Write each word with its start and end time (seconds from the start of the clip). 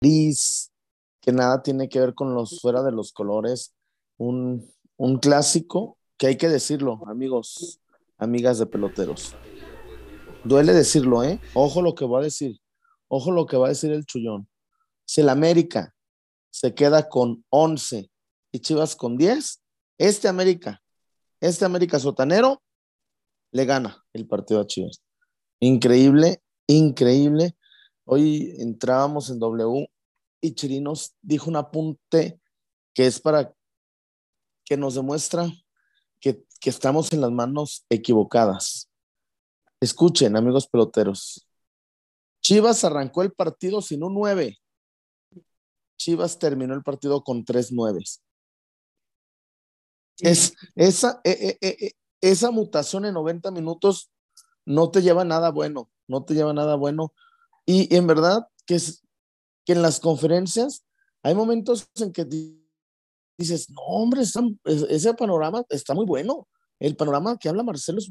que 0.00 1.32
nada 1.32 1.62
tiene 1.62 1.88
que 1.88 2.00
ver 2.00 2.14
con 2.14 2.34
los 2.34 2.60
fuera 2.60 2.82
de 2.82 2.92
los 2.92 3.12
colores. 3.12 3.74
Un, 4.16 4.70
un 4.96 5.18
clásico 5.18 5.98
que 6.16 6.28
hay 6.28 6.36
que 6.36 6.48
decirlo, 6.48 7.00
amigos, 7.06 7.80
amigas 8.16 8.58
de 8.58 8.66
peloteros. 8.66 9.34
Duele 10.44 10.72
decirlo, 10.72 11.22
¿eh? 11.24 11.40
Ojo 11.54 11.82
lo 11.82 11.94
que 11.94 12.04
va 12.04 12.20
a 12.20 12.22
decir. 12.22 12.58
Ojo 13.08 13.30
lo 13.32 13.46
que 13.46 13.56
va 13.56 13.66
a 13.66 13.70
decir 13.70 13.92
el 13.92 14.04
chullón. 14.04 14.48
Si 15.04 15.20
el 15.20 15.28
América 15.28 15.94
se 16.50 16.74
queda 16.74 17.08
con 17.08 17.44
11 17.50 18.10
y 18.52 18.58
Chivas 18.60 18.96
con 18.96 19.16
10, 19.16 19.62
este 19.98 20.28
América, 20.28 20.82
este 21.40 21.64
América 21.64 21.98
sotanero, 21.98 22.62
le 23.52 23.64
gana 23.64 24.04
el 24.12 24.26
partido 24.26 24.60
a 24.60 24.66
Chivas. 24.66 25.02
Increíble, 25.60 26.42
increíble. 26.66 27.56
Hoy 28.10 28.54
entrábamos 28.58 29.28
en 29.28 29.38
W 29.38 29.86
y 30.40 30.54
Chirinos 30.54 31.14
dijo 31.20 31.50
un 31.50 31.56
apunte 31.56 32.40
que 32.94 33.06
es 33.06 33.20
para 33.20 33.54
que 34.64 34.78
nos 34.78 34.94
demuestra 34.94 35.46
que, 36.18 36.42
que 36.58 36.70
estamos 36.70 37.12
en 37.12 37.20
las 37.20 37.30
manos 37.30 37.84
equivocadas. 37.90 38.88
Escuchen, 39.78 40.38
amigos 40.38 40.66
peloteros. 40.66 41.46
Chivas 42.40 42.82
arrancó 42.82 43.22
el 43.22 43.32
partido 43.32 43.82
sin 43.82 44.02
un 44.02 44.14
9. 44.14 44.56
Chivas 45.98 46.38
terminó 46.38 46.72
el 46.72 46.82
partido 46.82 47.22
con 47.22 47.44
tres 47.44 47.70
nueves. 47.72 48.22
Es, 50.16 50.54
esa, 50.76 51.20
eh, 51.24 51.58
eh, 51.60 51.76
eh, 51.78 51.92
esa 52.22 52.50
mutación 52.52 53.04
en 53.04 53.12
90 53.12 53.50
minutos 53.50 54.10
no 54.64 54.90
te 54.90 55.02
lleva 55.02 55.24
nada 55.24 55.50
bueno, 55.50 55.90
no 56.06 56.24
te 56.24 56.32
lleva 56.32 56.54
nada 56.54 56.74
bueno. 56.74 57.12
Y 57.68 57.94
en 57.94 58.06
verdad 58.06 58.48
que, 58.64 58.76
es, 58.76 59.04
que 59.66 59.74
en 59.74 59.82
las 59.82 60.00
conferencias 60.00 60.86
hay 61.22 61.34
momentos 61.34 61.86
en 61.96 62.12
que 62.14 62.24
dices, 63.36 63.68
no, 63.68 63.82
hombre, 63.82 64.22
ese 64.22 65.12
panorama 65.12 65.62
está 65.68 65.92
muy 65.92 66.06
bueno. 66.06 66.48
El 66.80 66.96
panorama 66.96 67.36
que 67.36 67.50
habla 67.50 67.62
Marcelo 67.62 67.98
es 67.98 68.10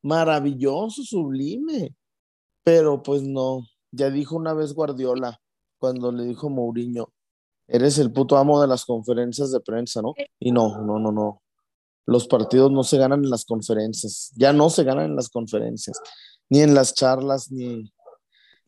maravilloso, 0.00 1.02
sublime. 1.02 1.96
Pero 2.62 3.02
pues 3.02 3.24
no, 3.24 3.66
ya 3.90 4.10
dijo 4.10 4.36
una 4.36 4.54
vez 4.54 4.74
Guardiola 4.74 5.40
cuando 5.80 6.12
le 6.12 6.22
dijo 6.22 6.48
Mourinho, 6.48 7.12
eres 7.66 7.98
el 7.98 8.12
puto 8.12 8.36
amo 8.36 8.60
de 8.60 8.68
las 8.68 8.84
conferencias 8.84 9.50
de 9.50 9.58
prensa, 9.58 10.02
¿no? 10.02 10.14
Y 10.38 10.52
no, 10.52 10.80
no, 10.82 11.00
no, 11.00 11.10
no. 11.10 11.42
Los 12.06 12.26
partidos 12.26 12.70
no 12.72 12.82
se 12.82 12.98
ganan 12.98 13.24
en 13.24 13.30
las 13.30 13.44
conferencias, 13.44 14.32
ya 14.36 14.52
no 14.52 14.70
se 14.70 14.84
ganan 14.84 15.06
en 15.06 15.16
las 15.16 15.28
conferencias, 15.28 15.98
ni 16.48 16.60
en 16.60 16.74
las 16.74 16.94
charlas, 16.94 17.50
ni... 17.50 17.92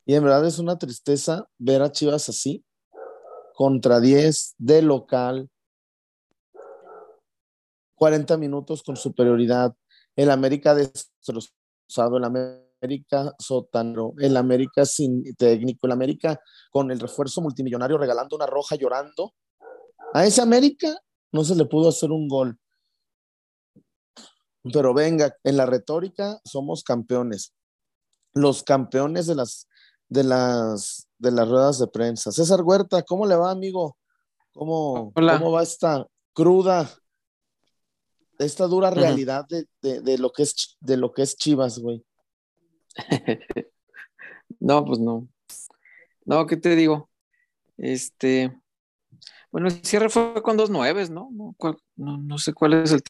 Y 0.06 0.14
en 0.14 0.22
verdad 0.22 0.46
es 0.46 0.58
una 0.58 0.78
tristeza 0.78 1.48
ver 1.58 1.82
a 1.82 1.90
Chivas 1.90 2.28
así, 2.28 2.64
contra 3.54 4.00
10 4.00 4.54
de 4.58 4.82
local, 4.82 5.48
40 7.94 8.36
minutos 8.36 8.82
con 8.82 8.96
superioridad, 8.96 9.74
el 10.16 10.30
América 10.30 10.74
destrozado, 10.74 12.18
el 12.18 12.24
América 12.24 13.32
sótano, 13.38 14.12
el 14.18 14.36
América 14.36 14.84
sin 14.84 15.34
técnico, 15.36 15.86
el 15.86 15.92
América 15.92 16.40
con 16.70 16.90
el 16.90 17.00
refuerzo 17.00 17.40
multimillonario 17.40 17.96
regalando 17.98 18.36
una 18.36 18.46
roja 18.46 18.76
llorando. 18.76 19.32
A 20.12 20.26
ese 20.26 20.42
América 20.42 20.94
no 21.32 21.44
se 21.44 21.54
le 21.54 21.64
pudo 21.64 21.88
hacer 21.88 22.10
un 22.10 22.28
gol. 22.28 22.58
Pero 24.72 24.94
venga, 24.94 25.36
en 25.44 25.56
la 25.56 25.66
retórica 25.66 26.40
somos 26.44 26.82
campeones. 26.82 27.52
Los 28.32 28.62
campeones 28.62 29.26
de 29.26 29.34
las 29.34 29.68
de 30.08 30.24
las 30.24 31.08
de 31.18 31.30
las 31.30 31.48
ruedas 31.48 31.78
de 31.78 31.86
prensa. 31.88 32.32
César 32.32 32.62
Huerta, 32.62 33.02
¿cómo 33.02 33.26
le 33.26 33.36
va, 33.36 33.50
amigo? 33.50 33.96
¿Cómo, 34.52 35.12
¿cómo 35.12 35.52
va 35.52 35.62
esta 35.62 36.06
cruda, 36.32 36.88
esta 38.38 38.66
dura 38.66 38.90
realidad 38.90 39.46
de, 39.48 39.66
de, 39.80 40.18
lo 40.18 40.32
que 40.32 40.44
es 40.44 40.76
de 40.80 40.96
lo 40.96 41.12
que 41.12 41.22
es 41.22 41.36
Chivas, 41.36 41.78
güey? 41.78 42.04
no, 44.60 44.84
pues 44.84 45.00
no. 45.00 45.28
No, 46.24 46.46
¿qué 46.46 46.56
te 46.56 46.76
digo? 46.76 47.10
Este, 47.76 48.56
bueno, 49.50 49.68
el 49.68 49.84
cierre 49.84 50.08
fue 50.08 50.42
con 50.42 50.56
dos 50.56 50.70
nueves, 50.70 51.10
¿no? 51.10 51.30
No, 51.96 52.18
no, 52.18 52.38
sé 52.38 52.52
cuál 52.52 52.74
es 52.74 52.92
el 52.92 53.02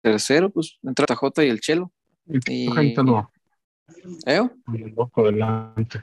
tercero, 0.00 0.50
pues 0.50 0.78
entre 0.82 1.06
Tajota 1.06 1.44
y 1.44 1.48
el 1.48 1.60
Chelo. 1.60 1.92
Y, 2.26 2.70
gente 2.70 3.02
no. 3.02 3.30
¿Eh? 4.26 4.48
Loco 4.96 5.22
adelante. 5.22 6.02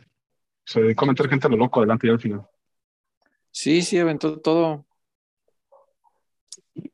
Se 0.66 0.82
dedicó 0.82 1.06
a 1.06 1.08
meter 1.10 1.30
gente 1.30 1.48
a 1.48 1.50
lo 1.50 1.58
loco 1.58 1.80
adelante 1.80 2.08
y 2.08 2.10
al 2.10 2.20
final. 2.20 2.46
Sí, 3.52 3.82
sí, 3.82 3.98
aventó 3.98 4.40
todo. 4.40 4.86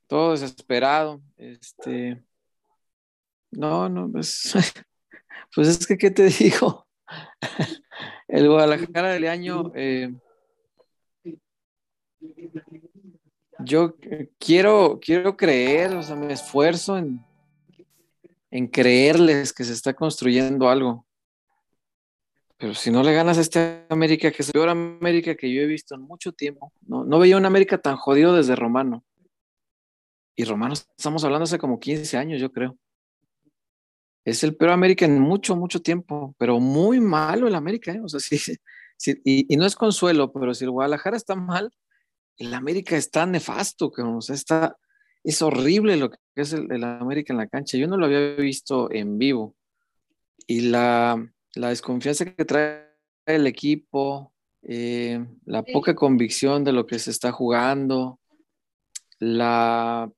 Todo 0.08 0.32
desesperado. 0.32 1.22
Este. 1.38 2.24
No, 3.52 3.90
no, 3.90 4.12
pues. 4.12 4.54
Pues 5.56 5.68
es 5.68 5.86
que, 5.86 5.98
¿qué 5.98 6.10
te 6.10 6.24
digo? 6.40 6.88
El 8.28 8.50
Guadalajara 8.50 9.10
del 9.10 9.28
año. 9.28 9.72
Eh, 9.76 10.12
yo 13.64 13.96
quiero, 14.40 15.00
quiero 15.02 15.36
creer, 15.36 15.96
o 15.96 16.04
sea, 16.04 16.16
me 16.16 16.34
esfuerzo 16.34 16.98
en, 16.98 17.24
en 18.52 18.68
creerles 18.68 19.54
que 19.54 19.64
se 19.64 19.74
está 19.74 19.94
construyendo 19.94 20.70
algo. 20.70 21.06
Pero 22.58 22.74
si 22.74 22.92
no 22.92 23.04
le 23.04 23.14
ganas 23.14 23.38
a 23.38 23.42
este 23.42 23.86
América, 23.90 24.32
que 24.32 24.42
es 24.42 24.48
la 24.50 24.54
peor 24.54 24.70
América 24.70 25.36
que 25.36 25.54
yo 25.54 25.62
he 25.62 25.66
visto 25.66 25.96
en 25.96 26.02
mucho 26.02 26.32
tiempo, 26.32 26.72
no, 26.88 27.04
no 27.04 27.20
veía 27.20 27.38
un 27.38 27.46
América 27.46 27.78
tan 27.78 27.98
jodido 27.98 28.36
desde 28.36 28.56
Romano. 28.56 29.04
Y 30.36 30.46
Romano 30.46 30.74
estamos 30.74 31.24
hablando 31.24 31.44
hace 31.44 31.58
como 31.58 31.80
15 31.80 32.18
años, 32.18 32.40
yo 32.40 32.52
creo. 32.52 32.78
Es 34.26 34.44
el 34.44 34.56
peor 34.56 34.72
América 34.72 35.06
en 35.06 35.20
mucho, 35.20 35.56
mucho 35.56 35.82
tiempo, 35.82 36.34
pero 36.38 36.60
muy 36.60 37.00
malo 37.00 37.48
el 37.48 37.56
América, 37.56 37.92
¿eh? 37.92 38.02
O 38.02 38.08
sea, 38.08 38.20
sí, 38.22 38.38
sí 38.38 38.56
y, 39.24 39.56
no 39.58 39.66
es 39.66 39.76
consuelo, 39.76 40.32
pero 40.32 40.54
si 40.54 40.64
el 40.64 40.72
Guadalajara 40.72 41.18
está 41.18 41.36
mal, 41.36 41.72
el 42.38 42.54
América 42.54 42.96
está 42.96 43.26
nefasto, 43.26 43.92
que 43.92 44.02
o 44.02 44.22
sea, 44.22 44.36
está, 44.36 44.78
es 45.24 45.42
horrible 45.42 45.98
lo 45.98 46.10
que 46.10 46.18
es 46.36 46.54
el, 46.54 46.84
América 46.84 47.34
en 47.34 47.38
la 47.38 47.48
cancha. 47.48 47.78
Yo 47.78 47.88
no 47.88 47.98
lo 47.98 48.06
había 48.06 48.36
visto 48.36 48.92
en 48.92 49.18
vivo. 49.18 49.56
Y 50.48 50.62
la, 50.62 51.26
la 51.56 51.70
desconfianza 51.70 52.26
que 52.26 52.46
trae 52.46 52.88
el 53.26 53.48
equipo, 53.48 54.34
eh, 54.64 55.26
la 55.46 55.64
poca 55.64 55.96
convicción 55.96 56.64
de 56.64 56.74
lo 56.74 56.86
que 56.86 57.00
se 57.00 57.12
está 57.12 57.32
jugando, 57.32 58.20
la 59.20 60.12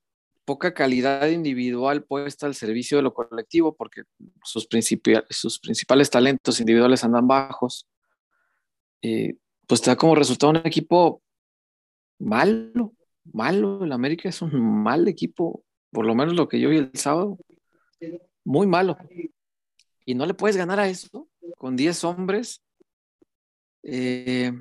poca 0.46 0.74
calidad 0.74 1.28
individual 1.28 2.04
puesta 2.04 2.46
al 2.46 2.56
servicio 2.56 2.98
de 2.98 3.04
lo 3.04 3.14
colectivo, 3.14 3.76
porque 3.76 4.04
sus, 4.44 4.68
sus 5.30 5.60
principales 5.60 6.10
talentos 6.10 6.60
individuales 6.60 7.04
andan 7.04 7.28
bajos, 7.28 7.88
eh, 9.02 9.36
pues 9.68 9.82
te 9.82 9.90
da 9.90 9.96
como 9.96 10.16
resultado 10.16 10.52
un 10.52 10.58
equipo 10.58 11.24
malo, 12.20 12.94
malo. 13.24 13.84
El 13.84 13.92
América 13.92 14.30
es 14.30 14.42
un 14.42 14.84
mal 14.84 15.08
equipo, 15.08 15.64
por 15.92 16.06
lo 16.06 16.16
menos 16.16 16.36
lo 16.36 16.48
que 16.48 16.60
yo 16.60 16.70
vi 16.70 16.78
el 16.78 16.92
sábado, 16.94 17.38
muy 18.44 18.68
malo. 18.68 18.98
Y 20.06 20.16
no 20.16 20.26
le 20.26 20.34
puedes 20.34 20.58
ganar 20.58 20.80
a 20.80 20.88
eso 20.88 21.28
con 21.58 21.76
10 21.76 22.04
hombres. 22.04 22.62
Eh, 23.84 24.52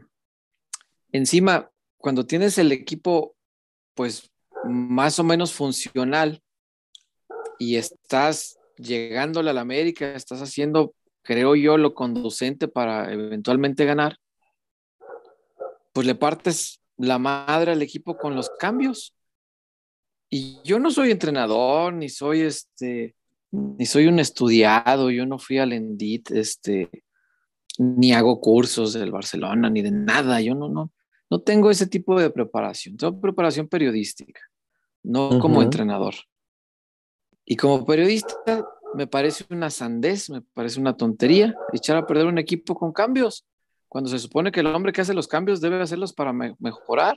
encima, 1.13 1.71
cuando 1.99 2.27
tienes 2.27 2.59
el 2.59 2.73
equipo, 2.73 3.37
pues 3.95 4.31
más 4.65 5.19
o 5.19 5.25
menos 5.25 5.53
funcional 5.53 6.43
y 7.59 7.77
estás 7.77 8.59
llegándole 8.77 9.51
a 9.51 9.53
la 9.53 9.61
América, 9.61 10.15
estás 10.15 10.41
haciendo, 10.41 10.95
creo 11.23 11.55
yo, 11.55 11.77
lo 11.77 11.95
conducente 11.95 12.69
para 12.69 13.13
eventualmente 13.13 13.85
ganar, 13.85 14.19
pues 15.93 16.07
le 16.07 16.15
partes 16.15 16.81
la 16.97 17.19
madre 17.19 17.73
al 17.73 17.83
equipo 17.83 18.17
con 18.17 18.35
los 18.35 18.51
cambios. 18.59 19.15
Y 20.31 20.61
yo 20.65 20.79
no 20.79 20.91
soy 20.91 21.11
entrenador, 21.11 21.93
ni 21.93 22.09
soy 22.09 22.41
este, 22.41 23.15
ni 23.51 23.87
soy 23.87 24.07
un 24.07 24.19
estudiado, 24.19 25.11
yo 25.11 25.27
no 25.27 25.39
fui 25.39 25.59
al 25.59 25.73
Endit, 25.73 26.31
este, 26.33 26.91
ni 27.79 28.13
hago 28.13 28.41
cursos 28.41 28.93
del 28.93 29.13
Barcelona, 29.13 29.71
ni 29.71 29.83
de 29.83 29.93
nada, 29.93 30.41
yo 30.41 30.55
no, 30.55 30.69
no, 30.69 30.93
no 31.31 31.41
tengo 31.41 31.71
ese 31.71 31.87
tipo 31.87 32.19
de 32.19 32.31
preparación, 32.31 32.97
tengo 32.97 33.21
preparación 33.21 33.69
periodística 33.69 34.41
no 35.05 35.39
como 35.39 35.63
entrenador. 35.63 36.15
Y 37.45 37.57
como 37.57 37.85
periodista, 37.85 38.67
me 38.95 39.07
parece 39.07 39.45
una 39.51 39.71
sandez, 39.71 40.31
me 40.31 40.41
parece 40.41 40.81
una 40.81 40.97
tontería 40.97 41.55
echar 41.73 41.97
a 41.97 42.07
perder 42.07 42.27
un 42.27 42.39
equipo 42.39 42.75
con 42.75 42.93
cambios, 42.93 43.47
cuando 43.95 44.11
se 44.11 44.19
supone 44.19 44.51
que 44.51 44.59
el 44.59 44.67
hombre 44.67 44.93
que 44.93 45.03
hace 45.03 45.15
los 45.15 45.29
cambios 45.29 45.61
debe 45.61 45.81
hacerlos 45.81 46.13
para 46.13 46.33
mejorar. 46.33 47.17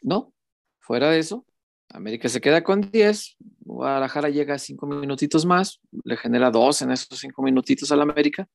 No, 0.00 0.32
fuera 0.78 1.10
de 1.10 1.18
eso, 1.18 1.44
América 1.88 2.28
se 2.28 2.40
queda 2.40 2.62
con 2.62 2.82
10, 2.82 3.34
Guadalajara 3.64 4.28
llega 4.28 4.54
a 4.54 4.58
cinco 4.60 4.86
minutitos 4.86 5.44
más, 5.44 5.80
le 6.04 6.16
genera 6.16 6.52
dos 6.52 6.82
en 6.82 6.92
esos 6.92 7.18
cinco 7.18 7.42
minutitos 7.42 7.90
al 7.90 8.00
América 8.00 8.46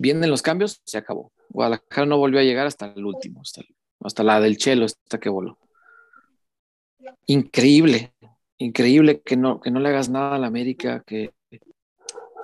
Vienen 0.00 0.30
los 0.30 0.42
cambios, 0.42 0.82
se 0.84 0.98
acabó. 0.98 1.32
Guadalajara 1.48 2.06
no 2.06 2.18
volvió 2.18 2.40
a 2.40 2.42
llegar 2.42 2.66
hasta 2.66 2.86
el 2.86 3.04
último, 3.04 3.42
hasta, 3.42 3.62
hasta 4.00 4.24
la 4.24 4.40
del 4.40 4.56
Chelo, 4.56 4.86
hasta 4.86 5.20
que 5.20 5.28
voló. 5.28 5.60
Increíble, 7.26 8.14
increíble 8.58 9.22
que 9.22 9.36
no, 9.36 9.60
que 9.60 9.70
no 9.70 9.78
le 9.78 9.90
hagas 9.90 10.08
nada 10.08 10.34
a 10.34 10.38
la 10.40 10.48
América, 10.48 11.04
que, 11.06 11.30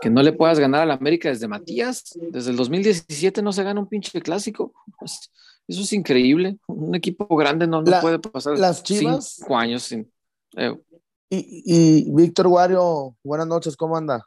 que 0.01 0.11
no 0.11 0.23
le 0.23 0.33
puedas 0.33 0.59
ganar 0.59 0.83
a 0.83 0.87
la 0.87 0.95
América 0.95 1.29
desde 1.29 1.49
Matías. 1.49 2.19
Desde 2.31 2.51
el 2.51 2.57
2017 2.57 3.43
no 3.43 3.53
se 3.53 3.65
gana 3.65 3.81
un 3.81 3.89
pinche 3.89 4.21
clásico. 4.21 4.73
Pues, 4.99 5.31
eso 5.67 5.83
es 5.83 5.93
increíble. 5.93 6.59
Un 6.67 6.95
equipo 6.95 7.27
grande 7.37 7.67
no, 7.67 7.83
no 7.83 8.01
puede 8.01 8.19
pasar 8.19 8.59
las 8.59 8.83
chivas, 8.83 9.35
cinco 9.37 9.57
años 9.57 9.83
sin. 9.83 10.11
eh, 10.57 10.75
Y, 11.31 11.63
y 11.67 12.11
Víctor 12.15 12.47
Wario, 12.47 13.17
buenas 13.23 13.47
noches, 13.47 13.77
¿cómo 13.77 13.97
anda? 13.97 14.27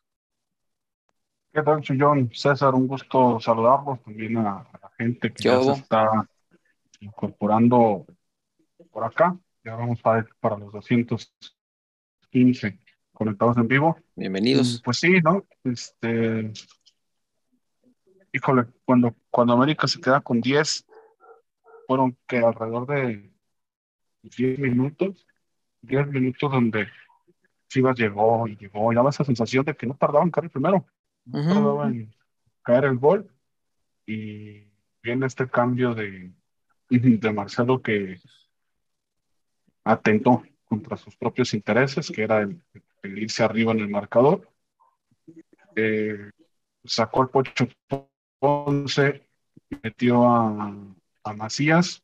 ¿Qué 1.53 1.61
tal, 1.63 1.81
Chullón? 1.81 2.29
César, 2.33 2.73
un 2.75 2.87
gusto 2.87 3.39
saludarlos 3.39 4.01
también 4.03 4.37
a, 4.37 4.59
a 4.59 4.79
la 4.83 4.91
gente 4.97 5.29
que 5.33 5.43
¿Qué 5.43 5.49
ya 5.49 5.61
se 5.61 5.71
está 5.81 6.27
incorporando 7.01 8.05
por 8.91 9.03
acá. 9.03 9.37
Ya 9.63 9.75
vamos 9.75 10.01
para, 10.01 10.25
para 10.39 10.57
los 10.57 10.71
215 10.73 12.79
conectados 13.13 13.57
en 13.57 13.67
vivo. 13.67 13.95
Bienvenidos. 14.21 14.81
Pues 14.83 14.97
sí, 14.97 15.19
¿no? 15.21 15.45
Este, 15.63 16.51
híjole, 18.31 18.65
cuando, 18.85 19.15
cuando 19.31 19.53
América 19.53 19.87
se 19.87 19.99
queda 19.99 20.21
con 20.21 20.39
10, 20.39 20.85
fueron 21.87 22.15
que 22.27 22.37
alrededor 22.37 22.85
de 22.87 23.31
10 24.21 24.59
minutos, 24.59 25.25
10 25.81 26.07
minutos 26.07 26.51
donde 26.51 26.87
Chivas 27.67 27.97
llegó 27.97 28.47
y 28.47 28.55
llegó, 28.57 28.91
y 28.91 28.95
daba 28.95 29.09
esa 29.09 29.23
sensación 29.23 29.65
de 29.65 29.75
que 29.75 29.87
no 29.87 29.95
tardaba 29.95 30.23
en 30.23 30.29
caer 30.29 30.45
el 30.45 30.51
primero, 30.51 30.85
no 31.25 31.39
Ujú. 31.39 31.49
tardaba 31.49 31.87
en 31.87 32.13
caer 32.61 32.85
el 32.85 32.97
gol, 32.97 33.27
y 34.05 34.67
viene 35.01 35.25
este 35.25 35.49
cambio 35.49 35.95
de, 35.95 36.31
de 36.89 37.33
Marcelo 37.33 37.81
que 37.81 38.19
atentó 39.83 40.43
contra 40.65 40.95
sus 40.95 41.15
propios 41.15 41.55
intereses, 41.55 42.11
que 42.11 42.21
era 42.21 42.41
el, 42.41 42.61
el 42.73 42.83
irse 43.03 43.43
arriba 43.43 43.71
en 43.71 43.79
el 43.79 43.89
marcador. 43.89 44.49
Eh, 45.75 46.31
sacó 46.83 47.23
el 47.23 47.29
Pocho 47.29 47.67
Ponce, 48.39 49.27
metió 49.83 50.27
a, 50.27 50.75
a 51.23 51.33
Macías, 51.33 52.03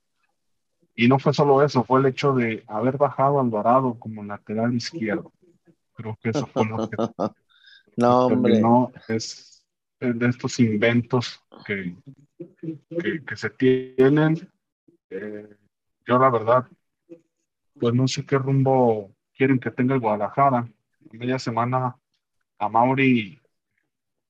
y 0.95 1.07
no 1.07 1.19
fue 1.19 1.33
solo 1.33 1.63
eso, 1.63 1.83
fue 1.83 1.99
el 1.99 2.07
hecho 2.07 2.33
de 2.33 2.63
haber 2.67 2.97
bajado 2.97 3.37
a 3.37 3.41
Alvarado 3.41 3.99
como 3.99 4.23
lateral 4.23 4.73
izquierdo. 4.75 5.31
Creo 5.93 6.17
que 6.21 6.29
eso 6.29 6.47
fue 6.47 6.65
lo 6.65 6.89
que 6.89 6.97
No, 7.97 8.27
hombre. 8.27 8.61
es, 9.07 9.63
es 9.99 10.19
de 10.19 10.27
estos 10.27 10.59
inventos 10.59 11.39
que, 11.65 11.95
que, 12.89 13.25
que 13.25 13.35
se 13.35 13.49
tienen. 13.51 14.49
Eh, 15.09 15.55
yo 16.05 16.17
la 16.19 16.29
verdad, 16.29 16.67
pues 17.79 17.93
no 17.93 18.07
sé 18.07 18.25
qué 18.25 18.37
rumbo 18.37 19.11
quieren 19.35 19.59
que 19.59 19.71
tenga 19.71 19.93
el 19.95 20.01
Guadalajara. 20.01 20.67
Media 21.11 21.39
semana 21.39 21.97
a 22.59 22.69
Mauri, 22.69 23.39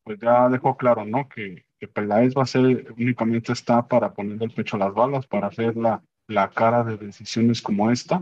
pues 0.04 0.20
ya 0.20 0.50
dejó 0.50 0.78
claro, 0.78 1.06
¿no? 1.06 1.28
Que, 1.28 1.66
que 1.80 1.88
Peláez 1.88 2.34
va 2.36 2.44
a 2.44 2.48
ser, 2.48 2.92
únicamente 2.98 3.52
está 3.52 3.88
para 3.88 4.14
poner 4.14 4.42
el 4.42 4.52
pecho 4.52 4.76
a 4.76 4.80
las 4.80 4.94
balas, 4.94 5.28
para 5.28 5.48
hacer 5.48 5.76
la, 5.76 6.02
la 6.28 6.50
cara 6.50 6.84
de 6.84 6.98
decisiones 6.98 7.62
como 7.62 7.92
esta, 7.92 8.22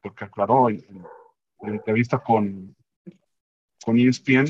porque 0.00 0.24
aclaró 0.24 0.70
en, 0.70 0.84
la 1.62 1.70
entrevista 1.70 2.18
con, 2.18 2.76
con 3.84 3.98
ESPN 3.98 4.46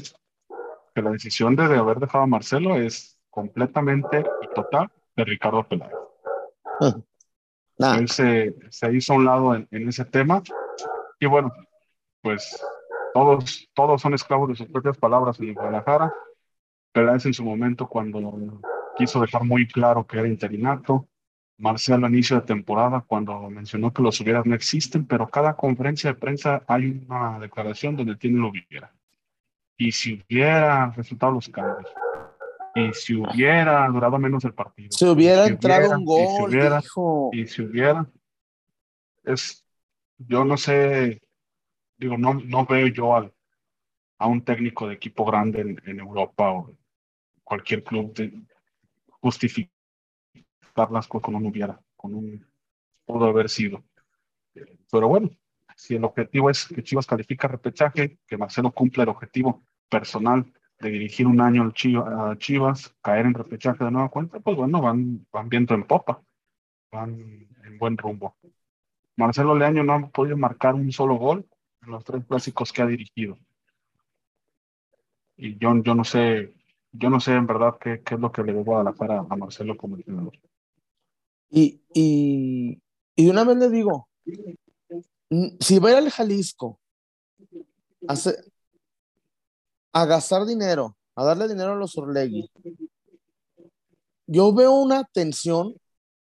que 0.94 1.02
la 1.02 1.10
decisión 1.10 1.54
de, 1.56 1.68
de 1.68 1.78
haber 1.78 1.98
dejado 1.98 2.24
a 2.24 2.28
Marcelo 2.28 2.76
es 2.76 3.18
completamente 3.30 4.24
y 4.42 4.54
total 4.54 4.90
de 5.16 5.24
Ricardo 5.24 5.66
Peláez. 5.66 5.92
Nah, 7.78 7.98
Él 7.98 8.08
se, 8.08 8.54
se 8.70 8.92
hizo 8.92 9.12
a 9.12 9.16
un 9.16 9.24
lado 9.24 9.54
en, 9.54 9.66
en 9.70 9.88
ese 9.88 10.04
tema. 10.04 10.42
Y 11.18 11.26
bueno, 11.26 11.52
pues 12.20 12.60
todos, 13.14 13.70
todos 13.74 14.02
son 14.02 14.12
esclavos 14.12 14.48
de 14.48 14.56
sus 14.56 14.66
propias 14.66 14.98
palabras 14.98 15.38
en 15.38 15.54
Guadalajara. 15.54 16.12
Peláez 16.90 17.24
en 17.26 17.32
su 17.32 17.44
momento 17.44 17.86
cuando 17.88 18.60
quiso 18.96 19.20
dejar 19.20 19.44
muy 19.44 19.68
claro 19.68 20.04
que 20.04 20.18
era 20.18 20.26
interinato. 20.26 21.08
Marcelo 21.56 22.06
a 22.06 22.08
inicio 22.08 22.34
de 22.34 22.42
temporada 22.42 23.04
cuando 23.06 23.48
mencionó 23.48 23.92
que 23.92 24.02
los 24.02 24.20
hubieras 24.20 24.44
no 24.46 24.56
existen, 24.56 25.06
pero 25.06 25.28
cada 25.28 25.54
conferencia 25.54 26.12
de 26.12 26.18
prensa 26.18 26.64
hay 26.66 27.04
una 27.06 27.38
declaración 27.38 27.94
donde 27.94 28.16
tiene 28.16 28.40
lo 28.40 28.48
hubiera. 28.48 28.92
Y 29.76 29.92
si 29.92 30.14
hubiera 30.14 30.90
resultado 30.90 31.34
los 31.34 31.48
cambios. 31.48 31.88
Y 32.74 32.92
si 32.94 33.14
hubiera 33.14 33.86
durado 33.86 34.18
menos 34.18 34.44
el 34.44 34.54
partido. 34.54 34.90
si 34.90 35.04
hubiera 35.06 35.44
si 35.44 35.52
entrado 35.52 35.78
hubiera, 35.78 35.96
un 35.96 36.02
y 36.02 36.06
si 36.06 36.40
gol, 36.40 36.50
hubiera, 36.50 36.80
hijo. 36.80 37.30
y 37.32 37.46
si 37.46 37.62
hubiera, 37.62 38.06
es, 39.22 39.64
yo 40.18 40.44
no 40.44 40.56
sé, 40.56 41.20
digo, 41.96 42.18
no, 42.18 42.34
no 42.34 42.66
veo 42.66 42.86
yo 42.88 43.14
al, 43.16 43.32
a 44.18 44.26
un 44.26 44.42
técnico 44.42 44.88
de 44.88 44.94
equipo 44.94 45.24
grande 45.24 45.60
en, 45.60 45.82
en 45.86 46.00
Europa 46.00 46.52
o 46.52 46.76
cualquier 47.42 47.84
club 47.84 48.14
de 48.14 48.32
justificar 49.20 49.70
las 50.90 51.06
cosas 51.06 51.24
con 51.24 51.34
un 51.34 51.46
hubiera, 51.46 51.80
con 51.96 52.14
un 52.14 52.46
pudo 53.04 53.26
haber 53.26 53.48
sido. 53.48 53.84
Pero 54.90 55.08
bueno, 55.08 55.30
si 55.76 55.96
el 55.96 56.04
objetivo 56.04 56.50
es 56.50 56.66
que 56.66 56.82
Chivas 56.82 57.06
califica 57.06 57.48
repechaje, 57.48 58.18
que 58.26 58.36
Marcelo 58.36 58.70
cumpla 58.70 59.02
el 59.02 59.08
objetivo 59.08 59.62
personal 59.88 60.52
de 60.80 60.90
dirigir 60.90 61.26
un 61.26 61.40
año 61.40 61.72
a 62.06 62.36
Chivas, 62.38 62.94
caer 63.02 63.26
en 63.26 63.34
repechaje 63.34 63.84
de 63.84 63.90
nueva 63.90 64.08
cuenta, 64.08 64.40
pues 64.40 64.56
bueno, 64.56 64.80
van, 64.80 65.26
van 65.32 65.48
viento 65.48 65.74
en 65.74 65.84
popa, 65.84 66.22
van 66.90 67.18
en 67.64 67.78
buen 67.78 67.96
rumbo. 67.96 68.36
Marcelo 69.16 69.54
Leaño 69.56 69.84
no 69.84 69.94
ha 69.94 70.08
podido 70.08 70.36
marcar 70.36 70.74
un 70.74 70.90
solo 70.90 71.14
gol 71.16 71.46
los 71.86 72.04
tres 72.04 72.24
clásicos 72.26 72.72
que 72.72 72.82
ha 72.82 72.86
dirigido. 72.86 73.38
Y 75.36 75.58
yo, 75.58 75.74
yo 75.82 75.94
no 75.94 76.04
sé, 76.04 76.54
yo 76.92 77.10
no 77.10 77.20
sé 77.20 77.32
en 77.32 77.46
verdad 77.46 77.76
qué, 77.80 78.02
qué 78.02 78.14
es 78.14 78.20
lo 78.20 78.30
que 78.30 78.42
le 78.42 78.52
debo 78.52 78.78
a 78.78 78.84
la 78.84 78.92
cara 78.92 79.26
a 79.28 79.36
Marcelo 79.36 79.76
como 79.76 79.96
entrenador. 79.96 80.38
Y, 81.50 81.80
y, 81.92 82.80
y 83.16 83.28
una 83.28 83.44
vez 83.44 83.56
le 83.56 83.70
digo, 83.70 84.08
si 85.60 85.78
va 85.78 85.88
a 85.88 85.92
ir 85.92 85.98
al 85.98 86.10
Jalisco 86.10 86.80
a 89.92 90.04
gastar 90.06 90.44
dinero, 90.46 90.96
a 91.14 91.24
darle 91.24 91.48
dinero 91.48 91.72
a 91.72 91.76
los 91.76 91.96
Orlegui, 91.96 92.50
yo 94.26 94.52
veo 94.52 94.72
una 94.72 95.04
tensión 95.04 95.74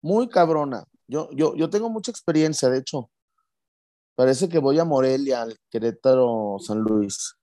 muy 0.00 0.28
cabrona. 0.28 0.84
Yo, 1.06 1.30
yo, 1.32 1.54
yo 1.54 1.70
tengo 1.70 1.90
mucha 1.90 2.10
experiencia, 2.10 2.68
de 2.68 2.78
hecho. 2.78 3.10
Parece 4.14 4.48
que 4.48 4.58
voy 4.58 4.78
a 4.78 4.84
Morelia, 4.84 5.42
al 5.42 5.56
Querétaro, 5.70 6.56
San 6.60 6.78
Luis. 6.80 7.34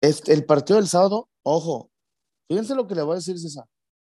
Este, 0.00 0.32
el 0.32 0.44
partido 0.44 0.78
del 0.78 0.88
sábado, 0.88 1.28
ojo, 1.42 1.90
fíjense 2.48 2.74
lo 2.74 2.86
que 2.86 2.94
le 2.94 3.02
voy 3.02 3.12
a 3.12 3.16
decir, 3.16 3.38
César. 3.38 3.64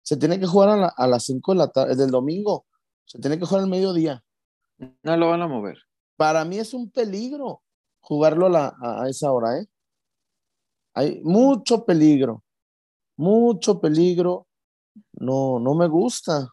Se 0.02 0.16
tiene 0.16 0.38
que 0.38 0.46
jugar 0.46 0.68
a, 0.70 0.76
la- 0.76 0.94
a 0.96 1.06
las 1.06 1.24
5 1.24 1.52
de 1.52 1.58
la 1.58 1.68
tarde, 1.68 1.96
del 1.96 2.10
domingo. 2.10 2.66
Se 3.04 3.18
tiene 3.18 3.38
que 3.38 3.44
jugar 3.44 3.64
al 3.64 3.70
mediodía. 3.70 4.22
No 5.02 5.16
lo 5.16 5.28
van 5.30 5.42
a 5.42 5.48
mover. 5.48 5.78
Para 6.16 6.44
mí 6.44 6.58
es 6.58 6.74
un 6.74 6.90
peligro 6.90 7.62
jugarlo 8.00 8.46
a, 8.46 8.50
la- 8.50 8.76
a- 8.80 9.08
esa 9.08 9.32
hora, 9.32 9.58
¿eh? 9.58 9.66
Hay 10.94 11.20
mucho 11.24 11.84
peligro, 11.84 12.42
mucho 13.16 13.80
peligro. 13.80 14.46
No, 15.12 15.58
no 15.60 15.74
me 15.74 15.88
gusta. 15.88 16.48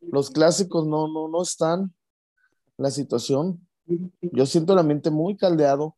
Los 0.00 0.30
clásicos 0.30 0.86
no, 0.86 1.08
no, 1.08 1.28
no 1.28 1.42
están 1.42 1.94
la 2.78 2.90
situación. 2.90 3.65
Yo 4.20 4.46
siento 4.46 4.72
el 4.72 4.78
ambiente 4.80 5.10
muy 5.10 5.36
caldeado 5.36 5.96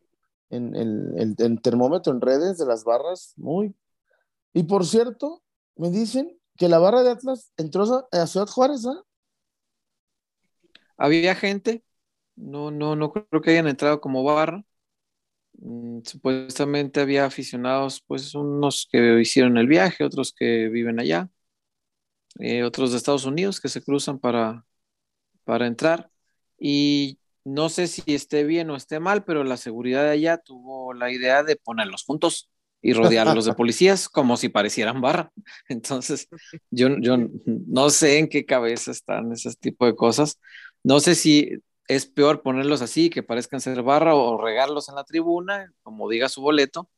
en 0.51 0.75
el, 0.75 1.61
termómetro 1.63 2.13
en 2.13 2.21
redes 2.21 2.59
de 2.59 2.67
las 2.67 2.85
barras, 2.85 3.35
muy. 3.37 3.75
Y 4.53 4.65
por 4.65 4.87
cierto, 4.87 5.43
me 5.77 5.91
dicen 5.91 6.39
que 6.57 6.69
la 6.69 6.79
barra 6.79 7.03
de 7.03 7.11
Atlas 7.11 7.53
entró 7.57 7.85
a, 7.85 8.23
a 8.23 8.27
Ciudad 8.27 8.47
Juárez, 8.47 8.87
¿ah? 8.87 9.03
Había 10.97 11.35
gente, 11.35 11.85
no, 12.37 12.71
no, 12.71 12.97
no 12.97 13.13
creo 13.13 13.43
que 13.43 13.51
hayan 13.53 13.69
entrado 13.69 14.01
como 14.01 14.25
barra. 14.25 14.65
Mm, 15.55 16.01
Supuestamente 16.05 17.01
había 17.01 17.27
aficionados, 17.27 18.03
pues 18.07 18.35
unos 18.35 18.89
que 18.91 19.21
hicieron 19.21 19.57
el 19.59 19.67
viaje, 19.69 20.05
otros 20.05 20.33
que 20.37 20.69
viven 20.69 21.01
allá, 21.01 21.31
eh, 22.39 22.63
otros 22.65 22.93
de 22.93 22.99
Estados 22.99 23.25
Unidos 23.27 23.61
que 23.61 23.69
se 23.69 23.83
cruzan 23.83 24.19
para, 24.19 24.65
para 25.45 25.67
entrar. 25.67 26.11
Y 26.59 27.19
no 27.49 27.69
sé 27.69 27.87
si 27.87 28.03
esté 28.15 28.45
bien 28.45 28.71
o 28.71 28.77
esté 28.77 29.01
mal, 29.01 29.25
pero 29.25 29.45
la 29.45 29.57
seguridad 29.57 30.03
de 30.03 30.11
allá 30.11 30.39
tuvo 30.39 30.93
la 30.93 31.11
idea 31.11 31.43
de 31.43 31.57
ponerlos 31.57 32.05
juntos 32.05 32.51
y 32.81 32.93
rodearlos 32.93 33.47
de 33.47 33.55
policías 33.55 34.09
como 34.09 34.37
si 34.37 34.49
parecieran 34.49 35.01
barra. 35.01 35.33
Entonces, 35.69 36.29
yo, 36.71 36.89
yo 37.01 37.17
no 37.47 37.91
sé 37.91 38.19
en 38.19 38.29
qué 38.29 38.45
cabeza 38.45 38.91
están 38.91 39.33
ese 39.33 39.55
tipo 39.55 39.87
de 39.87 39.97
cosas. 39.97 40.39
No 40.85 41.01
sé 41.01 41.15
si 41.15 41.63
es 41.89 42.07
peor 42.07 42.43
ponerlos 42.43 42.83
así, 42.83 43.09
que 43.09 43.23
parezcan 43.23 43.61
ser 43.61 43.83
barra, 43.83 44.15
o 44.15 44.41
regarlos 44.41 44.89
en 44.91 44.97
la 44.97 45.05
tribuna, 45.05 45.73
como 45.83 46.09
diga 46.09 46.29
su 46.29 46.43
boleto, 46.43 46.91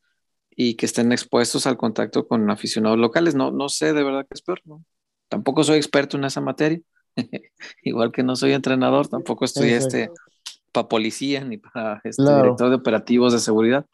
y 0.50 0.74
que 0.74 0.86
estén 0.86 1.12
expuestos 1.12 1.66
al 1.66 1.76
contacto 1.76 2.26
con 2.26 2.50
aficionados 2.50 2.98
locales. 2.98 3.36
No, 3.36 3.52
no 3.52 3.68
sé 3.68 3.92
de 3.92 4.02
verdad 4.02 4.26
qué 4.28 4.34
es 4.34 4.42
peor. 4.42 4.60
¿no? 4.64 4.84
Tampoco 5.28 5.62
soy 5.62 5.76
experto 5.76 6.16
en 6.16 6.24
esa 6.24 6.40
materia. 6.40 6.80
Igual 7.82 8.10
que 8.10 8.24
no 8.24 8.34
soy 8.34 8.52
entrenador, 8.52 9.08
tampoco 9.08 9.44
estudié 9.44 9.76
este 9.76 10.10
para 10.72 10.88
policía 10.88 11.44
ni 11.44 11.58
para 11.58 12.00
este 12.04 12.22
director 12.22 12.70
de 12.70 12.76
operativos 12.76 13.32
de 13.32 13.38
seguridad. 13.38 13.86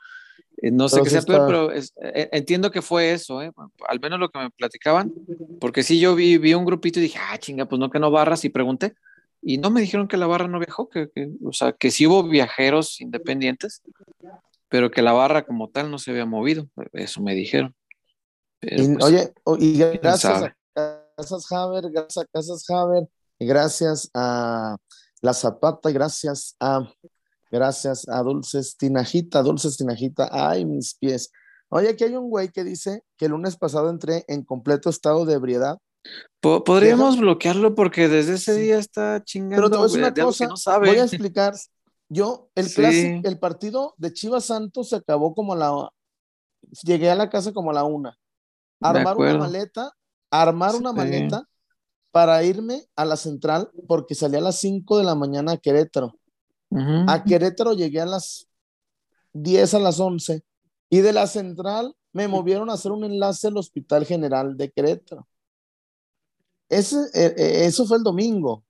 Eh, 0.58 0.70
no 0.70 0.88
sé 0.88 1.02
qué 1.02 1.10
sea 1.10 1.22
peor, 1.22 1.46
pero 1.46 1.72
eh, 1.72 2.28
entiendo 2.32 2.70
que 2.70 2.80
fue 2.80 3.12
eso, 3.12 3.42
¿eh? 3.42 3.52
al 3.88 4.00
menos 4.00 4.18
lo 4.18 4.30
que 4.30 4.38
me 4.38 4.50
platicaban, 4.50 5.12
porque 5.60 5.82
sí 5.82 6.00
yo 6.00 6.14
vi, 6.14 6.38
vi 6.38 6.54
un 6.54 6.64
grupito 6.64 6.98
y 6.98 7.02
dije, 7.02 7.18
ah, 7.30 7.36
chinga, 7.38 7.66
pues 7.66 7.78
no 7.78 7.90
que 7.90 7.98
no 7.98 8.10
barras 8.10 8.44
y 8.44 8.48
pregunté, 8.48 8.94
y 9.42 9.58
no 9.58 9.70
me 9.70 9.82
dijeron 9.82 10.08
que 10.08 10.16
la 10.16 10.26
barra 10.26 10.48
no 10.48 10.58
viajó, 10.58 10.88
que, 10.88 11.10
o 11.44 11.52
sea, 11.52 11.72
que 11.72 11.90
sí 11.90 12.06
hubo 12.06 12.22
viajeros 12.22 13.00
independientes, 13.02 13.82
pero 14.68 14.90
que 14.90 15.02
la 15.02 15.12
barra 15.12 15.44
como 15.44 15.68
tal 15.68 15.90
no 15.90 15.98
se 15.98 16.10
había 16.10 16.24
movido, 16.24 16.68
eso 16.94 17.20
me 17.20 17.34
dijeron. 17.34 17.74
Pues, 18.60 18.88
oye, 19.02 19.32
y 19.58 19.78
gracias 19.78 20.42
a 20.42 20.56
Casas 21.16 21.52
Haber, 21.52 21.90
gracias 21.90 22.16
a 22.16 22.26
Casas 22.26 22.70
Haber, 22.70 23.08
gracias 23.38 24.10
a 24.14 24.76
La 25.22 25.32
Zapata, 25.32 25.90
gracias 25.90 26.56
a 26.60 26.88
Gracias 27.50 28.08
a 28.08 28.22
Dulces 28.22 28.76
Tinajita, 28.76 29.42
Dulces 29.42 29.76
Tinajita. 29.76 30.28
Ay, 30.32 30.64
mis 30.64 30.94
pies. 30.94 31.30
Oye, 31.68 31.90
aquí 31.90 32.04
hay 32.04 32.14
un 32.14 32.28
güey 32.28 32.50
que 32.50 32.64
dice 32.64 33.04
que 33.16 33.26
el 33.26 33.32
lunes 33.32 33.56
pasado 33.56 33.90
entré 33.90 34.24
en 34.28 34.44
completo 34.44 34.90
estado 34.90 35.24
de 35.24 35.34
ebriedad. 35.34 35.78
Podríamos 36.40 37.18
bloquearlo 37.18 37.74
porque 37.74 38.08
desde 38.08 38.34
ese 38.34 38.54
día 38.54 38.78
está 38.78 39.22
chingando. 39.24 39.70
Pero 39.70 39.88
te 39.88 39.98
una 39.98 40.14
cosa, 40.14 40.46
no 40.46 40.56
sabe. 40.56 40.88
voy 40.88 40.98
a 40.98 41.04
explicar. 41.04 41.54
Yo, 42.08 42.50
el 42.54 42.72
clásico, 42.72 43.28
el 43.28 43.38
partido 43.38 43.94
de 43.96 44.12
Chivas 44.12 44.44
Santos 44.44 44.90
se 44.90 44.96
acabó 44.96 45.34
como 45.34 45.54
a 45.54 45.56
la. 45.56 45.90
Llegué 46.82 47.10
a 47.10 47.16
la 47.16 47.30
casa 47.30 47.52
como 47.52 47.70
a 47.70 47.74
la 47.74 47.84
una. 47.84 48.16
Armar 48.80 49.16
una 49.16 49.38
maleta, 49.38 49.92
armar 50.30 50.76
una 50.76 50.92
maleta 50.92 51.48
para 52.16 52.42
irme 52.42 52.88
a 52.96 53.04
la 53.04 53.14
central 53.14 53.70
porque 53.86 54.14
salía 54.14 54.38
a 54.38 54.42
las 54.42 54.58
5 54.60 54.96
de 54.96 55.04
la 55.04 55.14
mañana 55.14 55.52
a 55.52 55.56
Querétaro. 55.58 56.18
A 57.06 57.22
Querétaro 57.22 57.74
llegué 57.74 58.00
a 58.00 58.06
las 58.06 58.48
10 59.34 59.74
a 59.74 59.78
las 59.80 60.00
11 60.00 60.42
y 60.88 61.00
de 61.00 61.12
la 61.12 61.26
central 61.26 61.94
me 62.14 62.26
movieron 62.26 62.70
a 62.70 62.72
hacer 62.72 62.90
un 62.90 63.04
enlace 63.04 63.48
al 63.48 63.58
Hospital 63.58 64.06
General 64.06 64.56
de 64.56 64.70
Querétaro. 64.70 65.28
Ese, 66.70 66.96
eh, 67.12 67.34
eh, 67.36 67.66
eso 67.66 67.84
fue 67.84 67.98
el 67.98 68.02
domingo. 68.02 68.64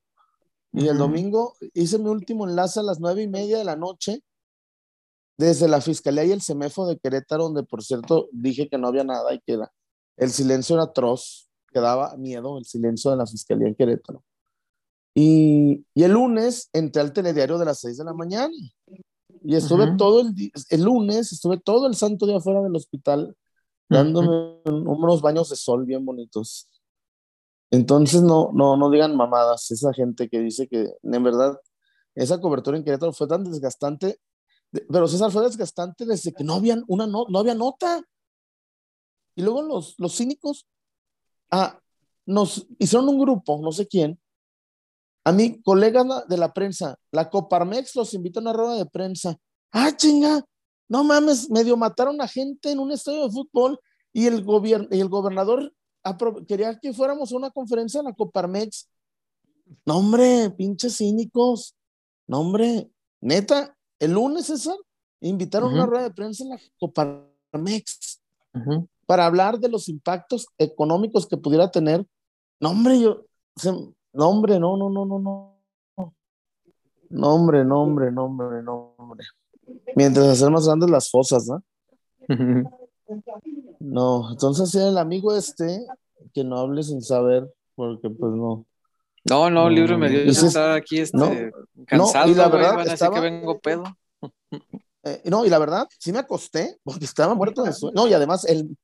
Y 0.73 0.89
el 0.89 0.99
domingo 0.99 1.55
hice 1.73 2.01
mi 2.01 2.09
último 2.09 2.49
enlace 2.49 2.81
a 2.81 2.83
las 2.83 2.99
nueve 2.99 3.23
y 3.23 3.29
media 3.29 3.59
de 3.59 3.65
la 3.65 3.77
noche 3.77 4.25
desde 5.39 5.69
la 5.69 5.81
Fiscalía 5.81 6.25
y 6.25 6.33
el 6.33 6.43
CEMEFO 6.43 6.89
de 6.89 6.99
Querétaro, 6.99 7.45
donde 7.45 7.63
por 7.63 7.85
cierto 7.85 8.29
dije 8.33 8.69
que 8.69 8.77
no 8.77 8.89
había 8.89 9.05
nada 9.05 9.33
y 9.33 9.39
que 9.39 9.57
el 10.17 10.31
silencio 10.33 10.75
era 10.75 10.87
atroz, 10.87 11.47
que 11.73 11.81
daba 11.81 12.17
miedo 12.17 12.59
el 12.59 12.65
silencio 12.65 13.11
de 13.11 13.17
la 13.17 13.27
Fiscalía 13.27 13.69
en 13.69 13.75
Querétaro. 13.75 14.23
Y, 15.15 15.85
el 15.95 16.13
lunes 16.13 16.69
entré 16.73 17.01
al 17.01 17.13
telediario 17.13 17.59
de 17.59 17.65
las 17.65 17.81
6 17.81 17.97
de 17.97 18.05
la 18.05 18.13
mañana. 18.13 18.55
Y 19.43 19.55
estuve 19.55 19.97
todo 19.97 20.21
el, 20.21 20.53
el 20.71 20.83
lunes, 20.83 21.33
estuve 21.33 21.59
todo 21.59 21.87
el 21.87 21.95
santo 21.95 22.27
día 22.27 22.41
fuera 22.41 22.63
del 22.63 22.77
hospital, 22.77 23.37
dándome 23.89 24.61
unos 24.65 25.23
baños 25.23 25.49
de 25.49 25.57
sol 25.57 25.85
bien 25.85 26.05
bonitos. 26.05 26.69
Entonces, 27.71 28.23
no, 28.23 28.51
no, 28.53 28.77
no 28.77 28.91
digan 28.91 29.17
mamadas, 29.17 29.71
esa 29.71 29.93
gente 29.93 30.29
que 30.29 30.41
dice 30.41 30.69
que 30.69 30.93
en 31.03 31.23
verdad 31.23 31.59
esa 32.15 32.41
cobertura 32.41 32.77
en 32.77 32.85
Querétaro 32.85 33.13
fue 33.13 33.27
tan 33.27 33.45
desgastante, 33.45 34.21
pero 34.71 35.07
César 35.07 35.31
fue 35.31 35.45
desgastante 35.45 36.05
desde 36.05 36.33
que 36.33 36.45
no 36.45 36.55
había, 36.55 36.77
una 36.89 37.07
no, 37.07 37.27
no 37.29 37.39
había 37.39 37.55
nota. 37.55 38.03
Y 39.35 39.43
luego 39.43 39.63
los, 39.63 39.95
los 39.99 40.17
cínicos 40.17 40.67
ah, 41.51 41.79
nos 42.25 42.67
hicieron 42.79 43.09
un 43.09 43.19
grupo, 43.19 43.61
no 43.61 43.73
sé 43.73 43.87
quién, 43.87 44.19
a 45.27 45.33
mí, 45.33 45.61
colegas 45.63 46.07
de 46.29 46.37
la 46.37 46.53
prensa, 46.53 47.01
la 47.11 47.29
Coparmex 47.29 47.97
los 47.97 48.15
invita 48.15 48.39
a 48.39 48.43
una 48.43 48.53
rueda 48.53 48.77
de 48.77 48.87
prensa. 48.87 49.37
Ah, 49.73 49.91
chinga, 49.97 50.45
no 50.89 51.03
mames, 51.03 51.51
medio 51.51 51.77
mataron 51.77 52.21
a 52.21 52.29
gente 52.29 52.71
en 52.71 52.79
un 52.79 52.93
estadio 52.93 53.25
de 53.25 53.33
fútbol 53.33 53.81
y 54.13 54.27
el, 54.27 54.47
y 54.93 55.01
el 55.01 55.09
gobernador 55.09 55.73
quería 56.47 56.79
que 56.79 56.93
fuéramos 56.93 57.33
a 57.33 57.37
una 57.37 57.51
conferencia 57.51 57.99
en 57.99 58.05
la 58.07 58.13
Coparmex. 58.13 58.89
No, 59.85 59.99
hombre, 59.99 60.51
pinches 60.51 60.99
cínicos. 60.99 61.75
No, 62.29 62.43
hombre, 62.43 62.89
neta, 63.21 63.77
el 63.99 64.13
lunes, 64.13 64.47
César, 64.47 64.77
invitaron 65.21 65.73
a 65.73 65.75
una 65.75 65.87
rueda 65.87 66.05
de 66.05 66.15
prensa 66.15 66.45
en 66.45 66.51
la 66.51 66.61
Coparmex 66.79 68.21
para 69.07 69.27
hablar 69.27 69.59
de 69.59 69.69
los 69.69 69.89
impactos 69.89 70.49
económicos 70.59 71.27
que 71.27 71.37
pudiera 71.37 71.71
tener. 71.71 72.05
No, 72.61 72.71
hombre, 72.71 73.01
yo, 73.01 73.23
no, 74.13 74.29
hombre, 74.29 74.59
no, 74.59 74.77
no, 74.77 74.91
no, 74.91 75.07
no, 75.07 75.19
no. 75.19 75.57
No, 77.09 77.35
hombre, 77.35 77.65
no, 77.65 77.83
hombre, 77.83 78.11
no, 78.11 78.25
hombre, 78.25 78.63
no, 78.63 78.95
hombre. 78.99 79.25
Mientras 79.95 80.27
hacer 80.27 80.51
más 80.51 80.67
grandes 80.67 80.91
las 80.91 81.11
fosas, 81.11 81.47
¿no? 81.47 81.63
no, 83.81 84.33
entonces 84.33 84.75
el 84.75 84.99
amigo 84.99 85.37
este, 85.37 85.87
que 86.35 86.43
no 86.43 86.59
hable 86.59 86.83
sin 86.83 87.03
saber, 87.03 87.49
porque 87.75 88.11
pues 88.11 88.33
no. 88.33 88.67
No, 89.29 89.51
no, 89.51 89.69
libre 89.69 89.97
me 89.97 90.09
dio 90.09 90.21
estar 90.23 90.73
aquí 90.73 91.01
este, 91.01 91.53
cansado, 91.87 92.31
y 92.31 92.35
la 92.35 92.49
verdad, 92.49 92.87
estaba, 92.87 93.17
que 93.17 93.21
vengo 93.21 93.59
pedo. 93.59 93.85
Eh, 95.07 95.23
no, 95.27 95.47
y 95.47 95.49
la 95.49 95.61
verdad, 95.61 95.89
sí 96.01 96.11
me 96.13 96.19
acosté, 96.19 96.81
porque 96.83 97.05
estaba 97.05 97.35
muerto 97.35 97.63
de 97.63 97.73
sueño. 97.73 97.95
No, 97.95 98.09
y 98.09 98.13
además, 98.13 98.45
el, 98.45 98.77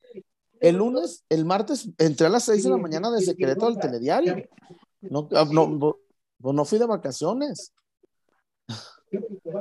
el 0.61 0.77
lunes, 0.77 1.25
el 1.29 1.45
martes, 1.45 1.89
entré 1.99 2.29
a 2.29 2.31
las 2.31 2.45
seis 2.45 2.63
de 2.63 2.71
la 2.71 2.77
mañana 2.77 3.11
desde 3.11 3.33
secreto 3.33 3.67
al 3.67 3.81
telediario. 3.81 4.37
No, 5.01 5.29
ah, 5.35 5.45
no, 5.51 5.97
pues 6.41 6.55
no, 6.55 6.65
fui 6.65 6.79
de 6.79 6.87
vacaciones. 6.87 7.73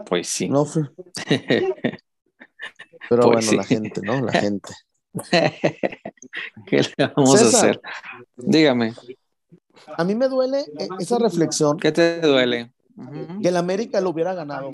Pues 0.05 0.27
sí. 0.27 0.49
No 0.49 0.65
fui. 0.65 0.83
Pero 3.09 3.23
pues 3.23 3.47
bueno, 3.47 3.51
la 3.53 3.63
gente, 3.63 4.01
¿no? 4.03 4.21
La 4.21 4.31
gente. 4.31 4.73
¿Qué 6.67 6.81
le 6.95 7.11
vamos 7.15 7.41
a 7.41 7.47
hacer? 7.47 7.81
Dígame. 8.35 8.93
A 9.97 10.03
mí 10.03 10.13
me 10.13 10.27
duele 10.27 10.59
eh, 10.59 10.87
esa 10.99 11.17
reflexión. 11.17 11.79
¿Qué 11.79 11.91
te 11.91 12.21
duele? 12.21 12.71
Que 13.41 13.47
el 13.47 13.57
América 13.57 13.99
lo 13.99 14.11
hubiera 14.11 14.35
ganado. 14.35 14.69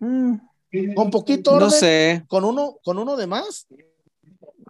Mm. 0.00 0.94
Con 0.94 1.10
poquito 1.10 1.52
orden, 1.52 1.64
No 1.64 1.70
sé. 1.70 2.24
Con 2.28 2.44
uno, 2.44 2.78
con 2.82 2.98
uno 2.98 3.16
de 3.16 3.26
más. 3.26 3.66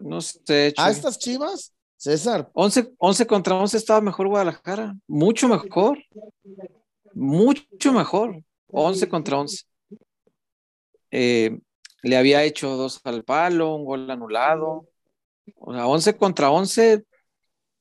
No 0.00 0.20
sé. 0.20 0.74
A 0.76 0.90
estas 0.90 1.18
chivas 1.18 1.72
César. 2.00 2.50
11, 2.54 2.94
11 2.96 3.26
contra 3.26 3.54
11 3.56 3.76
estaba 3.76 4.00
mejor 4.00 4.26
Guadalajara. 4.28 4.96
Mucho 5.06 5.48
mejor. 5.48 5.98
Mucho 7.12 7.92
mejor. 7.92 8.42
11 8.68 9.06
contra 9.06 9.38
11. 9.38 9.64
Eh, 11.10 11.60
le 12.02 12.16
había 12.16 12.42
hecho 12.44 12.70
dos 12.76 13.02
al 13.04 13.22
palo, 13.22 13.74
un 13.74 13.84
gol 13.84 14.10
anulado. 14.10 14.88
O 15.56 15.74
sea, 15.74 15.86
11 15.86 16.16
contra 16.16 16.50
11 16.50 17.04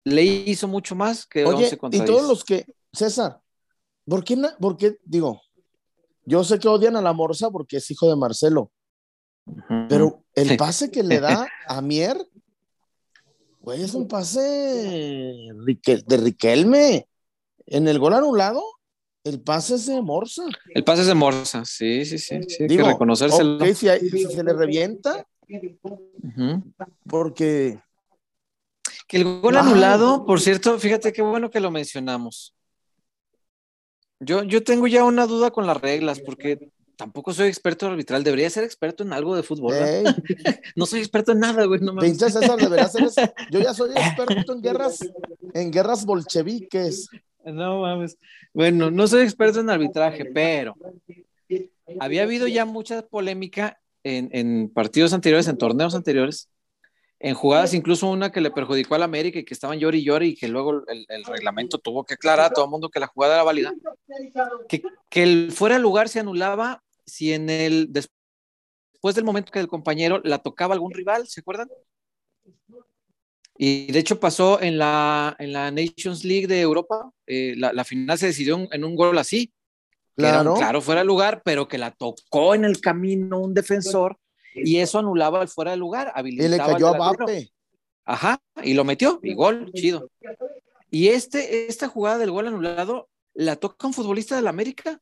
le 0.04 0.24
hizo 0.24 0.68
mucho 0.68 0.96
más 0.96 1.26
que 1.26 1.46
Oye, 1.46 1.64
11 1.64 1.78
contra 1.78 2.04
Y 2.04 2.06
todos 2.06 2.28
los 2.28 2.44
que, 2.44 2.66
César, 2.92 3.40
¿por 4.06 4.26
qué, 4.26 4.38
¿por 4.60 4.76
qué, 4.76 4.98
digo, 5.06 5.42
yo 6.30 6.44
sé 6.44 6.60
que 6.60 6.68
odian 6.68 6.96
a 6.96 7.02
la 7.02 7.14
Morsa 7.14 7.50
porque 7.50 7.78
es 7.78 7.92
hijo 7.92 8.08
de 8.08 8.16
Marcelo, 8.16 8.72
pero 9.90 10.24
el 10.36 10.56
pase 10.58 10.92
que 10.92 11.04
le 11.04 11.20
da 11.20 11.48
a 11.68 11.82
Mier 11.82 12.18
Güey, 13.62 13.84
es 13.84 13.94
un 13.94 14.08
pase 14.08 14.40
de 14.40 16.18
Riquelme. 16.18 17.08
En 17.66 17.88
el 17.88 18.00
gol 18.00 18.14
anulado, 18.14 18.64
el 19.24 19.42
pase 19.42 19.76
es 19.76 19.86
de 19.86 20.02
Morsa. 20.02 20.44
El 20.74 20.84
pase 20.84 21.02
es 21.02 21.08
de 21.08 21.14
Morsa, 21.14 21.66
sí, 21.66 22.06
sí, 22.06 22.18
sí. 22.18 22.40
sí 22.48 22.64
hay 22.64 22.68
que 22.70 22.84
reconocérselo. 22.84 23.64
si, 23.66 23.74
se 23.76 24.44
le 24.44 24.54
revienta, 24.54 25.28
porque. 27.08 27.80
Que 29.08 29.18
el 29.18 29.42
gol 29.42 29.58
anulado, 29.58 30.26
por 30.26 30.40
cierto, 30.40 30.80
fíjate 30.80 31.12
qué 31.12 31.22
bueno 31.22 31.50
que 31.50 31.60
lo 31.60 31.72
mencionamos. 31.72 32.56
Yo, 34.20 34.44
yo 34.44 34.64
tengo 34.64 34.88
ya 34.88 35.04
una 35.04 35.26
duda 35.26 35.52
con 35.52 35.66
las 35.66 35.80
reglas, 35.80 36.20
porque 36.20 36.72
tampoco 37.00 37.34
soy 37.34 37.48
experto 37.48 37.88
arbitral, 37.88 38.26
debería 38.26 38.50
ser 38.50 38.66
experto 38.66 39.04
en 39.04 39.14
algo 39.14 39.36
de 39.36 39.44
fútbol. 39.44 39.74
no 40.76 40.86
soy 40.86 41.00
experto 41.00 41.32
en 41.32 41.40
nada, 41.40 41.64
güey. 41.66 41.80
No 41.80 41.94
debería 41.94 42.88
ser 42.90 43.04
eso. 43.04 43.22
Yo 43.50 43.60
ya 43.62 43.74
soy 43.74 43.92
experto 43.96 44.54
en 44.54 44.62
guerras, 44.62 45.00
en 45.54 45.72
guerras 45.72 46.06
bolcheviques. 46.06 47.10
No 47.46 47.82
mames. 47.82 48.18
Bueno, 48.54 48.92
no 48.92 49.08
soy 49.08 49.24
experto 49.24 49.62
en 49.62 49.70
arbitraje, 49.70 50.26
pero 50.26 50.76
había 52.00 52.24
habido 52.24 52.48
ya 52.48 52.66
mucha 52.66 53.02
polémica 53.04 53.80
en, 54.04 54.70
partidos 54.70 55.14
anteriores, 55.14 55.48
en 55.48 55.58
torneos 55.58 55.96
anteriores, 55.96 56.50
en 57.20 57.36
jugadas, 57.36 57.74
incluso 57.74 58.08
una 58.08 58.32
que 58.32 58.40
le 58.40 58.50
perjudicó 58.50 58.96
al 58.96 59.04
América 59.04 59.40
y 59.40 59.44
que 59.44 59.54
estaban 59.54 59.78
llori 59.78 60.00
y 60.00 60.04
llori 60.04 60.28
y 60.30 60.36
que 60.36 60.48
luego 60.48 60.84
el, 60.88 61.24
reglamento 61.26 61.78
tuvo 61.78 62.06
que 62.06 62.14
aclarar 62.14 62.46
a 62.46 62.50
todo 62.52 62.66
el 62.66 62.72
mundo 62.72 62.90
que 62.90 63.00
la 63.00 63.08
jugada 63.08 63.36
era 63.36 63.44
válida, 63.44 63.74
que, 64.70 64.82
que 65.10 65.24
el 65.24 65.52
fuera 65.52 65.76
de 65.76 65.82
lugar 65.82 66.08
se 66.08 66.22
anulaba 66.22 66.82
si 67.06 67.34
en 67.34 67.50
el 67.50 67.92
después 67.92 69.16
del 69.16 69.26
momento 69.26 69.52
que 69.52 69.60
el 69.60 69.68
compañero 69.68 70.22
la 70.24 70.40
tocaba 70.40 70.74
algún 70.74 70.94
rival, 70.94 71.28
¿se 71.28 71.42
acuerdan? 71.42 71.70
Y 73.58 73.92
de 73.92 74.00
hecho 74.00 74.22
pasó 74.22 74.62
en 74.62 74.78
la, 74.78 75.36
en 75.40 75.52
la 75.52 75.70
Nations 75.72 76.24
League 76.24 76.48
de 76.48 76.62
Europa, 76.62 77.12
eh, 77.28 77.56
la, 77.58 77.84
final 77.84 78.18
se 78.18 78.28
decidió 78.28 78.68
en, 78.72 78.84
un 78.86 78.96
gol 78.96 79.18
así. 79.18 79.52
Claro. 80.16 80.56
claro, 80.56 80.82
fuera 80.82 81.02
de 81.02 81.08
lugar, 81.08 81.42
pero 81.44 81.68
que 81.68 81.78
la 81.78 81.92
tocó 81.92 82.54
en 82.54 82.66
el 82.66 82.82
camino 82.82 83.40
un 83.40 83.54
defensor 83.54 84.18
y 84.56 84.78
eso 84.78 85.00
anulaba 85.00 85.42
el 85.42 85.48
fuera 85.48 85.72
de 85.72 85.78
lugar. 85.78 86.12
Habilitaba 86.16 86.48
y 86.48 86.52
le 86.52 86.58
cayó 86.58 86.88
a 86.88 86.98
Bape. 86.98 87.52
Ajá, 88.06 88.42
y 88.64 88.74
lo 88.74 88.84
metió, 88.84 89.20
y 89.22 89.36
gol, 89.36 89.72
chido. 89.74 90.10
Y 90.90 91.10
este, 91.10 91.68
esta 91.68 91.88
jugada 91.88 92.18
del 92.18 92.32
gol 92.32 92.48
anulado 92.48 93.08
la 93.34 93.56
toca 93.56 93.88
un 93.88 93.94
futbolista 93.94 94.36
del 94.36 94.48
América. 94.48 95.00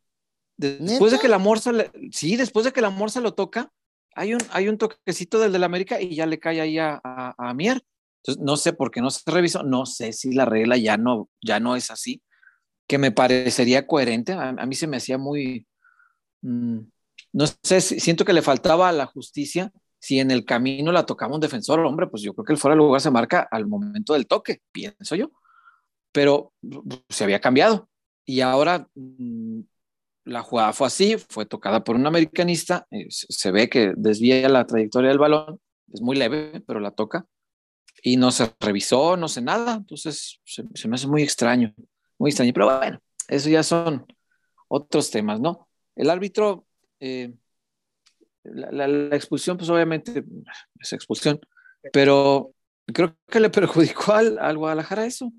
Después 0.58 1.12
de 1.12 1.20
que 1.20 1.28
la 1.28 1.38
Morsa, 1.38 1.72
sí, 2.12 2.36
después 2.36 2.66
de 2.66 2.74
que 2.74 2.82
la 2.82 2.90
Morsa 2.90 3.22
lo 3.22 3.34
toca, 3.34 3.72
hay 4.16 4.34
un, 4.34 4.40
hay 4.52 4.68
un 4.68 4.78
toquecito 4.78 5.40
del 5.40 5.52
del 5.52 5.64
América 5.64 6.02
y 6.02 6.16
ya 6.16 6.26
le 6.26 6.40
cae 6.40 6.60
ahí 6.60 6.80
a, 6.80 7.00
a, 7.04 7.54
Mier. 7.54 7.84
Entonces, 8.24 8.44
no 8.44 8.58
sé 8.58 8.74
por 8.74 8.90
qué 8.90 9.00
no 9.00 9.12
se 9.12 9.22
revisó, 9.30 9.64
no 9.64 9.86
sé 9.86 10.12
si 10.12 10.34
la 10.34 10.46
regla 10.46 10.76
ya 10.76 10.98
no, 10.98 11.30
ya 11.42 11.60
no 11.60 11.76
es 11.76 11.92
así, 11.92 12.22
que 12.88 12.98
me 12.98 13.12
parecería 13.12 13.86
coherente. 13.86 14.34
A, 14.34 14.54
mí 14.66 14.76
se 14.76 14.88
me 14.88 14.98
hacía 14.98 15.20
muy, 15.20 15.68
mm, 16.42 16.80
no 17.34 17.46
sé, 17.64 17.82
siento 17.82 18.26
que 18.26 18.34
le 18.34 18.42
faltaba 18.42 18.90
a 18.90 18.94
la 18.94 19.06
justicia 19.06 19.72
si 20.00 20.20
en 20.20 20.32
el 20.32 20.46
camino 20.46 20.92
la 20.92 21.06
tocaba 21.06 21.36
un 21.36 21.42
defensor, 21.42 21.80
hombre, 21.80 22.08
pues 22.08 22.22
yo 22.24 22.34
creo 22.34 22.46
que 22.46 22.54
el 22.54 22.60
fuera 22.60 22.76
de 22.76 22.78
lugar 22.78 23.02
se 23.02 23.12
marca 23.12 23.48
al 23.50 23.68
momento 23.68 24.14
del 24.14 24.28
toque, 24.28 24.62
pienso 24.72 25.16
yo. 25.16 25.32
Pero 26.12 26.54
se 27.10 27.24
había 27.24 27.42
cambiado. 27.42 27.90
Y 28.26 28.42
ahora 28.42 28.88
mm, 28.96 29.62
la 30.26 30.42
jugada 30.42 30.74
fue 30.74 30.88
así, 30.88 31.18
fue 31.18 31.46
tocada 31.46 31.84
por 31.84 31.96
un 31.96 32.06
americanista, 32.06 32.86
eh, 32.92 33.08
se 33.10 33.52
ve 33.52 33.70
que 33.70 33.94
desvía 33.96 34.48
la 34.50 34.66
trayectoria 34.66 35.10
del 35.10 35.20
balón, 35.20 35.60
es 35.92 36.02
muy 36.02 36.16
leve, 36.18 36.62
pero 36.68 36.80
la 36.80 36.92
toca. 36.92 37.26
Y 38.04 38.18
no 38.18 38.32
se 38.32 38.54
revisó, 38.60 39.18
no 39.18 39.28
sé 39.28 39.42
nada. 39.42 39.76
Entonces 39.76 40.40
se, 40.46 40.88
me 40.88 40.96
hace 40.96 41.08
muy 41.08 41.24
extraño, 41.24 41.74
muy 42.20 42.30
extraño. 42.30 42.54
Pero 42.54 42.78
bueno, 42.78 43.00
eso 43.28 43.50
ya 43.50 43.64
son 43.64 44.06
otros 44.68 45.10
temas, 45.10 45.40
¿no? 45.40 45.68
El 45.96 46.10
árbitro, 46.10 46.67
eh, 47.00 47.34
la, 48.44 49.16
expulsión, 49.16 49.58
pues 49.58 49.70
obviamente 49.70 50.24
es 50.80 50.94
expulsión, 50.94 51.40
pero 51.92 52.54
creo 52.94 53.18
que 53.28 53.40
le 53.40 53.50
perjudicó 53.50 54.14
al, 54.14 54.40
al 54.40 54.58
Guadalajara 54.58 55.06
eso. 55.06 55.32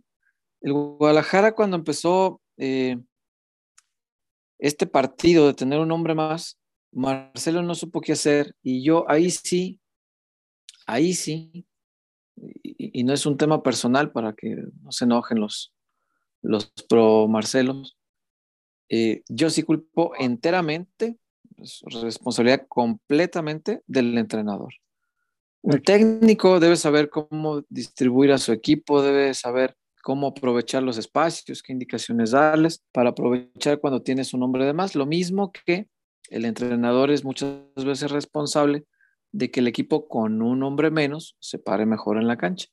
El 0.60 0.72
Guadalajara 0.72 1.54
cuando 1.54 1.76
empezó 1.76 2.40
eh, 2.56 2.98
este 4.58 4.86
partido 4.86 5.46
de 5.46 5.54
tener 5.54 5.78
un 5.78 5.92
hombre 5.92 6.14
más, 6.14 6.58
Marcelo 6.92 7.62
no 7.62 7.74
supo 7.74 8.00
qué 8.00 8.12
hacer 8.12 8.54
y 8.62 8.82
yo 8.82 9.08
ahí 9.08 9.30
sí, 9.30 9.80
ahí 10.86 11.14
sí, 11.14 11.66
y, 12.36 13.04
no 13.04 13.12
es 13.12 13.26
un 13.26 13.36
tema 13.36 13.62
personal 13.62 14.12
para 14.12 14.32
que 14.32 14.56
no 14.82 14.92
se 14.92 15.04
enojen 15.04 15.40
los, 15.40 15.74
los 16.42 16.72
pro 16.88 17.28
Marcelos, 17.28 17.98
eh, 18.88 19.22
yo 19.28 19.50
sí 19.50 19.62
culpo 19.62 20.12
enteramente, 20.18 21.18
pues, 21.58 21.80
responsabilidad 22.02 22.66
completamente 22.68 23.82
del 23.86 24.16
entrenador. 24.16 24.72
Un 25.62 25.82
técnico 25.82 26.60
debe 26.60 26.76
saber 26.76 27.10
cómo 27.10 27.64
distribuir 27.68 28.30
a 28.30 28.38
su 28.38 28.52
equipo, 28.52 29.02
debe 29.02 29.34
saber 29.34 29.76
cómo 30.04 30.28
aprovechar 30.28 30.84
los 30.84 30.98
espacios, 30.98 31.62
qué 31.62 31.72
indicaciones 31.72 32.30
darles 32.30 32.84
para 32.92 33.10
aprovechar 33.10 33.80
cuando 33.80 34.00
tienes 34.00 34.32
un 34.32 34.44
hombre 34.44 34.64
de 34.64 34.72
más. 34.72 34.94
Lo 34.94 35.04
mismo 35.04 35.50
que 35.52 35.88
el 36.30 36.44
entrenador 36.44 37.10
es 37.10 37.24
muchas 37.24 37.58
veces 37.74 38.10
responsable 38.12 38.84
de 39.32 39.50
que 39.50 39.60
el 39.60 39.66
equipo 39.66 40.06
con 40.08 40.40
un 40.40 40.62
hombre 40.62 40.90
menos 40.90 41.36
se 41.40 41.58
pare 41.58 41.86
mejor 41.86 42.18
en 42.18 42.28
la 42.28 42.36
cancha. 42.36 42.68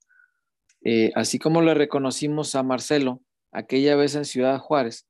Eh, 0.84 1.12
así 1.16 1.40
como 1.40 1.64
le 1.64 1.74
reconocimos 1.74 2.54
a 2.54 2.62
Marcelo 2.62 3.22
aquella 3.52 3.96
vez 3.96 4.14
en 4.14 4.26
Ciudad 4.26 4.60
Juárez, 4.60 5.08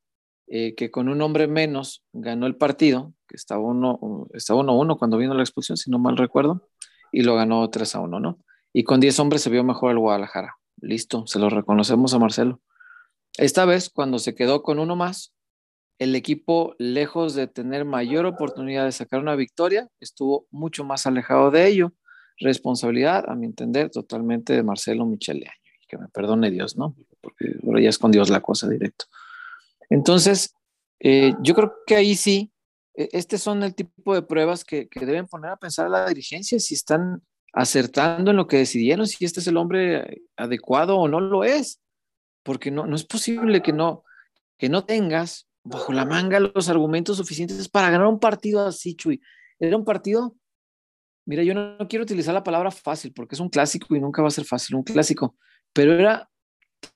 eh, 0.48 0.76
que 0.76 0.92
con 0.92 1.10
un 1.10 1.22
hombre 1.22 1.48
menos 1.48 2.04
ganó 2.14 2.46
el 2.46 2.56
partido, 2.56 3.14
que 3.28 3.36
estaba 3.36 3.62
1-1 3.62 4.28
estaba 4.34 4.62
uno, 4.62 4.98
cuando 4.98 5.18
vino 5.18 5.34
la 5.34 5.44
expulsión, 5.44 5.78
si 5.78 5.90
no 5.90 5.98
mal 5.98 6.18
recuerdo, 6.18 6.70
y 7.12 7.24
lo 7.24 7.36
ganó 7.36 7.70
3-1, 7.70 8.22
¿no? 8.22 8.40
Y 8.72 8.84
con 8.84 9.00
10 9.00 9.20
hombres 9.20 9.42
se 9.42 9.50
vio 9.50 9.64
mejor 9.64 9.92
el 9.92 10.00
Guadalajara. 10.00 10.56
Listo, 10.82 11.26
se 11.26 11.40
lo 11.40 11.50
reconocemos 11.50 12.14
a 12.14 12.20
Marcelo. 12.20 12.62
Esta 13.38 13.66
vez, 13.66 13.90
cuando 13.90 14.20
se 14.20 14.36
quedó 14.36 14.62
con 14.62 14.80
uno 14.80 14.96
más, 14.96 15.34
el 15.98 16.16
equipo, 16.16 16.76
lejos 16.78 17.36
de 17.36 17.48
tener 17.48 17.86
mayor 17.86 18.26
oportunidad 18.26 18.86
de 18.86 18.92
sacar 18.92 19.22
una 19.22 19.36
victoria, 19.36 19.90
estuvo 20.00 20.48
mucho 20.52 20.84
más 20.84 21.08
alejado 21.08 21.52
de 21.52 21.68
ello. 21.68 21.94
Responsabilidad, 22.38 23.26
a 23.30 23.36
mi 23.36 23.46
entender, 23.46 23.90
totalmente 23.90 24.54
de 24.54 24.62
Marcelo 24.62 25.06
Michele 25.06 25.50
Y 25.82 25.88
que 25.88 25.98
me 25.98 26.10
perdone 26.10 26.52
Dios, 26.52 26.78
¿no? 26.78 26.96
Porque 27.22 27.56
ahora 27.66 27.82
ya 27.82 27.90
es 27.90 27.98
con 27.98 28.12
Dios 28.12 28.30
la 28.30 28.42
cosa 28.42 28.68
directo. 28.68 29.06
Entonces, 29.90 30.54
eh, 31.00 31.34
yo 31.42 31.54
creo 31.54 31.74
que 31.86 31.96
ahí 31.96 32.16
sí, 32.16 32.52
e, 32.96 33.10
este 33.12 33.38
son 33.38 33.64
el 33.64 33.76
tipo 33.76 34.14
de 34.14 34.22
pruebas 34.22 34.64
que, 34.64 34.88
deben 34.94 35.28
poner 35.28 35.52
a 35.52 35.58
pensar 35.58 35.88
a 35.88 35.90
la 35.90 36.08
dirigencia 36.08 36.60
si 36.60 36.74
están 36.74 37.22
acertando 37.54 38.32
en 38.32 38.38
lo 38.38 38.48
que 38.48 38.58
decidieron, 38.58 39.08
si 39.08 39.24
este 39.26 39.40
es 39.40 39.48
el 39.48 39.58
hombre 39.58 40.24
adecuado 40.36 40.98
o 40.98 41.08
no 41.08 41.20
lo 41.20 41.44
es, 41.44 41.82
porque 42.44 42.72
no, 42.72 42.86
no 42.86 42.96
es 42.96 43.06
posible 43.06 43.62
que 43.62 43.74
no, 43.74 44.04
que 44.58 44.70
no 44.70 44.86
tengas 44.86 45.48
bajo 45.64 45.92
la 45.92 46.06
manga 46.06 46.40
los 46.40 46.70
argumentos 46.70 47.18
suficientes 47.18 47.68
para 47.70 47.90
ganar 47.90 48.08
un 48.08 48.20
partido 48.20 48.66
así, 48.66 48.96
Chuy. 48.96 49.22
Era 49.60 49.76
un 49.76 49.84
partido, 49.84 50.36
mira, 51.26 51.44
yo 51.44 51.54
no, 51.54 51.78
quiero 51.88 52.04
utilizar 52.04 52.34
la 52.34 52.44
palabra 52.44 52.72
fácil 52.72 53.14
porque 53.14 53.36
es 53.36 53.42
un 53.42 53.50
clásico 53.50 53.96
y 53.96 54.00
nunca 54.00 54.22
va 54.22 54.28
a 54.28 54.32
ser 54.32 54.46
fácil, 54.46 54.76
un 54.76 54.84
clásico, 54.84 55.36
pero 55.74 55.94
era 55.94 56.30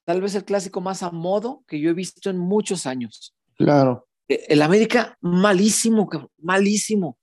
tal 0.06 0.22
vez 0.22 0.36
el 0.36 0.46
clásico 0.46 0.82
más 0.82 1.04
a 1.04 1.12
modo 1.12 1.64
que 1.68 1.80
yo 1.80 1.90
he 1.90 1.94
visto 1.94 2.30
en 2.30 2.38
muchos 2.38 2.86
años. 2.86 3.36
Claro. 3.56 4.08
E, 4.28 4.46
el 4.50 4.62
América 4.62 5.18
malísimo, 5.22 6.10
malísimo, 6.38 7.18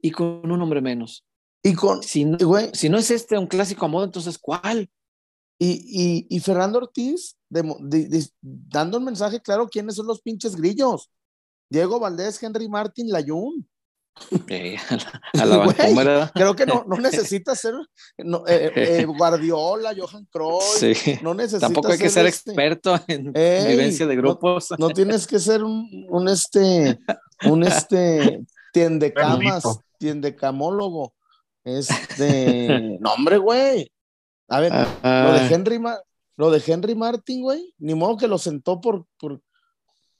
y 0.00 0.10
con 0.10 0.50
un 0.50 0.62
hombre 0.62 0.80
menos. 0.80 1.24
Y 1.62 1.74
con, 1.74 2.02
si, 2.02 2.24
no, 2.24 2.38
si 2.72 2.88
no 2.88 2.98
es 2.98 3.10
este 3.10 3.38
un 3.38 3.46
clásico 3.46 3.86
a 3.86 3.88
modo, 3.88 4.04
entonces 4.04 4.38
¿cuál? 4.38 4.88
Y, 5.58 6.26
y, 6.28 6.40
Fernando 6.40 6.78
Ortiz 6.78 7.38
dando 7.48 8.98
un 8.98 9.04
mensaje 9.04 9.40
claro 9.40 9.66
quiénes 9.66 9.94
son 9.94 10.06
los 10.06 10.20
pinches 10.20 10.54
grillos. 10.54 11.10
Diego 11.70 11.98
Valdés, 11.98 12.42
Henry 12.42 12.68
Martin, 12.68 13.10
A 15.40 15.44
la, 15.44 16.30
creo 16.34 16.56
que 16.56 16.66
no, 16.66 16.84
no 16.86 16.96
necesita 17.00 17.54
ser 17.54 17.74
eh, 18.48 18.72
eh, 18.74 19.04
Guardiola, 19.18 19.94
Johan 19.96 20.26
Cruyff. 20.30 21.22
No 21.22 21.34
necesita 21.34 21.66
Tampoco 21.66 21.88
hay 21.88 21.98
que 21.98 22.08
ser, 22.08 22.26
este 22.26 22.50
experto 22.50 22.98
en 23.06 23.32
vivencia 23.32 24.06
de 24.06 24.16
grupos. 24.16 24.72
No, 24.78 24.90
tienes 24.90 25.26
que 25.26 25.38
ser 25.38 25.62
un, 25.62 26.06
un 26.08 26.28
este, 26.28 26.98
un 27.44 27.64
este 27.64 28.44
tiendecamas, 28.72 29.64
tiendecamólogo. 29.98 31.14
Este, 31.64 32.96
no, 33.00 33.12
hombre, 33.12 33.38
güey. 33.38 33.90
A 34.48 34.60
ver, 34.60 34.72
lo 34.72 35.32
de 35.32 35.54
Henry, 35.54 35.80
lo 36.36 36.50
de 36.50 36.62
Henry 36.64 36.94
Martin, 36.94 37.42
güey, 37.42 37.74
ni 37.78 37.94
modo 37.94 38.16
que 38.16 38.28
lo 38.28 38.38
sentó 38.38 38.80
por, 38.80 39.04
por, 39.18 39.40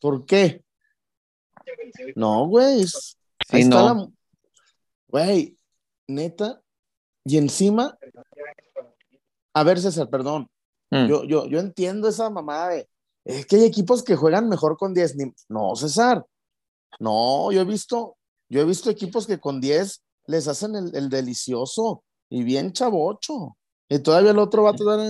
¿por 0.00 0.26
qué? 0.26 0.64
No, 2.14 2.46
güey. 2.46 2.84
Ahí 3.50 3.62
está 3.62 3.94
la. 3.94 4.08
Güey, 5.08 5.56
neta. 6.08 6.60
Y 7.24 7.38
encima. 7.38 7.96
A 9.54 9.62
ver, 9.62 9.80
César, 9.80 10.08
perdón. 10.10 10.48
Mm. 10.90 11.06
Yo, 11.06 11.24
yo, 11.24 11.46
yo 11.46 11.58
entiendo 11.58 12.08
esa 12.08 12.30
mamada 12.30 12.70
de. 12.70 12.88
Es 13.24 13.46
que 13.46 13.56
hay 13.56 13.64
equipos 13.64 14.04
que 14.04 14.14
juegan 14.14 14.48
mejor 14.48 14.76
con 14.76 14.94
10. 14.94 15.16
No, 15.48 15.74
César. 15.74 16.24
No, 17.00 17.50
yo 17.52 17.60
he 17.60 17.64
visto. 17.64 18.16
Yo 18.48 18.60
he 18.60 18.64
visto 18.64 18.90
equipos 18.90 19.26
que 19.26 19.40
con 19.40 19.60
10 19.60 20.02
les 20.26 20.46
hacen 20.48 20.76
el, 20.76 21.08
delicioso 21.08 22.04
y 22.30 22.44
bien 22.44 22.72
chavocho. 22.72 23.56
Y 23.88 23.98
todavía 24.00 24.30
el 24.32 24.38
otro 24.38 24.64
va 24.64 24.70
a 24.70 24.72
dar. 24.72 25.00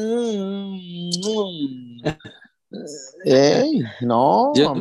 ¡Ey! 3.24 3.82
No. 4.00 4.52
Yo, 4.54 4.74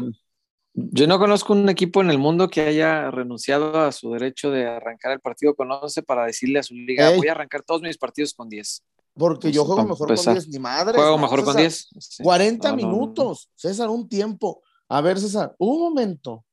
no 0.75 1.19
conozco 1.19 1.53
un 1.53 1.69
equipo 1.69 2.01
en 2.01 2.09
el 2.09 2.17
mundo 2.17 2.49
que 2.49 2.61
haya 2.61 3.09
renunciado 3.09 3.79
a 3.79 3.91
su 3.93 4.11
derecho 4.11 4.51
de 4.51 4.67
arrancar 4.67 5.13
el 5.13 5.21
partido 5.21 5.55
con 5.55 5.71
11 5.71 6.03
para 6.03 6.25
decirle 6.25 6.59
a 6.59 6.63
su 6.63 6.73
liga: 6.73 7.15
Voy 7.15 7.29
a 7.29 7.31
arrancar 7.31 7.63
todos 7.63 7.81
mis 7.81 7.97
partidos 7.97 8.33
con 8.33 8.49
10. 8.49 8.83
Porque 9.13 9.51
yo 9.53 9.63
juego 9.63 9.85
mejor 9.85 10.13
con 10.13 10.33
10, 10.33 10.49
ni 10.49 10.59
madre. 10.59 10.97
Juego 10.97 11.17
mejor 11.17 11.45
con 11.45 11.55
10. 11.55 12.19
40 12.21 12.75
minutos, 12.75 13.49
César, 13.55 13.89
un 13.89 14.09
tiempo. 14.09 14.61
A 14.89 14.99
ver, 14.99 15.17
César, 15.17 15.55
un 15.57 15.79
momento 15.79 16.43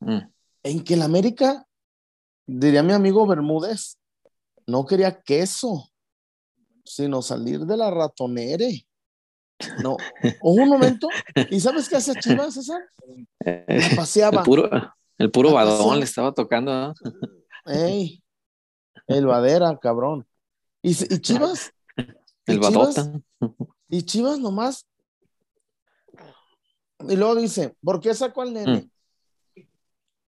mm. 0.00 0.18
en 0.62 0.82
que 0.82 0.94
el 0.94 1.02
América 1.02 1.66
diría 2.46 2.82
mi 2.82 2.94
amigo 2.94 3.26
Bermúdez, 3.26 3.98
no 4.66 4.86
quería 4.86 5.20
queso, 5.20 5.90
sino 6.82 7.20
salir 7.20 7.60
de 7.60 7.76
la 7.76 7.90
ratonere. 7.90 8.86
No, 9.82 9.96
un 10.42 10.68
momento, 10.68 11.08
¿y 11.50 11.60
sabes 11.60 11.88
qué 11.88 11.96
hace 11.96 12.14
Chivas, 12.14 12.54
César? 12.54 12.80
paseaba. 13.96 14.38
El 14.38 14.44
puro, 14.44 14.70
el 15.18 15.30
puro 15.30 15.52
badón 15.52 15.98
le 15.98 16.04
estaba 16.04 16.32
tocando. 16.32 16.94
Ey, 17.66 18.22
El 19.06 19.26
Vadera, 19.26 19.78
cabrón. 19.80 20.26
Y, 20.82 20.90
y 20.90 21.18
Chivas. 21.20 21.72
El 22.46 22.58
y 22.58 22.60
Chivas, 22.60 22.94
Badota. 22.96 23.20
y 23.88 24.02
Chivas 24.02 24.38
nomás. 24.38 24.86
Y 27.08 27.16
luego 27.16 27.34
dice, 27.36 27.74
¿por 27.82 28.00
qué 28.00 28.14
sacó 28.14 28.42
al 28.42 28.52
nene? 28.52 28.90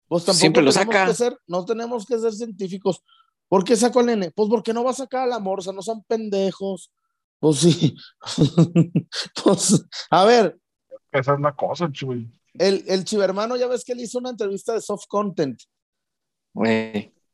Pues 0.08 0.24
tampoco 0.24 0.40
Siempre 0.40 0.62
lo 0.62 0.70
tenemos 0.72 0.94
saca. 0.94 1.06
que 1.06 1.14
ser, 1.14 1.38
no 1.46 1.64
tenemos 1.64 2.04
que 2.06 2.18
ser 2.18 2.32
científicos. 2.32 3.02
¿Por 3.48 3.64
qué 3.64 3.74
sacó 3.76 4.00
al 4.00 4.06
nene? 4.06 4.30
Pues 4.30 4.48
porque 4.48 4.72
no 4.72 4.84
va 4.84 4.90
a 4.90 4.94
sacar 4.94 5.22
a 5.22 5.26
la 5.26 5.38
morsa, 5.38 5.72
no 5.72 5.82
son 5.82 6.02
pendejos. 6.04 6.90
Pues 7.40 7.58
sí. 7.58 7.96
pues, 9.44 9.84
a 10.10 10.24
ver, 10.24 10.58
Esa 11.12 11.34
es 11.34 11.40
la 11.40 11.52
cosa, 11.54 11.90
Chuy. 11.92 12.30
el, 12.54 12.84
el 12.86 13.04
chivermano, 13.04 13.56
ya 13.56 13.66
ves 13.66 13.84
que 13.84 13.92
él 13.92 14.00
hizo 14.00 14.18
una 14.18 14.30
entrevista 14.30 14.72
de 14.72 14.80
soft 14.80 15.04
content. 15.08 15.58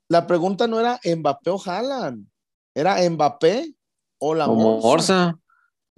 La 0.09 0.27
pregunta 0.27 0.67
no 0.67 0.81
era 0.81 0.99
Mbappé 1.05 1.51
o 1.51 1.61
Haaland, 1.65 2.27
era 2.75 2.97
Mbappé 3.09 3.75
o 4.19 4.35
la 4.35 4.49
O 4.49 4.55
morsa. 4.81 5.37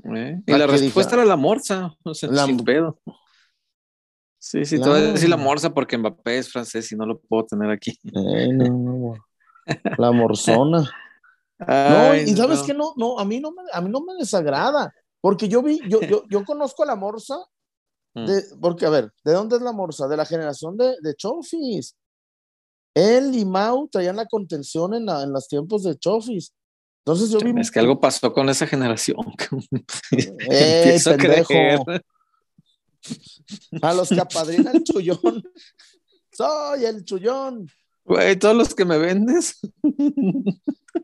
Y 0.04 0.50
La 0.50 0.58
la 0.58 0.66
respuesta 0.66 1.14
era 1.14 1.24
la 1.24 1.36
morsa. 1.36 1.94
O 2.02 2.12
sea, 2.14 2.28
La- 2.30 2.44
sin 2.46 2.58
pedo. 2.58 2.98
Sí, 4.38 4.64
sí, 4.64 4.80
te 4.80 4.88
voy 4.88 4.98
a 4.98 5.12
decir 5.12 5.28
la 5.28 5.36
morsa 5.36 5.72
porque 5.72 5.96
Mbappé 5.96 6.38
es 6.38 6.50
francés 6.50 6.90
y 6.90 6.96
no 6.96 7.06
lo 7.06 7.20
puedo 7.20 7.46
tener 7.46 7.70
aquí. 7.70 7.96
No, 8.02 8.68
no, 8.68 9.14
la 9.96 10.10
morzona. 10.10 10.90
No, 11.66 12.14
y 12.16 12.36
sabes 12.36 12.60
no. 12.60 12.64
que 12.66 12.74
no, 12.74 12.92
no, 12.96 13.18
a 13.18 13.24
mí 13.24 13.40
no 13.40 13.52
me, 13.52 13.62
a 13.72 13.80
mí 13.80 13.90
no 13.90 14.00
me 14.02 14.14
desagrada, 14.14 14.92
porque 15.20 15.48
yo 15.48 15.62
vi, 15.62 15.80
yo, 15.88 16.00
yo, 16.02 16.24
yo 16.30 16.44
conozco 16.44 16.82
a 16.82 16.86
la 16.86 16.96
morsa, 16.96 17.36
Mm. 18.14 18.26
de, 18.26 18.42
porque 18.60 18.84
a 18.84 18.90
ver, 18.90 19.10
¿de 19.24 19.32
dónde 19.32 19.56
es 19.56 19.62
la 19.62 19.72
morsa? 19.72 20.06
De 20.06 20.18
la 20.18 20.26
generación 20.26 20.76
de, 20.76 20.96
de 21.00 21.14
Chofis. 21.14 21.96
Él 22.94 23.34
y 23.34 23.46
Mau 23.46 23.88
traían 23.88 24.16
la 24.16 24.26
contención 24.26 24.92
en, 24.92 25.06
la- 25.06 25.22
en 25.22 25.32
los 25.32 25.48
tiempos 25.48 25.82
de 25.84 25.96
Chofis. 25.98 26.52
Entonces 27.06 27.30
yo 27.30 27.38
vi. 27.38 27.58
Es 27.58 27.70
que 27.70 27.78
algo 27.78 27.98
pasó 27.98 28.30
con 28.34 28.50
esa 28.50 28.66
generación. 28.66 29.16
¡Ey, 30.50 30.98
a 30.98 31.02
pendejo! 31.16 31.48
creer. 31.48 31.80
A 33.80 33.94
los 33.94 34.08
que 34.10 34.20
apadrina 34.20 34.72
el 34.72 34.84
chullón. 34.84 35.42
Soy 36.32 36.84
el 36.84 37.04
chullón, 37.06 37.66
Güey, 38.04 38.36
todos 38.38 38.56
los 38.56 38.74
que 38.74 38.84
me 38.84 38.98
vendes. 38.98 39.60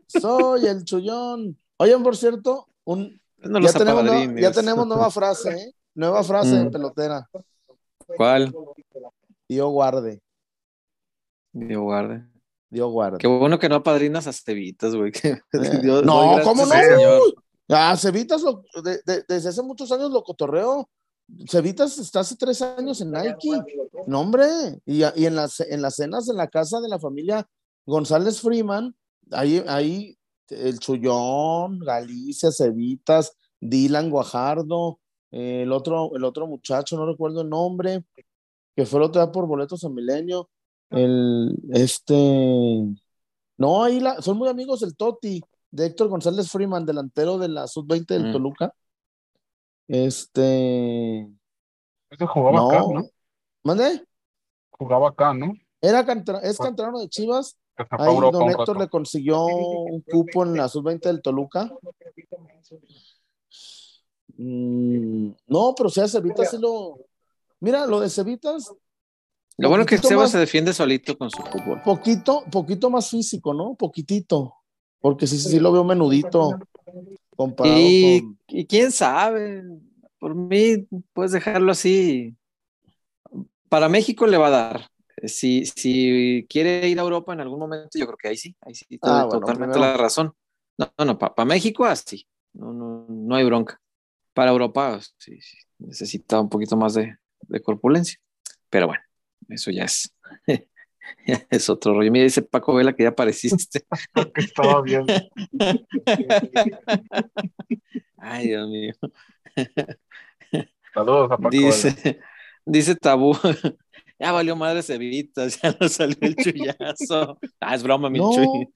soy 0.07 0.67
el 0.67 0.83
chullón. 0.83 1.57
Oye, 1.77 1.97
por 1.99 2.15
cierto, 2.17 2.67
un, 2.83 3.19
No 3.37 3.59
ya, 3.61 3.71
tenemos, 3.71 4.03
nueva- 4.03 4.39
ya 4.41 4.51
tenemos 4.51 4.85
nueva 4.87 5.09
frase, 5.11 5.49
¿eh? 5.51 5.73
Nueva 5.95 6.23
frase 6.23 6.51
de 6.57 6.65
Mm. 6.65 6.71
pelotera. 6.71 7.29
¿Cuál? 8.17 8.53
Dios 9.47 9.69
guarde, 9.71 10.21
Dios 11.53 11.81
guarde. 11.81 12.25
Dios 12.69 12.91
guarde. 12.91 13.17
Qué 13.17 13.27
bueno 13.27 13.57
que 13.57 13.67
no 13.69 13.75
apadrinas 13.75 14.27
a 14.27 14.33
cevitas, 14.33 14.93
güey. 14.95 15.11
Eh, 15.23 15.39
no, 16.03 16.39
¿cómo 16.43 16.65
no? 16.65 16.73
Ah, 17.71 17.95
Cevitas, 17.97 18.41
lo- 18.41 18.63
de- 18.83 19.01
de- 19.05 19.23
desde 19.27 19.49
hace 19.49 19.61
muchos 19.63 19.91
años 19.91 20.11
lo 20.11 20.23
cotorreo. 20.23 20.89
Cevitas 21.47 21.97
está 21.97 22.21
hace 22.21 22.35
tres 22.35 22.61
años 22.61 23.01
en 23.01 23.11
Nike. 23.11 23.49
No, 24.07 24.21
hombre. 24.21 24.45
Y, 24.85 25.03
y 25.03 25.25
en, 25.25 25.35
las, 25.35 25.59
en 25.59 25.81
las 25.81 25.95
cenas 25.95 26.29
en 26.29 26.37
la 26.37 26.47
casa 26.47 26.79
de 26.81 26.89
la 26.89 26.99
familia 26.99 27.47
González 27.85 28.41
Freeman, 28.41 28.95
ahí, 29.31 29.63
ahí 29.67 30.17
el 30.49 30.79
Chullón, 30.79 31.79
Galicia, 31.79 32.51
Cevitas, 32.51 33.35
Dylan 33.59 34.09
Guajardo, 34.09 34.99
eh, 35.31 35.63
el, 35.63 35.71
otro, 35.71 36.15
el 36.15 36.23
otro 36.23 36.47
muchacho, 36.47 36.97
no 36.97 37.05
recuerdo 37.05 37.41
el 37.41 37.49
nombre, 37.49 38.03
que 38.75 38.85
fue 38.85 38.99
el 38.99 39.05
otro 39.05 39.21
día 39.21 39.31
por 39.31 39.47
boletos 39.47 39.83
a 39.83 39.89
Milenio. 39.89 40.49
El, 40.89 41.55
este, 41.71 42.15
no, 43.57 43.83
ahí 43.83 43.99
la, 43.99 44.21
son 44.21 44.37
muy 44.37 44.49
amigos 44.49 44.79
del 44.79 44.95
Toti, 44.95 45.41
de 45.71 45.85
Héctor 45.85 46.07
González 46.07 46.49
Freeman, 46.49 46.85
delantero 46.85 47.37
de 47.37 47.49
la 47.49 47.67
Sub-20 47.67 48.07
del 48.07 48.29
Mm. 48.29 48.31
Toluca. 48.33 48.73
Este, 49.89 51.21
Ese 52.11 52.27
jugaba 52.27 52.67
acá, 52.67 52.79
no. 52.93 53.03
¿mande? 53.63 54.03
Jugaba 54.69 55.09
acá, 55.09 55.33
¿no? 55.33 55.53
Era 55.81 56.05
cantra- 56.05 56.41
es 56.43 56.57
canterano 56.59 56.99
de 56.99 57.09
Chivas. 57.09 57.57
Que 57.75 57.85
Ahí 57.89 58.15
don 58.31 58.49
Héctor 58.49 58.77
le 58.79 58.87
consiguió 58.87 59.45
un 59.45 60.01
cupo 60.01 60.43
en 60.45 60.55
la 60.57 60.67
Sub-20 60.69 60.99
del 61.09 61.21
Toluca. 61.23 61.71
Mm, 64.37 65.31
no, 65.47 65.73
pero 65.75 65.87
o 65.87 65.91
sea, 65.91 66.07
Cevitas 66.07 66.51
sí 66.51 66.57
lo. 66.59 66.97
Mira, 67.59 67.85
lo 67.87 67.99
de 67.99 68.09
Cevitas, 68.09 68.71
Lo 69.57 69.69
bueno 69.69 69.85
que 69.85 69.95
Poquito 69.95 70.07
Seba 70.09 70.21
más- 70.23 70.31
se 70.31 70.37
defiende 70.37 70.71
solito 70.71 71.17
con 71.17 71.29
su 71.29 71.41
fútbol. 71.41 71.81
poquito, 71.83 72.43
poquito 72.51 72.89
más 72.89 73.09
físico, 73.09 73.53
¿no? 73.53 73.75
Poquitito. 73.75 74.53
Porque 75.01 75.25
sí, 75.27 75.37
sí 75.39 75.59
lo 75.59 75.71
veo 75.71 75.83
menudito 75.83 76.59
comparado 77.39 77.79
Y, 77.79 78.21
con. 78.21 78.39
y 78.47 78.65
quién 78.67 78.91
sabe, 78.91 79.63
por 80.19 80.35
mí 80.35 80.85
puedes 81.13 81.31
dejarlo 81.31 81.71
así. 81.71 82.35
Para 83.69 83.87
México 83.89 84.25
le 84.27 84.37
va 84.37 84.47
a 84.47 84.49
dar. 84.49 84.87
Si, 85.23 85.65
si 85.65 86.45
quiere 86.49 86.87
ir 86.87 86.97
a 86.99 87.03
Europa 87.03 87.33
en 87.33 87.41
algún 87.41 87.59
momento, 87.59 87.89
yo 87.97 88.05
creo 88.05 88.17
que 88.17 88.27
ahí 88.29 88.37
sí, 88.37 88.55
ahí 88.61 88.73
sí, 88.73 88.85
Ah, 89.01 89.25
bueno, 89.25 89.41
totalmente 89.41 89.73
primero- 89.73 89.91
la 89.93 89.97
razón. 89.97 90.33
No, 90.77 90.93
no, 90.97 91.05
no, 91.05 91.17
para 91.17 91.43
México 91.45 91.83
así, 91.85 92.25
no, 92.53 92.71
no, 92.73 93.05
no 93.09 93.35
hay 93.35 93.43
bronca. 93.43 93.81
Para 94.33 94.51
Europa 94.51 94.99
sí, 95.17 95.41
sí, 95.41 95.57
necesita 95.79 96.39
un 96.39 96.47
poquito 96.49 96.77
más 96.77 96.93
de, 96.93 97.17
de 97.41 97.61
corpulencia. 97.61 98.17
Pero 98.69 98.87
bueno, 98.87 99.03
eso 99.49 99.71
ya 99.71 99.83
es, 99.83 100.13
es 101.49 101.69
otro 101.69 101.93
rollo. 101.93 102.11
Mira, 102.11 102.23
dice 102.23 102.41
Paco 102.41 102.73
Vela 102.73 102.93
que 102.93 103.03
ya 103.03 103.09
apareciste. 103.09 103.81
que 104.33 104.41
estaba 104.41 104.81
bien. 104.81 105.05
Ay, 108.17 108.47
Dios 108.47 108.69
mío. 108.69 108.93
Saludos 110.93 111.31
a 111.31 111.37
Paco. 111.37 111.49
Vela. 111.51 111.65
Dice, 111.67 112.19
dice 112.65 112.95
Tabú, 112.95 113.35
ya 114.19 114.31
valió 114.31 114.55
madre 114.55 114.81
Cevitas, 114.83 115.59
ya 115.61 115.75
no 115.79 115.87
salió 115.87 116.17
el 116.21 116.35
chullazo. 116.35 117.37
Ah, 117.59 117.75
es 117.75 117.83
broma, 117.83 118.09
mi 118.09 118.19
No, 118.19 118.31
Chuy. 118.33 118.67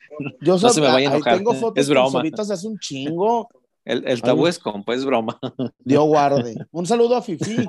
yo 0.41 0.57
No 0.57 0.69
se 0.69 0.81
me 0.81 0.87
vaya 0.87 1.09
a 1.09 1.15
enojar, 1.15 1.37
tengo 1.37 1.53
fotos 1.53 1.81
Es 1.81 1.89
broma. 1.89 2.19
Cevitas 2.21 2.49
hace 2.51 2.67
un 2.67 2.77
chingo. 2.79 3.49
El, 3.85 4.07
el 4.07 4.21
tabú 4.21 4.45
Ay. 4.45 4.51
es 4.51 4.59
compa, 4.59 4.93
es 4.93 5.03
broma. 5.03 5.37
Dios 5.79 6.05
guarde. 6.05 6.55
Un 6.71 6.85
saludo 6.85 7.17
a 7.17 7.21
Fifi, 7.21 7.67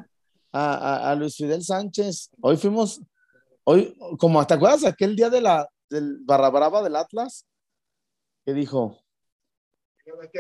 a, 0.53 0.75
a- 0.75 1.11
a 1.11 1.15
Luis 1.17 1.35
Fidel 1.37 1.63
Sánchez. 1.65 2.31
Hoy 2.41 2.57
fuimos, 2.57 3.01
hoy, 3.65 3.97
como 4.19 4.47
te 4.47 4.55
acuerdas 4.55 4.85
aquel 4.85 5.17
día 5.17 5.31
de 5.31 5.41
la 5.41 5.69
del 5.91 6.19
barra 6.23 6.49
brava 6.51 6.83
del 6.83 6.97
Atlas, 6.97 7.47
que 8.45 8.53
dijo, 8.55 8.99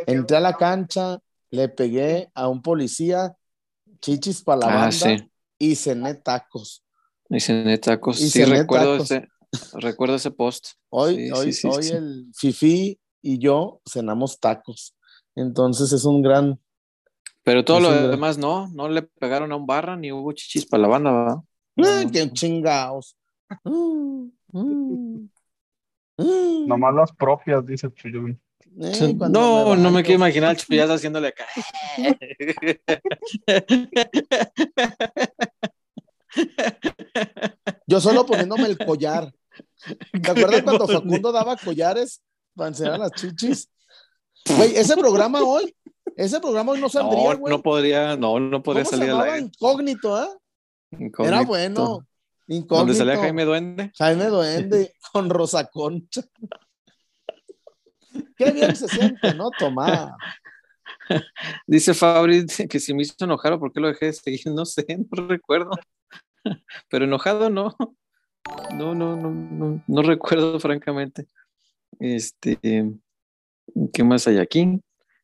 entré 0.06 0.36
a 0.36 0.40
la 0.40 0.54
cancha, 0.56 1.18
le 1.50 1.68
pegué 1.68 2.30
a 2.34 2.48
un 2.48 2.62
policía, 2.62 3.36
chichis 4.00 4.42
para 4.42 4.60
la 4.60 4.66
banda 4.66 4.86
Ah, 4.88 4.92
sí. 4.92 5.30
y 5.58 5.76
cené 5.76 6.14
tacos. 6.14 6.84
Dice 7.28 7.78
tacos. 7.78 8.20
Y 8.20 8.28
Sí, 8.30 8.42
cené 8.44 8.60
recuerdo 8.60 8.92
tacos. 8.98 9.10
ese, 9.10 9.28
recuerdo 9.74 10.16
ese 10.16 10.30
post. 10.30 10.66
Hoy, 10.90 11.16
Sí, 11.26 11.30
hoy, 11.32 11.52
sí, 11.52 11.68
hoy 11.68 11.88
el 11.88 12.30
Fifi 12.34 13.00
y 13.22 13.38
yo 13.38 13.80
cenamos 13.88 14.38
tacos. 14.40 14.96
Entonces 15.34 15.92
es 15.92 16.04
un 16.04 16.22
gran, 16.22 16.60
Pero 17.42 17.64
todo 17.64 17.80
lo 17.80 17.90
gran- 17.90 18.10
demás 18.10 18.38
no, 18.38 18.68
no 18.68 18.88
le 18.88 19.02
pegaron 19.02 19.52
a 19.52 19.56
un 19.56 19.66
barra 19.66 19.96
ni 19.96 20.12
hubo 20.12 20.32
chichis 20.32 20.66
para 20.66 20.82
la 20.82 20.88
banda, 20.88 21.12
¿verdad? 21.12 21.36
¡Ah, 21.78 22.02
No. 22.04 22.10
qué 22.12 22.30
chingados! 22.32 23.16
Mm, 23.64 24.28
mm, 24.52 25.28
mm. 26.18 26.66
Nomás 26.66 26.94
las 26.94 27.12
propias, 27.12 27.64
dice 27.66 27.90
Chuyón. 27.92 28.40
Eh, 28.80 29.14
No, 29.30 29.76
no 29.76 29.90
me 29.90 30.02
quiero 30.02 30.16
imaginar 30.16 30.50
al 30.50 30.56
chullazo 30.56 30.92
haciéndole 30.94 31.28
acá. 31.28 31.44
Yo 37.86 38.00
solo 38.00 38.26
poniéndome 38.26 38.66
el 38.66 38.78
collar. 38.78 39.32
¿Te 40.22 40.30
acuerdas 40.30 40.62
cuando 40.62 40.88
Facundo 40.88 41.30
daba 41.32 41.56
collares 41.56 42.22
para 42.54 42.68
enseñar 42.68 42.98
las 42.98 43.12
chichis? 43.12 43.68
Güey, 44.56 44.76
ese 44.76 44.96
programa 44.96 45.42
hoy, 45.42 45.74
ese 46.16 46.40
programa 46.40 46.72
hoy 46.72 46.80
no 46.80 46.88
saldría, 46.88 47.32
No, 47.34 47.38
güey. 47.38 47.54
no 47.56 47.62
podría, 47.62 48.16
no, 48.16 48.40
no 48.40 48.62
podría 48.62 48.84
¿Cómo 48.84 48.96
se 48.96 49.06
salir 49.06 49.22
aire. 49.22 49.38
Incógnito, 49.46 50.16
¿ah? 50.16 50.28
Incógnito. 50.92 51.44
bueno. 51.46 52.06
Incógnito. 52.46 52.76
Donde 52.76 52.94
salía 52.94 53.16
Jaime 53.16 53.44
Duende. 53.44 53.92
Jaime 53.96 54.26
Duende 54.26 54.94
con 55.12 55.30
Rosa 55.30 55.66
Concha. 55.66 56.22
Qué 58.36 58.52
bien 58.52 58.76
se 58.76 58.88
siente, 58.88 59.34
¿no? 59.34 59.50
Tomar. 59.50 60.12
Dice 61.66 61.94
Fabri 61.94 62.46
que 62.68 62.80
si 62.80 62.94
me 62.94 63.02
hizo 63.02 63.14
enojar 63.24 63.52
o 63.54 63.60
por 63.60 63.72
qué 63.72 63.80
lo 63.80 63.88
dejé 63.88 64.06
de 64.06 64.12
seguir, 64.12 64.46
no 64.46 64.64
sé, 64.64 64.84
no 65.10 65.28
recuerdo. 65.28 65.70
Pero 66.88 67.04
enojado 67.04 67.50
no. 67.50 67.74
No, 68.74 68.94
no, 68.94 69.16
no, 69.16 69.30
no, 69.30 69.82
no 69.86 70.02
recuerdo 70.02 70.60
francamente. 70.60 71.26
Este, 71.98 72.58
¿qué 73.92 74.04
más 74.04 74.26
hay 74.28 74.38
aquí? 74.38 74.80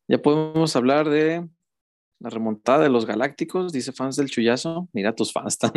Ya 0.07 0.17
podemos 0.17 0.75
hablar 0.75 1.07
de 1.09 1.47
la 2.21 2.29
remontada 2.29 2.79
de 2.83 2.89
los 2.89 3.05
Galácticos, 3.05 3.73
dice 3.73 3.91
fans 3.91 4.15
del 4.15 4.29
Chullazo. 4.29 4.87
Mira, 4.93 5.13
tus 5.15 5.33
fans 5.33 5.53
están, 5.53 5.71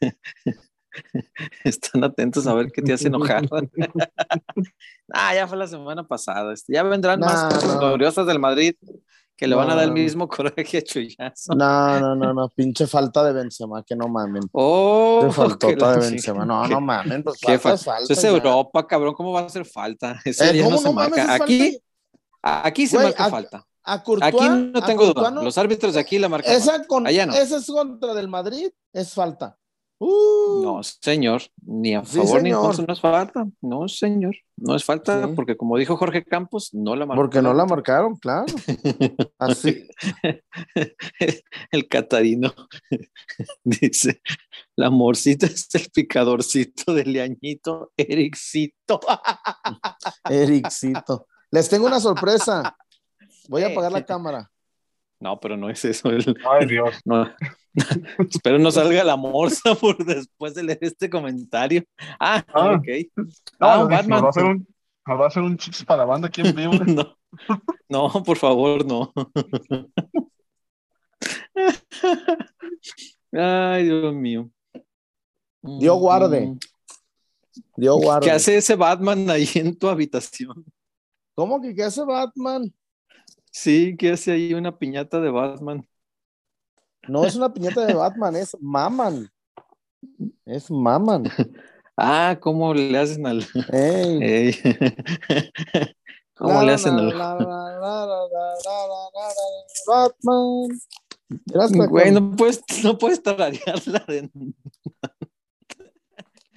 están 1.64 2.04
atentos 2.04 2.46
a 2.46 2.54
ver 2.54 2.70
qué 2.72 2.82
te 2.82 2.92
hace 2.92 3.08
enojar. 3.08 3.48
ah, 5.12 5.34
ya 5.34 5.46
fue 5.46 5.58
la 5.58 5.66
semana 5.66 6.06
pasada. 6.06 6.52
Este, 6.52 6.74
ya 6.74 6.82
vendrán 6.82 7.20
más 7.20 7.64
No, 7.64 7.74
no. 7.74 7.78
gloriosas 7.80 8.26
del 8.26 8.38
Madrid 8.38 8.74
que 9.36 9.46
le 9.46 9.54
van 9.54 9.70
a 9.70 9.76
dar 9.76 9.84
el 9.84 9.92
mismo 9.92 10.26
coraje 10.26 10.78
a 10.78 10.82
Chuyazo. 10.82 11.54
No, 11.54 12.00
no, 12.00 12.16
no, 12.16 12.34
no, 12.34 12.48
pinche 12.48 12.88
falta 12.88 13.22
de 13.22 13.32
Benzema, 13.32 13.84
que 13.84 13.94
no 13.94 14.08
mamen. 14.08 14.42
Oh, 14.52 15.30
faltota 15.32 15.92
de 15.96 16.00
chi- 16.00 16.10
Benzema. 16.12 16.44
No, 16.44 16.66
no 16.66 16.80
mamen, 16.80 17.22
pues 17.22 17.38
qué 17.40 17.56
falta, 17.58 17.84
falta. 17.84 18.02
Eso 18.04 18.12
es 18.14 18.22
ya. 18.22 18.28
Europa, 18.30 18.86
cabrón. 18.86 19.14
¿Cómo 19.14 19.32
va 19.32 19.40
a 19.40 19.46
hacer 19.46 19.64
falta? 19.64 20.20
Eso 20.24 20.42
Eh, 20.44 20.54
ya 20.56 20.62
no 20.62 20.64
¿cómo 20.64 20.78
se 20.78 20.84
no 20.88 20.92
marca. 20.92 21.34
Aquí, 21.34 21.78
falta? 22.42 22.66
aquí 22.66 22.86
se 22.88 22.98
marca 22.98 23.28
falta. 23.30 23.64
A 23.92 24.02
Courtois, 24.02 24.34
Aquí 24.34 24.48
no 24.48 24.82
tengo 24.82 25.06
duda. 25.12 25.30
No- 25.30 25.42
Los 25.42 25.56
árbitros 25.58 25.94
de 25.94 26.00
aquí 26.00 26.18
la 26.18 26.28
marcan. 26.28 26.52
esa, 26.54 26.84
con, 26.86 27.06
Allá 27.06 27.26
no. 27.26 27.32
esa 27.34 27.56
es 27.58 27.66
contra 27.66 28.14
del 28.14 28.28
Madrid, 28.28 28.68
es 28.92 29.14
falta. 29.14 29.56
Uh, 30.00 30.62
No, 30.62 30.80
señor, 30.84 31.42
ni 31.66 31.96
a 31.96 32.04
Sí, 32.04 32.18
favor 32.18 32.40
ni 32.40 32.50
en 32.50 32.56
contra, 32.56 32.84
no 32.86 32.92
es 32.92 33.00
falta. 33.00 33.46
No, 33.60 33.88
señor, 33.88 34.32
no 34.56 34.76
es 34.76 34.84
falta, 34.84 35.26
Sí. 35.26 35.32
porque 35.34 35.56
como 35.56 35.76
dijo 35.76 35.96
Jorge 35.96 36.24
Campos, 36.24 36.70
no 36.72 36.94
la 36.94 37.04
marcó. 37.04 37.22
porque 37.22 37.42
no 37.42 37.52
la 37.52 37.64
marcaron, 37.66 38.14
claro. 38.16 38.46
Así. 39.38 39.88
El 41.72 41.88
catarino 41.88 42.54
dice: 43.64 44.20
La 44.76 44.90
morcita 44.90 45.46
es 45.46 45.66
el 45.74 45.88
picadorcito 45.92 46.94
del 46.94 47.12
leañito, 47.12 47.90
Ericito. 47.96 49.00
Ericito. 50.30 51.26
Les 51.50 51.68
tengo 51.68 51.86
una 51.86 51.98
sorpresa. 52.00 52.76
Voy 53.48 53.62
a 53.62 53.68
apagar 53.68 53.90
la 53.90 54.04
cámara. 54.04 54.50
No, 55.20 55.40
pero 55.40 55.56
no 55.56 55.68
es 55.68 55.84
eso. 55.84 56.10
el- 56.10 56.36
Ay, 56.48 56.66
Dios. 56.66 56.94
no. 57.04 57.26
Espero 58.30 58.58
no 58.58 58.70
salga 58.70 59.02
la 59.04 59.16
morsa 59.16 59.74
por 59.74 59.96
después 60.04 60.54
de 60.54 60.62
leer 60.62 60.78
este 60.82 61.10
comentario. 61.10 61.82
Ah, 62.20 62.44
Ah. 62.54 62.72
ok. 62.74 62.86
No, 63.16 63.26
Ah, 63.60 63.84
Batman. 63.84 64.08
Nos 64.08 64.22
va 64.22 64.26
a 64.26 64.30
hacer 64.30 64.44
un, 64.44 64.68
nos 65.06 65.20
va 65.20 65.24
a 65.24 65.28
hacer 65.28 65.42
un 65.42 65.56
chips 65.56 65.84
para 65.84 65.98
la 65.98 66.04
banda 66.04 66.28
aquí 66.28 66.40
en 66.42 66.54
vivo. 66.54 66.72
No, 67.90 68.08
no, 68.14 68.22
por 68.22 68.36
favor, 68.38 68.86
no. 68.86 69.12
Ay, 73.32 73.84
Dios 73.84 74.14
mío. 74.14 74.50
Dios 75.62 75.98
guarde. 75.98 76.54
Dios 77.76 77.96
guarde. 78.00 78.26
¿Qué 78.26 78.30
hace 78.30 78.56
ese 78.56 78.76
Batman 78.76 79.28
ahí 79.30 79.46
en 79.56 79.76
tu 79.76 79.88
habitación? 79.88 80.64
¿Cómo 81.34 81.60
que 81.60 81.74
qué 81.74 81.84
hace 81.84 82.02
Batman? 82.04 82.72
Sí, 83.60 83.96
que 83.96 84.12
hace 84.12 84.30
ahí 84.30 84.54
una 84.54 84.78
piñata 84.78 85.20
de 85.20 85.30
Batman. 85.30 85.84
No 87.08 87.24
es 87.24 87.34
una 87.34 87.52
piñata 87.52 87.84
de 87.86 87.94
Batman, 87.94 88.36
es 88.36 88.56
Maman. 88.60 89.28
Es 90.46 90.70
Maman. 90.70 91.24
Ah, 92.00 92.38
¿cómo 92.40 92.72
le 92.72 92.96
hacen 92.96 93.26
al. 93.26 93.44
Ey. 93.72 94.54
¿Cómo 96.36 96.62
le 96.62 96.74
hacen 96.74 96.94
al. 96.94 97.12
Batman. 99.88 100.68
Güey, 101.88 102.12
no 102.12 102.36
puedes, 102.36 102.62
no 102.84 102.96
puedes 102.96 103.20
tararearla 103.20 104.04
de. 104.06 104.30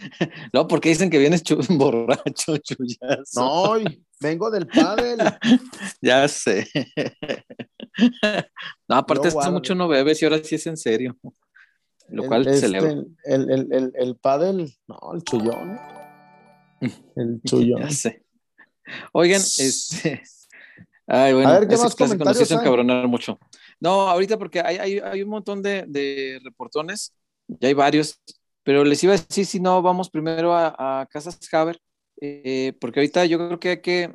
No, 0.53 0.67
porque 0.67 0.89
dicen 0.89 1.09
que 1.09 1.17
vienes 1.19 1.43
borracho, 1.69 2.57
chullazo. 2.57 3.23
No, 3.35 3.73
vengo 4.19 4.49
del 4.51 4.67
pádel. 4.67 5.19
Ya 6.01 6.27
sé. 6.27 6.67
No, 8.87 8.95
aparte, 8.95 9.29
guardo. 9.29 9.51
mucho 9.51 9.75
no 9.75 9.87
bebes 9.87 10.21
y 10.21 10.25
ahora 10.25 10.43
sí 10.43 10.55
es 10.55 10.65
en 10.67 10.77
serio. 10.77 11.17
Lo 12.09 12.23
El- 12.23 12.27
cual 12.29 12.47
este, 12.47 12.61
celebro. 12.61 13.05
El, 13.23 13.49
el, 13.51 13.67
el, 13.73 13.91
el 13.95 14.15
pádel, 14.17 14.73
no, 14.87 14.99
el 15.13 15.23
chullón. 15.23 15.77
El 17.15 17.41
chullón. 17.45 17.81
Ya 17.81 17.89
sé. 17.91 18.23
Oigan, 19.13 19.41
este. 19.41 20.23
Ay, 21.07 21.33
bueno, 21.33 21.49
A 21.49 21.59
ver, 21.59 21.67
¿qué 21.67 21.77
más 21.77 21.95
comentarios 21.95 22.41
hicieron 22.41 22.63
hay? 22.63 22.69
cabronar 22.69 23.07
mucho. 23.07 23.37
No, 23.79 24.07
ahorita 24.09 24.37
porque 24.37 24.61
hay, 24.61 24.77
hay, 24.77 24.99
hay 24.99 25.21
un 25.23 25.29
montón 25.29 25.61
de, 25.61 25.83
de 25.87 26.39
reportones, 26.43 27.13
ya 27.47 27.67
hay 27.67 27.73
varios, 27.73 28.19
pero 28.63 28.83
les 28.83 29.03
iba 29.03 29.13
a 29.13 29.17
decir 29.17 29.45
si 29.45 29.59
no, 29.59 29.81
vamos 29.81 30.09
primero 30.09 30.53
a, 30.53 31.01
a 31.01 31.05
Casas 31.07 31.39
Haber, 31.53 31.79
eh, 32.21 32.73
porque 32.79 32.99
ahorita 32.99 33.25
yo 33.25 33.37
creo 33.37 33.59
que 33.59 33.69
hay 33.69 33.81
que, 33.81 34.13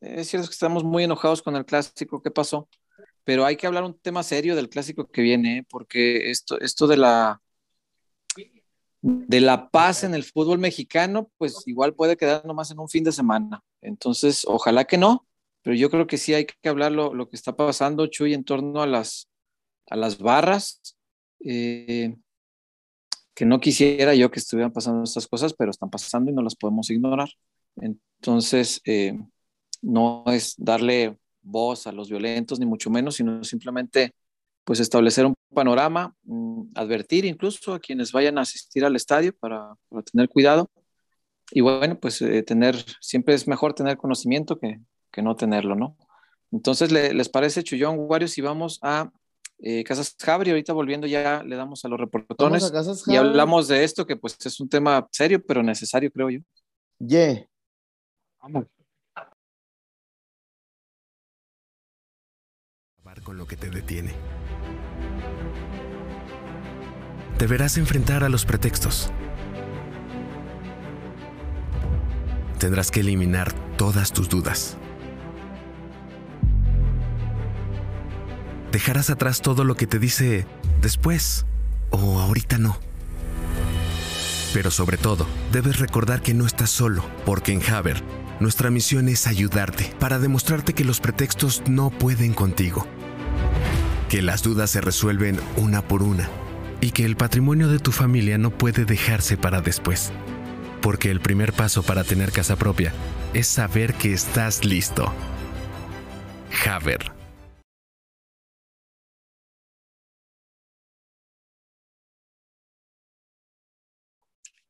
es 0.00 0.28
cierto 0.28 0.48
que 0.48 0.54
estamos 0.54 0.84
muy 0.84 1.04
enojados 1.04 1.42
con 1.42 1.56
el 1.56 1.64
clásico, 1.64 2.22
¿qué 2.22 2.30
pasó? 2.30 2.68
Pero 3.24 3.44
hay 3.44 3.56
que 3.56 3.66
hablar 3.66 3.84
un 3.84 3.98
tema 3.98 4.22
serio 4.22 4.56
del 4.56 4.68
clásico 4.68 5.10
que 5.10 5.22
viene, 5.22 5.58
¿eh? 5.58 5.66
porque 5.68 6.30
esto, 6.30 6.60
esto 6.60 6.86
de 6.86 6.96
la 6.96 7.40
de 9.02 9.40
la 9.40 9.68
paz 9.68 10.04
en 10.04 10.14
el 10.14 10.22
fútbol 10.22 10.58
mexicano, 10.60 11.28
pues 11.36 11.66
igual 11.66 11.92
puede 11.92 12.16
quedar 12.16 12.44
nomás 12.46 12.70
en 12.70 12.78
un 12.78 12.88
fin 12.88 13.02
de 13.02 13.10
semana. 13.10 13.60
Entonces, 13.80 14.44
ojalá 14.46 14.84
que 14.84 14.96
no, 14.96 15.26
pero 15.62 15.74
yo 15.74 15.90
creo 15.90 16.06
que 16.06 16.18
sí 16.18 16.34
hay 16.34 16.46
que 16.46 16.68
hablar 16.68 16.92
lo, 16.92 17.12
lo 17.12 17.28
que 17.28 17.34
está 17.34 17.56
pasando, 17.56 18.06
Chuy, 18.06 18.32
en 18.32 18.44
torno 18.44 18.80
a 18.80 18.86
las, 18.86 19.28
a 19.90 19.96
las 19.96 20.18
barras, 20.18 20.96
eh, 21.40 22.16
que 23.34 23.44
no 23.46 23.60
quisiera 23.60 24.14
yo 24.14 24.30
que 24.30 24.38
estuvieran 24.38 24.72
pasando 24.72 25.04
estas 25.04 25.26
cosas, 25.26 25.54
pero 25.54 25.70
están 25.70 25.90
pasando 25.90 26.30
y 26.30 26.34
no 26.34 26.42
las 26.42 26.56
podemos 26.56 26.90
ignorar. 26.90 27.30
Entonces, 27.76 28.80
eh, 28.84 29.18
no 29.80 30.24
es 30.26 30.54
darle 30.58 31.16
voz 31.42 31.86
a 31.86 31.92
los 31.92 32.08
violentos, 32.08 32.60
ni 32.60 32.66
mucho 32.66 32.90
menos, 32.90 33.16
sino 33.16 33.42
simplemente 33.44 34.12
pues 34.64 34.78
establecer 34.78 35.26
un 35.26 35.34
panorama, 35.52 36.14
mm, 36.24 36.72
advertir 36.74 37.24
incluso 37.24 37.74
a 37.74 37.80
quienes 37.80 38.12
vayan 38.12 38.38
a 38.38 38.42
asistir 38.42 38.84
al 38.84 38.94
estadio 38.96 39.34
para, 39.36 39.74
tener 40.10 40.28
cuidado. 40.28 40.70
Y 41.50 41.60
bueno, 41.60 41.98
pues 41.98 42.22
eh, 42.22 42.42
tener, 42.42 42.76
siempre 43.00 43.34
es 43.34 43.48
mejor 43.48 43.74
tener 43.74 43.96
conocimiento 43.96 44.58
que, 44.58 44.80
que 45.10 45.22
no 45.22 45.36
tenerlo, 45.36 45.74
¿no? 45.74 45.96
Entonces, 46.52 46.92
¿le- 46.92 47.12
¿les 47.14 47.28
parece, 47.28 47.64
Chullón, 47.64 47.96
Wario, 47.98 48.28
si 48.28 48.40
vamos 48.40 48.78
a 48.82 49.10
eh, 49.62 49.84
Casas 49.84 50.14
Jabri? 50.20 50.50
Ahorita 50.50 50.72
volviendo 50.72 51.06
ya 51.06 51.42
le 51.42 51.56
damos 51.56 51.84
a 51.84 51.88
los 51.88 51.98
reportones 51.98 52.64
a 52.64 52.72
casas 52.72 53.04
y 53.06 53.16
hablamos 53.16 53.68
de 53.68 53.84
esto, 53.84 54.06
que 54.06 54.16
pues 54.16 54.36
es 54.44 54.60
un 54.60 54.68
tema 54.68 55.08
serio, 55.10 55.42
pero 55.44 55.62
necesario, 55.62 56.10
creo 56.10 56.30
yo. 56.30 56.40
Ye. 56.98 57.48
Vamos. 58.42 58.66
con 63.20 63.36
lo 63.36 63.46
que 63.46 63.56
te 63.56 63.70
detiene. 63.70 64.12
Deberás 67.38 67.76
enfrentar 67.76 68.24
a 68.24 68.28
los 68.28 68.44
pretextos. 68.44 69.10
Tendrás 72.58 72.90
que 72.90 73.00
eliminar 73.00 73.52
todas 73.76 74.12
tus 74.12 74.28
dudas. 74.28 74.78
Dejarás 78.72 79.10
atrás 79.10 79.42
todo 79.42 79.64
lo 79.64 79.74
que 79.74 79.86
te 79.86 79.98
dice 79.98 80.46
después 80.80 81.44
o 81.90 82.18
ahorita 82.20 82.56
no. 82.56 82.78
Pero 84.54 84.70
sobre 84.70 84.96
todo, 84.96 85.26
debes 85.52 85.78
recordar 85.78 86.22
que 86.22 86.32
no 86.32 86.46
estás 86.46 86.70
solo, 86.70 87.04
porque 87.26 87.52
en 87.52 87.62
Haber, 87.70 88.02
nuestra 88.40 88.70
misión 88.70 89.10
es 89.10 89.26
ayudarte 89.26 89.94
para 89.98 90.18
demostrarte 90.18 90.72
que 90.72 90.84
los 90.84 91.00
pretextos 91.00 91.62
no 91.68 91.90
pueden 91.90 92.32
contigo. 92.32 92.86
Que 94.08 94.22
las 94.22 94.42
dudas 94.42 94.70
se 94.70 94.80
resuelven 94.80 95.38
una 95.56 95.82
por 95.86 96.02
una 96.02 96.30
y 96.80 96.92
que 96.92 97.04
el 97.04 97.16
patrimonio 97.16 97.68
de 97.68 97.78
tu 97.78 97.92
familia 97.92 98.38
no 98.38 98.50
puede 98.50 98.86
dejarse 98.86 99.36
para 99.36 99.60
después. 99.60 100.12
Porque 100.80 101.10
el 101.10 101.20
primer 101.20 101.52
paso 101.52 101.82
para 101.82 102.04
tener 102.04 102.32
casa 102.32 102.56
propia 102.56 102.94
es 103.34 103.46
saber 103.46 103.92
que 103.94 104.14
estás 104.14 104.64
listo. 104.64 105.12
Haber. 106.66 107.21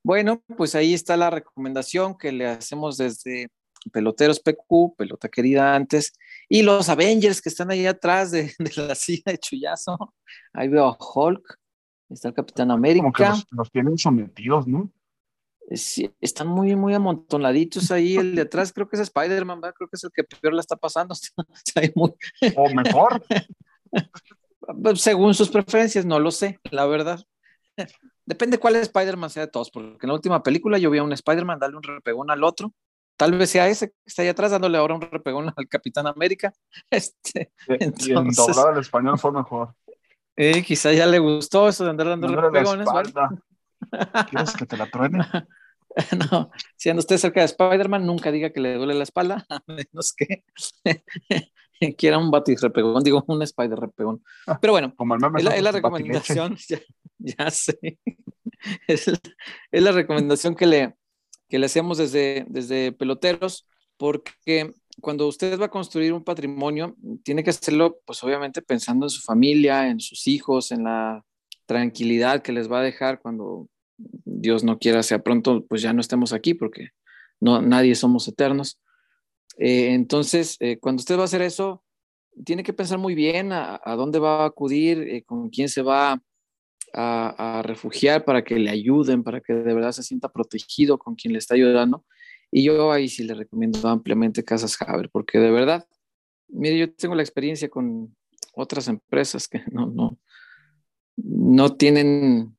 Bueno, 0.05 0.43
pues 0.57 0.75
ahí 0.75 0.95
está 0.95 1.17
la 1.17 1.31
recomendación 1.31 2.17
que 2.19 2.33
le 2.33 2.47
hacemos 2.47 2.97
desde 2.97 3.49
Peloteros 3.93 4.41
PQ, 4.41 4.95
Pelota 4.97 5.29
Querida 5.29 5.75
antes, 5.75 6.13
y 6.49 6.63
los 6.63 6.89
Avengers 6.89 7.41
que 7.41 7.49
están 7.49 7.71
ahí 7.71 7.87
atrás 7.87 8.31
de, 8.31 8.53
de 8.59 8.73
la 8.89 8.95
silla 8.95 9.23
de 9.27 9.39
Chuyazo. 9.39 10.15
Ahí 10.53 10.69
veo 10.69 10.87
a 10.87 10.97
Hulk, 10.99 11.59
está 12.11 12.29
el 12.29 12.35
Capitán 12.35 12.69
Como 12.69 12.83
que 12.83 12.89
América. 12.89 13.31
los, 13.31 13.47
los 13.51 13.71
tienen 13.71 13.99
sometidos, 13.99 14.67
¿no? 14.67 14.91
Sí, 15.71 16.11
están 16.21 16.49
muy, 16.49 16.75
muy 16.77 16.93
amontonaditos 16.93 17.91
ahí. 17.93 18.17
El 18.17 18.35
de 18.35 18.43
atrás 18.43 18.73
creo 18.73 18.89
que 18.89 18.97
es 18.97 19.03
Spider-Man, 19.03 19.61
creo 19.61 19.89
que 19.89 19.97
es 19.97 20.05
el 20.05 20.11
que 20.13 20.25
peor 20.25 20.53
la 20.55 20.61
está 20.61 20.77
pasando. 20.77 21.15
Muy- 21.95 22.13
O 22.57 22.75
mejor. 22.75 23.25
según 24.97 25.35
sus 25.35 25.49
preferencias, 25.49 26.05
no 26.05 26.19
lo 26.19 26.31
sé, 26.31 26.59
la 26.71 26.85
verdad. 26.87 27.25
Depende 28.25 28.59
cuál 28.59 28.77
Spider-Man 28.77 29.31
sea 29.31 29.47
de 29.47 29.51
todos, 29.53 29.71
porque 29.71 29.99
en 30.07 30.09
la 30.09 30.15
última 30.15 30.43
película 30.43 30.79
yo 30.79 30.91
vi 30.91 30.99
a 30.99 31.03
un 31.03 31.13
Spider-Man 31.13 31.59
darle 31.59 31.77
un 31.77 31.83
repegón 31.83 32.31
al 32.31 32.45
otro. 32.45 32.73
Tal 33.17 33.33
vez 33.37 33.51
sea 33.51 33.69
ese 33.69 33.91
que 33.91 33.97
está 34.07 34.23
ahí 34.23 34.29
atrás 34.29 34.53
dándole 34.53 34.79
ahora 34.79 34.95
un 34.95 35.01
repegón 35.03 35.53
al 35.55 35.69
Capitán 35.69 36.07
América. 36.07 36.53
Este, 36.91 37.53
Y 37.69 37.73
en 37.75 37.83
Entonces- 37.83 38.37
doblado 38.57 38.69
al 38.69 38.79
español 38.81 39.19
fue 39.19 39.33
mejor. 39.33 39.75
eh, 40.37 40.63
quizá 40.63 40.93
ya 40.93 41.07
le 41.07 41.19
gustó 41.19 41.69
eso 41.69 41.85
de 41.85 41.91
andar 41.91 42.09
dando 42.09 42.27
Dándole 42.29 42.51
la 42.51 42.59
repegones. 42.61 42.87
espalda. 42.87 43.31
¿Quieres 44.31 44.57
que 44.57 44.67
te 44.67 44.77
la 44.77 44.87
truene? 44.91 45.19
no, 46.33 46.51
si 46.77 46.89
anda 46.91 47.01
usted 47.01 47.19
cerca 47.19 47.41
de 47.41 47.47
Spider-Man, 47.47 48.07
nunca 48.07 48.31
diga 48.31 48.51
que 48.51 48.61
le 48.61 48.75
duele 48.77 48.95
la 48.95 49.03
espalda, 49.03 49.45
a 49.49 49.63
menos 49.67 50.15
que 50.17 50.45
quiera 51.97 52.19
un 52.19 52.33
repegón, 52.33 53.03
digo, 53.03 53.25
un 53.27 53.43
Spider 53.43 53.79
repegón. 53.79 54.23
Ah, 54.47 54.59
Pero 54.61 54.73
bueno, 54.73 54.95
es, 55.37 55.63
la, 55.63 55.73
recomendación, 55.73 56.57
ya, 57.39 57.51
sé, 57.51 57.79
es, 58.87 59.11
la 59.71 59.93
recomendación 59.93 60.55
que 60.55 60.67
le, 60.67 60.95
que 61.49 61.59
le 61.59 61.67
hacemos 61.67 61.99
desde, 61.99 62.45
desde 62.49 62.93
peloteros, 62.93 63.67
porque 63.97 64.73
cuando 65.01 65.27
usted 65.27 65.59
va 65.61 65.67
a 65.67 65.71
construir 65.71 66.13
un 66.13 66.25
patrimonio, 66.25 66.97
tiene 67.23 67.45
que 67.45 67.51
hacerlo, 67.51 68.01
pues 68.05 68.23
obviamente 68.25 68.63
pensando 68.63 69.07
en 69.07 69.11
su 69.11 69.23
familia, 69.23 69.89
en 69.89 70.01
sus 70.01 70.27
hijos, 70.27 70.73
en 70.73 70.85
la 70.85 71.25
tranquilidad 71.67 72.43
que 72.43 72.53
les 72.53 72.71
va 72.71 72.81
a 72.81 72.85
dejar 72.85 73.21
cuando 73.21 73.69
Dios 73.97 74.65
no 74.65 74.79
quiera 74.79 75.03
sea 75.03 75.23
pronto, 75.23 75.65
pues 75.67 75.83
ya 75.83 75.93
no 75.93 76.01
estemos 76.01 76.33
aquí 76.33 76.55
porque 76.55 76.89
no, 77.41 77.63
nadie 77.63 77.95
somos 77.95 78.27
eternos. 78.29 78.81
Eh, 79.59 79.93
entonces, 79.95 80.57
eh, 80.61 80.79
cuando 80.79 81.01
usted 81.01 81.17
va 81.17 81.23
a 81.23 81.25
hacer 81.25 81.43
eso, 81.43 81.85
tiene 82.45 82.63
que 82.63 82.73
pensar 82.73 82.99
muy 82.99 83.15
bien 83.15 83.53
a, 83.53 83.81
dónde 83.97 84.19
va 84.19 84.43
a 84.43 84.47
acudir, 84.47 85.01
eh, 85.03 85.23
con 85.25 85.51
quién 85.51 85.69
se 85.69 85.83
va 85.83 86.21
a, 86.93 87.63
refugiar 87.65 88.25
para 88.25 88.43
que 88.43 88.59
le 88.59 88.71
ayuden, 88.71 89.23
para 89.23 89.41
que 89.41 89.53
de 89.53 89.75
verdad 89.75 89.93
se 89.93 90.03
sienta 90.03 90.29
protegido 90.29 90.99
con 90.99 91.15
quien 91.15 91.33
le 91.33 91.39
está 91.39 91.55
ayudando. 91.55 92.05
Y 92.51 92.65
yo 92.65 92.93
ahí 92.93 93.09
sí 93.09 93.25
le 93.25 93.35
recomiendo 93.35 93.89
ampliamente 93.89 94.45
Casas 94.45 94.77
Haber, 94.81 95.11
porque 95.11 95.39
de 95.39 95.51
verdad, 95.51 95.87
mire, 96.49 96.79
yo 96.79 96.93
tengo 96.93 97.15
la 97.15 97.23
experiencia 97.23 97.69
con 97.69 98.15
otras 98.55 98.89
empresas 98.89 99.49
que 99.49 99.63
no, 99.73 99.87
no, 99.87 100.19
no 101.17 101.77
tienen, 101.77 102.57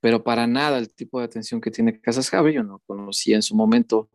pero 0.00 0.22
para 0.22 0.46
nada 0.46 0.78
el 0.78 0.90
tipo 0.90 1.18
de 1.18 1.26
atención 1.26 1.60
que 1.60 1.70
tiene 1.70 2.00
Casas 2.00 2.32
Haber. 2.32 2.54
Yo 2.54 2.62
no 2.62 2.80
conocía 2.86 3.36
en 3.36 3.42
su 3.42 3.56
momento 3.56 4.08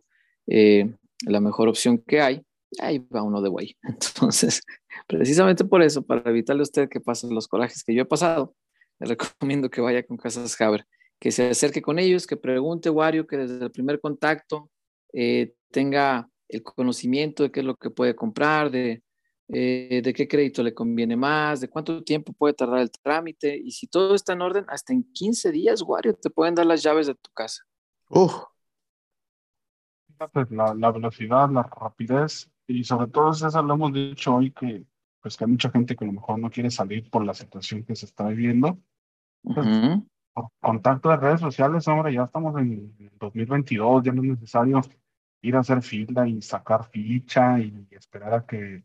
eh, 0.47 0.93
la 1.25 1.41
mejor 1.41 1.67
opción 1.67 1.97
que 1.97 2.21
hay. 2.21 2.41
Ahí 2.79 2.99
va 2.99 3.23
uno 3.23 3.41
de 3.41 3.49
güey. 3.49 3.77
Entonces, 3.83 4.61
precisamente 5.07 5.65
por 5.65 5.81
eso, 5.83 6.01
para 6.01 6.29
evitarle 6.29 6.61
a 6.61 6.63
usted 6.63 6.89
que 6.89 6.99
pase 6.99 7.27
los 7.29 7.47
corajes 7.47 7.83
que 7.83 7.93
yo 7.93 8.03
he 8.03 8.05
pasado, 8.05 8.55
le 9.05 9.15
recomiendo 9.19 9.69
que 9.69 9.81
vaya 9.81 10.03
con 10.03 10.17
Casas 10.17 10.59
Haber, 10.59 10.85
que 11.19 11.31
se 11.31 11.49
acerque 11.49 11.81
con 11.81 11.99
ellos, 11.99 12.27
que 12.27 12.37
pregunte 12.37 12.89
Wario, 12.89 13.27
que 13.27 13.37
desde 13.37 13.63
el 13.63 13.71
primer 13.71 13.99
contacto 13.99 14.69
eh, 15.13 15.53
tenga 15.71 16.29
el 16.49 16.63
conocimiento 16.63 17.43
de 17.43 17.51
qué 17.51 17.61
es 17.61 17.65
lo 17.65 17.75
que 17.75 17.89
puede 17.89 18.15
comprar, 18.15 18.69
de, 18.69 19.01
eh, 19.49 20.01
de 20.03 20.13
qué 20.13 20.27
crédito 20.27 20.63
le 20.63 20.73
conviene 20.73 21.15
más, 21.15 21.61
de 21.61 21.69
cuánto 21.69 22.03
tiempo 22.03 22.33
puede 22.33 22.53
tardar 22.53 22.79
el 22.79 22.91
trámite. 22.91 23.55
Y 23.57 23.71
si 23.71 23.87
todo 23.87 24.15
está 24.15 24.33
en 24.33 24.41
orden, 24.41 24.65
hasta 24.67 24.93
en 24.93 25.03
15 25.13 25.51
días, 25.51 25.81
Wario, 25.81 26.13
te 26.13 26.29
pueden 26.29 26.55
dar 26.55 26.65
las 26.65 26.83
llaves 26.83 27.07
de 27.07 27.15
tu 27.15 27.31
casa. 27.33 27.63
Uf. 28.09 28.33
La, 30.51 30.73
la 30.73 30.91
velocidad, 30.91 31.49
la 31.49 31.63
rapidez 31.63 32.49
y 32.67 32.83
sobre 32.83 33.07
todo 33.07 33.31
eso 33.31 33.61
lo 33.61 33.73
hemos 33.73 33.93
dicho 33.93 34.35
hoy 34.35 34.51
que 34.51 34.85
pues 35.21 35.37
que 35.37 35.45
hay 35.45 35.51
mucha 35.51 35.69
gente 35.69 35.95
que 35.95 36.03
a 36.03 36.07
lo 36.07 36.13
mejor 36.13 36.37
no 36.37 36.49
quiere 36.49 36.69
salir 36.69 37.09
por 37.09 37.23
la 37.23 37.33
situación 37.33 37.83
que 37.83 37.95
se 37.95 38.05
está 38.05 38.27
viviendo. 38.27 38.77
Pues, 39.43 39.67
por 40.33 40.49
contacto 40.59 41.09
de 41.09 41.17
redes 41.17 41.41
sociales, 41.41 41.87
hombre, 41.87 42.13
ya 42.13 42.23
estamos 42.23 42.59
en 42.59 42.95
2022, 43.19 44.03
ya 44.03 44.11
no 44.11 44.23
es 44.23 44.29
necesario 44.29 44.81
ir 45.41 45.55
a 45.55 45.59
hacer 45.59 45.81
fila 45.81 46.27
y 46.27 46.41
sacar 46.41 46.85
ficha 46.89 47.59
y 47.59 47.87
esperar 47.91 48.33
a 48.33 48.45
que, 48.45 48.83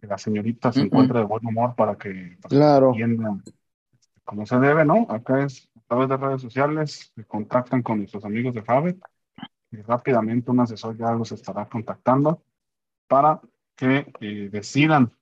la 0.00 0.16
señorita 0.16 0.70
se 0.70 0.82
encuentre 0.82 1.18
de 1.18 1.24
buen 1.24 1.44
humor 1.44 1.74
para 1.74 1.96
que, 1.96 2.38
claro. 2.48 2.94
como 4.22 4.46
se 4.46 4.56
debe, 4.60 4.84
¿no? 4.84 5.06
Acá 5.08 5.42
es 5.42 5.68
a 5.74 5.80
través 5.88 6.08
de 6.08 6.16
redes 6.16 6.40
sociales, 6.40 7.10
se 7.12 7.24
contactan 7.24 7.82
con 7.82 7.98
nuestros 7.98 8.24
amigos 8.24 8.54
de 8.54 8.62
Fabet 8.62 9.00
y 9.72 9.78
rápidamente 9.78 10.52
un 10.52 10.60
asesor 10.60 10.96
ya 10.96 11.10
los 11.12 11.32
estará 11.32 11.68
contactando 11.68 12.44
para 13.08 13.40
que 13.74 14.12
eh, 14.20 14.50
decidan 14.52 15.12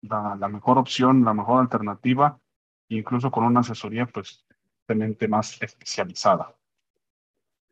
la, 0.00 0.34
la, 0.40 0.48
mejor 0.48 0.78
opción, 0.78 1.24
la 1.24 1.34
mejor 1.34 1.60
alternativa, 1.60 2.40
incluso 2.98 3.30
con 3.30 3.44
una 3.44 3.60
asesoría 3.60 4.06
pues 4.06 4.44
más 5.28 5.60
especializada. 5.60 6.54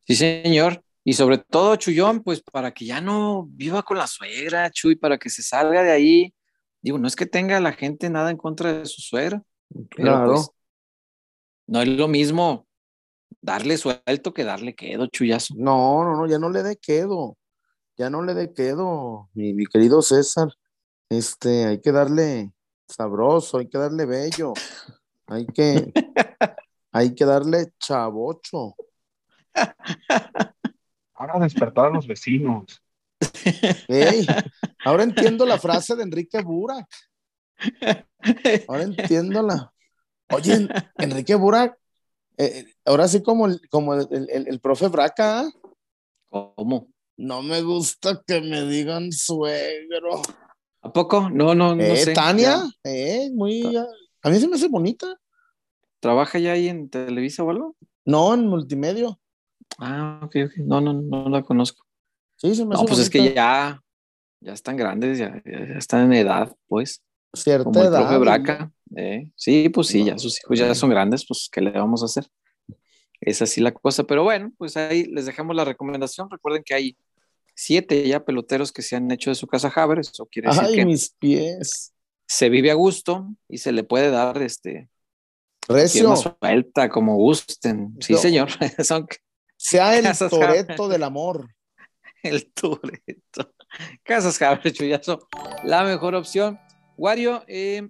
Sí, 0.06 0.16
señor. 0.16 0.82
Y 1.04 1.14
sobre 1.14 1.38
todo, 1.38 1.76
Chuyón, 1.76 2.22
pues 2.22 2.42
para 2.42 2.72
que 2.72 2.84
ya 2.84 3.00
no 3.00 3.46
viva 3.50 3.82
con 3.82 3.98
la 3.98 4.06
suegra, 4.06 4.70
Chuy, 4.70 4.96
para 4.96 5.18
que 5.18 5.30
se 5.30 5.42
salga 5.42 5.82
de 5.82 5.90
ahí. 5.90 6.34
Digo, 6.82 6.98
no 6.98 7.06
es 7.06 7.16
que 7.16 7.26
tenga 7.26 7.60
la 7.60 7.72
gente 7.72 8.10
nada 8.10 8.30
en 8.30 8.36
contra 8.36 8.72
de 8.72 8.86
su 8.86 9.00
suegra. 9.00 9.42
Claro. 9.90 10.32
Pues, 10.32 10.50
no 11.66 11.82
es 11.82 11.88
lo 11.88 12.08
mismo 12.08 12.66
darle 13.40 13.78
suelto 13.78 14.34
que 14.34 14.44
darle 14.44 14.74
quedo, 14.74 15.06
Chuyazo. 15.06 15.54
No, 15.56 16.04
no, 16.04 16.16
no, 16.16 16.26
ya 16.26 16.38
no 16.38 16.50
le 16.50 16.62
dé 16.62 16.76
quedo. 16.76 17.36
Ya 17.96 18.10
no 18.10 18.22
le 18.22 18.34
dé 18.34 18.52
quedo, 18.52 19.28
mi, 19.34 19.52
mi 19.52 19.66
querido 19.66 20.02
César. 20.02 20.48
Este, 21.08 21.66
hay 21.66 21.80
que 21.80 21.92
darle 21.92 22.52
sabroso, 22.88 23.58
hay 23.58 23.68
que 23.68 23.78
darle 23.78 24.06
bello. 24.06 24.52
Hay 25.30 25.46
que, 25.46 25.92
hay 26.92 27.14
que 27.14 27.24
darle 27.24 27.72
chavocho. 27.78 28.74
Ahora 31.14 31.38
despertar 31.38 31.86
a 31.86 31.90
los 31.90 32.06
vecinos. 32.08 32.82
ahora 34.84 35.04
entiendo 35.04 35.46
la 35.46 35.58
frase 35.58 35.94
de 35.94 36.02
Enrique 36.02 36.42
Burak. 36.42 36.88
Ahora 38.66 38.82
entiendo 38.82 39.42
la. 39.42 39.72
Oye, 40.32 40.68
Enrique 40.98 41.34
Burak, 41.36 41.78
eh, 42.36 42.66
ahora 42.84 43.06
sí 43.06 43.22
como 43.22 43.46
el, 43.46 43.60
como 43.68 43.94
el, 43.94 44.60
profe 44.60 44.88
Braca. 44.88 45.40
¿ah? 45.40 45.52
¿Cómo? 46.28 46.88
No 47.16 47.42
me 47.42 47.62
gusta 47.62 48.20
que 48.26 48.40
me 48.40 48.64
digan 48.64 49.12
suegro. 49.12 50.22
¿A 50.82 50.92
poco? 50.92 51.30
No, 51.30 51.54
no, 51.54 51.76
no 51.76 51.82
eh, 51.82 52.12
Tania, 52.14 52.64
eh, 52.82 53.30
muy. 53.32 53.62
A 54.22 54.30
mí 54.30 54.38
se 54.38 54.48
me 54.48 54.56
hace 54.56 54.68
bonita. 54.68 55.18
¿Trabaja 56.00 56.38
ya 56.38 56.52
ahí 56.52 56.68
en 56.68 56.88
Televisa 56.88 57.42
o 57.42 57.50
algo? 57.50 57.76
No, 58.04 58.34
en 58.34 58.46
multimedia. 58.46 59.18
Ah, 59.78 60.20
ok, 60.24 60.36
ok. 60.46 60.52
No, 60.58 60.80
no, 60.80 60.94
no 60.94 61.28
la 61.28 61.42
conozco. 61.42 61.84
Sí, 62.36 62.54
se 62.54 62.64
me 62.64 62.74
No, 62.74 62.84
pues 62.84 63.00
es 63.00 63.10
que 63.10 63.34
ya, 63.34 63.82
ya 64.40 64.52
están 64.52 64.76
grandes, 64.76 65.18
ya, 65.18 65.42
ya 65.44 65.78
están 65.78 66.06
en 66.06 66.14
edad, 66.14 66.56
pues. 66.68 67.02
Cierta 67.34 67.64
Como 67.64 67.82
el 67.82 67.90
profe 67.90 68.18
Braca. 68.18 68.72
Eh. 68.96 69.30
Sí, 69.36 69.68
pues 69.68 69.86
sí, 69.86 70.04
ya 70.04 70.18
sus 70.18 70.40
hijos 70.40 70.58
ya 70.58 70.74
son 70.74 70.90
grandes, 70.90 71.24
pues 71.26 71.48
¿qué 71.52 71.60
le 71.60 71.70
vamos 71.70 72.02
a 72.02 72.06
hacer? 72.06 72.26
Es 73.20 73.42
así 73.42 73.60
la 73.60 73.72
cosa, 73.72 74.04
pero 74.04 74.24
bueno, 74.24 74.52
pues 74.56 74.76
ahí 74.76 75.04
les 75.04 75.26
dejamos 75.26 75.54
la 75.54 75.64
recomendación. 75.64 76.30
Recuerden 76.30 76.62
que 76.64 76.74
hay 76.74 76.96
siete 77.54 78.08
ya 78.08 78.24
peloteros 78.24 78.72
que 78.72 78.82
se 78.82 78.96
han 78.96 79.10
hecho 79.10 79.30
de 79.30 79.34
su 79.34 79.46
casa 79.46 79.70
Haber, 79.74 80.00
eso 80.00 80.26
quiere 80.26 80.48
decir 80.48 80.64
Ay, 80.66 80.74
que 80.74 80.86
mis 80.86 81.10
pies. 81.10 81.92
Se 82.30 82.48
vive 82.48 82.70
a 82.70 82.74
gusto 82.74 83.26
y 83.48 83.58
se 83.58 83.72
le 83.72 83.82
puede 83.82 84.08
dar 84.12 84.40
este 84.40 84.88
Recio. 85.66 86.14
suelta, 86.14 86.88
como 86.88 87.16
gusten. 87.16 87.96
Sí, 87.98 88.16
señor. 88.16 88.50
sea 89.56 89.98
el 89.98 90.06
toreto 90.16 90.88
del 90.88 91.02
amor. 91.02 91.52
El 92.22 92.52
toreto. 92.52 93.54
Casas 94.02 94.36
Javier 94.36 94.74
Chuyazo, 94.74 95.26
la 95.64 95.82
mejor 95.84 96.14
opción. 96.14 96.60
Wario, 96.98 97.42
eh, 97.48 97.88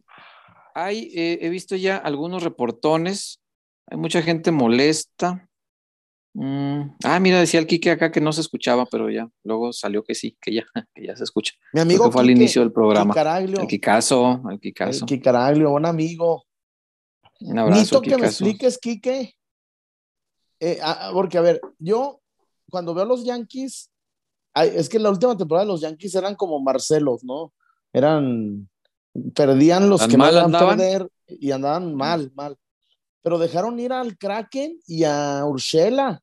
hay, 0.72 1.10
eh, 1.14 1.40
he 1.42 1.48
visto 1.48 1.74
ya 1.74 1.96
algunos 1.96 2.44
reportones. 2.44 3.40
Hay 3.88 3.98
mucha 3.98 4.22
gente 4.22 4.52
molesta. 4.52 5.49
Mm, 6.32 6.96
ah, 7.04 7.18
mira, 7.18 7.40
decía 7.40 7.58
el 7.58 7.66
Quique 7.66 7.90
acá 7.90 8.12
que 8.12 8.20
no 8.20 8.32
se 8.32 8.40
escuchaba, 8.40 8.86
pero 8.86 9.10
ya, 9.10 9.28
luego 9.42 9.72
salió 9.72 10.04
que 10.04 10.14
sí, 10.14 10.36
que 10.40 10.54
ya, 10.54 10.64
que 10.94 11.06
ya 11.06 11.16
se 11.16 11.24
escucha. 11.24 11.54
Mi 11.72 11.80
amigo. 11.80 12.10
fue 12.10 12.22
al 12.22 12.30
inicio 12.30 12.62
del 12.62 12.72
programa. 12.72 13.14
El 13.36 13.66
Kikazo, 13.66 14.42
el 14.50 14.60
Kikazo. 14.60 15.04
El 15.04 15.08
Kikaraglio, 15.08 15.70
buen 15.70 15.86
amigo. 15.86 16.44
Un 17.40 17.58
abrazo, 17.58 18.00
que 18.00 18.16
me 18.16 18.26
expliques, 18.26 18.78
Quique. 18.78 19.34
Eh, 20.60 20.78
porque, 21.12 21.38
a 21.38 21.40
ver, 21.40 21.60
yo 21.78 22.20
cuando 22.70 22.94
veo 22.94 23.04
a 23.04 23.08
los 23.08 23.24
Yankees, 23.24 23.90
es 24.54 24.88
que 24.88 24.98
la 24.98 25.10
última 25.10 25.36
temporada 25.36 25.66
los 25.66 25.80
Yankees 25.80 26.14
eran 26.14 26.34
como 26.34 26.60
Marcelos, 26.60 27.24
¿no? 27.24 27.52
Eran, 27.92 28.68
perdían 29.34 29.88
los 29.88 30.06
que 30.06 30.16
mal 30.16 30.36
andaban 30.36 30.78
perder 30.78 31.08
y 31.26 31.50
andaban 31.50 31.94
mal, 31.94 32.30
mal. 32.34 32.56
Pero 33.22 33.38
dejaron 33.38 33.78
ir 33.78 33.92
al 33.92 34.16
Kraken 34.16 34.80
y 34.86 35.04
a 35.04 35.44
Urshela. 35.44 36.22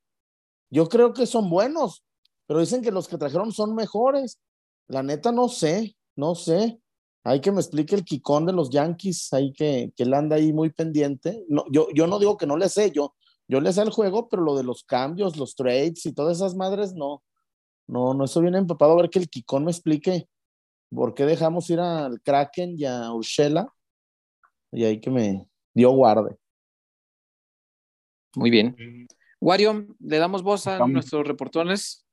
Yo 0.69 0.87
creo 0.89 1.13
que 1.13 1.25
son 1.25 1.49
buenos, 1.49 2.03
pero 2.45 2.59
dicen 2.59 2.81
que 2.81 2.91
los 2.91 3.07
que 3.07 3.17
trajeron 3.17 3.51
son 3.51 3.75
mejores. 3.75 4.39
La 4.87 5.03
neta 5.03 5.31
no 5.31 5.47
sé, 5.49 5.95
no 6.15 6.35
sé. 6.35 6.79
Hay 7.23 7.41
que 7.41 7.51
me 7.51 7.59
explique 7.59 7.93
el 7.93 8.05
Kikón 8.05 8.45
de 8.45 8.53
los 8.53 8.69
Yankees, 8.69 9.33
hay 9.33 9.51
que, 9.51 9.91
que 9.95 10.03
él 10.03 10.13
anda 10.13 10.37
ahí 10.37 10.53
muy 10.53 10.71
pendiente. 10.71 11.45
No, 11.49 11.65
yo, 11.71 11.87
yo 11.93 12.07
no 12.07 12.19
digo 12.19 12.37
que 12.37 12.47
no 12.47 12.55
le 12.57 12.69
sé, 12.69 12.91
yo, 12.91 13.15
yo 13.49 13.59
le 13.59 13.71
sé 13.73 13.81
el 13.81 13.91
juego, 13.91 14.29
pero 14.29 14.43
lo 14.43 14.55
de 14.55 14.63
los 14.63 14.83
cambios, 14.83 15.37
los 15.37 15.55
trades 15.55 16.05
y 16.05 16.13
todas 16.13 16.37
esas 16.37 16.55
madres, 16.55 16.93
no. 16.93 17.23
No, 17.87 18.13
no 18.13 18.25
estoy 18.25 18.43
bien 18.43 18.55
empapado. 18.55 18.93
A 18.93 19.01
ver 19.01 19.09
que 19.09 19.19
el 19.19 19.29
Kikón 19.29 19.65
me 19.65 19.71
explique 19.71 20.27
por 20.89 21.13
qué 21.13 21.25
dejamos 21.25 21.69
ir 21.69 21.79
al 21.79 22.21
Kraken 22.21 22.75
y 22.77 22.85
a 22.85 23.11
Urshela. 23.13 23.73
Y 24.71 24.83
ahí 24.83 24.99
que 24.99 25.09
me 25.09 25.47
dio 25.73 25.91
guarde. 25.91 26.37
Muy 28.37 28.51
bien. 28.51 29.07
Wario, 29.41 29.87
le 29.99 30.17
damos 30.19 30.43
voz 30.43 30.67
a 30.67 30.73
Estamos- 30.73 30.93
nuestros 30.93 31.27
reportones. 31.27 32.05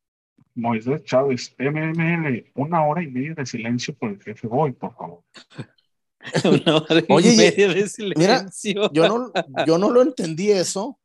Moisés 0.55 1.05
Chávez, 1.05 1.55
MML, 1.59 2.51
una 2.55 2.87
hora 2.87 3.03
y 3.03 3.09
media 3.09 3.35
de 3.35 3.45
silencio 3.45 3.95
por 3.95 4.09
el 4.11 4.23
jefe 4.23 4.47
Boy, 4.47 4.73
por 4.73 4.95
favor. 4.95 5.23
Una 6.45 6.77
hora 6.77 7.01
y 7.07 7.13
Oye, 7.13 7.37
media 7.37 7.69
de 7.69 7.85
mira, 8.17 8.49
silencio. 8.49 8.91
Yo 8.93 9.09
no, 9.09 9.31
yo 9.67 9.77
no 9.77 9.91
lo 9.91 10.01
entendí 10.01 10.51
eso. 10.51 10.99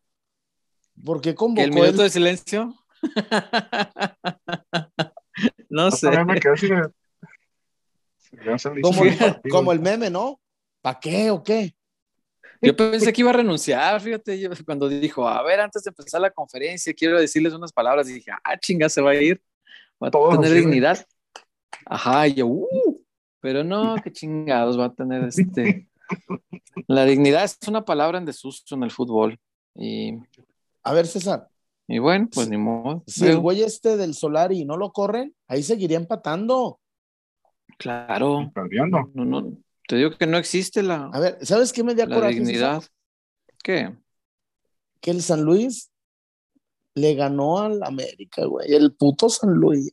¿Por 1.03 1.19
qué 1.19 1.31
¿Que 1.31 1.35
convocó 1.35 1.65
el 1.65 1.73
minuto 1.73 2.03
de 2.03 2.09
silencio? 2.09 2.73
no 5.69 5.91
sé. 5.91 6.23
me 6.23 6.39
quedé 6.39 6.83
como 9.49 9.73
el 9.73 9.81
meme, 9.81 10.09
¿no? 10.09 10.39
¿Para 10.81 10.99
qué 10.99 11.31
o 11.31 11.43
qué? 11.43 11.75
Yo 12.61 12.75
pensé 12.75 13.13
que 13.13 13.21
iba 13.21 13.29
a 13.29 13.33
renunciar, 13.33 14.01
fíjate, 14.01 14.39
yo 14.39 14.49
cuando 14.65 14.89
dijo, 14.89 15.27
a 15.27 15.41
ver, 15.43 15.61
antes 15.61 15.83
de 15.83 15.89
empezar 15.89 16.19
la 16.19 16.31
conferencia, 16.31 16.93
quiero 16.93 17.19
decirles 17.19 17.53
unas 17.53 17.71
palabras, 17.71 18.09
y 18.09 18.13
dije, 18.13 18.31
ah, 18.43 18.57
chinga, 18.59 18.89
se 18.89 19.01
va 19.01 19.11
a 19.11 19.15
ir, 19.15 19.41
va 20.01 20.09
a 20.09 20.11
Todos 20.11 20.39
tener 20.39 20.53
dignidad. 20.53 21.05
Ajá, 21.85 22.27
y 22.27 22.35
yo, 22.35 22.47
uh, 22.47 23.01
pero 23.39 23.63
no, 23.63 23.95
qué 24.03 24.11
chingados 24.11 24.77
va 24.79 24.85
a 24.85 24.93
tener 24.93 25.23
este. 25.23 25.87
La 26.87 27.05
dignidad 27.05 27.43
es 27.43 27.57
una 27.67 27.85
palabra 27.85 28.17
en 28.17 28.25
desuso 28.25 28.75
en 28.75 28.83
el 28.83 28.91
fútbol. 28.91 29.39
Y, 29.75 30.15
A 30.83 30.93
ver, 30.93 31.07
César, 31.07 31.47
y 31.87 31.99
bueno, 31.99 32.27
pues 32.33 32.49
ni 32.49 32.57
modo. 32.57 33.03
si 33.07 33.25
el 33.25 33.39
güey 33.39 33.63
este 33.63 33.95
del 33.95 34.13
Solari 34.13 34.65
no 34.65 34.75
lo 34.77 34.91
corren, 34.91 35.33
ahí 35.47 35.63
seguiría 35.63 35.97
empatando. 35.97 36.79
Claro, 37.77 38.51
Perdiendo. 38.53 39.09
no, 39.13 39.25
no, 39.25 39.57
te 39.89 39.95
digo 39.95 40.11
que 40.11 40.27
no 40.27 40.37
existe 40.37 40.83
la, 40.83 41.09
A 41.11 41.19
ver, 41.19 41.43
¿sabes 41.43 41.73
qué 41.73 41.83
me 41.83 41.95
da 41.95 42.05
la 42.05 42.27
dignidad. 42.27 42.83
¿Qué? 43.63 43.97
Que 45.01 45.09
el 45.09 45.23
San 45.23 45.41
Luis 45.41 45.91
le 46.93 47.15
ganó 47.15 47.57
al 47.57 47.81
América, 47.81 48.45
güey. 48.45 48.71
El 48.71 48.93
puto 48.93 49.29
San 49.29 49.49
Luis. 49.55 49.91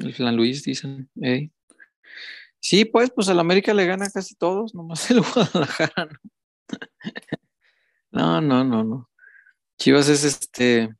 El 0.00 0.12
Flan 0.12 0.34
Luis, 0.34 0.64
dicen. 0.64 1.08
Sí, 2.58 2.84
pues, 2.84 3.12
pues 3.12 3.28
al 3.28 3.38
América 3.38 3.72
le 3.74 3.86
gana 3.86 4.10
casi 4.10 4.34
todos, 4.34 4.74
nomás 4.74 5.08
el 5.12 5.20
Guadalajara, 5.20 6.06
¿no? 6.06 6.18
No, 8.10 8.40
no, 8.40 8.64
no, 8.64 8.82
no. 8.82 9.08
Chivas 9.78 10.08
es 10.08 10.24
este 10.24 10.96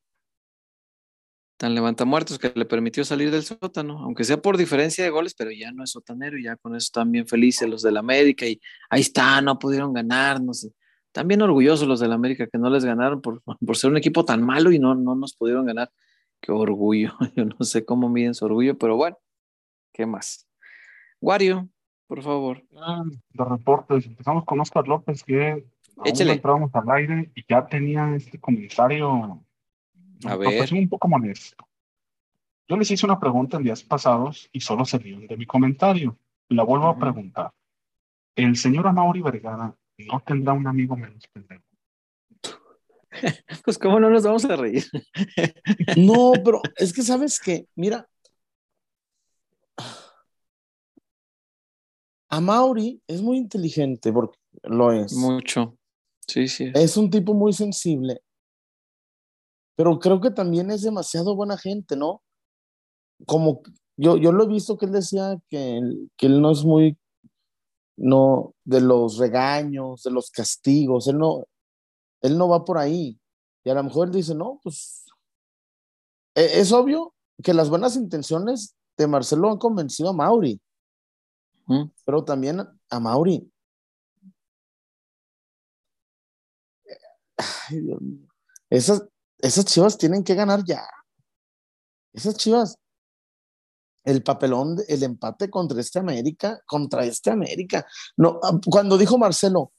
tan 1.61 1.75
levantamuertos 1.75 2.39
que 2.39 2.51
le 2.55 2.65
permitió 2.65 3.05
salir 3.05 3.31
del 3.31 3.43
sótano, 3.43 3.99
aunque 3.99 4.25
sea 4.25 4.41
por 4.41 4.57
diferencia 4.57 5.05
de 5.05 5.11
goles, 5.11 5.35
pero 5.35 5.51
ya 5.51 5.71
no 5.73 5.85
es 5.85 5.91
sotanero 5.91 6.39
y 6.39 6.45
ya 6.45 6.57
con 6.57 6.75
eso 6.75 6.87
están 6.87 7.13
bien 7.13 7.27
felices 7.27 7.69
los 7.69 7.83
del 7.83 7.99
América 7.99 8.47
y 8.47 8.59
ahí 8.89 9.03
está, 9.03 9.43
no 9.43 9.59
pudieron 9.59 9.93
ganarnos. 9.93 10.71
Están 11.09 11.29
bien 11.29 11.43
orgullosos 11.43 11.87
los 11.87 12.01
del 12.01 12.15
América 12.15 12.47
que 12.47 12.57
no 12.57 12.71
les 12.71 12.83
ganaron 12.83 13.21
por, 13.21 13.43
por 13.67 13.77
ser 13.77 13.91
un 13.91 13.99
equipo 13.99 14.25
tan 14.25 14.43
malo 14.43 14.73
y 14.73 14.79
no, 14.79 14.95
no 14.95 15.15
nos 15.15 15.35
pudieron 15.35 15.67
ganar. 15.67 15.91
Qué 16.41 16.51
orgullo. 16.51 17.13
Yo 17.37 17.45
no 17.45 17.63
sé 17.63 17.85
cómo 17.85 18.09
miden 18.09 18.33
su 18.35 18.47
orgullo, 18.47 18.79
pero 18.79 18.97
bueno, 18.97 19.19
¿qué 19.93 20.07
más? 20.07 20.49
Wario, 21.21 21.69
por 22.07 22.23
favor. 22.23 22.65
Ah, 22.75 23.05
Los 23.35 23.49
reportes. 23.51 24.07
Empezamos 24.07 24.47
con 24.47 24.61
Oscar 24.61 24.89
López, 24.89 25.23
que 25.25 25.51
aún 25.51 25.65
no 25.99 26.05
Échale. 26.07 26.33
entrábamos 26.33 26.75
al 26.75 26.91
aire 26.91 27.31
y 27.35 27.45
ya 27.47 27.67
tenía 27.67 28.17
este 28.17 28.41
comentario. 28.41 29.45
A 30.25 30.37
una 30.37 30.37
ver. 30.37 30.73
un 30.73 30.89
poco 30.89 31.09
molesto. 31.09 31.67
Yo 32.69 32.77
les 32.77 32.91
hice 32.91 33.07
una 33.07 33.19
pregunta 33.19 33.57
en 33.57 33.65
días 33.65 33.83
pasados 33.83 34.49
y 34.53 34.61
solo 34.61 34.85
se 34.85 34.99
rieron 34.99 35.27
de 35.27 35.37
mi 35.37 35.47
comentario. 35.47 36.17
La 36.49 36.63
vuelvo 36.63 36.89
a 36.89 36.99
preguntar. 36.99 37.51
¿El 38.37 38.57
señor 38.57 38.87
Amaury 38.87 39.23
Vergara 39.23 39.75
no 39.99 40.21
tendrá 40.21 40.53
un 40.53 40.67
amigo 40.67 40.97
menos 40.97 41.27
pendejo? 41.29 41.63
Pues 43.65 43.77
cómo 43.77 43.99
no 43.99 44.09
nos 44.09 44.23
vamos 44.23 44.45
a 44.45 44.57
reír. 44.57 44.85
No, 45.97 46.33
pero 46.45 46.63
es 46.77 46.93
que 46.93 47.03
sabes 47.03 47.41
que, 47.41 47.67
mira, 47.75 48.09
a 52.29 52.41
Mauri 52.41 53.03
es 53.09 53.21
muy 53.21 53.37
inteligente, 53.37 54.13
porque 54.13 54.39
lo 54.63 54.93
es. 54.93 55.13
Mucho. 55.13 55.77
Sí, 56.27 56.47
sí. 56.47 56.71
Es 56.75 56.97
un 56.97 57.11
tipo 57.11 57.35
muy 57.35 57.53
sensible, 57.53 58.23
pero 59.81 59.99
creo 59.99 60.21
que 60.21 60.31
también 60.31 60.71
es 60.71 60.83
demasiado 60.83 61.35
buena 61.35 61.57
gente, 61.57 61.97
¿no? 61.97 62.23
Como 63.25 63.63
yo, 63.97 64.19
yo 64.19 64.31
lo 64.31 64.45
he 64.45 64.47
visto 64.47 64.77
que 64.77 64.85
él 64.85 64.93
decía 64.93 65.41
que 65.49 65.79
él, 65.79 66.11
que 66.19 66.27
él 66.27 66.43
no 66.43 66.51
es 66.51 66.65
muy, 66.65 66.99
no, 67.97 68.55
de 68.63 68.83
los 68.83 69.17
regaños, 69.17 70.03
de 70.03 70.11
los 70.11 70.31
castigos, 70.31 71.09
él 71.09 71.17
no, 71.17 71.47
él 72.21 72.37
no 72.37 72.47
va 72.47 72.63
por 72.63 72.77
ahí. 72.77 73.19
Y 73.65 73.71
a 73.71 73.75
lo 73.75 73.83
mejor 73.83 74.09
él 74.09 74.13
dice, 74.13 74.35
no, 74.35 74.61
pues 74.63 75.07
e- 76.35 76.61
es 76.61 76.73
obvio 76.73 77.15
que 77.43 77.55
las 77.55 77.71
buenas 77.71 77.97
intenciones 77.97 78.77
de 78.99 79.07
Marcelo 79.07 79.51
han 79.51 79.57
convencido 79.57 80.11
a 80.11 80.13
Mauri, 80.13 80.61
Ujú. 81.67 81.91
pero 82.05 82.23
también 82.23 82.61
a 82.91 83.01
Mauri. 83.01 83.51
Ay, 87.39 87.81
Dios 87.81 88.03
mío. 88.03 88.29
Esas, 88.69 89.09
esas 89.43 89.65
chivas 89.65 89.99
tienen 89.99 90.25
que 90.25 90.35
ganar 90.35 90.65
ya. 90.65 90.83
Esas 92.13 92.37
chivas. 92.37 92.77
El 94.05 94.23
papelón, 94.23 94.77
de- 94.77 94.85
el 94.89 95.03
empate 95.03 95.51
contra 95.51 95.81
este 95.81 95.99
América, 95.99 96.61
contra 96.67 97.05
este 97.05 97.31
América. 97.31 97.87
No, 98.17 98.41
ah, 98.43 98.59
cuando 98.71 98.97
dijo 98.97 99.19
Marcelo, 99.19 99.73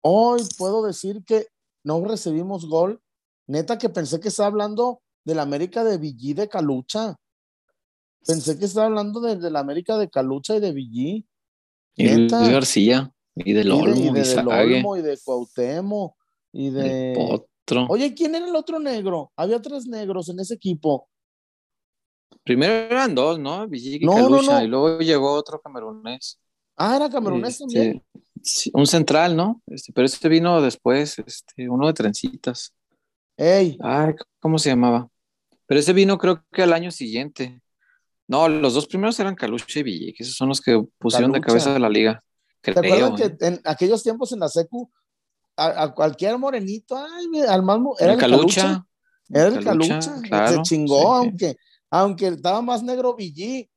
hoy 0.00 0.42
puedo 0.56 0.84
decir 0.84 1.24
que 1.24 1.48
no 1.82 2.02
recibimos 2.04 2.66
gol. 2.68 3.00
Neta 3.46 3.76
que 3.76 3.88
pensé 3.88 4.20
que 4.20 4.28
estaba 4.28 4.46
hablando 4.48 5.02
del 5.24 5.38
América 5.40 5.84
de 5.84 5.98
Villí 5.98 6.34
de 6.34 6.48
Calucha. 6.48 7.16
Pensé 8.26 8.58
que 8.58 8.64
estaba 8.64 8.86
hablando 8.86 9.20
de, 9.20 9.36
del 9.36 9.56
América 9.56 9.98
de 9.98 10.08
Calucha 10.08 10.56
y 10.56 10.60
de 10.60 10.72
Villí. 10.72 11.28
Y 11.96 12.04
Neta. 12.04 12.48
García. 12.48 13.12
Y 13.34 13.52
del 13.52 13.66
Y 13.66 13.70
de, 13.70 13.76
y 13.76 14.06
Y, 14.08 14.12
de. 14.12 14.38
Olmo 14.38 14.96
y 14.96 15.02
de 15.02 15.18
Cuauhtémoc 15.18 16.16
y 16.52 16.70
de. 16.70 17.12
Oye, 17.88 18.14
¿quién 18.14 18.34
era 18.34 18.46
el 18.46 18.56
otro 18.56 18.78
negro? 18.78 19.32
Había 19.36 19.60
tres 19.60 19.86
negros 19.86 20.28
en 20.28 20.40
ese 20.40 20.54
equipo. 20.54 21.08
Primero 22.42 22.72
eran 22.72 23.14
dos, 23.14 23.38
¿no? 23.38 23.66
Y 23.72 24.00
No, 24.00 24.28
no, 24.28 24.42
no. 24.42 24.62
Y 24.62 24.66
luego 24.66 24.98
llegó 24.98 25.32
otro 25.32 25.60
camerunés. 25.60 26.38
Ah, 26.76 26.96
era 26.96 27.08
camerunés 27.08 27.60
Este, 27.60 27.64
también. 27.74 28.02
sí, 28.42 28.70
un 28.74 28.86
central, 28.86 29.34
¿no? 29.36 29.62
Este, 29.66 29.92
pero 29.92 30.04
este 30.06 30.28
vino 30.28 30.60
después, 30.60 31.18
este, 31.20 31.68
uno 31.68 31.86
de 31.86 31.94
trencitas. 31.94 32.74
Ey, 33.36 33.78
Ay, 33.80 34.14
¿cómo 34.40 34.58
se 34.58 34.70
llamaba? 34.70 35.08
Pero 35.66 35.80
ese 35.80 35.92
vino 35.92 36.18
creo 36.18 36.44
que 36.52 36.62
al 36.62 36.72
año 36.72 36.90
siguiente. 36.90 37.60
No, 38.26 38.48
los 38.48 38.74
dos 38.74 38.86
primeros 38.86 39.18
eran 39.20 39.34
Calucha 39.34 39.80
y 39.80 39.82
Villic, 39.82 40.20
esos 40.20 40.34
son 40.34 40.48
los 40.48 40.60
que 40.60 40.82
pusieron 40.98 41.32
de 41.32 41.40
cabeza 41.40 41.72
de 41.72 41.78
la 41.80 41.88
liga. 41.88 42.22
¿te 42.62 42.72
Creo, 42.72 42.94
acuerdas 42.94 43.20
¿eh? 43.20 43.36
que 43.38 43.46
en 43.46 43.60
aquellos 43.64 44.02
tiempos 44.02 44.32
en 44.32 44.40
la 44.40 44.48
secu, 44.48 44.90
a, 45.56 45.82
a 45.84 45.94
cualquier 45.94 46.38
morenito, 46.38 46.96
ay, 46.96 47.40
al 47.48 47.62
más 47.62 47.78
El 47.98 48.04
era 48.04 48.12
el 48.14 48.18
Calucha? 48.20 48.62
Calucha. 48.62 48.86
Era 49.30 49.46
el 49.48 49.64
Calucha. 49.64 50.20
claro, 50.22 50.56
se 50.56 50.62
chingó, 50.62 50.98
sí. 50.98 51.06
aunque, 51.06 51.56
aunque 51.90 52.26
estaba 52.28 52.60
más 52.62 52.82
negro 52.82 53.14
Villí. 53.14 53.68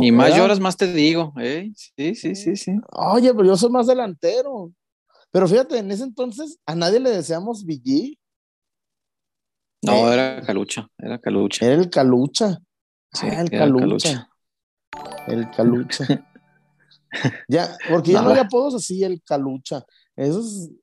Ni 0.00 0.10
más 0.12 0.28
era- 0.28 0.38
lloras, 0.38 0.60
más 0.60 0.76
te 0.76 0.90
digo. 0.92 1.32
¿eh? 1.38 1.70
Sí, 1.74 2.14
sí, 2.14 2.34
sí, 2.34 2.56
sí. 2.56 2.72
Oye, 2.92 3.32
pero 3.34 3.44
yo 3.48 3.56
soy 3.56 3.70
más 3.70 3.86
delantero. 3.86 4.72
Pero 5.30 5.46
fíjate, 5.46 5.78
en 5.78 5.90
ese 5.90 6.04
entonces 6.04 6.58
a 6.64 6.74
nadie 6.74 7.00
le 7.00 7.10
deseamos 7.10 7.64
Villí. 7.64 8.18
No, 9.82 9.92
Eh. 10.10 10.14
era 10.14 10.42
Calucha, 10.42 10.88
era 10.98 11.18
Calucha. 11.18 11.66
Era 11.66 11.74
el 11.74 11.90
Calucha. 11.90 12.58
Sí, 13.12 13.26
Ah, 13.30 13.40
el 13.42 13.48
era 13.52 13.58
Calucha. 13.66 14.30
El 15.26 15.50
Calucha. 15.50 16.04
ya, 17.48 17.76
porque 17.90 18.12
ya 18.12 18.22
no 18.22 18.28
hay 18.30 18.34
Nada. 18.36 18.46
apodos 18.46 18.74
así, 18.74 19.02
el 19.04 19.22
Calucha. 19.22 19.84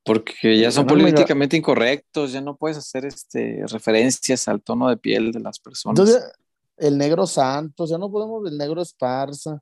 Porque 0.05 0.57
ya 0.57 0.71
son 0.71 0.87
políticamente 0.87 1.57
incorrectos, 1.57 2.31
ya 2.31 2.39
no 2.39 2.55
puedes 2.55 2.77
hacer 2.77 3.05
este, 3.05 3.65
referencias 3.67 4.47
al 4.47 4.61
tono 4.61 4.87
de 4.87 4.95
piel 4.95 5.33
de 5.33 5.41
las 5.41 5.59
personas. 5.59 5.99
Entonces, 5.99 6.31
el 6.77 6.97
negro 6.97 7.27
Santos, 7.27 7.89
ya 7.89 7.97
no 7.97 8.09
podemos, 8.09 8.49
el 8.49 8.57
negro 8.57 8.81
Esparza, 8.81 9.59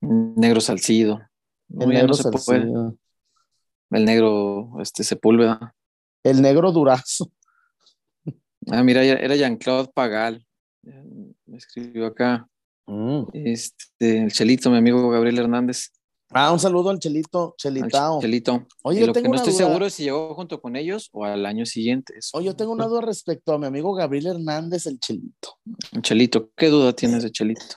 negro 0.00 0.60
Salcido. 0.60 1.20
No, 1.68 1.84
el 1.84 1.90
negro 1.90 2.08
no 2.08 2.14
se 2.14 2.30
puede. 2.30 2.40
Salcido, 2.40 2.96
El 3.90 4.04
negro 4.06 4.72
este, 4.80 5.04
Sepúlveda. 5.04 5.74
el 6.24 6.40
negro 6.40 6.72
Durazo. 6.72 7.30
Ah, 8.70 8.82
mira, 8.82 9.02
era 9.02 9.36
Jean-Claude 9.36 9.90
Pagal. 9.92 10.46
Ya 10.82 11.02
Me 11.46 11.56
escribió 11.58 12.06
acá. 12.06 12.46
Mm. 12.86 13.24
Este, 13.32 14.22
el 14.22 14.32
Chelito, 14.32 14.70
mi 14.70 14.78
amigo 14.78 15.10
Gabriel 15.10 15.38
Hernández. 15.38 15.92
Ah, 16.30 16.52
un 16.52 16.60
saludo 16.60 16.90
al 16.90 16.98
Chelito, 16.98 17.54
Chelitao. 17.58 18.20
Chelito. 18.20 18.66
Oye, 18.82 18.98
Y 18.98 19.00
yo 19.00 19.06
lo 19.08 19.12
que 19.12 19.22
no 19.22 19.30
una 19.30 19.38
estoy 19.38 19.52
duda. 19.52 19.66
seguro 19.66 19.86
es 19.86 19.94
si 19.94 20.04
llegó 20.04 20.34
junto 20.34 20.60
con 20.60 20.76
ellos 20.76 21.08
o 21.12 21.24
al 21.24 21.44
año 21.44 21.66
siguiente. 21.66 22.14
Eso. 22.16 22.36
Oye, 22.38 22.46
yo 22.46 22.56
tengo 22.56 22.72
una 22.72 22.86
duda 22.86 23.00
respecto 23.00 23.52
a 23.52 23.58
mi 23.58 23.66
amigo 23.66 23.92
Gabriel 23.94 24.26
Hernández, 24.26 24.86
el 24.86 25.00
Chelito. 25.00 25.58
Chelito, 26.02 26.50
¿qué 26.56 26.68
duda 26.68 26.92
tienes 26.92 27.24
de 27.24 27.32
Chelito? 27.32 27.76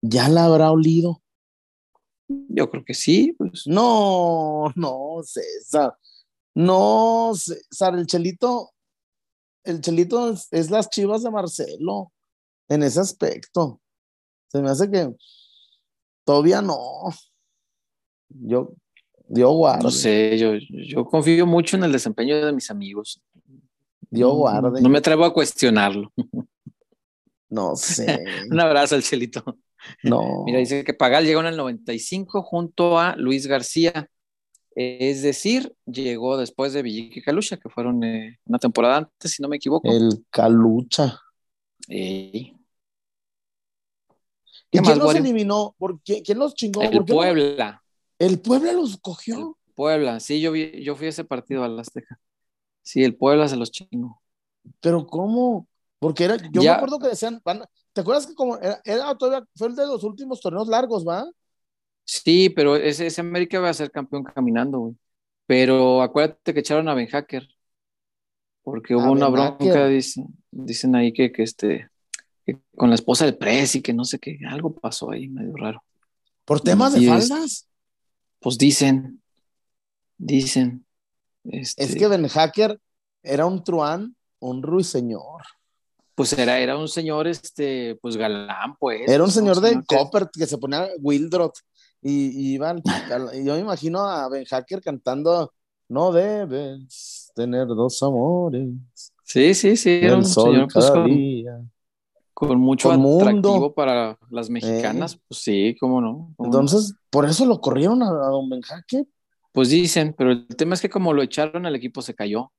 ¿Ya 0.00 0.28
la 0.28 0.46
habrá 0.46 0.72
olido? 0.72 1.22
Yo 2.26 2.70
creo 2.70 2.84
que 2.84 2.94
sí, 2.94 3.34
pues. 3.38 3.66
No, 3.66 4.72
no, 4.74 5.20
César. 5.24 5.96
No, 6.54 7.32
César, 7.34 7.94
el 7.94 8.06
Chelito 8.06 8.72
el 9.64 9.80
Chelito 9.80 10.30
es, 10.32 10.48
es 10.50 10.70
las 10.70 10.90
chivas 10.90 11.22
de 11.22 11.30
Marcelo 11.30 12.12
en 12.68 12.82
ese 12.82 13.00
aspecto. 13.00 13.80
Se 14.48 14.60
me 14.60 14.70
hace 14.70 14.90
que 14.90 15.14
todavía 16.24 16.60
no. 16.62 16.76
Yo, 18.40 18.72
Dios 19.28 19.52
guarde. 19.52 19.84
No 19.84 19.90
sé, 19.90 20.36
yo, 20.38 20.52
yo 20.70 21.04
confío 21.04 21.46
mucho 21.46 21.76
en 21.76 21.84
el 21.84 21.92
desempeño 21.92 22.44
de 22.44 22.52
mis 22.52 22.70
amigos. 22.70 23.22
Dios 24.10 24.32
guarde. 24.34 24.80
No 24.80 24.88
me 24.88 24.98
atrevo 24.98 25.24
a 25.24 25.32
cuestionarlo. 25.32 26.12
No 27.52 27.76
sé. 27.76 28.24
Un 28.50 28.58
abrazo 28.58 28.94
al 28.94 29.02
Chelito. 29.02 29.44
No. 30.02 30.44
Mira, 30.46 30.58
dice 30.58 30.84
que 30.84 30.94
Pagal 30.94 31.26
llegó 31.26 31.40
en 31.40 31.48
el 31.48 31.56
95 31.58 32.42
junto 32.42 32.98
a 32.98 33.14
Luis 33.16 33.46
García. 33.46 34.08
Es 34.74 35.20
decir, 35.20 35.74
llegó 35.84 36.38
después 36.38 36.72
de 36.72 36.80
Villique 36.80 37.20
y 37.20 37.22
Calucha, 37.22 37.58
que 37.58 37.68
fueron 37.68 38.02
eh, 38.04 38.38
una 38.46 38.58
temporada 38.58 38.96
antes, 38.96 39.32
si 39.32 39.42
no 39.42 39.50
me 39.50 39.56
equivoco. 39.56 39.86
El 39.92 40.24
Calucha. 40.30 41.20
¿Y 41.88 42.54
¿Qué 44.70 44.78
quién 44.78 44.84
más, 44.84 44.96
los 44.96 45.08
Wario? 45.08 45.20
eliminó? 45.20 45.74
¿Por 45.76 46.00
qué? 46.02 46.22
¿Quién 46.22 46.38
los 46.38 46.54
chingó? 46.54 46.80
El 46.80 46.90
¿Por 46.90 47.04
qué 47.04 47.12
no? 47.12 47.18
Puebla. 47.18 47.81
El 48.22 48.40
Puebla 48.40 48.72
los 48.72 48.98
cogió. 48.98 49.58
Puebla, 49.74 50.20
sí, 50.20 50.40
yo, 50.40 50.52
vi, 50.52 50.82
yo 50.84 50.94
fui 50.96 51.06
a 51.06 51.10
ese 51.10 51.24
partido 51.24 51.64
al 51.64 51.78
Azteca. 51.78 52.18
Sí, 52.82 53.02
el 53.02 53.16
Puebla 53.16 53.48
se 53.48 53.56
los 53.56 53.70
chingó. 53.70 54.22
Pero 54.80 55.06
¿cómo? 55.06 55.66
Porque 55.98 56.24
era, 56.24 56.36
yo 56.36 56.62
Ya. 56.62 56.72
me 56.72 56.76
acuerdo 56.76 56.98
que 56.98 57.08
decían, 57.08 57.40
van- 57.44 57.64
¿te 57.92 58.00
acuerdas 58.00 58.26
que 58.26 58.34
como 58.34 58.58
era, 58.58 58.80
era 58.84 59.14
todavía, 59.16 59.46
fue 59.56 59.68
el 59.68 59.74
de 59.76 59.86
los 59.86 60.04
últimos 60.04 60.40
torneos 60.40 60.68
largos, 60.68 61.04
¿va? 61.06 61.24
Sí, 62.04 62.50
pero 62.50 62.76
ese, 62.76 63.06
ese 63.06 63.20
América 63.20 63.60
va 63.60 63.70
a 63.70 63.74
ser 63.74 63.90
campeón 63.90 64.24
caminando, 64.24 64.78
güey. 64.78 64.94
Pero 65.46 66.02
acuérdate 66.02 66.54
que 66.54 66.60
echaron 66.60 66.88
a 66.88 66.94
Ben 66.94 67.08
Hacker. 67.08 67.48
Porque 68.62 68.94
hubo 68.94 69.04
A 69.04 69.10
una 69.10 69.26
Ben 69.26 69.32
bronca, 69.34 69.64
Hacker. 69.64 69.88
dicen, 69.88 70.26
dicen 70.50 70.94
ahí 70.94 71.12
que, 71.12 71.32
que 71.32 71.42
este 71.42 71.88
que 72.46 72.58
con 72.76 72.88
la 72.90 72.96
esposa 72.96 73.24
del 73.24 73.36
Presi, 73.38 73.82
que 73.82 73.92
no 73.94 74.04
sé 74.04 74.18
qué, 74.18 74.38
algo 74.48 74.74
pasó 74.74 75.10
ahí 75.12 75.28
medio 75.28 75.54
raro. 75.56 75.84
Por 76.44 76.60
temas 76.60 76.92
de 76.92 77.00
Y 77.00 77.06
faldas. 77.06 77.68
Pues 78.42 78.58
dicen, 78.58 79.22
dicen. 80.18 80.84
Este, 81.44 81.84
Es 81.84 81.94
que 81.94 82.06
Ben 82.08 82.26
Hacker 82.28 82.78
era 83.22 83.46
un 83.46 83.62
truán, 83.64 84.16
un 84.40 84.62
ruiseñor. 84.62 85.42
pues 86.14 86.32
era, 86.34 86.58
era 86.58 86.76
un 86.76 86.88
señor, 86.88 87.26
este, 87.26 87.98
pues 88.02 88.16
galán, 88.16 88.76
pues. 88.78 89.08
Era 89.08 89.24
un 89.24 89.30
señor 89.30 89.60
de 89.60 89.80
que- 89.88 89.96
Copper 89.96 90.28
que 90.30 90.46
se 90.46 90.58
ponía 90.58 90.88
Wildrot 91.00 91.54
y, 92.02 92.28
y 92.28 92.54
iban, 92.54 92.82
yo 93.44 93.54
me 93.54 93.60
imagino 93.60 94.00
a 94.00 94.28
Ben 94.28 94.44
Hacker 94.44 94.82
cantando 94.82 95.52
No 95.88 96.12
debes 96.12 97.30
tener 97.34 97.66
dos 97.68 98.02
amores. 98.02 98.68
Sí, 99.24 99.54
sí, 99.54 99.76
sí, 99.76 100.00
era 100.02 100.16
un 100.16 100.24
señor 100.24 100.68
pues, 100.72 100.84
cada 100.86 101.02
con, 101.02 101.06
día. 101.06 101.60
Con 102.46 102.60
mucho 102.60 102.88
Con 102.88 103.00
mundo. 103.00 103.24
atractivo 103.24 103.74
para 103.74 104.18
las 104.30 104.50
mexicanas. 104.50 105.20
Pues 105.28 105.40
sí, 105.40 105.76
cómo 105.78 106.00
no. 106.00 106.32
cómo 106.36 106.36
no. 106.38 106.44
Entonces, 106.46 106.94
por 107.10 107.24
eso 107.26 107.46
lo 107.46 107.60
corrieron 107.60 108.02
a, 108.02 108.08
a 108.08 108.28
don 108.30 108.48
Ben 108.48 108.62
Hacker. 108.62 109.06
Pues 109.52 109.68
dicen, 109.68 110.14
pero 110.16 110.32
el 110.32 110.46
tema 110.48 110.74
es 110.74 110.80
que 110.80 110.88
como 110.90 111.12
lo 111.12 111.22
echaron, 111.22 111.66
el 111.66 111.74
equipo 111.76 112.02
se 112.02 112.14
cayó. 112.14 112.52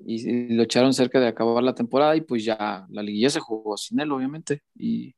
Y, 0.00 0.30
y 0.30 0.48
lo 0.50 0.62
echaron 0.62 0.94
cerca 0.94 1.18
de 1.18 1.26
acabar 1.26 1.62
la 1.62 1.74
temporada 1.74 2.14
y 2.14 2.20
pues 2.20 2.44
ya 2.44 2.86
la 2.88 3.02
liguilla 3.02 3.30
se 3.30 3.40
jugó 3.40 3.76
sin 3.76 3.98
él, 4.00 4.12
obviamente. 4.12 4.62
Y, 4.76 5.14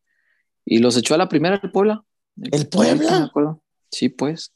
y 0.64 0.78
los 0.78 0.96
echó 0.96 1.14
a 1.14 1.18
la 1.18 1.28
primera 1.28 1.60
el 1.62 1.70
Puebla. 1.70 2.02
¿El 2.36 2.68
Puebla? 2.68 3.30
Sí, 3.90 4.08
pues. 4.08 4.52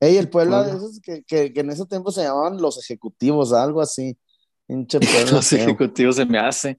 Ey, 0.00 0.16
el 0.16 0.28
Puebla, 0.28 0.58
Puebla. 0.64 0.72
de 0.72 0.78
esos 0.78 1.00
que, 1.00 1.22
que, 1.24 1.52
que 1.52 1.60
en 1.60 1.70
ese 1.70 1.86
tiempo 1.86 2.10
se 2.10 2.22
llamaban 2.22 2.60
los 2.60 2.78
ejecutivos, 2.78 3.52
algo 3.52 3.80
así. 3.80 4.18
Puebla 4.68 5.32
Los 5.32 5.52
ejecutivos 5.52 6.16
se 6.16 6.26
me 6.26 6.38
hace. 6.38 6.78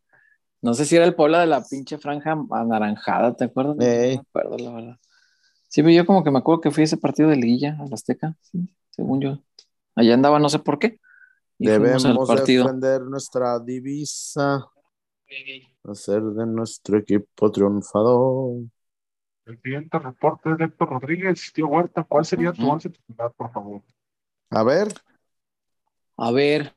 No 0.62 0.74
sé 0.74 0.86
si 0.86 0.96
era 0.96 1.06
el 1.06 1.16
Puebla 1.16 1.40
de 1.40 1.48
la 1.48 1.64
pinche 1.64 1.98
franja 1.98 2.38
anaranjada, 2.52 3.36
¿te 3.36 3.46
acuerdas? 3.46 3.76
No 3.78 3.84
Ey. 3.84 4.16
me 4.16 4.22
acuerdo, 4.22 4.58
la 4.58 4.72
verdad. 4.72 5.00
Sí, 5.70 5.82
pero 5.84 5.94
yo 5.96 6.06
como 6.06 6.24
que 6.24 6.32
me 6.32 6.40
acuerdo 6.40 6.62
que 6.62 6.72
fui 6.72 6.82
a 6.82 6.86
ese 6.86 6.98
partido 6.98 7.30
de 7.30 7.38
liguilla 7.38 7.78
a 7.80 7.86
la 7.88 7.96
Azteca, 7.96 8.36
sí, 8.42 8.68
según 8.92 9.22
yo. 9.22 9.40
Allá 9.96 10.14
andaba, 10.14 10.40
no 10.40 10.50
sé 10.50 10.60
por 10.60 10.80
qué. 10.80 11.00
Y 11.60 11.68
al 11.70 11.74
Debemos 11.74 12.28
partido. 12.28 12.66
defender 12.66 13.02
nuestra 13.04 13.60
divisa, 13.60 14.66
hacer 15.84 16.22
de 16.24 16.46
nuestro 16.48 16.98
equipo 16.98 17.52
triunfador. 17.52 18.64
El 19.46 19.62
siguiente 19.62 20.00
reporte 20.00 20.50
es 20.52 20.58
de 20.58 20.66
Héctor 20.66 20.90
Rodríguez. 20.90 21.52
Tío 21.54 21.68
Huerta, 21.68 22.04
¿cuál 22.04 22.26
sería 22.26 22.54
tu 22.54 22.68
once 22.68 22.90
titular, 22.90 23.32
por 23.38 23.52
favor? 23.52 23.84
A 24.50 24.64
ver, 24.64 24.88
A 26.18 26.32
ver. 26.32 26.74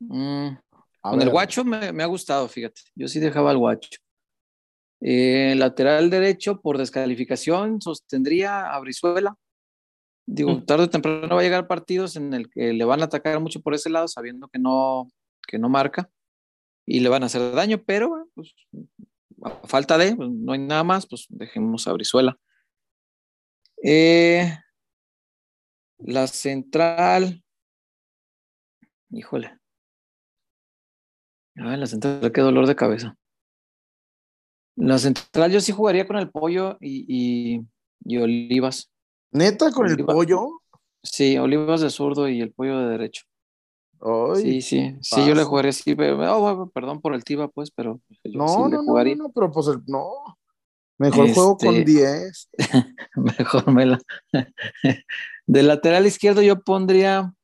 Mm, 0.00 0.56
a 1.02 1.10
con 1.10 1.18
ver. 1.18 1.28
el 1.28 1.32
guacho 1.32 1.64
me, 1.64 1.92
me 1.92 2.02
ha 2.02 2.06
gustado, 2.06 2.48
fíjate. 2.48 2.80
Yo 2.94 3.08
sí 3.08 3.20
dejaba 3.20 3.50
al 3.50 3.58
guacho. 3.58 3.98
Eh, 5.02 5.54
lateral 5.56 6.10
derecho, 6.10 6.60
por 6.60 6.76
descalificación, 6.76 7.80
sostendría 7.80 8.70
a 8.72 8.78
Brizuela. 8.80 9.34
Digo, 10.26 10.52
Mm. 10.52 10.66
tarde 10.66 10.84
o 10.84 10.90
temprano 10.90 11.34
va 11.34 11.40
a 11.40 11.44
llegar 11.44 11.66
partidos 11.66 12.16
en 12.16 12.34
el 12.34 12.50
que 12.50 12.72
le 12.72 12.84
van 12.84 13.00
a 13.00 13.06
atacar 13.06 13.40
mucho 13.40 13.60
por 13.62 13.74
ese 13.74 13.88
lado, 13.90 14.06
sabiendo 14.08 14.48
que 14.48 14.58
no, 14.58 15.10
que 15.48 15.58
no 15.58 15.68
marca 15.68 16.10
y 16.86 17.00
le 17.00 17.08
van 17.08 17.22
a 17.22 17.26
hacer 17.26 17.52
daño, 17.54 17.82
pero 17.84 18.28
pues, 18.34 18.54
a 19.42 19.50
falta 19.66 19.96
de, 19.96 20.14
pues, 20.14 20.28
no 20.30 20.52
hay 20.52 20.58
nada 20.58 20.84
más, 20.84 21.06
pues 21.06 21.26
dejemos 21.30 21.88
a 21.88 21.92
Brizuela. 21.94 22.38
Eh, 23.82 24.52
la 25.98 26.26
central, 26.26 27.42
híjole. 29.10 29.59
Ay, 31.62 31.76
la 31.76 31.86
central, 31.86 32.32
qué 32.32 32.40
dolor 32.40 32.66
de 32.66 32.74
cabeza. 32.76 33.16
La 34.76 34.98
central 34.98 35.50
yo 35.52 35.60
sí 35.60 35.72
jugaría 35.72 36.06
con 36.06 36.16
el 36.16 36.30
pollo 36.30 36.76
y, 36.80 37.04
y, 37.08 37.60
y 38.04 38.18
Olivas. 38.18 38.90
Neta, 39.32 39.70
con 39.70 39.86
el 39.88 40.04
pollo. 40.04 40.60
Sí, 41.02 41.36
Olivas 41.38 41.80
de 41.80 41.90
zurdo 41.90 42.28
y 42.28 42.40
el 42.40 42.52
pollo 42.52 42.78
de 42.80 42.88
derecho. 42.90 43.24
Ay, 44.00 44.42
Sí, 44.42 44.62
sí, 44.62 44.96
sí, 45.02 45.26
yo 45.26 45.34
le 45.34 45.44
jugaría 45.44 45.70
así. 45.70 45.94
pero- 45.94 46.18
oh, 46.36 46.70
perdón 46.70 47.00
por 47.02 47.14
el 47.14 47.22
Tiva, 47.24 47.48
pues, 47.48 47.70
pero 47.70 48.00
yo 48.24 48.38
no, 48.38 48.48
sí 48.48 48.56
le 48.56 48.62
no, 48.62 48.68
no, 48.70 48.82
jugaría. 48.84 49.16
no, 49.16 49.24
no, 49.24 49.30
pero 49.32 49.50
pues 49.50 49.66
el- 49.68 49.82
no. 49.86 50.08
Mejor 50.98 51.30
juego 51.32 51.56
con 51.56 51.74
Este- 51.76 51.84
10. 51.84 52.50
Mejor 53.16 53.70
me 53.72 53.86
la. 53.86 53.98
De 55.46 55.62
lateral 55.62 56.06
izquierdo 56.06 56.42
yo 56.42 56.60
pondría. 56.62 57.34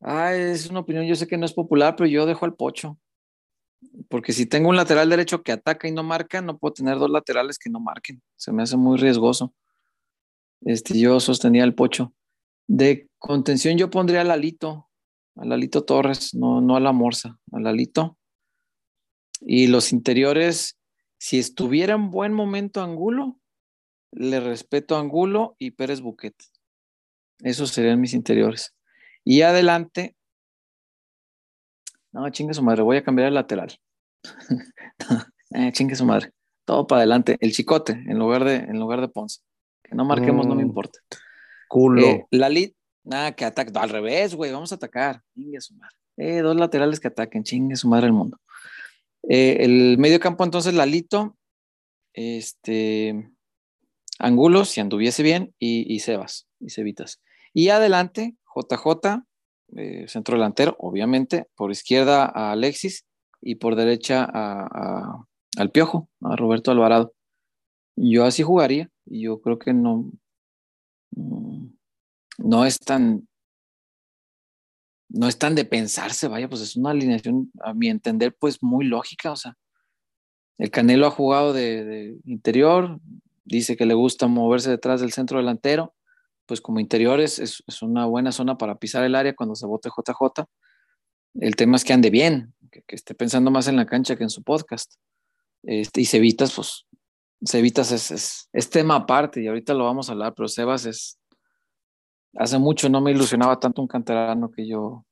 Ah, 0.00 0.34
es 0.34 0.70
una 0.70 0.80
opinión, 0.80 1.06
yo 1.06 1.16
sé 1.16 1.26
que 1.26 1.36
no 1.36 1.44
es 1.44 1.52
popular, 1.52 1.96
pero 1.96 2.08
yo 2.08 2.26
dejo 2.26 2.44
al 2.44 2.54
pocho. 2.54 2.98
Porque 4.08 4.32
si 4.32 4.46
tengo 4.46 4.68
un 4.68 4.76
lateral 4.76 5.08
derecho 5.08 5.42
que 5.42 5.52
ataca 5.52 5.88
y 5.88 5.92
no 5.92 6.02
marca, 6.02 6.40
no 6.40 6.58
puedo 6.58 6.74
tener 6.74 6.98
dos 6.98 7.10
laterales 7.10 7.58
que 7.58 7.70
no 7.70 7.80
marquen. 7.80 8.22
Se 8.36 8.52
me 8.52 8.62
hace 8.62 8.76
muy 8.76 8.98
riesgoso. 8.98 9.54
Este, 10.62 10.98
yo 10.98 11.20
sostenía 11.20 11.64
al 11.64 11.74
pocho. 11.74 12.12
De 12.66 13.08
contención 13.18 13.78
yo 13.78 13.90
pondría 13.90 14.22
a 14.22 14.24
Lalito, 14.24 14.88
a 15.36 15.44
Lalito 15.44 15.84
Torres, 15.84 16.34
no, 16.34 16.60
no 16.60 16.76
a 16.76 16.80
la 16.80 16.92
Morsa, 16.92 17.38
a 17.52 17.60
Lalito. 17.60 18.18
Y 19.40 19.68
los 19.68 19.92
interiores, 19.92 20.78
si 21.18 21.38
estuviera 21.38 21.94
en 21.94 22.10
buen 22.10 22.32
momento 22.32 22.82
Angulo, 22.82 23.40
le 24.10 24.40
respeto 24.40 24.96
a 24.96 25.00
Angulo 25.00 25.56
y 25.58 25.72
Pérez 25.72 26.00
Buquet. 26.00 26.34
Esos 27.40 27.70
serían 27.70 28.00
mis 28.00 28.14
interiores. 28.14 28.74
Y 29.30 29.42
adelante. 29.42 30.16
No, 32.12 32.30
chingue 32.30 32.54
su 32.54 32.62
madre, 32.62 32.80
voy 32.80 32.96
a 32.96 33.04
cambiar 33.04 33.28
el 33.28 33.34
lateral. 33.34 33.78
eh, 35.50 35.70
chingue 35.72 35.96
su 35.96 36.06
madre. 36.06 36.32
Todo 36.64 36.86
para 36.86 37.00
adelante. 37.00 37.36
El 37.40 37.52
chicote 37.52 37.92
en 37.92 38.18
lugar 38.18 38.44
de, 38.44 38.54
en 38.56 38.80
lugar 38.80 39.02
de 39.02 39.08
Ponce. 39.08 39.40
Que 39.82 39.94
no 39.94 40.06
marquemos, 40.06 40.46
no 40.46 40.54
me 40.54 40.64
Mm. 40.64 40.68
importa. 40.68 41.00
Culo. 41.68 42.06
Eh, 42.06 42.26
la 42.30 42.48
nada, 43.04 43.32
que 43.32 43.44
ataque. 43.44 43.70
Al 43.74 43.90
revés, 43.90 44.34
güey, 44.34 44.50
vamos 44.50 44.72
a 44.72 44.76
atacar. 44.76 45.22
Chingue 45.34 45.60
su 45.60 45.74
madre. 45.74 45.94
Eh, 46.16 46.38
dos 46.38 46.56
laterales 46.56 46.98
que 46.98 47.08
ataquen, 47.08 47.44
chingue 47.44 47.76
su 47.76 47.86
madre 47.86 48.06
el 48.06 48.14
mundo. 48.14 48.40
Eh, 49.28 49.58
el 49.60 49.98
medio 49.98 50.20
campo, 50.20 50.42
entonces, 50.42 50.72
Lalito, 50.72 51.36
este, 52.14 53.30
Angulo, 54.18 54.64
si 54.64 54.80
anduviese 54.80 55.22
bien, 55.22 55.54
y, 55.58 55.84
y 55.94 56.00
Sebas, 56.00 56.48
y 56.60 56.70
Cevitas. 56.70 57.20
Y 57.52 57.68
adelante, 57.68 58.38
JJ, 58.60 59.24
eh, 59.76 60.06
centro 60.08 60.36
delantero, 60.36 60.76
obviamente, 60.78 61.46
por 61.54 61.70
izquierda 61.70 62.24
a 62.24 62.52
Alexis 62.52 63.04
y 63.40 63.56
por 63.56 63.76
derecha 63.76 64.24
al 64.24 65.70
Piojo, 65.70 66.08
a 66.22 66.36
Roberto 66.36 66.70
Alvarado. 66.70 67.14
Yo 67.96 68.24
así 68.24 68.42
jugaría, 68.42 68.90
y 69.04 69.22
yo 69.24 69.40
creo 69.40 69.58
que 69.58 69.74
no, 69.74 70.10
mm, 71.10 71.66
no 72.38 72.64
es 72.64 72.78
tan, 72.78 73.28
no 75.08 75.28
es 75.28 75.38
tan 75.38 75.54
de 75.54 75.64
pensarse, 75.64 76.28
vaya, 76.28 76.48
pues 76.48 76.60
es 76.60 76.76
una 76.76 76.90
alineación, 76.90 77.50
a 77.60 77.74
mi 77.74 77.88
entender, 77.88 78.36
pues 78.38 78.62
muy 78.62 78.84
lógica, 78.84 79.32
o 79.32 79.36
sea, 79.36 79.56
el 80.58 80.70
Canelo 80.70 81.06
ha 81.06 81.10
jugado 81.10 81.52
de, 81.52 81.84
de 81.84 82.20
interior, 82.24 83.00
dice 83.44 83.76
que 83.76 83.86
le 83.86 83.94
gusta 83.94 84.26
moverse 84.26 84.70
detrás 84.70 85.00
del 85.00 85.12
centro 85.12 85.38
delantero, 85.38 85.94
pues 86.48 86.62
como 86.62 86.80
interior 86.80 87.20
es, 87.20 87.62
una 87.82 88.06
buena 88.06 88.32
zona 88.32 88.56
para 88.56 88.78
pisar 88.78 89.04
el 89.04 89.14
área 89.14 89.36
cuando 89.36 89.54
se 89.54 89.66
bote 89.66 89.90
JJ. 89.90 90.46
El 91.34 91.54
tema 91.54 91.76
es 91.76 91.84
que 91.84 91.92
ande 91.92 92.08
bien, 92.08 92.54
que, 92.72 92.82
esté 92.88 93.14
pensando 93.14 93.50
más 93.50 93.68
en 93.68 93.76
la 93.76 93.84
cancha 93.84 94.16
que 94.16 94.24
en 94.24 94.30
su 94.30 94.42
podcast. 94.42 94.94
Este, 95.62 96.00
y 96.00 96.06
Cevitas, 96.06 96.54
pues, 96.54 96.86
Cevitas 97.46 97.92
es, 97.92 98.10
es, 98.10 98.48
es, 98.52 98.70
tema 98.70 98.96
aparte 98.96 99.42
y 99.42 99.46
ahorita 99.46 99.74
lo 99.74 99.84
vamos 99.84 100.08
a 100.08 100.12
hablar, 100.12 100.34
pero 100.34 100.48
Sebas 100.48 100.86
es, 100.86 101.20
hace 102.34 102.58
mucho 102.58 102.88
no 102.88 103.02
me 103.02 103.10
ilusionaba 103.10 103.60
tanto 103.60 103.82
un 103.82 103.88
canterano 103.88 104.50
que 104.50 104.66
yo, 104.66 105.04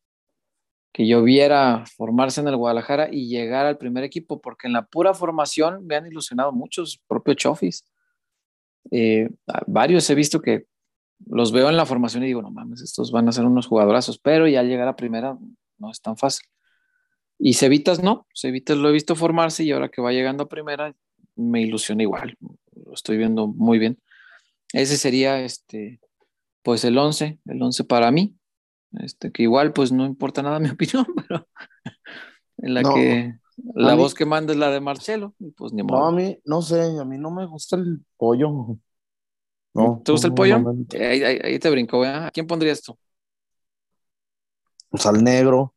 que 0.90 1.06
yo 1.06 1.22
viera 1.22 1.84
formarse 1.98 2.40
en 2.40 2.48
el 2.48 2.56
Guadalajara 2.56 3.08
y 3.12 3.28
llegar 3.28 3.66
al 3.66 3.76
primer 3.76 4.04
equipo, 4.04 4.40
porque 4.40 4.68
en 4.68 4.72
la 4.72 4.86
pura 4.86 5.12
formación 5.12 5.86
me 5.86 5.96
han 5.96 6.06
ilusionado 6.06 6.50
muchos, 6.52 6.98
propio 7.06 7.34
Chofis. 7.34 7.84
Eh, 8.90 9.28
varios 9.66 10.08
he 10.08 10.14
visto 10.14 10.40
que 10.40 10.66
los 11.24 11.52
veo 11.52 11.68
en 11.68 11.76
la 11.76 11.86
formación 11.86 12.22
y 12.22 12.26
digo, 12.26 12.42
no 12.42 12.50
mames, 12.50 12.82
estos 12.82 13.10
van 13.10 13.28
a 13.28 13.32
ser 13.32 13.44
unos 13.44 13.66
jugadorazos, 13.66 14.18
pero 14.18 14.46
ya 14.46 14.62
llegar 14.62 14.88
a 14.88 14.96
primera 14.96 15.38
no 15.78 15.90
es 15.90 16.00
tan 16.00 16.16
fácil. 16.16 16.46
Y 17.38 17.54
Cevitas 17.54 18.02
no, 18.02 18.26
Cevitas 18.34 18.76
lo 18.76 18.88
he 18.88 18.92
visto 18.92 19.14
formarse 19.14 19.64
y 19.64 19.72
ahora 19.72 19.88
que 19.88 20.02
va 20.02 20.12
llegando 20.12 20.44
a 20.44 20.48
primera 20.48 20.94
me 21.34 21.60
ilusiona 21.62 22.02
igual, 22.02 22.36
lo 22.84 22.94
estoy 22.94 23.16
viendo 23.16 23.46
muy 23.46 23.78
bien. 23.78 24.00
Ese 24.72 24.96
sería 24.96 25.40
este, 25.40 26.00
pues 26.62 26.84
el 26.84 26.96
11, 26.96 27.38
el 27.44 27.62
11 27.62 27.84
para 27.84 28.10
mí, 28.10 28.36
este, 29.00 29.32
que 29.32 29.42
igual 29.42 29.72
pues 29.72 29.92
no 29.92 30.06
importa 30.06 30.42
nada 30.42 30.58
mi 30.58 30.68
opinión, 30.70 31.06
pero 31.16 31.46
en 32.58 32.74
la 32.74 32.82
no, 32.82 32.94
que 32.94 33.34
la 33.74 33.94
voz 33.94 34.14
que 34.14 34.26
manda 34.26 34.52
es 34.52 34.58
la 34.58 34.70
de 34.70 34.80
Marcelo, 34.80 35.34
pues 35.56 35.72
ni 35.72 35.82
modo. 35.82 36.00
No, 36.00 36.06
a 36.06 36.12
mí, 36.12 36.38
no 36.44 36.62
sé, 36.62 36.98
a 36.98 37.04
mí 37.04 37.18
no 37.18 37.30
me 37.30 37.46
gusta 37.46 37.76
el 37.76 38.04
pollo. 38.16 38.78
No, 39.76 40.02
¿Te 40.04 40.12
gusta 40.12 40.26
el 40.28 40.34
pollo? 40.34 40.56
Ahí, 40.94 41.22
ahí, 41.22 41.58
te 41.58 41.70
brincó, 41.70 42.04
¿eh? 42.04 42.08
¿A 42.08 42.30
quién 42.30 42.46
pondrías 42.46 42.82
tú? 42.82 42.96
Pues 44.88 45.04
al 45.06 45.22
negro. 45.22 45.74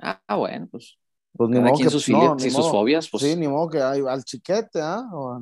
Ah, 0.00 0.36
bueno, 0.36 0.68
pues. 0.70 0.98
Pues 1.32 1.50
ni 1.50 1.60
modo 1.60 1.76
que, 1.78 1.90
sus, 1.90 2.08
no, 2.08 2.34
ni 2.34 2.44
sus 2.50 2.54
modo. 2.60 2.70
fobias, 2.70 3.08
pues. 3.10 3.22
Sí, 3.22 3.36
ni 3.36 3.46
modo 3.46 3.68
que 3.68 3.80
hay, 3.82 4.00
al 4.08 4.24
chiquete, 4.24 4.80
¿ah? 4.80 5.04
No, 5.10 5.32
a, 5.34 5.40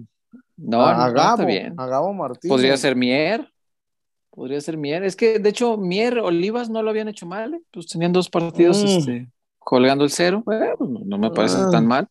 no, 0.57 0.87
a 0.87 1.09
no, 1.09 1.14
Gabo, 1.14 1.35
está 1.35 1.45
bien. 1.47 1.75
a 1.79 1.87
Gabo 1.87 2.12
Martínez. 2.12 2.53
Podría 2.53 2.77
ser 2.77 2.97
Mier. 2.97 3.49
Podría 4.31 4.61
ser 4.61 4.77
Mier. 4.77 5.05
Es 5.05 5.14
que, 5.16 5.39
de 5.39 5.49
hecho, 5.49 5.77
Mier, 5.77 6.18
Olivas 6.18 6.68
no 6.68 6.83
lo 6.83 6.91
habían 6.91 7.09
hecho 7.09 7.27
mal. 7.27 7.55
¿eh? 7.55 7.62
Pues 7.72 7.87
tenían 7.87 8.12
dos 8.12 8.29
partidos 8.29 8.83
Mm. 8.83 8.87
este, 8.87 9.31
colgando 9.61 10.05
el 10.05 10.11
cero. 10.11 10.43
Bueno, 10.45 10.75
pues, 10.77 10.91
no, 10.91 11.01
no 11.05 11.18
me 11.18 11.31
parece 11.31 11.57
Ah. 11.59 11.68
tan 11.70 11.87
mal. 11.87 12.09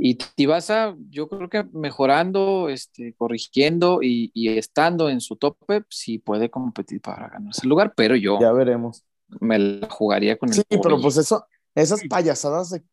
Y 0.00 0.14
Tibasa, 0.14 0.94
yo 1.10 1.28
creo 1.28 1.48
que 1.48 1.64
mejorando, 1.72 2.68
este, 2.68 3.14
corrigiendo 3.14 3.98
y, 4.00 4.30
y 4.32 4.56
estando 4.56 5.10
en 5.10 5.20
su 5.20 5.34
tope, 5.34 5.82
sí 5.90 6.18
puede 6.18 6.50
competir 6.50 7.00
para 7.00 7.28
ganarse 7.28 7.62
el 7.64 7.68
lugar, 7.68 7.92
pero 7.96 8.14
yo 8.14 8.38
Ya 8.40 8.52
veremos. 8.52 9.04
me 9.40 9.58
la 9.58 9.88
jugaría 9.90 10.38
con 10.38 10.50
el 10.50 10.54
Sí, 10.54 10.62
pero 10.82 11.00
pues 11.00 11.16
eso, 11.16 11.44
esas 11.74 12.00
payasadas 12.08 12.70
de, 12.70 12.84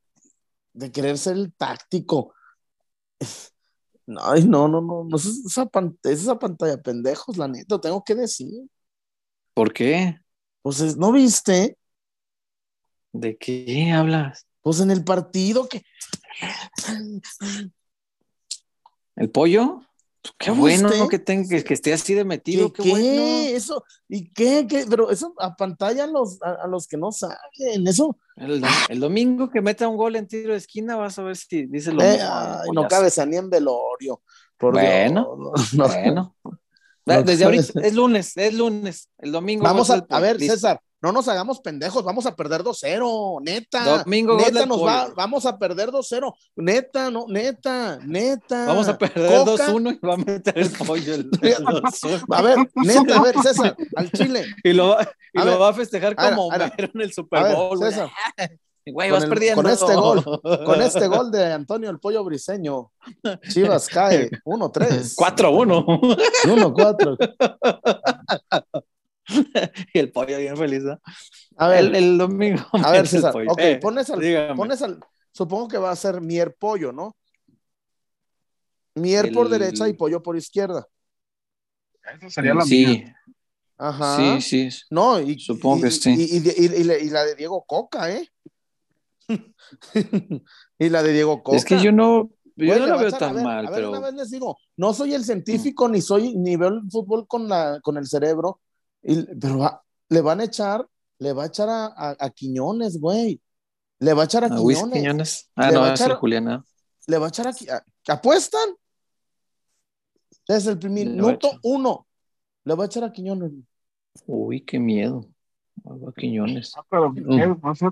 de 0.73 0.91
querer 0.91 1.17
ser 1.19 1.35
el 1.35 1.53
táctico. 1.53 2.33
Ay, 4.21 4.43
no, 4.45 4.67
no, 4.67 4.81
no, 4.81 5.03
no, 5.03 5.15
es 5.15 5.25
esa, 5.25 5.65
pan- 5.67 5.97
es 6.03 6.21
esa 6.21 6.37
pantalla 6.37 6.81
pendejos, 6.81 7.37
la 7.37 7.47
neta, 7.47 7.79
tengo 7.79 8.03
que 8.03 8.15
decir. 8.15 8.49
¿Por 9.53 9.73
qué? 9.73 10.19
Pues 10.63 10.79
es- 10.79 10.97
¿no 10.97 11.11
viste? 11.11 11.77
¿De 13.13 13.37
qué 13.37 13.91
hablas? 13.91 14.47
Pues 14.61 14.79
en 14.79 14.91
el 14.91 15.03
partido 15.03 15.67
que. 15.69 15.83
¿El 19.15 19.29
pollo? 19.29 19.81
Qué 20.39 20.49
¿No 20.49 20.55
bueno? 20.57 20.89
¿no? 20.89 21.07
Que, 21.07 21.19
tenga, 21.19 21.47
que, 21.47 21.63
que 21.63 21.73
esté 21.75 21.93
así 21.93 22.13
de 22.15 22.21
¿Qué? 22.21 22.25
metido, 22.25 22.73
qué, 22.73 22.83
qué? 22.83 22.89
bueno. 22.89 23.57
Eso, 23.57 23.83
¿y 24.07 24.31
qué? 24.33 24.65
¿Qué? 24.67 24.85
Pero 24.89 25.11
eso 25.11 25.33
a 25.37 25.55
pantalla 25.55 26.05
a 26.05 26.07
los, 26.07 26.41
a, 26.41 26.63
a 26.63 26.67
los 26.67 26.87
que 26.87 26.97
no 26.97 27.11
salen, 27.11 27.87
eso. 27.87 28.17
El, 28.35 28.63
el 28.89 28.99
domingo 28.99 29.49
que 29.49 29.61
meta 29.61 29.87
un 29.87 29.97
gol 29.97 30.15
en 30.15 30.27
tiro 30.27 30.51
de 30.53 30.57
esquina, 30.57 30.95
vas 30.95 31.19
a 31.19 31.23
ver 31.23 31.37
si 31.37 31.67
dice 31.67 31.91
lo 31.91 32.01
eh, 32.01 32.13
mismo. 32.13 32.27
ay, 32.27 32.69
o 32.69 32.73
no 32.73 32.81
ya 32.81 32.87
cabe 32.87 33.09
ni 33.27 33.37
en 33.37 33.49
velorio. 33.49 34.21
Por 34.57 34.73
Bueno, 34.73 35.37
Dios, 35.37 35.73
no, 35.75 35.83
no. 35.83 35.87
Bueno. 35.87 36.35
No 37.07 37.21
Desde 37.21 37.45
ahorita, 37.45 37.81
es 37.81 37.93
lunes, 37.93 38.35
es 38.35 38.51
lunes. 38.55 39.09
El 39.19 39.31
domingo. 39.31 39.63
Vamos 39.63 39.91
a, 39.91 40.03
a 40.09 40.19
ver. 40.19 40.39
César, 40.39 40.81
no 41.05 41.11
nos 41.11 41.27
hagamos 41.27 41.59
pendejos, 41.59 42.03
vamos 42.03 42.25
a 42.25 42.35
perder 42.35 42.63
2-0, 42.63 43.39
neta. 43.43 43.99
Domingo, 43.99 44.35
neta 44.37 44.65
nos 44.65 44.83
va, 44.83 45.09
vamos 45.15 45.45
a 45.45 45.59
perder 45.59 45.91
2-0, 45.91 46.33
neta, 46.55 47.11
no, 47.11 47.25
neta, 47.27 47.99
neta. 48.03 48.65
Vamos 48.65 48.87
a 48.87 48.97
perder 48.97 49.45
Coca, 49.45 49.67
2-1 49.67 49.99
y 50.01 50.05
va 50.05 50.13
a 50.15 50.17
meter 50.17 50.57
el 50.57 50.71
pollo. 50.71 51.13
el- 51.13 51.29
el 51.43 51.63
2-1. 51.63 52.23
A 52.35 52.41
ver, 52.41 52.57
neta, 52.73 53.17
a 53.17 53.21
ver, 53.21 53.35
César, 53.43 53.77
al 53.95 54.11
Chile. 54.11 54.45
Y 54.63 54.73
lo 54.73 54.89
va, 54.89 55.07
y 55.31 55.39
A 55.39 55.45
lo 55.45 55.51
ver, 55.51 55.61
va 55.61 55.69
a 55.69 55.73
festejar 55.73 56.15
a 56.17 56.23
ver, 56.25 56.35
como 56.35 56.51
a 56.51 56.57
ver, 56.57 56.71
Homero 56.73 56.91
en 56.95 57.01
el 57.01 57.13
Super 57.13 57.55
Bowl. 57.55 57.77
César, 57.77 58.09
Güey, 58.87 59.09
con 59.09 59.15
vas 59.17 59.23
el- 59.23 59.29
perdiendo. 59.29 59.63
con 59.63 59.71
este 59.71 59.95
gol, 59.95 60.23
con 60.63 60.79
este 60.81 61.07
gol 61.07 61.31
de 61.31 61.53
Antonio 61.53 61.89
el 61.89 61.99
Pollo 61.99 62.23
Briseño, 62.23 62.91
Chivas 63.49 63.87
cae 63.87 64.29
1-3. 64.45 65.15
4-1. 65.15 66.17
1-4. 66.43 67.17
y 69.93 69.99
el 69.99 70.11
pollo 70.11 70.37
bien 70.37 70.55
feliz. 70.57 70.83
¿no? 70.83 70.99
A 71.57 71.67
ver, 71.67 71.85
el, 71.85 71.95
el 71.95 72.17
domingo. 72.17 72.63
a 72.73 72.91
ver, 72.91 73.07
César, 73.07 73.33
ok, 73.35 73.59
Eh, 73.59 73.79
pones 73.81 74.09
al, 74.09 74.19
dígame. 74.19 74.55
pones 74.55 74.81
al, 74.81 74.99
supongo 75.31 75.67
que 75.67 75.77
va 75.77 75.91
a 75.91 75.95
ser 75.95 76.21
Mier 76.21 76.55
Pollo, 76.57 76.91
¿no? 76.91 77.15
Mier 78.95 79.31
por 79.33 79.47
El- 79.47 79.59
derecha 79.59 79.87
y 79.87 79.93
Pollo 79.93 80.21
por 80.23 80.37
izquierda. 80.37 80.87
Esa 82.17 82.29
sería 82.29 82.53
la 82.53 82.61
sí, 82.61 82.85
mía. 82.85 83.17
Ajá. 83.77 84.39
sí, 84.39 84.69
sí. 84.69 84.81
No, 84.89 85.19
y, 85.19 85.37
Supongo 85.39 85.77
y- 85.79 85.81
que 85.81 85.91
sí. 85.91 86.11
Y, 86.11 86.37
y- 86.37 86.65
y- 86.65 86.81
y 86.81 86.83
la- 86.83 86.97
y 86.97 87.09
la 87.09 87.25
de 87.25 87.35
Diego 87.35 87.63
Coca, 87.67 88.11
¿eh? 88.11 88.29
y 90.79 90.89
la 90.89 91.03
de 91.03 91.13
Diego 91.13 91.43
Coca. 91.43 91.57
Es 91.57 91.65
que 91.65 91.79
yo 91.81 91.91
no, 91.91 92.29
yo 92.55 92.79
no 92.79 92.85
la 92.87 92.93
a 92.93 92.97
veo 92.97 93.09
echar- 93.09 93.15
a 93.15 93.19
tan 93.19 93.35
ver, 93.35 93.43
mal, 93.43 93.67
a 93.67 93.69
ver, 93.69 93.75
pero 93.79 93.89
una 93.89 93.99
vez 93.99 94.13
les 94.13 94.29
digo, 94.31 94.57
no 94.77 94.93
soy 94.93 95.13
el 95.13 95.25
científico, 95.25 95.89
ni 95.89 95.99
soy, 96.01 96.35
ni 96.35 96.55
veo 96.55 96.69
el 96.69 96.81
fútbol 96.89 97.27
con, 97.27 97.49
la, 97.49 97.79
con 97.81 97.97
el 97.97 98.05
cerebro, 98.07 98.61
y- 99.05 99.25
pero 99.39 99.59
va- 99.59 99.83
le 100.09 100.21
van 100.21 100.39
a 100.41 100.45
echar, 100.45 100.85
le 101.19 101.33
va 101.33 101.43
a 101.43 101.47
echar 101.47 101.69
a, 101.69 101.85
a- 101.87 102.15
a 102.19 102.29
Quiñones, 102.31 102.99
güey. 102.99 103.41
Le 103.99 104.13
va 104.13 104.23
a 104.23 104.25
echar 104.25 104.43
a, 104.43 104.47
a 104.47 104.49
Luis 104.49 104.77
Quiñones. 104.77 104.99
Quiñones. 105.01 105.51
Ah, 105.55 105.67
Le 105.67 105.73
no, 105.73 105.79
va 105.81 105.87
a 105.89 105.93
es 105.93 106.01
echar- 106.01 106.17
Juliana. 106.17 106.65
Le 107.07 107.17
va 107.17 107.25
a 107.27 107.29
echar 107.29 107.47
a, 107.47 107.53
¿Apuestan? 108.13 108.69
Desde 110.47 110.71
el 110.73 110.85
a 110.85 110.89
minuto 110.89 111.51
uno. 111.63 112.07
Le 112.65 112.75
va 112.75 112.83
a 112.83 112.87
echar 112.87 113.03
a 113.03 113.11
Quiñones. 113.11 113.51
Uy, 114.27 114.61
qué 114.61 114.79
miedo. 114.79 115.25
Algo 115.85 116.09
a 116.09 116.13
Quiñones. 116.13 116.73
Ah, 116.77 116.83
pero 116.89 117.11
Mm. 117.11 117.15
¿qué? 117.37 117.45
¿Va 117.47 117.71
a 117.71 117.75
ser 117.75 117.91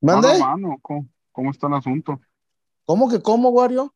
¿Mande? 0.00 0.28
mano 0.28 0.44
a 0.44 0.48
mano? 0.56 0.78
¿Cómo, 0.82 1.08
cómo 1.30 1.50
está 1.50 1.66
el 1.68 1.74
asunto? 1.74 2.20
¿Cómo 2.84 3.08
que 3.08 3.20
cómo, 3.20 3.50
Wario? 3.50 3.94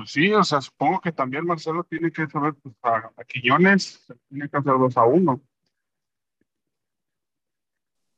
Pues 0.00 0.12
sí, 0.12 0.32
o 0.32 0.42
sea, 0.42 0.62
supongo 0.62 0.98
que 0.98 1.12
también 1.12 1.44
Marcelo 1.44 1.84
tiene 1.84 2.10
que 2.10 2.26
saber, 2.26 2.54
pues, 2.54 2.74
a, 2.82 3.12
a 3.14 3.24
Quiñones 3.24 4.02
tiene 4.30 4.48
que 4.48 4.56
hacer 4.56 4.72
2 4.72 4.96
a 4.96 5.04
1. 5.04 5.42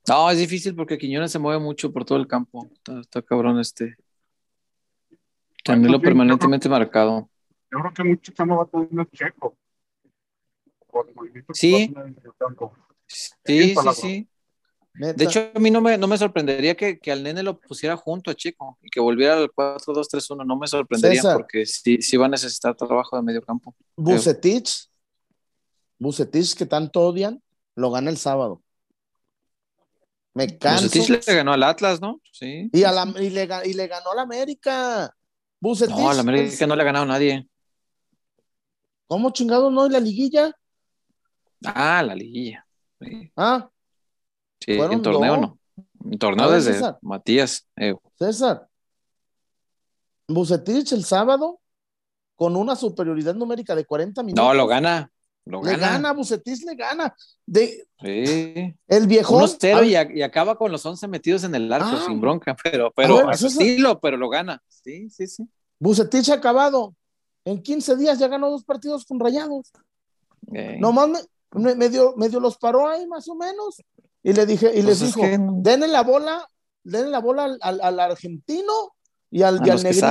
No, 0.09 0.31
es 0.31 0.39
difícil 0.39 0.77
porque 0.77 0.97
Quiñones 0.97 1.33
se 1.33 1.41
mueve 1.41 1.59
mucho 1.59 1.93
por 1.93 2.05
todo 2.05 2.19
el 2.19 2.29
campo. 2.29 2.69
Está, 2.73 3.01
está 3.01 3.23
cabrón 3.23 3.59
este. 3.59 3.97
Tenerlo 5.65 5.99
sí, 5.99 6.05
permanentemente 6.05 6.69
marcado. 6.69 7.29
Yo 7.73 7.81
creo 7.81 7.93
que 7.93 8.05
mucho 8.05 8.33
chamba 8.33 8.55
va 8.55 8.63
a 8.63 8.67
tener 8.67 9.11
Checo. 9.11 9.57
Por 10.87 11.09
el 11.09 11.15
movimiento 11.17 11.53
que 11.53 11.59
Sí. 11.59 11.73
va 11.73 12.01
a 12.03 12.05
tener 12.05 12.19
en 12.19 12.27
el 12.27 12.35
campo. 12.39 12.77
Sí, 13.09 13.75
sí, 13.75 13.95
sí. 13.95 14.29
Neta. 14.95 15.15
De 15.15 15.25
hecho, 15.25 15.51
a 15.55 15.59
mí 15.59 15.71
no 15.71 15.81
me, 15.81 15.97
no 15.97 16.07
me 16.07 16.19
sorprendería 16.19 16.75
que, 16.77 16.99
que 16.99 17.11
al 17.11 17.23
nene 17.23 17.43
lo 17.43 17.59
pusiera 17.59 17.97
junto 17.97 18.31
a 18.31 18.35
Chico 18.35 18.79
y 18.83 18.91
que 18.91 19.01
volviera 19.01 19.35
al 19.39 19.51
4-2-3-1. 19.51 20.45
No 20.45 20.57
me 20.57 20.67
sorprendería 20.67 21.23
César. 21.23 21.37
porque 21.39 21.65
sí, 21.65 22.03
sí 22.03 22.17
va 22.19 22.27
a 22.27 22.29
necesitar 22.29 22.77
trabajo 22.77 23.17
de 23.17 23.23
medio 23.23 23.41
campo. 23.43 23.75
Bucetich, 23.97 24.89
Bucetich 25.99 26.55
que 26.55 26.67
tanto 26.67 27.01
odian, 27.01 27.43
lo 27.75 27.91
gana 27.91 28.11
el 28.11 28.19
sábado. 28.19 28.63
Me 30.35 30.59
canso. 30.59 30.85
Bucetich 30.87 31.27
le 31.27 31.35
ganó 31.35 31.53
al 31.53 31.63
Atlas, 31.63 32.01
¿no? 32.01 32.21
Sí. 32.33 32.69
Y, 32.73 32.85
a 32.85 32.93
la- 32.93 33.13
y 33.21 33.31
le, 33.31 33.49
y 33.65 33.73
le 33.75 33.87
ganó 33.87 34.13
a 34.13 34.15
la 34.17 34.23
América. 34.23 35.15
Bucetich. 35.61 35.95
No, 35.97 36.11
a 36.11 36.15
la 36.15 36.21
América 36.21 36.65
el- 36.65 36.69
no 36.69 36.77
le 36.77 36.83
ha 36.83 36.87
ganado 36.87 37.07
nadie. 37.07 37.49
¿Cómo 39.07 39.31
chingado 39.31 39.71
no? 39.71 39.87
¿Y 39.87 39.91
la 39.91 40.01
liguilla? 40.01 40.53
Ah, 41.65 42.03
la 42.03 42.15
liguilla. 42.15 42.67
Sí, 43.01 43.31
Ah, 43.37 43.69
sí, 44.65 44.73
en 44.73 45.03
torneo 45.03 45.33
dos. 45.37 45.41
no. 45.41 45.59
En 46.11 46.19
torneo 46.19 46.49
ver, 46.49 46.57
desde 46.59 46.75
César. 46.75 46.99
Matías. 47.03 47.67
eh, 47.77 47.95
César. 48.19 48.67
Bucetich 50.29 50.93
el 50.93 51.05
sábado 51.05 51.61
con 52.37 52.57
una 52.57 52.75
superioridad 52.77 53.35
numérica 53.35 53.75
de 53.75 53.85
40 53.85 54.23
minutos. 54.23 54.45
no, 54.45 54.55
lo 54.55 54.67
gana. 54.67 55.11
Lo 55.45 55.61
Le 55.63 55.73
gana. 55.73 55.89
gana, 55.93 56.13
Bucetich 56.13 56.65
le 56.65 56.75
gana. 56.77 57.15
De, 57.45 57.87
Sí. 58.01 58.75
el 58.87 59.07
viejo. 59.09 59.37
Unos 59.37 59.57
cero 59.61 59.83
y, 59.85 59.95
y 60.19 60.23
acaba 60.23 60.57
con 60.57 60.71
los 60.71 60.85
11 60.87 61.09
metidos 61.09 61.43
en 61.45 61.55
el 61.57 61.73
arco 61.73 61.89
Ah. 61.93 62.05
sin 62.07 62.21
bronca, 62.21 62.57
pero, 62.63 62.93
pero 62.95 63.17
ver, 63.17 63.31
a 63.31 63.37
su 63.37 63.49
César. 63.49 63.67
estilo, 63.67 64.01
pero 64.01 64.17
lo 64.17 64.29
gana. 64.29 64.63
Sí, 64.69 65.11
sí, 65.11 65.27
sí. 65.27 65.45
Bucetich 65.81 66.31
acabado. 66.31 66.95
En 67.45 67.61
15 67.61 67.97
días 67.97 68.19
ya 68.21 68.29
ganó 68.29 68.51
dos 68.51 68.63
partidos 68.65 69.05
con 69.05 69.19
rayados. 69.19 69.73
Eh, 70.55 70.77
Nomás 70.79 71.09
me, 71.09 71.19
me- 71.61 71.75
medio, 71.75 72.15
medio 72.17 72.39
los 72.39 72.57
paró 72.57 72.89
ahí, 72.89 73.05
más 73.09 73.27
o 73.29 73.35
menos. 73.35 73.83
Y 74.23 74.33
le 74.33 74.47
dije, 74.47 74.71
y 74.73 74.83
les 74.83 74.99
Pues 74.99 75.03
es 75.03 75.07
dijo, 75.15 75.21
que 75.21 75.39
denle 75.39 75.89
la 75.89 76.03
bola, 76.03 76.49
denle 76.85 77.11
la 77.11 77.19
bola 77.21 77.45
al, 77.45 77.59
al- 77.61 77.81
al 77.81 78.01
argentino 78.01 78.93
y 79.31 79.43
al, 79.43 79.57
y 79.67 79.71
al 79.71 79.83
negrito. 79.83 80.07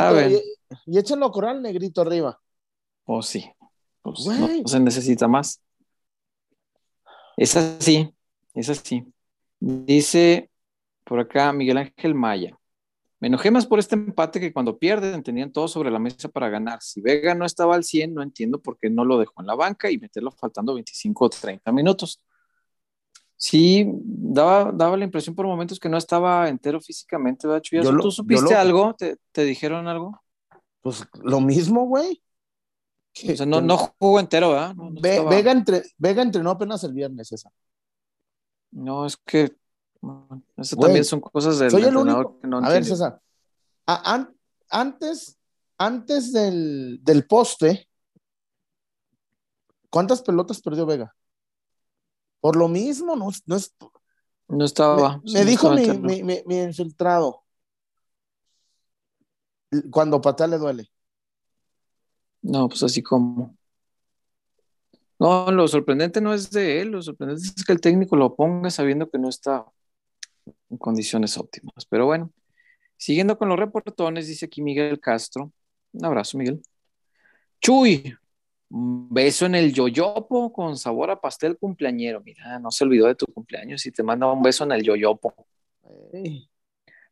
Y, 0.85 0.93
y 0.93 0.97
échenlo 0.97 1.25
a 1.27 1.31
correr 1.31 1.51
al 1.51 1.61
negrito 1.61 2.01
arriba. 2.01 2.39
Oh, 3.05 3.21
sí. 3.21 3.49
Pues 4.01 4.25
no 4.25 4.67
se 4.67 4.79
necesita 4.79 5.27
más. 5.27 5.61
Es 7.37 7.55
así, 7.55 8.13
es 8.53 8.69
así. 8.69 9.05
Dice 9.59 10.49
por 11.03 11.19
acá 11.19 11.51
Miguel 11.53 11.77
Ángel 11.77 12.15
Maya. 12.15 12.57
Me 13.19 13.27
enojé 13.27 13.51
más 13.51 13.67
por 13.67 13.77
este 13.77 13.93
empate 13.95 14.39
que 14.39 14.51
cuando 14.51 14.79
pierden 14.79 15.21
tenían 15.21 15.51
todo 15.51 15.67
sobre 15.67 15.91
la 15.91 15.99
mesa 15.99 16.27
para 16.29 16.49
ganar. 16.49 16.81
Si 16.81 17.01
Vega 17.01 17.35
no 17.35 17.45
estaba 17.45 17.75
al 17.75 17.83
100, 17.83 18.15
no 18.15 18.23
entiendo 18.23 18.59
por 18.59 18.77
qué 18.79 18.89
no 18.89 19.05
lo 19.05 19.19
dejó 19.19 19.41
en 19.41 19.47
la 19.47 19.53
banca 19.55 19.91
y 19.91 19.99
meterlo 19.99 20.31
faltando 20.31 20.73
25 20.73 21.25
o 21.25 21.29
30 21.29 21.71
minutos. 21.71 22.19
Sí, 23.43 23.91
daba, 24.03 24.71
daba 24.71 24.95
la 24.97 25.03
impresión 25.03 25.35
por 25.35 25.47
momentos 25.47 25.79
que 25.79 25.89
no 25.89 25.97
estaba 25.97 26.47
entero 26.47 26.79
físicamente, 26.79 27.47
¿verdad, 27.47 27.63
lo- 27.91 28.03
¿Tú 28.03 28.11
supiste 28.11 28.53
lo- 28.53 28.59
algo? 28.59 28.93
¿Te, 28.93 29.17
te 29.31 29.43
dijeron 29.45 29.87
algo? 29.87 30.21
Pues 30.81 31.03
lo 31.23 31.41
mismo, 31.41 31.85
güey. 31.87 32.21
O 33.27 33.35
sea, 33.35 33.47
no, 33.47 33.59
no 33.59 33.77
jugó 33.77 34.19
entero, 34.19 34.51
¿verdad? 34.51 34.75
No, 34.75 34.91
no 34.91 35.01
Ve- 35.01 35.15
estaba- 35.15 35.29
Vega, 35.31 35.51
entre, 35.51 35.81
Vega 35.97 36.21
entrenó 36.21 36.51
apenas 36.51 36.83
el 36.83 36.93
viernes, 36.93 37.31
esa. 37.31 37.49
No, 38.69 39.07
es 39.07 39.17
que 39.17 39.45
eso 40.57 40.75
Güey, 40.75 40.87
también 40.89 41.03
son 41.05 41.19
cosas 41.19 41.57
del 41.57 41.71
Soy 41.71 41.81
el 41.81 41.87
entrenador 41.87 42.27
único. 42.27 42.39
que 42.41 42.47
no 42.47 42.57
a 42.59 42.69
ver. 42.69 42.85
César. 42.85 43.19
A- 43.87 44.13
an- 44.13 44.35
antes, 44.69 45.35
antes 45.79 46.31
del, 46.31 46.99
del 47.03 47.25
poste, 47.25 47.87
¿cuántas 49.89 50.21
pelotas 50.21 50.61
perdió 50.61 50.85
Vega? 50.85 51.15
Por 52.41 52.55
lo 52.55 52.67
mismo, 52.67 53.15
no, 53.15 53.29
no 53.45 53.55
es. 53.55 53.73
No 54.49 54.65
estaba. 54.65 55.21
me 55.23 55.29
sí, 55.29 55.33
me 55.35 55.43
no 55.43 55.49
dijo 55.49 55.73
estaba 55.73 55.97
mi, 56.03 56.15
mi- 56.15 56.23
mi- 56.23 56.43
mi 56.45 56.57
infiltrado. 56.61 57.43
Cuando 59.89 60.19
patea 60.19 60.47
le 60.47 60.57
duele. 60.57 60.91
No, 62.41 62.67
pues 62.67 62.83
así 62.83 63.01
como. 63.01 63.55
No, 65.19 65.51
lo 65.51 65.67
sorprendente 65.67 66.19
no 66.19 66.33
es 66.33 66.49
de 66.49 66.81
él, 66.81 66.89
lo 66.89 67.01
sorprendente 67.01 67.43
es 67.55 67.63
que 67.63 67.71
el 67.71 67.79
técnico 67.79 68.15
lo 68.15 68.35
ponga 68.35 68.71
sabiendo 68.71 69.07
que 69.09 69.19
no 69.19 69.29
está 69.29 69.65
en 70.69 70.77
condiciones 70.77 71.37
óptimas. 71.37 71.85
Pero 71.87 72.07
bueno, 72.07 72.31
siguiendo 72.97 73.37
con 73.37 73.49
los 73.49 73.59
reportones, 73.59 74.27
dice 74.27 74.47
aquí 74.47 74.61
Miguel 74.63 74.99
Castro. 74.99 75.51
Un 75.93 76.05
abrazo, 76.05 76.37
Miguel. 76.39 76.61
Chuy, 77.61 78.15
beso 78.73 79.45
en 79.45 79.55
el 79.55 79.73
yoyopo 79.73 80.53
con 80.53 80.77
sabor 80.77 81.11
a 81.11 81.19
pastel 81.19 81.57
cumpleañero. 81.57 82.21
Mira, 82.21 82.57
no 82.59 82.71
se 82.71 82.83
olvidó 82.85 83.07
de 83.07 83.15
tu 83.15 83.25
cumpleaños 83.27 83.85
y 83.85 83.91
te 83.91 84.01
manda 84.03 84.31
un 84.31 84.41
beso 84.41 84.63
en 84.63 84.71
el 84.71 84.83
yoyopo. 84.83 85.33
Ey, 86.13 86.49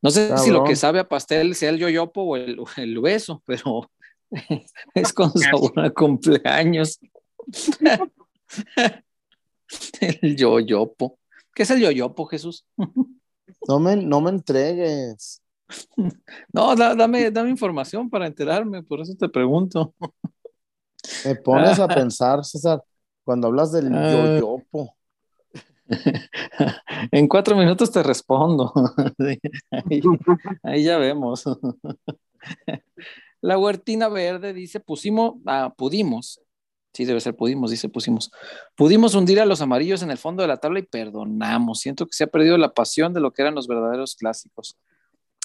No 0.02 0.10
sé 0.10 0.38
si 0.38 0.50
lo 0.52 0.64
que 0.64 0.76
sabe 0.76 1.00
a 1.00 1.08
pastel 1.10 1.56
sea 1.56 1.70
el 1.70 1.78
yoyopo 1.78 2.22
o 2.22 2.36
el, 2.38 2.60
o 2.60 2.66
el 2.78 3.00
beso, 3.00 3.44
pero 3.46 3.92
es 4.94 5.14
con 5.14 5.32
sabor 5.34 5.80
a 5.80 5.90
cumpleaños. 5.90 7.00
el 10.02 10.36
yoyopo. 10.36 11.20
¿Qué 11.54 11.64
es 11.64 11.72
el 11.72 11.82
yoyopo, 11.82 12.26
Jesús? 12.26 12.66
No 13.68 13.80
me, 13.80 13.96
no 13.98 14.22
me 14.22 14.30
entregues. 14.30 15.42
No, 16.54 16.76
da- 16.76 16.96
dame, 16.96 17.30
dame 17.32 17.50
información 17.50 18.10
para 18.10 18.28
enterarme, 18.28 18.82
por 18.82 19.02
eso 19.02 19.14
te 19.16 19.30
pregunto. 19.30 19.94
Me 21.26 21.36
pones 21.36 21.80
a 21.80 21.88
pensar, 21.88 22.44
César, 22.46 22.84
cuando 23.24 23.48
hablas 23.48 23.72
del 23.72 23.94
Ah. 23.94 24.12
yoyopo. 24.12 24.96
En 27.12 27.28
cuatro 27.28 27.56
minutos 27.56 27.92
te 27.92 28.04
respondo. 28.04 28.72
ahí, 29.90 30.02
ahí 30.64 30.84
ya 30.84 30.98
vemos. 31.00 31.44
La 33.42 33.58
huertina 33.58 34.08
verde 34.10 34.54
dice, 34.54 34.80
pusimos, 34.80 35.36
ah, 35.48 35.74
pudimos, 35.76 36.42
sí 36.94 37.06
debe 37.06 37.22
ser 37.22 37.36
pudimos, 37.36 37.72
dice 37.72 37.90
pusimos, 37.90 38.32
pudimos 38.76 39.16
hundir 39.16 39.40
a 39.40 39.46
los 39.46 39.62
amarillos 39.62 40.04
en 40.04 40.12
el 40.12 40.18
fondo 40.18 40.42
de 40.44 40.48
la 40.48 40.58
tabla 40.58 40.80
y 40.80 40.84
perdonamos. 40.84 41.80
Siento 41.80 42.06
que 42.06 42.14
se 42.14 42.26
ha 42.26 42.28
perdido 42.28 42.58
la 42.58 42.74
pasión 42.74 43.14
de 43.14 43.22
lo 43.22 43.32
que 43.32 43.42
eran 43.42 43.56
los 43.56 43.68
verdaderos 43.68 44.16
clásicos. 44.16 44.78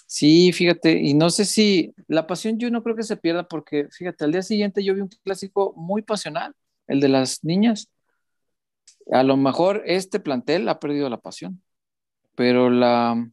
Sí, 0.07 0.53
fíjate, 0.53 0.93
y 1.01 1.15
no 1.15 1.31
sé 1.31 1.45
si 1.45 1.95
la 2.09 2.27
pasión 2.27 2.59
yo 2.59 2.71
no 2.71 2.83
creo 2.83 2.95
que 2.97 3.03
se 3.03 3.17
pierda 3.17 3.49
porque, 3.49 3.89
fíjate, 3.91 4.25
al 4.25 4.33
día 4.33 4.43
siguiente 4.43 4.85
yo 4.85 4.95
vi 4.95 5.01
un 5.01 5.09
clásico 5.25 5.73
muy 5.77 6.03
pasional, 6.03 6.55
el 6.87 7.01
de 7.01 7.09
las 7.09 7.43
niñas. 7.43 7.89
A 9.13 9.23
lo 9.23 9.37
mejor 9.37 9.83
este 9.87 10.21
plantel 10.21 10.69
ha 10.69 10.79
perdido 10.81 11.09
la 11.11 11.19
pasión, 11.21 11.63
pero 12.37 12.71
la, 12.71 13.31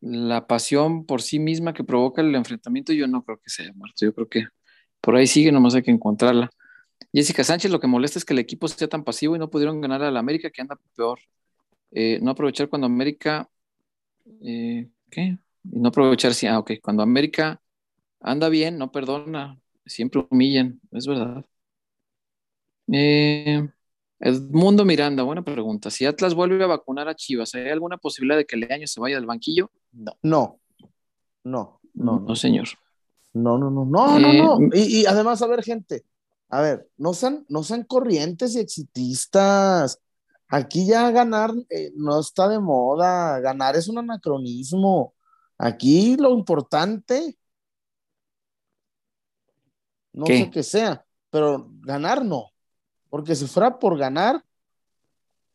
la 0.00 0.46
pasión 0.46 1.06
por 1.06 1.22
sí 1.22 1.38
misma 1.38 1.74
que 1.74 1.84
provoca 1.84 2.22
el 2.22 2.34
enfrentamiento 2.34 2.92
yo 2.92 3.06
no 3.06 3.24
creo 3.24 3.38
que 3.40 3.50
se 3.50 3.62
haya 3.62 3.72
muerto. 3.74 4.04
Yo 4.04 4.14
creo 4.14 4.28
que 4.28 4.44
por 5.00 5.16
ahí 5.16 5.26
sigue, 5.26 5.52
nomás 5.52 5.74
hay 5.74 5.82
que 5.82 5.90
encontrarla. 5.90 6.50
Jessica 7.12 7.44
Sánchez, 7.44 7.70
lo 7.72 7.80
que 7.80 7.86
molesta 7.88 8.18
es 8.20 8.24
que 8.24 8.34
el 8.34 8.40
equipo 8.40 8.68
sea 8.68 8.88
tan 8.88 9.04
pasivo 9.04 9.36
y 9.36 9.38
no 9.38 9.50
pudieron 9.50 9.80
ganar 9.80 10.02
a 10.02 10.10
la 10.10 10.20
América, 10.20 10.50
que 10.50 10.62
anda 10.62 10.78
peor. 10.96 11.20
Eh, 11.92 12.20
no 12.22 12.32
aprovechar 12.32 12.68
cuando 12.68 12.86
América. 12.86 13.48
eh, 14.44 14.88
¿Qué? 15.10 15.38
Y 15.64 15.80
no 15.80 15.88
aprovechar, 15.88 16.34
sí, 16.34 16.46
ah, 16.46 16.58
ok. 16.58 16.72
Cuando 16.82 17.02
América 17.02 17.60
anda 18.20 18.48
bien, 18.48 18.78
no 18.78 18.92
perdona, 18.92 19.58
siempre 19.86 20.26
humillan, 20.30 20.80
es 20.92 21.06
verdad. 21.06 21.44
Eh, 22.92 23.66
Edmundo 24.20 24.84
Miranda, 24.84 25.22
buena 25.22 25.42
pregunta. 25.42 25.90
Si 25.90 26.06
Atlas 26.06 26.34
vuelve 26.34 26.62
a 26.64 26.68
vacunar 26.68 27.08
a 27.08 27.14
Chivas, 27.14 27.54
¿hay 27.54 27.68
alguna 27.70 27.96
posibilidad 27.98 28.36
de 28.38 28.46
que 28.46 28.56
Leaño 28.56 28.86
se 28.86 29.00
vaya 29.00 29.16
del 29.16 29.26
banquillo? 29.26 29.70
No, 29.92 30.16
No, 30.22 30.60
no, 31.44 31.80
no, 31.94 32.20
no, 32.20 32.36
señor. 32.36 32.66
no, 33.32 33.58
no, 33.58 33.70
no, 33.70 33.84
no, 33.84 34.18
no, 34.18 34.28
Eh, 34.28 34.32
no. 34.32 34.58
Y, 34.74 35.00
y 35.02 35.06
además, 35.06 35.42
a 35.42 35.46
ver, 35.46 35.62
gente, 35.62 36.04
a 36.48 36.60
ver, 36.60 36.88
no 36.96 37.14
sean, 37.14 37.44
no 37.48 37.62
sean 37.62 37.84
corrientes 37.84 38.54
y 38.54 38.60
exitistas. 38.60 40.00
Aquí 40.48 40.86
ya 40.86 41.10
ganar 41.10 41.52
eh, 41.70 41.90
no 41.96 42.20
está 42.20 42.48
de 42.48 42.60
moda, 42.60 43.40
ganar 43.40 43.76
es 43.76 43.88
un 43.88 43.98
anacronismo. 43.98 45.13
Aquí 45.64 46.14
lo 46.18 46.34
importante, 46.34 47.38
no 50.12 50.26
¿Qué? 50.26 50.40
sé 50.40 50.50
qué 50.50 50.62
sea, 50.62 51.06
pero 51.30 51.70
ganar 51.80 52.22
no. 52.22 52.50
Porque 53.08 53.34
si 53.34 53.46
fuera 53.46 53.78
por 53.78 53.96
ganar, 53.96 54.44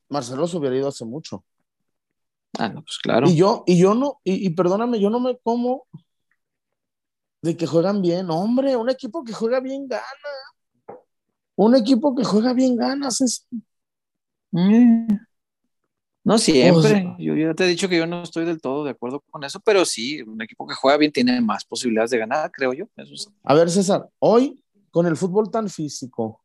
Marcelo 0.08 0.48
se 0.48 0.58
hubiera 0.58 0.76
ido 0.76 0.88
hace 0.88 1.06
mucho. 1.06 1.46
Ah, 2.58 2.70
no, 2.70 2.82
pues 2.82 2.98
claro. 2.98 3.30
Y 3.30 3.36
yo, 3.36 3.64
y 3.68 3.78
yo 3.78 3.94
no, 3.94 4.20
y, 4.24 4.48
y 4.48 4.50
perdóname, 4.50 5.00
yo 5.00 5.12
no 5.12 5.20
me 5.20 5.38
como 5.38 5.86
de 7.44 7.56
que 7.56 7.68
juegan 7.68 8.02
bien. 8.02 8.32
Hombre, 8.32 8.76
un 8.76 8.90
equipo 8.90 9.24
que 9.24 9.34
juega 9.34 9.60
bien 9.60 9.88
gana. 9.88 10.02
Un 11.56 11.76
equipo 11.76 12.16
que 12.16 12.24
juega 12.24 12.54
bien 12.54 12.76
gana. 12.76 13.12
César. 13.12 13.46
Mm. 14.50 15.29
No 16.30 16.38
siempre. 16.38 16.78
O 16.78 16.82
sea- 16.84 17.16
yo 17.18 17.34
ya 17.36 17.56
te 17.56 17.64
he 17.64 17.68
dicho 17.68 17.90
que 17.90 17.98
yo 17.98 18.06
no 18.06 18.22
estoy 18.22 18.46
del 18.46 18.62
todo 18.62 18.84
de 18.84 18.92
acuerdo 18.92 19.22
con 19.32 19.44
eso, 19.44 19.60
pero 19.62 19.84
sí, 19.84 20.22
un 20.22 20.40
equipo 20.44 20.68
que 20.68 20.76
juega 20.76 20.96
bien 20.96 21.12
tiene 21.12 21.42
más 21.42 21.66
posibilidades 21.66 22.12
de 22.12 22.20
ganar, 22.20 22.52
creo 22.52 22.72
yo. 22.72 22.86
Eso. 22.98 23.32
A 23.44 23.56
ver, 23.56 23.68
César, 23.72 24.08
hoy 24.20 24.64
con 24.92 25.08
el 25.08 25.18
fútbol 25.18 25.50
tan 25.50 25.70
físico, 25.70 26.44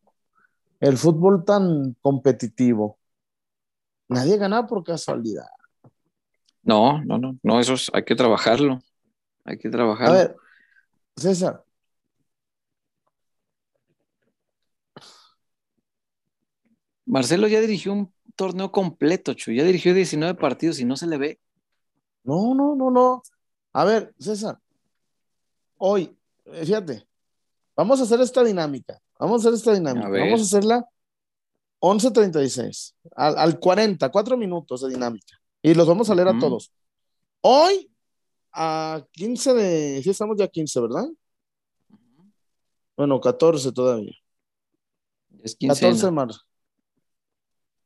el 0.81 0.97
fútbol 0.97 1.45
tan 1.45 1.95
competitivo, 2.01 2.97
nadie 4.09 4.39
gana 4.39 4.67
por 4.67 4.83
casualidad. 4.83 5.49
No, 6.63 7.05
no, 7.05 7.19
no, 7.19 7.39
no, 7.43 7.61
eso 7.61 7.75
es- 7.75 7.91
hay 7.93 8.05
que 8.05 8.15
trabajarlo. 8.17 8.81
Hay 9.45 9.59
que 9.59 9.69
A 9.69 9.71
trabajarlo. 9.71 10.15
ver, 10.15 10.37
César, 11.15 11.63
Marcelo 17.05 17.49
ya 17.49 17.61
dirigió 17.61 17.93
un 17.93 18.14
torneo 18.37 18.71
completo, 18.73 19.35
Chu. 19.35 19.53
Ya 19.53 19.65
dirigió 19.65 19.95
19 19.95 20.35
partidos 20.35 20.81
y 20.81 20.85
no 20.85 20.97
se 20.97 21.07
le 21.07 21.17
ve. 21.19 21.41
no, 22.25 22.55
no, 22.55 22.75
no, 22.75 22.91
no. 22.91 23.23
A 23.73 23.85
ver, 23.85 24.15
César, 24.19 24.59
hoy, 25.79 26.17
eh, 26.47 26.65
fíjate, 26.65 27.07
vamos 27.77 28.01
a 28.01 28.05
hacer 28.05 28.21
esta 28.21 28.45
dinámica. 28.45 29.01
Vamos 29.19 29.45
a 29.45 29.49
hacer 29.49 29.59
esta 29.59 29.75
dinámica. 29.75 30.07
A. 30.07 30.11
Vamos 30.11 30.41
a 30.41 30.45
hacerla 30.45 30.89
11.36, 31.81 32.95
al, 33.15 33.37
al 33.37 33.59
40, 33.59 34.11
cuatro 34.11 34.37
minutos 34.37 34.83
de 34.83 34.91
dinámica. 34.91 35.39
Y 35.61 35.75
los 35.75 35.87
vamos 35.87 36.09
a 36.09 36.15
leer 36.15 36.29
a 36.29 36.33
Ujú. 36.33 36.41
todos. 36.41 36.73
Hoy, 37.41 37.91
a 38.53 39.05
15 39.13 39.55
de, 39.55 40.01
sí 40.03 40.11
estamos 40.11 40.37
ya 40.39 40.45
a 40.45 40.49
15, 40.49 40.81
¿verdad? 40.81 41.07
Bueno, 42.97 43.21
14 43.21 43.73
todavía. 43.73 44.15
Es 45.43 45.57
14 45.57 46.07
de 46.07 46.13
marzo. 46.13 46.41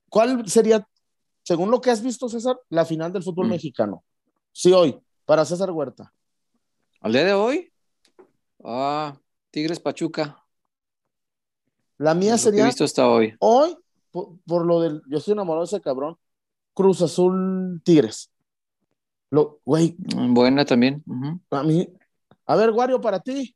¿Cuál 0.08 0.48
sería, 0.48 0.86
según 1.42 1.70
lo 1.70 1.80
que 1.80 1.90
has 1.90 2.02
visto, 2.02 2.28
César, 2.28 2.58
la 2.70 2.84
final 2.84 3.12
del 3.12 3.22
fútbol 3.22 3.46
Mm. 3.46 3.50
mexicano? 3.50 4.04
Sí, 4.52 4.72
hoy, 4.72 4.98
para 5.24 5.44
César 5.44 5.70
Huerta. 5.70 6.12
¿Al 7.00 7.12
día 7.12 7.24
de 7.24 7.32
hoy? 7.32 7.72
Ah, 8.64 9.16
Tigres 9.50 9.78
Pachuca. 9.80 10.44
La 11.98 12.14
mía 12.14 12.32
lo 12.32 12.36
que 12.36 12.40
he 12.40 12.44
sería 12.44 12.64
visto 12.64 12.84
hasta 12.84 13.08
hoy. 13.08 13.34
hoy, 13.40 13.76
por, 14.10 14.38
por 14.46 14.64
lo 14.66 14.80
del, 14.80 15.02
yo 15.08 15.18
estoy 15.18 15.32
enamorado 15.32 15.62
de 15.64 15.66
ese 15.66 15.80
cabrón, 15.80 16.16
Cruz 16.74 17.02
Azul 17.02 17.80
Tigres. 17.84 18.30
Lo, 19.30 19.60
güey, 19.64 19.94
Buena 19.98 20.64
también. 20.64 21.04
a 21.50 21.62
mí. 21.62 21.86
A 22.46 22.56
ver, 22.56 22.70
Wario, 22.70 23.00
para 23.00 23.20
ti. 23.20 23.54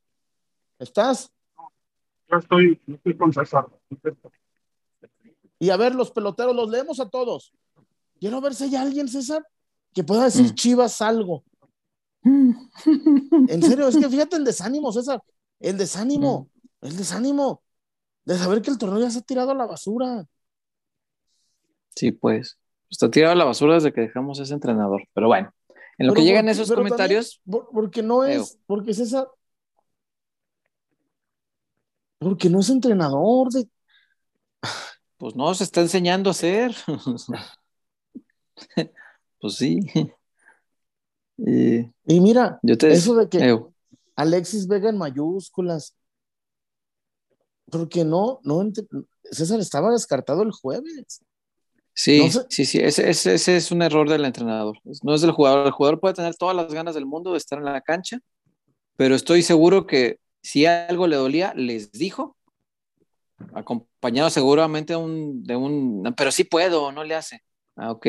¿Estás? 0.77 1.31
Yo 2.29 2.37
estoy, 2.37 2.81
yo 2.85 2.95
estoy 2.95 3.17
con 3.17 3.33
César. 3.33 3.65
Y 5.63 5.69
a 5.69 5.77
ver, 5.77 5.95
los 5.95 6.11
peloteros, 6.11 6.53
los 6.53 6.69
leemos 6.69 6.99
a 6.99 7.09
todos. 7.09 7.53
Quiero 8.19 8.41
ver 8.41 8.53
si 8.53 8.65
hay 8.65 8.75
alguien, 8.75 9.07
César, 9.07 9.47
que 9.93 10.03
pueda 10.03 10.25
decir 10.25 10.51
Mm. 10.51 10.55
Chivas 10.55 11.01
algo. 11.01 11.45
En 12.25 13.61
serio, 13.63 13.87
es 13.87 13.95
que 13.95 14.09
fíjate 14.09 14.35
el 14.35 14.43
desánimo, 14.43 14.91
César. 14.91 15.21
El 15.61 15.77
desánimo, 15.77 16.49
el 16.81 16.97
desánimo 16.97 17.63
de 18.25 18.37
saber 18.37 18.61
que 18.61 18.71
el 18.71 18.77
torneo 18.77 18.99
ya 18.99 19.09
se 19.09 19.19
ha 19.19 19.21
tirado 19.21 19.51
a 19.51 19.55
la 19.55 19.65
basura. 19.65 20.25
Sí, 21.95 22.11
pues. 22.11 22.57
Está 22.89 23.09
tirado 23.09 23.31
a 23.31 23.37
la 23.37 23.45
basura 23.45 23.75
desde 23.75 23.93
que 23.93 24.01
dejamos 24.01 24.39
ese 24.41 24.53
entrenador. 24.53 25.03
Pero 25.13 25.27
bueno, 25.27 25.53
en 25.97 26.07
lo 26.07 26.13
Pero 26.13 26.23
que 26.23 26.27
llegan 26.27 26.49
esos 26.49 26.69
comentarios, 26.73 27.39
Por- 27.49 27.69
porque 27.71 28.03
no 28.03 28.25
es, 28.25 28.59
porque 28.67 28.93
César, 28.93 29.29
porque 32.19 32.49
no 32.49 32.59
es 32.59 32.69
entrenador 32.69 33.49
de, 33.49 33.65
pues 35.23 35.37
no, 35.37 35.55
se 35.55 35.63
está 35.63 35.79
enseñando 35.79 36.29
a 36.29 36.31
hacer. 36.31 36.75
pues 39.39 39.55
sí. 39.55 39.79
Y 41.37 41.77
y 42.05 42.19
mira, 42.19 42.59
yo 42.61 42.77
te 42.77 42.91
eso 42.91 43.15
de 43.15 43.29
que 43.29 43.37
Eh, 43.37 43.57
Alexis 44.17 44.67
Vega 44.67 44.89
en 44.89 44.97
mayúsculas, 44.97 45.95
porque 47.71 48.03
no, 48.03 48.41
no, 48.43 48.69
César 49.31 49.61
estaba 49.61 49.93
descartado 49.93 50.43
el 50.43 50.51
jueves. 50.51 51.21
Sí, 51.93 52.19
No 52.19 52.29
sí, 52.49 52.65
sí, 52.65 52.79
ese, 52.79 53.09
ese- 53.09 53.35
ese 53.35 53.55
es 53.55 53.71
un 53.71 53.81
error 53.81 54.09
del 54.09 54.25
entrenador. 54.25 54.77
No 55.03 55.15
es 55.15 55.21
del 55.21 55.31
jugador. 55.31 55.67
El 55.67 55.71
jugador 55.71 56.01
puede 56.01 56.15
tener 56.15 56.35
todas 56.35 56.53
las 56.53 56.73
ganas 56.73 56.95
del 56.95 57.05
mundo 57.05 57.31
de 57.31 57.37
estar 57.37 57.59
en 57.59 57.63
la 57.63 57.79
cancha, 57.79 58.19
pero 58.97 59.15
estoy 59.15 59.41
seguro 59.41 59.87
que 59.87 60.19
si 60.41 60.65
algo 60.65 61.07
le 61.07 61.15
dolía, 61.15 61.53
les 61.55 61.93
dijo, 61.93 62.35
acompañado 63.53 64.29
seguramente 64.29 64.93
de 64.93 64.97
un, 64.97 65.43
de 65.43 65.55
un, 65.55 66.13
pero 66.17 66.31
sí 66.31 66.43
puedo, 66.43 66.91
no 66.91 67.03
le 67.03 67.15
hace. 67.15 67.41
Ah, 67.75 67.91
ok. 67.91 68.07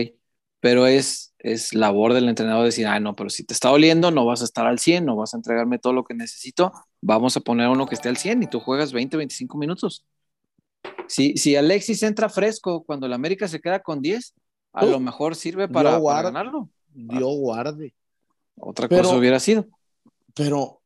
Pero 0.61 0.87
es, 0.87 1.35
es 1.39 1.75
labor 1.75 2.15
del 2.15 2.29
entrenador 2.29 2.65
decir, 2.65 2.87
ah, 2.87 2.99
no, 3.01 3.15
pero 3.15 3.29
si 3.31 3.45
te 3.45 3.53
está 3.53 3.69
doliendo, 3.69 4.11
no 4.11 4.25
vas 4.25 4.41
a 4.41 4.45
estar 4.45 4.67
al 4.67 4.79
100, 4.79 5.05
no 5.05 5.15
vas 5.17 5.35
a 5.35 5.37
entregarme 5.37 5.79
todo 5.79 5.93
lo 5.93 6.05
que 6.05 6.15
necesito, 6.15 6.73
vamos 7.03 7.37
a 7.37 7.41
poner 7.41 7.69
uno 7.69 7.87
que 7.87 7.95
esté 7.95 8.09
al 8.09 8.17
100 8.17 8.45
y 8.45 8.47
tú 8.47 8.61
juegas 8.61 8.93
20, 8.93 9.17
25 9.19 9.59
minutos. 9.59 10.07
Si, 11.07 11.37
si 11.37 11.55
Alexis 11.57 12.03
entra 12.03 12.31
fresco 12.31 12.83
cuando 12.85 13.05
el 13.07 13.13
América 13.13 13.47
se 13.47 13.61
queda 13.61 13.81
con 13.81 14.01
10, 14.01 14.35
a 14.73 14.85
Uh, 14.87 14.91
lo 14.91 15.01
mejor 15.01 15.37
sirve 15.37 15.69
para, 15.69 15.97
guardo. 15.99 16.33
ganarlo. 16.33 16.69
Dios 16.95 17.37
guarde. 17.37 17.95
Otra 18.57 18.89
Pero- 18.89 19.03
cosa 19.03 19.17
hubiera 19.17 19.39
sido. 19.41 19.67
Pero, 20.35 20.81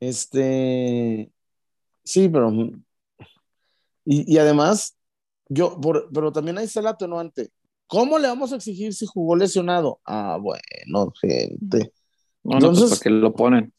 este, 0.00 1.30
sí, 2.08 2.28
pero, 2.28 2.50
y, 4.04 4.32
y 4.34 4.38
además, 4.38 4.96
yo, 5.48 5.78
por- 5.80 6.08
pero 6.12 6.32
también 6.32 6.58
ahí 6.58 6.64
está 6.64 6.80
el 6.80 6.86
atenuante. 6.86 7.50
¿Cómo 7.86 8.18
le 8.18 8.28
vamos 8.28 8.52
a 8.52 8.56
exigir 8.56 8.92
si 8.94 9.06
jugó 9.06 9.36
lesionado? 9.36 10.00
Ah, 10.04 10.38
bueno, 10.40 11.12
gente, 11.20 11.92
No, 12.42 12.54
no, 12.54 12.58
pues 12.60 12.64
Entonces- 12.64 12.90
para 12.90 13.00
que 13.02 13.10
lo 13.10 13.34
ponen. 13.34 13.72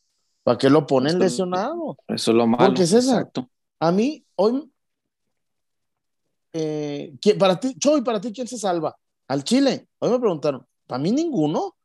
¿para 0.43 0.57
qué 0.57 0.69
lo 0.69 0.85
ponen 0.87 1.19
lesionado? 1.19 1.97
Eso 2.07 2.31
es 2.31 2.37
lo 2.37 2.47
malo. 2.47 2.65
Porque, 2.67 2.85
César, 2.87 3.19
Exacto. 3.21 3.49
A 3.79 3.91
mí, 3.91 4.25
hoy, 4.35 4.71
eh, 6.53 7.13
¿quién- 7.21 7.37
para 7.37 7.59
ti, 7.59 7.75
Choy, 7.77 8.01
para 8.01 8.19
ti, 8.21 8.31
¿quién 8.31 8.47
se 8.47 8.57
salva? 8.57 8.95
Al 9.27 9.43
Chile. 9.43 9.87
Hoy 9.99 10.09
me 10.11 10.19
preguntaron, 10.19 10.65
para 10.87 10.99
mí 11.01 11.11
ninguno. 11.11 11.75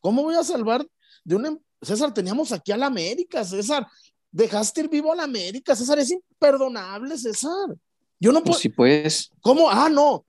¿Cómo 0.00 0.22
voy 0.22 0.34
a 0.36 0.44
salvar 0.44 0.86
de 1.24 1.36
un... 1.36 1.46
em- 1.46 1.58
César, 1.82 2.12
teníamos 2.12 2.50
aquí 2.52 2.72
a 2.72 2.76
la 2.76 2.86
América, 2.86 3.44
César. 3.44 3.86
Dejaste 4.30 4.82
ir 4.82 4.88
vivo 4.88 5.12
a 5.12 5.16
la 5.16 5.24
América, 5.24 5.74
César. 5.74 5.98
Es 5.98 6.10
imperdonable, 6.10 7.16
César. 7.16 7.74
Yo 8.20 8.32
no 8.32 8.40
puedo... 8.40 8.52
Pues 8.52 8.58
sí, 8.58 8.68
pues. 8.68 9.30
¿Cómo? 9.40 9.70
Ah, 9.70 9.88
no. 9.88 10.24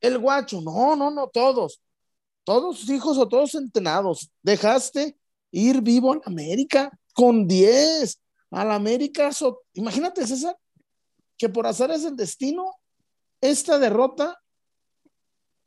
El 0.00 0.18
guacho. 0.18 0.60
No, 0.60 0.96
no, 0.96 1.10
no, 1.10 1.28
todos. 1.28 1.80
Todos 2.44 2.88
hijos 2.88 3.16
o 3.18 3.28
todos 3.28 3.54
entrenados. 3.54 4.30
Dejaste 4.42 5.16
ir 5.50 5.80
vivo 5.80 6.12
a 6.12 6.16
la 6.16 6.22
América 6.26 6.90
con 7.14 7.46
10. 7.46 8.20
A 8.50 8.64
la 8.64 8.74
América. 8.74 9.32
so- 9.32 9.62
Imagínate, 9.74 10.26
César, 10.26 10.56
que 11.38 11.48
por 11.48 11.66
azar 11.66 11.90
es 11.90 12.04
el 12.04 12.16
destino, 12.16 12.74
esta 13.40 13.78
derrota 13.78 14.40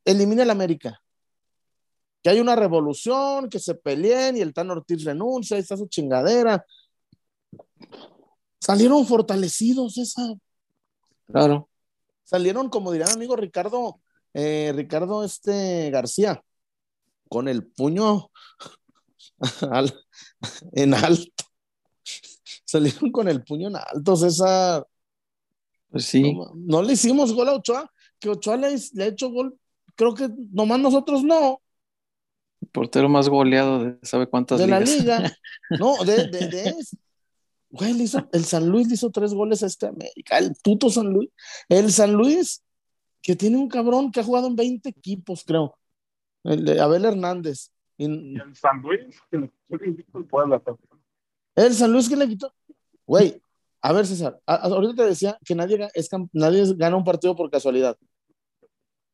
elimina 0.06 0.44
a 0.44 0.46
la 0.46 0.54
América. 0.54 1.02
Que 2.24 2.30
hay 2.32 2.40
una 2.40 2.56
revolución, 2.56 3.50
que 3.50 3.60
se 3.60 3.76
peleen 3.76 4.38
y 4.38 4.42
el 4.42 4.54
Tan 4.54 4.72
Ortiz 4.72 5.04
renuncia, 5.04 5.58
y 5.58 5.62
está 5.62 5.78
su 5.78 5.88
chingadera. 5.88 6.66
Salieron 8.60 9.06
fortalecidos, 9.06 9.94
César 9.96 10.36
Claro. 11.28 11.70
salieron, 12.24 12.70
como 12.70 12.92
dirá 12.92 13.06
mi 13.08 13.14
amigo 13.14 13.36
Ricardo, 13.36 14.00
eh, 14.34 14.72
Ricardo 14.76 15.24
este 15.24 15.90
García, 15.92 16.42
con 17.30 17.48
el 17.48 17.66
puño 17.66 18.30
al- 19.72 19.94
en 20.74 20.94
alto. 20.94 21.44
Salieron 22.66 23.12
con 23.12 23.28
el 23.28 23.44
puño 23.44 23.68
en 23.70 23.76
alto, 23.78 24.16
César. 24.16 24.86
Pues 25.90 26.06
sí. 26.06 26.34
No, 26.34 26.52
no 26.56 26.82
le 26.82 26.94
hicimos 26.94 27.34
gol 27.34 27.50
a 27.50 27.54
Ochoa, 27.54 27.90
que 28.20 28.30
Ochoa 28.30 28.58
le, 28.58 28.76
le 28.94 29.04
ha 29.04 29.08
hecho 29.08 29.30
gol, 29.30 29.58
creo 29.96 30.14
que 30.14 30.30
nomás 30.52 30.80
nosotros 30.80 31.24
no, 31.24 31.62
Portero 32.72 33.08
más 33.08 33.30
goleado 33.30 33.84
de 33.84 33.98
sabe 34.02 34.28
cuántas 34.28 34.60
de 34.60 34.68
la 34.68 34.80
liga. 34.80 35.32
No, 35.80 36.04
de, 36.04 36.28
de, 36.28 36.48
de 36.48 36.76
Güey, 37.78 37.94
le 37.94 38.04
hizo- 38.04 38.28
el 38.32 38.46
San 38.46 38.68
Luis 38.70 38.88
le 38.88 38.96
hizo 38.96 39.10
tres 39.12 39.34
goles 39.34 39.64
a 39.64 39.68
este 39.68 39.88
América, 39.88 40.38
el 40.38 40.56
puto 40.64 40.90
San 40.90 41.08
Luis. 41.08 41.30
El 41.70 41.92
San 41.92 42.14
Luis, 42.14 42.64
que 43.22 43.36
tiene 43.36 43.58
un 43.58 43.68
cabrón 43.68 44.12
que 44.12 44.20
ha 44.20 44.24
jugado 44.24 44.48
en 44.48 44.56
20 44.56 44.90
equipos, 44.90 45.44
creo. 45.46 45.78
El 46.44 46.66
de 46.66 46.80
Abel 46.80 47.06
Hernández. 47.06 47.72
Y 47.98 48.06
Y 48.06 48.36
el 48.40 48.56
San 48.56 48.82
Luis, 48.82 49.00
que 49.30 49.38
le 49.38 49.88
invicto 49.88 50.18
el 50.20 50.26
Puebla 50.26 50.62
el 51.56 51.74
San 51.74 51.92
Luis 51.92 52.08
que 52.08 52.16
le 52.16 52.28
quitó. 52.28 52.54
Güey, 53.08 53.42
a 53.82 53.92
ver, 53.92 54.06
César, 54.06 54.40
a- 54.46 54.56
ahorita 54.56 54.96
te 55.04 55.10
decía 55.10 55.38
que 55.44 55.56
nadie, 55.56 55.90
es, 55.96 56.10
nadie 56.32 56.64
gana 56.76 56.96
un 56.96 57.04
partido 57.04 57.36
por 57.36 57.50
casualidad. 57.50 57.98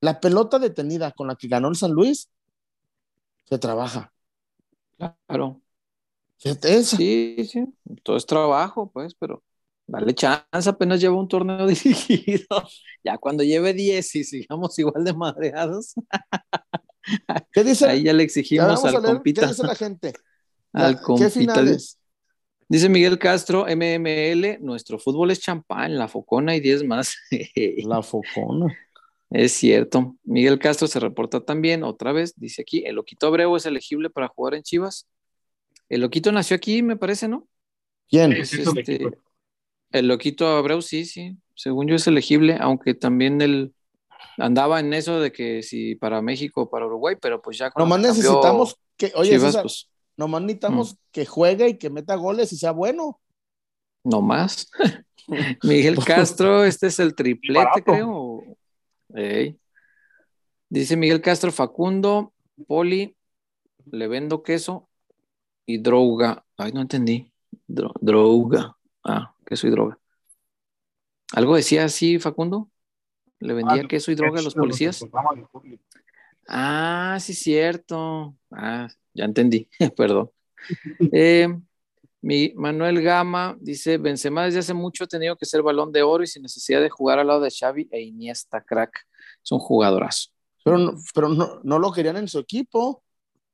La 0.02 0.20
pelota 0.20 0.60
detenida 0.60 1.12
con 1.14 1.28
la 1.28 1.36
que 1.38 1.48
ganó 1.48 1.70
el 1.70 1.76
San 1.78 1.92
Luis 1.92 2.30
se 3.46 3.58
trabaja. 3.58 4.12
Claro. 4.98 5.62
Sí, 6.84 7.46
sí. 7.46 7.66
Todo 8.04 8.18
es 8.18 8.26
trabajo, 8.26 8.92
pues, 8.92 9.16
pero 9.16 9.44
dale 9.88 10.14
chance, 10.14 10.70
apenas 10.70 11.00
lleva 11.00 11.16
un 11.18 11.28
torneo 11.28 11.66
dirigido. 11.68 12.48
Ya 13.04 13.18
cuando 13.18 13.44
lleve 13.44 13.74
10 13.74 14.16
y 14.16 14.24
sigamos 14.24 14.78
igual 14.80 15.04
de 15.04 15.14
madreados, 15.14 15.94
¿Qué 17.52 17.64
dice? 17.64 17.86
ahí 17.88 18.04
ya 18.04 18.14
le 18.14 18.24
exigimos 18.24 18.84
al 18.86 18.92
leer, 18.94 19.02
¿Qué 19.04 19.08
compita. 19.14 19.48
dice 19.48 19.64
la 19.64 19.76
gente? 19.76 20.14
Al 20.74 20.96
¿Qué 20.96 21.02
compita. 21.04 21.30
finales? 21.30 22.00
Dice 22.68 22.90
Miguel 22.90 23.20
Castro, 23.20 23.66
MML, 23.68 24.58
nuestro 24.62 24.98
fútbol 24.98 25.30
es 25.32 25.40
champán, 25.40 25.98
la 25.98 26.08
focona 26.08 26.56
y 26.56 26.60
10 26.62 26.84
más. 26.86 27.16
La 27.86 28.02
focona. 28.02 28.76
Es 29.30 29.52
cierto. 29.52 30.16
Miguel 30.24 30.58
Castro 30.60 30.88
se 30.88 31.00
reporta 31.00 31.42
también, 31.42 31.84
otra 31.84 32.12
vez, 32.14 32.34
dice 32.36 32.62
aquí, 32.64 32.84
el 32.86 32.96
Loquito 32.96 33.28
Abreu 33.28 33.56
es 33.56 33.66
elegible 33.66 34.10
para 34.10 34.28
jugar 34.30 34.56
en 34.56 34.64
Chivas. 34.64 35.08
El 35.90 36.02
Loquito 36.02 36.32
nació 36.32 36.56
aquí, 36.56 36.82
me 36.82 36.96
parece, 36.96 37.28
¿no? 37.28 37.48
¿Quién? 38.08 38.34
Es 38.34 38.54
Este. 38.54 39.10
El 39.92 40.08
Loquito 40.08 40.48
Abreu, 40.48 40.82
sí, 40.82 41.06
sí. 41.06 41.38
Según 41.56 41.88
yo 41.88 41.96
es 41.96 42.08
elegible, 42.08 42.58
aunque 42.60 42.96
también 42.96 43.42
él 43.42 43.74
andaba 44.38 44.80
en 44.80 44.94
eso 44.94 45.20
de 45.20 45.32
que 45.32 45.62
si 45.62 45.96
para 45.96 46.22
México 46.22 46.64
o 46.64 46.70
para 46.70 46.88
Uruguay, 46.88 47.16
pero 47.22 47.42
pues 47.42 47.58
ya 47.58 47.70
con 47.70 47.82
Nomás 47.82 48.02
necesitamos 48.02 48.80
que, 48.98 49.12
oye, 49.16 49.32
Chivas, 49.32 49.48
César, 49.48 49.62
pues 49.64 49.90
nomás 50.18 50.42
necesitamos 50.42 50.98
que 51.12 51.26
juegue 51.26 51.70
y 51.70 51.78
que 51.78 51.90
meta 51.90 52.16
goles 52.16 52.52
y 52.54 52.58
sea 52.58 52.72
bueno. 52.72 53.22
no 54.04 54.22
más. 54.22 54.72
Miguel 55.64 56.04
Castro, 56.04 56.64
este 56.66 56.88
es 56.88 57.00
el 57.00 57.16
triplete, 57.16 57.84
creo. 57.84 58.44
Ey. 59.14 59.58
Dice 60.70 60.98
Miguel 60.98 61.22
Castro, 61.22 61.52
Facundo, 61.52 62.34
Poli, 62.68 63.16
le 63.86 64.08
vendo 64.08 64.42
queso 64.42 64.90
y 65.66 65.78
droga. 65.78 66.44
Ay, 66.58 66.72
no 66.72 66.82
entendí. 66.82 67.32
Dro- 67.68 67.94
droga. 68.02 68.76
Ah, 69.04 69.34
queso 69.46 69.68
y 69.68 69.72
droga. 69.72 69.98
¿Algo 71.34 71.56
decía 71.56 71.86
así, 71.86 72.20
Facundo? 72.20 72.70
¿Le 73.40 73.54
vendía 73.54 73.82
Ah, 73.84 73.88
queso 73.88 74.12
y 74.12 74.16
droga 74.16 74.40
a 74.40 74.44
los 74.44 74.54
policías? 74.56 75.04
Ah, 76.48 77.18
sí, 77.20 77.34
cierto. 77.34 78.36
Ah, 78.52 78.88
ya 79.14 79.26
entendí, 79.26 79.68
perdón. 79.98 80.30
Eh, 81.12 81.48
mi 82.22 82.54
Manuel 82.56 83.02
Gama 83.02 83.58
dice: 83.60 83.98
Benzema 83.98 84.46
desde 84.46 84.60
hace 84.60 84.74
mucho 84.74 85.04
ha 85.06 85.08
tenido 85.08 85.36
que 85.36 85.46
ser 85.46 85.62
balón 85.62 85.92
de 85.92 86.04
oro 86.04 86.24
y 86.24 86.28
sin 86.28 86.44
necesidad 86.44 86.82
de 86.82 86.90
jugar 86.90 87.20
al 87.20 87.28
lado 87.28 87.42
de 87.42 87.52
Xavi 87.52 87.90
e 87.92 88.02
Iniesta, 88.02 88.62
crack. 88.64 89.06
Es 89.44 89.52
un 89.52 89.60
jugadorazo. 89.60 90.30
Pero, 90.64 90.78
no, 90.78 90.94
pero 91.14 91.28
no, 91.30 91.60
no 91.64 91.80
lo 91.80 91.92
querían 91.92 92.16
en 92.18 92.28
su 92.30 92.40
equipo. 92.40 93.04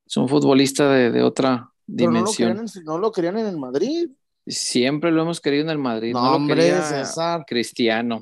Es 0.06 0.18
un 0.18 0.28
futbolista 0.30 0.92
de, 0.92 1.12
de 1.12 1.24
otra 1.24 1.72
Pero 1.96 2.12
no 2.12 2.22
lo, 2.24 2.32
en, 2.40 2.66
no 2.84 2.98
lo 2.98 3.12
querían 3.12 3.38
en 3.38 3.48
el 3.48 3.58
Madrid. 3.58 4.10
Siempre 4.46 5.12
lo 5.12 5.22
hemos 5.22 5.42
querido 5.42 5.64
en 5.64 5.70
el 5.70 5.78
Madrid. 5.78 6.14
No, 6.14 6.40
No, 6.40 6.40
lo 6.40 6.48
quería 6.48 6.82
César. 6.82 7.44
Cristiano. 7.48 8.22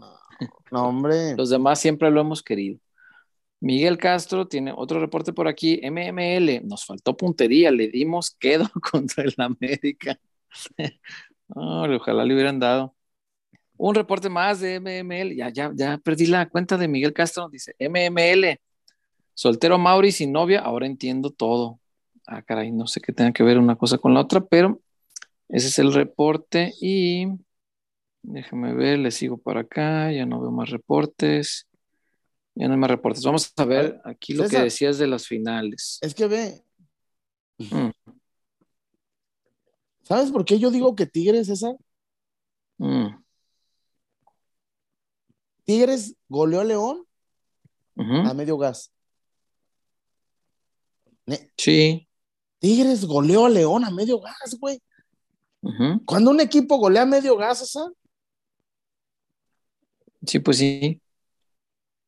No, 0.72 0.90
hombre. 0.90 1.36
Los 1.38 1.50
demás 1.50 1.80
siempre 1.80 2.12
lo 2.12 2.22
hemos 2.22 2.44
querido. 2.44 2.80
Miguel 3.60 3.98
Castro 3.98 4.48
tiene 4.48 4.72
otro 4.76 5.00
reporte 5.00 5.34
por 5.34 5.48
aquí. 5.48 5.82
MML, 5.84 6.62
nos 6.68 6.86
faltó 6.86 7.18
puntería, 7.18 7.72
le 7.72 7.88
dimos 7.88 8.32
quedo 8.32 8.70
contra 8.92 9.24
el 9.24 9.34
América. 9.38 10.20
Ay, 10.78 11.94
ojalá 11.96 12.26
le 12.26 12.34
hubieran 12.34 12.60
dado. 12.60 12.94
Un 13.78 13.96
reporte 13.96 14.30
más 14.30 14.60
de 14.60 14.80
MML. 14.80 15.36
Ya, 15.36 15.50
ya, 15.50 15.72
ya 15.74 15.98
perdí 15.98 16.26
la 16.28 16.50
cuenta 16.50 16.78
de 16.78 16.88
Miguel 16.88 17.14
Castro. 17.14 17.50
Dice 17.50 17.76
MML, 17.80 18.60
soltero 19.34 19.78
Mauri 19.78 20.12
sin 20.12 20.32
novia, 20.32 20.60
ahora 20.60 20.86
entiendo 20.86 21.32
todo. 21.32 21.80
Ah, 22.28 22.42
caray, 22.42 22.72
no 22.72 22.88
sé 22.88 23.00
qué 23.00 23.14
tenga 23.14 23.32
que 23.32 23.44
ver 23.44 23.58
una 23.58 23.78
cosa 23.78 23.98
con 23.98 24.14
la 24.14 24.20
otra, 24.20 24.42
pero 24.42 24.82
ese 25.48 25.68
es 25.68 25.80
el 25.80 25.94
reporte 25.94 26.74
y 26.82 27.26
déjame 28.22 28.74
ver, 28.74 29.00
le 29.00 29.12
sigo 29.12 29.38
para 29.38 29.62
acá, 29.62 30.12
ya 30.12 30.26
no 30.26 30.42
veo 30.42 30.52
más 30.52 30.70
reportes. 30.70 31.68
Ya 32.54 32.68
no 32.68 32.74
hay 32.74 32.80
más 32.80 32.90
reportes. 32.90 33.24
Vamos 33.24 33.54
a 33.56 33.66
ver 33.66 34.02
aquí 34.04 34.34
lo 34.34 34.50
que 34.50 34.60
decías 34.60 34.98
de 34.98 35.08
las 35.08 35.28
finales. 35.28 36.00
Es 36.02 36.16
que 36.16 36.28
ve. 36.28 36.64
Mm. 37.60 37.92
¿Sabes 40.02 40.32
por 40.32 40.44
qué 40.44 40.58
yo 40.58 40.72
digo 40.72 40.96
que 40.96 41.06
Tigres, 41.06 41.48
César? 41.48 41.76
Mm. 42.78 43.10
Tigres 45.66 46.16
goleó 46.28 46.62
a 46.62 46.64
León 46.64 47.06
a 47.98 48.34
medio 48.34 48.58
gas. 48.58 48.92
Sí. 51.58 52.07
Tigres 52.60 53.06
goleó 53.06 53.46
a 53.46 53.50
León 53.50 53.86
a 53.86 53.92
medio 53.92 54.20
gas, 54.20 54.58
güey. 54.60 54.82
Cuando 56.06 56.32
un 56.32 56.40
equipo 56.40 56.78
golea 56.78 57.02
a 57.02 57.06
medio 57.06 57.36
gas, 57.36 57.60
César, 57.60 57.92
Sí, 60.26 60.40
pues 60.40 60.58
sí. 60.58 61.02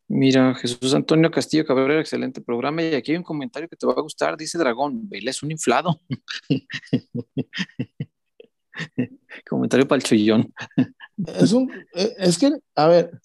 Mira, 0.08 0.56
Jesús 0.56 0.93
Antonio 0.93 1.30
Castillo 1.30 1.66
Cabrera, 1.66 2.02
excelente 2.02 2.41
programa. 2.41 2.82
Y 2.82 2.95
aquí 2.95 3.12
hay 3.12 3.18
un 3.18 3.24
comentario 3.24 3.70
que 3.70 3.76
te 3.76 3.86
va 3.86 3.93
a 3.93 4.02
gustar. 4.02 4.36
Dice 4.38 4.58
Dragón, 4.58 5.08
Vela 5.08 5.30
es 5.30 5.43
un 5.43 5.52
inflado. 5.52 6.02
comentario 9.50 9.88
para 9.88 9.97
el 9.97 10.04
chullón. 10.04 10.54
es 11.28 11.54
un, 11.54 11.72
eh, 11.93 12.16
es 12.18 12.38
que, 12.38 12.52
a 12.76 12.88
ver, 12.88 13.22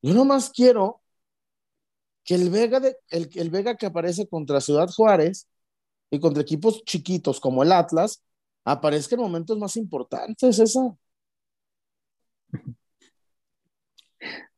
yo 0.00 0.14
nomás 0.14 0.50
quiero 0.50 1.02
que 2.24 2.34
el 2.34 2.50
Vega 2.50 2.80
de, 2.80 2.96
el, 3.10 3.28
el 3.34 3.50
Vega 3.50 3.76
que 3.76 3.86
aparece 3.86 4.28
contra 4.28 4.60
Ciudad 4.60 4.88
Juárez 4.88 5.48
y 6.12 6.20
contra 6.20 6.42
equipos 6.42 6.84
chiquitos 6.84 7.40
como 7.40 7.62
el 7.62 7.72
Atlas, 7.72 8.22
aparezca 8.64 9.14
en 9.14 9.22
momentos 9.22 9.58
más 9.58 9.76
importantes, 9.76 10.58
esa. 10.58 10.94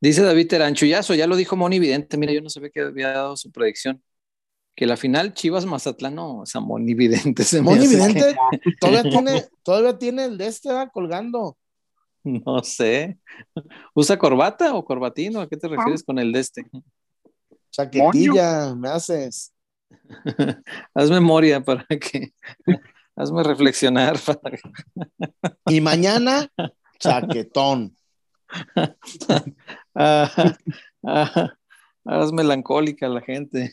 Dice 0.00 0.22
David 0.22 0.48
Teranchuyazo, 0.48 1.14
ya 1.14 1.28
lo 1.28 1.36
dijo 1.36 1.54
Moni 1.54 1.78
Vidente. 1.78 2.18
Mira, 2.18 2.32
yo 2.32 2.42
no 2.42 2.50
sabía 2.50 2.70
que 2.70 2.80
había 2.80 3.10
dado 3.12 3.36
su 3.36 3.52
predicción. 3.52 4.02
Que 4.74 4.84
la 4.84 4.96
final 4.96 5.32
Chivas 5.32 5.64
Mazatlán, 5.64 6.16
no, 6.16 6.42
esa 6.42 6.58
Moni 6.58 6.94
Vidente 6.94 7.44
se 7.44 7.58
me 7.58 7.70
Moni 7.70 7.86
Vidente 7.86 8.34
todavía 8.80 9.08
tiene, 9.08 9.44
todavía 9.62 9.96
tiene 9.96 10.24
el 10.24 10.36
de 10.36 10.48
este 10.48 10.68
¿verdad? 10.70 10.90
colgando. 10.92 11.56
no 12.24 12.64
sé. 12.64 13.16
¿Usa 13.94 14.18
corbata 14.18 14.74
o 14.74 14.84
corbatino? 14.84 15.40
¿A 15.40 15.48
qué 15.48 15.56
te 15.56 15.68
refieres 15.68 16.02
con 16.02 16.18
el 16.18 16.32
de 16.32 16.40
este? 16.40 16.66
Chaquetilla, 17.70 18.74
me 18.74 18.88
haces. 18.88 19.53
Haz 20.94 21.10
memoria 21.10 21.62
para 21.62 21.84
que. 21.86 22.32
Hazme 23.16 23.42
reflexionar. 23.44 24.18
Para... 24.18 24.58
Y 25.66 25.80
mañana, 25.80 26.48
chaquetón. 26.98 27.96
Ah, 29.94 30.56
ah, 31.06 31.54
haz 32.04 32.32
melancólica 32.32 33.08
la 33.08 33.20
gente. 33.20 33.72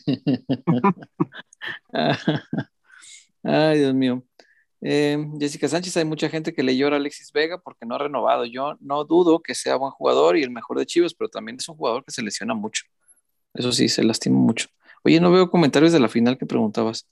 Ah, 1.92 2.16
Ay, 3.42 3.78
Dios 3.78 3.94
mío. 3.94 4.24
Eh, 4.80 5.18
Jessica 5.38 5.68
Sánchez, 5.68 5.96
hay 5.96 6.04
mucha 6.04 6.28
gente 6.28 6.52
que 6.52 6.62
le 6.62 6.76
llora 6.76 6.96
a 6.96 6.98
Alexis 6.98 7.32
Vega 7.32 7.58
porque 7.58 7.86
no 7.86 7.94
ha 7.94 7.98
renovado. 7.98 8.44
Yo 8.44 8.76
no 8.80 9.04
dudo 9.04 9.40
que 9.40 9.54
sea 9.54 9.76
buen 9.76 9.92
jugador 9.92 10.36
y 10.36 10.42
el 10.42 10.50
mejor 10.50 10.78
de 10.78 10.86
Chivas, 10.86 11.14
pero 11.14 11.28
también 11.28 11.56
es 11.58 11.68
un 11.68 11.76
jugador 11.76 12.04
que 12.04 12.12
se 12.12 12.22
lesiona 12.22 12.54
mucho. 12.54 12.84
Eso 13.54 13.72
sí, 13.72 13.88
se 13.88 14.02
lastima 14.04 14.38
mucho. 14.38 14.68
Oye, 15.04 15.20
no 15.20 15.30
veo 15.32 15.50
comentarios 15.50 15.92
de 15.92 16.00
la 16.00 16.08
final 16.08 16.38
que 16.38 16.46
preguntabas. 16.46 17.06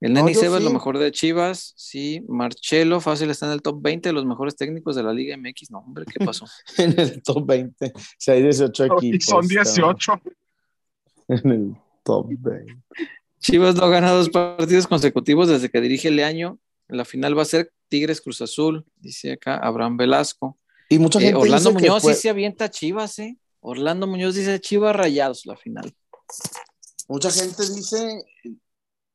El 0.00 0.12
No, 0.12 0.20
Neni 0.20 0.34
yo 0.34 0.40
Sebas, 0.40 0.58
sí. 0.58 0.64
lo 0.64 0.70
mejor 0.72 0.98
de 0.98 1.10
Chivas. 1.10 1.72
Sí, 1.76 2.22
Marcelo, 2.28 3.00
fácil, 3.00 3.30
está 3.30 3.46
en 3.46 3.52
el 3.52 3.62
top 3.62 3.80
20 3.80 4.08
de 4.08 4.12
los 4.12 4.26
mejores 4.26 4.54
técnicos 4.54 4.94
de 4.94 5.02
la 5.02 5.12
Liga 5.12 5.36
MX. 5.36 5.70
No, 5.70 5.78
hombre, 5.78 6.04
¿qué 6.04 6.24
pasó? 6.24 6.44
En 6.78 6.98
el 7.00 7.22
top 7.22 7.46
20. 7.46 7.92
Si 8.18 8.30
hay 8.30 8.42
18 8.42 8.84
Y 8.84 9.08
equipos. 9.08 9.24
son 9.26 9.48
18. 9.48 10.12
cabrón. 10.12 10.36
En 11.28 11.50
el 11.50 11.76
top 12.04 12.26
20. 12.28 12.76
Chivas 13.40 13.74
no 13.74 13.84
ha 13.84 13.88
ganado 13.88 14.18
dos 14.18 14.28
partidos 14.30 14.86
consecutivos 14.86 15.48
desde 15.48 15.70
que 15.70 15.80
dirige 15.80 16.08
el 16.08 16.20
año. 16.20 16.58
La 16.88 17.04
final 17.04 17.36
va 17.36 17.42
a 17.42 17.46
ser 17.46 17.72
Tigres 17.88 18.20
Cruz 18.20 18.40
Azul, 18.42 18.84
dice 18.96 19.32
acá 19.32 19.56
Abraham 19.56 19.96
Velasco. 19.96 20.58
Y 20.88 20.98
mucha 20.98 21.18
Eh, 21.18 21.22
gente 21.22 21.36
Orlando 21.38 21.70
dice 21.70 21.82
que 21.82 21.88
Muñoz 21.88 22.02
fue- 22.02 22.14
sí 22.14 22.20
se 22.22 22.28
avienta 22.30 22.66
a 22.66 22.70
Chivas, 22.70 23.18
¿eh? 23.18 23.36
Orlando 23.60 24.06
Muñoz 24.06 24.34
dice 24.36 24.60
Chivas 24.60 24.94
rayados 24.94 25.46
la 25.46 25.56
final. 25.56 25.92
Mucha 27.08 27.30
gente 27.30 27.62
dice 27.74 28.24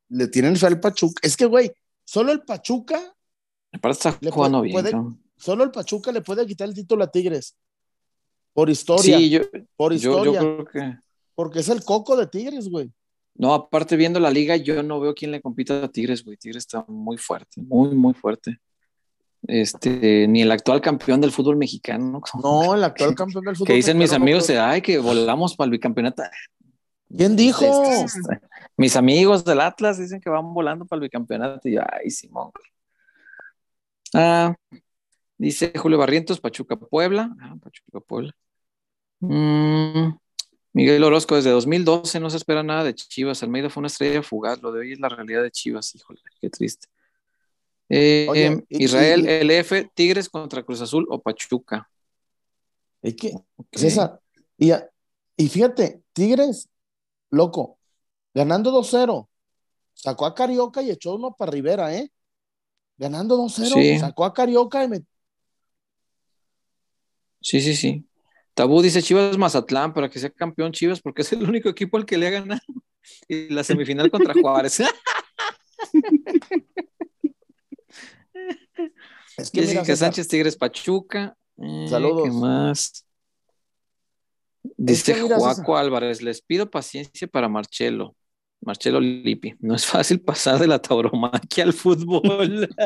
le 0.10 0.28
tienen 0.28 0.56
fe 0.58 0.68
al 0.68 0.80
Pachuca. 0.80 1.20
Es 1.24 1.38
que, 1.38 1.46
güey, 1.46 1.72
solo 2.04 2.32
el 2.32 2.42
Pachuca, 2.42 3.02
está 3.72 4.18
Le 4.22 4.30
jugando 4.32 4.60
puede- 4.60 4.90
bien. 4.92 5.04
puede- 5.04 5.16
solo 5.38 5.64
el 5.64 5.72
Pachuca 5.72 6.12
le 6.12 6.22
puede 6.22 6.46
quitar 6.46 6.68
el 6.68 6.74
título 6.76 7.04
a 7.04 7.08
Tigres. 7.12 7.56
Por 8.54 8.70
historia, 8.70 9.18
Sí, 9.18 9.30
yo, 9.30 9.42
por 9.78 9.94
yo, 9.94 10.00
yo 10.00 10.18
historia. 10.20 10.40
creo 10.40 10.66
que. 10.66 10.98
Porque 11.36 11.60
es 11.60 11.70
el 11.70 11.84
coco 11.86 12.18
de 12.18 12.28
Tigres, 12.28 12.68
güey. 12.70 12.92
No, 13.36 13.54
aparte 13.54 13.96
viendo 13.96 14.20
la 14.20 14.30
liga, 14.30 14.58
yo 14.58 14.84
no 14.84 15.00
veo 15.00 15.16
quién 15.16 15.32
le 15.32 15.42
compita 15.42 15.86
a 15.86 15.88
Tigres, 15.88 16.26
güey. 16.26 16.36
Tigres 16.36 16.64
está 16.64 16.84
muy 16.90 17.18
fuerte, 17.18 17.62
muy, 17.62 17.96
muy 17.96 18.14
fuerte. 18.14 18.60
Este, 19.48 20.28
ni 20.28 20.42
el 20.44 20.52
actual 20.52 20.82
campeón 20.82 21.22
del 21.22 21.32
fútbol 21.32 21.56
mexicano. 21.56 22.22
No, 22.44 22.76
el 22.76 22.84
actual 22.84 23.16
campeón 23.16 23.46
del 23.46 23.56
fútbol. 23.56 23.68
que 23.68 23.74
dicen 23.74 23.98
mis 23.98 24.12
mexicano, 24.12 24.24
amigos, 24.24 24.50
no, 24.50 24.62
ay, 24.64 24.82
que 24.82 24.98
volamos 25.00 25.56
para 25.56 25.66
el 25.68 25.72
bicampeonato. 25.72 26.24
¿Quién 27.16 27.36
dijo? 27.36 27.66
Mis 28.78 28.96
amigos 28.96 29.44
del 29.44 29.62
Atlas 29.62 29.98
dicen 29.98 30.22
que 30.22 30.30
van 30.30 30.54
volando 30.54 30.86
para 30.86 30.98
el 30.98 31.04
bicampeonato. 31.04 31.68
Y 31.68 31.74
yo, 31.74 31.82
ay, 31.92 32.10
Simón. 32.10 32.52
Ah, 34.14 34.56
dice 35.38 35.72
Julio 35.78 35.98
Barrientos, 35.98 36.40
Pachuca 36.40 36.76
Puebla. 36.76 37.36
Ah, 37.40 37.56
Pachuca 37.62 38.00
Puebla. 38.00 38.34
Mm, 39.20 40.16
Miguel 40.74 41.04
Orozco, 41.04 41.36
desde 41.36 41.50
2012 41.52 42.20
no 42.20 42.30
se 42.30 42.38
espera 42.38 42.64
nada 42.64 42.84
de 42.84 42.96
Chivas. 42.96 43.44
Almeida 43.44 43.70
fue 43.70 43.82
una 43.82 43.88
estrella 43.88 44.24
fugaz. 44.24 44.62
Lo 44.62 44.72
de 44.72 44.80
hoy 44.82 44.94
es 44.94 45.00
la 45.00 45.10
realidad 45.10 45.44
de 45.44 45.52
Chivas. 45.52 45.94
Híjole, 45.96 46.22
qué 46.40 46.50
triste. 46.50 46.88
Eh, 47.90 48.26
Oye, 48.30 48.46
em, 48.46 48.66
y- 48.70 48.86
Israel 48.86 49.26
y- 49.26 49.30
LF, 49.30 49.90
Tigres 49.94 50.30
contra 50.30 50.64
Cruz 50.64 50.80
Azul 50.82 51.06
o 51.10 51.22
Pachuca. 51.22 51.90
Es 53.02 53.16
que, 53.16 53.34
Ok. 53.58 53.68
César, 53.74 54.20
y, 54.58 54.72
y 55.36 55.50
fíjate, 55.50 56.02
Tigres, 56.14 56.70
loco, 57.32 57.80
ganando 58.34 58.72
2-0, 58.72 59.28
sacó 59.94 60.26
a 60.26 60.36
Carioca 60.36 60.82
y 60.82 60.92
echó 60.92 61.16
uno 61.16 61.36
para 61.36 61.52
Rivera, 61.52 61.96
¿eh? 61.96 62.12
Ganando 62.98 63.38
2-0, 63.38 63.74
Sí. 63.74 63.98
sacó 64.00 64.26
a 64.26 64.34
Carioca 64.34 64.84
y 64.84 64.88
me... 64.88 65.00
Sí, 67.42 67.60
sí, 67.62 67.76
sí. 67.76 68.06
Tabú 68.54 68.82
dice 68.82 69.02
Chivas 69.02 69.38
Mazatlán 69.38 69.94
para 69.94 70.10
que 70.10 70.20
sea 70.20 70.30
campeón 70.30 70.72
Chivas 70.74 71.02
porque 71.02 71.24
es 71.24 71.32
el 71.34 71.44
único 71.44 71.70
equipo 71.70 71.98
al 71.98 72.06
que 72.06 72.18
le 72.18 72.28
ha 72.28 72.32
ganado. 72.32 72.62
Y 73.28 73.50
la 73.50 73.64
semifinal 73.64 74.12
contra 74.12 74.34
Juárez. 74.40 74.82
Es 79.38 79.50
que 79.50 79.62
Jessica 79.62 79.96
Sánchez 79.96 80.28
Tigres 80.28 80.56
Pachuca. 80.56 81.36
Eh, 81.58 81.88
Saludos. 81.90 82.24
¿Qué 82.24 82.32
más? 82.32 83.06
Dice 84.84 85.14
que 85.14 85.22
Joaco 85.22 85.50
César. 85.56 85.76
Álvarez, 85.78 86.22
les 86.22 86.42
pido 86.42 86.70
paciencia 86.70 87.28
para 87.28 87.48
Marcelo. 87.48 88.16
Marcelo 88.62 89.00
Lippi. 89.00 89.56
No 89.60 89.76
es 89.76 89.86
fácil 89.86 90.22
pasar 90.22 90.60
de 90.60 90.68
la 90.68 90.80
tauromaquia 90.80 91.64
al 91.64 91.74
fútbol. 91.74 92.70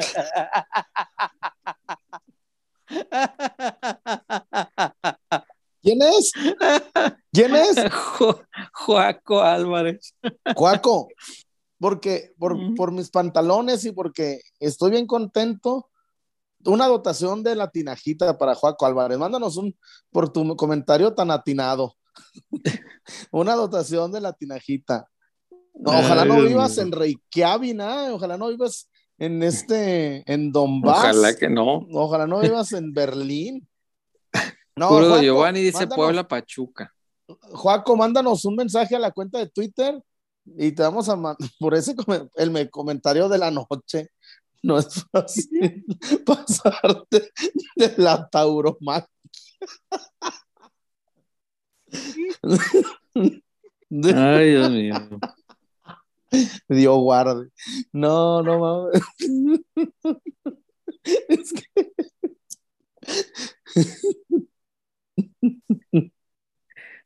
¿quién 5.81 6.01
es? 6.01 6.31
¿Quién 7.31 7.55
es? 7.55 7.75
Jo- 7.91 8.41
Joaco 8.73 9.41
Álvarez. 9.41 10.13
Cuaco, 10.55 11.07
porque 11.79 12.33
por, 12.37 12.57
por 12.75 12.91
mis 12.91 13.09
pantalones 13.09 13.85
y 13.85 13.91
porque 13.91 14.41
estoy 14.59 14.91
bien 14.91 15.07
contento. 15.07 15.89
Una 16.66 16.88
dotación 16.88 17.43
de 17.43 17.55
la 17.55 17.70
tinajita 17.70 18.38
para 18.38 18.55
Juaco 18.55 18.86
Álvarez. 18.86 19.18
Mándanos 19.18 19.57
un 19.57 19.76
por 20.11 20.32
tu 20.32 20.55
comentario 20.55 21.13
tan 21.13 21.32
atinado. 21.32 21.95
Una 23.32 23.55
dotación 23.55 24.11
de 24.11 24.22
la 24.22 24.34
tinajita. 24.34 25.07
No, 25.74 25.91
ojalá 25.91 26.26
no 26.26 26.41
vivas 26.41 26.78
en 26.78 26.91
Reykjavik, 26.91 27.80
¿ah? 27.82 28.07
ojalá 28.11 28.38
no 28.38 28.47
vivas 28.47 28.89
en 29.18 29.43
este, 29.43 30.24
en 30.32 30.51
Donbass. 30.51 30.99
Ojalá 30.99 31.36
que 31.36 31.49
no. 31.49 31.86
Ojalá 31.91 32.26
no 32.28 32.39
vivas 32.39 32.72
en 32.74 32.93
Berlín. 32.93 33.68
No, 34.78 34.89
Puro 34.89 35.22
Giovanni 35.22 35.61
dice 35.61 35.78
mándanos- 35.86 35.95
Puebla 35.95 36.28
Pachuca. 36.28 36.93
Juaco, 37.53 37.95
mándanos 37.95 38.43
un 38.43 38.57
mensaje 38.57 38.93
a 38.93 38.99
la 38.99 39.11
cuenta 39.11 39.39
de 39.39 39.47
Twitter 39.47 39.97
y 40.57 40.74
te 40.74 40.84
vamos 40.84 41.07
a 41.07 41.16
mandar 41.16 41.38
por 41.59 41.74
ese 41.76 41.95
el 42.36 42.51
me- 42.51 42.70
comentario 42.70 43.30
de 43.30 43.38
la 43.38 43.51
noche. 43.51 44.09
No 44.66 44.80
es 44.80 45.05
fácil 45.11 45.86
pasarte 46.26 47.32
de 47.76 47.93
la 47.97 48.28
tauromaquia. 48.28 49.07
Ay, 54.16 54.49
Dios 54.49 54.72
mío. 54.72 54.95
Dios 56.68 56.97
guarde. 56.97 57.49
No, 57.93 58.41
no 58.41 58.59
mames. 58.59 59.03
Es 61.30 61.53
que 61.53 61.93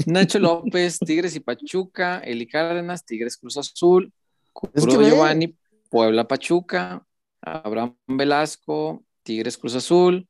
Nacho 0.06 0.40
López, 0.40 0.98
Tigres 1.00 1.36
y 1.36 1.42
Pachuca, 1.42 2.20
Eli 2.20 2.48
Cárdenas, 2.48 3.06
Tigres 3.06 3.36
Cruz 3.36 3.58
Azul, 3.58 4.14
Es 4.74 4.86
Curo 4.86 4.94
que 4.94 4.98
ve. 4.98 5.10
Giovanni, 5.10 5.58
Puebla 5.90 6.26
Pachuca, 6.26 7.06
Abraham 7.42 7.96
Velasco, 8.08 9.04
Tigres 9.24 9.58
Cruz 9.58 9.76
Azul, 9.76 10.28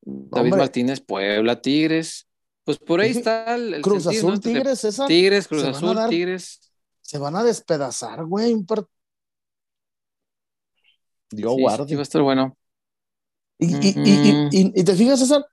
David. 0.00 0.50
Martínez, 0.54 1.00
Puebla 1.00 1.60
Tigres. 1.60 2.28
Pues 2.64 2.78
por 2.78 3.00
ahí 3.00 3.10
está 3.10 3.54
el, 3.56 3.74
el 3.74 3.82
Cruz 3.82 4.04
sentido, 4.04 4.20
Azul, 4.20 4.28
¿no? 4.30 4.34
Entre 4.36 4.52
Tigres, 4.52 5.00
Tigres, 5.08 5.48
Cruz 5.48 5.64
Azul, 5.64 5.94
dar- 5.96 6.08
Tigres. 6.10 6.72
se 7.00 7.18
van 7.18 7.34
a 7.36 7.42
despedazar, 7.44 8.24
güey. 8.24 8.52
un 8.52 8.64
par- 8.66 8.86
Dios 11.30 11.54
Sí, 11.54 11.60
guarde. 11.60 11.88
sí, 11.88 11.94
va 11.94 12.00
a 12.00 12.02
estar 12.02 12.22
bueno. 12.22 12.56
Y, 13.58 13.66
y- 13.74 13.94
y- 13.96 14.28
y- 14.28 14.32
Mm. 14.32 14.48
y- 14.52 14.80
y 14.80 14.84
te 14.84 14.94
fijas, 14.94 15.18
César, 15.20 15.46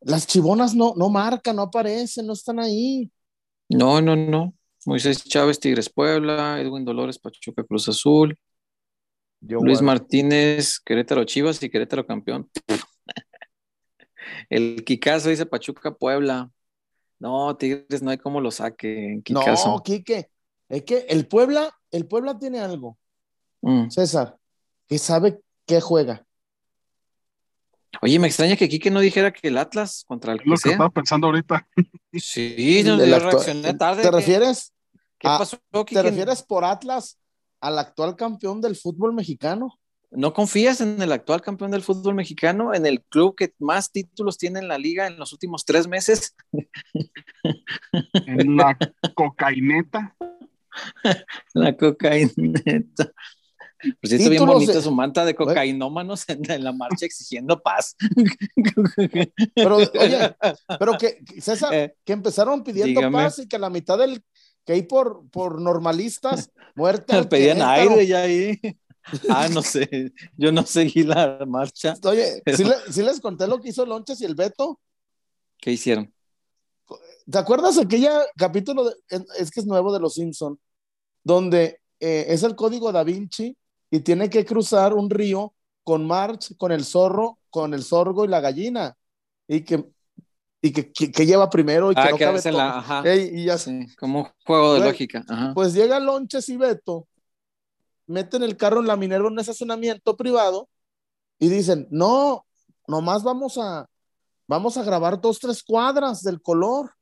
las 0.00 0.26
chibonas 0.26 0.74
no, 0.74 0.94
no 0.96 1.08
marcan, 1.08 1.56
no 1.56 1.62
aparecen, 1.62 2.26
no 2.26 2.34
están 2.34 2.60
ahí. 2.60 3.10
No, 3.68 4.00
no, 4.00 4.14
no. 4.16 4.54
Moisés 4.86 5.24
Chávez, 5.24 5.58
Tigres 5.58 5.88
Puebla, 5.88 6.60
Edwin 6.60 6.84
Dolores, 6.84 7.18
Pachuca 7.18 7.64
Cruz 7.64 7.88
Azul, 7.88 8.38
Luis 9.46 9.82
Martínez, 9.82 10.80
Querétaro 10.80 11.24
Chivas 11.24 11.62
y 11.62 11.70
Querétaro 11.70 12.06
campeón. 12.06 12.50
El 14.48 14.84
Kikazo 14.84 15.28
dice 15.30 15.46
Pachuca 15.46 15.94
Puebla. 15.94 16.50
No, 17.18 17.56
Tigres 17.56 18.02
no 18.02 18.10
hay 18.10 18.18
cómo 18.18 18.40
lo 18.40 18.50
saque. 18.50 19.20
Kikazo. 19.24 19.68
No, 19.68 19.82
Quique, 19.82 20.30
es 20.68 20.82
que 20.82 21.06
el 21.08 21.26
Puebla, 21.26 21.74
el 21.90 22.06
Puebla 22.06 22.38
tiene 22.38 22.60
algo, 22.60 22.98
Mm. 23.66 23.88
César, 23.88 24.36
que 24.86 24.98
sabe 24.98 25.40
qué 25.66 25.80
juega. 25.80 26.26
Oye, 28.02 28.18
me 28.18 28.26
extraña 28.26 28.56
que 28.56 28.68
Quique 28.68 28.90
no 28.90 29.00
dijera 29.00 29.32
que 29.32 29.48
el 29.48 29.56
Atlas 29.56 30.04
contra 30.06 30.32
el 30.32 30.38
Es 30.40 30.44
que 30.44 30.50
lo 30.50 30.56
que 30.56 30.60
sea. 30.62 30.72
estaba 30.72 30.90
pensando 30.90 31.28
ahorita. 31.28 31.66
Sí, 32.12 32.82
yo 32.84 32.96
reaccioné 32.96 33.72
tarde. 33.74 34.02
¿Te 34.02 34.10
¿Qué- 34.10 34.16
refieres, 34.16 34.74
¿Qué 35.18 35.28
a- 35.28 35.38
pasó, 35.38 35.56
te 35.72 35.84
Quique? 35.86 36.02
refieres 36.02 36.42
por 36.42 36.64
Atlas 36.64 37.18
al 37.64 37.78
actual 37.78 38.14
campeón 38.14 38.60
del 38.60 38.76
fútbol 38.76 39.14
mexicano? 39.14 39.78
¿No 40.10 40.32
confías 40.32 40.80
en 40.80 41.00
el 41.00 41.10
actual 41.10 41.40
campeón 41.40 41.70
del 41.70 41.82
fútbol 41.82 42.14
mexicano, 42.14 42.74
en 42.74 42.86
el 42.86 43.02
club 43.02 43.34
que 43.34 43.52
más 43.58 43.90
títulos 43.90 44.38
tiene 44.38 44.60
en 44.60 44.68
la 44.68 44.78
liga 44.78 45.06
en 45.06 45.16
los 45.18 45.32
últimos 45.32 45.64
tres 45.64 45.88
meses? 45.88 46.36
En 48.26 48.56
la 48.56 48.78
cocaineta. 49.14 50.14
La 51.54 51.76
cocaineta. 51.76 53.12
Por 54.00 54.08
cierto, 54.08 54.30
bien 54.30 54.32
Títulos 54.32 54.54
bonita 54.54 54.80
su 54.80 54.92
manta 54.92 55.24
de 55.24 55.34
cocainómanos 55.34 56.28
en, 56.28 56.50
en 56.50 56.64
la 56.64 56.72
marcha 56.72 57.06
exigiendo 57.06 57.62
paz. 57.62 57.96
Pero, 59.54 59.76
oye, 59.76 60.36
pero 60.78 60.98
que, 60.98 61.18
que, 61.24 61.40
César, 61.40 61.74
Eh, 61.74 61.94
que 62.04 62.12
empezaron 62.12 62.64
pidiendo 62.64 63.00
dígame. 63.00 63.18
paz 63.24 63.38
y 63.40 63.48
que 63.48 63.58
la 63.58 63.70
mitad 63.70 63.98
del 63.98 64.22
que 64.64 64.72
hay 64.74 64.82
por, 64.82 65.28
por 65.30 65.60
normalistas, 65.60 66.50
muerte 66.74 67.14
al 67.14 67.28
pedían 67.28 67.62
aire 67.62 68.06
ya 68.06 68.22
ahí. 68.22 68.58
Ah, 69.28 69.50
no 69.52 69.60
sé. 69.60 70.14
Yo 70.34 70.50
no 70.50 70.64
seguí 70.64 71.02
la 71.02 71.44
marcha. 71.46 71.92
Oye, 72.04 72.40
Pero- 72.42 72.56
¿sí, 72.56 72.64
le- 72.64 72.90
sí 72.90 73.02
les 73.02 73.20
conté 73.20 73.46
lo 73.46 73.60
que 73.60 73.68
hizo 73.68 73.84
Lonches 73.84 74.18
y 74.22 74.24
el 74.24 74.34
Beto? 74.34 74.80
¿Qué 75.58 75.72
hicieron? 75.72 76.10
¿Te 77.30 77.36
acuerdas 77.38 77.76
aquella 77.78 78.22
capítulo, 78.34 78.84
de- 78.84 78.94
es- 79.10 79.26
es 79.38 79.50
que 79.50 79.60
es 79.60 79.66
nuevo 79.66 79.92
de 79.92 80.00
Los 80.00 80.14
Simpson, 80.14 80.58
donde 81.22 81.80
eh, 82.00 82.24
es 82.28 82.42
el 82.44 82.54
código 82.56 82.92
da 82.92 83.04
Vinci 83.04 83.54
y 83.90 84.00
tiene 84.00 84.30
que 84.30 84.44
cruzar 84.46 84.94
un 84.94 85.10
río 85.10 85.52
con 85.82 86.06
March, 86.06 86.56
con 86.56 86.72
el 86.72 86.84
zorro, 86.86 87.38
con 87.50 87.74
el 87.74 87.82
sorgo 87.82 88.24
y 88.24 88.28
la 88.28 88.40
gallina? 88.40 88.96
Y 89.46 89.60
que, 89.64 89.84
y 90.66 90.72
que, 90.72 90.90
que- 90.92 91.12
que 91.12 91.26
lleva 91.26 91.50
primero 91.50 91.92
y 91.92 91.94
que 91.94 92.00
Ah, 92.00 92.10
no 92.10 92.16
que 92.16 92.24
cabe 92.24 92.40
todo. 92.40 92.52
la. 92.56 92.78
Ajá. 92.78 93.02
Ey, 93.04 93.30
y 93.34 93.44
ya 93.44 93.58
Sí, 93.58 93.86
como 93.96 94.30
juego 94.46 94.74
de 94.74 94.80
lógica. 94.80 95.22
Ajá. 95.28 95.52
Pues 95.54 95.74
llega 95.74 96.00
Lonches 96.00 96.48
y 96.48 96.56
Beto, 96.56 97.06
meten 98.06 98.42
el 98.42 98.56
carro 98.56 98.80
en 98.80 98.86
la 98.86 98.96
Minerva 98.96 99.26
en 99.28 99.34
un 99.34 99.38
estacionamiento 99.40 100.16
privado 100.16 100.68
y 101.38 101.48
dicen, 101.48 101.86
no, 101.90 102.46
nomás 102.86 103.22
vamos 103.22 103.58
a, 103.58 103.86
vamos 104.46 104.76
a 104.76 104.82
grabar 104.84 105.20
dos, 105.20 105.38
tres 105.38 105.62
cuadras 105.62 106.22
del 106.22 106.40
color. 106.40 106.92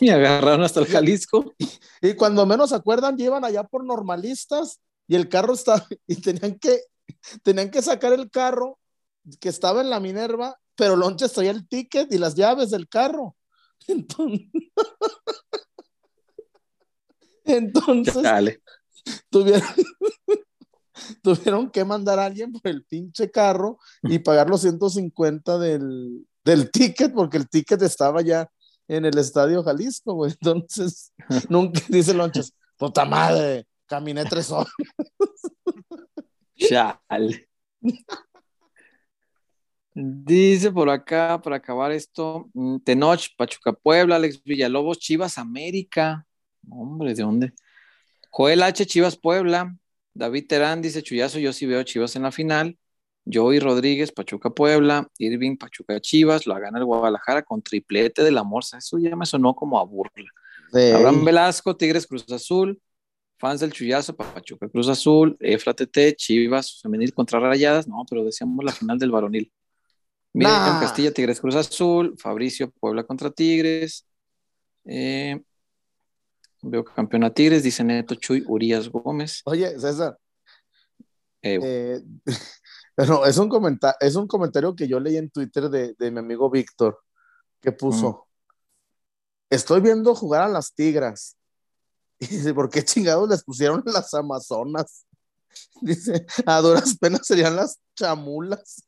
Y 0.00 0.10
agarraron 0.10 0.62
hasta 0.62 0.80
el 0.80 0.86
Jalisco. 0.86 1.54
Y 2.02 2.14
cuando 2.14 2.44
menos 2.46 2.70
se 2.70 2.76
acuerdan, 2.76 3.16
llevan 3.16 3.44
allá 3.44 3.64
por 3.64 3.84
normalistas 3.84 4.80
y 5.08 5.16
el 5.16 5.28
carro 5.28 5.54
está, 5.54 5.86
y 6.06 6.16
tenían 6.16 6.58
que, 6.58 6.80
tenían 7.42 7.70
que 7.70 7.82
sacar 7.82 8.12
el 8.14 8.30
carro 8.30 8.78
que 9.40 9.48
estaba 9.50 9.80
en 9.82 9.90
la 9.90 10.00
Minerva, 10.00 10.58
pero 10.76 10.94
Lonches 10.96 11.32
traía 11.32 11.50
el 11.50 11.66
ticket 11.66 12.12
y 12.12 12.18
las 12.18 12.34
llaves 12.34 12.70
del 12.70 12.88
carro. 12.88 13.36
Entonces, 13.88 14.48
entonces 17.44 18.22
Dale. 18.22 18.60
tuvieron, 19.30 19.68
tuvieron 21.22 21.70
que 21.70 21.84
mandar 21.84 22.18
a 22.18 22.24
alguien 22.24 22.52
por 22.52 22.62
el 22.64 22.84
pinche 22.84 23.30
carro 23.30 23.78
y 24.02 24.18
pagar 24.18 24.50
los 24.50 24.62
150 24.62 25.58
del, 25.58 26.26
del 26.44 26.70
ticket, 26.72 27.14
porque 27.14 27.36
el 27.36 27.48
ticket 27.48 27.80
estaba 27.82 28.22
ya 28.22 28.50
en 28.88 29.04
el 29.04 29.16
Estadio 29.18 29.62
Jalisco, 29.62 30.14
güey. 30.14 30.32
Entonces, 30.32 31.12
nunca 31.48 31.80
dice 31.88 32.12
Lonches, 32.14 32.52
puta 32.76 33.04
madre, 33.04 33.66
caminé 33.86 34.24
tres 34.24 34.50
horas. 34.50 34.72
Chale. 36.56 37.48
Dice 39.98 40.70
por 40.70 40.90
acá, 40.90 41.40
para 41.42 41.56
acabar 41.56 41.90
esto, 41.90 42.50
mm, 42.52 42.80
Tenoch, 42.80 43.34
Pachuca 43.34 43.72
Puebla, 43.72 44.16
Alex 44.16 44.42
Villalobos, 44.44 44.98
Chivas 44.98 45.38
América. 45.38 46.26
Hombre, 46.68 47.14
¿de 47.14 47.22
dónde? 47.22 47.52
Joel 48.28 48.62
H, 48.62 48.84
Chivas 48.84 49.16
Puebla. 49.16 49.74
David 50.12 50.48
Terán 50.48 50.82
dice 50.82 51.02
Chuyazo, 51.02 51.38
yo 51.38 51.50
sí 51.54 51.64
veo 51.64 51.82
Chivas 51.82 52.14
en 52.14 52.24
la 52.24 52.30
final. 52.30 52.76
Joey 53.24 53.58
Rodríguez, 53.58 54.12
Pachuca 54.12 54.50
Puebla. 54.50 55.08
Irving, 55.16 55.56
Pachuca 55.56 55.98
Chivas. 55.98 56.46
La 56.46 56.58
gana 56.58 56.78
el 56.78 56.84
Guadalajara 56.84 57.42
con 57.42 57.62
triplete 57.62 58.22
de 58.22 58.32
la 58.32 58.44
Morsa. 58.44 58.76
Eso 58.76 58.98
ya 58.98 59.16
me 59.16 59.24
sonó 59.24 59.54
como 59.54 59.80
a 59.80 59.84
burla. 59.84 60.30
Abraham 60.74 61.24
Velasco, 61.24 61.74
Tigres 61.74 62.06
Cruz 62.06 62.30
Azul, 62.30 62.78
fans 63.38 63.60
del 63.60 63.72
Chuyazo, 63.72 64.14
Pachuca 64.14 64.68
Cruz 64.68 64.88
Azul, 64.88 65.38
Efra 65.40 65.72
TT, 65.72 66.16
Chivas, 66.16 66.82
Femenil 66.82 67.14
contra 67.14 67.40
Rayadas, 67.40 67.88
no, 67.88 68.04
pero 68.06 68.22
decíamos 68.24 68.62
la 68.62 68.72
final 68.72 68.98
del 68.98 69.10
varonil. 69.10 69.50
Miriam 70.36 70.74
Nah. 70.74 70.80
Castilla, 70.80 71.10
Tigres 71.12 71.40
Cruz 71.40 71.54
Azul, 71.54 72.14
Fabricio 72.18 72.70
Puebla 72.70 73.04
contra 73.04 73.30
Tigres, 73.30 74.06
eh, 74.84 75.40
veo 76.62 76.84
campeón 76.84 77.24
a 77.24 77.30
Tigres, 77.32 77.62
dice 77.62 77.82
Neto 77.82 78.14
Chuy 78.16 78.44
Urias 78.46 78.88
Gómez. 78.90 79.40
Oye, 79.46 79.78
César, 79.80 80.18
Eh, 81.42 81.58
eh, 81.62 82.02
pero 82.94 83.24
es 83.24 83.38
un, 83.38 83.48
comenta- 83.48 83.96
es 84.00 84.14
un 84.14 84.26
comentario 84.26 84.74
que 84.76 84.86
yo 84.86 85.00
leí 85.00 85.16
en 85.16 85.30
Twitter 85.30 85.70
de, 85.70 85.94
de 85.98 86.10
mi 86.10 86.18
amigo 86.18 86.50
Víctor, 86.50 86.98
que 87.62 87.72
puso, 87.72 88.26
estoy 89.48 89.80
viendo 89.80 90.14
jugar 90.14 90.42
a 90.42 90.48
las 90.48 90.74
tigras. 90.74 91.36
Y 92.18 92.26
dice, 92.28 92.52
¿por 92.54 92.68
qué 92.70 92.82
chingados 92.84 93.28
les 93.28 93.42
pusieron 93.44 93.82
las 93.86 94.12
amazonas? 94.14 95.06
Dice, 95.82 96.26
a 96.46 96.60
duras 96.62 96.96
penas 96.98 97.26
serían 97.26 97.56
las 97.56 97.78
chamulas. 97.94 98.82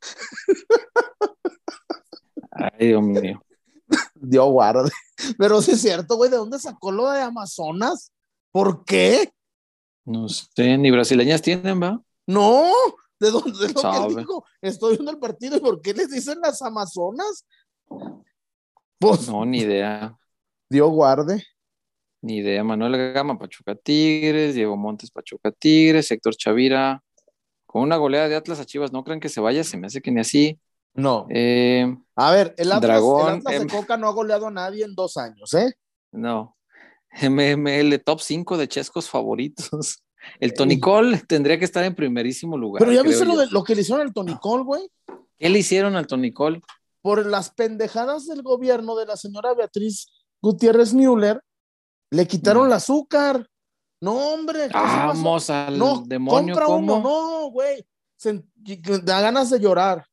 Ay, 2.50 2.88
Dios 2.88 3.02
mío. 3.02 3.42
Dios 4.14 4.50
guarde. 4.50 4.90
Pero 5.38 5.62
sí 5.62 5.72
es 5.72 5.80
cierto, 5.80 6.16
güey, 6.16 6.30
¿de 6.30 6.36
dónde 6.36 6.58
sacó 6.58 6.92
lo 6.92 7.10
de 7.10 7.20
Amazonas? 7.22 8.12
¿Por 8.52 8.84
qué? 8.84 9.32
No 10.04 10.28
sé, 10.28 10.78
ni 10.78 10.90
brasileñas 10.90 11.42
tienen, 11.42 11.82
¿va? 11.82 12.00
No, 12.26 12.70
¿de 13.20 13.30
dónde 13.30 13.66
es 13.66 13.74
lo 13.74 13.74
que 13.74 13.80
Sabe. 13.80 14.16
dijo? 14.16 14.44
Estoy 14.60 14.94
viendo 14.94 15.10
el 15.10 15.18
partido 15.18 15.56
y 15.56 15.60
¿por 15.60 15.80
qué 15.80 15.94
les 15.94 16.10
dicen 16.10 16.38
las 16.42 16.62
Amazonas? 16.62 17.46
Pues 18.98 19.28
No, 19.28 19.44
ni 19.44 19.58
idea. 19.60 20.16
Dios 20.68 20.90
guarde. 20.90 21.44
Ni 22.20 22.38
idea. 22.38 22.64
Manuel 22.64 23.12
Gama, 23.12 23.38
Pachuca 23.38 23.74
Tigres. 23.74 24.54
Diego 24.54 24.76
Montes, 24.76 25.10
Pachuca 25.10 25.52
Tigres. 25.52 26.10
Héctor 26.10 26.34
Chavira. 26.36 27.02
Con 27.66 27.82
una 27.82 27.96
goleada 27.96 28.28
de 28.28 28.36
Atlas 28.36 28.60
a 28.60 28.64
Chivas, 28.64 28.92
¿no 28.92 29.04
creen 29.04 29.20
que 29.20 29.28
se 29.28 29.40
vaya? 29.40 29.62
Se 29.62 29.76
me 29.76 29.86
hace 29.86 30.00
que 30.00 30.10
ni 30.10 30.20
así. 30.20 30.58
No. 30.98 31.26
Eh, 31.30 31.96
A 32.16 32.32
ver, 32.32 32.54
el 32.58 32.72
Atlas, 32.72 32.82
Dragón, 32.82 33.28
el 33.28 33.36
Atlas 33.38 33.54
de 33.54 33.60
em- 33.62 33.68
Coca 33.68 33.96
no 33.96 34.08
ha 34.08 34.12
goleado 34.12 34.48
a 34.48 34.50
nadie 34.50 34.84
en 34.84 34.94
dos 34.94 35.16
años, 35.16 35.54
¿eh? 35.54 35.72
no. 36.12 36.54
MML 37.22 37.98
top 38.04 38.20
5 38.20 38.56
de 38.58 38.68
chescos 38.68 39.08
favoritos. 39.08 39.70
El 40.40 40.52
Tonicol 40.52 41.22
tendría 41.26 41.58
que 41.58 41.64
estar 41.64 41.82
en 41.84 41.94
primerísimo 41.94 42.58
lugar. 42.58 42.80
Pero 42.80 42.92
ya 42.92 43.02
viste 43.02 43.24
lo, 43.24 43.34
yo. 43.34 43.40
de- 43.40 43.46
lo 43.46 43.64
que 43.64 43.74
le 43.74 43.80
hicieron 43.80 44.06
al 44.06 44.12
Tonicol, 44.12 44.62
güey. 44.64 44.90
¿Qué 45.38 45.48
le 45.48 45.60
hicieron 45.60 45.96
al 45.96 46.06
Tonicol? 46.06 46.60
Por 47.00 47.24
las 47.24 47.50
pendejadas 47.50 48.26
del 48.26 48.42
gobierno 48.42 48.94
de 48.96 49.06
la 49.06 49.16
señora 49.16 49.54
Beatriz 49.54 50.08
Gutiérrez 50.42 50.92
Müller, 50.92 51.40
le 52.10 52.26
quitaron 52.26 52.64
Mm. 52.64 52.66
el 52.66 52.72
azúcar. 52.74 53.48
No, 54.02 54.12
hombre. 54.34 54.68
Vamos 54.68 55.48
al 55.50 55.78
No, 55.78 56.02
demonio. 56.06 56.54
compra 56.54 56.66
¿cómo? 56.66 56.96
uno, 56.96 57.02
no, 57.08 57.50
güey. 57.50 57.86
Da 59.04 59.20
ganas 59.22 59.48
de 59.50 59.60
llorar. 59.60 60.04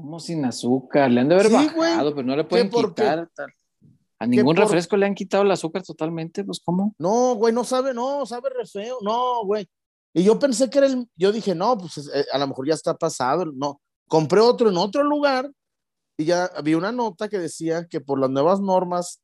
¿Cómo 0.00 0.18
sin 0.20 0.44
azúcar? 0.44 1.10
Le 1.10 1.20
han 1.20 1.28
de 1.28 1.34
haber 1.34 1.48
Sí, 1.48 1.52
bajado, 1.52 2.14
pero 2.14 2.26
no 2.26 2.36
le 2.36 2.44
pueden 2.44 2.70
quitar. 2.70 3.28
tal. 3.34 3.52
A 4.18 4.26
ningún 4.26 4.54
por- 4.54 4.64
refresco 4.64 4.96
le 4.96 5.06
han 5.06 5.14
quitado 5.14 5.42
el 5.44 5.50
azúcar 5.50 5.82
totalmente, 5.82 6.44
pues 6.44 6.60
¿cómo? 6.64 6.94
No, 6.98 7.34
güey, 7.34 7.54
no 7.54 7.64
sabe, 7.64 7.94
no, 7.94 8.24
sabe 8.26 8.50
re 8.50 8.66
feo, 8.66 8.98
no, 9.02 9.44
güey. 9.44 9.66
Y 10.12 10.22
yo 10.24 10.38
pensé 10.38 10.68
que 10.68 10.78
era 10.78 10.86
el, 10.88 11.08
yo 11.16 11.32
dije, 11.32 11.54
no, 11.54 11.78
pues 11.78 11.98
eh, 12.14 12.24
a 12.32 12.38
lo 12.38 12.46
mejor 12.48 12.66
ya 12.66 12.74
está 12.74 12.94
pasado, 12.94 13.46
no. 13.54 13.80
Compré 14.08 14.40
otro 14.40 14.68
en 14.68 14.76
otro 14.76 15.02
lugar 15.04 15.50
y 16.18 16.24
ya 16.24 16.46
había 16.56 16.76
una 16.76 16.92
nota 16.92 17.28
que 17.28 17.38
decía 17.38 17.86
que 17.88 18.00
por 18.00 18.18
las 18.20 18.28
nuevas 18.28 18.60
normas, 18.60 19.22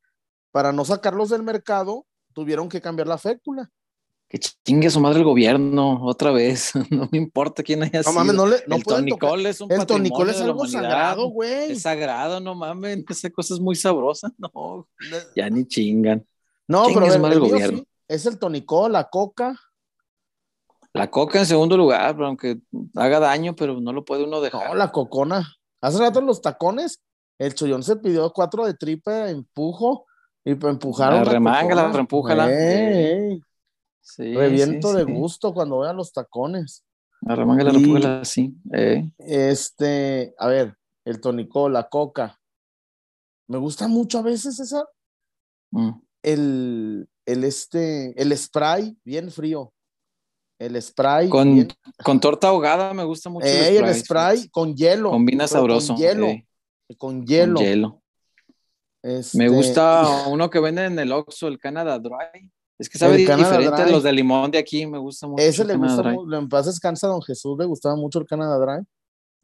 para 0.51 0.71
no 0.71 0.85
sacarlos 0.85 1.29
del 1.29 1.43
mercado, 1.43 2.05
tuvieron 2.33 2.69
que 2.69 2.81
cambiar 2.81 3.07
la 3.07 3.17
fécula. 3.17 3.69
Que 4.29 4.39
chingue 4.39 4.89
su 4.89 4.99
madre 4.99 5.19
el 5.19 5.25
gobierno 5.25 6.03
otra 6.03 6.31
vez. 6.31 6.71
no 6.91 7.07
me 7.11 7.17
importa 7.17 7.63
quién 7.63 7.83
haya 7.83 7.99
No 7.99 8.03
sido. 8.03 8.13
mames, 8.13 8.35
no 8.35 8.45
le, 8.45 8.57
no 8.67 8.75
el 8.75 8.83
Tonicol 8.83 9.45
es 9.45 9.61
un 9.61 9.71
El 9.71 9.77
patrimonio 9.79 10.09
tonicol 10.09 10.29
es 10.29 10.35
de 10.37 10.43
la 10.43 10.49
algo 10.51 10.67
sagrado, 10.67 11.27
güey. 11.29 11.71
Es 11.71 11.81
sagrado, 11.83 12.39
no 12.41 12.53
mames. 12.55 13.05
Esa 13.09 13.29
cosa 13.29 13.53
es 13.53 13.59
muy 13.59 13.75
sabrosa. 13.75 14.29
No, 14.37 14.87
ya 15.35 15.49
ni 15.49 15.65
chingan. 15.65 16.25
No, 16.67 16.85
Chingue 16.87 16.95
pero 16.99 17.05
a 17.05 17.09
su 17.09 17.13
ver, 17.13 17.21
madre 17.21 17.35
el 17.37 17.37
el 17.37 17.43
mío 17.43 17.53
gobierno. 17.53 17.77
sí, 17.79 17.87
es 18.09 18.25
el 18.25 18.37
tonicol, 18.37 18.91
la 18.91 19.09
coca. 19.09 19.57
La 20.93 21.09
coca 21.11 21.39
en 21.39 21.45
segundo 21.45 21.77
lugar, 21.77 22.15
pero 22.15 22.27
aunque 22.27 22.59
haga 22.95 23.19
daño, 23.19 23.55
pero 23.55 23.79
no 23.79 23.93
lo 23.93 24.03
puede 24.03 24.23
uno 24.23 24.41
dejar. 24.41 24.69
No, 24.69 24.75
la 24.75 24.91
cocona. 24.91 25.47
Hace 25.79 25.99
rato 25.99 26.19
en 26.19 26.25
los 26.25 26.41
tacones, 26.41 27.01
el 27.37 27.53
chollón 27.53 27.83
se 27.83 27.97
pidió 27.97 28.31
cuatro 28.33 28.65
de 28.65 28.73
tripa, 28.73 29.29
empujo, 29.29 30.05
y 30.43 30.55
para 30.55 30.73
empujar 30.73 31.13
La 31.13 31.21
una 31.21 31.31
remanga, 31.31 31.75
la 31.75 31.81
cocona. 31.83 31.93
reempújala. 31.93 32.51
Ey, 32.51 33.05
ey. 33.31 33.41
Sí, 34.09 34.33
Reviento 34.33 34.91
sí, 34.91 34.97
de 34.99 35.05
sí. 35.05 35.11
gusto 35.11 35.53
cuando 35.53 35.79
vea 35.79 35.91
los 35.93 36.13
tacones. 36.13 36.85
La 37.21 37.35
remanga, 37.35 37.63
la 37.65 37.71
Y- 37.71 37.73
reempújala, 37.73 38.23
sí. 38.25 38.55
Eh. 38.73 39.11
Este, 39.17 40.33
a 40.37 40.47
ver, 40.47 40.75
el 41.03 41.19
tonicol, 41.19 41.73
la 41.73 41.89
coca. 41.89 42.39
Me 43.47 43.57
gusta 43.57 43.87
mucho 43.87 44.19
a 44.19 44.21
veces 44.21 44.59
esa, 44.59 44.85
Mm. 45.71 45.89
el, 46.23 47.09
el 47.25 47.43
este, 47.43 48.19
el 48.21 48.35
spray 48.37 48.97
bien 49.03 49.29
frío. 49.31 49.73
El 50.59 50.81
spray. 50.81 51.27
Con, 51.27 51.53
bien- 51.53 51.67
con 52.03 52.19
torta 52.21 52.47
ahogada 52.47 52.93
me 52.93 53.03
gusta 53.03 53.29
mucho. 53.29 53.45
Ey, 53.45 53.75
el 53.77 53.93
spray 53.93 54.47
con 54.49 54.73
hielo. 54.75 55.09
Combina 55.11 55.47
sabroso. 55.47 55.93
Con 55.93 56.01
hielo. 56.01 56.27
eh, 56.27 56.47
Con 56.97 57.17
con 57.19 57.25
hielo. 57.27 57.59
hielo. 57.59 58.01
Este, 59.03 59.37
Me 59.37 59.49
gusta 59.49 60.27
uno 60.29 60.49
que 60.49 60.59
venden 60.59 60.93
en 60.93 60.99
el 60.99 61.11
Oxxo, 61.11 61.47
el 61.49 61.59
Canada 61.59 61.99
Dry. 61.99 62.51
Es 62.79 62.89
que 62.89 62.97
sabe 62.97 63.13
El 63.15 63.25
diferente 63.25 63.81
Dry. 63.83 63.91
los 63.91 64.03
de 64.03 64.11
limón 64.13 64.51
de 64.51 64.59
aquí. 64.59 64.85
Me 64.85 64.97
gusta 64.99 65.27
mucho. 65.27 65.43
Ese 65.43 65.63
el 65.63 65.69
le 65.69 65.75
gusta, 65.77 66.01
Dry. 66.03 66.13
mu- 66.13 66.33
en 66.35 66.47
paz 66.47 66.67
descansa, 66.67 67.07
don 67.07 67.21
Jesús, 67.23 67.57
le 67.57 67.65
gustaba 67.65 67.95
mucho 67.95 68.19
el 68.19 68.25
Canada 68.27 68.57
Dry. 68.59 68.85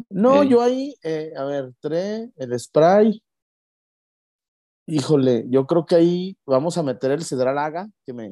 No, 0.09 0.43
yo 0.43 0.61
ahí, 0.61 0.95
eh, 1.03 1.31
a 1.37 1.43
ver, 1.45 1.71
tres, 1.79 2.29
el 2.35 2.59
spray. 2.59 3.21
Híjole, 4.87 5.45
yo 5.49 5.65
creo 5.65 5.85
que 5.85 5.95
ahí 5.95 6.37
vamos 6.45 6.77
a 6.77 6.83
meter 6.83 7.11
el 7.11 7.23
Cidralaga, 7.23 7.89
que 8.05 8.13
me, 8.13 8.31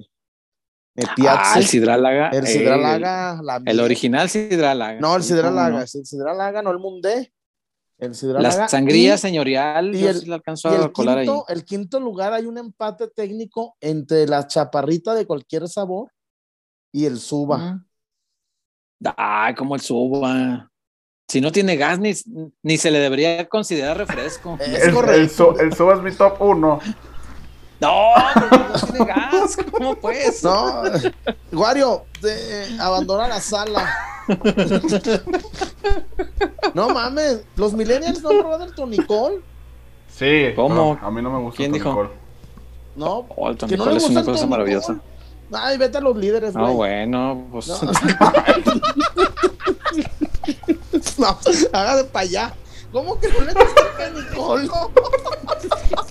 Ah, 1.25 1.53
el 1.57 1.65
Cidralaga. 1.65 2.29
el 2.31 2.45
Cidralaga, 2.45 3.39
la 3.41 3.55
El, 3.57 3.63
miel. 3.63 3.79
original 3.79 4.29
Cidralaga. 4.29 4.99
No, 4.99 5.15
el 5.15 5.23
Cidralaga, 5.23 5.69
no. 5.77 5.81
el 5.81 5.87
Cidralaga, 5.87 6.61
no 6.61 6.71
el 6.71 6.79
Mundé. 6.79 7.31
El. 8.01 8.13
La 8.41 8.67
sangría 8.67 9.15
y- 9.15 9.17
señorial, 9.17 9.95
y 9.95 9.99
yo 10.01 10.09
el- 10.09 10.19
sí 10.19 10.25
la 10.25 10.35
alcanzo 10.35 10.69
y 10.69 10.75
a 10.75 10.83
el 10.85 10.91
colar 10.91 11.19
ahí. 11.19 11.25
quinto, 11.27 11.45
el 11.47 11.63
quinto 11.63 11.99
lugar 11.99 12.33
hay 12.33 12.45
un 12.47 12.57
empate 12.57 13.07
técnico 13.07 13.77
entre 13.79 14.27
la 14.27 14.45
chaparrita 14.47 15.13
de 15.13 15.25
cualquier 15.25 15.69
sabor 15.69 16.11
y 16.91 17.05
el 17.05 17.19
suba. 17.19 17.57
Mm. 17.57 17.85
Ay, 19.15 19.55
como 19.55 19.75
el 19.75 19.81
suba. 19.81 20.67
Si 21.27 21.39
no 21.39 21.51
tiene 21.51 21.77
gas, 21.77 21.97
ni, 21.99 22.11
ni 22.61 22.77
se 22.77 22.91
le 22.91 22.99
debería 22.99 23.47
considerar 23.47 23.97
refresco. 23.97 24.57
Es 24.59 24.67
El, 24.67 24.89
el, 24.89 24.93
correcto. 24.93 25.59
El 25.59 25.73
Suba 25.73 25.93
es 25.95 26.01
mi 26.01 26.11
top 26.11 26.41
1. 26.41 26.79
No, 27.81 28.13
no 28.15 28.79
tiene 28.91 29.05
gas. 29.05 29.57
¿Cómo 29.71 29.95
pues? 29.95 30.43
No, 30.43 30.83
Wario, 31.51 32.05
abandona 32.79 33.27
la 33.27 33.41
sala. 33.41 33.91
No 36.75 36.89
mames, 36.89 37.41
los 37.55 37.73
millennials 37.73 38.21
no 38.21 38.29
han 38.29 38.39
probado 38.39 38.63
el 38.65 38.75
tonicol. 38.75 39.43
Sí. 40.15 40.53
¿Cómo? 40.55 40.99
A 41.01 41.09
mí 41.11 41.21
no 41.21 41.31
me 41.31 41.39
gusta 41.39 41.57
¿Quién 41.57 41.71
el 41.71 41.79
dijo? 41.79 41.89
tonicol. 41.89 42.11
No, 42.95 43.25
Oh, 43.35 43.47
el 43.49 43.53
no 43.53 43.57
tonicol 43.57 43.97
es 43.97 44.03
una 44.03 44.19
cosa 44.21 44.25
tonicol. 44.25 44.49
maravillosa. 44.49 44.95
Ay, 45.53 45.77
vete 45.77 45.97
a 45.97 46.01
los 46.01 46.15
líderes, 46.15 46.55
Ah, 46.55 46.61
güey. 46.61 46.75
bueno, 46.75 47.47
pues. 47.51 47.67
No. 47.67 47.77
No, 51.17 51.27
hágase 51.73 52.03
para 52.05 52.23
allá. 52.25 52.53
¿Cómo 52.91 53.19
que 53.19 53.27
no 53.29 53.41
le 53.41 53.53
gusta 53.53 53.81
el 54.05 54.13
tonicol? 54.13 54.71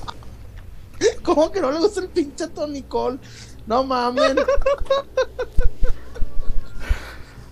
¿Cómo 1.23 1.51
que 1.51 1.61
no 1.61 1.71
le 1.71 1.79
gusta 1.79 2.01
el 2.01 2.09
pinche 2.09 2.49
tonicol? 2.49 3.19
No 3.67 3.85
mames. 3.85 4.35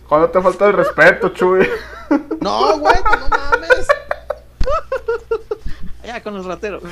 Cuando 0.09 0.31
te 0.31 0.41
falta 0.41 0.67
el 0.67 0.73
respeto, 0.73 1.29
Chuy. 1.31 1.69
No, 2.41 2.79
güey, 2.79 2.95
que 2.97 3.17
no 3.17 3.29
mames. 3.29 3.87
Ya 6.05 6.23
con 6.23 6.35
los 6.35 6.47
rateros. 6.47 6.83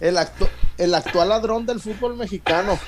El, 0.00 0.16
actu- 0.16 0.48
el 0.76 0.92
actual 0.94 1.28
ladrón 1.28 1.64
del 1.64 1.80
fútbol 1.80 2.16
mexicano. 2.16 2.78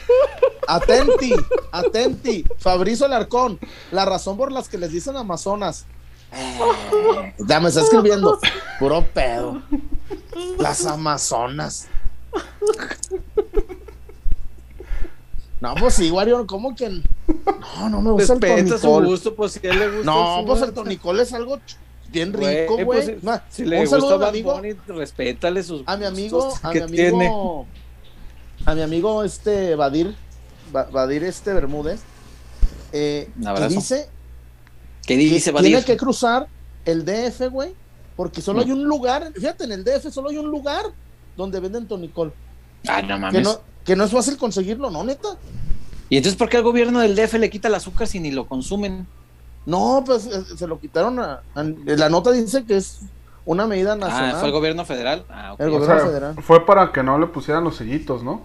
Atenti, 0.66 1.32
atenti. 1.70 2.44
Fabricio 2.58 3.06
Alarcón. 3.06 3.60
La 3.92 4.04
razón 4.04 4.36
por 4.36 4.50
las 4.50 4.68
que 4.68 4.78
les 4.78 4.90
dicen 4.90 5.16
Amazonas. 5.16 5.86
Eh, 6.32 7.34
ya 7.38 7.60
me 7.60 7.68
está 7.68 7.82
escribiendo. 7.82 8.40
Puro 8.80 9.06
pedo. 9.14 9.62
Las 10.58 10.84
Amazonas. 10.84 11.86
No, 15.60 15.74
pues 15.74 15.94
sí, 15.94 16.10
Wario, 16.10 16.46
¿cómo 16.46 16.74
que? 16.76 16.88
No, 16.90 17.88
no 17.88 18.02
me 18.02 18.10
gusta 18.12 18.34
el 18.34 18.40
Respeta 18.40 18.76
su 18.76 18.82
tonicol. 18.82 19.06
gusto, 19.06 19.34
pues 19.34 19.52
si 19.52 19.66
a 19.66 19.70
él 19.70 19.78
le 19.78 19.88
gusta. 19.88 20.04
No, 20.04 20.40
el 20.40 20.46
pues 20.46 20.62
el 20.62 20.72
tonicol 20.72 21.20
es 21.20 21.32
algo 21.32 21.58
bien 22.10 22.32
rico, 22.32 22.76
pues, 22.84 23.06
güey. 23.20 23.38
si- 23.48 23.64
le 23.64 23.80
un 23.80 23.86
saludo 23.88 24.10
gusta 24.18 24.28
a 24.28 24.32
mi 24.32 24.38
amigo, 24.40 24.60
respétale 24.88 25.62
sus 25.62 25.82
a 25.86 25.96
mi 25.96 26.04
amigo, 26.04 26.54
a 26.62 26.72
mi 26.72 26.80
amigo, 26.80 26.94
tiene. 26.94 27.32
a 28.66 28.74
mi 28.74 28.82
amigo 28.82 29.24
este 29.24 29.74
Badir, 29.76 30.14
Ba- 30.72 30.88
Badir 30.92 31.24
este 31.24 31.52
Bermúdez, 31.54 32.00
eh, 32.92 33.30
que 33.34 33.68
dice 33.68 34.08
¿Qué 35.06 35.14
que 35.14 35.16
dice, 35.16 35.52
tiene 35.54 35.82
que 35.84 35.96
cruzar 35.96 36.48
el 36.84 37.04
DF, 37.04 37.48
güey, 37.50 37.72
porque 38.14 38.42
solo 38.42 38.60
hay 38.60 38.70
un 38.72 38.84
lugar, 38.84 39.32
fíjate, 39.34 39.64
en 39.64 39.72
el 39.72 39.84
DF 39.84 40.10
solo 40.12 40.28
hay 40.28 40.36
un 40.36 40.50
lugar 40.50 40.84
donde 41.36 41.60
venden 41.60 41.86
tonicol, 41.86 42.32
Ah, 42.88 43.02
no 43.02 43.08
que 43.08 43.20
mames. 43.20 43.42
no, 43.42 43.60
que 43.84 43.96
no 43.96 44.04
es 44.04 44.10
fácil 44.10 44.36
conseguirlo, 44.36 44.90
¿no, 44.90 45.04
neta? 45.04 45.28
¿Y 46.08 46.16
entonces 46.16 46.38
por 46.38 46.48
qué 46.48 46.56
el 46.58 46.62
gobierno 46.62 47.00
del 47.00 47.16
DF 47.16 47.34
le 47.34 47.50
quita 47.50 47.68
el 47.68 47.74
azúcar 47.74 48.06
si 48.06 48.20
ni 48.20 48.30
lo 48.30 48.46
consumen? 48.46 49.06
No, 49.64 50.02
pues 50.06 50.26
eh, 50.26 50.44
se 50.56 50.66
lo 50.68 50.78
quitaron 50.78 51.18
a, 51.18 51.40
a- 51.54 51.62
la 51.84 52.08
nota 52.08 52.30
dice 52.30 52.64
que 52.64 52.76
es 52.76 53.00
una 53.44 53.66
medida 53.66 53.96
nacional. 53.96 54.32
Ah, 54.36 54.38
¿fue 54.38 54.48
el 54.48 54.52
gobierno 54.54 54.84
federal? 54.84 55.24
Ah, 55.28 55.52
ok. 55.54 55.60
El 55.60 55.68
O 55.68 55.72
gobierno 55.72 55.96
sea, 55.98 56.06
federal. 56.06 56.34
fue 56.42 56.64
para 56.64 56.92
que 56.92 57.02
no 57.02 57.18
le 57.18 57.26
pusieran 57.26 57.64
los 57.64 57.76
sellitos, 57.76 58.22
¿no? 58.22 58.42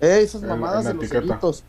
Eh, 0.00 0.20
esas 0.22 0.42
mamadas 0.42 0.86
en 0.86 0.96
de 0.98 1.02
los 1.02 1.08
sellitos. 1.08 1.64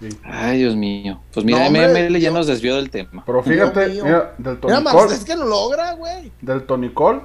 Sí. 0.00 0.08
Ay, 0.22 0.58
Dios 0.58 0.76
mío. 0.76 1.20
Pues 1.34 1.44
mira, 1.44 1.68
No, 1.68 1.70
MML 1.70 2.18
ya 2.20 2.30
nos 2.30 2.46
desvió 2.46 2.76
del 2.76 2.88
tema. 2.88 3.24
Pero 3.26 3.42
fíjate, 3.42 3.88
mira, 3.88 4.34
del 4.38 4.58
Mira, 4.62 4.80
Max, 4.80 4.92
tonicol, 4.96 5.12
es 5.12 5.24
que 5.24 5.34
lo 5.36 5.44
logra, 5.46 5.92
güey. 5.94 6.30
del 6.40 6.64
tonicol, 6.66 7.22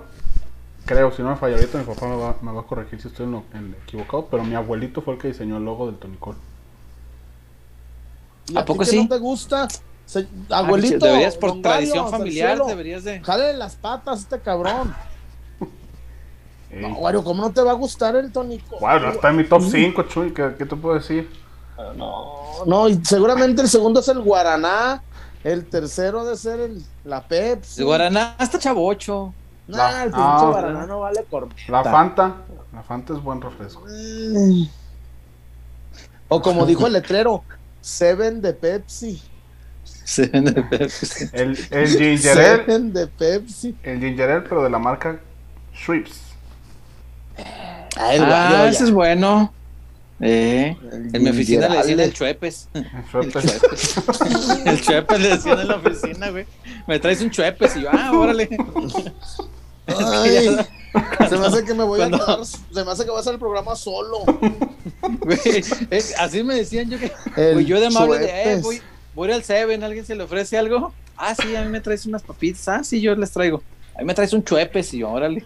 creo, 0.86 1.12
si 1.12 1.22
no 1.22 1.30
me 1.32 1.36
falla 1.36 1.56
ahorita, 1.56 1.78
mi 1.80 1.84
papá 1.86 2.08
me 2.08 2.16
va, 2.18 2.36
me 2.42 2.52
va 2.52 2.62
a 2.62 2.64
corregir 2.64 3.02
si 3.02 3.08
estoy 3.08 3.26
en 3.26 3.32
lo- 3.34 3.44
en 3.54 3.76
equivocado, 3.84 4.28
pero 4.30 4.44
mi 4.44 4.56
abuelito 4.56 5.02
fue 5.02 5.14
el 5.16 5.20
que 5.20 5.30
diseñó 5.30 5.58
el 5.58 5.66
logo 5.66 5.88
del 5.88 5.96
tonicol. 5.98 6.36
¿Y 8.50 8.58
¿A 8.58 8.66
ti 8.66 8.74
poco 8.74 8.86
sí? 8.86 8.98
no 9.04 9.08
te 9.08 9.18
gusta? 9.18 9.68
Se- 10.06 10.28
Ah, 10.50 10.60
abuelito, 10.60 11.06
deberías 11.06 11.38
por 11.38 11.62
tradición 11.62 12.10
familiar, 12.10 12.64
deberías 12.66 13.04
de... 13.04 13.22
Jálale 13.22 13.54
las 13.58 13.76
patas, 13.76 14.20
este 14.22 14.40
cabrón. 14.40 14.94
Ey. 16.72 16.82
No, 16.82 16.90
Wario, 17.00 17.24
¿cómo 17.24 17.42
no 17.42 17.54
te 17.54 17.62
va 17.62 17.72
a 17.72 17.76
gustar 17.76 18.16
el 18.16 18.32
tónico? 18.32 18.78
Bueno, 18.80 19.10
está 19.10 19.30
en 19.30 19.38
mi 19.38 19.44
top 19.46 19.62
5, 19.62 20.04
Chuy. 20.04 20.34
¿Qué, 20.34 20.56
qué 20.58 20.66
te 20.66 20.76
puedo 20.76 20.96
decir? 20.96 21.30
No, 21.96 22.66
no, 22.66 22.88
y 22.88 23.04
seguramente 23.04 23.62
el 23.62 23.70
segundo 23.70 24.00
es 24.02 24.08
el 24.08 24.22
Guaraná. 24.22 25.02
El 25.44 25.66
tercero 25.70 26.24
de 26.24 26.38
ser 26.38 26.60
el, 26.62 26.84
la 27.04 27.28
Pepsi. 27.28 27.82
El 27.82 27.86
Guaraná 27.86 28.36
está 28.40 28.58
chavocho. 28.60 29.34
Nah, 29.68 30.04
el 30.04 30.10
pinche 30.12 30.22
Ah, 30.22 30.48
Guaraná 30.52 30.86
no 30.86 31.00
vale 31.00 31.24
por. 31.24 31.48
La 31.68 31.84
Fanta. 31.84 32.36
La 32.74 32.84
Fanta 32.84 33.14
es 33.14 33.22
buen 33.22 33.42
refresco. 33.42 33.86
Mm. 33.88 34.64
O 36.28 36.42
como 36.42 36.66
dijo 36.66 36.88
el 36.88 36.94
letrero, 36.94 37.44
Seven 37.82 38.42
de 38.42 38.54
Pepsi. 38.54 39.22
Se 39.84 40.28
vende 40.28 40.62
Pepsi. 40.64 41.30
El, 41.34 41.58
el 41.72 41.88
ginger 41.88 42.32
ale, 42.40 42.66
Seven 42.66 42.94
de 42.94 43.08
Pepsi. 43.08 43.76
el 43.84 44.00
ginger 44.00 44.32
ale, 44.32 44.42
pero 44.42 44.64
de 44.64 44.70
la 44.70 44.80
marca 44.80 45.20
Schweppes. 45.76 46.22
Ah, 47.38 47.88
Ah, 47.96 48.68
ese 48.70 48.86
es 48.86 48.92
bueno. 48.92 49.54
Eh, 50.26 50.78
en 51.12 51.22
mi 51.24 51.30
oficina 51.30 51.68
le 51.68 51.78
decían 51.78 52.00
el 52.00 52.14
chuepes. 52.14 52.70
El 52.74 52.86
chuepes. 53.12 53.46
El 54.66 54.82
chuepes 54.82 55.20
le 55.20 55.28
decían 55.30 55.60
en 55.60 55.68
la 55.68 55.76
oficina, 55.76 56.30
güey. 56.30 56.46
Me 56.88 56.98
traes 57.00 57.22
un 57.22 57.30
chuepes 57.30 57.76
y 57.76 57.82
yo, 57.82 57.90
ah, 57.92 58.12
órale. 58.14 58.48
Ay, 59.88 60.58
se 61.30 61.38
me 61.38 61.46
hace 61.46 61.66
que 61.66 61.74
me 61.74 61.84
voy 61.84 62.00
Cuando- 62.00 62.24
a 62.24 62.26
quedar. 62.26 62.46
Se 62.46 62.86
me 62.86 62.92
hace 62.92 63.04
que 63.04 63.10
voy 63.10 63.18
a 63.18 63.22
hacer 63.22 63.34
el 63.34 63.40
programa 63.40 63.76
solo. 63.76 64.20
Güey, 65.20 65.40
eh, 65.92 66.04
así 66.20 66.44
me 66.44 66.56
decían 66.56 66.90
yo 66.90 66.98
que. 66.98 67.12
El 67.36 67.56
Güey, 67.56 67.66
yo 67.66 67.80
de 67.82 67.88
amable 67.88 68.20
de, 68.20 68.54
eh, 68.54 68.62
voy, 69.14 69.32
al 69.32 69.44
Seven, 69.44 69.84
¿alguien 69.84 70.06
se 70.06 70.16
le 70.16 70.24
ofrece 70.24 70.58
algo? 70.58 70.94
Ah, 71.18 71.36
sí, 71.36 71.54
a 71.56 71.62
mí 71.64 71.70
me 71.70 71.82
traes 71.82 72.06
unas 72.06 72.24
papitas. 72.24 72.68
Ah, 72.70 72.84
sí, 72.84 73.02
yo 73.02 73.14
les 73.16 73.32
traigo. 73.32 73.62
A 73.96 74.00
mí 74.00 74.06
me 74.06 74.14
traes 74.16 74.34
un 74.34 74.44
chuepes 74.44 74.94
y 74.96 75.00
yo, 75.00 75.12
órale, 75.12 75.44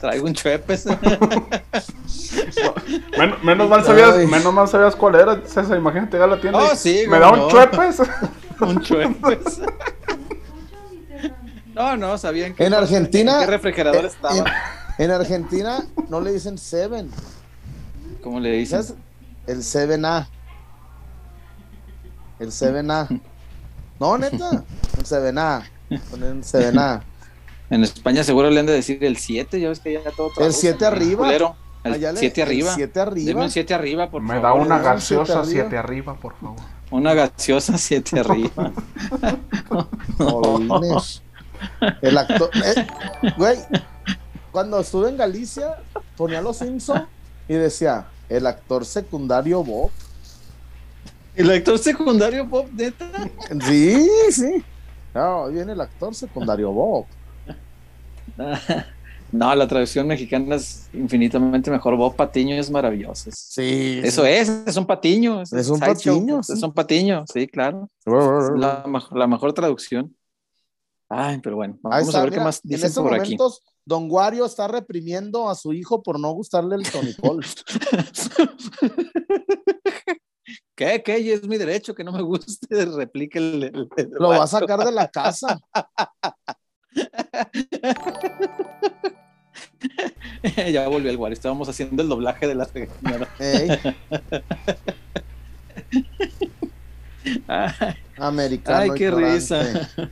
traigo 0.00 0.26
un 0.26 0.32
chuepes. 0.34 0.86
Men- 3.18 3.34
menos, 3.42 3.68
mal 3.68 3.84
sabías, 3.84 4.16
menos 4.26 4.54
mal 4.54 4.68
sabías 4.68 4.96
cuál 4.96 5.16
era, 5.16 5.46
César. 5.46 5.76
Imagínate 5.76 6.12
llegar 6.12 6.30
a 6.30 6.36
la 6.36 6.40
tienda. 6.40 6.58
Oh, 6.60 6.74
sí, 6.74 7.04
¿Me 7.06 7.18
da 7.18 7.30
un 7.30 7.38
no. 7.40 7.50
Schweppes? 7.50 8.02
un 8.60 8.80
chuepes. 8.80 9.60
No, 11.74 11.96
no, 11.96 12.16
sabían 12.16 12.54
que 12.54 12.64
En 12.64 12.74
Argentina. 12.74 13.34
¿En 13.34 13.40
qué 13.40 13.46
refrigerador 13.46 14.04
eh, 14.04 14.08
estaba? 14.08 14.36
En, 14.36 14.44
en 14.98 15.10
Argentina 15.10 15.84
no 16.08 16.20
le 16.20 16.32
dicen 16.32 16.56
Seven. 16.56 17.10
¿Cómo 18.22 18.40
le 18.40 18.52
dicen? 18.52 18.82
¿Sabes? 18.82 18.98
El 19.46 19.58
7A. 19.58 20.26
El 22.38 22.48
7A. 22.50 23.20
No, 23.98 24.16
neta. 24.16 24.64
El 24.96 25.04
7A. 25.04 25.64
Ponen 26.10 26.38
el 26.38 26.44
7A. 26.44 27.02
En 27.70 27.84
España 27.84 28.24
seguro 28.24 28.50
le 28.50 28.60
han 28.60 28.66
de 28.66 28.72
decir 28.72 29.02
el 29.04 29.16
7, 29.16 29.60
ya 29.60 29.68
ves 29.68 29.80
que 29.80 29.92
ya 29.92 30.10
todo 30.10 30.28
El 30.28 30.34
traducen, 30.34 30.60
siete 30.60 30.84
arriba. 30.86 31.24
culero. 31.24 31.56
El 31.84 31.94
Allá 31.94 32.12
le- 32.12 32.18
7 32.20 32.42
arriba. 32.42 32.68
El 32.70 32.76
7 32.76 33.00
arriba. 33.00 33.26
Deme 33.28 33.42
un 33.44 33.50
7 33.50 33.72
arriba, 33.72 34.10
por 34.10 34.20
Me 34.20 34.28
favor. 34.28 34.42
da 34.42 34.52
una 34.52 34.76
le 34.78 34.82
da 34.84 34.92
un 34.94 35.00
siete 35.00 35.20
gaseosa 35.22 35.40
arriba. 35.40 35.62
7 35.62 35.78
arriba, 35.78 36.14
por 36.16 36.34
favor. 36.36 36.56
Una 36.90 37.14
gaseosa 37.14 37.78
7 37.78 38.20
arriba. 38.20 38.72
Jolines. 40.18 41.22
El 42.02 42.18
actor. 42.18 42.50
eh, 42.54 42.86
güey, 43.38 43.56
cuando 44.50 44.80
estuve 44.80 45.08
en 45.10 45.16
Galicia, 45.16 45.76
ponía 46.16 46.42
los 46.42 46.58
Simpson 46.58 47.06
y 47.48 47.54
decía: 47.54 48.06
el 48.28 48.46
actor 48.46 48.84
secundario 48.84 49.62
Bob. 49.64 49.90
¿El 51.34 51.50
actor 51.50 51.78
secundario 51.78 52.44
Bob, 52.44 52.66
neta? 52.74 53.10
Sí, 53.62 54.06
sí. 54.32 54.62
No, 55.14 55.46
ahí 55.46 55.54
viene 55.54 55.72
el 55.72 55.80
actor 55.80 56.14
secundario 56.14 56.72
Bob. 56.72 57.06
No, 59.32 59.54
la 59.54 59.68
traducción 59.68 60.08
mexicana 60.08 60.56
es 60.56 60.88
infinitamente 60.92 61.70
mejor. 61.70 61.94
Bob 61.96 62.16
Patiño 62.16 62.56
es 62.56 62.68
maravilloso. 62.68 63.28
Es- 63.30 63.38
Sí. 63.38 64.00
Eso 64.02 64.26
es, 64.26 64.48
es 64.66 64.76
un 64.76 64.84
patiño. 64.86 65.42
Es 65.42 65.52
un 65.52 65.78
sideshow, 65.78 66.16
patiño, 66.16 66.42
sí. 66.42 66.52
Es 66.54 66.62
un 66.64 66.72
patiño, 66.72 67.24
sí, 67.32 67.46
claro. 67.46 67.88
Es 68.04 68.12
la, 68.58 68.84
la 69.12 69.26
mejor 69.28 69.52
traducción. 69.52 70.16
Ay, 71.08 71.38
pero 71.42 71.54
bueno, 71.54 71.78
vamos 71.80 72.08
está, 72.08 72.18
a 72.18 72.22
ver 72.22 72.30
mira, 72.32 72.40
qué 72.42 72.44
más 72.44 72.60
en 72.64 72.70
dicen 72.70 72.86
estos 72.88 73.02
por 73.04 73.14
aquí. 73.14 73.36
momentos, 73.36 73.62
Don 73.84 74.08
Wario 74.10 74.44
está 74.46 74.66
reprimiendo 74.66 75.48
a 75.48 75.54
su 75.54 75.72
hijo 75.72 76.02
por 76.02 76.18
no 76.18 76.32
gustarle 76.32 76.74
el 76.74 76.90
tonicol. 76.90 77.44
¿Qué? 80.74 81.02
¿Qué? 81.04 81.18
Y 81.20 81.30
es 81.30 81.46
mi 81.46 81.58
derecho 81.58 81.94
que 81.94 82.02
no 82.04 82.10
me 82.12 82.22
guste, 82.22 82.66
replique 82.96 83.38
el, 83.38 83.62
el- 83.64 83.88
el 83.96 84.10
Lo 84.18 84.30
va 84.30 84.42
a 84.44 84.46
sacar 84.46 84.80
de 84.84 84.92
la 84.92 85.08
casa. 85.08 85.60
ya 90.72 90.88
volvió 90.88 91.10
el 91.10 91.16
Wario, 91.16 91.34
estábamos 91.34 91.68
haciendo 91.68 92.02
el 92.02 92.08
doblaje 92.08 92.46
de 92.46 92.54
la 92.54 92.64
regañada. 92.64 93.28
Ey, 93.38 93.68
Ay, 97.46 97.94
americano. 98.16 98.78
Ay, 98.78 98.90
qué 98.96 99.04
ignorante. 99.04 99.34
risa. 99.34 99.90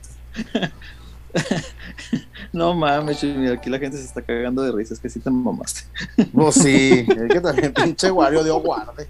No 2.51 2.73
mames, 2.73 3.23
mira, 3.23 3.53
aquí 3.53 3.69
la 3.69 3.77
gente 3.77 3.97
se 3.97 4.05
está 4.05 4.23
cagando 4.23 4.63
de 4.63 4.71
risa, 4.71 4.95
es 4.95 4.99
que 4.99 5.09
sí 5.09 5.19
te 5.19 5.29
mamaste. 5.29 5.81
Pues 6.33 6.55
sí, 6.55 7.05
es 7.07 7.31
que 7.31 7.39
también 7.39 7.71
pinche 7.71 8.09
Wario 8.09 8.43
dio 8.43 8.59
guarde. 8.59 9.07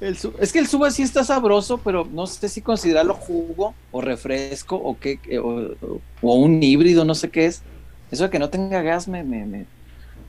El 0.00 0.16
su- 0.16 0.32
es 0.38 0.52
que 0.52 0.60
el 0.60 0.68
suba 0.68 0.90
sí 0.92 1.02
está 1.02 1.24
sabroso, 1.24 1.78
pero 1.78 2.04
no 2.10 2.26
sé 2.28 2.48
si 2.48 2.62
considerarlo 2.62 3.14
jugo 3.14 3.74
o 3.90 4.00
refresco 4.00 4.76
o 4.76 4.96
qué, 4.98 5.18
eh, 5.28 5.38
o, 5.40 5.98
un 6.22 6.62
híbrido, 6.62 7.04
no 7.04 7.14
sé 7.16 7.30
qué 7.30 7.46
es. 7.46 7.62
Eso 8.10 8.24
de 8.24 8.30
que 8.30 8.38
no 8.38 8.48
tenga 8.48 8.80
gas 8.82 9.08
me, 9.08 9.24
me, 9.24 9.44
me- 9.44 9.66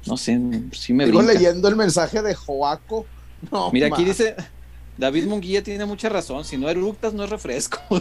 no 0.05 0.17
sé, 0.17 0.39
sí 0.71 0.93
me 0.93 1.05
Sigo 1.05 1.19
brinca. 1.19 1.33
leyendo 1.33 1.67
el 1.67 1.75
mensaje 1.75 2.21
de 2.21 2.33
Joaco. 2.33 3.05
No, 3.51 3.71
Mira, 3.71 3.87
aquí 3.87 4.03
dice, 4.03 4.35
David 4.97 5.25
Munguía 5.27 5.63
tiene 5.63 5.85
mucha 5.85 6.09
razón, 6.09 6.43
si 6.45 6.57
no 6.57 6.67
eructas 6.69 7.13
no 7.13 7.23
es 7.23 7.29
refresco. 7.29 7.79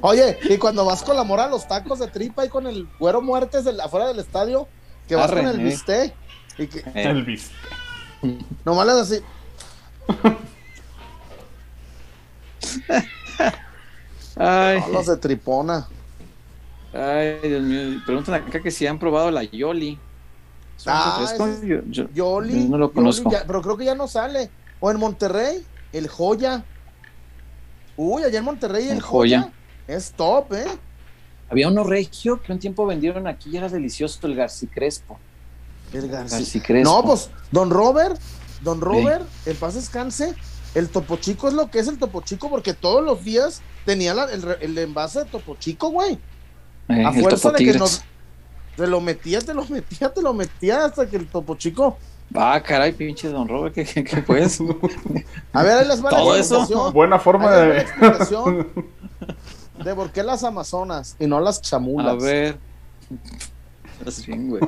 Oye, 0.00 0.38
y 0.48 0.56
cuando 0.58 0.84
vas 0.84 1.02
con 1.02 1.16
la 1.16 1.24
mora 1.24 1.44
a 1.44 1.48
los 1.48 1.68
tacos 1.68 1.98
de 1.98 2.08
tripa 2.08 2.44
y 2.46 2.48
con 2.48 2.66
el 2.66 2.88
güero 2.98 3.20
muertes 3.20 3.64
del, 3.64 3.80
afuera 3.80 4.08
del 4.08 4.18
estadio, 4.18 4.66
que 5.06 5.14
vas 5.14 5.30
Arre, 5.30 5.42
con 5.42 5.50
el 5.50 5.60
eh. 5.60 5.64
bistec 5.64 6.14
y 6.58 6.66
que 6.66 6.82
El 6.94 7.24
bis. 7.24 7.50
Nomás 8.64 8.86
le 8.86 8.92
das 8.94 9.10
así. 9.10 9.20
ay, 14.36 14.80
"No, 14.80 14.88
los 14.92 15.06
de 15.06 15.16
tripona. 15.16 15.86
ay, 16.92 17.38
Dios 17.42 17.62
mío, 17.62 18.00
preguntan 18.06 18.34
acá 18.34 18.60
que 18.60 18.70
si 18.70 18.86
han 18.86 18.98
probado 18.98 19.30
la 19.30 19.42
Yoli. 19.44 19.98
¿Es 20.76 20.86
un 20.86 20.92
Ah, 20.92 21.26
Yo- 21.62 21.82
yo- 21.86 22.08
Yoli, 22.12 22.68
No 22.68 22.76
lo 22.78 22.86
Yoli 22.86 22.94
conozco. 22.94 23.30
ya- 23.30 23.44
pero 23.46 23.62
creo 23.62 23.76
que 23.76 23.84
ya 23.84 23.94
no 23.94 24.08
sale. 24.08 24.50
O 24.80 24.90
en 24.90 24.98
Monterrey, 24.98 25.64
el 25.92 26.08
Joya. 26.08 26.64
Uy, 27.96 28.24
allá 28.24 28.38
en 28.40 28.44
Monterrey 28.44 28.86
el, 28.88 28.96
El 28.96 29.00
Joya. 29.02 29.42
Joya. 29.42 29.52
Es 29.86 30.12
top, 30.12 30.52
¿eh? 30.52 30.66
Había 31.48 31.68
uno 31.68 31.84
regio 31.84 32.42
que 32.42 32.52
un 32.52 32.58
tiempo 32.58 32.86
vendieron 32.86 33.26
aquí 33.28 33.50
y 33.50 33.56
era 33.56 33.68
delicioso, 33.68 34.26
el 34.26 34.34
Garci 34.34 34.66
Crespo. 34.66 35.18
El 35.94 36.08
García. 36.08 36.38
Garci. 36.38 36.82
No, 36.82 37.02
pues, 37.04 37.30
don 37.50 37.70
Robert, 37.70 38.20
don 38.62 38.80
Robert, 38.80 39.24
en 39.46 39.56
paz 39.56 39.74
descanse, 39.74 40.34
el 40.74 40.88
Topo 40.88 41.16
Chico 41.16 41.48
es 41.48 41.54
lo 41.54 41.70
que 41.70 41.78
es 41.78 41.88
el 41.88 41.98
Topo 41.98 42.20
Chico, 42.22 42.50
porque 42.50 42.74
todos 42.74 43.02
los 43.04 43.22
días 43.24 43.62
tenía 43.84 44.12
la- 44.14 44.24
el, 44.32 44.44
el 44.60 44.76
envase 44.78 45.20
de 45.20 45.24
Topo 45.26 45.56
Chico, 45.56 45.90
güey. 45.90 46.18
Eh, 46.88 47.04
A 47.04 47.12
fuerza 47.12 47.48
Topo 47.48 47.58
de 47.58 47.64
que 47.72 47.78
nos. 47.78 48.02
Te 48.76 48.86
lo 48.88 49.00
metía, 49.00 49.40
te 49.40 49.54
lo 49.54 49.64
metía, 49.66 50.12
te 50.12 50.20
lo 50.20 50.34
metía 50.34 50.84
hasta 50.86 51.06
que 51.08 51.16
el 51.16 51.28
Topo 51.28 51.54
Chico. 51.54 51.96
Ah, 52.34 52.60
caray, 52.60 52.92
pinche 52.92 53.28
Don 53.28 53.46
Robert, 53.46 53.74
¿qué, 53.74 53.84
qué, 53.84 54.02
qué 54.02 54.16
pues? 54.22 54.58
A 55.52 55.62
ver, 55.62 55.78
ahí 55.78 55.86
les 55.86 56.04
va 56.04 56.10
la 56.10 56.16
Todo 56.18 56.34
eso. 56.36 56.56
explicación. 56.58 56.92
Buena 56.92 57.18
forma 57.20 57.50
la 57.50 57.56
de. 57.58 57.80
explicación 57.82 58.68
de 59.84 59.94
por 59.94 60.10
qué 60.10 60.22
las 60.24 60.42
Amazonas 60.42 61.14
y 61.20 61.26
no 61.26 61.38
las 61.38 61.58
A 61.58 61.60
chamulas. 61.60 62.20
ver. 62.22 62.58
Güey. 64.48 64.62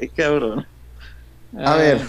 Ay, 0.00 0.08
cabrón. 0.08 0.66
A 1.56 1.74
ver. 1.76 2.00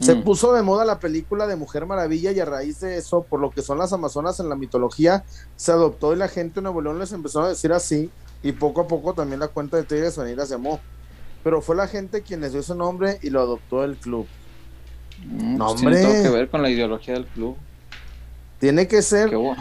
Se 0.00 0.14
Mm. 0.16 0.24
puso 0.24 0.52
de 0.52 0.62
moda 0.62 0.84
la 0.84 0.98
película 0.98 1.46
de 1.46 1.54
Mujer 1.54 1.86
Maravilla 1.86 2.32
y 2.32 2.40
a 2.40 2.44
raíz 2.44 2.80
de 2.80 2.96
eso, 2.98 3.22
por 3.22 3.38
lo 3.40 3.50
que 3.50 3.62
son 3.62 3.78
las 3.78 3.92
Amazonas 3.92 4.40
en 4.40 4.48
la 4.48 4.56
mitología, 4.56 5.22
se 5.56 5.70
adoptó 5.70 6.12
y 6.12 6.16
la 6.16 6.26
gente 6.28 6.58
en 6.58 6.64
Nuevo 6.64 6.80
León 6.82 6.98
les 6.98 7.12
empezó 7.12 7.42
a 7.42 7.48
decir 7.50 7.72
así 7.72 8.10
y 8.42 8.50
poco 8.52 8.80
a 8.80 8.88
poco 8.88 9.14
también 9.14 9.38
la 9.38 9.46
cuenta 9.48 9.76
de 9.76 9.84
Tigres 9.84 10.16
Vaniras 10.16 10.48
se 10.48 10.54
llamó. 10.54 10.80
Pero 11.44 11.62
fue 11.62 11.76
la 11.76 11.86
gente 11.86 12.22
quien 12.22 12.40
les 12.40 12.50
dio 12.52 12.60
ese 12.60 12.74
nombre 12.74 13.18
y 13.22 13.30
lo 13.30 13.40
adoptó 13.40 13.84
el 13.84 13.96
club. 13.96 14.26
Mm, 15.24 15.56
No, 15.56 15.66
pues 15.68 15.80
tiene 15.80 16.02
todo 16.02 16.22
que 16.24 16.28
ver 16.30 16.50
con 16.50 16.62
la 16.62 16.70
ideología 16.70 17.14
del 17.14 17.26
club. 17.26 17.56
Tiene 18.58 18.88
que 18.88 19.02
ser, 19.02 19.30
Qué, 19.30 19.54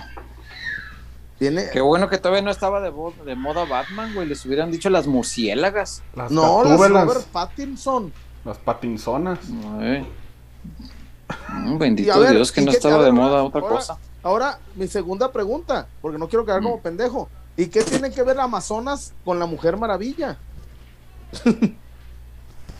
tiene, 1.41 1.69
qué 1.73 1.81
bueno 1.81 2.07
que 2.07 2.19
todavía 2.19 2.43
no 2.43 2.51
estaba 2.51 2.79
de, 2.81 2.91
moda 3.35 3.65
Batman, 3.65 4.13
güey. 4.13 4.27
Les 4.27 4.45
hubieran 4.45 4.69
dicho 4.69 4.91
las 4.91 5.07
murciélagas. 5.07 6.03
Las 6.15 6.29
no, 6.29 6.63
las 6.63 6.77
Robert 6.79 7.25
Pattinson. 7.31 8.13
las 8.45 8.59
patinzonas. 8.59 9.39
Ay. 9.79 10.07
Mm, 11.49 11.77
bendito 11.79 12.19
ver, 12.19 12.35
Dios 12.35 12.51
que 12.51 12.61
¿y 12.61 12.65
no 12.65 12.71
qué- 12.71 12.77
estaba 12.77 12.97
ver, 12.97 13.05
de 13.05 13.09
ahora- 13.09 13.23
moda 13.23 13.43
otra 13.43 13.61
ahora- 13.61 13.75
cosa. 13.75 13.97
Ahora, 14.21 14.59
mi 14.75 14.87
segunda 14.87 15.31
pregunta, 15.31 15.87
porque 15.99 16.19
no 16.19 16.27
quiero 16.29 16.45
quedar 16.45 16.61
como 16.61 16.77
Mm. 16.77 16.81
pendejo. 16.81 17.27
¿Y 17.57 17.65
qué 17.67 17.81
tiene 17.83 18.11
que 18.11 18.21
ver 18.21 18.39
Amazonas 18.39 19.13
con 19.25 19.39
la 19.39 19.47
Mujer 19.47 19.77
Maravilla? 19.77 20.37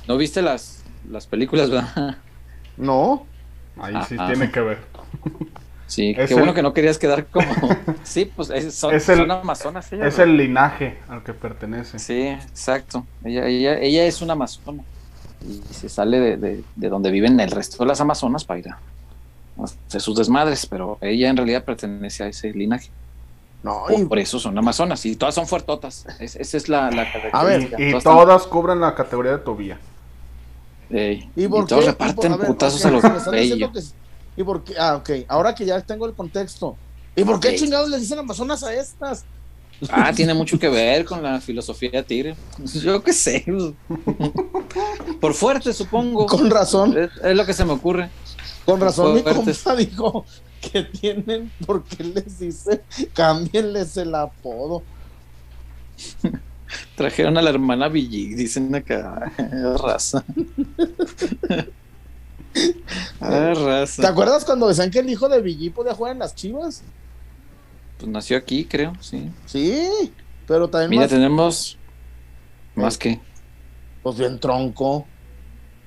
¿No 0.07 0.17
viste 0.17 0.43
las, 0.43 0.83
las 1.09 1.25
películas, 1.25 1.71
verdad? 1.71 2.17
No. 2.77 3.25
Ahí 3.79 3.95
sí 4.07 4.15
Ajá. 4.19 4.27
tiene 4.27 4.51
que 4.51 4.59
ver. 4.61 4.79
Sí, 5.91 6.15
Es 6.17 6.29
qué 6.29 6.35
el- 6.35 6.39
bueno 6.39 6.53
que 6.53 6.61
no 6.63 6.73
querías 6.73 6.97
quedar 6.97 7.25
como. 7.27 7.45
Sí, 8.03 8.31
pues 8.33 8.49
es- 8.49 8.73
son, 8.75 8.95
Es 8.95 9.09
el- 9.09 9.17
son 9.17 9.31
amazonas 9.31 9.91
ellas. 9.91 10.07
Es 10.07 10.17
¿verdad? 10.17 10.31
el 10.31 10.37
linaje 10.37 10.99
al 11.09 11.21
que 11.21 11.33
pertenece. 11.33 11.99
Sí, 11.99 12.27
exacto. 12.27 13.05
Ella, 13.25 13.45
ella, 13.47 13.77
ella 13.77 14.05
es 14.05 14.21
una 14.21 14.31
amazona. 14.33 14.83
Y 15.45 15.61
se 15.73 15.89
sale 15.89 16.17
de, 16.21 16.37
de- 16.37 16.63
de 16.77 16.89
donde 16.89 17.11
viven 17.11 17.37
el 17.41 17.51
resto 17.51 17.83
de 17.83 17.87
las 17.87 17.99
amazonas 17.99 18.45
para 18.45 18.59
ir 18.61 18.69
a 18.69 18.79
hacer 19.87 19.99
sus 19.99 20.15
desmadres, 20.15 20.65
pero 20.65 20.97
ella 21.01 21.29
en 21.29 21.35
realidad 21.35 21.65
pertenece 21.65 22.23
a 22.23 22.27
ese 22.27 22.51
linaje. 22.53 22.89
No, 23.61 23.83
Por, 23.89 23.99
y- 23.99 24.05
por 24.05 24.17
eso 24.19 24.39
son 24.39 24.57
amazonas 24.57 25.05
y 25.05 25.17
todas 25.17 25.35
son 25.35 25.45
fuertotas. 25.45 26.05
Es- 26.21 26.37
esa 26.37 26.55
es 26.55 26.69
la, 26.69 26.89
la 26.89 27.01
A 27.33 27.43
ver, 27.43 27.69
característica. 27.69 27.81
Y 27.81 27.91
Todas 27.91 28.03
todas 28.05 28.43
cubren 28.47 28.79
la 28.79 28.95
categoría 28.95 29.33
de 29.33 29.39
Tobía. 29.39 29.77
Ey, 30.89 31.29
¿Y 31.35 31.47
todos 31.49 31.67
qué? 31.67 31.91
reparten 31.91 32.15
Y 32.15 32.15
por- 32.15 32.31
a 32.33 32.37
ver, 32.37 32.47
putazos 32.47 32.85
a 32.85 32.91
los 32.91 33.03
bellos. 33.29 33.93
¿Y 34.41 34.43
por 34.43 34.63
qué? 34.63 34.73
Ah, 34.79 34.95
ok. 34.95 35.09
Ahora 35.27 35.53
que 35.53 35.65
ya 35.65 35.79
tengo 35.81 36.05
el 36.07 36.13
contexto. 36.13 36.75
¿Y 37.15 37.23
por 37.23 37.39
qué 37.39 37.49
Ok. 37.49 37.55
chingados 37.55 37.89
le 37.89 37.99
dicen 37.99 38.17
Amazonas 38.19 38.63
a 38.63 38.73
estas? 38.73 39.23
Ah, 39.89 40.11
tiene 40.15 40.33
mucho 40.33 40.57
que 40.59 40.69
ver 40.69 41.05
con 41.05 41.21
la 41.23 41.39
filosofía 41.41 41.89
de 41.91 42.03
Tigre. 42.03 42.35
Yo 42.73 43.03
qué 43.03 43.13
sé. 43.13 43.45
Por 45.19 45.33
fuerte, 45.33 45.73
supongo. 45.73 46.25
Con 46.27 46.49
razón, 46.49 46.97
Es, 46.97 47.09
es 47.23 47.35
lo 47.35 47.45
que 47.45 47.53
se 47.53 47.65
me 47.65 47.73
ocurre. 47.73 48.09
con 48.65 48.79
razón 48.79 49.15
mi 49.15 49.23
compa 49.23 49.75
dijo 49.75 50.25
que 50.71 50.83
tienen, 50.83 51.51
¿por 51.65 51.83
qué 51.83 52.03
les 52.03 52.39
dice? 52.39 52.83
Cámbienles 53.13 53.97
el 53.97 54.13
apodo. 54.15 54.83
Trajeron 56.95 57.37
a 57.37 57.41
la 57.41 57.49
hermana 57.49 57.89
Villig, 57.89 58.35
dicen 58.35 58.73
acá. 58.75 59.31
Ah, 63.19 63.53
raza. 63.55 64.01
Ah, 64.01 64.05
¿Te 64.05 64.07
acuerdas 64.11 64.43
cuando 64.45 64.67
decían 64.67 64.89
que 64.91 64.99
el 64.99 65.09
hijo 65.09 65.29
de 65.29 65.41
Villí 65.41 65.69
podía 65.69 65.93
jugar 65.93 66.13
en 66.13 66.19
las 66.19 66.35
chivas? 66.35 66.83
Pues 67.97 68.11
nació 68.11 68.35
aquí, 68.37 68.65
creo, 68.65 68.93
sí. 68.99 69.29
Sí, 69.45 70.11
pero 70.47 70.67
también 70.69 70.89
Mira, 70.89 71.01
más, 71.03 71.09
tenemos 71.11 71.77
más 72.75 72.97
que. 72.97 73.19
pues 74.01 74.17
bien 74.17 74.39
tronco. 74.39 75.05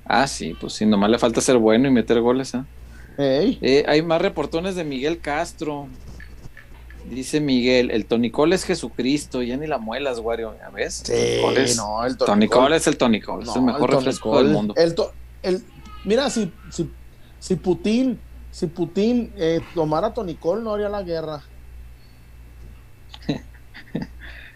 Ah, 0.05 0.27
sí, 0.27 0.53
pues 0.59 0.73
sí, 0.73 0.85
nomás 0.85 1.09
le 1.09 1.19
falta 1.19 1.41
ser 1.41 1.57
bueno 1.57 1.87
y 1.87 1.91
meter 1.91 2.21
goles, 2.21 2.53
¿eh? 2.53 2.63
Ey, 3.17 3.59
Eh, 3.61 3.83
hay 3.87 4.01
más 4.01 4.21
reportones 4.21 4.75
de 4.75 4.83
Miguel 4.83 5.19
Castro. 5.19 5.87
Dice 7.09 7.39
Miguel, 7.39 7.91
el 7.91 8.05
Tonicol 8.07 8.53
es 8.53 8.63
Jesucristo, 8.63 9.43
ya 9.43 9.57
ni 9.57 9.67
la 9.67 9.77
muelas, 9.77 10.19
Wario, 10.19 10.55
¿ya 10.57 10.69
ves? 10.69 11.03
sí, 11.05 11.11
Tonicol 11.13 11.57
es- 11.57 11.77
no, 11.77 12.03
el 12.05 12.17
Tonicol 12.17 12.73
es 12.73 12.87
el 12.87 12.97
Tonicol, 12.97 13.41
es 13.41 13.47
No, 13.47 13.55
el 13.55 13.61
mejor 13.61 13.89
el 13.91 13.95
refresco 13.97 14.37
del 14.37 14.47
mundo. 14.47 14.73
el 14.77 14.95
to- 14.95 15.11
el- 15.43 15.63
mira, 16.05 16.29
si, 16.29 16.51
si, 16.69 16.89
si 17.39 17.55
Putin, 17.55 18.19
si 18.51 18.67
Putin 18.67 19.33
eh, 19.35 19.61
tomara 19.73 20.13
Tonicol, 20.13 20.63
no 20.63 20.73
haría 20.73 20.89
la 20.89 21.03
guerra. 21.03 21.41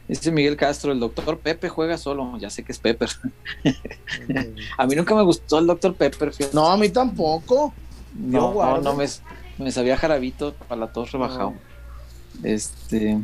Dice 0.08 0.32
Miguel 0.32 0.58
Castro, 0.58 0.92
el 0.92 1.00
doctor 1.00 1.38
Pepe 1.38 1.70
juega 1.70 1.98
solo, 1.98 2.38
ya 2.38 2.50
sé 2.50 2.64
que 2.64 2.72
es 2.72 2.80
Pepper. 2.80 3.10
A 4.78 4.88
mí 4.88 4.96
nunca 4.96 5.14
me 5.14 5.22
gustó 5.22 5.60
el 5.60 5.68
doctor 5.68 5.94
Pepper, 5.94 6.34
fíjate. 6.34 6.56
No, 6.56 6.68
a 6.68 6.78
mí 6.78 6.90
tampoco. 6.90 7.74
No, 8.16 8.54
no, 8.54 8.82
no, 8.82 8.96
me, 8.96 9.06
me 9.60 9.72
sabía 9.72 9.98
jarabito 9.98 10.54
para 10.68 10.82
la 10.82 10.92
tos 10.92 11.12
rebajado. 11.12 11.54
Este. 12.44 13.20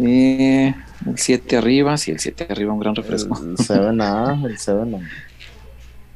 eh, 0.00 0.74
el 1.06 1.18
7 1.18 1.56
arriba, 1.56 1.96
sí, 1.96 2.12
el 2.12 2.20
7 2.20 2.46
arriba, 2.50 2.72
un 2.72 2.80
gran 2.80 2.94
refresco. 2.94 3.36
El 3.40 3.56
7A, 3.56 4.46
el 4.46 4.58
7A. 4.58 5.08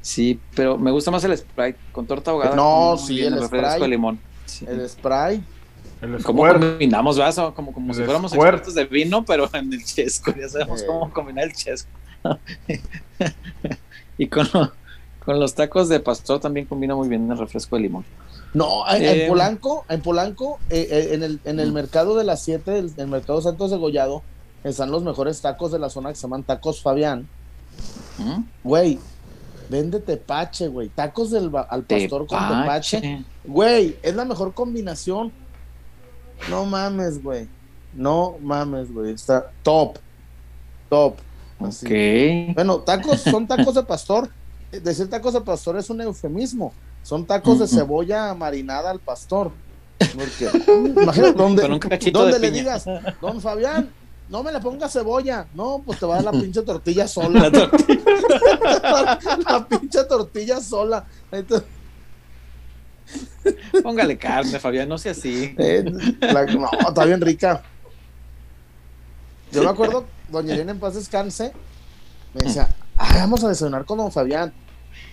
Sí, 0.03 0.39
pero 0.55 0.77
me 0.77 0.91
gusta 0.91 1.11
más 1.11 1.25
el 1.25 1.37
Sprite 1.39 1.79
con 1.93 2.07
torta 2.07 2.33
ahogada. 2.33 2.55
No, 2.57 2.97
sí, 2.99 3.21
el 3.23 3.35
refresco 3.41 3.67
Sprite. 3.69 3.81
de 3.85 3.89
limón. 3.89 4.21
Sí. 4.47 4.67
El 4.69 4.87
spray. 4.89 5.43
El 6.03 6.23
¿Cómo 6.25 6.43
combinamos, 6.47 7.17
verdad? 7.17 7.55
Como, 7.55 7.73
como 7.73 7.93
El 7.93 7.95
si 7.99 8.03
fuéramos 8.05 8.33
Squirt. 8.33 8.45
expertos 8.47 8.75
de 8.75 8.85
vino, 8.87 9.25
pero 9.25 9.49
en 9.55 9.73
el 9.73 9.85
chesco. 9.85 10.35
Ya 10.39 10.49
sabemos 10.49 10.83
Eh. 10.83 10.87
cómo 10.87 11.11
combinar 11.13 11.45
el 11.45 11.53
chesco. 11.53 11.89
y 14.19 14.27
con, 14.27 14.49
lo- 14.53 14.73
con 15.25 15.39
los 15.41 15.55
tacos 15.55 15.89
de 15.89 16.01
pastor 16.01 16.41
también 16.41 16.67
combina 16.67 16.95
muy 16.95 17.09
bien 17.09 17.31
el 17.31 17.39
refresco 17.39 17.77
de 17.77 17.83
limón. 17.83 18.05
No, 18.55 18.87
en, 18.89 19.03
Eh, 19.03 19.23
en 19.25 19.29
Polanco, 19.29 19.85
en 19.89 20.01
Polanco, 20.03 20.59
eh, 20.69 20.89
eh, 20.91 21.15
en, 21.15 21.23
el, 21.23 21.41
en 21.45 21.61
el 21.61 21.73
mercado 21.73 22.17
de 22.17 22.25
las 22.25 22.43
7, 22.43 22.79
el, 22.79 22.93
el 22.97 23.07
mercado 23.07 23.41
Santos 23.41 23.71
de 23.71 23.77
Gollado, 23.79 24.23
están 24.65 24.91
los 24.91 25.03
mejores 25.05 25.41
tacos 25.41 25.73
de 25.73 25.79
la 25.79 25.89
zona 25.89 26.11
que 26.11 26.17
se 26.17 26.23
llaman 26.23 26.43
Tacos 26.43 26.83
Fabián. 26.83 27.29
¿Mm? 28.19 28.43
Vende 29.73 30.01
tepache, 30.01 30.69
güey. 30.69 30.91
Tacos 30.91 31.31
del 31.31 31.51
al 31.71 31.85
pastor 31.85 32.27
con 32.27 32.39
tepache. 32.39 33.25
Güey, 33.43 33.97
es 34.03 34.15
la 34.15 34.27
mejor 34.27 34.53
combinación. 34.53 35.33
No 36.51 36.67
mames, 36.67 37.23
güey. 37.23 37.49
No 37.95 38.37
mames, 38.43 38.93
güey. 38.93 39.15
Está 39.15 39.51
top. 39.63 39.97
Top. 40.91 41.17
Así. 41.59 42.53
Bueno, 42.55 42.81
tacos 42.81 43.23
son 43.23 43.47
tacos 43.47 43.75
de 43.75 43.83
pastor. 43.83 44.29
Decir 44.71 45.09
tacos 45.09 45.33
de 45.33 45.41
pastor 45.41 45.79
es 45.79 45.89
un 45.89 46.03
eufemismo. 46.03 46.75
Son 47.03 47.25
tacos 47.25 47.59
de 47.59 47.67
cebolla 47.67 48.35
marinada 48.35 48.91
al 48.91 49.01
pastor. 49.01 49.53
Porque, 49.99 50.51
imagínate, 51.01 51.33
donde, 51.39 51.63
donde 52.13 52.33
de 52.35 52.39
le 52.39 52.51
digas, 52.51 52.85
don 53.23 53.41
Fabián, 53.41 53.91
no 54.33 54.43
me 54.43 54.51
le 54.51 54.59
ponga 54.61 54.89
cebolla. 54.89 55.47
No, 55.55 55.81
pues 55.87 56.01
te 56.01 56.07
va 56.07 56.19
a 56.19 56.23
dar 56.23 56.35
la 56.35 56.41
pinche 56.41 56.63
tortilla 56.63 57.07
sola. 57.09 57.41
La 57.41 57.51
tortilla. 57.53 58.01
la 59.49 59.67
pinche 59.69 60.03
tortilla 60.05 60.61
sola. 60.61 61.05
Entonces, 61.31 61.69
Póngale 63.83 64.17
carne, 64.17 64.59
Fabián, 64.59 64.89
no 64.89 64.97
sea 64.97 65.13
así. 65.13 65.55
eh, 65.59 65.85
la- 66.21 66.47
no, 66.47 66.69
está 66.89 67.05
bien 67.05 67.21
rica. 67.21 67.63
Yo 69.51 69.63
me 69.63 69.69
acuerdo, 69.69 70.07
doña 70.31 70.55
Elena 70.55 70.73
en 70.73 70.79
paz 70.81 70.95
descanse, 70.95 71.53
me 72.33 72.43
decía, 72.45 72.69
"Ay, 72.97 73.19
vamos 73.19 73.45
a 73.45 73.49
desayunar 73.49 73.85
con 73.85 73.99
don 73.99 74.11
Fabián. 74.13 74.53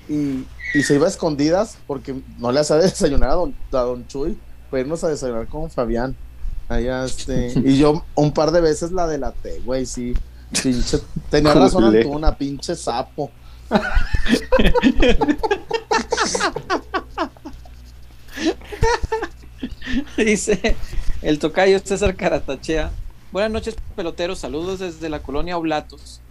Y, 0.08 0.46
y 0.74 0.84
se 0.84 0.96
iba 0.96 1.08
a 1.08 1.10
escondidas 1.10 1.78
porque 1.88 2.22
no 2.38 2.52
le 2.52 2.62
hacía 2.62 2.78
desayunar 2.78 3.32
a 3.32 3.34
don, 3.34 3.56
a 3.74 3.78
don 3.82 4.08
Chuy, 4.08 4.38
para 4.72 4.82
irnos 4.82 5.04
a 5.04 5.10
desayunar 5.10 5.48
con 5.48 5.70
Fabián. 5.70 6.16
Allá, 6.70 7.04
este, 7.04 7.52
y 7.66 7.78
yo 7.78 8.06
un 8.16 8.32
par 8.32 8.52
de 8.52 8.62
veces 8.62 8.92
la 8.92 9.08
delaté, 9.08 9.60
güey, 9.66 9.86
sí. 9.86 10.14
Pinche, 10.64 11.00
tenía 11.30 11.54
razón. 11.54 11.96
Antuna, 11.96 12.36
pinche 12.36 12.76
sapo. 12.76 13.30
Dice 20.18 20.76
el 21.22 21.40
tocayo 21.40 21.80
César 21.80 22.16
Caratachea. 22.16 22.92
Buenas 23.32 23.52
noches, 23.52 23.76
peloteros. 23.96 24.40
Saludos 24.40 24.80
desde 24.80 25.10
la 25.10 25.22
colonia 25.22 25.58
Oblatos, 25.58 26.22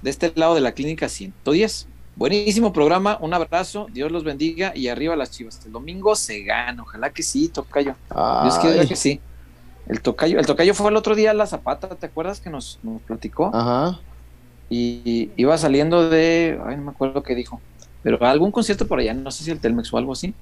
de 0.00 0.10
este 0.10 0.32
lado 0.36 0.54
de 0.54 0.62
la 0.62 0.72
clínica 0.72 1.08
110. 1.08 1.88
Buenísimo 2.16 2.72
programa. 2.72 3.18
Un 3.20 3.34
abrazo. 3.34 3.88
Dios 3.92 4.10
los 4.10 4.24
bendiga 4.24 4.72
y 4.74 4.88
arriba 4.88 5.16
las 5.16 5.32
chivas. 5.32 5.60
El 5.66 5.72
domingo 5.72 6.16
se 6.16 6.44
gana. 6.44 6.82
Ojalá 6.82 7.10
que 7.10 7.22
sí, 7.22 7.48
tocayo. 7.48 7.94
Dios 8.42 8.58
quiera 8.58 8.86
que 8.86 8.96
sí. 8.96 9.20
El 9.88 10.00
tocayo, 10.00 10.38
el 10.40 10.46
tocayo 10.46 10.74
fue 10.74 10.90
el 10.90 10.96
otro 10.96 11.14
día 11.14 11.30
a 11.30 11.34
la 11.34 11.46
Zapata, 11.46 11.88
¿te 11.88 12.06
acuerdas 12.06 12.40
que 12.40 12.50
nos, 12.50 12.78
nos 12.82 13.00
platicó? 13.02 13.50
Ajá. 13.54 14.00
Y 14.68 15.30
iba 15.36 15.56
saliendo 15.58 16.08
de, 16.10 16.58
ay, 16.66 16.76
no 16.76 16.82
me 16.84 16.90
acuerdo 16.90 17.22
qué 17.22 17.34
dijo, 17.36 17.60
pero 18.02 18.24
algún 18.26 18.50
concierto 18.50 18.88
por 18.88 18.98
allá, 18.98 19.14
no 19.14 19.30
sé 19.30 19.44
si 19.44 19.50
el 19.52 19.60
Telmex 19.60 19.92
o 19.92 19.98
algo 19.98 20.12
así, 20.12 20.34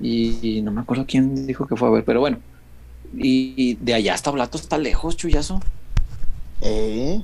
y, 0.00 0.58
y 0.58 0.62
no 0.62 0.70
me 0.70 0.80
acuerdo 0.82 1.04
quién 1.08 1.46
dijo 1.46 1.66
que 1.66 1.74
fue 1.76 1.88
a 1.88 1.90
ver, 1.90 2.04
pero 2.04 2.20
bueno, 2.20 2.38
y, 3.16 3.54
y 3.56 3.74
de 3.74 3.94
allá 3.94 4.14
hasta 4.14 4.30
Oblatos 4.30 4.60
está 4.62 4.78
lejos, 4.78 5.16
chullazo, 5.16 5.60
¿Eh? 6.60 7.20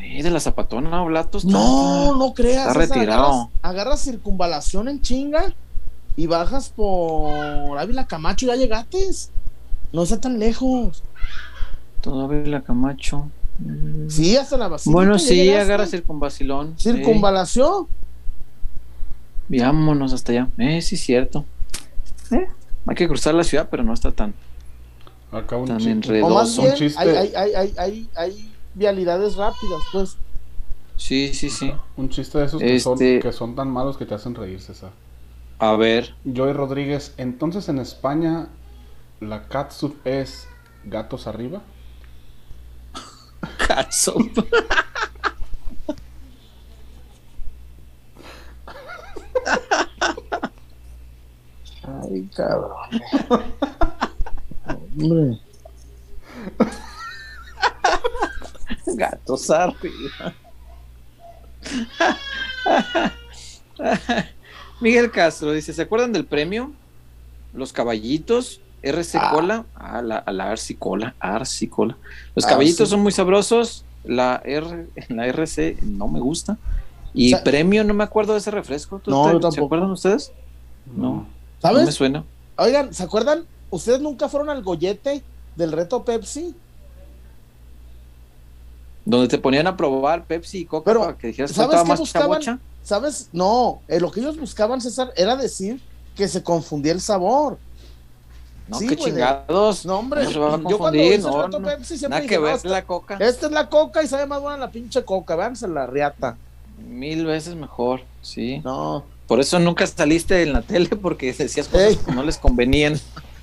Eh, 0.00 0.22
de 0.22 0.30
la 0.30 0.40
Zapatona 0.40 0.96
a 0.96 1.02
Oblatos. 1.02 1.44
está- 1.44 1.56
No, 1.56 2.16
no 2.16 2.34
creas. 2.34 2.66
Está 2.68 2.82
es 2.82 2.88
retirado. 2.88 3.24
Agarras, 3.24 3.48
agarras 3.62 4.00
circunvalación 4.02 4.88
en 4.88 5.00
chinga 5.02 5.54
y 6.16 6.26
bajas 6.26 6.70
por 6.70 7.78
Ávila 7.78 8.06
Camacho 8.06 8.46
y 8.46 8.48
ya 8.48 8.56
llegates. 8.56 9.30
No 9.92 10.02
está 10.02 10.20
tan 10.20 10.38
lejos. 10.38 11.02
Todavía 12.00 12.62
Camacho. 12.62 13.28
Mm. 13.58 14.08
Sí, 14.08 14.36
hasta 14.36 14.56
la 14.56 14.68
basílica. 14.68 14.94
Bueno, 14.94 15.18
sí, 15.18 15.36
llegaste. 15.36 15.60
agarra 15.60 15.86
circunvacilón. 15.86 16.74
sí. 16.76 16.92
Circunvalación. 16.92 17.86
Vámonos 19.48 20.12
hasta 20.12 20.32
allá. 20.32 20.48
Eh, 20.58 20.82
sí, 20.82 20.96
cierto. 20.96 21.44
Eh, 22.30 22.46
hay 22.86 22.94
que 22.94 23.06
cruzar 23.08 23.34
la 23.34 23.44
ciudad, 23.44 23.68
pero 23.70 23.84
no 23.84 23.92
está 23.92 24.10
tan, 24.10 24.34
Acá 25.30 25.56
un 25.56 25.66
tan 25.68 25.78
chiste. 25.78 25.92
O 25.92 25.94
enredoso. 25.94 26.34
más 26.34 26.58
bien, 26.58 26.74
chiste. 26.74 27.00
hay, 27.00 27.08
hay, 27.08 27.32
hay, 27.34 27.54
hay, 27.54 27.74
hay, 27.78 28.08
hay 28.16 28.52
vialidades 28.74 29.36
rápidas, 29.36 29.80
pues. 29.92 30.16
Sí, 30.96 31.34
sí, 31.34 31.50
sí. 31.50 31.72
Un 31.96 32.08
chiste 32.08 32.38
de 32.38 32.44
esos 32.46 32.60
que, 32.60 32.78
son, 32.80 32.94
Este- 32.94 33.20
que 33.20 33.32
son 33.32 33.54
tan 33.54 33.68
malos 33.70 33.96
que 33.96 34.06
te 34.06 34.14
hacen 34.14 34.34
reír, 34.34 34.60
César. 34.60 34.90
A 35.58 35.74
ver. 35.76 36.14
Joey 36.24 36.52
Rodríguez, 36.52 37.14
entonces 37.16 37.68
en 37.68 37.78
España 37.78 38.48
la 39.28 39.48
catsup 39.48 40.06
es 40.06 40.48
gatos 40.84 41.26
arriba. 41.26 41.62
paso. 43.94 44.16
Ay, 51.82 52.28
cabrón. 52.34 52.72
Hombre. 54.66 55.40
Gatos 58.86 59.50
arriba. 59.50 60.34
Miguel 64.80 65.10
Castro 65.10 65.52
dice: 65.52 65.72
¿Se 65.72 65.82
acuerdan 65.82 66.12
del 66.12 66.26
premio? 66.26 66.72
Los 67.52 67.72
caballitos, 67.72 68.60
RC 68.84 69.18
Ah. 69.20 69.30
Cola. 69.32 69.64
Ah, 69.74 70.02
la, 70.02 70.18
a 70.18 70.32
la 70.32 70.50
Arci 70.50 70.74
Cola. 70.74 71.14
Arci 71.18 71.68
Cola. 71.68 71.96
Los 72.34 72.44
Arci. 72.44 72.52
caballitos 72.54 72.88
son 72.88 73.00
muy 73.00 73.12
sabrosos. 73.12 73.84
La, 74.04 74.40
R, 74.44 74.88
la 75.08 75.26
RC 75.26 75.78
no 75.82 76.08
me 76.08 76.20
gusta. 76.20 76.56
Y 77.14 77.34
premio, 77.36 77.84
no 77.84 77.94
me 77.94 78.04
acuerdo 78.04 78.32
de 78.32 78.40
ese 78.40 78.50
refresco. 78.50 78.98
¿Tú 78.98 79.10
No, 79.10 79.26
te- 79.26 79.40
yo 79.40 79.50
¿Se 79.52 79.60
acuerdan 79.60 79.90
ustedes? 79.90 80.32
No, 80.86 81.02
no 81.02 81.22
me 81.22 81.60
¿Sabes? 81.60 81.94
suena. 81.94 82.24
Oigan, 82.58 82.92
¿se 82.92 83.02
acuerdan? 83.02 83.44
¿Ustedes 83.70 84.00
nunca 84.00 84.28
fueron 84.28 84.50
al 84.50 84.62
gollete 84.62 85.22
del 85.56 85.72
reto 85.72 86.04
Pepsi? 86.04 86.54
Donde 89.04 89.28
te 89.28 89.38
ponían 89.38 89.66
a 89.66 89.76
probar 89.76 90.24
Pepsi 90.24 90.60
y 90.60 90.64
Coca 90.64 90.84
Pero, 90.86 91.00
para 91.00 91.16
que 91.18 91.26
dijeras 91.28 91.50
que 91.50 91.54
¿sabes 91.56 91.68
estaba 91.70 91.84
qué 91.84 91.88
más 91.88 92.00
buscaban? 92.00 92.40
chabocha. 92.40 92.58
¿Sabes? 92.82 93.28
No, 93.32 93.80
eh, 93.88 94.00
lo 94.00 94.10
que 94.10 94.20
ellos 94.20 94.38
buscaban, 94.38 94.80
César, 94.80 95.12
era 95.16 95.36
decir 95.36 95.80
que 96.16 96.26
se 96.28 96.42
confundía 96.42 96.92
el 96.92 97.00
sabor. 97.00 97.58
No, 98.66 98.78
Sí, 98.78 98.88
qué 98.88 98.94
güey. 98.96 99.10
chingados. 99.12 99.84
No, 99.84 99.98
hombre, 99.98 100.24
No 100.24 100.30
se 100.30 100.38
va 100.38 100.46
a 100.46 100.50
yo 100.56 100.62
cuando 100.62 100.78
confundir, 100.78 101.04
hice 101.18 101.28
el 101.28 101.50
no. 101.50 101.62
Pepsi 101.62 101.98
siempre 101.98 102.18
Nada 102.20 102.28
que 102.28 102.38
ver 102.38 102.64
la 102.64 102.82
Coca. 102.82 103.16
esta 103.20 103.46
es 103.46 103.52
la 103.52 103.68
coca 103.68 104.02
y 104.02 104.06
sabe 104.08 104.26
más 104.26 104.40
buena 104.40 104.56
la 104.58 104.70
pinche 104.70 105.04
coca, 105.04 105.36
véanse 105.36 105.68
la 105.68 105.86
riata. 105.86 106.36
Mil 106.88 107.26
veces 107.26 107.54
mejor, 107.56 108.00
sí. 108.22 108.60
No, 108.64 109.04
Por 109.26 109.40
eso 109.40 109.58
nunca 109.58 109.86
saliste 109.86 110.42
en 110.42 110.52
la 110.54 110.62
tele 110.62 110.88
porque 110.88 111.32
decías 111.32 111.68
cosas 111.68 111.88
Ey. 111.90 111.96
que 111.96 112.12
no 112.12 112.22
les 112.22 112.38
convenían. 112.38 112.98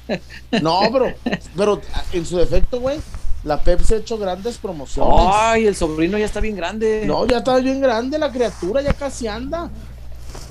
no, 0.62 0.80
pero, 0.92 1.14
pero 1.56 1.82
en 2.12 2.26
su 2.26 2.38
defecto, 2.38 2.80
güey, 2.80 3.00
la 3.44 3.62
Pepsi 3.62 3.94
ha 3.94 3.98
hecho 3.98 4.18
grandes 4.18 4.58
promociones. 4.58 5.14
Ay, 5.34 5.68
el 5.68 5.76
sobrino 5.76 6.18
ya 6.18 6.26
está 6.26 6.40
bien 6.40 6.56
grande. 6.56 7.04
No, 7.06 7.26
ya 7.28 7.38
está 7.38 7.58
bien 7.58 7.80
grande 7.80 8.18
la 8.20 8.32
criatura, 8.32 8.82
ya 8.82 8.94
casi 8.94 9.28
anda. 9.28 9.70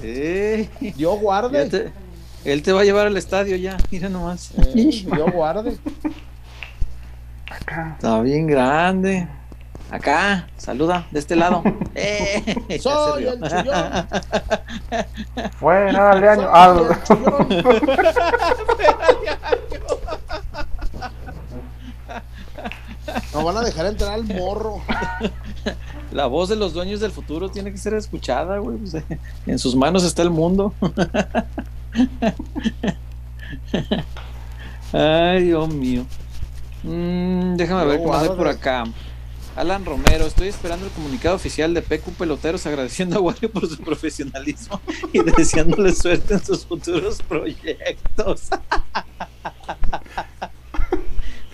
Ey, 0.02 0.68
Dios 0.96 1.18
guarde. 1.20 1.92
Él 2.44 2.62
te 2.62 2.72
va 2.72 2.80
a 2.80 2.84
llevar 2.84 3.06
al 3.06 3.16
estadio 3.16 3.56
ya, 3.56 3.76
mira 3.90 4.08
nomás. 4.08 4.52
Eh, 4.56 4.72
Dios 4.74 5.32
guarde. 5.32 5.76
Acá. 7.50 7.94
Está 7.96 8.20
bien 8.22 8.46
grande. 8.46 9.28
Acá, 9.90 10.48
saluda, 10.56 11.06
de 11.10 11.18
este 11.18 11.36
lado. 11.36 11.62
Eh, 11.92 12.78
Soy 12.80 13.24
el 13.24 13.40
chillón. 13.42 14.06
Fuera, 15.58 16.04
dale 16.04 16.28
año. 16.28 16.48
Ah. 16.48 16.74
Nos 23.34 23.44
van 23.44 23.56
a 23.56 23.62
dejar 23.62 23.86
entrar 23.86 24.12
al 24.12 24.24
morro. 24.24 24.80
La 26.12 26.26
voz 26.26 26.48
de 26.48 26.56
los 26.56 26.72
dueños 26.72 27.00
del 27.00 27.10
futuro 27.10 27.50
tiene 27.50 27.72
que 27.72 27.78
ser 27.78 27.94
escuchada, 27.94 28.58
güey. 28.58 28.76
pues, 28.78 28.94
eh, 28.94 29.04
en 29.46 29.58
sus 29.58 29.74
manos 29.74 30.04
está 30.04 30.22
el 30.22 30.30
mundo. 30.30 30.72
Ay, 34.92 35.44
Dios 35.44 35.72
mío. 35.72 36.04
Mm, 36.82 37.56
déjame 37.56 37.84
ver 37.84 38.00
más 38.00 38.22
hay 38.22 38.28
por 38.30 38.48
acá. 38.48 38.84
Alan 39.56 39.84
Romero, 39.84 40.26
estoy 40.26 40.48
esperando 40.48 40.86
el 40.86 40.92
comunicado 40.92 41.36
oficial 41.36 41.74
de 41.74 41.82
PQ 41.82 42.12
Peloteros 42.16 42.64
agradeciendo 42.66 43.16
a 43.16 43.20
Wario 43.20 43.50
por 43.50 43.68
su 43.68 43.78
profesionalismo 43.78 44.80
y 45.12 45.22
deseándole 45.36 45.94
suerte 45.94 46.34
en 46.34 46.44
sus 46.44 46.64
futuros 46.64 47.20
proyectos. 47.22 48.48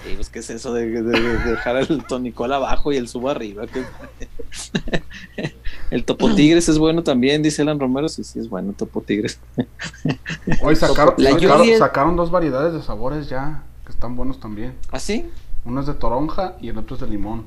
Sí, 0.06 0.12
pues, 0.14 0.28
¿qué 0.30 0.38
es 0.38 0.50
eso 0.50 0.72
de, 0.72 0.86
de- 0.86 1.02
de 1.02 1.38
dejar 1.50 1.76
el 1.78 2.04
tonicol 2.04 2.52
abajo 2.52 2.92
y 2.92 2.96
el 2.96 3.08
subo 3.08 3.28
arriba? 3.30 3.66
¿Qué- 3.66 3.84
El 5.90 6.04
Topo 6.04 6.34
Tigres 6.34 6.68
es 6.68 6.78
bueno 6.78 7.02
también, 7.02 7.42
dice 7.42 7.62
Alan 7.62 7.78
Romero. 7.78 8.08
Sí, 8.08 8.24
sí, 8.24 8.38
es 8.40 8.48
bueno, 8.48 8.72
Topo 8.72 9.02
Tigres. 9.02 9.38
Hoy 10.62 10.74
sacaron 10.76 12.16
dos 12.16 12.30
variedades 12.30 12.72
de 12.72 12.82
sabores 12.82 13.28
ya, 13.28 13.62
que 13.84 13.92
están 13.92 14.16
buenos 14.16 14.40
también. 14.40 14.74
¿Ah, 14.90 14.98
sí? 14.98 15.26
Uno 15.64 15.80
es 15.80 15.86
de 15.86 15.94
toronja 15.94 16.56
y 16.60 16.68
el 16.68 16.78
otro 16.78 16.94
es 16.96 17.00
de 17.02 17.08
limón. 17.08 17.44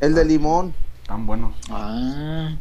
El 0.00 0.14
de 0.14 0.24
limón. 0.24 0.74
Están 1.02 1.26
buenos. 1.26 1.54
Ah. 1.70 2.54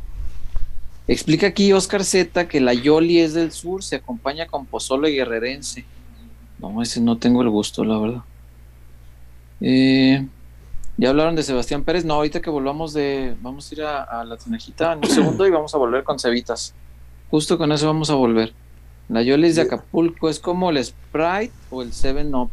Explica 1.08 1.48
aquí 1.48 1.72
Oscar 1.74 2.04
Z 2.04 2.48
que 2.48 2.60
la 2.62 2.74
Yoli 2.74 3.20
es 3.20 3.34
del 3.34 3.52
sur, 3.52 3.84
se 3.84 3.98
acompaña 3.98 4.48
con 4.48 4.66
pozole 4.66 5.10
guerrerense. 5.12 5.86
No, 6.60 6.82
ese 6.82 7.02
no 7.02 7.18
tengo 7.18 7.42
el 7.42 7.50
gusto, 7.50 7.84
la 7.84 7.98
verdad. 7.98 8.22
Eh, 9.62 10.28
ya 10.98 11.10
hablaron 11.10 11.36
de 11.36 11.44
Sebastián 11.44 11.84
Pérez. 11.84 12.04
No, 12.06 12.16
ahorita 12.16 12.42
que 12.42 12.50
volvamos 12.50 12.94
de. 12.94 13.36
Vamos 13.42 13.72
a 13.72 13.76
ir 13.76 13.84
a, 13.84 14.04
a 14.04 14.24
la 14.26 14.38
tinajita 14.38 14.94
en 14.94 15.00
un 15.00 15.06
segundo 15.10 15.48
y 15.48 15.52
vamos 15.52 15.74
a 15.74 15.78
volver 15.78 16.04
con 16.04 16.20
Cevitas. 16.20 16.74
Justo 17.30 17.58
con 17.58 17.72
eso 17.72 17.88
vamos 17.88 18.10
a 18.10 18.16
volver. 18.16 18.54
La 19.10 19.22
Yoli 19.22 19.48
es 19.48 19.56
de 19.58 19.64
Acapulco, 19.64 20.30
es 20.30 20.40
como 20.40 20.70
el 20.70 20.84
Sprite 20.84 21.52
o 21.70 21.82
el 21.82 21.92
7-Up. 21.92 22.50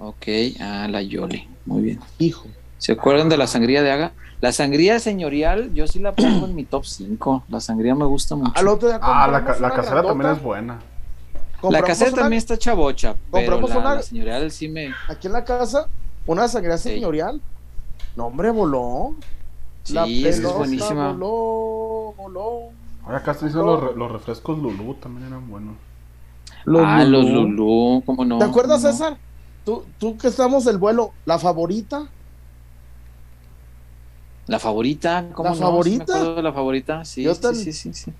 Ok, 0.00 0.26
ah, 0.60 0.86
la 0.88 1.02
Yoli. 1.02 1.46
Muy 1.66 1.82
bien. 1.82 2.00
Hijo. 2.18 2.46
¿Se 2.78 2.92
acuerdan 2.92 3.28
de 3.28 3.36
la 3.36 3.46
sangría 3.46 3.82
de 3.82 3.90
Haga? 3.90 4.12
La 4.40 4.52
sangría 4.52 4.98
señorial, 5.00 5.72
yo 5.74 5.86
sí 5.88 5.98
la 5.98 6.12
pongo 6.14 6.46
en 6.46 6.54
mi 6.54 6.64
top 6.64 6.84
5. 6.84 7.44
La 7.48 7.60
sangría 7.60 7.94
me 7.96 8.04
gusta 8.04 8.36
mucho. 8.36 8.52
Al 8.54 8.68
otro 8.68 8.88
día 8.88 8.98
Ah, 9.02 9.28
la, 9.30 9.44
ca- 9.44 9.54
casera 9.58 9.68
grandota. 9.74 10.08
también 10.08 10.30
es 10.32 10.42
buena. 10.42 10.78
La 11.62 11.68
una- 11.80 11.94
también 12.14 12.32
está 12.38 12.56
chabocha, 12.56 13.16
pero 13.32 13.52
compramos 13.58 13.70
la, 13.70 13.78
una- 13.78 13.94
la 13.96 14.02
señorial 14.02 14.50
sí 14.52 14.68
me... 14.68 14.92
Aquí 15.08 15.26
en 15.26 15.32
la 15.32 15.44
casa, 15.44 15.88
una 16.28 16.46
sangría 16.48 16.78
señorial. 16.78 17.42
No, 18.16 18.26
hombre, 18.26 18.50
voló. 18.50 19.14
Sí, 19.84 19.94
la 19.94 20.06
es 20.06 20.42
buenísima. 20.42 21.12
voló, 21.12 22.14
voló. 22.16 22.70
Ahora 23.04 23.18
acá 23.18 23.32
están 23.32 23.48
diciendo 23.48 23.72
los, 23.72 23.82
re- 23.82 23.96
los 23.96 24.12
refrescos 24.12 24.58
Lulú 24.58 24.94
también 24.94 25.28
eran 25.28 25.48
buenos. 25.48 25.76
ah, 26.76 27.04
los 27.04 27.24
Lulú. 27.24 28.02
¿cómo 28.04 28.24
no? 28.24 28.38
¿Te 28.38 28.44
acuerdas. 28.44 28.82
César? 28.82 29.18
Tú, 29.64 29.84
tú 29.98 30.16
que 30.18 30.28
estamos 30.28 30.64
del 30.64 30.78
vuelo, 30.78 31.12
la 31.24 31.38
favorita. 31.38 32.10
La 34.46 34.58
favorita, 34.58 35.30
¿cómo 35.34 35.50
¿La 35.50 35.54
no? 35.54 35.60
favorita? 35.60 36.06
Sí 36.06 36.12
me 36.12 36.18
acuerdo 36.18 36.34
de 36.36 36.42
la 36.42 36.52
favorita, 36.52 37.04
sí, 37.04 37.22
Yo 37.22 37.34
sí, 37.34 37.40
tan- 37.40 37.54
sí, 37.54 37.72
sí, 37.72 37.92
sí. 37.92 38.12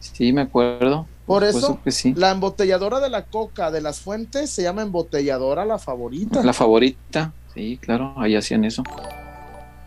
Sí, 0.00 0.32
me 0.32 0.42
acuerdo. 0.42 1.06
Por 1.26 1.44
eso, 1.44 1.60
supuesto 1.60 1.82
que 1.84 1.90
sí. 1.92 2.14
la 2.16 2.30
embotelladora 2.30 3.00
de 3.00 3.10
la 3.10 3.26
coca 3.26 3.70
de 3.70 3.80
las 3.80 4.00
fuentes 4.00 4.50
se 4.50 4.62
llama 4.62 4.82
embotelladora 4.82 5.64
la 5.64 5.78
favorita. 5.78 6.42
La 6.42 6.52
favorita, 6.52 7.32
sí, 7.58 7.78
claro, 7.80 8.14
ahí 8.18 8.36
hacían 8.36 8.64
eso. 8.64 8.82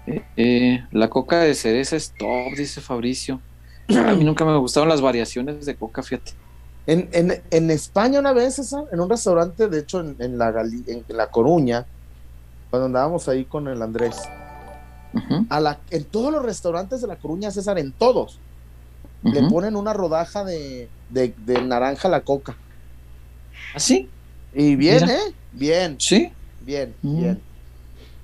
Eh, 0.05 0.23
eh, 0.35 0.79
la 0.91 1.09
coca 1.09 1.39
de 1.39 1.55
cereza 1.55 1.95
es 1.95 2.13
top, 2.15 2.55
dice 2.57 2.81
Fabricio. 2.81 3.41
A 4.07 4.13
mí 4.13 4.23
nunca 4.25 4.45
me 4.45 4.57
gustaron 4.57 4.89
las 4.89 5.01
variaciones 5.01 5.65
de 5.65 5.77
coca, 5.77 6.03
fíjate. 6.03 6.33
En, 6.85 7.09
en, 7.13 7.43
en 7.51 7.71
España 7.71 8.19
una 8.19 8.33
vez, 8.33 8.55
César, 8.55 8.83
en 8.91 8.99
un 8.99 9.09
restaurante, 9.09 9.69
de 9.69 9.79
hecho 9.79 10.01
en, 10.01 10.15
en 10.19 10.37
la, 10.37 10.51
Gali- 10.51 10.83
en 10.87 11.05
La 11.15 11.27
Coruña, 11.27 11.87
cuando 12.69 12.87
andábamos 12.87 13.27
ahí 13.29 13.45
con 13.45 13.67
el 13.67 13.81
Andrés, 13.81 14.17
Ujú, 15.13 15.45
a 15.49 15.59
la, 15.59 15.81
en 15.89 16.09
todos 16.09 16.31
los 16.31 16.43
restaurantes 16.43 17.01
de 17.01 17.07
La 17.07 17.17
Coruña, 17.17 17.51
César, 17.51 17.77
en 17.79 17.93
todos, 17.93 18.41
le 19.21 19.43
ponen 19.43 19.75
una 19.75 19.93
rodaja 19.93 20.43
de, 20.43 20.91
de, 21.07 21.33
de 21.37 21.61
naranja 21.61 22.07
a 22.07 22.11
la 22.11 22.21
coca. 22.21 22.57
¿Ah, 23.73 23.79
sí? 23.79 24.11
Y 24.51 24.75
bien, 24.75 25.03
Mira. 25.03 25.13
¿eh? 25.13 25.19
Bien, 25.51 25.97
Sí, 25.99 26.33
bien, 26.59 26.97
Mm. 27.01 27.21
bien. 27.21 27.43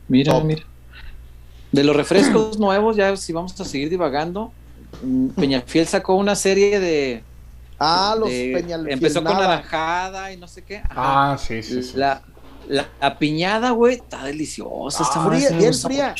Mira, 0.07 0.33
Top. 0.33 0.43
mira. 0.43 0.63
De 1.71 1.83
los 1.83 1.95
refrescos 1.95 2.57
nuevos, 2.59 2.95
ya 2.95 3.15
si 3.17 3.33
vamos 3.33 3.59
a 3.59 3.65
seguir 3.65 3.89
divagando, 3.89 4.53
mm, 5.01 5.29
Peñafiel 5.29 5.87
sacó 5.87 6.15
una 6.15 6.35
serie 6.35 6.79
de... 6.79 7.23
Ah, 7.79 8.15
los 8.17 8.29
de- 8.29 8.51
empezó 8.91 9.19
con 9.23 9.33
Nada. 9.35 9.47
naranjada 9.47 10.31
y 10.33 10.37
no 10.37 10.47
sé 10.47 10.63
qué. 10.65 10.77
Ajá. 10.77 11.33
Ah, 11.33 11.37
sí, 11.37 11.61
sí, 11.61 11.83
sí. 11.83 11.97
La, 11.97 12.23
la, 12.67 12.89
la 12.99 13.19
piñada, 13.19 13.71
güey, 13.71 13.95
está 13.95 14.23
deliciosa. 14.23 15.03
esta 15.03 15.19
Ah, 15.23 15.29
fría, 15.29 15.49
bien 15.51 15.73
fría. 15.73 16.15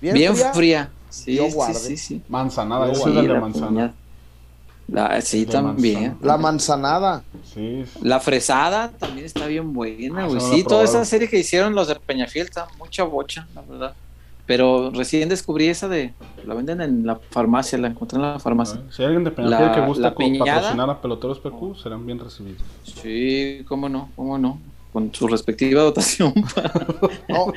Bien, 0.00 0.14
Bien, 0.14 0.34
fría. 0.34 0.52
fría. 0.54 0.94
Sí, 1.08 1.34
Yo 1.36 1.50
sí, 1.50 1.74
sí, 1.74 1.96
sí. 1.96 2.24
Manzanada, 2.28 2.94
Sí, 2.94 3.12
la 3.26 3.40
manzana. 3.40 3.94
La- 4.90 5.20
sí, 5.20 5.46
también. 5.46 6.00
manzana. 6.02 6.18
La 6.26 6.36
manzanada. 6.36 7.22
Sí. 7.54 7.84
La 8.02 8.20
fresada 8.20 8.90
también 8.90 9.24
está 9.26 9.46
bien 9.46 9.72
buena, 9.72 10.24
Ah, 10.24 10.26
güey. 10.26 10.40
Sí, 10.40 10.64
toda 10.64 10.84
esa 10.84 11.04
serie 11.04 11.28
que 11.28 11.38
hicieron 11.38 11.74
los 11.74 11.88
de 11.88 11.96
Peñafiel 11.96 12.46
está 12.46 12.66
mucha 12.78 13.04
bocha, 13.04 13.46
la 13.54 13.62
verdad. 13.62 13.94
Pero 14.46 14.90
recién 14.90 15.28
descubrí 15.28 15.68
esa 15.68 15.86
de. 15.86 16.12
La 16.44 16.54
venden 16.54 16.80
en 16.80 17.06
la 17.06 17.20
farmacia, 17.30 17.78
la 17.78 17.86
encontré 17.86 18.16
en 18.16 18.22
la 18.22 18.40
farmacia. 18.40 18.82
Si 18.90 19.02
hay 19.02 19.06
alguien 19.06 19.22
de 19.22 19.30
Peñafiel 19.30 19.68
La- 19.68 19.74
que 19.74 19.80
gusta 19.86 20.12
patrocinar 20.14 20.90
a 20.90 21.00
Peloteros 21.00 21.38
PQ, 21.38 21.76
serán 21.80 22.04
bien 22.04 22.18
recibidos. 22.18 22.60
Sí, 22.82 23.64
cómo 23.68 23.88
no, 23.88 24.10
cómo 24.16 24.38
no. 24.38 24.58
Con 24.92 25.14
su 25.14 25.28
respectiva 25.28 25.82
dotación. 25.82 26.34
No. 27.28 27.52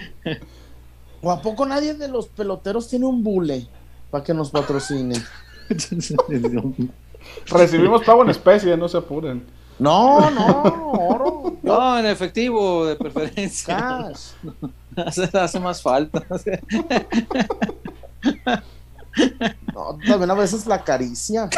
¿O 1.23 1.31
a 1.31 1.41
poco 1.41 1.65
nadie 1.65 1.93
de 1.95 2.09
los 2.09 2.27
peloteros 2.27 2.89
tiene 2.89 3.05
un 3.05 3.23
bule 3.23 3.65
para 4.11 4.23
que 4.23 4.33
nos 4.35 4.51
patrocine? 4.51 5.15
Recibimos 7.47 8.03
pago 8.03 8.23
en 8.23 8.29
especie, 8.29 8.75
no 8.77 8.87
se 8.87 8.97
apuren. 8.97 9.45
No, 9.79 10.29
no, 10.29 10.63
oro. 10.93 11.57
No, 11.61 11.97
en 11.99 12.05
efectivo, 12.05 12.85
de 12.85 12.95
preferencia. 12.95 13.77
cash. 13.77 14.31
Hace, 14.95 15.37
hace 15.37 15.59
más 15.59 15.81
falta. 15.81 16.23
No, 19.73 19.97
también 20.07 20.31
a 20.31 20.33
veces 20.35 20.65
la 20.65 20.83
caricia. 20.83 21.49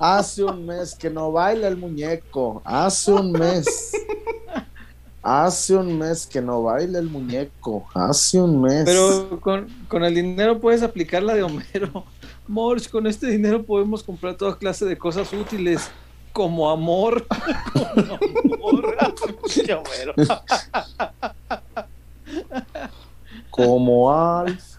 Hace 0.00 0.44
un 0.44 0.66
mes 0.66 0.94
que 0.94 1.10
no 1.10 1.32
baila 1.32 1.68
el 1.68 1.76
muñeco. 1.76 2.62
Hace 2.64 3.12
un 3.12 3.32
mes. 3.32 3.92
Hace 5.22 5.76
un 5.76 5.98
mes 5.98 6.26
que 6.26 6.42
no 6.42 6.64
baila 6.64 6.98
el 6.98 7.08
muñeco. 7.08 7.86
Hace 7.94 8.40
un 8.40 8.60
mes. 8.60 8.82
Pero 8.84 9.38
con, 9.40 9.68
con 9.86 10.02
el 10.04 10.16
dinero 10.16 10.60
puedes 10.60 10.82
aplicar 10.82 11.22
la 11.22 11.34
de 11.34 11.44
Homero. 11.44 12.04
Morch, 12.48 12.90
con 12.90 13.06
este 13.06 13.28
dinero 13.28 13.62
podemos 13.62 14.02
comprar 14.02 14.34
toda 14.34 14.58
clase 14.58 14.84
de 14.84 14.98
cosas 14.98 15.32
útiles. 15.32 15.90
Como 16.32 16.68
amor. 16.68 17.24
Como 17.72 18.18
amor. 18.56 18.96
Como 23.50 24.12
Alf. 24.12 24.76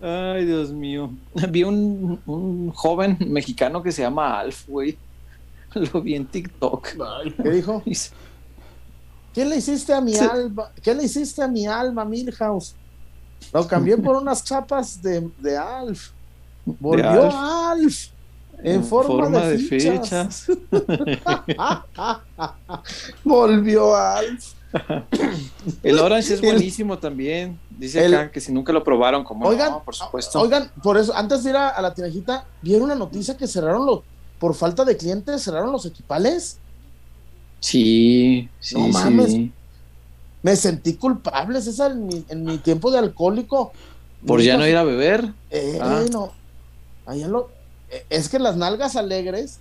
Ay, 0.00 0.46
Dios 0.46 0.72
mío. 0.72 1.12
Vi 1.48 1.62
un, 1.62 2.20
un 2.26 2.72
joven 2.72 3.16
mexicano 3.20 3.84
que 3.84 3.92
se 3.92 4.02
llama 4.02 4.40
Alf, 4.40 4.66
güey. 4.66 4.98
Lo 5.74 6.02
vi 6.02 6.16
en 6.16 6.26
TikTok. 6.26 6.88
¿Qué 7.40 7.50
dijo? 7.50 7.82
¿Qué 9.34 9.44
le 9.44 9.56
hiciste 9.56 9.92
a 9.94 10.00
mi 10.00 10.14
Sí. 10.14 10.24
alma? 10.24 10.68
¿Qué 10.82 10.94
le 10.94 11.04
hiciste 11.04 11.42
a 11.42 11.48
mi 11.48 11.66
alma, 11.66 12.04
Milhouse? 12.04 12.74
Lo 13.52 13.66
cambié 13.66 13.96
por 13.96 14.16
unas 14.16 14.44
chapas 14.44 15.00
de, 15.02 15.28
de 15.38 15.56
Alf. 15.56 16.10
Volvió 16.64 17.24
Alf. 17.24 17.34
Alf. 17.34 18.06
En 18.64 18.84
forma, 18.84 19.40
de, 19.40 19.58
fichas. 19.58 20.46
Volvió 23.24 23.96
Alf. 23.96 24.52
El 25.82 25.98
Orange 25.98 26.34
es 26.34 26.40
buenísimo 26.40 26.98
también. 26.98 27.58
Dice 27.70 28.04
El- 28.04 28.14
acá 28.14 28.30
que 28.30 28.40
si 28.40 28.52
nunca 28.52 28.72
lo 28.72 28.82
probaron, 28.84 29.24
como 29.24 29.46
Oigan, 29.48 29.72
no, 29.72 29.82
por 29.82 29.94
supuesto. 29.94 30.40
Oigan, 30.40 30.70
por 30.82 30.96
eso, 30.96 31.14
antes 31.14 31.42
de 31.44 31.50
ir 31.50 31.56
a, 31.56 31.68
a 31.70 31.82
la 31.82 31.94
tinajita, 31.94 32.46
¿vieron 32.62 32.84
una 32.84 32.94
noticia 32.94 33.36
que 33.36 33.46
cerraron 33.46 33.86
los, 33.86 34.00
por 34.38 34.54
falta 34.54 34.84
de 34.84 34.96
clientes, 34.96 35.42
cerraron 35.42 35.72
los 35.72 35.86
equipales? 35.86 36.58
Sí, 37.62 38.48
sí, 38.60 38.74
No 38.74 38.86
sí. 38.86 38.92
mames. 38.92 39.36
Me 40.42 40.56
sentí 40.56 40.94
culpable, 40.94 41.62
César, 41.62 41.92
en 41.92 42.06
mi, 42.08 42.24
en 42.28 42.44
mi 42.44 42.58
tiempo 42.58 42.90
de 42.90 42.98
alcohólico. 42.98 43.72
Por 44.26 44.42
ya 44.42 44.56
no 44.56 44.66
ir 44.66 44.76
a 44.76 44.82
beber. 44.82 45.32
Eh, 45.50 45.78
Ah. 45.80 46.02
no. 46.10 46.32
Allá 47.06 47.28
lo, 47.28 47.50
eh, 47.90 48.04
es 48.10 48.28
que 48.28 48.38
las 48.40 48.56
nalgas 48.56 48.96
alegres 48.96 49.58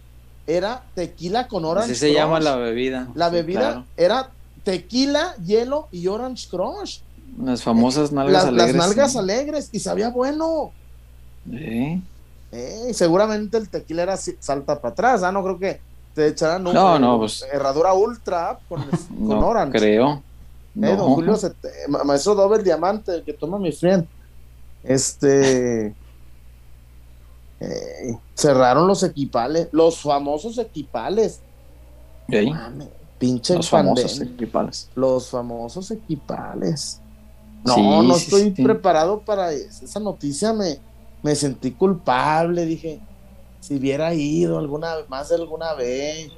era 0.48 0.84
tequila 0.95 1.48
con 1.48 1.65
orange 1.65 1.91
Así 1.91 1.99
se 1.99 2.14
llama 2.14 2.40
la 2.40 2.56
bebida. 2.56 3.10
La 3.14 3.30
Sí, 3.30 3.36
bebida 3.36 3.60
claro. 3.60 3.86
era 3.95 4.30
tequila, 4.64 5.36
hielo 5.45 5.88
y 5.91 6.07
orange 6.07 6.48
crush. 6.49 6.99
Las 7.41 7.61
famosas 7.64 8.11
nalgas 8.11 8.34
Las, 8.34 8.45
alegres. 8.45 8.76
las 8.76 8.88
nalgas 8.88 9.11
sí. 9.14 9.18
alegres 9.19 9.69
y 9.72 9.80
sabía 9.80 10.10
bueno. 10.10 10.72
Sí. 11.49 12.02
Eh, 12.52 12.91
seguramente 12.94 13.57
el 13.57 13.69
tequila 13.69 14.03
era 14.03 14.18
salta 14.18 14.82
para 14.82 14.91
atrás, 14.94 15.23
¿ah? 15.23 15.32
No 15.32 15.44
creo 15.44 15.60
que 15.60 15.80
te 16.13 16.27
echaran 16.27 16.65
un, 16.67 16.73
No, 16.73 16.97
no, 16.99 17.19
pues- 17.19 17.45
herradura 17.51 17.93
ultra 17.93 18.59
con, 18.67 18.81
con 19.07 19.27
No 19.39 19.47
orange. 19.47 19.77
creo. 19.79 20.23
Eh, 20.81 20.95
don. 20.95 21.13
Julio, 21.13 21.38
ma- 21.89 22.03
maestro 22.05 22.33
Doble 22.35 22.63
Diamante, 22.63 23.15
el 23.15 23.23
que 23.23 23.33
toma 23.33 23.57
mi 23.59 23.71
friend. 23.71 24.05
Este. 24.83 25.88
eh, 27.59 28.17
cerraron 28.35 28.88
los 28.88 29.03
equipales, 29.03 29.67
los 29.71 29.99
famosos 29.99 30.57
equipales. 30.57 31.39
Ey, 32.27 32.49
Mame, 32.51 32.88
pinche 33.19 33.55
Los 33.55 33.69
famosos 33.69 34.19
equipales. 34.21 34.89
Los 34.95 35.29
famosos 35.29 35.91
equipales. 35.91 36.99
No, 37.63 37.75
Sí, 37.75 37.81
no 37.81 38.15
estoy 38.15 38.53
sí. 38.55 38.63
preparado 38.63 39.19
para 39.19 39.51
esa 39.51 39.99
noticia. 39.99 40.53
Me, 40.53 40.79
me 41.21 41.35
sentí 41.35 41.71
culpable. 41.71 42.65
Dije, 42.65 42.99
si 43.61 43.75
hubiera 43.77 44.13
ido 44.13 44.59
alguna 44.59 44.95
más 45.07 45.29
de 45.29 45.35
alguna 45.35 45.73
vez, 45.75 46.31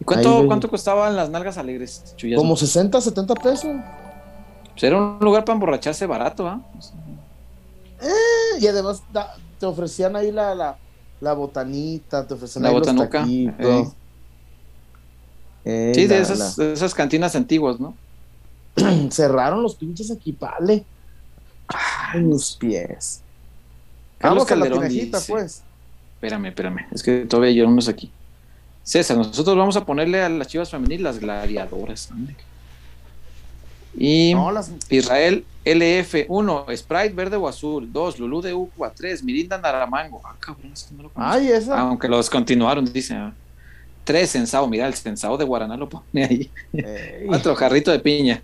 ¿Y 0.00 0.04
cuánto, 0.04 0.38
Ahí, 0.38 0.46
cuánto 0.46 0.68
costaban 0.70 1.14
las 1.14 1.28
nalgas 1.30 1.58
alegres, 1.58 2.16
como 2.36 2.56
60, 2.56 3.00
70 3.00 3.34
pesos. 3.34 3.70
Pues 4.72 4.82
era 4.84 4.96
un 4.96 5.18
lugar 5.20 5.44
para 5.44 5.54
emborracharse 5.54 6.06
barato, 6.06 6.48
¿ah? 6.48 6.60
Eh, 8.00 8.58
Y 8.60 8.66
además 8.66 9.02
da- 9.12 9.34
te 9.58 9.66
ofrecían 9.66 10.16
ahí 10.16 10.32
la, 10.32 10.54
la, 10.54 10.78
la 11.20 11.32
botanita, 11.34 12.26
te 12.26 12.34
ofrecían 12.34 12.62
La 12.64 12.70
ahí 12.70 12.74
botanuca, 12.74 13.20
los 13.20 13.28
taquitos. 13.28 13.94
Eh, 15.64 15.92
Sí, 15.94 16.06
de 16.06 16.20
esas, 16.20 16.56
de 16.56 16.72
esas 16.72 16.94
cantinas 16.94 17.36
antiguas, 17.36 17.78
¿no? 17.78 17.94
cerraron 19.10 19.62
los 19.62 19.76
pinches 19.76 20.10
equipales. 20.10 20.82
Ay, 21.68 22.22
mis 22.22 22.56
pies. 22.56 23.22
Vamos 24.20 24.50
a 24.50 24.56
la 24.56 24.64
tinajita, 24.66 25.18
dice- 25.18 25.32
pues. 25.32 25.62
Espérame, 26.22 26.46
espérame. 26.46 26.86
Es 26.92 27.02
que 27.02 27.26
todavía 27.26 27.50
hay 27.50 27.60
unos 27.62 27.88
aquí. 27.88 28.08
César, 28.84 29.16
nosotros 29.16 29.56
vamos 29.56 29.76
a 29.76 29.84
ponerle 29.84 30.22
a 30.22 30.28
las 30.28 30.46
chivas 30.46 30.70
femeniles 30.70 31.02
las 31.02 31.18
gladiadoras. 31.18 32.12
ande. 32.12 32.36
Y 33.98 34.32
No, 34.32 34.52
las, 34.52 34.70
Israel 34.88 35.44
LF1, 35.64 36.76
Sprite 36.76 37.08
verde 37.14 37.36
o 37.36 37.48
azul. 37.48 37.92
2, 37.92 38.20
Lulú 38.20 38.40
de 38.40 38.54
Ucua. 38.54 38.92
3, 38.94 39.24
Mirinda 39.24 39.58
Naramango. 39.58 40.20
Ah, 40.24 40.36
cabrón, 40.38 40.72
eso 40.72 40.86
no 40.96 41.02
lo 41.04 41.10
conozco. 41.10 41.34
ay, 41.34 41.48
esa. 41.48 41.80
Aunque 41.80 42.06
los 42.06 42.30
continuaron, 42.30 42.84
dice. 42.84 43.18
3, 44.04 44.30
Sensao. 44.30 44.68
Mira, 44.68 44.86
el 44.86 44.94
Sensao 44.94 45.36
de 45.36 45.44
Guaraná 45.44 45.76
lo 45.76 45.88
pone 45.88 46.24
ahí. 46.24 46.50
Ey, 46.72 47.26
4, 47.26 47.54
Jarrito 47.56 47.90
de 47.90 47.98
Piña. 47.98 48.40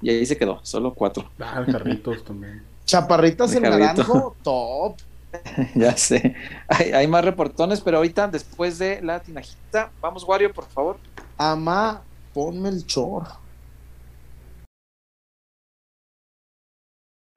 Y 0.00 0.10
ahí 0.10 0.24
se 0.24 0.36
quedó, 0.36 0.60
solo 0.62 0.94
4. 0.94 1.28
Ah, 1.40 1.64
carritos 1.70 2.24
también. 2.24 2.62
chaparritas 2.86 3.52
en 3.54 3.64
Ricardito. 3.64 4.02
naranjo, 4.02 4.36
top. 4.44 4.96
ya 5.74 5.96
sé. 5.96 6.34
Hay, 6.68 6.92
hay 6.92 7.06
más 7.06 7.24
reportones, 7.24 7.80
pero 7.80 7.98
ahorita, 7.98 8.28
después 8.28 8.78
de 8.78 9.00
la 9.02 9.20
tinajita, 9.20 9.90
vamos, 10.00 10.24
Wario, 10.24 10.52
por 10.52 10.66
favor. 10.68 10.98
Amá, 11.36 12.02
ponme 12.32 12.68
el 12.68 12.86
chor. 12.86 13.24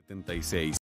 76. 0.07 0.75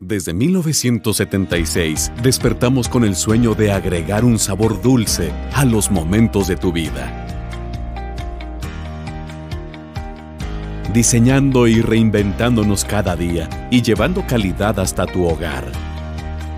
Desde 0.00 0.34
1976 0.34 2.10
despertamos 2.24 2.88
con 2.88 3.04
el 3.04 3.14
sueño 3.14 3.54
de 3.54 3.70
agregar 3.70 4.24
un 4.24 4.36
sabor 4.36 4.82
dulce 4.82 5.30
a 5.54 5.64
los 5.64 5.92
momentos 5.92 6.48
de 6.48 6.56
tu 6.56 6.72
vida. 6.72 7.28
Diseñando 10.92 11.68
y 11.68 11.80
reinventándonos 11.80 12.84
cada 12.84 13.14
día 13.14 13.48
y 13.70 13.82
llevando 13.82 14.26
calidad 14.26 14.80
hasta 14.80 15.06
tu 15.06 15.24
hogar. 15.24 15.91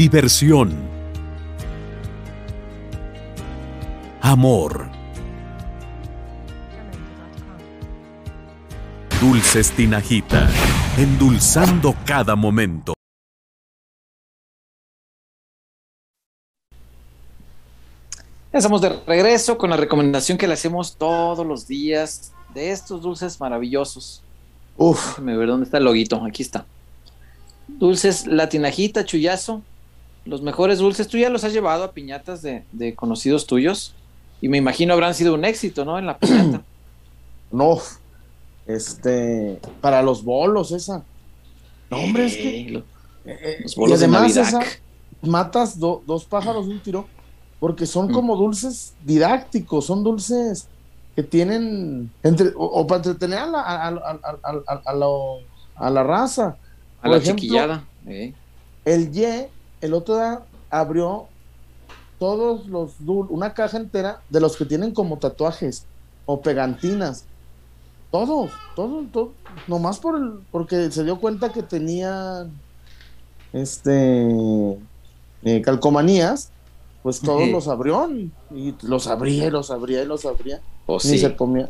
diversión, 0.00 0.74
amor, 4.22 4.88
dulces 9.20 9.72
tinajita, 9.72 10.48
endulzando 10.96 11.94
cada 12.06 12.34
momento. 12.34 12.94
Estamos 18.50 18.80
de 18.80 18.88
regreso 19.06 19.58
con 19.58 19.68
la 19.68 19.76
recomendación 19.76 20.38
que 20.38 20.46
le 20.46 20.54
hacemos 20.54 20.96
todos 20.96 21.46
los 21.46 21.66
días 21.66 22.32
de 22.54 22.70
estos 22.70 23.02
dulces 23.02 23.38
maravillosos. 23.38 24.22
Uf, 24.78 25.18
me 25.18 25.36
ver 25.36 25.48
dónde 25.48 25.64
está 25.64 25.76
el 25.76 25.84
loguito. 25.84 26.24
Aquí 26.24 26.42
está. 26.42 26.64
Dulces 27.68 28.26
latinajita, 28.26 29.04
chullazo, 29.04 29.62
los 30.24 30.42
mejores 30.42 30.78
dulces. 30.78 31.08
Tú 31.08 31.16
ya 31.18 31.30
los 31.30 31.44
has 31.44 31.52
llevado 31.52 31.84
a 31.84 31.92
piñatas 31.92 32.42
de, 32.42 32.64
de 32.72 32.94
conocidos 32.94 33.46
tuyos. 33.46 33.94
Y 34.40 34.48
me 34.48 34.58
imagino 34.58 34.92
habrán 34.94 35.14
sido 35.14 35.34
un 35.34 35.44
éxito, 35.44 35.84
¿no? 35.84 35.98
En 35.98 36.06
la 36.06 36.18
piñata. 36.18 36.62
no. 37.52 37.78
Este, 38.66 39.58
para 39.80 40.02
los 40.02 40.22
bolos, 40.22 40.70
esa. 40.72 41.02
No, 41.90 41.98
hombre, 41.98 42.26
es 42.26 42.36
que. 42.36 42.60
Eh, 42.76 42.84
eh, 43.26 43.56
los 43.62 43.76
y 43.76 43.80
bolos 43.80 43.98
de 44.00 44.04
además, 44.06 44.22
Navidad. 44.34 44.48
esa, 44.48 44.60
matas 45.22 45.78
do- 45.78 46.02
dos 46.06 46.24
pájaros 46.24 46.66
de 46.66 46.74
un 46.74 46.80
tiro, 46.80 47.06
porque 47.58 47.84
son 47.86 48.08
Mm. 48.10 48.12
como 48.12 48.36
dulces 48.36 48.94
didácticos, 49.04 49.86
son 49.86 50.04
dulces 50.04 50.68
que 51.16 51.22
tienen. 51.22 52.10
Entre, 52.22 52.48
o, 52.50 52.64
o 52.64 52.86
para 52.86 52.98
entretener 52.98 53.38
a 53.40 53.46
la, 53.46 53.60
a, 53.60 53.88
a- 53.88 53.88
a- 53.88 54.38
a- 54.42 54.62
a- 54.74 54.82
a 54.84 54.94
lo- 54.94 55.38
a 55.74 55.90
la 55.90 56.02
raza. 56.04 56.56
A 56.98 57.02
Por 57.02 57.10
la 57.10 57.16
ejemplo, 57.16 57.40
chiquillada. 57.42 57.84
eh. 58.06 58.34
El 58.84 59.10
Ye, 59.10 59.48
el 59.80 59.94
otro 59.94 60.16
día 60.16 60.42
abrió 60.70 61.26
todos 62.18 62.66
los 62.66 62.92
una 63.00 63.54
caja 63.54 63.78
entera 63.78 64.20
de 64.28 64.40
los 64.40 64.56
que 64.56 64.66
tienen 64.66 64.92
como 64.92 65.18
tatuajes 65.18 65.86
o 66.26 66.40
pegantinas. 66.40 67.24
Todos, 68.10 68.50
todos, 68.76 69.10
todos. 69.12 69.30
Nomás 69.66 69.98
por 69.98 70.16
el, 70.16 70.40
porque 70.50 70.90
se 70.90 71.04
dio 71.04 71.18
cuenta 71.18 71.50
que 71.50 71.62
tenían 71.62 72.52
este 73.52 74.78
eh, 75.42 75.62
calcomanías, 75.62 76.50
pues 77.02 77.20
todos 77.20 77.48
los 77.48 77.68
abrió 77.68 78.08
y, 78.10 78.74
los 78.82 79.06
abría, 79.06 79.46
y 79.46 79.50
los 79.50 79.70
abría 79.70 80.02
y 80.02 80.06
los 80.06 80.26
abría. 80.26 80.60
O 80.86 80.96
Ni 80.96 81.00
sí. 81.00 81.18
se 81.18 81.34
comía. 81.34 81.68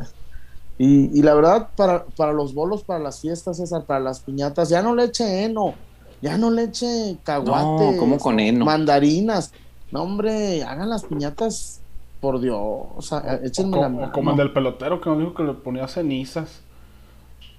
Y, 0.79 1.17
y 1.17 1.23
la 1.23 1.35
verdad, 1.35 1.69
para, 1.77 2.07
para 2.17 2.33
los 2.33 2.55
bolos, 2.55 2.83
para 2.83 2.99
las 2.99 3.21
fiestas, 3.21 3.59
César, 3.59 3.85
para 3.85 4.01
las 4.01 4.21
piñatas, 4.21 4.71
ya 4.71 4.83
no 4.83 4.95
le 4.95 5.05
eche 5.05 5.45
heno, 5.45 5.75
ya 6.23 6.37
no 6.39 6.51
le 6.51 6.65
eche 6.65 7.17
caguates, 7.25 7.93
No, 7.95 7.97
¿cómo 7.99 8.19
con 8.19 8.39
heno? 8.41 8.65
mandarinas. 8.65 9.53
No, 9.91 10.03
hombre, 10.03 10.63
hagan 10.63 10.89
las 10.89 11.05
piñatas, 11.05 11.81
por 12.21 12.41
Dios, 12.41 12.59
o 12.61 13.01
sea, 13.03 13.41
échenme 13.43 13.79
O 13.79 13.81
la 13.81 13.89
mano. 13.89 14.13
como 14.13 14.31
el 14.33 14.37
del 14.37 14.53
pelotero 14.53 15.01
que 15.01 15.09
nos 15.11 15.19
dijo 15.19 15.35
que 15.35 15.43
le 15.43 15.55
ponía 15.55 15.89
cenizas. 15.89 16.61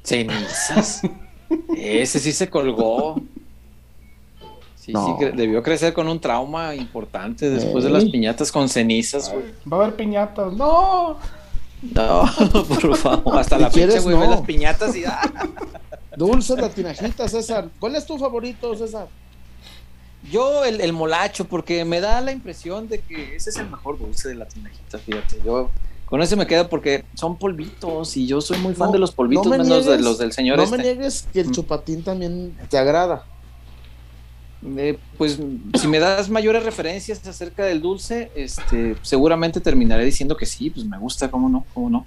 Cenizas. 0.03 1.01
Ese 1.75 2.19
sí 2.19 2.31
se 2.31 2.49
colgó. 2.49 3.19
Sí, 4.75 4.93
No. 4.93 5.05
sí, 5.05 5.11
cre- 5.25 5.35
debió 5.35 5.61
crecer 5.61 5.93
con 5.93 6.07
un 6.07 6.19
trauma 6.19 6.73
importante 6.75 7.49
después 7.49 7.83
de 7.83 7.89
las 7.91 8.05
piñatas 8.05 8.51
con 8.51 8.67
cenizas, 8.69 9.31
güey. 9.31 9.45
Va 9.71 9.77
a 9.77 9.81
haber 9.83 9.95
piñatas. 9.95 10.53
¡No! 10.53 11.17
No, 11.81 12.25
por 12.67 12.95
favor. 12.97 13.37
Hasta 13.39 13.57
Si 13.57 13.61
la 13.61 13.69
fecha, 13.71 13.99
güey, 14.01 14.17
ve 14.17 14.27
las 14.27 14.41
piñatas 14.41 14.95
y 14.95 15.03
ah. 15.05 15.19
Dulces, 16.15 16.57
la 16.57 16.69
tinajita, 16.69 17.27
César. 17.27 17.69
¿Cuál 17.79 17.95
es 17.95 18.05
tu 18.05 18.17
favorito, 18.17 18.75
César? 18.75 19.07
Yo 20.29 20.63
el, 20.65 20.81
el 20.81 20.93
molacho, 20.93 21.45
porque 21.45 21.83
me 21.83 21.99
da 21.99 22.21
la 22.21 22.31
impresión 22.31 22.87
de 22.87 22.99
que 22.99 23.35
ese 23.35 23.49
es 23.49 23.57
el 23.57 23.69
mejor 23.69 23.97
dulce 23.97 24.29
de 24.29 24.35
la 24.35 24.45
tinajita, 24.45 24.99
fíjate. 24.99 25.37
Yo 25.43 25.69
con 26.05 26.21
ese 26.21 26.35
me 26.35 26.45
quedo 26.45 26.67
porque 26.69 27.05
son 27.15 27.37
polvitos 27.37 28.15
y 28.17 28.27
yo 28.27 28.41
soy 28.41 28.57
muy 28.59 28.75
fan 28.75 28.87
No, 28.87 28.93
de 28.93 28.99
los 28.99 29.11
polvitos, 29.11 29.45
no 29.45 29.51
me 29.51 29.57
menos 29.63 29.85
de 29.85 29.97
los 29.99 30.17
del 30.19 30.31
señor 30.33 30.57
No 30.57 30.63
este. 30.63 30.77
me 30.77 30.83
niegues 30.83 31.25
que 31.33 31.39
el 31.39 31.47
Mm. 31.47 31.51
chupatín 31.53 32.03
también 32.03 32.55
te 32.69 32.77
agrada. 32.77 33.23
Eh, 34.77 34.99
pues 35.17 35.39
si 35.79 35.87
me 35.87 35.97
das 35.97 36.29
mayores 36.29 36.63
referencias 36.63 37.25
acerca 37.25 37.65
del 37.65 37.81
dulce, 37.81 38.31
este, 38.35 38.95
seguramente 39.01 39.59
terminaré 39.59 40.05
diciendo 40.05 40.37
que 40.37 40.45
sí, 40.45 40.69
pues 40.69 40.85
me 40.85 40.99
gusta, 40.99 41.31
cómo 41.31 41.49
no, 41.49 41.65
cómo 41.73 41.89
no. 41.89 42.05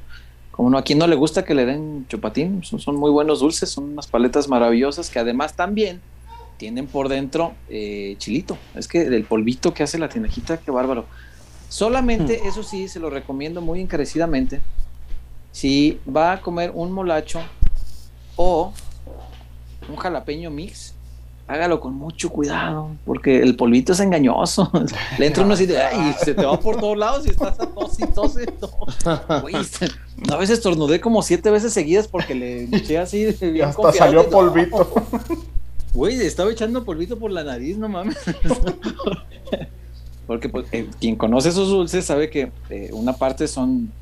Cómo 0.54 0.70
no, 0.70 0.78
a 0.78 0.82
quien 0.82 0.98
no 1.00 1.08
le 1.08 1.16
gusta 1.16 1.44
que 1.44 1.52
le 1.52 1.66
den 1.66 2.06
chupatín, 2.08 2.62
son, 2.62 2.78
son 2.78 2.94
muy 2.94 3.10
buenos 3.10 3.40
dulces, 3.40 3.70
son 3.70 3.84
unas 3.84 4.06
paletas 4.06 4.48
maravillosas 4.48 5.10
que 5.10 5.18
además 5.18 5.54
también 5.54 6.00
tienen 6.58 6.86
por 6.86 7.08
dentro 7.08 7.54
eh, 7.68 8.14
chilito. 8.18 8.56
Es 8.76 8.86
que 8.86 9.02
el 9.02 9.24
polvito 9.24 9.74
que 9.74 9.82
hace 9.82 9.98
la 9.98 10.08
tinajita, 10.08 10.58
qué 10.58 10.70
bárbaro. 10.70 11.06
Solamente, 11.68 12.46
eso 12.46 12.62
sí, 12.62 12.86
se 12.86 13.00
lo 13.00 13.10
recomiendo 13.10 13.60
muy 13.60 13.80
encarecidamente. 13.80 14.60
Si 15.50 15.98
va 16.08 16.32
a 16.32 16.40
comer 16.40 16.70
un 16.72 16.92
molacho 16.92 17.40
o 18.36 18.72
un 19.88 19.96
jalapeño 19.96 20.50
mix, 20.50 20.93
hágalo 21.46 21.80
con 21.80 21.94
mucho 21.94 22.30
cuidado, 22.30 22.90
porque 23.04 23.40
el 23.42 23.56
polvito 23.56 23.92
es 23.92 24.00
engañoso. 24.00 24.70
Le 25.18 25.26
entra 25.26 25.44
uno 25.44 25.54
así 25.54 25.66
de, 25.66 25.80
ay, 25.80 26.14
se 26.24 26.34
te 26.34 26.44
va 26.44 26.58
por 26.58 26.78
todos 26.80 26.96
lados 26.96 27.26
y 27.26 27.30
estás 27.30 27.58
a 27.60 27.66
tos 27.66 27.98
y. 27.98 29.40
Güey, 29.42 29.64
se- 29.64 29.88
a 30.32 30.36
veces 30.36 30.58
estornudé 30.58 31.00
como 31.00 31.22
siete 31.22 31.50
veces 31.50 31.72
seguidas 31.72 32.08
porque 32.08 32.34
le 32.34 32.64
eché 32.64 32.98
así. 32.98 33.28
Y 33.40 33.50
bien 33.50 33.66
hasta 33.66 33.82
confiado, 33.82 34.12
salió 34.12 34.30
polvito. 34.30 34.88
Güey, 35.94 36.20
estaba 36.22 36.50
echando 36.50 36.84
polvito 36.84 37.16
por 37.20 37.30
la 37.30 37.44
nariz, 37.44 37.78
no 37.78 37.88
mames. 37.88 38.16
Porque 40.26 40.48
pues, 40.48 40.66
eh, 40.72 40.88
quien 41.00 41.16
conoce 41.16 41.50
esos 41.50 41.68
dulces 41.68 42.04
sabe 42.06 42.30
que 42.30 42.50
eh, 42.70 42.90
una 42.92 43.12
parte 43.12 43.46
son, 43.46 43.92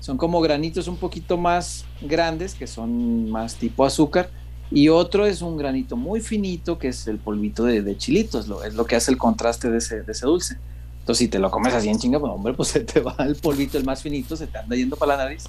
son 0.00 0.16
como 0.16 0.40
granitos 0.40 0.86
un 0.88 0.96
poquito 0.96 1.36
más 1.36 1.84
grandes, 2.00 2.54
que 2.54 2.66
son 2.66 3.30
más 3.30 3.56
tipo 3.56 3.84
azúcar, 3.84 4.30
y 4.70 4.88
otro 4.88 5.26
es 5.26 5.42
un 5.42 5.56
granito 5.56 5.96
muy 5.96 6.20
finito, 6.20 6.78
que 6.78 6.88
es 6.88 7.06
el 7.06 7.18
polvito 7.18 7.64
de, 7.64 7.82
de 7.82 7.96
chilito, 7.96 8.38
es 8.38 8.48
lo, 8.48 8.64
es 8.64 8.74
lo 8.74 8.84
que 8.86 8.96
hace 8.96 9.10
el 9.10 9.18
contraste 9.18 9.70
de 9.70 9.78
ese, 9.78 10.02
de 10.02 10.12
ese 10.12 10.26
dulce. 10.26 10.58
Entonces, 11.00 11.24
si 11.24 11.28
te 11.28 11.38
lo 11.38 11.50
comes 11.50 11.72
así 11.72 11.88
en 11.88 11.98
chinga, 11.98 12.20
pues 12.20 12.30
hombre, 12.30 12.52
pues 12.52 12.68
se 12.72 12.80
te 12.80 13.00
va 13.00 13.16
el 13.20 13.36
polvito, 13.36 13.78
el 13.78 13.84
más 13.84 14.02
finito, 14.02 14.36
se 14.36 14.46
te 14.46 14.58
anda 14.58 14.76
yendo 14.76 14.96
para 14.96 15.16
la 15.16 15.24
nariz 15.24 15.44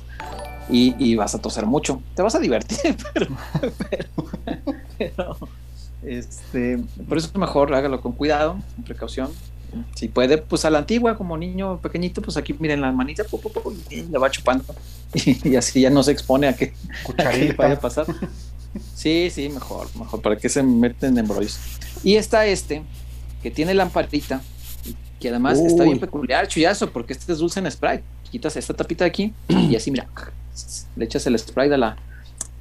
y, 0.70 0.96
y 0.98 1.16
vas 1.16 1.36
a 1.36 1.41
toser 1.41 1.66
mucho. 1.66 2.02
Te 2.16 2.22
vas 2.22 2.36
a 2.36 2.40
divertir, 2.40 2.96
pero, 3.14 3.28
pero, 3.90 4.10
pero, 4.98 5.38
este, 6.02 6.80
por 7.08 7.18
eso 7.18 7.28
es 7.28 7.36
mejor, 7.36 7.74
hágalo 7.74 8.00
con 8.00 8.14
cuidado, 8.14 8.58
con 8.76 8.86
precaución. 8.86 9.32
Si 9.96 10.08
puede, 10.08 10.38
pues 10.38 10.66
a 10.66 10.70
la 10.70 10.80
antigua, 10.80 11.18
como 11.18 11.38
niño 11.38 11.80
pequeñito, 11.80 12.22
pues 12.22 12.38
aquí 12.38 12.56
miren 12.58 12.82
la 12.82 12.91
manita, 12.91 13.24
pu, 13.26 13.40
pu, 13.40 13.52
pu, 13.52 13.76
y 13.90 14.04
le 14.04 14.18
va 14.18 14.32
chupando. 14.32 14.64
Y, 15.12 15.50
y 15.50 15.56
así 15.56 15.82
ya 15.82 15.90
no 15.90 16.04
se 16.04 16.12
expone 16.12 16.48
a 16.48 16.56
que, 16.56 16.72
a 17.18 17.32
que 17.32 17.54
vaya 17.54 17.74
a 17.74 17.80
pasar. 17.80 18.06
Sí, 18.94 19.30
sí, 19.32 19.50
mejor, 19.50 19.88
mejor, 19.98 20.22
para 20.22 20.38
que 20.38 20.50
se 20.50 20.62
meten 20.62 21.14
en 21.14 21.20
embrollos. 21.20 21.60
Y 22.04 22.16
está 22.16 22.46
este, 22.46 22.84
que 23.41 23.52
tiene 23.52 23.74
lamparita, 23.74 24.41
que 25.20 25.30
además 25.30 25.60
está 25.60 25.84
bien 25.84 26.00
peculiar, 26.00 26.48
chullazo, 26.48 26.91
porque 26.91 27.14
este 27.14 27.32
es 27.32 27.40
dulce 27.40 27.60
en 27.60 27.70
Sprite. 27.72 28.04
Quitas 28.32 28.56
esta 28.58 28.74
tapita 28.74 29.06
de 29.06 29.10
aquí 29.10 29.34
y 29.48 29.76
así, 29.76 29.90
mira, 29.90 30.08
le 30.96 31.06
echas 31.06 31.26
el 31.28 31.38
Sprite 31.38 31.74
a 31.74 31.78
la. 31.78 31.98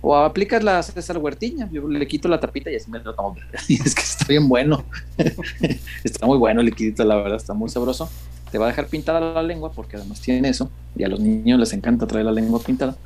O 0.00 0.14
aplicas 0.14 0.62
la 0.62 0.80
César 0.82 1.18
Huertiña, 1.18 1.68
yo 1.72 1.88
le 1.88 2.06
quito 2.06 2.28
la 2.28 2.38
tapita 2.38 2.70
y 2.70 2.76
así 2.76 2.90
me 2.90 3.00
lo 3.00 3.14
tomo. 3.14 3.36
Y 3.68 3.74
es 3.74 3.94
que 3.94 4.02
está 4.02 4.26
bien 4.26 4.48
bueno. 4.48 4.84
está 6.04 6.24
muy 6.24 6.38
bueno 6.38 6.60
el 6.60 6.66
liquidito, 6.66 7.04
la 7.04 7.16
verdad, 7.16 7.36
está 7.36 7.52
muy 7.52 7.68
sabroso. 7.68 8.08
Te 8.52 8.58
va 8.58 8.66
a 8.66 8.68
dejar 8.68 8.86
pintada 8.86 9.20
la 9.20 9.42
lengua 9.42 9.72
porque 9.72 9.96
además 9.96 10.20
tiene 10.20 10.48
eso. 10.48 10.70
Y 10.96 11.02
a 11.02 11.08
los 11.08 11.20
niños 11.20 11.58
les 11.58 11.72
encanta 11.72 12.06
traer 12.06 12.26
la 12.26 12.32
lengua 12.32 12.60
pintada. 12.60 12.96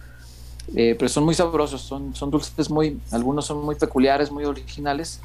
Eh, 0.74 0.94
pero 0.98 1.08
son 1.08 1.24
muy 1.24 1.34
sabrosos, 1.34 1.80
son, 1.82 2.14
son 2.14 2.30
dulces 2.30 2.70
muy, 2.70 3.00
algunos 3.10 3.46
son 3.46 3.64
muy 3.64 3.74
peculiares, 3.74 4.30
muy 4.30 4.44
originales. 4.44 5.20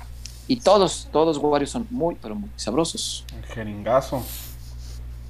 Y 0.47 0.57
todos, 0.61 1.09
todos 1.11 1.38
Wario 1.38 1.68
son 1.68 1.85
muy, 1.89 2.15
pero 2.22 2.35
muy 2.35 2.49
sabrosos. 2.55 3.26
El 3.38 3.45
jeringazo. 3.45 4.23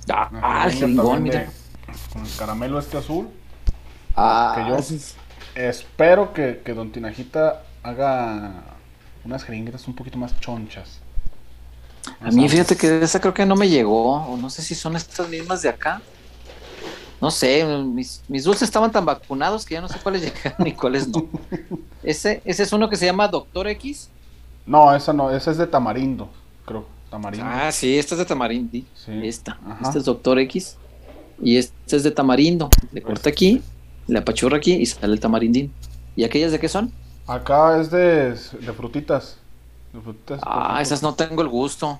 Ah, 0.10 0.30
El 0.32 0.40
ah, 0.42 0.64
el 0.68 0.72
jeringón, 0.74 1.06
también 1.16 1.34
de- 1.34 1.40
mira. 1.40 1.52
Con 2.14 2.26
el 2.26 2.32
caramelo 2.38 2.80
este 2.80 2.98
azul. 2.98 3.28
Ah, 4.16 4.54
Que 4.58 4.70
yo- 4.70 4.76
es- 4.78 5.16
Espero 5.56 6.34
que, 6.34 6.62
que 6.64 6.74
Don 6.76 6.92
Tinajita 6.92 7.64
haga 7.82 8.64
unas 9.26 9.44
jeringuitas 9.44 9.88
un 9.88 9.96
poquito 9.96 10.18
más 10.20 10.40
chonchas. 10.40 11.00
A 12.22 12.30
mí 12.30 12.48
fíjate 12.48 12.78
que 12.78 13.02
esa 13.04 13.20
creo 13.20 13.34
que 13.34 13.46
no 13.46 13.56
me 13.56 13.68
llegó, 13.68 14.14
o 14.28 14.38
no 14.38 14.50
sé 14.52 14.62
si 14.62 14.76
son 14.76 14.96
estas 14.96 15.28
mismas 15.30 15.64
de 15.64 15.70
acá. 15.70 16.02
No 17.20 17.32
sé, 17.32 17.66
mis, 17.66 18.24
mis 18.28 18.44
dulces 18.44 18.64
estaban 18.64 18.92
tan 18.92 19.06
vacunados 19.06 19.66
que 19.66 19.74
ya 19.76 19.82
no 19.82 19.90
sé 19.90 20.00
cuáles 20.00 20.22
llegaron 20.34 20.68
y 20.68 20.74
cuáles 20.74 21.08
no. 21.08 21.28
Ese, 22.04 22.42
ese 22.46 22.64
es 22.64 22.72
uno 22.74 22.90
que 22.90 22.96
se 22.96 23.06
llama 23.06 23.28
Doctor 23.28 23.68
X. 23.70 24.10
No, 24.66 24.94
esa 24.94 25.14
no, 25.14 25.32
esa 25.32 25.52
es 25.52 25.58
de 25.58 25.68
tamarindo, 25.68 26.30
creo. 26.66 26.86
Tamarindo. 27.10 27.46
Ah, 27.50 27.72
sí, 27.72 27.98
esta 27.98 28.16
es 28.16 28.20
de 28.20 28.26
tamarindo. 28.26 28.80
sí. 28.94 29.12
Esta, 29.24 29.60
Ajá. 29.66 29.80
este 29.84 30.00
es 30.00 30.06
Doctor 30.06 30.40
X. 30.40 30.78
Y 31.42 31.58
este 31.58 31.96
es 31.96 32.04
de 32.04 32.12
tamarindo. 32.12 32.70
Le 32.92 33.02
corta 33.02 33.30
aquí, 33.30 33.62
le 34.08 34.20
apachurra 34.20 34.58
aquí 34.58 34.74
y 34.74 34.86
sale 34.86 35.14
el 35.14 35.20
tamarindín. 35.20 35.72
¿Y 36.16 36.24
aquellas 36.24 36.52
de 36.52 36.60
qué 36.60 36.68
son? 36.68 36.92
Acá 37.28 37.80
es 37.80 37.90
de, 37.92 38.32
de 38.32 38.74
frutitas. 38.74 39.38
De 39.94 40.02
frutitas 40.02 40.40
Ah, 40.44 40.80
esas 40.82 41.02
no 41.02 41.14
tengo 41.16 41.42
el 41.42 41.48
gusto. 41.48 42.00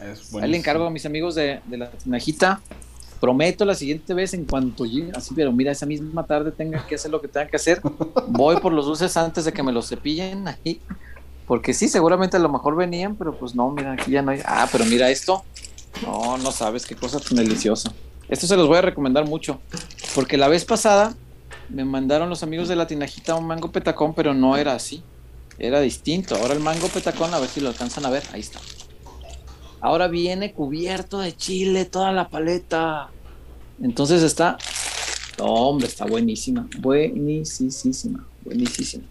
Es 0.00 0.34
Ahí 0.34 0.50
le 0.50 0.56
encargo 0.56 0.86
a 0.86 0.90
mis 0.90 1.06
amigos 1.06 1.34
de, 1.34 1.60
de 1.64 1.78
la 1.78 1.90
tinajita 1.90 2.60
Prometo 3.20 3.64
la 3.64 3.74
siguiente 3.74 4.12
vez, 4.12 4.34
en 4.34 4.44
cuanto 4.44 4.84
llegue, 4.84 5.12
así, 5.14 5.34
pero 5.34 5.50
mira, 5.52 5.72
esa 5.72 5.86
misma 5.86 6.26
tarde 6.26 6.50
tenga 6.52 6.86
que 6.86 6.96
hacer 6.96 7.10
lo 7.10 7.20
que 7.20 7.28
tenga 7.28 7.46
que 7.46 7.56
hacer, 7.56 7.80
voy 8.28 8.56
por 8.56 8.72
los 8.72 8.86
dulces 8.86 9.16
antes 9.16 9.44
de 9.44 9.52
que 9.52 9.62
me 9.62 9.72
los 9.72 9.88
cepillen 9.88 10.46
ahí. 10.48 10.80
Porque 11.46 11.74
sí, 11.74 11.88
seguramente 11.88 12.36
a 12.36 12.40
lo 12.40 12.48
mejor 12.48 12.74
venían, 12.76 13.16
pero 13.16 13.34
pues 13.34 13.54
no, 13.54 13.70
mira, 13.70 13.92
aquí 13.92 14.10
ya 14.10 14.22
no 14.22 14.30
hay. 14.30 14.40
Ah, 14.44 14.68
pero 14.70 14.84
mira 14.86 15.10
esto. 15.10 15.44
No, 16.02 16.38
no 16.38 16.50
sabes 16.50 16.86
qué 16.86 16.96
cosa 16.96 17.20
tan 17.20 17.36
deliciosa. 17.36 17.92
Esto 18.28 18.46
se 18.46 18.56
los 18.56 18.66
voy 18.66 18.78
a 18.78 18.82
recomendar 18.82 19.26
mucho. 19.26 19.60
Porque 20.14 20.36
la 20.38 20.48
vez 20.48 20.64
pasada 20.64 21.14
me 21.68 21.84
mandaron 21.84 22.30
los 22.30 22.42
amigos 22.42 22.68
de 22.68 22.76
la 22.76 22.86
tinajita 22.86 23.34
un 23.34 23.46
mango 23.46 23.70
petacón, 23.70 24.14
pero 24.14 24.32
no 24.32 24.56
era 24.56 24.74
así. 24.74 25.02
Era 25.58 25.80
distinto. 25.80 26.34
Ahora 26.36 26.54
el 26.54 26.60
mango 26.60 26.88
petacón, 26.88 27.32
a 27.34 27.38
ver 27.38 27.48
si 27.48 27.60
lo 27.60 27.68
alcanzan 27.68 28.06
a 28.06 28.10
ver. 28.10 28.22
Ahí 28.32 28.40
está. 28.40 28.60
Ahora 29.84 30.08
viene 30.08 30.54
cubierto 30.54 31.18
de 31.18 31.36
chile 31.36 31.84
toda 31.84 32.10
la 32.10 32.30
paleta. 32.30 33.10
Entonces 33.82 34.22
está. 34.22 34.56
No, 35.38 35.44
hombre, 35.44 35.88
está 35.88 36.06
buenísima. 36.06 36.66
Buenísima. 36.78 38.26
Buenísima. 38.42 39.04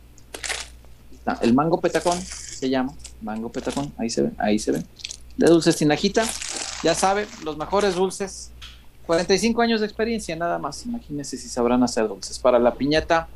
Está. 1.11 1.37
El 1.43 1.53
mango 1.53 1.79
petacón 1.79 2.19
se 2.19 2.71
llama. 2.71 2.91
Mango 3.21 3.51
petacón. 3.51 3.93
Ahí 3.99 4.09
se 4.09 4.23
ve. 4.23 4.31
Ahí 4.39 4.57
se 4.57 4.71
ve. 4.71 4.83
De 5.37 5.45
dulces 5.45 5.75
tinajita. 5.75 6.25
Ya 6.81 6.95
sabe, 6.95 7.27
los 7.43 7.55
mejores 7.55 7.93
dulces. 7.93 8.49
45 9.05 9.61
años 9.61 9.79
de 9.79 9.85
experiencia, 9.85 10.35
nada 10.35 10.57
más. 10.57 10.87
Imagínense 10.87 11.37
si 11.37 11.49
sabrán 11.49 11.83
hacer 11.83 12.07
dulces. 12.07 12.39
Para 12.39 12.57
la 12.57 12.73
piñata 12.73 13.27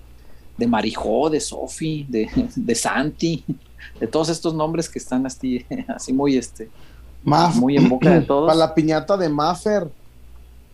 de 0.57 0.65
Marijó, 0.65 1.29
de 1.29 1.39
Sofi, 1.39 2.03
de, 2.09 2.31
de 2.55 2.73
Santi, 2.73 3.43
de 3.99 4.07
todos 4.07 4.29
estos 4.29 4.55
nombres 4.55 4.89
que 4.89 4.97
están 4.97 5.27
así, 5.27 5.63
así 5.87 6.13
muy, 6.13 6.35
este, 6.35 6.71
Maf- 7.27 7.55
muy 7.55 7.77
en 7.77 7.89
boca 7.89 8.09
de 8.09 8.21
todos. 8.25 8.47
Para 8.47 8.57
la 8.57 8.73
piñata 8.73 9.17
de 9.17 9.29
Maffer. 9.29 9.87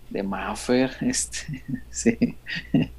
De 0.10 0.24
Maffer, 0.24 0.96
este, 1.02 1.64
sí. 1.90 2.38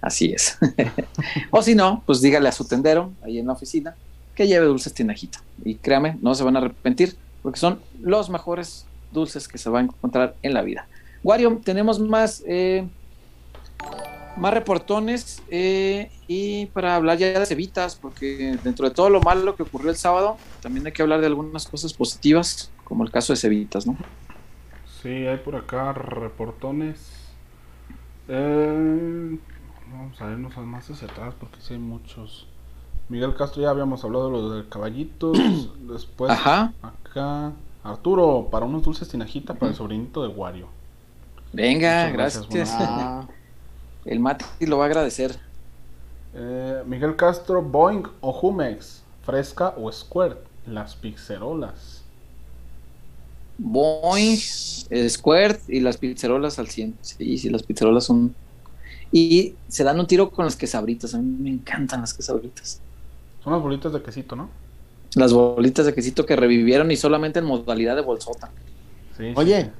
Así 0.00 0.32
es. 0.32 0.58
o 1.50 1.62
si 1.62 1.74
no, 1.74 2.02
pues 2.06 2.20
dígale 2.20 2.48
a 2.48 2.52
su 2.52 2.64
tendero 2.66 3.12
ahí 3.22 3.38
en 3.38 3.46
la 3.46 3.52
oficina 3.52 3.94
que 4.34 4.46
lleve 4.48 4.66
dulces 4.66 4.94
tinajita. 4.94 5.40
Y 5.64 5.76
créame, 5.76 6.18
no 6.22 6.34
se 6.34 6.42
van 6.42 6.56
a 6.56 6.60
arrepentir 6.60 7.16
porque 7.42 7.60
son 7.60 7.80
los 8.00 8.30
mejores 8.30 8.86
dulces 9.12 9.46
que 9.46 9.58
se 9.58 9.68
va 9.70 9.80
a 9.80 9.82
encontrar 9.82 10.34
en 10.42 10.54
la 10.54 10.62
vida. 10.62 10.86
Wario, 11.22 11.60
tenemos 11.62 12.00
más, 12.00 12.42
eh, 12.46 12.88
más 14.34 14.54
reportones 14.54 15.44
eh, 15.48 16.10
y 16.26 16.66
para 16.66 16.96
hablar 16.96 17.18
ya 17.18 17.38
de 17.38 17.46
cevitas, 17.46 17.96
porque 17.98 18.58
dentro 18.62 18.88
de 18.88 18.94
todo 18.94 19.10
lo 19.10 19.22
malo 19.22 19.56
que 19.56 19.62
ocurrió 19.64 19.90
el 19.90 19.96
sábado, 19.96 20.42
también 20.60 20.86
hay 20.86 20.92
que 20.92 21.02
hablar 21.02 21.20
de 21.20 21.26
algunas 21.26 21.66
cosas 21.66 21.94
positivas, 21.94 22.74
como 22.84 23.04
el 23.04 23.10
caso 23.10 23.32
de 23.32 23.38
cevitas, 23.38 23.86
¿no? 23.86 23.98
Sí, 24.84 25.08
hay 25.26 25.38
por 25.38 25.56
acá 25.56 25.92
reportones. 25.92 27.38
Eh, 28.28 29.38
vamos 29.86 30.20
a 30.20 30.26
vernos 30.26 30.56
más 30.58 30.90
hacia 30.90 31.08
atrás 31.08 31.34
porque 31.38 31.60
sí 31.60 31.74
hay 31.74 31.80
muchos. 31.80 32.48
Miguel 33.08 33.34
Castro 33.36 33.62
ya 33.62 33.70
habíamos 33.70 34.04
hablado 34.04 34.26
de 34.26 34.32
lo 34.32 34.50
del 34.50 34.68
caballitos. 34.68 35.70
Después 35.88 36.34
Ajá. 36.34 36.74
acá 36.82 37.52
Arturo 37.82 38.48
para 38.50 38.66
unos 38.66 38.82
dulces 38.84 39.08
tinajita 39.08 39.54
para 39.54 39.70
el 39.70 39.76
sobrinito 39.76 40.22
de 40.22 40.28
Wario. 40.28 40.68
Venga, 41.52 42.10
Muchas 42.10 42.12
gracias. 42.12 42.46
gracias, 42.48 42.48
El 44.04 44.20
Mati 44.20 44.44
lo 44.66 44.78
va 44.78 44.84
a 44.84 44.86
agradecer. 44.88 45.40
Eh, 46.34 46.82
Miguel 46.86 47.16
Castro, 47.16 47.62
Boeing 47.62 48.04
o 48.20 48.32
Jumex, 48.32 49.06
fresca 49.22 49.74
o 49.76 49.90
Squirt, 49.92 50.46
las 50.66 50.96
pizzerolas. 50.96 52.04
Boing, 53.58 54.38
el 54.90 55.10
Squirt 55.10 55.68
y 55.68 55.80
las 55.80 55.98
pizzerolas 55.98 56.58
al 56.58 56.68
100. 56.68 56.98
Sí, 57.02 57.38
sí, 57.38 57.50
las 57.50 57.62
pizzerolas 57.62 58.04
son. 58.04 58.36
Y 59.12 59.58
se 59.68 59.84
dan 59.84 60.00
un 60.00 60.06
tiro 60.06 60.30
con 60.32 60.44
las 60.46 60.56
quesabritas. 60.56 61.14
A 61.14 61.18
mí 61.18 61.36
me 61.38 61.50
encantan 61.50 62.00
las 62.00 62.14
quesabritas. 62.14 62.82
Son 63.40 63.52
las 63.52 63.62
bolitas 63.62 63.92
de 63.92 64.02
quesito, 64.02 64.36
¿no? 64.36 64.56
Las 65.14 65.32
bolitas 65.32 65.86
de 65.86 65.94
quesito 65.94 66.24
que 66.26 66.36
revivieron 66.36 66.90
y 66.90 66.96
solamente 66.96 67.38
en 67.40 67.44
modalidad 67.46 67.96
de 67.96 68.02
bolsota. 68.02 68.54
Sí, 69.16 69.34
Oye, 69.34 69.64
sí. 69.64 69.70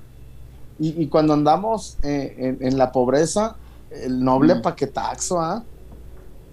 y, 0.78 1.03
y 1.05 1.09
cuando 1.09 1.35
andamos 1.35 1.99
eh, 2.03 2.35
en, 2.39 2.59
en 2.66 2.78
la 2.78 2.93
pobreza, 2.93 3.61
el 4.05 4.23
noble 4.24 4.55
Mm. 4.56 4.62
paquetaxo, 4.62 5.40
¿ah? 5.40 5.62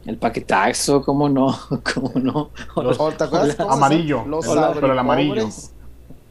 El 0.05 0.17
paquetaxo, 0.17 1.01
¿cómo 1.01 1.27
no? 1.29 1.55
¿Cómo 1.93 2.11
no? 2.15 2.49
Los- 2.81 2.99
¿O 2.99 3.11
¿Te 3.11 3.23
acuerdas 3.23 3.59
Amarillo, 3.59 4.23
Los 4.25 4.45
el- 4.47 4.59
pero 4.75 4.93
el 4.93 4.99
amarillo. 4.99 5.35
Los 5.35 5.71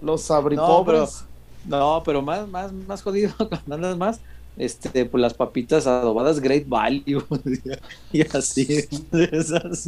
No, 0.00 0.16
sabripobres. 0.18 1.24
No, 1.64 2.02
pero 2.04 2.22
más, 2.22 2.48
más, 2.48 2.72
más 2.72 3.02
jodido 3.02 3.32
cuando 3.48 3.74
andas 3.74 3.96
más. 3.96 4.20
Este, 4.56 5.04
pues 5.04 5.20
las 5.20 5.34
papitas 5.34 5.86
adobadas 5.86 6.40
Great 6.40 6.66
Value 6.68 7.22
y 8.12 8.22
así. 8.36 8.88
esas. 9.30 9.86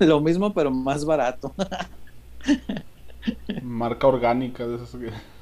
Lo 0.00 0.20
mismo, 0.20 0.52
pero 0.52 0.70
más 0.72 1.04
barato. 1.04 1.52
Marca 3.62 4.06
orgánica 4.06 4.66
de 4.66 4.76
esas 4.76 4.90
que- 4.90 5.33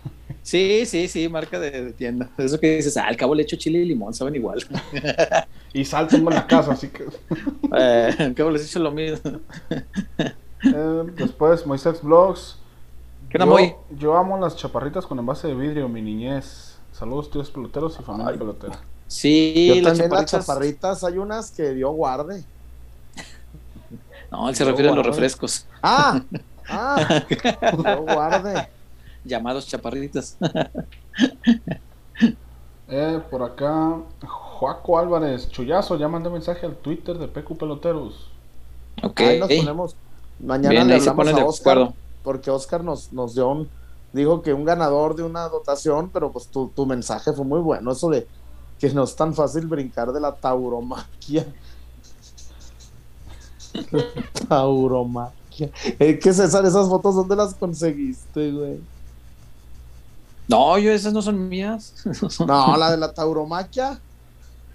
Sí, 0.42 0.86
sí, 0.86 1.06
sí, 1.08 1.28
marca 1.28 1.60
de, 1.60 1.70
de 1.70 1.92
tienda. 1.92 2.28
Eso 2.36 2.58
que 2.58 2.76
dices, 2.76 2.96
ah, 2.96 3.06
al 3.06 3.16
cabo 3.16 3.34
le 3.34 3.44
echo 3.44 3.56
chile 3.56 3.78
y 3.78 3.84
limón, 3.84 4.12
saben 4.14 4.34
igual. 4.34 4.64
Y 5.74 5.86
sal 5.86 6.06
tengo 6.08 6.28
en 6.30 6.36
la 6.36 6.46
casa, 6.46 6.72
así 6.72 6.88
que. 6.88 7.04
Eh, 7.78 8.14
al 8.18 8.34
cabo 8.34 8.50
les 8.50 8.66
echo 8.66 8.78
lo 8.80 8.90
mismo. 8.90 9.40
Eh, 10.64 11.02
después, 11.16 11.66
Moisés 11.66 12.00
Vlogs. 12.02 12.56
¿Qué 13.28 13.36
yo, 13.38 13.46
Moy? 13.46 13.74
yo 13.90 14.16
amo 14.16 14.38
las 14.38 14.54
chaparritas 14.56 15.06
con 15.06 15.18
envase 15.18 15.48
de 15.48 15.54
vidrio, 15.54 15.88
mi 15.88 16.00
niñez. 16.02 16.76
Saludos, 16.92 17.30
tíos 17.32 17.50
peloteros 17.50 17.96
y 17.98 18.02
familia 18.04 18.32
Ay. 18.32 18.38
pelotera. 18.38 18.78
Sí, 19.08 19.66
Yo 19.68 19.74
las 19.82 19.98
también 19.98 20.10
las 20.10 20.26
chaparritas. 20.30 20.30
chaparritas, 20.30 21.04
hay 21.04 21.18
unas 21.18 21.50
que 21.50 21.70
dio 21.74 21.90
guarde. 21.90 22.44
No, 24.30 24.48
él 24.48 24.54
se 24.54 24.64
refiere 24.64 24.90
a 24.90 24.94
los 24.94 25.04
refrescos, 25.04 25.66
Ah, 25.82 26.22
ah, 26.68 27.24
dio 27.28 28.02
guarde. 28.02 28.68
Llamados 29.24 29.66
chaparritas. 29.66 30.36
Eh, 32.94 33.22
por 33.30 33.42
acá, 33.42 34.02
Joaco 34.22 34.98
Álvarez, 34.98 35.48
Chuyazo, 35.48 35.96
ya 35.96 36.08
mandó 36.08 36.30
mensaje 36.30 36.66
al 36.66 36.76
Twitter 36.76 37.16
de 37.16 37.26
PQ 37.26 37.56
Peloteros. 37.56 38.28
Ok. 39.02 39.20
Ahí 39.20 39.40
nos 39.40 39.48
ponemos. 39.48 39.96
Mañana 40.38 40.68
Bien, 40.68 40.88
le 40.88 40.94
ahí 40.96 41.08
hablamos 41.08 41.40
a 41.40 41.44
Oscar, 41.46 41.94
porque 42.22 42.50
Oscar 42.50 42.84
nos, 42.84 43.10
nos 43.10 43.34
dio 43.34 43.48
un, 43.48 43.68
dijo 44.12 44.42
que 44.42 44.52
un 44.52 44.66
ganador 44.66 45.16
de 45.16 45.22
una 45.22 45.48
dotación, 45.48 46.10
pero 46.12 46.32
pues 46.32 46.48
tu, 46.48 46.68
tu 46.68 46.84
mensaje 46.84 47.32
fue 47.32 47.46
muy 47.46 47.60
bueno, 47.60 47.92
eso 47.92 48.10
de 48.10 48.26
que 48.78 48.90
no 48.90 49.04
es 49.04 49.16
tan 49.16 49.32
fácil 49.32 49.66
brincar 49.66 50.12
de 50.12 50.20
la 50.20 50.34
tauromaquia. 50.34 51.46
tauromaquia. 54.48 55.70
Eh, 55.98 56.18
¿Qué 56.18 56.32
César? 56.32 56.66
¿Esas 56.66 56.88
fotos 56.88 57.14
dónde 57.14 57.36
las 57.36 57.54
conseguiste, 57.54 58.50
güey? 58.50 58.80
No, 60.48 60.76
yo 60.78 60.92
esas 60.92 61.12
no 61.12 61.22
son 61.22 61.48
mías. 61.48 61.94
No, 62.46 62.76
la 62.76 62.90
de 62.90 62.96
la 62.96 63.12
tauromaquia. 63.12 64.00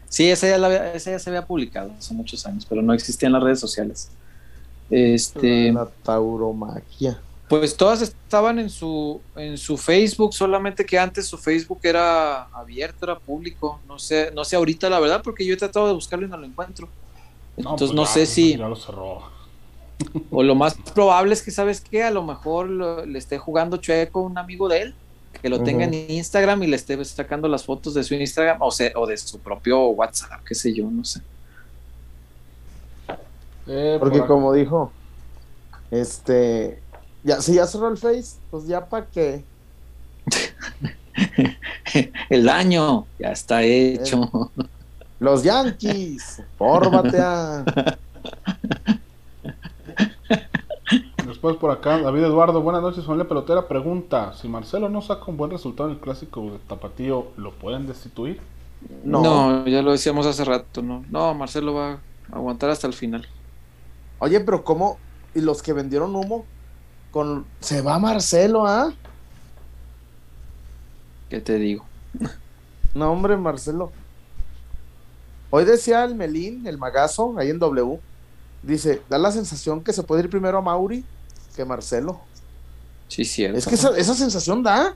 Sí, 0.10 0.30
esa 0.30 0.48
ya, 0.48 0.58
la 0.58 0.68
había- 0.68 0.94
esa 0.94 1.12
ya 1.12 1.20
se 1.20 1.30
había 1.30 1.46
publicado 1.46 1.92
hace 1.98 2.14
muchos 2.14 2.46
años, 2.46 2.66
pero 2.68 2.82
no 2.82 2.94
existía 2.94 3.28
en 3.28 3.34
las 3.34 3.44
redes 3.44 3.60
sociales. 3.60 4.10
Este, 4.90 5.72
La 5.74 5.86
tauromaquia. 6.04 7.20
pues 7.50 7.76
todas 7.76 8.02
estaban 8.02 8.58
en 8.60 8.70
su 8.70 9.20
en 9.36 9.58
su 9.58 9.78
Facebook, 9.78 10.34
solamente 10.34 10.86
que 10.86 10.98
antes 10.98 11.28
su 11.28 11.38
Facebook 11.38 11.80
era 11.84 12.44
abierto, 12.54 13.06
era 13.06 13.20
público. 13.20 13.80
No 13.88 14.00
sé, 14.00 14.32
no 14.34 14.46
sé 14.46 14.56
ahorita 14.56 14.90
la 14.90 15.00
verdad, 15.02 15.22
porque 15.24 15.46
yo 15.46 15.54
he 15.54 15.58
tratado 15.58 15.88
de 15.88 15.94
buscarlo 15.94 16.26
y 16.26 16.30
no 16.30 16.38
lo 16.38 16.46
encuentro. 16.46 16.88
Entonces 17.58 17.88
pues 17.90 17.96
no 17.96 18.06
ya, 18.06 18.12
sé 18.12 18.26
si 18.26 18.56
Ya 18.58 18.68
lo 18.70 18.76
cerró. 18.78 19.24
o 20.32 20.44
lo 20.44 20.56
más 20.56 20.76
probable 20.94 21.34
es 21.34 21.42
que 21.42 21.52
sabes 21.52 21.82
que 21.82 22.04
a 22.04 22.12
lo 22.12 22.24
mejor 22.24 22.70
lo- 22.70 23.06
le 23.06 23.20
esté 23.20 23.38
jugando 23.40 23.78
chueco 23.78 24.22
un 24.22 24.38
amigo 24.38 24.70
de 24.70 24.82
él 24.84 24.96
que 25.42 25.50
lo 25.50 25.64
tenga 25.64 25.86
en 25.86 25.94
Instagram 25.94 26.64
y 26.64 26.68
le 26.68 26.76
esté 26.76 27.04
sacando 27.06 27.48
las 27.48 27.64
fotos 27.64 27.94
de 27.94 28.04
su 28.04 28.16
Instagram 28.16 28.62
o, 28.62 28.72
sea, 28.72 28.92
o 28.96 29.06
de 29.06 29.18
su 29.18 29.40
propio 29.40 29.90
WhatsApp, 29.90 30.44
qué 30.46 30.56
sé 30.56 30.74
yo, 30.74 30.90
no 30.90 31.04
sé. 31.04 31.22
Eh, 33.68 33.98
Porque 34.00 34.20
por 34.20 34.28
como 34.28 34.54
dijo, 34.54 34.92
este, 35.92 36.82
ya, 37.24 37.42
si 37.42 37.56
ya 37.56 37.68
cerró 37.68 37.90
el 37.90 37.98
Face, 37.98 38.38
pues 38.50 38.66
ya 38.68 38.86
para 38.86 39.06
qué. 39.08 39.44
El 42.30 42.46
daño 42.46 43.08
ya 43.20 43.32
está 43.32 43.64
hecho. 43.64 44.30
Los 45.20 45.44
Yankees, 45.44 46.44
fórmate 46.58 47.20
a. 47.20 47.66
Después 51.38 51.56
por 51.58 51.70
acá, 51.70 52.00
David 52.00 52.24
Eduardo, 52.24 52.64
buenas 52.64 52.82
noches, 52.82 53.06
familia 53.06 53.28
pelotera. 53.28 53.68
Pregunta: 53.68 54.34
si 54.34 54.48
Marcelo 54.48 54.90
no 54.90 55.04
saca 55.04 55.26
un 55.28 55.38
buen 55.38 55.52
resultado 55.52 55.88
en 55.88 55.94
el 55.94 56.02
clásico 56.02 56.42
de 56.50 56.58
Tapatío, 56.58 57.28
¿lo 57.38 57.52
pueden 57.52 57.86
destituir? 57.86 58.42
No. 59.04 59.22
No. 59.22 59.68
ya 59.68 59.84
lo 59.84 59.92
decíamos 59.92 60.26
hace 60.26 60.44
rato, 60.44 60.82
no. 60.82 61.06
No, 61.12 61.36
Marcelo 61.36 61.76
va 61.76 61.92
a 61.92 62.36
aguantar 62.36 62.72
hasta 62.72 62.88
el 62.88 62.94
final. 62.94 63.28
Oye, 64.18 64.40
pero 64.40 64.64
¿cómo? 64.64 64.98
¿Y 65.36 65.42
los 65.42 65.62
que 65.62 65.74
vendieron 65.74 66.16
humo? 66.16 66.44
Con... 67.12 67.46
Se 67.60 67.84
va 67.84 68.00
Marcelo, 68.00 68.66
¿ah? 68.66 68.92
¿Qué 71.30 71.40
te 71.40 71.60
digo? 71.60 71.86
No, 72.96 73.12
hombre, 73.12 73.38
Marcelo. 73.38 73.92
Hoy 75.52 75.66
decía 75.66 76.04
el 76.04 76.16
Melín, 76.16 76.66
el 76.66 76.80
magazo, 76.80 77.36
ahí 77.38 77.52
en 77.52 77.60
W. 77.60 78.00
Dice, 78.64 79.04
da 79.08 79.20
la 79.20 79.32
sensación 79.32 79.84
que 79.84 79.94
se 79.94 80.02
puede 80.02 80.24
ir 80.24 80.32
primero 80.32 80.58
a 80.58 80.62
Mauri 80.62 81.06
que 81.58 81.66
Marcelo. 81.66 82.22
Sí, 83.10 83.26
cierto. 83.26 83.58
Es 83.58 83.68
que 83.68 83.76
esa, 83.76 83.98
esa 83.98 84.14
sensación 84.14 84.64
da. 84.64 84.96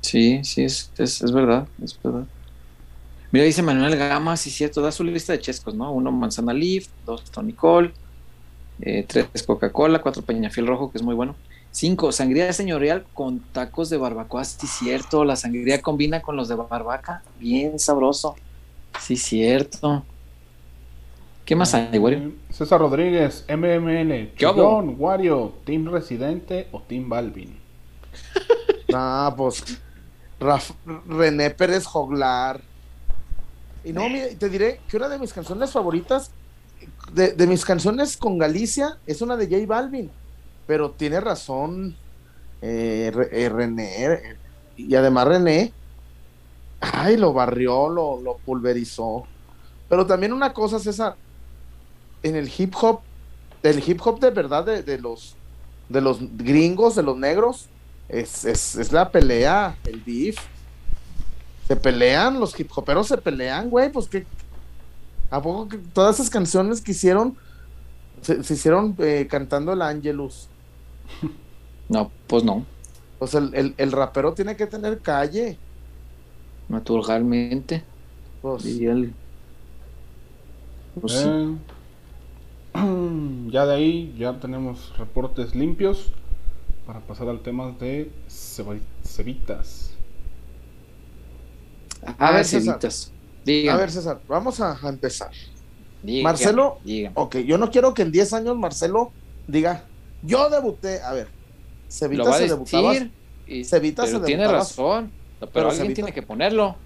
Sí, 0.00 0.42
sí, 0.42 0.64
es, 0.64 0.90
es, 0.98 1.22
es 1.22 1.32
verdad, 1.32 1.68
es 1.82 1.96
verdad. 2.02 2.26
Mira, 3.30 3.44
dice 3.44 3.62
Manuel 3.62 3.96
Gama, 3.96 4.36
sí, 4.36 4.50
cierto, 4.50 4.80
da 4.82 4.90
su 4.90 5.04
lista 5.04 5.32
de 5.32 5.40
chescos, 5.40 5.74
¿no? 5.74 5.92
Uno 5.92 6.10
manzana 6.10 6.52
leaf, 6.52 6.86
dos 7.06 7.30
Tony 7.30 7.52
Cole, 7.52 7.92
eh, 8.80 9.04
tres 9.06 9.28
Coca-Cola, 9.46 10.00
cuatro 10.00 10.22
Peñafiel 10.22 10.66
Rojo, 10.66 10.90
que 10.90 10.98
es 10.98 11.04
muy 11.04 11.14
bueno. 11.14 11.36
Cinco, 11.70 12.10
sangría 12.10 12.52
señorial 12.52 13.06
con 13.14 13.38
tacos 13.52 13.90
de 13.90 13.98
barbacoa, 13.98 14.44
sí, 14.44 14.66
cierto. 14.66 15.24
La 15.24 15.36
sangría 15.36 15.80
combina 15.80 16.20
con 16.22 16.34
los 16.36 16.48
de 16.48 16.56
barbaca, 16.56 17.22
bien 17.38 17.78
sabroso. 17.78 18.34
Sí, 18.98 19.16
cierto. 19.16 20.04
¿Qué 21.44 21.56
más 21.56 21.74
hay, 21.74 21.98
güey? 21.98 22.34
César 22.50 22.80
Rodríguez, 22.80 23.44
MMN, 23.48 24.32
¿Qué 24.36 24.46
hubo? 24.46 24.52
Chillón, 24.54 24.94
Wario, 24.98 25.52
Team 25.64 25.86
Residente 25.90 26.68
o 26.72 26.80
Team 26.82 27.08
Balvin. 27.08 27.58
Ah, 28.92 29.32
pues 29.36 29.62
Raf- 30.40 30.74
René 31.06 31.50
Pérez 31.50 31.86
Joglar. 31.86 32.60
Y 33.84 33.92
no, 33.92 34.08
mira, 34.08 34.26
te 34.36 34.48
diré 34.48 34.80
que 34.88 34.96
una 34.96 35.08
de 35.08 35.16
mis 35.16 35.32
canciones 35.32 35.70
favoritas, 35.70 36.32
de, 37.12 37.32
de 37.34 37.46
mis 37.46 37.64
canciones 37.64 38.16
con 38.16 38.36
Galicia, 38.36 38.98
es 39.06 39.22
una 39.22 39.36
de 39.36 39.46
J 39.46 39.64
Balvin. 39.64 40.10
Pero 40.66 40.90
tiene 40.90 41.20
razón 41.20 41.94
eh, 42.62 43.12
eh, 43.30 43.48
René. 43.48 44.06
eh, 44.06 44.36
y 44.76 44.92
además 44.96 45.28
René, 45.28 45.72
ay, 46.80 47.16
lo 47.16 47.32
barrió, 47.32 47.88
lo, 47.88 48.20
lo 48.20 48.38
pulverizó. 48.38 49.28
Pero 49.88 50.04
también 50.04 50.32
una 50.32 50.52
cosa, 50.52 50.80
César, 50.80 51.14
en 52.22 52.36
el 52.36 52.50
hip 52.56 52.74
hop, 52.80 53.00
el 53.62 53.82
hip 53.88 54.00
hop 54.04 54.20
de 54.20 54.30
verdad 54.30 54.64
de, 54.64 54.82
de 54.82 54.98
los 54.98 55.36
de 55.88 56.00
los 56.00 56.18
gringos, 56.36 56.94
de 56.94 57.02
los 57.02 57.16
negros, 57.16 57.68
es, 58.08 58.44
es, 58.44 58.76
es 58.76 58.92
la 58.92 59.10
pelea, 59.10 59.76
el 59.84 60.00
beef. 60.00 60.36
Se 61.66 61.76
pelean, 61.76 62.40
los 62.40 62.58
hip 62.58 62.70
hoperos 62.76 63.08
se 63.08 63.18
pelean, 63.18 63.70
güey, 63.70 63.90
pues 63.92 64.08
que 64.08 64.26
¿A 65.30 65.40
poco 65.40 65.68
que 65.68 65.78
todas 65.78 66.16
esas 66.16 66.30
canciones 66.30 66.80
que 66.80 66.90
hicieron 66.92 67.36
se, 68.22 68.42
se 68.42 68.54
hicieron 68.54 68.94
eh, 68.98 69.26
cantando 69.30 69.72
el 69.72 69.82
Angelus? 69.82 70.48
No, 71.88 72.12
pues 72.28 72.44
no, 72.44 72.64
Pues 73.18 73.34
el, 73.34 73.52
el, 73.54 73.74
el 73.76 73.92
rapero 73.92 74.32
tiene 74.32 74.56
que 74.56 74.66
tener 74.68 75.00
calle. 75.00 75.58
naturalmente. 76.68 77.84
Pues, 78.40 78.64
Y 78.64 78.86
él. 78.86 79.12
Pues 81.00 81.12
sí. 81.14 81.28
Ya 83.50 83.66
de 83.66 83.74
ahí 83.74 84.14
ya 84.16 84.38
tenemos 84.38 84.96
reportes 84.96 85.54
limpios 85.56 86.12
para 86.86 87.00
pasar 87.00 87.28
al 87.28 87.40
tema 87.40 87.72
de 87.80 88.10
cevitas. 89.02 89.90
A 92.18 92.32
ver, 92.32 92.44
César. 92.44 92.78
Cevitas. 92.80 93.12
a 93.72 93.76
ver, 93.76 93.90
César, 93.90 94.20
vamos 94.28 94.60
a, 94.60 94.78
empezar. 94.88 95.30
dígame, 96.02 96.22
Marcelo. 96.24 96.78
dígame. 96.84 97.12
Ok, 97.16 97.38
yo 97.38 97.58
no 97.58 97.70
quiero 97.70 97.92
que 97.94 98.02
en 98.02 98.12
10 98.12 98.32
años 98.34 98.56
Marcelo 98.56 99.10
diga, 99.46 99.84
yo 100.22 100.48
debuté. 100.48 101.02
A 101.02 101.12
ver, 101.12 101.28
Cevita 101.88 102.32
se 102.32 102.46
debutaba. 102.48 102.94
y- 103.46 103.64
Cevita 103.64 104.04
pero 104.04 104.20
se 104.20 104.24
tiene 104.24 104.46
razón. 104.46 105.10
Pero, 105.40 105.52
pero 105.52 105.68
alguien 105.70 105.86
Cevita- 105.88 105.94
tiene 105.96 106.12
que 106.12 106.22
ponerlo. 106.22 106.76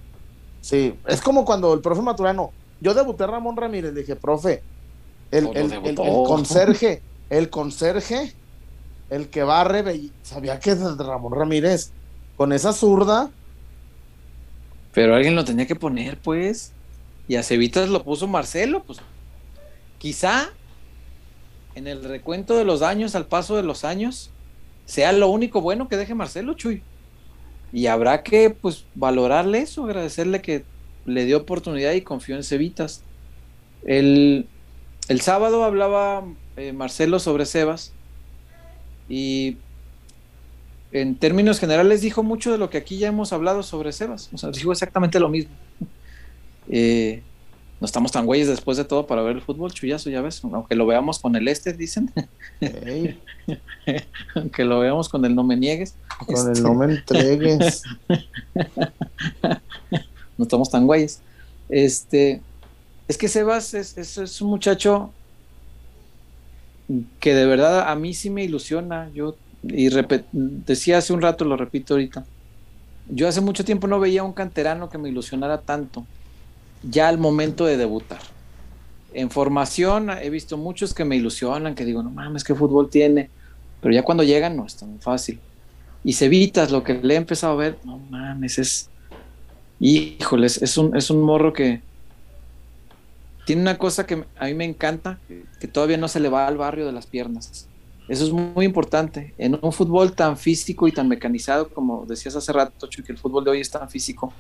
Sí, 0.61 0.95
es 1.07 1.21
como 1.21 1.45
cuando 1.45 1.75
el 1.75 1.81
profe 1.81 2.01
Maturano, 2.01 2.53
yo 2.81 2.95
debuté 2.95 3.25
a 3.25 3.27
Ramón 3.27 3.55
Ramírez, 3.57 3.93
le 3.93 4.01
dije, 4.01 4.17
profe, 4.17 4.63
el, 5.39 5.45
lo 5.45 5.53
el- 5.53 5.73
el- 6.01 6.23
conserje, 6.23 7.07
el 7.29 7.51
conserje, 7.51 8.39
el 9.09 9.31
que 9.31 9.43
barre, 9.45 10.13
sabía 10.23 10.61
que 10.61 10.73
es 10.73 10.81
Ramón 10.99 11.35
Ramírez, 11.35 11.95
con 12.37 12.53
esa 12.53 12.73
zurda, 12.73 13.35
Pero 14.93 15.15
alguien 15.15 15.35
lo 15.37 15.45
tenía 15.45 15.67
que 15.67 15.77
poner, 15.77 16.21
pues. 16.23 16.77
Y 17.27 17.37
a 17.37 17.43
Cevitas 17.43 17.89
lo 17.89 18.05
puso 18.05 18.29
Marcelo, 18.29 18.85
pues. 18.85 19.01
Quizá 19.99 20.59
en 21.75 21.87
el 21.89 22.05
recuento 22.05 22.57
de 22.57 22.65
los 22.65 22.83
años, 22.83 23.15
al 23.15 23.29
paso 23.29 23.57
de 23.57 23.63
los 23.65 23.85
años, 23.85 24.37
sea 24.85 25.13
lo 25.13 25.29
único 25.29 25.61
bueno 25.61 25.89
que 25.89 25.97
deje 25.97 26.15
Marcelo, 26.15 26.55
Chuy. 26.55 26.89
Y 27.73 27.87
habrá 27.89 28.23
que, 28.25 28.51
pues, 28.51 28.89
valorarle 28.95 29.61
eso, 29.61 29.85
agradecerle 29.85 30.43
que 30.43 30.71
le 31.05 31.25
dio 31.27 31.39
oportunidad 31.39 31.93
y 31.93 32.05
confió 32.05 32.37
en 32.37 32.45
Cevitas. 32.45 33.07
El, 33.83 34.54
el 35.09 35.21
sábado 35.21 35.65
hablaba 35.65 36.25
eh, 36.57 36.73
Marcelo 36.73 37.19
sobre 37.19 37.47
Sebas 37.47 37.93
y 39.09 39.57
en 40.93 41.17
términos 41.17 41.59
generales 41.59 42.01
dijo 42.01 42.23
mucho 42.23 42.53
de 42.53 42.59
lo 42.59 42.71
que 42.71 42.79
aquí 42.79 42.99
ya 42.99 43.09
hemos 43.09 43.33
hablado 43.33 43.63
sobre 43.63 43.93
Sebas. 43.93 44.31
O 44.33 44.39
sea, 44.39 44.51
dijo 44.51 44.73
exactamente 44.73 45.21
lo 45.21 45.29
mismo. 45.29 45.53
Eh, 46.67 47.23
no 47.79 47.85
estamos 47.85 48.11
tan 48.11 48.25
güeyes 48.25 48.49
después 48.49 48.79
de 48.79 48.87
todo 48.87 49.07
para 49.07 49.21
ver 49.21 49.37
el 49.37 49.43
fútbol, 49.43 49.71
chullazo, 49.71 50.09
ya 50.09 50.23
ves. 50.23 50.43
Aunque 50.45 50.75
lo 50.75 50.87
veamos 50.87 51.19
con 51.19 51.37
el 51.37 51.47
este, 51.47 51.75
dicen. 51.75 52.11
ey, 52.63 53.21
Aunque 54.35 54.65
lo 54.65 54.79
veamos 54.81 55.11
con 55.11 55.23
el 55.27 55.35
no 55.35 55.45
me 55.45 55.59
niegues. 55.59 55.95
con 56.25 56.47
el 56.47 56.53
Este, 56.53 56.63
no 56.63 56.73
me 56.73 56.87
entregues. 56.87 57.83
no 60.39 60.45
estamos 60.45 60.71
tan 60.71 60.87
güeyes. 60.87 61.21
Este, 61.69 62.41
es 63.09 63.19
que 63.19 63.29
Sebas 63.29 63.75
es, 63.75 63.97
es- 63.99 64.41
un 64.41 64.51
muchacho 64.51 65.17
que 67.21 67.35
de 67.35 67.47
verdad 67.47 67.89
a 67.91 67.97
mí 67.97 68.15
sí 68.15 68.31
me 68.31 68.45
ilusiona. 68.45 69.11
Yo, 69.13 69.41
y 69.63 69.89
decía 70.33 70.99
hace 70.99 71.13
un 71.13 71.23
rato, 71.23 71.45
lo 71.45 71.57
repito 71.57 71.95
ahorita. 71.95 72.29
Yo 73.07 73.29
hace 73.29 73.41
mucho 73.41 73.65
tiempo 73.65 73.87
no 73.89 74.01
veía 74.01 74.25
un 74.25 74.35
canterano 74.35 74.91
que 74.91 74.99
me 74.99 75.11
ilusionara 75.11 75.65
tanto, 75.65 76.09
ya 76.83 77.09
al 77.09 77.19
momento 77.19 77.67
de 77.67 77.77
debutar. 77.79 78.23
En 79.11 79.31
formación 79.31 80.11
he 80.11 80.31
visto 80.31 80.59
muchos 80.59 80.95
que 80.95 81.05
me 81.05 81.17
ilusionan, 81.17 81.75
que 81.77 81.85
digo, 81.87 82.03
no 82.03 82.11
mames, 82.13 82.45
qué 82.45 82.55
fútbol 82.55 82.91
tiene, 82.91 83.33
pero 83.81 83.95
ya 83.95 84.05
cuando 84.05 84.25
llegan 84.25 84.57
no 84.57 84.67
es 84.67 84.77
tan 84.77 85.01
fácil. 85.01 85.45
Y 86.03 86.15
Cevitas, 86.15 86.71
lo 86.73 86.83
que 86.85 86.95
le 86.97 87.15
he 87.15 87.17
empezado 87.19 87.55
a 87.55 87.57
ver, 87.57 87.81
no 87.85 87.99
mames, 88.01 88.59
es, 88.59 88.93
híjoles, 89.79 90.63
es 90.63 90.77
un, 90.79 90.97
es 90.97 91.11
un 91.11 91.23
morro 91.23 91.53
que 91.53 91.85
tiene 93.45 93.63
una 93.63 93.79
cosa 93.79 94.07
que 94.07 94.25
a 94.39 94.47
mí 94.47 94.55
me 94.55 94.65
encanta, 94.65 95.19
que, 95.61 95.69
todavía 95.69 95.97
no 95.97 96.09
se 96.09 96.21
le 96.21 96.29
va 96.29 96.47
al 96.47 96.57
barrio 96.57 96.87
de 96.87 96.93
las 96.93 97.07
piernas. 97.07 97.69
Eso 98.09 98.25
es 98.25 98.33
muy 98.33 98.65
importante. 98.65 99.35
En 99.39 99.59
un 99.61 99.73
fútbol 99.73 100.13
tan 100.13 100.37
físico 100.37 100.89
y 100.89 100.93
tan 100.93 101.09
mecanizado, 101.09 101.69
como 101.69 102.05
decías 102.07 102.37
hace 102.37 102.53
rato, 102.53 102.87
Chuy, 102.87 103.05
que 103.05 103.13
el 103.13 103.19
fútbol 103.19 103.45
de 103.45 103.51
hoy 103.51 103.61
es 103.61 103.71
tan 103.71 103.89
físico, 103.89 104.33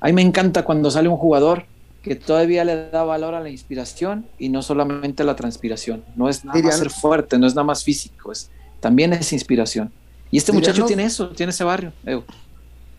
a 0.00 0.06
mí 0.06 0.12
me 0.12 0.22
encanta 0.22 0.64
cuando 0.64 0.90
sale 0.90 1.08
un 1.08 1.16
jugador 1.16 1.64
que 2.02 2.14
todavía 2.14 2.64
le 2.64 2.90
da 2.90 3.02
valor 3.02 3.34
a 3.34 3.40
la 3.40 3.50
inspiración 3.50 4.26
y 4.38 4.48
no 4.48 4.62
solamente 4.62 5.22
a 5.22 5.26
la 5.26 5.34
transpiración. 5.34 6.04
No 6.14 6.28
es 6.28 6.44
nada 6.44 6.60
más 6.62 6.78
ser 6.78 6.90
fuerte, 6.90 7.38
no 7.38 7.46
es 7.46 7.54
nada 7.54 7.64
más 7.64 7.82
físico, 7.82 8.32
es, 8.32 8.50
también 8.80 9.12
es 9.12 9.32
inspiración. 9.32 9.92
Y 10.30 10.38
este 10.38 10.52
muchacho 10.52 10.80
los- 10.80 10.88
tiene 10.88 11.04
eso, 11.04 11.30
tiene 11.30 11.50
ese 11.50 11.64
barrio. 11.64 11.92
Ew. 12.04 12.22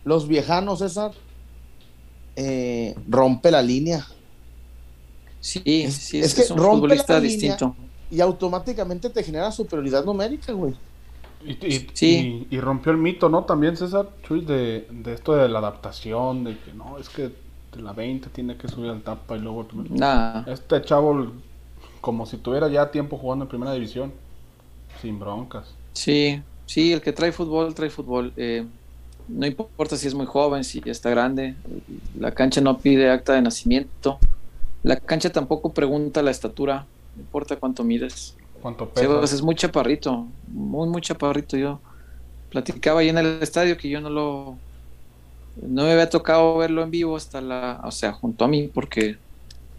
Los 0.04 0.28
viejanos, 0.28 0.80
César, 0.80 1.12
eh, 2.36 2.96
rompe 3.08 3.50
la 3.52 3.62
línea 3.62 4.06
Sí, 5.40 5.62
Es- 5.66 5.94
sí, 5.96 6.20
es 6.20 6.28
es, 6.28 6.36
que 6.36 6.42
es 6.42 6.52
un 6.52 6.58
rompe 6.58 6.82
futbolista 6.82 7.14
la 7.14 7.20
línea. 7.20 7.34
distinto. 7.54 7.76
y 8.10 8.22
automáticamente 8.22 9.10
te 9.10 9.22
genera 9.24 9.52
superioridad 9.52 10.06
numérica, 10.06 10.54
güey. 10.54 10.74
Y, 11.46 11.52
y- 11.68 11.88
Sí. 11.94 12.48
y- 12.50 12.56
y 12.56 12.60
rompió 12.62 12.92
el 12.94 12.98
mito, 12.98 13.28
¿no? 13.30 13.44
También 13.44 13.76
César 13.76 14.10
Chuy 14.24 14.42
de, 14.46 14.88
de 14.90 15.14
esto 15.14 15.36
de 15.36 15.48
la 15.50 15.60
adaptación, 15.60 16.44
de 16.46 16.58
que 16.58 16.74
no, 16.74 16.98
es 16.98 17.10
que 17.10 17.24
de 17.24 17.82
la 17.82 17.92
20 17.94 18.30
tiene 18.30 18.56
que 18.56 18.68
subir 18.70 18.90
al 18.92 19.02
tapa 19.02 19.36
y 19.36 19.40
luego... 19.40 19.68
Nah, 19.90 20.44
Este 20.48 20.82
chavo, 20.82 21.32
como 22.02 22.26
si 22.26 22.38
tuviera 22.38 22.70
ya 22.70 22.90
tiempo 22.92 23.18
jugando 23.18 23.44
en 23.46 23.50
primera 23.50 23.74
división, 23.74 24.14
sin 25.02 25.20
broncas. 25.20 25.76
sí, 25.94 26.42
sí, 26.66 26.94
el 26.94 27.02
que 27.02 27.12
trae 27.14 27.32
fútbol, 27.34 27.74
trae 27.76 27.90
fútbol. 27.90 28.32
Eh, 28.38 28.66
no 29.28 29.46
importa 29.46 29.98
si 29.98 30.08
es 30.08 30.14
muy 30.14 30.26
joven, 30.26 30.64
si 30.64 30.82
está 30.86 31.10
grande. 31.10 31.56
La 32.18 32.32
cancha 32.32 32.62
no 32.62 32.78
pide 32.78 33.12
acta 33.12 33.34
de 33.34 33.42
nacimiento. 33.42 34.18
La 34.88 34.96
cancha 34.98 35.30
tampoco 35.32 35.74
pregunta 35.74 36.22
la 36.22 36.32
estatura, 36.32 36.86
no 37.16 37.22
importa 37.22 37.56
cuánto 37.58 37.84
mides. 37.84 38.36
¿Cuánto 38.62 38.90
pesa? 38.90 39.02
Sebas 39.02 39.34
es 39.34 39.42
muy 39.42 39.56
chaparrito, 39.56 40.28
muy, 40.48 40.88
muy 40.88 41.02
chaparrito. 41.02 41.58
Yo 41.58 41.80
platicaba 42.50 43.02
ahí 43.02 43.10
en 43.10 43.18
el 43.18 43.42
estadio 43.42 43.78
que 43.78 43.90
yo 43.90 44.02
no 44.02 44.10
lo. 44.10 44.58
No 45.62 45.84
me 45.84 45.92
había 45.92 46.10
tocado 46.10 46.58
verlo 46.58 46.84
en 46.84 46.92
vivo 46.92 47.16
hasta 47.16 47.42
la. 47.42 47.82
O 47.84 47.92
sea, 47.92 48.14
junto 48.14 48.46
a 48.46 48.48
mí, 48.48 48.70
porque 48.74 49.18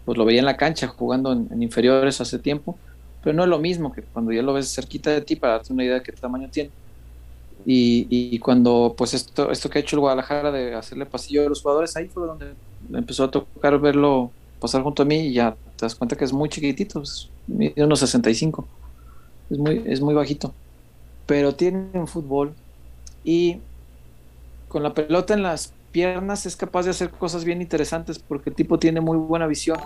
pues 0.05 0.17
lo 0.17 0.25
veía 0.25 0.39
en 0.39 0.45
la 0.45 0.57
cancha 0.57 0.87
jugando 0.87 1.31
en, 1.31 1.47
en 1.51 1.63
inferiores 1.63 2.21
hace 2.21 2.39
tiempo. 2.39 2.77
Pero 3.23 3.35
no 3.35 3.43
es 3.43 3.49
lo 3.49 3.59
mismo 3.59 3.91
que 3.91 4.01
cuando 4.01 4.31
ya 4.31 4.41
lo 4.41 4.53
ves 4.53 4.73
cerquita 4.73 5.09
de 5.11 5.21
ti 5.21 5.35
para 5.35 5.53
darte 5.53 5.73
una 5.73 5.83
idea 5.83 5.95
de 5.95 6.03
qué 6.03 6.11
tamaño 6.11 6.49
tiene. 6.49 6.71
Y, 7.65 8.39
cuando, 8.39 8.95
pues 8.97 9.13
esto, 9.13 9.51
esto 9.51 9.69
que 9.69 9.79
ha 9.79 9.81
hecho 9.81 9.95
el 9.95 9.99
Guadalajara 9.99 10.51
de 10.51 10.73
hacerle 10.73 11.05
pasillo 11.05 11.45
a 11.45 11.49
los 11.49 11.61
jugadores, 11.61 11.95
ahí 11.95 12.07
fue 12.07 12.25
donde 12.25 12.53
empezó 12.93 13.25
a 13.25 13.31
tocar 13.31 13.79
verlo 13.79 14.31
pasar 14.59 14.83
junto 14.83 15.03
a 15.03 15.05
mí 15.05 15.27
y 15.27 15.33
ya 15.33 15.55
te 15.77 15.85
das 15.85 15.95
cuenta 15.95 16.15
que 16.15 16.25
es 16.25 16.33
muy 16.33 16.49
chiquitito, 16.49 17.01
es 17.01 17.29
unos 17.77 17.99
65, 17.99 18.67
es 19.49 19.57
muy, 19.57 19.83
es 19.85 20.01
muy 20.01 20.13
bajito, 20.13 20.53
pero 21.25 21.55
tiene 21.55 21.89
un 21.93 22.07
fútbol 22.07 22.53
y 23.23 23.57
con 24.67 24.83
la 24.83 24.93
pelota 24.93 25.33
en 25.33 25.43
las 25.43 25.73
piernas 25.91 26.45
es 26.45 26.55
capaz 26.55 26.83
de 26.83 26.91
hacer 26.91 27.09
cosas 27.09 27.43
bien 27.45 27.61
interesantes 27.61 28.19
porque 28.19 28.51
el 28.51 28.55
tipo 28.55 28.77
tiene 28.77 29.01
muy 29.01 29.17
buena 29.17 29.47
visión, 29.47 29.79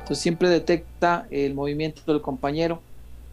entonces 0.00 0.18
siempre 0.18 0.48
detecta 0.48 1.26
el 1.30 1.54
movimiento 1.54 2.00
del 2.06 2.22
compañero, 2.22 2.80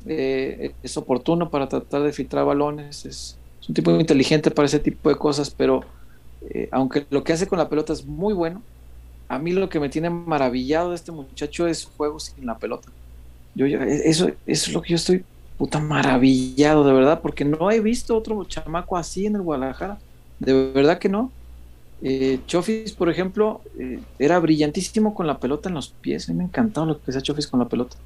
eh, 0.06 0.74
es 0.82 0.98
oportuno 0.98 1.50
para 1.50 1.68
tratar 1.68 2.04
de 2.04 2.14
filtrar 2.14 2.46
balones, 2.46 3.06
es, 3.06 3.38
un 3.68 3.76
tipo 3.76 3.92
inteligente 3.92 4.50
para 4.50 4.66
ese 4.66 4.80
tipo 4.80 5.10
de 5.10 5.16
cosas, 5.16 5.52
pero 5.52 5.82
eh, 6.50 6.70
aunque 6.72 7.06
lo 7.12 7.24
que 7.24 7.34
hace 7.34 7.46
con 7.46 7.60
la 7.60 7.70
pelota 7.70 7.94
es 7.94 8.04
muy 8.04 8.34
bueno, 8.34 8.64
a 9.30 9.38
mí 9.38 9.52
lo 9.52 9.70
que 9.70 9.80
me 9.80 9.90
tiene 9.90 10.10
maravillado 10.10 10.90
de 10.90 10.96
este 10.96 11.12
muchacho 11.12 11.68
es 11.68 11.86
juego 11.86 12.20
sin 12.20 12.46
la 12.48 12.58
pelota. 12.58 12.90
Yo, 13.54 13.68
eso, 13.68 14.28
eso 14.28 14.34
es 14.46 14.74
lo 14.74 14.82
que 14.82 14.90
yo 14.90 14.96
estoy 14.96 15.24
puta 15.58 15.80
maravillado, 15.80 16.84
de 16.84 16.94
verdad, 16.94 17.22
porque 17.22 17.46
no 17.46 17.70
he 17.70 17.80
visto 17.80 18.18
otro 18.18 18.44
chamaco 18.46 18.98
así 18.98 19.28
en 19.28 19.36
el 19.36 19.44
Guadalajara. 19.44 20.00
De 20.40 20.72
verdad 20.72 20.98
que 20.98 21.10
no. 21.10 21.32
Eh, 22.02 22.40
Chofis, 22.48 22.94
por 22.94 23.10
ejemplo, 23.10 23.62
eh, 23.78 24.00
era 24.18 24.40
brillantísimo 24.40 25.14
con 25.14 25.28
la 25.28 25.38
pelota 25.38 25.70
en 25.70 25.76
los 25.76 25.90
pies. 25.90 26.28
A 26.28 26.32
mí 26.32 26.38
me 26.40 26.46
encantaba 26.46 26.88
lo 26.88 27.00
que 27.00 27.12
hacía 27.12 27.22
Chofis 27.22 27.48
con 27.48 27.60
la 27.60 27.68
pelota. 27.68 27.98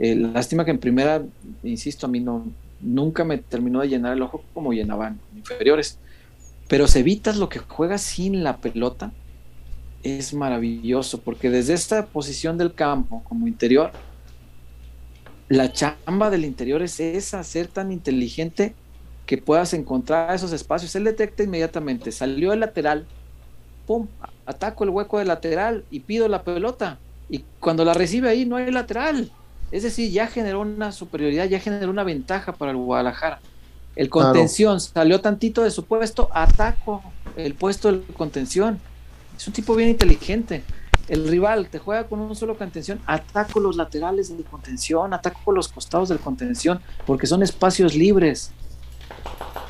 Eh, 0.00 0.16
lástima 0.16 0.64
que 0.64 0.72
en 0.72 0.78
primera, 0.78 1.22
insisto, 1.62 2.06
a 2.06 2.10
mí 2.10 2.18
no, 2.18 2.44
nunca 2.80 3.22
me 3.22 3.38
terminó 3.38 3.82
de 3.82 3.88
llenar 3.88 4.14
el 4.14 4.22
ojo 4.22 4.42
como 4.52 4.72
llenaban 4.72 5.20
inferiores. 5.36 5.98
Pero 6.66 6.88
Cevitas 6.88 7.36
lo 7.36 7.48
que 7.48 7.58
juega 7.60 7.98
sin 7.98 8.42
la 8.42 8.56
pelota 8.56 9.12
es 10.02 10.32
maravilloso, 10.34 11.20
porque 11.20 11.50
desde 11.50 11.74
esta 11.74 12.06
posición 12.06 12.58
del 12.58 12.74
campo 12.74 13.22
como 13.24 13.46
interior, 13.46 13.92
la 15.48 15.72
chamba 15.72 16.30
del 16.30 16.44
interior 16.44 16.82
es 16.82 17.00
esa, 17.00 17.42
ser 17.44 17.66
tan 17.66 17.92
inteligente 17.92 18.74
que 19.26 19.38
puedas 19.38 19.74
encontrar 19.74 20.34
esos 20.34 20.52
espacios. 20.52 20.94
Él 20.94 21.04
detecta 21.04 21.42
inmediatamente, 21.42 22.12
salió 22.12 22.52
el 22.52 22.60
lateral, 22.60 23.06
pum, 23.86 24.06
ataco 24.46 24.84
el 24.84 24.90
hueco 24.90 25.18
del 25.18 25.28
lateral 25.28 25.84
y 25.90 26.00
pido 26.00 26.28
la 26.28 26.42
pelota. 26.42 26.98
Y 27.28 27.44
cuando 27.60 27.84
la 27.84 27.94
recibe 27.94 28.28
ahí 28.28 28.44
no 28.44 28.56
hay 28.56 28.70
lateral. 28.70 29.30
Es 29.70 29.82
decir, 29.84 30.10
ya 30.10 30.26
generó 30.26 30.62
una 30.62 30.92
superioridad, 30.92 31.46
ya 31.46 31.60
generó 31.60 31.90
una 31.90 32.02
ventaja 32.02 32.52
para 32.52 32.72
el 32.72 32.76
Guadalajara. 32.76 33.40
El 33.96 34.08
contención 34.08 34.80
salió 34.80 35.20
tantito 35.20 35.62
de 35.62 35.70
su 35.70 35.84
puesto, 35.84 36.28
ataco 36.32 37.02
el 37.36 37.54
puesto 37.54 37.92
de 37.92 38.00
contención 38.14 38.80
es 39.40 39.46
un 39.46 39.54
tipo 39.54 39.74
bien 39.74 39.88
inteligente. 39.88 40.62
El 41.08 41.26
rival 41.26 41.70
te 41.70 41.78
juega 41.78 42.06
con 42.06 42.20
un 42.20 42.36
solo 42.36 42.58
contención, 42.58 43.00
ataco 43.06 43.58
los 43.58 43.74
laterales 43.74 44.36
de 44.36 44.44
contención, 44.44 45.14
ataco 45.14 45.50
los 45.52 45.68
costados 45.68 46.10
del 46.10 46.18
contención, 46.18 46.78
porque 47.06 47.26
son 47.26 47.42
espacios 47.42 47.94
libres. 47.94 48.50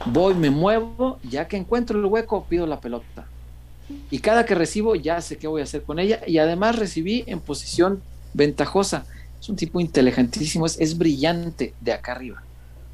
Voy, 0.07 0.35
me 0.35 0.51
muevo, 0.51 1.21
ya 1.23 1.47
que 1.47 1.57
encuentro 1.57 2.01
el 2.01 2.05
hueco, 2.05 2.45
pido 2.49 2.67
la 2.67 2.81
pelota. 2.81 3.29
Y 4.11 4.19
cada 4.19 4.45
que 4.45 4.57
recibo, 4.57 4.97
ya 4.97 5.21
sé 5.21 5.39
qué 5.39 5.47
voy 5.47 5.61
a 5.61 5.65
hacer 5.65 5.85
con 5.85 6.01
ella. 6.01 6.21
Y 6.27 6.39
además 6.39 6.77
recibí 6.77 7.23
en 7.29 7.39
posición 7.39 8.03
ventajosa. 8.35 9.07
Es 9.41 9.49
un 9.49 9.55
tipo 9.55 9.79
inteligentísimo, 9.79 10.67
es, 10.67 10.99
brillante 10.99 11.75
de 11.81 11.93
acá 11.93 12.13
arriba. 12.13 12.43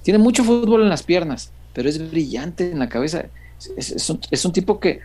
Tiene 0.02 0.18
mucho 0.18 0.44
fútbol 0.44 0.82
en 0.82 0.90
las 0.90 1.02
piernas, 1.02 1.52
pero 1.72 1.88
es 1.88 2.10
brillante 2.10 2.70
en 2.70 2.80
la 2.80 2.90
cabeza. 2.90 3.24
es 3.76 4.44
un 4.44 4.52
tipo 4.52 4.78
que 4.78 5.00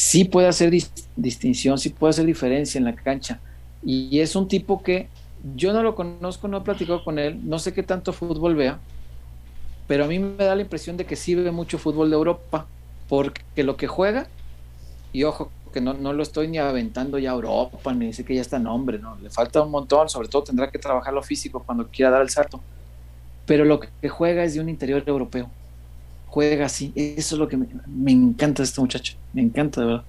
sí 0.00 0.24
puede 0.24 0.48
hacer 0.48 0.70
distinción, 1.16 1.78
sí 1.78 1.90
puede 1.90 2.10
hacer 2.12 2.24
diferencia 2.24 2.78
en 2.78 2.86
la 2.86 2.94
cancha. 2.94 3.38
Y 3.84 4.20
es 4.20 4.34
un 4.34 4.48
tipo 4.48 4.82
que 4.82 5.08
yo 5.54 5.74
no 5.74 5.82
lo 5.82 5.94
conozco, 5.94 6.48
no 6.48 6.56
he 6.56 6.60
platicado 6.62 7.04
con 7.04 7.18
él, 7.18 7.38
no 7.46 7.58
sé 7.58 7.74
qué 7.74 7.82
tanto 7.82 8.14
fútbol 8.14 8.54
vea, 8.54 8.78
pero 9.86 10.04
a 10.04 10.08
mí 10.08 10.18
me 10.18 10.42
da 10.42 10.54
la 10.54 10.62
impresión 10.62 10.96
de 10.96 11.04
que 11.04 11.16
sí 11.16 11.34
ve 11.34 11.50
mucho 11.50 11.76
fútbol 11.76 12.08
de 12.08 12.16
Europa, 12.16 12.66
porque 13.10 13.62
lo 13.62 13.76
que 13.76 13.88
juega, 13.88 14.26
y 15.12 15.24
ojo, 15.24 15.50
que 15.70 15.82
no, 15.82 15.92
no 15.92 16.14
lo 16.14 16.22
estoy 16.22 16.48
ni 16.48 16.56
aventando 16.56 17.18
ya 17.18 17.32
a 17.32 17.34
Europa, 17.34 17.92
ni 17.92 18.06
dice 18.06 18.24
que 18.24 18.34
ya 18.34 18.40
está 18.40 18.58
nombre, 18.58 18.98
no, 18.98 19.16
le 19.16 19.28
falta 19.28 19.60
un 19.60 19.70
montón, 19.70 20.08
sobre 20.08 20.28
todo 20.28 20.44
tendrá 20.44 20.70
que 20.70 20.78
trabajar 20.78 21.12
lo 21.12 21.22
físico 21.22 21.62
cuando 21.64 21.88
quiera 21.88 22.10
dar 22.10 22.22
el 22.22 22.30
salto, 22.30 22.62
pero 23.44 23.66
lo 23.66 23.80
que 23.80 24.08
juega 24.08 24.44
es 24.44 24.54
de 24.54 24.60
un 24.60 24.70
interior 24.70 25.02
europeo 25.06 25.50
juega 26.30 26.66
así. 26.66 26.92
Eso 26.94 27.34
es 27.34 27.38
lo 27.38 27.48
que 27.48 27.56
me, 27.56 28.12
encanta 28.12 28.62
de 28.62 28.66
este 28.66 28.80
muchacho. 28.80 29.16
Me 29.32 29.42
encanta, 29.42 29.80
de 29.80 29.86
verdad. 29.88 30.04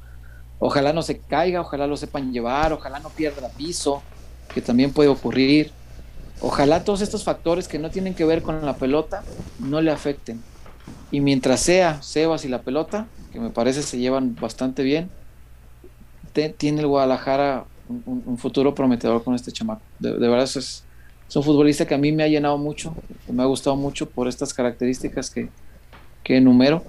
Ojalá 0.59 0.93
no 0.93 1.01
se 1.01 1.17
caiga, 1.17 1.61
ojalá 1.61 1.87
lo 1.87 1.97
sepan 1.97 2.31
llevar, 2.31 2.71
ojalá 2.71 2.99
no 2.99 3.09
pierda 3.09 3.49
piso, 3.49 4.03
que 4.53 4.61
también 4.61 4.93
puede 4.93 5.09
ocurrir. 5.09 5.71
Ojalá 6.39 6.83
todos 6.83 7.01
estos 7.01 7.23
factores 7.23 7.67
que 7.67 7.79
no 7.79 7.89
tienen 7.89 8.13
que 8.13 8.25
ver 8.25 8.43
con 8.43 8.63
la 8.63 8.75
pelota 8.75 9.23
no 9.59 9.81
le 9.81 9.91
afecten. 9.91 10.41
Y 11.11 11.19
mientras 11.19 11.59
sea 11.59 12.01
Sebas 12.01 12.45
y 12.45 12.47
la 12.47 12.61
pelota, 12.61 13.07
que 13.31 13.39
me 13.39 13.49
parece 13.49 13.81
se 13.81 13.97
llevan 13.97 14.35
bastante 14.35 14.83
bien, 14.83 15.09
tiene 16.57 16.81
el 16.81 16.87
Guadalajara 16.87 17.65
un, 18.05 18.37
futuro 18.37 18.73
prometedor 18.73 19.23
con 19.23 19.33
este 19.35 19.51
chamaco. 19.51 19.81
De, 19.99 20.11
verdad, 20.13 20.43
es, 20.43 20.55
es 20.55 21.35
un 21.35 21.43
futbolista 21.43 21.85
que 21.85 21.95
a 21.95 21.97
mí 21.97 22.11
me 22.11 22.23
ha 22.23 22.27
llenado 22.27 22.57
mucho, 22.57 22.95
que 23.25 23.33
me 23.33 23.43
ha 23.43 23.47
gustado 23.47 23.75
mucho 23.75 24.09
por 24.09 24.27
estas 24.27 24.53
características 24.53 25.29
que, 25.29 25.49
que 26.23 26.41
número 26.41 26.83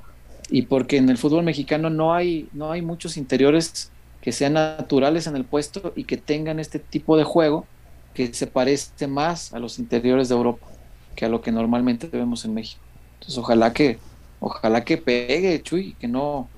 y 0.50 0.62
porque 0.62 0.96
en 0.98 1.09
el 1.09 1.18
fútbol 1.18 1.44
mexicano 1.44 1.90
no 1.90 2.14
hay, 2.14 2.48
no 2.52 2.70
hay 2.70 2.82
muchos 2.82 3.16
interiores 3.16 3.90
que 4.20 4.32
sean 4.32 4.54
naturales 4.54 5.26
en 5.26 5.36
el 5.36 5.44
puesto 5.44 5.92
y 5.96 6.04
que 6.04 6.16
tengan 6.16 6.60
este 6.60 6.78
tipo 6.78 7.16
de 7.16 7.24
juego 7.24 7.66
que 8.14 8.32
se 8.34 8.46
parece 8.46 9.06
más 9.06 9.52
a 9.54 9.59
los 9.59 9.78
interiores 9.78 10.28
de 10.28 10.34
Europa 10.34 10.66
que 11.14 11.24
a 11.24 11.28
lo 11.28 11.40
que 11.40 11.52
normalmente 11.52 12.06
vemos 12.06 12.44
en 12.44 12.54
México. 12.54 12.82
Entonces 13.14 13.38
ojalá 13.38 13.72
que, 13.72 13.98
ojalá 14.40 14.84
que 14.84 14.96
pegue, 14.96 15.62
Chuy, 15.62 15.94
que 15.94 16.09
no, 16.09 16.48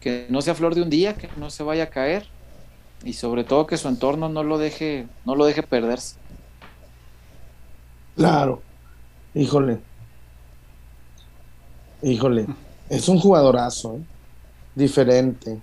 que 0.00 0.26
no 0.28 0.42
sea 0.42 0.54
flor 0.54 0.74
de 0.74 0.82
un 0.82 0.90
día, 0.90 1.14
que 1.14 1.28
no 1.36 1.50
se 1.50 1.62
vaya 1.62 1.84
a 1.84 1.90
caer 1.90 2.26
y 3.04 3.14
sobre 3.14 3.44
todo 3.44 3.66
que 3.66 3.76
su 3.76 3.88
entorno 3.88 4.28
no 4.28 4.42
lo 4.42 4.58
deje, 4.58 5.06
no 5.24 5.34
lo 5.34 5.44
deje 5.44 5.62
perderse. 5.62 6.16
Claro, 8.16 8.62
híjole, 9.34 9.80
Híjole, 12.04 12.46
es 12.90 13.08
un 13.08 13.18
jugadorazo, 13.18 13.96
¿eh? 13.96 14.00
diferente. 14.74 15.58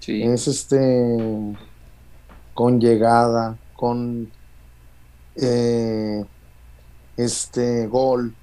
Sí. 0.00 0.22
Es 0.22 0.48
este 0.48 1.54
con 2.54 2.80
llegada, 2.80 3.58
con 3.76 4.30
eh, 5.36 6.24
este 7.18 7.86
gol, 7.86 8.34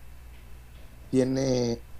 tiene 1.10 1.80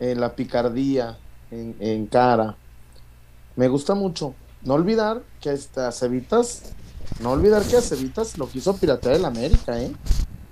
eh, 0.00 0.14
la 0.14 0.36
picardía 0.36 1.18
en, 1.50 2.06
cara. 2.06 2.56
Me 3.56 3.66
gusta 3.66 3.96
mucho. 3.96 4.34
No 4.62 4.74
olvidar 4.74 5.22
que 5.40 5.50
hasta 5.50 5.90
Cevitas, 5.90 6.72
no 7.20 7.32
olvidar 7.32 7.62
que 7.64 7.78
a 7.78 7.80
Cevitas 7.80 8.38
lo 8.38 8.48
quiso 8.48 8.76
piratear 8.76 9.16
el 9.16 9.24
América, 9.24 9.80
¿eh? 9.82 9.90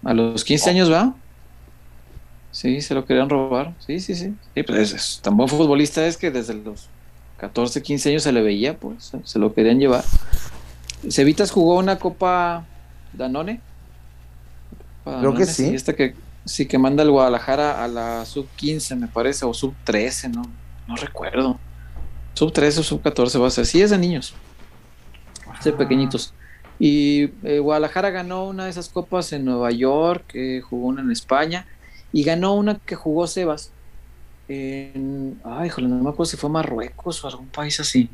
A 0.05 0.15
los 0.15 0.45
15 0.45 0.71
años 0.71 0.91
va. 0.91 1.15
Sí, 2.61 2.83
se 2.83 2.93
lo 2.93 3.07
querían 3.07 3.31
robar. 3.31 3.73
Sí, 3.79 4.01
sí, 4.01 4.15
sí. 4.15 4.35
sí 4.55 4.63
pues 4.65 4.93
es, 4.93 5.21
tan 5.23 5.35
buen 5.35 5.49
futbolista 5.49 6.07
es 6.07 6.19
que 6.19 6.31
desde 6.31 6.53
los 6.53 6.91
14, 7.39 7.81
15 7.81 8.11
años 8.11 8.23
se 8.23 8.33
le 8.33 8.43
veía, 8.43 8.77
pues 8.77 9.13
se 9.25 9.39
lo 9.39 9.55
querían 9.55 9.79
llevar. 9.79 10.05
Cevitas 11.09 11.53
jugó 11.53 11.79
una 11.79 11.99
Copa 11.99 12.67
Danone. 13.15 13.63
Creo 15.05 15.35
que 15.35 15.47
sí. 15.47 15.75
Esta 15.75 15.95
que 15.95 16.15
sí 16.45 16.67
que 16.67 16.77
manda 16.77 17.03
el 17.03 17.11
Guadalajara 17.11 17.83
a 17.83 17.89
la 17.89 18.27
sub 18.27 18.47
15, 18.57 18.95
me 18.97 19.07
parece, 19.07 19.47
o 19.47 19.55
sub 19.55 19.73
13, 19.85 20.29
no, 20.29 20.43
no 20.87 20.97
recuerdo. 20.97 21.59
Sub 22.35 22.53
13 22.53 22.81
o 22.81 22.83
sub 22.83 23.01
14 23.01 23.39
va 23.39 23.47
a 23.47 23.51
ser. 23.51 23.65
Sí, 23.65 23.81
es 23.81 23.89
de 23.89 23.97
niños. 23.97 24.35
Es 25.59 25.65
de 25.65 25.73
pequeñitos. 25.73 26.35
Y 26.79 27.31
eh, 27.43 27.59
Guadalajara 27.59 28.11
ganó 28.11 28.45
una 28.45 28.65
de 28.65 28.71
esas 28.71 28.91
copas 28.91 29.33
en 29.33 29.47
Nueva 29.47 29.71
York, 29.71 30.33
eh, 30.35 30.61
jugó 30.61 30.89
una 30.89 31.01
en 31.01 31.11
España 31.11 31.67
y 32.13 32.25
ganó 32.25 32.55
una 32.55 32.79
que 32.79 32.95
jugó 32.95 33.27
Sebas. 33.27 33.73
En, 34.49 35.41
ay, 35.45 35.69
híjole, 35.69 35.89
no 35.89 35.97
me 35.97 36.11
acuerdo 36.11 36.27
si 36.27 36.37
fue 36.37 36.51
Marruecos 36.51 37.25
o 37.25 37.29
algún 37.29 37.49
país 37.49 37.79
así. 37.79 38.09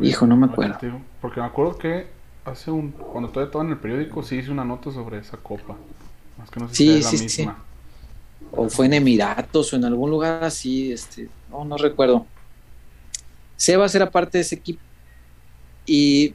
Hijo, 0.00 0.26
no 0.26 0.36
me 0.36 0.46
acuerdo. 0.46 0.78
Porque 1.20 1.40
me 1.40 1.46
acuerdo 1.46 1.76
que 1.76 2.06
hace 2.44 2.70
un. 2.70 2.92
Cuando 2.92 3.28
todavía 3.28 3.48
estaba 3.48 3.64
en 3.64 3.70
el 3.70 3.78
periódico, 3.78 4.22
sí 4.22 4.36
hice 4.36 4.50
una 4.50 4.64
nota 4.64 4.90
sobre 4.90 5.18
esa 5.18 5.36
copa. 5.36 5.76
Más 6.38 6.50
que 6.50 6.60
no 6.60 6.68
sé 6.68 6.74
sí, 6.74 6.84
si 6.84 6.98
es 6.98 7.04
la 7.04 7.10
misma. 7.10 7.28
Sí. 7.30 8.46
O 8.52 8.68
fue 8.68 8.86
en 8.86 8.94
Emiratos 8.94 9.72
o 9.72 9.76
en 9.76 9.84
algún 9.84 10.10
lugar 10.10 10.44
así, 10.44 10.92
este, 10.92 11.28
no, 11.50 11.64
no 11.64 11.76
recuerdo. 11.76 12.26
Sebas 13.56 13.94
era 13.94 14.10
parte 14.10 14.38
de 14.38 14.42
ese 14.42 14.54
equipo. 14.54 14.80
Y 15.84 16.34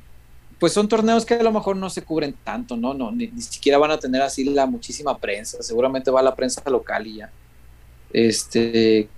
pues 0.64 0.72
son 0.72 0.88
torneos 0.88 1.26
que 1.26 1.34
a 1.34 1.44
lo 1.44 1.52
mejor 1.52 1.76
no 1.76 1.90
se 1.90 2.03
cubren 2.03 2.34
tanto, 2.41 2.77
¿no? 2.77 2.94
no 2.94 3.11
ni, 3.11 3.27
siquiera 3.41 3.77
van 3.77 3.91
a 3.91 3.98
tener 3.98 4.22
así 4.22 4.45
la 4.45 4.65
muchísima 4.65 5.18
prensa, 5.18 5.61
seguramente 5.61 6.10
va 6.10 6.22
la 6.22 6.34
prensa 6.34 6.61
local 6.69 7.06
y 7.06 7.15
ya. 7.15 7.30
este, 8.14 9.10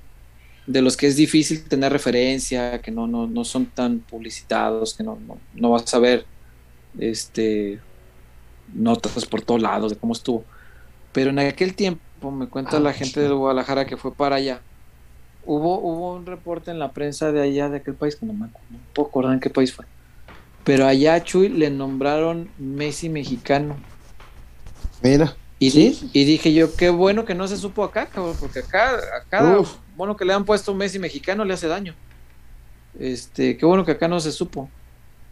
de 0.66 0.82
los 0.82 0.98
que 0.98 1.06
es 1.06 1.16
difícil 1.16 1.64
tener 1.66 1.92
referencia, 1.92 2.82
que 2.82 2.90
no, 2.90 3.06
no, 3.06 3.28
no 3.28 3.44
son 3.46 3.68
tan 3.68 4.00
publicitados, 4.00 4.96
que 4.96 5.04
no, 5.04 5.20
no, 5.54 5.70
vas 5.70 5.94
a 5.94 6.00
ver 6.00 6.26
este, 6.98 7.80
notas 8.74 9.24
por 9.28 9.44
todos 9.44 9.62
lados 9.62 9.92
de 9.92 10.00
cómo 10.00 10.14
estuvo. 10.14 10.44
Pero 11.14 11.30
en 11.30 11.38
aquel 11.38 11.76
tiempo, 11.76 12.32
me 12.32 12.48
cuenta 12.48 12.80
la 12.80 12.92
gente 12.92 13.20
de 13.20 13.30
Guadalajara 13.30 13.86
que 13.86 13.98
fue 13.98 14.12
para 14.12 14.38
allá, 14.38 14.62
hubo, 15.46 15.78
hubo 15.78 16.16
un 16.16 16.26
reporte 16.26 16.72
en 16.72 16.80
la 16.80 16.92
prensa 16.92 17.32
de 17.32 17.44
allá, 17.44 17.70
de 17.70 17.78
aquel 17.78 17.94
país, 17.94 18.16
que 18.16 18.26
no 18.26 18.34
me 18.34 18.50
puedo 18.96 19.10
acordar 19.10 19.36
en 19.36 19.40
qué 19.40 19.52
país 19.52 19.72
fue. 19.72 19.86
Pero 20.66 20.88
allá 20.88 21.14
a 21.14 21.24
Chuy 21.24 21.48
le 21.48 21.70
nombraron 21.70 22.50
Messi 22.58 23.08
mexicano. 23.08 23.78
Mira. 25.02 25.36
Y, 25.58 25.70
y 26.12 26.26
dije 26.26 26.54
yo, 26.54 26.76
qué 26.76 26.90
bueno 26.90 27.24
que 27.24 27.34
no 27.34 27.48
se 27.48 27.56
supo 27.56 27.84
acá, 27.84 28.08
cabrón, 28.08 28.36
porque 28.40 28.60
acá, 28.60 29.00
acá 29.16 29.62
bueno 29.96 30.18
que 30.18 30.26
le 30.26 30.34
han 30.34 30.44
puesto 30.44 30.74
Messi 30.74 31.00
mexicano 31.00 31.46
le 31.46 31.54
hace 31.54 31.68
daño. 31.68 31.96
Este, 33.00 33.58
qué 33.58 33.66
bueno 33.66 33.86
que 33.86 33.92
acá 33.92 34.08
no 34.08 34.20
se 34.20 34.32
supo. 34.32 34.70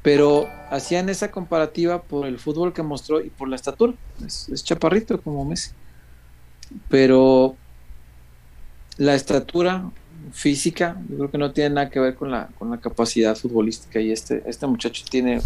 Pero 0.01 0.47
hacían 0.69 1.09
esa 1.09 1.31
comparativa 1.31 2.01
por 2.01 2.27
el 2.27 2.37
fútbol 2.37 2.73
que 2.73 2.83
mostró 2.83 3.21
y 3.21 3.29
por 3.29 3.47
la 3.47 3.55
estatura. 3.55 3.93
Es, 4.25 4.63
chaparrito 4.63 5.19
como 5.21 5.45
Messi. 5.45 5.71
Pero 6.89 7.55
la 8.97 9.15
estatura 9.15 9.89
física, 10.31 10.97
yo 11.09 11.17
creo 11.17 11.31
que 11.31 11.37
no 11.37 11.51
tiene 11.51 11.75
nada 11.75 11.89
que 11.89 11.99
ver 11.99 12.15
con 12.15 12.31
la, 12.31 12.47
con 12.57 12.69
la 12.69 12.77
capacidad 12.77 13.35
futbolística. 13.35 13.99
Y 13.99 14.11
este, 14.11 14.43
este 14.45 14.67
muchacho 14.67 15.03
tiene 15.09 15.41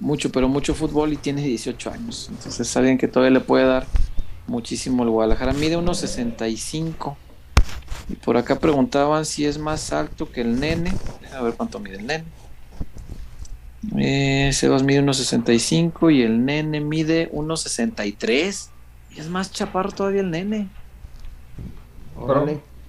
mucho, 0.00 0.30
pero 0.30 0.48
mucho 0.48 0.74
fútbol 0.74 1.12
y 1.12 1.16
tiene 1.16 1.42
18 1.42 1.90
años. 1.90 2.28
Entonces 2.30 2.60
es 2.60 2.76
alguien 2.76 2.98
que 2.98 3.08
todavía 3.08 3.38
le 3.38 3.44
puede 3.44 3.66
dar 3.66 3.86
muchísimo 4.46 5.02
el 5.02 5.10
Guadalajara. 5.10 5.52
Mide 5.52 5.76
unos 5.76 5.98
65 5.98 7.16
y 8.08 8.14
por 8.14 8.36
acá 8.36 8.58
preguntaban 8.58 9.24
si 9.24 9.44
es 9.44 9.58
más 9.58 9.92
alto 9.92 10.30
que 10.30 10.40
el 10.40 10.58
nene. 10.58 10.92
A 11.34 11.42
ver 11.42 11.54
cuánto 11.54 11.78
mide 11.78 11.96
el 11.96 12.06
nene. 12.06 12.24
Eh, 13.96 14.50
Sebas 14.52 14.82
mide 14.82 15.02
1,65 15.02 16.12
y 16.14 16.22
el 16.22 16.44
nene 16.44 16.80
mide 16.80 17.30
1,63. 17.32 18.68
Y 19.14 19.20
es 19.20 19.28
más 19.28 19.52
chaparro 19.52 19.92
todavía 19.92 20.22
el 20.22 20.30
nene. 20.30 20.68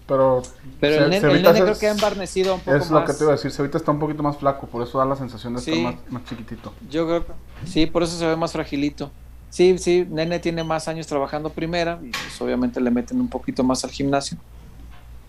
Pero, 0.10 0.42
el, 0.82 1.10
nene, 1.12 1.22
creo 1.22 1.78
que 1.78 1.88
ha 1.88 1.92
embarnecido 1.92 2.56
un 2.56 2.62
poco 2.62 2.76
Es 2.76 2.90
lo 2.90 3.06
que 3.06 3.14
te 3.14 3.24
iba 3.24 3.34
a 3.34 3.36
decir. 3.36 3.52
Sevita 3.52 3.78
está 3.78 3.92
un 3.92 4.00
poquito 4.00 4.24
más 4.24 4.38
flaco, 4.38 4.66
por 4.66 4.82
eso 4.82 4.98
da 4.98 5.06
la 5.06 5.16
sensación 5.16 5.54
de 5.54 5.60
estar 5.60 5.96
más, 6.10 6.24
chiquitito. 6.26 6.74
Yo 6.90 7.06
creo 7.06 7.28
que 7.28 7.34
sí, 7.68 7.86
por 7.86 8.02
eso 8.02 8.18
se 8.18 8.26
ve 8.26 8.36
más 8.36 8.52
fragilito. 8.52 9.12
Sí, 9.52 9.78
sí, 9.78 10.08
Nene 10.10 10.40
tiene 10.40 10.64
más 10.64 10.88
años 10.88 11.06
trabajando 11.06 11.52
primera 11.52 12.00
y 12.02 12.10
pues 12.10 12.42
obviamente 12.42 12.82
le 12.82 12.90
meten 12.90 13.22
un 13.22 13.28
poquito 13.28 13.64
más 13.64 13.84
al 13.84 13.92
gimnasio. 13.92 14.40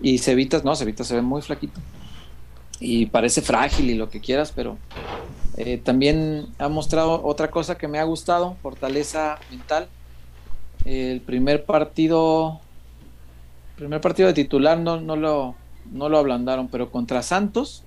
Y 0.00 0.16
Cevitas, 0.16 0.64
no, 0.64 0.74
Cevitas 0.74 1.06
se 1.06 1.14
ve 1.14 1.22
muy 1.22 1.42
flaquito. 1.42 1.78
Y 2.80 3.06
parece 3.06 3.42
frágil 3.42 3.90
y 3.90 3.94
lo 3.94 4.08
que 4.08 4.20
quieras, 4.20 4.50
pero 4.56 4.78
eh, 5.58 5.76
también 5.76 6.46
ha 6.58 6.68
mostrado 6.68 7.22
otra 7.22 7.50
cosa 7.50 7.76
que 7.76 7.86
me 7.86 7.98
ha 7.98 8.04
gustado, 8.04 8.56
fortaleza 8.62 9.38
mental. 9.50 9.88
El 10.86 11.20
primer 11.20 11.66
partido, 11.66 12.60
primer 13.80 14.00
partido 14.00 14.28
de 14.28 14.34
titular 14.34 14.78
no, 14.78 15.00
no, 15.00 15.16
lo, 15.16 15.56
no 15.90 16.08
lo 16.08 16.18
ablandaron, 16.18 16.68
pero 16.68 16.90
contra 16.90 17.22
Santos 17.22 17.82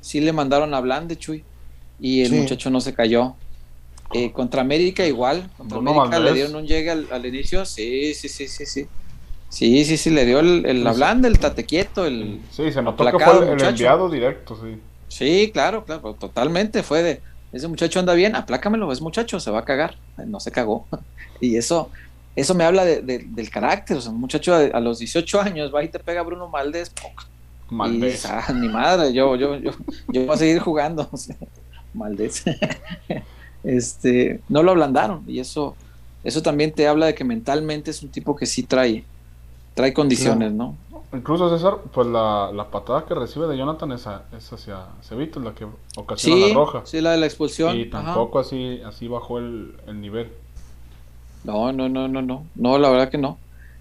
sí 0.00 0.20
le 0.20 0.32
mandaron 0.32 0.74
a 0.74 0.76
Ablande, 0.76 1.16
Chuy, 1.16 1.44
y 1.98 2.22
el 2.22 2.32
muchacho 2.32 2.70
no 2.70 2.80
se 2.80 2.94
cayó. 2.94 3.34
Eh, 4.12 4.32
contra 4.32 4.60
América 4.60 5.06
igual, 5.06 5.48
contra 5.56 5.78
América 5.78 6.18
le 6.18 6.32
dieron 6.32 6.56
un 6.56 6.66
llegue 6.66 6.90
al, 6.90 7.06
al, 7.12 7.24
inicio, 7.24 7.64
sí, 7.64 8.12
sí, 8.14 8.28
sí, 8.28 8.48
sí, 8.48 8.66
sí. 8.66 8.86
Sí, 9.48 9.84
sí, 9.84 9.96
sí, 9.96 10.10
le 10.10 10.24
dio 10.26 10.40
el, 10.40 10.64
el 10.66 10.86
hablando, 10.86 11.26
el 11.26 11.38
tate 11.38 11.64
quieto, 11.64 12.06
el. 12.06 12.40
Sí, 12.50 12.70
se 12.70 12.82
notó 12.82 13.04
que 13.04 13.24
fue 13.24 13.52
el, 13.52 13.62
enviado 13.62 14.08
directo, 14.08 14.56
sí. 14.56 14.78
Sí, 15.08 15.50
claro, 15.52 15.84
claro, 15.84 16.14
totalmente. 16.14 16.82
Fue 16.82 17.02
de. 17.02 17.20
Ese 17.52 17.66
muchacho 17.66 17.98
anda 17.98 18.14
bien, 18.14 18.36
aplácamelo, 18.36 18.92
es 18.92 19.00
muchacho, 19.00 19.40
se 19.40 19.50
va 19.50 19.60
a 19.60 19.64
cagar. 19.64 19.96
No 20.26 20.38
se 20.38 20.52
cagó. 20.52 20.86
Y 21.42 21.56
eso, 21.56 21.90
eso 22.36 22.54
me 22.54 22.64
habla 22.64 22.84
de, 22.84 23.02
del 23.02 23.50
carácter. 23.50 23.96
O 23.96 24.00
sea, 24.00 24.12
un 24.12 24.20
muchacho 24.20 24.54
a, 24.54 24.80
los 24.80 24.98
18 24.98 25.40
años 25.40 25.74
va 25.74 25.82
y 25.82 25.88
te 25.88 25.98
pega 25.98 26.22
Bruno 26.22 26.48
Maldés. 26.48 26.92
Maldés. 27.68 28.26
ah, 28.26 28.52
ni 28.52 28.68
madre, 28.68 29.12
yo, 29.12 29.36
yo, 29.36 29.56
yo, 29.56 29.72
yo 30.08 30.26
voy 30.26 30.34
a 30.34 30.38
seguir 30.38 30.60
jugando. 30.60 31.08
Maldés. 31.94 32.44
este, 33.64 34.40
no 34.48 34.62
lo 34.62 34.72
ablandaron. 34.72 35.24
Y 35.26 35.40
eso, 35.40 35.76
eso 36.24 36.42
también 36.42 36.72
te 36.72 36.86
habla 36.86 37.06
de 37.06 37.14
que 37.14 37.24
mentalmente 37.24 37.90
es 37.90 38.02
un 38.02 38.10
tipo 38.10 38.36
que 38.36 38.46
sí 38.46 38.62
trae 38.62 39.04
Trae 39.74 39.94
condiciones, 39.94 40.52
¿no? 40.52 40.76
Incluso 41.12 41.48
César, 41.48 41.78
pues 41.92 42.06
la, 42.06 42.50
la, 42.52 42.70
patada 42.70 43.04
que 43.04 43.14
recibe 43.14 43.46
de 43.46 43.56
Jonathan 43.56 43.90
es, 43.92 44.06
es 44.36 44.52
hacia 44.52 44.86
Cevito, 45.02 45.40
la 45.40 45.54
que 45.54 45.66
ocasiona 45.96 46.48
la 46.48 46.54
roja. 46.54 46.82
Sí, 46.84 47.00
la 47.00 47.12
de 47.12 47.18
la 47.18 47.26
expulsión. 47.26 47.76
Y 47.76 47.86
tampoco 47.86 48.38
así, 48.38 48.80
así 48.84 49.08
bajó 49.08 49.38
el, 49.38 49.74
nivel. 49.94 50.32
No, 51.44 51.72
no, 51.72 51.88
no, 51.88 52.08
no, 52.08 52.22
no. 52.22 52.46
No, 52.54 52.78
la 52.78 52.90
verdad 52.90 53.10
que 53.10 53.18
no. 53.18 53.38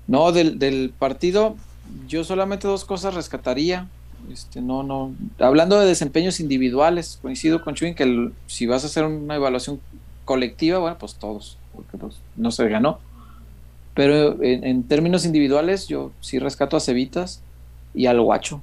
No, 0.08 0.32
del, 0.32 0.60
del 0.60 0.94
partido, 0.98 1.56
yo 2.08 2.24
solamente 2.24 2.68
dos 2.68 2.86
cosas 2.86 3.14
rescataría. 3.14 3.88
Este, 4.32 4.62
no, 4.62 4.84
no. 4.84 5.12
Hablando 5.40 5.80
de 5.80 5.88
desempeños 5.88 6.40
individuales, 6.40 7.20
coincido 7.22 7.64
con 7.64 7.76
Chuin 7.76 7.96
que 7.96 8.32
si 8.48 8.66
vas 8.66 8.84
a 8.84 8.88
hacer 8.88 9.06
una 9.06 9.36
evaluación 9.36 9.80
colectiva, 10.26 10.80
bueno, 10.80 10.98
pues 11.00 11.16
todos, 11.16 11.58
porque 11.74 11.98
pues, 11.98 12.20
no 12.36 12.52
se 12.52 12.68
ganó. 12.68 13.00
Pero 13.96 14.42
en, 14.44 14.84
términos 14.84 15.26
individuales, 15.26 15.88
yo 15.88 16.12
sí 16.22 16.40
rescato 16.40 16.78
a 16.78 16.80
Cevitas 16.80 17.42
y 17.94 18.06
al 18.06 18.22
Guacho. 18.22 18.62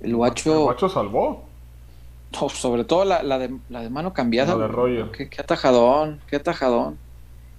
El 0.00 0.16
Guacho. 0.16 0.54
El 0.54 0.64
Guacho 0.64 0.88
salvó. 0.88 1.44
sobre 2.32 2.84
todo 2.84 3.04
la, 3.04 3.22
de, 3.38 3.54
la 3.68 3.82
de 3.82 3.90
mano 3.90 4.12
cambiada. 4.12 4.56
La 4.56 4.62
de 4.62 4.68
rollo. 4.68 5.12
Qué, 5.12 5.28
atajadón, 5.38 6.20
qué 6.26 6.36
atajadón. 6.36 6.98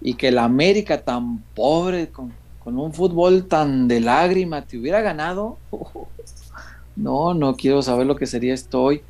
Y 0.02 0.14
que 0.16 0.32
la 0.32 0.44
América 0.44 1.02
tan 1.02 1.40
pobre, 1.56 2.10
con, 2.10 2.34
un 2.66 2.94
fútbol 2.94 3.48
tan 3.48 3.88
de 3.88 4.00
lágrima, 4.00 4.64
te 4.64 4.78
hubiera 4.78 5.02
ganado. 5.02 5.58
no, 6.96 7.34
no 7.34 7.56
quiero 7.56 7.82
saber 7.82 8.06
lo 8.06 8.16
que 8.16 8.28
sería 8.28 8.54
esto 8.54 8.84
hoy. 8.84 9.02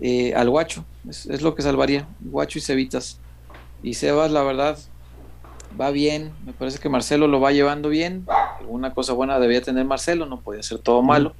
Eh, 0.00 0.34
al 0.34 0.50
Guacho, 0.50 0.84
es, 1.08 1.26
es, 1.26 1.42
lo 1.42 1.54
que 1.54 1.62
salvaría. 1.62 2.08
Guacho 2.20 2.58
y 2.58 2.62
Cevitas. 2.62 3.18
Y 3.82 3.94
Sebas, 3.94 4.30
la 4.30 4.42
verdad, 4.42 4.76
va 5.78 5.90
bien, 5.90 6.32
me 6.44 6.52
parece 6.52 6.78
que 6.78 6.88
Marcelo 6.88 7.26
lo 7.26 7.40
va 7.40 7.52
llevando 7.52 7.88
bien, 7.88 8.26
una 8.68 8.92
cosa 8.92 9.12
buena 9.12 9.38
debía 9.38 9.62
tener 9.62 9.84
Marcelo, 9.84 10.26
no 10.26 10.40
podía 10.40 10.62
ser 10.62 10.78
todo 10.78 11.02
malo, 11.02 11.34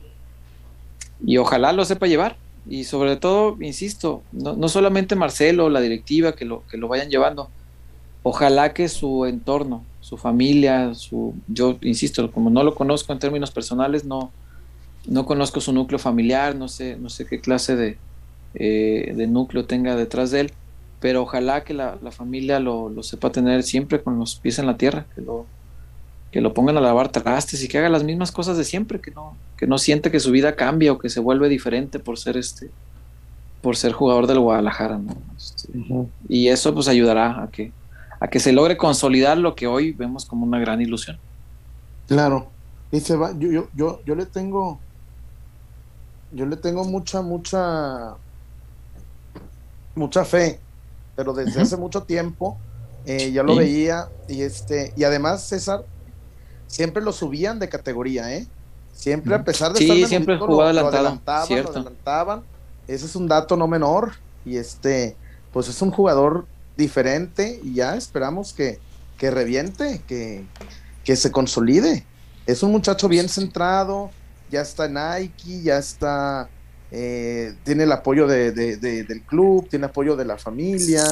y 1.25 1.37
ojalá 1.39 1.73
lo 1.73 1.85
sepa 1.85 2.07
llevar, 2.07 2.37
y 2.69 2.85
sobre 2.85 3.17
todo, 3.17 3.57
insisto, 3.61 4.23
no, 4.33 4.69
solamente 4.69 5.17
Marcelo, 5.17 5.69
la 5.71 5.81
directiva, 5.81 6.35
que 6.35 6.45
lo, 6.45 6.67
que 6.67 6.77
lo 6.77 6.89
vayan 6.89 7.09
llevando, 7.09 7.51
ojalá 8.23 8.73
que 8.73 8.89
su 8.89 9.27
entorno, 9.27 9.85
su 10.01 10.17
familia, 10.17 10.95
su, 10.95 11.35
yo 11.49 11.79
insisto, 11.83 12.31
como 12.31 12.51
no 12.51 12.63
lo 12.63 12.75
conozco 12.75 13.13
en 13.13 13.19
términos 13.19 13.51
personales, 13.51 14.05
no, 14.05 14.31
no 15.07 15.27
conozco 15.27 15.61
su 15.61 15.73
núcleo 15.73 15.99
familiar, 15.99 16.55
no 16.55 16.69
sé, 16.69 16.97
no 16.97 17.09
sé 17.09 17.27
qué 17.27 17.41
clase 17.41 17.77
de, 17.77 17.99
eh, 18.55 19.13
de 19.15 19.27
núcleo 19.27 19.65
tenga 19.65 19.97
detrás 19.97 20.31
de 20.31 20.41
él, 20.41 20.53
pero 21.01 21.23
ojalá 21.23 21.65
que 21.65 21.73
la, 21.75 21.99
familia 22.11 22.61
lo, 22.61 23.03
sepa 23.03 23.31
tener 23.31 23.63
siempre 23.63 24.03
con 24.03 24.19
los 24.19 24.37
pies 24.37 24.59
en 24.59 24.67
la 24.67 24.77
tierra, 24.77 25.07
que 25.15 25.23
lo, 25.23 25.47
que 26.31 26.41
lo 26.41 26.53
pongan 26.53 26.77
a 26.77 26.81
lavar 26.81 27.11
trastes 27.11 27.63
y 27.65 27.69
que 27.69 27.79
haga 27.79 27.89
las 27.89 28.05
mismas 28.05 28.33
cosas 28.33 28.59
de 28.59 28.65
siempre, 28.65 29.01
que 29.01 29.11
no, 29.11 29.37
que 29.57 29.67
no 29.67 29.79
siente 29.79 30.11
que 30.11 30.21
su 30.21 30.31
vida 30.31 30.57
cambia 30.57 30.93
o 30.93 30.99
que 30.99 31.09
se 31.09 31.21
vuelve 31.21 31.49
diferente 31.49 31.99
por 31.99 32.19
ser 32.19 32.37
este, 32.37 32.71
por 33.63 33.77
ser 33.77 33.93
jugador 33.93 34.27
del 34.27 34.41
Guadalajara, 34.41 35.01
este, 35.37 35.69
Y 36.29 36.49
eso 36.49 36.75
pues 36.75 36.89
ayudará 36.89 37.43
a 37.43 37.49
que, 37.49 37.73
a 38.21 38.29
que 38.29 38.39
se 38.39 38.53
logre 38.53 38.77
consolidar 38.77 39.39
lo 39.39 39.55
que 39.55 39.67
hoy 39.67 39.93
vemos 39.93 40.25
como 40.25 40.47
una 40.47 40.61
gran 40.61 40.81
ilusión. 40.81 41.19
Claro, 42.07 42.49
y 42.93 43.01
se 43.01 43.17
va, 43.17 43.33
yo, 43.39 43.51
yo, 43.51 43.69
yo, 43.75 44.01
yo 44.05 44.15
le 44.15 44.27
tengo, 44.27 44.79
yo 46.33 46.47
le 46.47 46.57
tengo 46.57 46.85
mucha, 46.85 47.23
mucha, 47.23 48.15
mucha 49.95 50.25
fe 50.25 50.61
pero 51.21 51.35
desde 51.35 51.61
hace 51.61 51.77
mucho 51.77 52.05
tiempo 52.05 52.57
eh, 53.05 53.31
ya 53.31 53.43
lo 53.43 53.55
veía 53.55 54.09
y 54.27 54.41
este 54.41 54.95
y 54.97 55.05
además 55.05 55.43
César 55.43 55.85
siempre 56.67 57.03
lo 57.03 57.13
subían 57.13 57.59
de 57.59 57.69
categoría, 57.69 58.35
¿eh? 58.35 58.47
Siempre 58.95 59.35
a 59.35 59.45
pesar 59.45 59.75
de 59.75 59.81
sí, 59.81 60.07
siempre 60.07 60.37
lo, 60.37 60.63
adelantaban, 60.63 61.49
lo 61.51 61.71
adelantaban. 61.71 62.43
Ese 62.89 63.05
es 63.05 63.17
un 63.17 63.29
dato 63.29 63.55
no 63.59 63.67
menor 63.69 64.13
y 64.47 64.57
este 64.57 65.15
pues 65.53 65.69
es 65.69 65.83
un 65.83 65.91
jugador 65.91 66.47
diferente 66.81 67.61
y 67.63 67.75
ya 67.75 67.97
esperamos 67.97 68.53
que, 68.53 68.81
que 69.17 69.31
reviente, 69.31 70.03
que, 70.09 70.45
que 71.05 71.15
se 71.15 71.31
consolide. 71.31 72.05
Es 72.47 72.63
un 72.65 72.73
muchacho 72.73 73.09
bien 73.09 73.29
centrado, 73.29 74.11
ya 74.51 74.63
está 74.63 74.87
en 74.87 74.95
Nike, 74.95 75.63
ya 75.63 75.79
está 75.79 76.49
eh, 76.93 77.55
tiene 77.65 77.85
el 77.85 77.93
apoyo 77.93 78.27
de, 78.27 78.51
del 78.51 79.23
club, 79.23 79.69
tiene 79.69 79.87
apoyo 79.87 80.17
de 80.17 80.25
la 80.25 80.37
familia, 80.37 81.05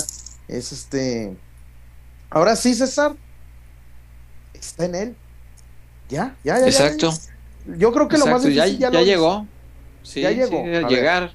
es 0.49 0.73
este... 0.73 1.36
Ahora 2.31 2.57
sí, 2.57 2.74
César, 2.74 3.15
está 4.53 4.85
en 4.85 4.95
él. 4.95 5.16
Ya, 6.09 6.36
ya, 6.43 6.59
ya. 6.59 6.66
Exacto. 6.66 7.15
Yo 7.78 7.93
creo 7.93 8.09
que 8.09 8.19
lo 8.19 8.27
más 8.27 8.43
ya, 8.43 8.66
ya, 8.66 8.90
llegó. 9.03 9.47
Sí, 10.03 10.23
Ya 10.23 10.31
llegó. 10.31 10.65
ver. 10.65 10.86
llegar. 10.86 11.32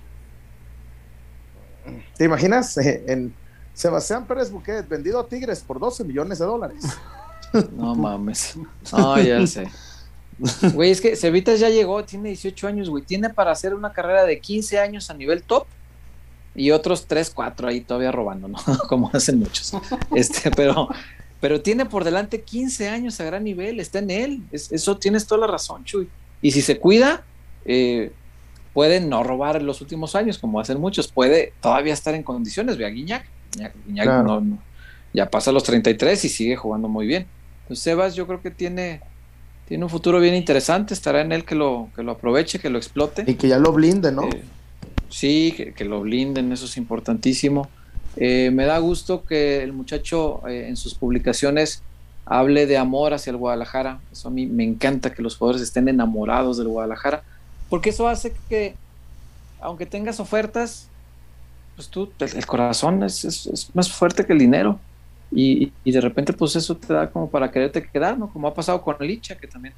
¿Te 2.18 2.26
imaginas? 2.26 2.78
En 3.08 3.34
Sebastián 3.74 4.26
Pérez 4.28 4.52
Buquet, 4.52 4.88
vendido 4.88 5.20
a 5.20 5.28
Tigres 5.28 5.62
por 5.62 5.80
12 5.80 6.04
millones 6.04 6.40
de 6.40 6.46
dólares. 6.46 6.84
No 7.78 7.94
mames. 7.94 8.56
No, 8.92 9.22
ya 9.22 9.46
sé. 9.48 9.70
Güey, 10.74 10.90
es 10.90 11.00
que 11.02 11.16
Cevitas 11.16 11.60
ya 11.60 11.70
llegó, 11.70 12.04
tiene 12.04 12.30
18 12.30 12.68
años, 12.68 12.90
güey. 12.90 13.04
Tiene 13.04 13.30
para 13.30 13.52
hacer 13.52 13.76
una 13.76 13.94
carrera 13.94 14.26
de 14.26 14.40
15 14.40 14.80
años 14.80 15.12
a 15.12 15.14
nivel 15.14 15.44
top 15.44 15.68
y 16.56 16.72
otros 16.72 17.06
3, 17.06 17.30
4 17.30 17.68
ahí 17.68 17.82
todavía 17.82 18.12
robando, 18.12 18.48
¿no? 18.48 18.58
Como 18.90 19.12
hacen 19.14 19.38
muchos. 19.38 19.72
Este, 20.16 20.50
pero, 20.50 20.90
pero 21.40 21.62
tiene 21.62 21.86
por 21.86 22.04
delante 22.04 22.42
15 22.42 22.90
años 22.90 23.20
a 23.20 23.24
gran 23.26 23.44
nivel, 23.44 23.80
está 23.80 24.00
en 24.00 24.10
él. 24.10 24.42
Es- 24.52 24.72
eso 24.72 24.98
tienes 24.98 25.28
toda 25.28 25.42
la 25.42 25.48
razón, 25.48 25.84
Chuy. 25.84 26.10
Y 26.42 26.50
si 26.54 26.64
se 26.64 26.80
cuida, 26.80 27.24
eh, 27.66 28.12
puede 28.74 29.00
no 29.00 29.24
robar 29.24 29.58
en 29.58 29.68
los 29.68 29.80
últimos 29.80 30.16
años, 30.16 30.40
como 30.40 30.60
hacen 30.60 30.80
muchos. 30.82 31.08
Puede 31.08 31.54
todavía 31.62 31.94
estar 31.94 32.16
en 32.16 32.24
condiciones. 32.24 32.78
Ve 32.78 32.88
a 32.88 32.90
Guiñac. 32.90 33.28
Guiñac, 33.54 33.74
Guiñac 33.86 34.06
Claro. 34.06 34.24
no- 34.24 34.42
no- 34.42 34.58
ya 35.14 35.30
pasa 35.30 35.52
los 35.52 35.64
33 35.64 36.26
y 36.26 36.30
sigue 36.30 36.56
jugando 36.56 36.88
muy 36.88 37.06
bien. 37.06 37.28
Entonces, 37.64 37.84
Sebas, 37.84 38.16
yo 38.16 38.26
creo 38.26 38.42
que 38.42 38.50
tiene, 38.52 39.02
tiene 39.68 39.84
un 39.84 39.90
futuro 39.90 40.20
bien 40.20 40.34
interesante. 40.36 40.94
Estará 40.94 41.22
en 41.22 41.32
él 41.32 41.46
que 41.46 41.56
lo, 41.56 41.90
que 41.96 42.02
lo 42.04 42.14
aproveche, 42.14 42.60
que 42.60 42.70
lo 42.70 42.78
explote. 42.80 43.24
Y 43.28 43.36
que 43.36 43.48
ya 43.48 43.60
lo 43.60 43.72
blinde, 43.72 44.12
¿no? 44.12 44.24
Eh, 44.24 44.42
sí, 45.10 45.54
que, 45.56 45.74
que 45.74 45.86
lo 45.86 46.02
blinden, 46.02 46.52
eso 46.52 46.66
es 46.66 46.78
importantísimo. 46.78 47.70
Eh, 48.16 48.50
me 48.52 48.66
da 48.66 48.78
gusto 48.80 49.24
que 49.24 49.62
el 49.64 49.72
muchacho 49.74 50.48
eh, 50.48 50.68
en 50.68 50.78
sus 50.78 50.96
publicaciones 50.96 51.82
hable 52.26 52.66
de 52.66 52.78
amor 52.78 53.14
hacia 53.14 53.32
el 53.32 53.38
Guadalajara. 53.38 54.00
Eso 54.12 54.30
a 54.30 54.32
mí 54.32 54.46
me 54.48 54.64
encanta 54.64 55.14
que 55.14 55.22
los 55.22 55.38
jugadores 55.38 55.62
estén 55.62 55.88
enamorados 55.90 56.58
del 56.58 56.68
Guadalajara, 56.70 57.24
porque 57.70 57.90
eso 57.92 58.08
hace 58.08 58.34
que, 58.50 58.76
aunque 59.62 59.86
tengas 59.86 60.20
ofertas, 60.20 60.88
pues 61.76 61.90
tú, 61.90 62.12
el, 62.20 62.46
corazón 62.46 63.04
es, 63.04 63.26
es- 63.26 63.70
más 63.74 63.92
fuerte 63.92 64.26
que 64.26 64.34
el 64.34 64.40
dinero. 64.40 64.80
Y, 65.36 65.72
de 65.84 66.00
repente, 66.02 66.32
pues 66.34 66.56
eso 66.56 66.78
te 66.78 66.94
da 66.94 67.10
como 67.10 67.28
para 67.30 67.50
quererte 67.50 67.84
quedar, 67.88 68.18
¿no? 68.18 68.32
Como 68.32 68.48
ha 68.48 68.54
pasado 68.54 68.82
con 68.84 68.96
Licha, 69.00 69.36
que 69.36 69.48
también 69.48 69.74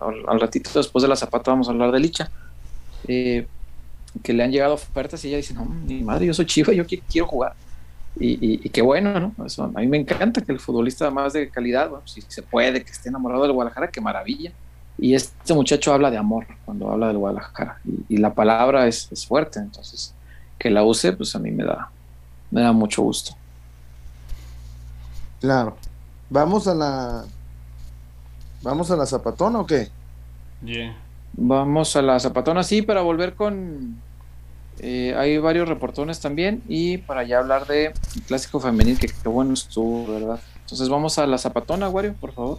al, 0.00 0.14
al 0.28 0.40
ratito 0.40 0.70
después 0.74 1.02
de 1.02 1.08
la 1.08 1.16
zapata 1.16 1.50
vamos 1.50 1.68
a 1.68 1.70
hablar 1.72 1.90
de 1.90 2.00
Licha. 2.00 2.30
Eh, 3.08 3.46
que 4.22 4.32
le 4.32 4.42
han 4.42 4.50
llegado 4.50 4.74
ofertas 4.74 5.24
y 5.24 5.28
ella 5.28 5.38
dice, 5.38 5.54
no, 5.54 5.64
mi 5.64 6.02
madre, 6.02 6.26
yo 6.26 6.34
soy 6.34 6.44
chiva, 6.46 6.72
yo 6.72 6.84
qui- 6.84 7.02
quiero 7.10 7.28
jugar. 7.28 7.54
Y, 8.18 8.66
y- 8.66 8.68
qué 8.70 8.82
bueno, 8.82 9.32
¿no? 9.36 9.46
Eso, 9.46 9.64
a 9.64 9.68
mí 9.68 9.86
me 9.86 9.96
encanta 9.98 10.42
que 10.42 10.52
el 10.52 10.60
futbolista 10.60 11.10
más 11.10 11.32
de 11.32 11.48
calidad, 11.48 11.88
bueno, 11.88 12.06
si 12.06 12.20
se 12.22 12.42
puede, 12.42 12.84
que 12.84 12.90
esté 12.90 13.08
enamorado 13.08 13.42
del 13.44 13.52
Guadalajara, 13.52 13.88
qué 13.90 14.00
maravilla. 14.00 14.52
Y 14.98 15.14
este 15.14 15.54
muchacho 15.54 15.94
habla 15.94 16.10
de 16.10 16.18
amor 16.18 16.46
cuando 16.66 16.90
habla 16.90 17.08
del 17.08 17.18
Guadalajara. 17.18 17.80
Y, 18.08 18.18
la 18.18 18.34
palabra 18.34 18.86
es 18.86 19.08
fuerte, 19.26 19.60
entonces 19.60 20.14
que 20.60 20.70
la 20.70 20.84
use, 20.84 21.12
pues 21.14 21.34
a 21.34 21.38
mí 21.40 21.50
me 21.50 21.64
da, 21.64 21.90
me 22.50 22.60
da 22.60 22.70
mucho 22.72 23.02
gusto. 23.02 23.32
Claro. 25.40 25.76
Vamos 26.28 26.68
a 26.68 26.74
la. 26.74 27.24
¿Vamos 28.62 28.90
a 28.90 28.96
la 28.96 29.06
zapatona 29.06 29.58
o 29.58 29.66
qué? 29.66 29.88
Yeah. 30.62 30.94
Vamos 31.32 31.96
a 31.96 32.02
la 32.02 32.20
zapatona, 32.20 32.62
sí, 32.62 32.82
para 32.82 33.00
volver 33.00 33.34
con. 33.34 33.96
eh, 34.80 35.14
hay 35.16 35.38
varios 35.38 35.68
reportones 35.68 36.20
también 36.20 36.62
y 36.68 36.98
para 36.98 37.24
ya 37.24 37.38
hablar 37.38 37.66
de 37.66 37.86
el 37.86 38.22
clásico 38.26 38.60
femenil, 38.60 38.98
que 38.98 39.08
qué 39.08 39.28
bueno 39.28 39.54
estuvo, 39.54 40.06
¿verdad? 40.06 40.40
Entonces 40.60 40.88
vamos 40.90 41.18
a 41.18 41.26
la 41.26 41.38
zapatona, 41.38 41.88
Wario, 41.88 42.14
por 42.14 42.32
favor. 42.32 42.58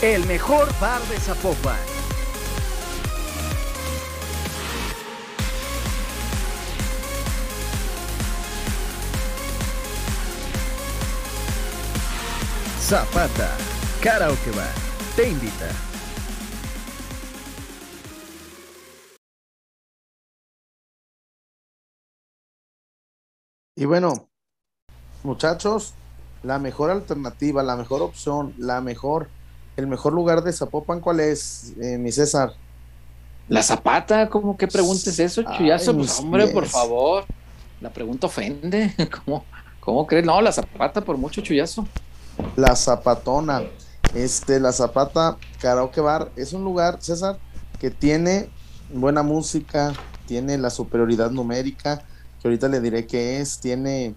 El 0.00 0.24
mejor 0.26 0.68
bar 0.78 1.02
de 1.08 1.18
Zapopan. 1.18 1.76
Zapata, 12.80 13.56
Karaoke 14.00 14.52
Bar, 14.52 14.72
te 15.16 15.28
invita. 15.30 15.68
Y 23.74 23.84
bueno, 23.84 24.28
muchachos, 25.24 25.94
la 26.44 26.60
mejor 26.60 26.92
alternativa, 26.92 27.64
la 27.64 27.74
mejor 27.74 28.02
opción, 28.02 28.54
la 28.58 28.80
mejor, 28.80 29.28
el 29.78 29.86
mejor 29.86 30.12
lugar 30.12 30.42
de 30.42 30.52
Zapopan, 30.52 31.00
¿cuál 31.00 31.20
es, 31.20 31.72
eh, 31.80 31.98
mi 31.98 32.10
César? 32.10 32.52
La 33.48 33.62
zapata, 33.62 34.28
¿cómo 34.28 34.56
que 34.56 34.66
preguntes 34.66 35.18
eso, 35.20 35.42
Ay, 35.46 35.56
Chuyazo? 35.56 35.94
Pues 35.94 36.18
hombre, 36.18 36.48
por 36.48 36.66
favor. 36.66 37.24
La 37.80 37.90
pregunta 37.90 38.26
ofende. 38.26 38.92
¿Cómo, 39.24 39.44
cómo 39.78 40.04
crees? 40.04 40.26
No, 40.26 40.40
la 40.40 40.50
zapata 40.50 41.00
por 41.00 41.16
mucho 41.16 41.40
chuyazo. 41.42 41.86
La 42.56 42.74
Zapatona. 42.74 43.62
Este, 44.14 44.58
la 44.58 44.72
Zapata 44.72 45.36
Karaoke 45.60 46.00
Bar 46.00 46.30
es 46.34 46.52
un 46.52 46.64
lugar, 46.64 46.98
César, 47.00 47.38
que 47.78 47.90
tiene 47.90 48.48
buena 48.92 49.22
música, 49.22 49.92
tiene 50.26 50.58
la 50.58 50.70
superioridad 50.70 51.30
numérica, 51.30 52.02
que 52.40 52.48
ahorita 52.48 52.68
le 52.68 52.80
diré 52.80 53.06
que 53.06 53.40
es, 53.40 53.60
tiene, 53.60 54.14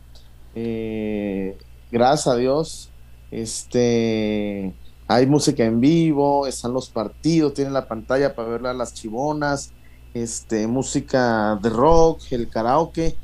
eh, 0.55 1.55
gracias 1.91 2.27
a 2.33 2.38
Dios, 2.38 2.89
este, 3.29 4.73
hay 5.13 5.27
música 5.27 5.65
en 5.65 5.81
vivo, 5.81 6.47
están 6.47 6.73
los 6.73 6.89
partidos, 6.89 7.53
tiene 7.53 7.71
la 7.71 7.88
pantalla 7.88 8.33
para 8.33 8.47
verla 8.47 8.71
a 8.71 8.73
las 8.73 8.93
chivonas, 8.93 9.73
este, 10.13 10.67
música 10.67 11.59
de 11.61 11.69
rock, 11.69 12.21
el 12.31 12.49
karaoke. 12.49 13.17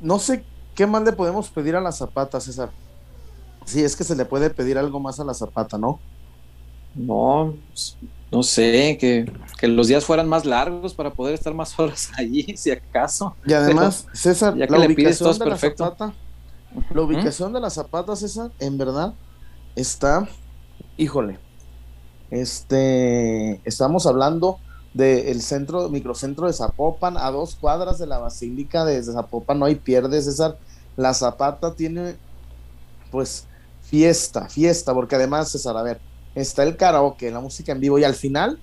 No 0.00 0.18
sé 0.18 0.44
qué 0.74 0.86
más 0.86 1.04
le 1.04 1.12
podemos 1.12 1.48
pedir 1.48 1.76
a 1.76 1.80
la 1.80 1.92
Zapata, 1.92 2.40
César. 2.40 2.70
Sí, 3.66 3.84
es 3.84 3.94
que 3.94 4.02
se 4.02 4.16
le 4.16 4.24
puede 4.24 4.50
pedir 4.50 4.78
algo 4.78 4.98
más 4.98 5.20
a 5.20 5.24
la 5.24 5.34
Zapata, 5.34 5.78
¿no? 5.78 6.00
No, 6.94 7.54
pues, 7.68 7.96
no 8.32 8.42
sé, 8.42 8.98
que, 9.00 9.30
que 9.60 9.68
los 9.68 9.86
días 9.86 10.04
fueran 10.04 10.28
más 10.28 10.44
largos 10.44 10.92
para 10.92 11.12
poder 11.12 11.34
estar 11.34 11.54
más 11.54 11.78
horas 11.78 12.10
allí, 12.18 12.56
si 12.56 12.72
acaso. 12.72 13.36
Y 13.46 13.52
además, 13.52 14.06
César, 14.12 14.56
ya 14.56 14.66
que 14.66 14.72
la 14.72 14.78
le 14.78 14.94
pides, 14.94 15.18
todo 15.18 15.30
ubicación 15.30 15.52
es. 15.72 15.78
Zapata, 15.78 16.14
la 16.92 17.02
ubicación 17.02 17.52
de 17.52 17.60
la 17.60 17.70
Zapata, 17.70 18.16
César, 18.16 18.50
en 18.58 18.76
verdad, 18.76 19.14
está, 19.76 20.28
híjole, 20.98 21.38
este, 22.30 23.62
estamos 23.66 24.06
hablando 24.06 24.58
del 24.92 25.40
centro, 25.40 25.88
microcentro 25.88 26.46
de 26.48 26.52
Zapopan, 26.52 27.16
a 27.16 27.30
dos 27.30 27.54
cuadras 27.54 27.98
de 27.98 28.06
la 28.06 28.18
Basílica 28.18 28.84
de 28.84 29.02
Zapopan, 29.02 29.58
no 29.58 29.64
hay 29.64 29.76
pierde, 29.76 30.20
César. 30.20 30.58
La 30.96 31.14
Zapata 31.14 31.74
tiene, 31.74 32.16
pues, 33.10 33.46
fiesta, 33.80 34.48
fiesta, 34.48 34.92
porque 34.92 35.14
además, 35.14 35.50
César, 35.50 35.76
a 35.76 35.82
ver, 35.82 36.00
está 36.34 36.64
el 36.64 36.76
karaoke, 36.76 37.30
la 37.30 37.40
música 37.40 37.72
en 37.72 37.80
vivo, 37.80 37.98
y 37.98 38.04
al 38.04 38.14
final 38.14 38.60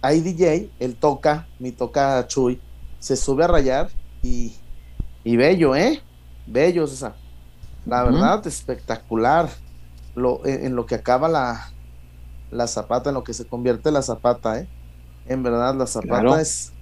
hay 0.00 0.20
DJ, 0.20 0.70
él 0.80 0.96
toca, 0.96 1.46
mi 1.58 1.70
toca 1.70 2.26
Chuy, 2.26 2.60
se 2.98 3.16
sube 3.16 3.44
a 3.44 3.48
rayar 3.48 3.90
y, 4.22 4.54
y 5.22 5.36
bello, 5.36 5.76
¿eh? 5.76 6.02
Bello, 6.46 6.86
César. 6.86 7.14
La 7.84 8.02
verdad, 8.02 8.46
espectacular. 8.46 9.50
Lo, 10.14 10.44
en, 10.46 10.76
lo 10.76 10.86
que 10.86 10.94
acaba 10.96 11.28
la, 11.28 11.74
la 12.50 12.66
zapata, 12.68 13.10
en 13.10 13.14
lo 13.14 13.24
que 13.24 13.34
se 13.34 13.46
convierte 13.48 13.90
la 13.92 14.02
zapata, 14.02 14.60
¿eh? 14.60 14.70
En 15.24 15.42
verdad, 15.42 15.74
la 15.76 15.86
zapata 15.86 16.20
Claro. 16.22 16.36
es 16.36 16.76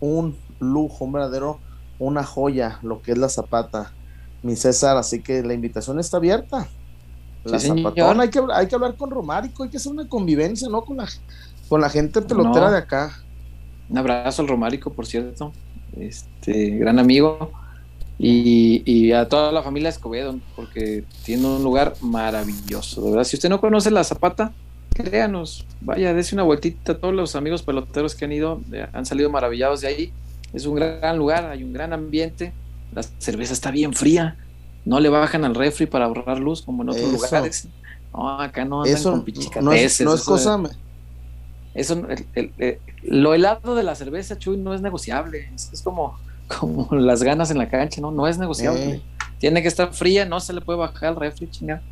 un 0.00 0.44
lujo, 0.60 1.04
un 1.04 1.12
verdadero, 1.12 1.64
una 1.98 2.24
joya, 2.24 2.78
lo 2.82 3.02
que 3.02 3.12
es 3.12 3.18
la 3.18 3.28
zapata, 3.28 3.96
mi 4.42 4.56
César. 4.56 4.96
Así 4.96 5.22
que 5.22 5.42
la 5.42 5.54
invitación 5.54 5.98
está 6.00 6.18
abierta. 6.18 6.74
La 7.44 7.58
Sí, 7.58 7.68
zapatona, 7.68 8.24
hay 8.24 8.30
que, 8.30 8.40
hay 8.52 8.68
que 8.68 8.74
hablar 8.74 8.96
con 8.96 9.10
Romárico, 9.10 9.62
hay 9.64 9.70
que 9.70 9.78
hacer 9.78 9.92
una 9.92 10.08
convivencia, 10.08 10.68
¿no? 10.68 10.84
Con 10.84 10.98
la, 10.98 11.08
con 11.68 11.80
la 11.80 11.90
gente 11.90 12.22
pelotera 12.22 12.66
No. 12.66 12.72
de 12.72 12.78
acá. 12.78 13.12
Un 13.88 13.98
abrazo 13.98 14.42
al 14.42 14.48
Romárico, 14.48 14.94
por 14.94 15.06
cierto. 15.06 15.56
Este, 15.92 16.70
gran 16.76 16.98
amigo. 16.98 17.52
Y, 18.22 18.82
y, 18.84 19.12
a 19.12 19.28
toda 19.30 19.50
la 19.50 19.62
familia 19.62 19.88
Escobedo, 19.88 20.38
porque 20.54 21.04
tiene 21.24 21.46
un 21.46 21.62
lugar 21.64 21.94
maravilloso, 22.02 23.02
verdad. 23.10 23.24
Si 23.24 23.36
usted 23.36 23.48
no 23.48 23.62
conoce 23.62 23.90
la 23.90 24.04
Zapata, 24.04 24.52
créanos, 24.92 25.64
vaya, 25.80 26.12
dése 26.12 26.34
una 26.34 26.42
vueltita. 26.42 26.98
Todos 26.98 27.14
los 27.14 27.34
amigos 27.34 27.62
peloteros 27.62 28.14
que 28.14 28.26
han 28.26 28.32
ido 28.32 28.60
han 28.92 29.06
salido 29.06 29.30
maravillados 29.30 29.80
de 29.80 29.88
ahí. 29.88 30.12
Es 30.52 30.66
un 30.66 30.74
gran 30.74 31.16
lugar, 31.16 31.46
hay 31.46 31.64
un 31.64 31.72
gran 31.72 31.94
ambiente. 31.94 32.52
La 32.92 33.02
cerveza 33.02 33.54
está 33.54 33.70
bien 33.70 33.94
fría. 33.94 34.36
No 34.84 35.00
le 35.00 35.08
bajan 35.08 35.46
al 35.46 35.54
refri 35.54 35.86
para 35.86 36.04
ahorrar 36.04 36.40
luz 36.40 36.60
como 36.60 36.82
en 36.82 36.90
otros 36.90 37.04
Eso. 37.04 37.12
lugares. 37.12 37.68
No, 38.12 38.38
acá 38.38 38.66
no 38.66 38.82
andan 38.82 38.96
Eso 38.98 39.12
con 39.12 39.64
no 39.64 39.72
es, 39.72 39.98
no 40.02 40.12
es 40.12 40.24
cosa. 40.24 40.60
eso, 41.72 41.94
el- 42.08 42.26
el- 42.34 42.52
el- 42.58 42.78
lo 43.02 43.32
helado 43.32 43.74
de 43.74 43.82
la 43.82 43.94
cerveza, 43.94 44.36
Chuy, 44.38 44.58
no 44.58 44.74
es 44.74 44.82
negociable. 44.82 45.48
Es, 45.54 45.70
es 45.72 45.80
como, 45.82 46.18
como 46.58 46.88
las 46.94 47.22
ganas 47.22 47.50
en 47.50 47.58
la 47.58 47.68
cancha, 47.68 48.00
¿no? 48.00 48.10
No 48.10 48.26
es 48.26 48.38
negociable. 48.38 48.94
Eh. 48.94 49.02
Tiene 49.38 49.62
que 49.62 49.68
estar 49.68 49.92
fría, 49.94 50.26
no 50.26 50.40
se 50.40 50.52
le 50.52 50.60
puede 50.60 50.78
bajar 50.78 51.10
al 51.10 51.16
refri, 51.16 51.48
chinga. 51.50 51.82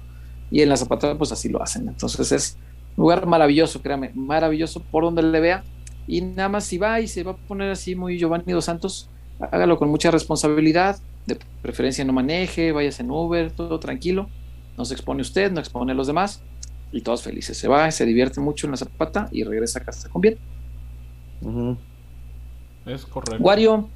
Y 0.50 0.62
en 0.62 0.68
la 0.68 0.76
zapata, 0.76 1.16
pues 1.16 1.32
así 1.32 1.48
lo 1.48 1.62
hacen. 1.62 1.88
Entonces 1.88 2.32
es 2.32 2.58
un 2.96 3.02
lugar 3.02 3.26
maravilloso, 3.26 3.80
créame, 3.80 4.12
maravilloso 4.14 4.82
por 4.82 5.04
donde 5.04 5.22
le 5.22 5.40
vea. 5.40 5.64
Y 6.06 6.20
nada 6.22 6.48
más 6.48 6.64
si 6.64 6.78
va 6.78 7.00
y 7.00 7.06
se 7.06 7.22
va 7.22 7.32
a 7.32 7.36
poner 7.36 7.70
así 7.70 7.94
muy 7.94 8.18
Giovanni 8.18 8.52
Dos 8.52 8.64
Santos, 8.64 9.10
hágalo 9.40 9.78
con 9.78 9.88
mucha 9.88 10.10
responsabilidad. 10.10 10.98
De 11.26 11.38
preferencia 11.60 12.04
no 12.04 12.12
maneje, 12.14 12.72
vayas 12.72 13.00
en 13.00 13.10
Uber, 13.10 13.52
todo 13.52 13.78
tranquilo. 13.78 14.28
No 14.78 14.84
se 14.84 14.94
expone 14.94 15.20
usted, 15.20 15.52
no 15.52 15.60
expone 15.60 15.92
a 15.92 15.94
los 15.94 16.06
demás. 16.06 16.42
Y 16.92 17.02
todos 17.02 17.22
felices. 17.22 17.58
Se 17.58 17.68
va, 17.68 17.90
se 17.90 18.06
divierte 18.06 18.40
mucho 18.40 18.66
en 18.66 18.70
la 18.70 18.78
zapata 18.78 19.28
y 19.30 19.44
regresa 19.44 19.80
a 19.80 19.84
casa 19.84 20.08
con 20.08 20.22
bien. 20.22 20.38
Es 22.86 23.04
correcto. 23.04 23.44
Wario, 23.44 23.90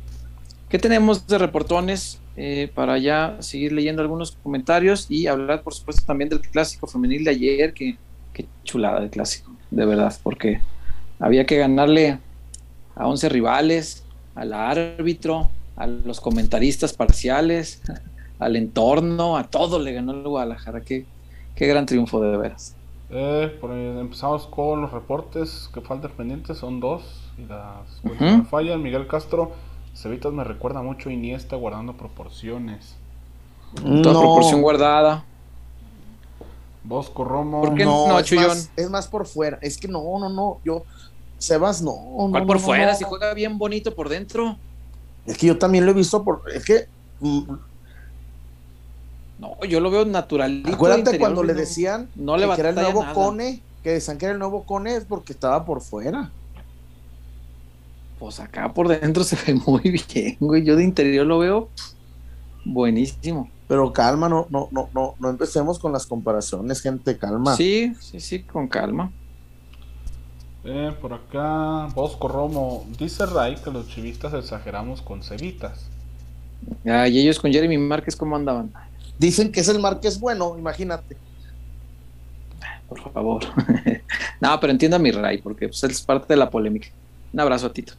¿qué 0.73 0.78
tenemos 0.78 1.27
de 1.27 1.36
reportones 1.36 2.19
eh, 2.35 2.73
para 2.74 2.97
ya 2.97 3.36
seguir 3.40 3.73
leyendo 3.73 4.01
algunos 4.01 4.39
comentarios 4.43 5.05
y 5.11 5.27
hablar, 5.27 5.62
por 5.62 5.74
supuesto, 5.74 6.03
también 6.07 6.31
del 6.31 6.40
clásico 6.40 6.86
femenil 6.86 7.24
de 7.24 7.31
ayer? 7.31 7.74
Que, 7.74 7.99
qué 8.32 8.47
chulada 8.65 9.01
de 9.01 9.11
clásico, 9.11 9.53
de 9.70 9.85
verdad, 9.85 10.19
porque 10.23 10.62
había 11.20 11.44
que 11.44 11.59
ganarle 11.59 12.19
a 12.97 13.07
11 13.07 13.28
rivales, 13.28 14.03
al 14.35 14.55
árbitro, 14.55 15.51
a 15.77 15.86
los 15.86 16.23
comentaristas 16.23 16.94
parciales, 16.94 17.82
al 18.39 18.57
entorno, 18.57 19.36
a 19.36 19.44
todo 19.44 19.78
le 19.78 19.93
ganó 19.93 20.12
el 20.12 20.23
Guadalajara. 20.23 20.81
Qué, 20.81 21.05
qué 21.55 21.66
gran 21.66 21.85
triunfo 21.85 22.19
de 22.23 22.35
veras. 22.39 22.74
Eh, 23.11 23.55
por 23.61 23.73
empezamos 23.73 24.47
con 24.47 24.81
los 24.81 24.90
reportes 24.90 25.69
que 25.74 25.82
faltan 25.82 26.12
pendientes, 26.12 26.57
son 26.57 26.81
dos. 26.81 27.03
Y 27.36 27.44
las 27.44 28.03
Ujú. 28.05 28.39
no 28.39 28.44
fallan. 28.47 28.82
Miguel 28.82 29.07
Castro, 29.07 29.53
Cevitas 29.94 30.32
me 30.32 30.44
recuerda 30.44 30.82
mucho 30.82 31.09
a 31.09 31.12
Iniesta 31.12 31.56
guardando 31.56 31.97
proporciones. 31.97 32.94
Toda 34.02 34.20
proporción 34.20 34.62
guardada. 34.62 35.24
Bosco 36.85 37.24
Romo. 37.24 37.60
¿Por 37.62 37.74
qué 37.74 37.85
no, 37.85 38.19
es 38.19 38.27
Chuyón? 38.27 38.47
más, 38.47 38.70
es 38.77 38.90
más 38.90 39.06
por 39.06 39.27
fuera. 39.27 39.59
Es 39.62 39.78
que 39.78 39.89
no, 39.89 40.02
no, 40.19 40.28
no. 40.28 40.59
Yo, 40.64 40.85
Sebas, 41.39 41.81
no. 41.82 41.93
no, 41.93 42.31
¿Cuál 42.31 42.43
no, 42.43 42.47
por 42.47 42.56
no, 42.56 42.62
fuera? 42.62 42.93
no. 42.93 42.98
Si 42.98 43.05
juega 43.05 43.32
bien 43.35 43.59
bonito 43.59 43.94
por 43.94 44.09
dentro. 44.09 44.56
Es 45.27 45.39
que 45.39 45.47
yo 45.47 45.59
también 45.59 45.85
lo 45.86 45.93
he 45.93 45.94
visto 45.94 46.23
por. 46.24 46.43
Es 46.52 46.64
que. 46.64 46.89
mm, 47.20 47.43
No, 49.39 49.56
yo 49.64 49.81
lo 49.81 49.90
veo 49.90 50.05
naturalito. 50.05 50.73
Acuérdate 50.74 51.01
interior, 51.01 51.20
cuando 51.20 51.43
le 51.44 51.52
no- 51.52 51.59
decían 51.60 52.09
no 52.16 52.36
le 52.36 52.48
que 52.55 52.60
era 52.60 52.70
el 52.70 52.74
nuevo 52.77 53.02
nada. 53.02 53.14
Cone, 53.14 53.60
que 53.82 53.90
decían 53.90 54.19
que 54.19 54.27
era 54.27 54.32
el 54.35 54.39
nuevo 54.39 54.64
Cone 54.64 54.97
es 54.97 55.05
porque 55.05 55.32
estaba 55.32 55.64
por 55.64 55.81
fuera. 55.81 56.31
Pues 58.23 58.39
acá 58.39 58.73
por 58.73 58.86
dentro 58.86 59.24
se 59.24 59.35
ve 59.35 59.61
muy 59.66 59.82
bien, 59.82 60.36
güey. 60.39 60.62
Yo 60.62 60.77
de 60.77 60.85
interior 60.85 61.27
lo 61.27 61.40
veo 61.40 61.70
buenísimo. 62.65 63.51
Pero 63.66 63.93
calma, 63.93 64.28
no, 64.28 64.47
no, 64.49 64.69
no, 64.70 64.89
no, 64.94 65.16
no 65.19 65.28
empecemos 65.28 65.81
con 65.81 65.93
las 65.93 66.07
comparaciones, 66.07 66.81
gente, 66.81 67.19
calma. 67.19 67.57
Sí, 67.57 67.93
sí, 67.99 68.20
sí, 68.20 68.44
con 68.44 68.69
calma. 68.69 69.11
Eh, 70.62 70.94
por 71.01 71.15
acá, 71.15 71.89
Bosco 71.97 72.28
Romo. 72.28 72.86
Dice 72.97 73.27
Ray 73.27 73.57
que 73.57 73.73
los 73.73 73.89
chivistas 73.89 74.32
exageramos 74.35 75.03
con 75.03 75.24
Cevitas. 75.24 75.89
Ah, 76.86 77.09
y 77.09 77.19
ellos 77.19 77.40
con 77.40 77.53
Jeremy 77.53 77.77
Márquez, 77.77 78.15
¿cómo 78.15 78.36
andaban? 78.36 78.73
Dicen 79.19 79.51
que 79.51 79.59
es 79.59 79.69
el 79.69 79.81
Márquez 79.81 80.20
bueno, 80.20 80.57
imagínate. 80.57 81.16
Por 82.89 83.01
favor. 83.12 83.43
no, 84.40 84.61
pero 84.61 84.70
entienda 84.70 85.01
mi 85.01 85.11
Ray, 85.11 85.39
porque 85.39 85.66
pues, 85.66 85.82
es 85.82 86.03
parte 86.03 86.35
de 86.35 86.36
la 86.36 86.49
polémica. 86.49 86.86
Un 87.32 87.40
abrazo 87.40 87.66
a 87.66 87.73
Tito. 87.73 87.94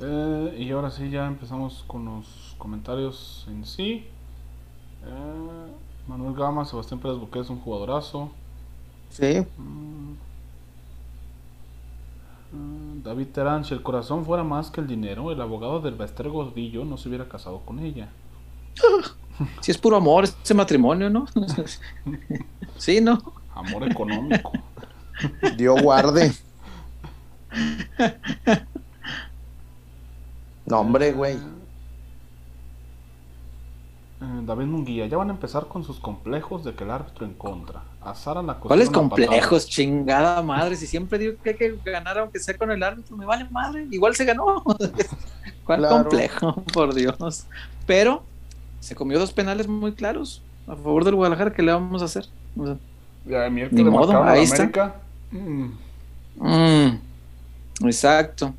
Eh, 0.00 0.56
y 0.58 0.70
ahora 0.70 0.90
sí, 0.90 1.10
ya 1.10 1.26
empezamos 1.26 1.84
con 1.86 2.04
los 2.06 2.54
comentarios 2.58 3.46
en 3.48 3.64
sí. 3.64 4.06
Eh, 5.04 5.72
Manuel 6.06 6.34
Gama, 6.34 6.64
Sebastián 6.64 7.00
Pérez 7.00 7.18
Buque 7.18 7.40
es 7.40 7.50
un 7.50 7.60
jugadorazo. 7.60 8.30
Sí. 9.10 9.46
Mm. 9.58 10.14
Mm, 12.52 13.02
David 13.02 13.28
Terán, 13.28 13.64
si 13.64 13.74
el 13.74 13.82
corazón 13.82 14.24
fuera 14.24 14.42
más 14.42 14.70
que 14.70 14.80
el 14.80 14.86
dinero, 14.86 15.30
el 15.30 15.40
abogado 15.40 15.80
del 15.80 15.94
Bester 15.94 16.28
Gordillo 16.28 16.84
no 16.84 16.96
se 16.96 17.08
hubiera 17.08 17.28
casado 17.28 17.60
con 17.60 17.78
ella. 17.78 18.08
Si 19.62 19.70
es 19.70 19.78
puro 19.78 19.96
amor 19.96 20.24
ese 20.24 20.52
matrimonio, 20.52 21.08
¿no? 21.08 21.24
sí, 22.76 23.00
¿no? 23.00 23.18
Amor 23.54 23.90
económico. 23.90 24.52
Dios 25.56 25.80
guarde. 25.80 26.30
No, 30.70 30.80
hombre, 30.80 31.12
güey. 31.12 31.36
Eh, 34.22 34.42
David 34.44 34.66
Munguía, 34.66 35.06
ya 35.06 35.16
van 35.16 35.30
a 35.30 35.32
empezar 35.32 35.66
con 35.66 35.82
sus 35.82 35.98
complejos 35.98 36.62
de 36.62 36.74
que 36.74 36.84
el 36.84 36.90
árbitro 36.90 37.24
en 37.24 37.32
contra. 37.34 37.82
A 38.02 38.14
Sara 38.14 38.42
la 38.42 38.54
¿Cuáles 38.54 38.88
a 38.90 38.92
complejos? 38.92 39.66
Chingada 39.66 40.42
madre. 40.42 40.76
Si 40.76 40.86
siempre 40.86 41.18
digo 41.18 41.34
que 41.42 41.50
hay 41.50 41.56
que 41.56 41.76
ganar 41.84 42.18
aunque 42.18 42.38
sea 42.38 42.56
con 42.56 42.70
el 42.70 42.82
árbitro, 42.82 43.16
me 43.16 43.24
vale 43.24 43.46
madre. 43.50 43.86
Igual 43.90 44.14
se 44.14 44.24
ganó. 44.24 44.62
¿Cuál 45.64 45.80
Claro. 45.80 46.02
complejo? 46.02 46.62
Por 46.72 46.94
Dios. 46.94 47.46
Pero 47.86 48.22
se 48.80 48.94
comió 48.94 49.18
dos 49.18 49.32
penales 49.32 49.66
muy 49.68 49.92
claros 49.92 50.42
a 50.66 50.76
favor 50.76 51.04
del 51.04 51.14
Guadalajara. 51.14 51.52
¿Qué 51.52 51.62
le 51.62 51.72
vamos 51.72 52.02
a 52.02 52.04
hacer? 52.04 52.26
O 52.56 52.66
sea, 52.66 52.76
Ya, 53.26 53.44
a 53.46 53.50
Ni 53.50 53.84
modo, 53.84 54.12
a 54.22 54.30
ahí 54.32 54.44
está. 54.44 55.00
Mm, 55.30 55.70
mm, 56.36 57.00
exacto. 57.86 58.52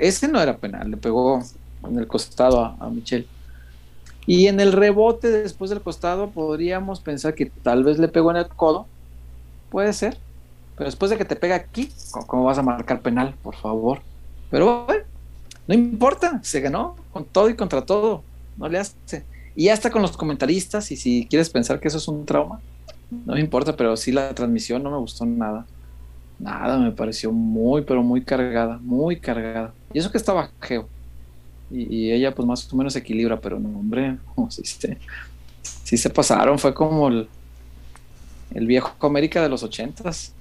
Ese 0.00 0.28
no 0.28 0.40
era 0.40 0.58
penal. 0.58 0.90
Le 0.90 0.96
pegó 0.96 1.40
en 1.84 1.98
el 1.98 2.06
costado 2.08 2.60
a, 2.64 2.76
a 2.80 2.90
Michel. 2.90 3.26
Y 4.26 4.48
en 4.48 4.60
el 4.60 4.72
rebote 4.72 5.30
después 5.30 5.70
del 5.70 5.82
costado 5.82 6.30
podríamos 6.30 7.00
pensar 7.00 7.34
que 7.34 7.46
tal 7.46 7.84
vez 7.84 7.98
le 7.98 8.08
pegó 8.08 8.30
en 8.32 8.38
el 8.38 8.48
codo. 8.48 8.86
Puede 9.70 9.92
ser. 9.92 10.18
Pero 10.76 10.86
después 10.86 11.10
de 11.10 11.18
que 11.18 11.24
te 11.24 11.36
pega 11.36 11.54
aquí, 11.56 11.90
¿cómo- 12.10 12.26
¿cómo 12.26 12.44
vas 12.44 12.58
a 12.58 12.62
marcar 12.62 13.00
penal? 13.02 13.34
Por 13.42 13.56
favor. 13.56 14.00
Pero 14.50 14.86
bueno, 14.86 15.04
no 15.68 15.74
importa. 15.74 16.40
Se 16.42 16.60
ganó 16.60 16.96
con 17.12 17.24
todo 17.24 17.48
y 17.50 17.56
contra 17.56 17.84
todo. 17.86 18.22
No 18.56 18.68
le 18.68 18.78
hace. 18.78 19.24
Y 19.54 19.68
hasta 19.70 19.90
con 19.90 20.02
los 20.02 20.16
comentaristas. 20.16 20.90
Y 20.92 20.96
si 20.96 21.26
quieres 21.28 21.50
pensar 21.50 21.80
que 21.80 21.88
eso 21.88 21.98
es 21.98 22.08
un 22.08 22.26
trauma, 22.26 22.60
no 23.10 23.34
me 23.34 23.40
importa. 23.40 23.76
Pero 23.76 23.96
sí 23.96 24.12
la 24.12 24.34
transmisión 24.34 24.82
no 24.82 24.90
me 24.90 24.98
gustó 24.98 25.24
nada. 25.26 25.66
Nada, 26.38 26.78
me 26.78 26.92
pareció 26.92 27.32
muy, 27.32 27.82
pero 27.82 28.02
muy 28.02 28.24
cargada. 28.24 28.78
Muy 28.82 29.20
cargada. 29.20 29.74
Y 29.92 29.98
eso 29.98 30.10
que 30.10 30.18
estaba 30.18 30.50
geo. 30.60 30.88
Y, 31.70 31.94
y 32.08 32.12
ella 32.12 32.34
pues 32.34 32.46
más 32.46 32.72
o 32.72 32.76
menos 32.76 32.96
equilibra, 32.96 33.40
pero 33.40 33.58
no, 33.58 33.78
hombre, 33.80 34.18
no, 34.36 34.50
sí, 34.50 34.62
se, 34.64 34.98
sí 35.62 35.96
se 35.98 36.10
pasaron, 36.10 36.58
fue 36.58 36.74
como 36.74 37.08
el, 37.08 37.28
el 38.50 38.66
viejo 38.66 38.94
América 39.06 39.42
de 39.42 39.48
los 39.48 39.62
ochentas. 39.62 40.34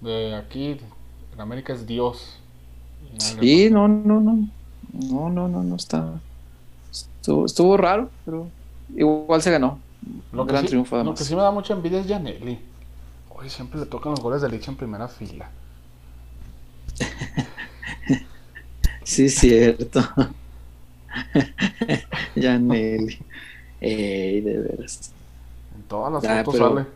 De 0.00 0.34
aquí, 0.34 0.78
en 1.34 1.40
América 1.40 1.72
es 1.72 1.86
Dios. 1.86 2.38
Y 3.12 3.20
Sí, 3.20 3.70
no, 3.70 3.88
no, 3.88 4.20
no, 4.20 4.48
no, 4.92 5.30
no, 5.30 5.48
no, 5.48 5.62
no 5.62 5.76
está, 5.76 6.20
estuvo, 6.90 7.46
estuvo 7.46 7.76
raro, 7.76 8.10
pero 8.24 8.52
igual 8.96 9.42
se 9.42 9.50
ganó. 9.50 9.80
Lo 10.32 10.46
que, 10.46 10.52
gran 10.52 10.62
sí, 10.62 10.68
triunfo 10.68 10.96
lo 11.02 11.14
que 11.14 11.24
sí 11.24 11.34
me 11.34 11.42
da 11.42 11.50
mucha 11.50 11.74
envidia 11.74 12.00
es 12.00 12.06
Janelli. 12.08 12.67
Siempre 13.46 13.80
le 13.80 13.86
tocan 13.86 14.10
los 14.12 14.20
goles 14.20 14.42
de 14.42 14.48
Licha 14.50 14.70
en 14.70 14.76
primera 14.76 15.08
fila. 15.08 15.50
Sí, 19.04 19.30
cierto. 19.30 20.06
ya 22.36 22.58
Nelly. 22.58 23.18
Ey, 23.80 24.42
de 24.42 24.58
veras. 24.58 25.12
En 25.74 25.82
todas 25.84 26.12
las 26.12 26.24
Ah, 26.30 26.44
fotos 26.44 26.60
pero- 26.60 26.74
sale. 26.74 26.86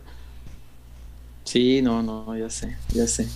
Sí, 1.44 1.80
no, 1.80 2.02
no, 2.02 2.36
ya 2.36 2.50
sé, 2.50 2.76
ya 2.90 3.06
sé. 3.06 3.26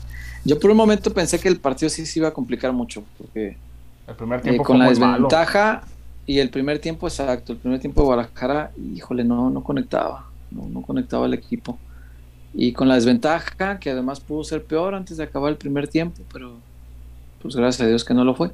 Yo 0.44 0.60
por 0.60 0.70
un 0.70 0.76
momento 0.76 1.12
pensé 1.14 1.40
que 1.40 1.48
el 1.48 1.58
partido 1.58 1.88
sí 1.88 2.04
se 2.04 2.18
iba 2.18 2.28
a 2.28 2.34
complicar 2.34 2.72
mucho, 2.74 3.02
porque 3.16 3.56
El 4.06 4.14
primer 4.14 4.46
Eh, 4.46 4.58
con 4.58 4.78
la 4.78 4.90
malo. 4.90 5.26
desventaja 5.26 5.82
y 6.26 6.38
el 6.38 6.50
primer 6.50 6.78
tiempo 6.78 7.08
exacto, 7.08 7.52
el 7.54 7.58
primer 7.58 7.80
tiempo 7.80 8.02
de 8.02 8.06
Guadalajara, 8.06 8.70
híjole, 8.94 9.24
no, 9.24 9.48
no 9.50 9.64
conectaba, 9.64 10.26
no, 10.50 10.68
no 10.68 10.82
conectaba 10.82 11.24
el 11.26 11.34
equipo. 11.34 11.78
Y 12.58 12.72
con 12.72 12.88
la 12.88 12.94
desventaja, 12.94 13.78
que 13.78 13.90
además 13.90 14.20
pudo 14.20 14.42
ser 14.42 14.64
peor 14.64 14.94
antes 14.94 15.18
de 15.18 15.24
acabar 15.24 15.50
el 15.50 15.58
primer 15.58 15.88
tiempo, 15.88 16.22
pero 16.32 16.54
pues 17.42 17.54
gracias 17.54 17.82
a 17.82 17.88
Dios 17.88 18.02
que 18.04 18.14
no 18.14 18.24
lo 18.24 18.34
fue. 18.34 18.50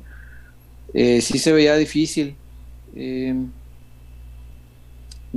Eh, 0.92 1.20
sí 1.20 1.38
se 1.38 1.52
veía 1.52 1.76
difícil. 1.76 2.34
Eh, 2.96 3.34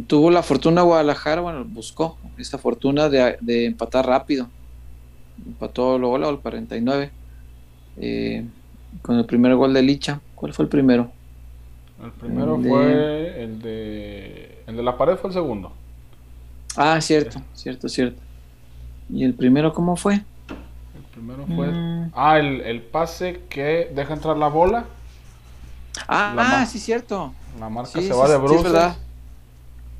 tuvo 0.07 0.31
la 0.31 0.43
fortuna 0.43 0.81
Guadalajara, 0.81 1.41
bueno, 1.41 1.63
buscó 1.65 2.17
esa 2.37 2.57
fortuna 2.57 3.07
de, 3.09 3.37
de 3.39 3.65
empatar 3.65 4.05
rápido. 4.07 4.49
Empató 5.45 5.97
luego 5.99 6.15
al 6.15 6.39
49 6.41 7.11
eh, 7.97 8.45
con 9.03 9.17
el 9.17 9.25
primer 9.25 9.55
gol 9.55 9.73
de 9.73 9.83
Licha. 9.83 10.21
¿Cuál 10.33 10.53
fue 10.53 10.63
el 10.63 10.69
primero? 10.69 11.11
El 12.03 12.11
primero 12.11 12.55
El 12.55 12.63
de- 12.63 12.69
fue 12.69 13.43
el 13.43 13.61
de. 13.61 14.63
El 14.67 14.75
de 14.77 14.83
la 14.83 14.97
pared 14.97 15.17
fue 15.17 15.29
el 15.29 15.33
segundo. 15.35 15.71
Ah, 16.75 16.99
cierto, 16.99 17.41
cierto, 17.53 17.87
cierto. 17.87 18.24
¿Y 19.09 19.23
el 19.23 19.35
primero 19.35 19.73
cómo 19.73 19.95
fue? 19.95 20.25
El 20.93 21.05
primero 21.05 21.47
fue. 21.47 21.71
Mm. 21.71 22.11
Ah, 22.11 22.39
el, 22.39 22.61
el 22.61 22.83
pase 22.83 23.45
que 23.49 23.91
deja 23.93 24.13
entrar 24.13 24.37
la 24.37 24.47
bola. 24.47 24.95
Ah, 26.07 26.33
La 26.35 26.43
ah, 26.61 26.65
sí, 26.65 26.79
cierto. 26.79 27.33
La 27.53 27.69
marca 27.69 28.01
Sí, 28.01 28.01
se 28.01 28.13
sí, 28.13 28.13
va 28.13 28.27
de 28.29 28.37
sí, 28.43 28.55
es 28.55 28.63
bruces. 28.63 28.63
verdad. 28.63 29.03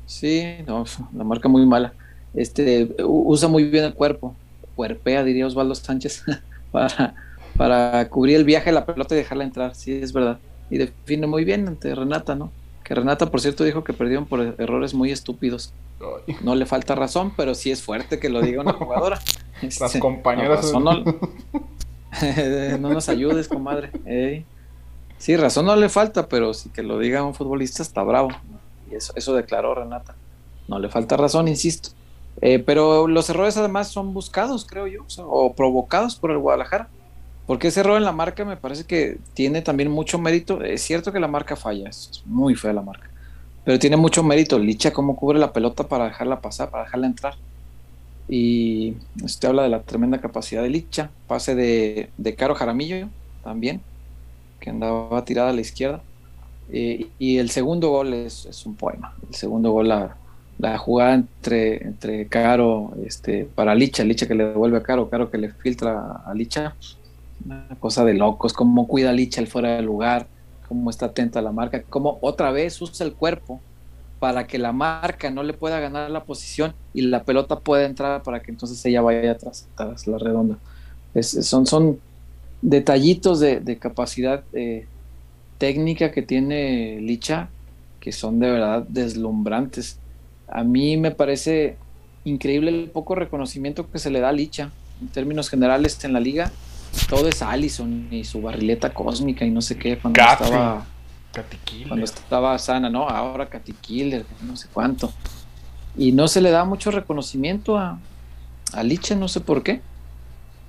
Sí, 0.04 0.58
no, 0.66 0.84
la 1.12 1.24
marca 1.24 1.48
muy 1.48 1.66
mala. 1.66 1.96
Este 2.32 2.94
usa 3.04 3.48
muy 3.48 3.64
bien 3.64 3.84
el 3.84 3.94
cuerpo, 3.94 4.40
cuerpea, 4.74 5.24
diría 5.24 5.46
Osvaldo 5.46 5.74
Sánchez, 5.74 6.22
para, 6.70 7.14
para 7.56 8.08
cubrir 8.10 8.36
el 8.36 8.44
viaje 8.44 8.66
de 8.66 8.72
la 8.74 8.86
pelota 8.86 9.14
y 9.14 9.18
dejarla 9.18 9.44
entrar. 9.44 9.74
Sí, 9.74 9.92
es 10.02 10.12
verdad. 10.12 10.42
Y 10.68 10.78
define 10.78 11.26
muy 11.26 11.44
bien 11.44 11.66
ante 11.68 11.94
Renata, 11.94 12.34
¿no? 12.36 12.56
Que 12.86 12.94
Renata, 12.94 13.26
por 13.32 13.40
cierto, 13.40 13.64
dijo 13.64 13.82
que 13.82 13.92
perdieron 13.92 14.26
por 14.26 14.40
errores 14.58 14.94
muy 14.94 15.10
estúpidos. 15.10 15.72
No 16.42 16.54
le 16.54 16.66
falta 16.66 16.94
razón, 16.94 17.32
pero 17.36 17.56
sí 17.56 17.72
es 17.72 17.82
fuerte 17.82 18.20
que 18.20 18.28
lo 18.28 18.40
diga 18.40 18.60
una 18.62 18.72
jugadora. 18.78 19.18
Las 19.60 19.80
Este, 19.82 19.98
compañeras. 19.98 20.58
razón 20.66 20.84
no, 20.84 20.92
no 22.78 22.88
nos 22.90 23.08
ayudes, 23.08 23.48
comadre. 23.48 23.90
Ey. 24.04 24.44
Sí, 25.18 25.36
razón 25.36 25.66
no 25.66 25.74
le 25.74 25.88
falta, 25.88 26.28
pero 26.28 26.54
sí 26.54 26.70
que 26.70 26.84
lo 26.84 26.98
diga 26.98 27.24
un 27.24 27.34
futbolista 27.34 27.82
está 27.82 28.04
bravo. 28.04 28.28
Y 28.88 28.94
eso, 28.94 29.12
eso 29.16 29.34
declaró 29.34 29.74
Renata. 29.74 30.14
No 30.68 30.78
le 30.78 30.88
falta 30.88 31.16
razón, 31.16 31.48
insisto. 31.48 31.88
Eh, 32.40 32.60
pero 32.60 33.08
los 33.08 33.28
errores 33.30 33.56
además 33.56 33.88
son 33.88 34.14
buscados, 34.14 34.64
creo 34.64 34.86
yo, 34.86 35.04
o, 35.04 35.10
sea, 35.10 35.24
o 35.26 35.54
provocados 35.54 36.14
por 36.16 36.30
el 36.30 36.38
Guadalajara. 36.38 36.88
Porque 37.46 37.68
ese 37.68 37.80
error 37.80 37.96
en 37.96 38.04
la 38.04 38.12
marca 38.12 38.44
me 38.44 38.56
parece 38.56 38.84
que 38.84 39.18
tiene 39.34 39.62
también 39.62 39.90
mucho 39.90 40.18
mérito. 40.18 40.62
Es 40.62 40.82
cierto 40.82 41.12
que 41.12 41.20
la 41.20 41.28
marca 41.28 41.56
falla, 41.56 41.88
es 41.88 42.22
muy 42.26 42.54
fea 42.54 42.72
la 42.72 42.82
marca. 42.82 43.08
Pero 43.64 43.78
tiene 43.78 43.96
mucho 43.96 44.22
mérito. 44.22 44.58
Licha, 44.58 44.92
cómo 44.92 45.16
cubre 45.16 45.38
la 45.38 45.52
pelota 45.52 45.88
para 45.88 46.04
dejarla 46.06 46.40
pasar, 46.40 46.70
para 46.70 46.84
dejarla 46.84 47.06
entrar. 47.06 47.34
Y 48.28 48.94
usted 49.22 49.48
habla 49.48 49.62
de 49.62 49.68
la 49.68 49.82
tremenda 49.82 50.20
capacidad 50.20 50.62
de 50.62 50.70
Licha. 50.70 51.10
Pase 51.28 51.54
de, 51.54 52.10
de 52.16 52.34
Caro 52.34 52.54
Jaramillo 52.54 53.08
también, 53.44 53.80
que 54.60 54.70
andaba 54.70 55.24
tirada 55.24 55.50
a 55.50 55.52
la 55.52 55.60
izquierda. 55.60 56.02
Eh, 56.72 57.06
y 57.18 57.38
el 57.38 57.50
segundo 57.50 57.90
gol 57.90 58.12
es, 58.14 58.46
es 58.46 58.66
un 58.66 58.74
poema. 58.74 59.14
El 59.28 59.34
segundo 59.34 59.70
gol, 59.70 59.88
la, 59.88 60.16
la 60.58 60.78
jugada 60.78 61.14
entre, 61.14 61.84
entre 61.84 62.26
Caro 62.26 62.92
este, 63.06 63.44
para 63.44 63.74
Licha, 63.74 64.04
Licha 64.04 64.26
que 64.26 64.34
le 64.34 64.46
devuelve 64.46 64.78
a 64.78 64.82
Caro, 64.82 65.08
Caro 65.08 65.30
que 65.30 65.38
le 65.38 65.52
filtra 65.52 66.22
a 66.24 66.34
Licha. 66.34 66.74
Una 67.46 67.68
cosa 67.78 68.04
de 68.04 68.14
locos, 68.14 68.52
cómo 68.52 68.88
cuida 68.88 69.12
Licha 69.12 69.40
el 69.40 69.46
fuera 69.48 69.76
del 69.76 69.84
lugar, 69.86 70.28
cómo 70.68 70.90
está 70.90 71.06
atenta 71.06 71.38
a 71.40 71.42
la 71.42 71.52
marca, 71.52 71.82
cómo 71.88 72.18
otra 72.22 72.50
vez 72.50 72.80
usa 72.82 73.06
el 73.06 73.14
cuerpo 73.14 73.64
para 74.18 74.46
que 74.46 74.58
la 74.58 74.72
marca 74.72 75.30
no 75.30 75.42
le 75.44 75.54
pueda 75.54 75.78
ganar 75.80 76.10
la 76.10 76.24
posición 76.24 76.74
y 76.92 77.02
la 77.02 77.24
pelota 77.24 77.60
pueda 77.60 77.84
entrar 77.84 78.22
para 78.22 78.42
que 78.42 78.50
entonces 78.52 78.84
ella 78.86 79.02
vaya 79.02 79.32
atrás, 79.32 79.68
tras 79.76 80.06
la 80.06 80.18
redonda. 80.18 80.58
Es- 81.14 81.46
son, 81.48 81.66
son 81.66 82.02
detallitos 82.62 83.40
de, 83.40 83.60
de 83.60 83.78
capacidad 83.78 84.44
eh, 84.52 84.90
técnica 85.58 86.12
que 86.12 86.22
tiene 86.22 87.00
Licha 87.00 87.54
que 88.00 88.12
son 88.12 88.38
de 88.40 88.50
verdad 88.50 88.84
deslumbrantes. 88.88 90.02
A 90.48 90.64
mí 90.64 90.96
me 90.96 91.10
parece 91.12 91.82
increíble 92.24 92.70
el 92.70 92.90
poco 92.90 93.14
reconocimiento 93.16 93.90
que 93.90 93.98
se 93.98 94.10
le 94.10 94.20
da 94.20 94.30
a 94.30 94.32
Licha 94.32 94.78
en 95.00 95.10
términos 95.12 95.48
generales 95.50 96.02
en 96.04 96.12
la 96.12 96.20
liga. 96.20 96.58
Todo 97.08 97.28
es 97.28 97.42
Allison 97.42 98.08
y 98.10 98.24
su 98.24 98.42
barrileta 98.42 98.92
cósmica 98.92 99.44
y 99.44 99.50
no 99.50 99.60
sé 99.60 99.76
qué 99.78 99.98
cuando 99.98 100.20
estaba 100.20 100.86
cuando 101.86 102.04
estaba 102.04 102.58
sana, 102.58 102.88
¿no? 102.88 103.08
Ahora 103.08 103.46
Katy 103.46 103.72
Killer, 103.74 104.24
no 104.42 104.56
sé 104.56 104.68
cuánto. 104.72 105.12
Y 105.96 106.12
no 106.12 106.28
se 106.28 106.40
le 106.40 106.50
da 106.50 106.64
mucho 106.64 106.90
reconocimiento 106.90 107.78
a, 107.78 107.98
a 108.72 108.82
Licha, 108.82 109.14
no 109.14 109.28
sé 109.28 109.40
por 109.40 109.62
qué. 109.62 109.80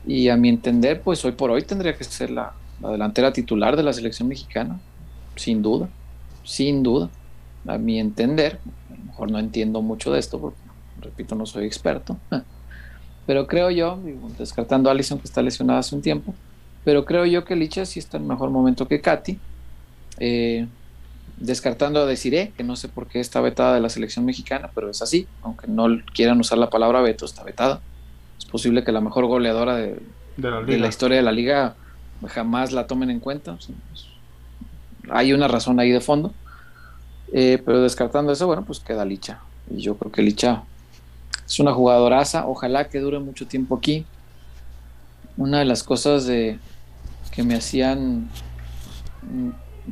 Y 0.06 0.30
a 0.30 0.38
mi 0.38 0.50
entender, 0.50 1.02
pues 1.02 1.24
hoy 1.26 1.34
por 1.34 1.52
hoy 1.52 1.64
tendría 1.64 1.98
que 1.98 2.04
ser 2.04 2.32
la, 2.32 2.54
la 2.82 2.92
delantera 2.92 3.34
titular 3.34 3.76
de 3.76 3.84
la 3.84 3.94
selección 3.94 4.28
mexicana, 4.28 4.80
sin 5.36 5.62
duda, 5.62 5.90
sin 6.44 6.84
duda. 6.84 7.10
A 7.68 7.78
mi 7.78 8.00
entender, 8.00 8.60
a 8.90 8.98
lo 8.98 9.06
mejor 9.06 9.32
no 9.32 9.40
entiendo 9.40 9.82
mucho 9.82 10.12
de 10.12 10.20
esto, 10.20 10.40
porque, 10.40 10.60
repito, 11.02 11.36
no 11.36 11.46
soy 11.46 11.66
experto. 11.66 12.18
Pero 13.28 13.46
creo 13.46 13.70
yo, 13.70 14.00
descartando 14.40 14.90
a 14.90 14.94
Allison 14.94 15.20
que 15.20 15.26
está 15.26 15.42
lesionada 15.44 15.80
hace 15.80 15.94
un 15.94 16.02
tiempo, 16.02 16.34
pero 16.84 17.06
creo 17.06 17.26
yo 17.26 17.44
que 17.46 17.56
Licha 17.56 17.86
sí 17.86 18.00
está 18.00 18.18
en 18.18 18.26
mejor 18.28 18.50
momento 18.50 18.88
que 18.88 19.02
Katy. 19.02 19.38
Eh, 20.20 20.66
descartando 21.38 22.02
a 22.02 22.06
que 22.56 22.64
no 22.64 22.76
sé 22.76 22.88
por 22.88 23.08
qué 23.08 23.20
está 23.20 23.42
vetada 23.42 23.76
de 23.76 23.82
la 23.82 23.90
selección 23.90 24.26
mexicana, 24.26 24.72
pero 24.74 24.90
es 24.90 25.02
así, 25.02 25.28
aunque 25.44 25.68
no 25.68 25.86
quieran 26.16 26.40
usar 26.40 26.58
la 26.58 26.70
palabra 26.70 27.02
veto, 27.02 27.26
está 27.26 27.44
vetada. 27.44 27.82
Es 28.40 28.46
posible 28.46 28.84
que 28.84 28.92
la 28.92 29.02
mejor 29.02 29.26
goleadora 29.26 29.76
de, 29.76 30.00
de 30.38 30.50
la 30.52 30.62
de 30.62 30.66
liga. 30.68 30.80
la 30.80 30.88
historia 30.88 31.18
de 31.18 31.24
la 31.24 31.32
liga 31.32 31.76
jamás 32.28 32.72
la 32.72 32.88
tomen 32.88 33.10
en 33.12 33.20
cuenta. 33.20 33.52
O 33.52 33.60
sea, 33.60 33.76
es- 33.94 34.08
hay 35.12 35.34
una 35.34 35.48
razón 35.48 35.80
ahí 35.80 35.92
de 35.92 36.02
fondo. 36.02 36.34
Eh, 37.34 37.62
pero 37.66 37.82
descartando 37.82 38.32
eso, 38.32 38.48
bueno, 38.48 38.64
pues 38.66 38.80
queda 38.80 39.04
Licha. 39.06 39.40
Y 39.70 39.82
yo 39.82 39.96
creo 39.98 40.12
que 40.12 40.22
Licha 40.22 40.64
es 41.48 41.60
una 41.60 41.74
jugadoraza. 41.74 42.48
Ojalá 42.48 42.90
que 42.90 43.00
dure 43.00 43.20
mucho 43.20 43.48
tiempo 43.48 43.78
aquí. 43.78 44.10
Una 45.36 45.60
de 45.60 45.66
las 45.66 45.84
cosas 45.84 46.26
de, 46.26 46.64
que 47.32 47.44
me 47.44 47.56
hacían 47.56 48.36
mm, 49.22 49.52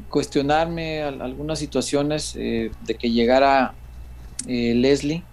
cuestionarme 0.09 1.03
al- 1.03 1.21
algunas 1.21 1.59
situaciones 1.59 2.35
eh, 2.35 2.77
de 2.79 2.97
que 2.97 3.11
llegara 3.11 3.79
eh, 4.47 4.75
Leslie, 4.75 5.29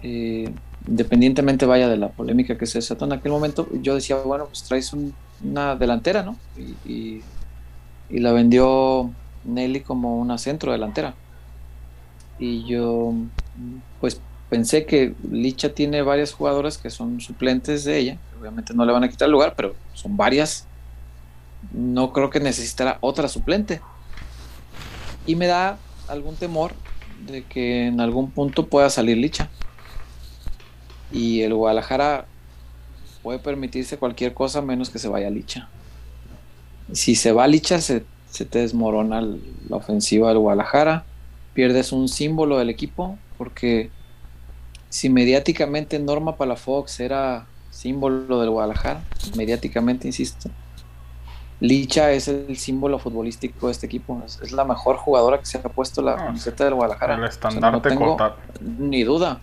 eh, 0.00 0.60
independientemente 0.86 1.66
vaya 1.66 1.88
de 1.88 1.96
la 1.96 2.12
polémica 2.12 2.58
que 2.58 2.66
se 2.66 2.78
desató 2.78 3.04
en 3.04 3.12
aquel 3.12 3.32
momento, 3.32 3.68
yo 3.72 3.94
decía, 3.94 4.16
bueno, 4.16 4.46
pues 4.48 4.64
traes 4.64 4.92
un- 4.92 5.18
una 5.40 5.76
delantera, 5.76 6.22
¿no? 6.22 6.42
Y, 6.54 6.80
y- 6.84 7.26
la 8.08 8.32
vendió 8.32 9.16
Nelly 9.42 9.82
como 9.84 10.18
una 10.20 10.38
centro 10.38 10.72
delantera. 10.72 11.20
Y 12.36 12.64
yo, 12.66 13.12
pues 13.98 14.24
pensé 14.52 14.84
que 14.84 15.14
Licha 15.30 15.72
tiene 15.72 16.02
varias 16.02 16.34
jugadoras 16.34 16.76
que 16.76 16.90
son 16.90 17.22
suplentes 17.22 17.84
de 17.84 17.96
ella, 17.96 18.18
obviamente 18.38 18.74
no 18.74 18.84
le 18.84 18.92
van 18.92 19.02
a 19.02 19.08
quitar 19.08 19.24
el 19.24 19.32
lugar, 19.32 19.54
pero 19.56 19.74
son 19.94 20.18
varias. 20.18 20.66
No 21.72 22.12
creo 22.12 22.28
que 22.28 22.38
necesitará 22.38 22.98
otra 23.00 23.28
suplente. 23.28 23.80
Y 25.26 25.36
me 25.36 25.46
da 25.46 25.78
algún 26.06 26.36
temor 26.36 26.74
de 27.26 27.44
que 27.44 27.86
en 27.86 27.98
algún 28.02 28.30
punto 28.30 28.66
pueda 28.66 28.90
salir 28.90 29.16
Licha. 29.16 29.48
Y 31.10 31.40
el 31.40 31.54
Guadalajara 31.54 32.26
puede 33.22 33.38
permitirse 33.38 33.96
cualquier 33.96 34.34
cosa 34.34 34.60
menos 34.60 34.90
que 34.90 34.98
se 34.98 35.08
vaya 35.08 35.30
Licha. 35.30 35.70
Si 36.92 37.14
se 37.14 37.32
va 37.32 37.46
Licha, 37.46 37.80
se, 37.80 38.04
se 38.28 38.44
te 38.44 38.58
desmorona 38.58 39.22
la 39.22 39.76
ofensiva 39.76 40.28
del 40.28 40.40
Guadalajara. 40.40 41.06
Pierdes 41.54 41.90
un 41.90 42.06
símbolo 42.10 42.58
del 42.58 42.68
equipo, 42.68 43.16
porque 43.38 43.90
si 44.92 45.08
mediáticamente 45.08 45.98
Norma 45.98 46.36
Palafox 46.36 47.00
era 47.00 47.46
símbolo 47.70 48.38
del 48.40 48.50
Guadalajara, 48.50 49.02
mediáticamente, 49.36 50.06
insisto, 50.06 50.50
Licha 51.60 52.10
es 52.10 52.26
el 52.26 52.56
símbolo 52.56 52.98
futbolístico 52.98 53.66
de 53.68 53.72
este 53.72 53.86
equipo. 53.86 54.20
Es, 54.26 54.40
es 54.42 54.50
la 54.52 54.64
mejor 54.64 54.96
jugadora 54.96 55.38
que 55.38 55.46
se 55.46 55.58
ha 55.58 55.62
puesto 55.62 56.02
la 56.02 56.14
Ah, 56.14 56.16
camiseta 56.26 56.64
del 56.64 56.74
Guadalajara. 56.74 57.14
El 57.14 57.20
O 57.20 57.22
sea, 57.22 57.30
estandarte 57.30 57.76
no 57.76 57.82
tengo- 57.82 58.16
corta- 58.16 58.36
ni 58.60 59.04
duda. 59.04 59.40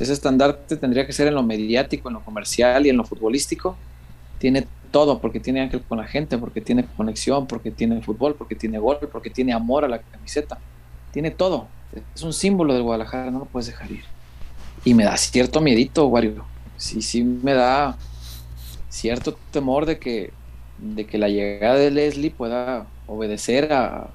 Ese 0.00 0.12
estandarte 0.12 0.76
tendría 0.76 1.06
que 1.06 1.12
ser 1.12 1.28
en 1.28 1.34
lo 1.36 1.42
mediático, 1.44 2.08
en 2.08 2.14
lo 2.14 2.20
comercial 2.24 2.86
y 2.86 2.88
en 2.90 2.96
lo 2.96 3.04
futbolístico. 3.04 3.76
Tiene 4.38 4.66
todo, 4.90 5.20
porque 5.20 5.38
tiene 5.38 5.60
ángel 5.60 5.82
con 5.82 5.98
la 5.98 6.04
gente, 6.08 6.38
porque 6.38 6.60
tiene 6.60 6.84
conexión, 6.96 7.46
porque 7.46 7.70
tiene 7.70 8.02
fútbol, 8.02 8.34
porque 8.34 8.54
tiene 8.56 8.78
gol, 8.80 8.98
porque 9.10 9.30
tiene 9.30 9.52
amor 9.52 9.84
a 9.84 9.88
la 9.88 10.00
camiseta. 10.00 10.58
Tiene 11.12 11.30
todo. 11.30 11.68
Es 12.16 12.22
un 12.22 12.32
símbolo 12.32 12.74
del 12.74 12.82
Guadalajara, 12.82 13.30
no 13.30 13.38
lo 13.40 13.44
puedes 13.44 13.66
dejar 13.68 13.90
ir. 13.92 14.02
Y 14.84 14.94
me 14.94 15.04
da 15.04 15.16
cierto 15.16 15.60
miedito, 15.60 16.06
Wario. 16.06 16.44
Sí, 16.76 17.02
sí 17.02 17.22
me 17.22 17.54
da 17.54 17.96
cierto 18.88 19.36
temor 19.50 19.86
de 19.86 19.98
que, 19.98 20.32
de 20.78 21.06
que 21.06 21.18
la 21.18 21.28
llegada 21.28 21.74
de 21.74 21.90
Leslie 21.90 22.30
pueda 22.30 22.86
obedecer 23.06 23.72
a, 23.72 24.10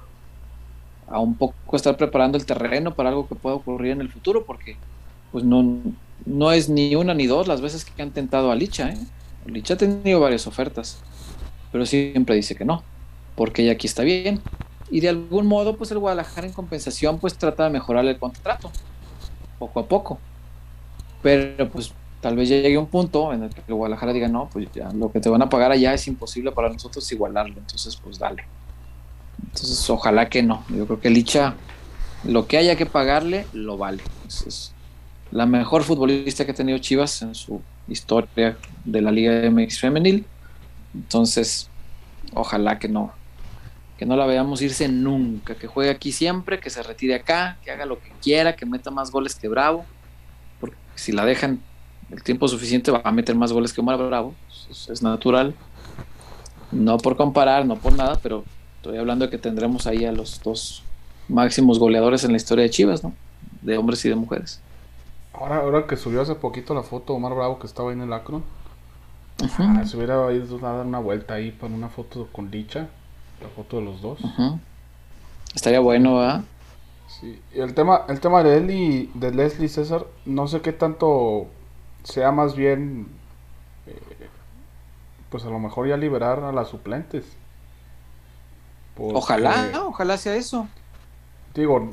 a 1.08 1.20
un 1.20 1.34
poco 1.34 1.76
estar 1.76 1.96
preparando 1.96 2.38
el 2.38 2.46
terreno 2.46 2.94
para 2.94 3.10
algo 3.10 3.28
que 3.28 3.34
pueda 3.34 3.56
ocurrir 3.56 3.92
en 3.92 4.00
el 4.00 4.10
futuro, 4.10 4.44
porque 4.44 4.76
pues 5.32 5.44
no, 5.44 5.80
no 6.24 6.52
es 6.52 6.68
ni 6.68 6.94
una 6.96 7.14
ni 7.14 7.26
dos 7.26 7.48
las 7.48 7.60
veces 7.60 7.84
que 7.84 8.02
han 8.02 8.10
tentado 8.10 8.50
a 8.50 8.54
Licha. 8.54 8.90
¿eh? 8.90 8.98
Licha 9.46 9.74
ha 9.74 9.76
tenido 9.76 10.20
varias 10.20 10.46
ofertas, 10.46 10.98
pero 11.72 11.84
siempre 11.86 12.36
dice 12.36 12.54
que 12.54 12.64
no, 12.64 12.82
porque 13.34 13.62
ella 13.62 13.72
aquí 13.72 13.86
está 13.86 14.02
bien. 14.02 14.40
Y 14.90 15.00
de 15.00 15.08
algún 15.08 15.46
modo, 15.46 15.76
pues 15.76 15.90
el 15.90 15.98
Guadalajara 15.98 16.46
en 16.46 16.52
compensación, 16.52 17.18
pues 17.18 17.36
trata 17.36 17.64
de 17.64 17.70
mejorar 17.70 18.04
el 18.06 18.18
contrato, 18.18 18.70
poco 19.58 19.80
a 19.80 19.86
poco. 19.86 20.20
Pero 21.24 21.70
pues 21.70 21.90
tal 22.20 22.36
vez 22.36 22.50
llegue 22.50 22.76
un 22.76 22.86
punto 22.86 23.32
en 23.32 23.44
el 23.44 23.50
que 23.50 23.72
Guadalajara 23.72 24.12
diga, 24.12 24.28
no, 24.28 24.50
pues 24.52 24.68
ya 24.74 24.92
lo 24.92 25.10
que 25.10 25.20
te 25.20 25.30
van 25.30 25.40
a 25.40 25.48
pagar 25.48 25.72
allá 25.72 25.94
es 25.94 26.06
imposible 26.06 26.52
para 26.52 26.68
nosotros 26.68 27.10
igualarlo, 27.10 27.56
entonces 27.56 27.96
pues 27.96 28.18
dale. 28.18 28.44
Entonces 29.42 29.88
ojalá 29.88 30.28
que 30.28 30.42
no, 30.42 30.66
yo 30.68 30.84
creo 30.84 31.00
que 31.00 31.08
Licha, 31.08 31.54
lo 32.24 32.46
que 32.46 32.58
haya 32.58 32.76
que 32.76 32.84
pagarle, 32.84 33.46
lo 33.54 33.78
vale. 33.78 34.02
Es, 34.26 34.74
la 35.30 35.46
mejor 35.46 35.82
futbolista 35.82 36.44
que 36.44 36.50
ha 36.50 36.54
tenido 36.54 36.76
Chivas 36.76 37.22
en 37.22 37.34
su 37.34 37.62
historia 37.88 38.58
de 38.84 39.00
la 39.00 39.10
Liga 39.10 39.50
MX 39.50 39.80
Femenil. 39.80 40.26
Entonces, 40.92 41.70
ojalá 42.34 42.78
que 42.78 42.88
no, 42.88 43.12
que 43.96 44.04
no 44.04 44.14
la 44.14 44.26
veamos 44.26 44.60
irse 44.60 44.88
nunca, 44.88 45.54
que 45.54 45.68
juegue 45.68 45.90
aquí 45.90 46.12
siempre, 46.12 46.60
que 46.60 46.68
se 46.68 46.82
retire 46.82 47.14
acá, 47.14 47.56
que 47.64 47.70
haga 47.70 47.86
lo 47.86 47.98
que 47.98 48.12
quiera, 48.22 48.54
que 48.54 48.66
meta 48.66 48.90
más 48.90 49.10
goles 49.10 49.34
que 49.34 49.48
Bravo, 49.48 49.86
si 50.94 51.12
la 51.12 51.24
dejan 51.24 51.60
el 52.10 52.22
tiempo 52.22 52.48
suficiente 52.48 52.90
va 52.90 53.00
a 53.04 53.12
meter 53.12 53.34
más 53.34 53.52
goles 53.52 53.72
que 53.72 53.80
Omar 53.80 53.98
Bravo, 53.98 54.34
eso 54.70 54.92
es 54.92 55.02
natural. 55.02 55.54
No 56.70 56.98
por 56.98 57.16
comparar, 57.16 57.66
no 57.66 57.76
por 57.76 57.92
nada, 57.92 58.18
pero 58.22 58.44
estoy 58.76 58.98
hablando 58.98 59.24
de 59.24 59.30
que 59.30 59.38
tendremos 59.38 59.86
ahí 59.86 60.04
a 60.04 60.12
los 60.12 60.42
dos 60.42 60.82
máximos 61.28 61.78
goleadores 61.78 62.24
en 62.24 62.32
la 62.32 62.36
historia 62.36 62.64
de 62.64 62.70
Chivas, 62.70 63.02
¿no? 63.02 63.12
De 63.62 63.78
hombres 63.78 64.04
y 64.04 64.08
de 64.08 64.14
mujeres. 64.14 64.60
Ahora, 65.32 65.56
ahora 65.56 65.86
que 65.86 65.96
subió 65.96 66.20
hace 66.20 66.34
poquito 66.34 66.74
la 66.74 66.82
foto 66.82 67.14
Omar 67.14 67.34
Bravo 67.34 67.58
que 67.58 67.66
estaba 67.66 67.90
ahí 67.90 67.96
en 67.96 68.02
el 68.02 68.12
Acron, 68.12 68.44
ah, 69.58 69.84
se 69.84 69.96
hubiera 69.96 70.32
ido 70.32 70.56
a 70.58 70.72
dar 70.72 70.86
una 70.86 70.98
vuelta 70.98 71.34
ahí 71.34 71.50
para 71.50 71.72
una 71.72 71.88
foto 71.88 72.28
con 72.32 72.50
Licha 72.50 72.88
la 73.42 73.48
foto 73.48 73.78
de 73.78 73.84
los 73.84 74.00
dos. 74.00 74.18
Estaría 75.54 75.80
bueno, 75.80 76.16
¿verdad? 76.16 76.44
Sí. 77.20 77.40
Y 77.54 77.60
el 77.60 77.74
tema, 77.74 78.04
el 78.08 78.20
tema 78.20 78.42
de 78.42 78.60
Leslie, 78.60 79.10
de 79.14 79.30
Leslie 79.30 79.68
César, 79.68 80.06
no 80.24 80.46
sé 80.48 80.60
qué 80.60 80.72
tanto 80.72 81.46
sea 82.02 82.32
más 82.32 82.56
bien, 82.56 83.06
eh, 83.86 84.28
pues 85.30 85.44
a 85.44 85.50
lo 85.50 85.58
mejor 85.58 85.88
ya 85.88 85.96
liberar 85.96 86.40
a 86.40 86.52
las 86.52 86.68
suplentes. 86.68 87.24
ojalá, 88.96 89.70
ojalá 89.86 90.16
sea 90.18 90.36
eso. 90.36 90.68
Digo, 91.54 91.90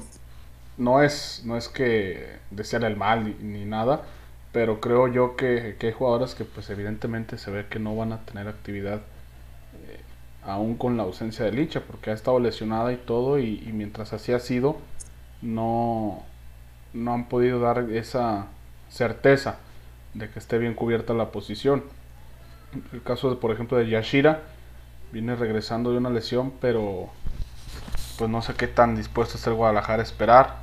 no 0.78 1.04
es, 1.04 1.44
no 1.46 1.58
es 1.58 1.70
que 1.70 2.40
desear 2.50 2.84
el 2.84 2.98
mal 2.98 3.36
ni, 3.42 3.66
nada, 3.66 4.04
pero 4.52 4.82
creo 4.82 5.08
yo 5.08 5.36
que, 5.36 5.76
que, 5.80 5.88
hay 5.88 5.94
jugadoras 5.94 6.36
que 6.36 6.46
pues 6.46 6.70
evidentemente 6.70 7.38
se 7.38 7.52
ve 7.52 7.68
que 7.68 7.80
no 7.80 7.96
van 7.96 8.12
a 8.12 8.26
tener 8.26 8.48
actividad 8.48 9.02
aún 10.44 10.76
con 10.76 10.98
la 10.98 11.04
ausencia 11.04 11.46
de 11.46 11.52
Licha, 11.52 11.82
porque 11.82 12.10
ha 12.10 12.14
estado 12.14 12.40
lesionada 12.40 12.92
y 12.92 12.98
todo, 12.98 13.40
y, 13.40 13.60
mientras 13.74 14.14
así 14.14 14.34
ha 14.34 14.40
sido, 14.40 14.78
no, 15.42 16.24
no 16.94 17.14
han 17.14 17.26
podido 17.26 17.60
dar 17.60 17.90
esa 17.92 18.48
certeza 18.90 19.58
de 20.14 20.30
que 20.30 20.40
esté 20.40 20.58
bien 20.58 20.74
cubierta 20.74 21.14
la 21.14 21.32
posición. 21.32 21.84
El 22.94 23.02
caso, 23.04 23.30
de, 23.30 23.36
por 23.36 23.52
ejemplo, 23.52 23.78
de 23.78 23.90
Yashira, 23.90 24.42
viene 25.12 25.36
regresando 25.36 25.92
de 25.92 25.98
una 25.98 26.10
lesión, 26.10 26.54
pero 26.62 27.10
pues 28.18 28.30
no 28.30 28.42
sé 28.42 28.54
qué 28.54 28.68
tan 28.68 28.96
dispuesto 28.96 29.38
está 29.38 29.50
el 29.50 29.56
Guadalajara 29.56 30.02
a 30.02 30.06
esperar, 30.06 30.56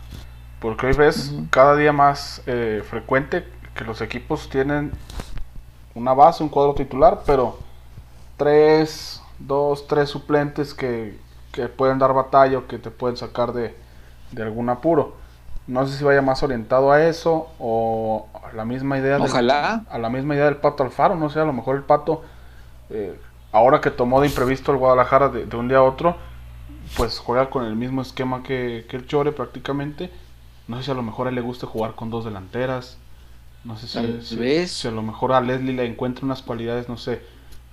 porque 0.61 0.87
hoy 0.87 0.95
ves 0.95 1.35
cada 1.51 1.77
día 1.77 1.93
más 1.93 2.43
eh, 2.47 2.83
frecuente 2.89 3.45
que 3.75 3.85
los 3.85 4.01
equipos 4.01 4.49
tienen 4.49 4.93
una 5.95 6.15
base, 6.15 6.43
un 6.43 6.49
cuadro 6.49 6.75
titular, 6.75 7.23
pero 7.27 7.59
tres 8.37 9.21
dos, 9.39 9.87
tres 9.87 10.09
suplentes 10.09 10.75
que, 10.75 11.19
que 11.53 11.69
pueden 11.69 11.99
dar 11.99 12.13
batalla 12.13 12.59
o 12.59 12.67
que 12.67 12.79
te 12.79 12.91
pueden 12.91 13.17
sacar 13.17 13.53
de, 13.53 13.75
de, 14.33 14.43
algún 14.43 14.69
apuro. 14.69 15.17
No 15.67 15.87
sé 15.87 15.99
si 15.99 16.05
vaya 16.05 16.23
más 16.23 16.43
orientado 16.43 16.91
a 16.93 17.07
eso 17.07 17.49
o 17.59 18.27
a 18.33 18.55
la 18.55 18.65
misma 18.65 18.99
idea 18.99 19.19
Ojalá. 19.19 19.85
a 19.91 19.99
la 19.99 20.09
misma 20.09 20.35
idea 20.35 20.47
del 20.47 20.57
Pato 20.57 20.83
Alfaro, 20.83 21.15
no 21.15 21.29
sé, 21.29 21.41
a 21.41 21.45
lo 21.45 21.53
mejor 21.53 21.77
el 21.77 21.83
Pato 21.83 22.23
eh, 22.91 23.19
ahora 23.53 23.81
que 23.81 23.91
tomó 23.91 24.21
de 24.21 24.29
imprevisto 24.29 24.73
el 24.73 24.79
Guadalajara 24.79 25.29
de, 25.29 25.57
un 25.57 25.69
día 25.69 25.79
a 25.79 25.83
otro, 25.83 26.17
pues 26.97 27.19
juega 27.19 27.51
con 27.51 27.65
el 27.65 27.77
mismo 27.77 28.01
esquema 28.01 28.43
que, 28.43 28.87
que 28.89 28.97
el 28.97 29.07
Chore 29.07 29.33
prácticamente. 29.33 30.11
No 30.69 30.79
sé 30.79 30.85
si 30.85 30.91
a 30.91 30.95
lo 30.95 31.03
mejor 31.03 31.27
a 31.27 31.31
él 31.31 31.37
le 31.37 31.41
gusta 31.41 31.67
jugar 31.67 31.95
con 31.95 32.11
dos 32.11 32.25
delanteras. 32.25 32.99
No 33.65 33.77
sé 33.77 33.89
si, 33.89 34.67
si, 34.67 34.89
a 34.89 34.91
lo 34.91 35.03
mejor 35.03 35.33
a 35.33 35.41
Leslie 35.41 35.75
le 35.75 35.85
encuentra 35.85 36.25
unas 36.25 36.43
cualidades, 36.43 36.89
no 36.89 36.97
sé, 36.97 37.21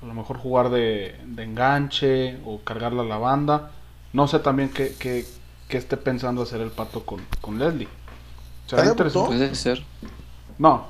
a 0.01 0.05
lo 0.05 0.13
mejor 0.13 0.37
jugar 0.37 0.69
de, 0.69 1.15
enganche 1.37 2.37
o 2.45 2.59
cargarla 2.59 3.03
a 3.03 3.05
la 3.05 3.17
banda. 3.17 3.71
No 4.11 4.27
sé 4.27 4.39
también 4.39 4.69
qué, 4.69 5.25
esté 5.69 5.97
pensando 5.97 6.43
hacer 6.43 6.61
el 6.61 6.71
pato 6.71 7.05
con, 7.05 7.25
con 7.41 7.59
Leslie. 7.59 7.87
Puede 9.27 9.55
ser. 9.55 9.83
No, 10.57 10.87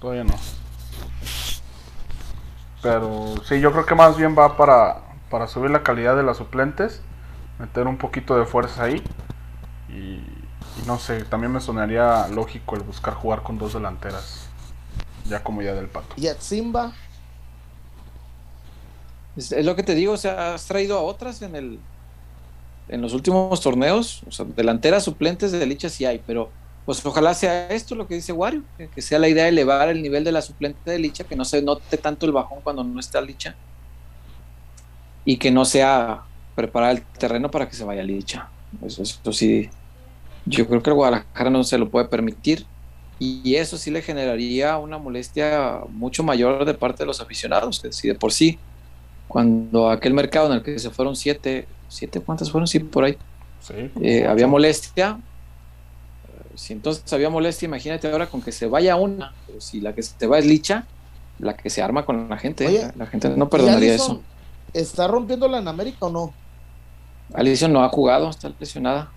todavía 0.00 0.24
no. 0.24 0.34
Pero 2.82 3.34
sí, 3.44 3.60
yo 3.60 3.72
creo 3.72 3.84
que 3.84 3.94
más 3.94 4.16
bien 4.16 4.36
va 4.38 4.56
para, 4.56 5.02
para 5.28 5.46
subir 5.46 5.70
la 5.70 5.82
calidad 5.82 6.16
de 6.16 6.22
las 6.22 6.38
suplentes, 6.38 7.02
meter 7.58 7.86
un 7.86 7.98
poquito 7.98 8.38
de 8.38 8.46
fuerza 8.46 8.84
ahí. 8.84 9.02
Y, 9.88 10.22
no 10.86 10.98
sé, 10.98 11.24
también 11.24 11.52
me 11.52 11.60
sonaría 11.60 12.28
lógico 12.28 12.76
el 12.76 12.82
buscar 12.82 13.14
jugar 13.14 13.42
con 13.42 13.58
dos 13.58 13.74
delanteras, 13.74 14.48
ya 15.26 15.42
como 15.42 15.60
ya 15.60 15.74
del 15.74 15.88
pato. 15.88 16.14
¿Y 16.16 16.28
Simba 16.38 16.92
es, 19.36 19.64
lo 19.64 19.76
que 19.76 19.82
te 19.82 19.94
digo, 19.94 20.12
o 20.12 20.16
sea, 20.16 20.54
has 20.54 20.66
traído 20.66 20.98
a 20.98 21.02
otras 21.02 21.42
en 21.42 21.56
el 21.56 21.78
en 22.90 23.00
los 23.00 23.14
últimos 23.14 23.60
torneos, 23.60 24.22
delanteras 24.56 25.04
suplentes 25.04 25.52
de 25.52 25.64
Licha 25.64 25.88
sí 25.88 26.04
hay, 26.04 26.20
pero 26.26 26.50
pues 26.84 27.04
ojalá 27.06 27.34
sea 27.34 27.68
esto 27.68 27.94
lo 27.94 28.06
que 28.06 28.16
dice 28.16 28.32
Wario, 28.32 28.62
que, 28.94 29.02
sea 29.02 29.18
la 29.18 29.28
idea 29.28 29.44
de 29.44 29.50
elevar 29.50 29.88
el 29.88 30.02
nivel 30.02 30.24
de 30.24 30.32
la 30.32 30.42
suplente 30.42 30.90
de 30.90 30.98
Licha, 30.98 31.24
que 31.24 31.36
no 31.36 31.44
se 31.44 31.62
note 31.62 31.96
tanto 31.96 32.26
el 32.26 32.32
bajón 32.32 32.60
cuando 32.62 32.82
no 32.82 32.98
está 32.98 33.20
Licha, 33.20 33.54
y 35.24 35.36
que 35.36 35.50
no 35.50 35.64
sea 35.64 36.22
preparar 36.54 36.96
el 36.96 37.02
terreno 37.02 37.50
para 37.50 37.68
que 37.68 37.76
se 37.76 37.84
vaya 37.84 38.02
Licha. 38.02 38.48
Eso, 38.84 39.02
eso 39.02 39.32
sí, 39.32 39.70
yo 40.46 40.66
creo 40.66 40.82
que 40.82 40.90
el 40.90 40.96
Guadalajara 40.96 41.50
no 41.50 41.62
se 41.62 41.78
lo 41.78 41.90
puede 41.90 42.06
permitir, 42.06 42.66
y 43.18 43.54
eso 43.54 43.76
sí 43.76 43.90
le 43.90 44.02
generaría 44.02 44.78
una 44.78 44.98
molestia 44.98 45.80
mucho 45.90 46.22
mayor 46.22 46.64
de 46.64 46.74
parte 46.74 47.04
de 47.04 47.06
los 47.06 47.20
aficionados, 47.20 47.78
que 47.78 47.92
si 47.92 48.08
de 48.08 48.14
por 48.14 48.32
sí 48.32 48.58
cuando 49.30 49.88
aquel 49.90 50.12
mercado 50.12 50.48
en 50.48 50.54
el 50.54 50.62
que 50.64 50.76
se 50.80 50.90
fueron 50.90 51.14
siete, 51.14 51.68
siete 51.90 52.20
cuántas 52.20 52.50
fueron, 52.50 52.66
sí, 52.66 52.78
por 52.78 53.04
ahí, 53.04 53.18
eh, 54.00 54.26
había 54.26 54.46
molestia. 54.46 55.18
Si 56.54 56.72
entonces 56.72 57.10
había 57.12 57.30
molestia, 57.30 57.66
imagínate 57.66 58.10
ahora 58.10 58.26
con 58.26 58.42
que 58.42 58.52
se 58.52 58.66
vaya 58.66 58.96
una, 58.96 59.32
pero 59.46 59.60
si 59.60 59.80
la 59.80 59.94
que 59.94 60.02
se 60.02 60.26
va 60.26 60.38
es 60.38 60.46
licha, 60.46 60.86
la 61.38 61.56
que 61.56 61.70
se 61.70 61.82
arma 61.82 62.04
con 62.04 62.28
la 62.28 62.38
gente, 62.38 62.92
la 62.96 63.06
gente 63.06 63.28
no 63.30 63.48
perdonaría 63.48 63.94
eso. 63.94 64.22
¿Está 64.72 65.08
rompiéndola 65.08 65.58
en 65.58 65.68
América 65.68 66.06
o 66.06 66.10
no? 66.10 66.32
Alison 67.34 67.72
no 67.72 67.82
ha 67.82 67.88
jugado, 67.88 68.30
está 68.30 68.52
lesionada. 68.58 69.10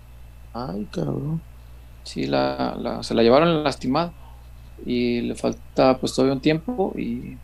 Ay, 0.52 0.86
cabrón. 0.90 1.40
Sí, 2.04 2.26
la, 2.26 3.00
se 3.02 3.14
la 3.14 3.22
llevaron 3.22 3.64
lastimada 3.64 4.12
y 4.84 5.22
le 5.22 5.34
falta 5.34 5.98
pues 5.98 6.14
todavía 6.14 6.34
un 6.34 6.40
tiempo 6.40 6.92
y 6.96 7.36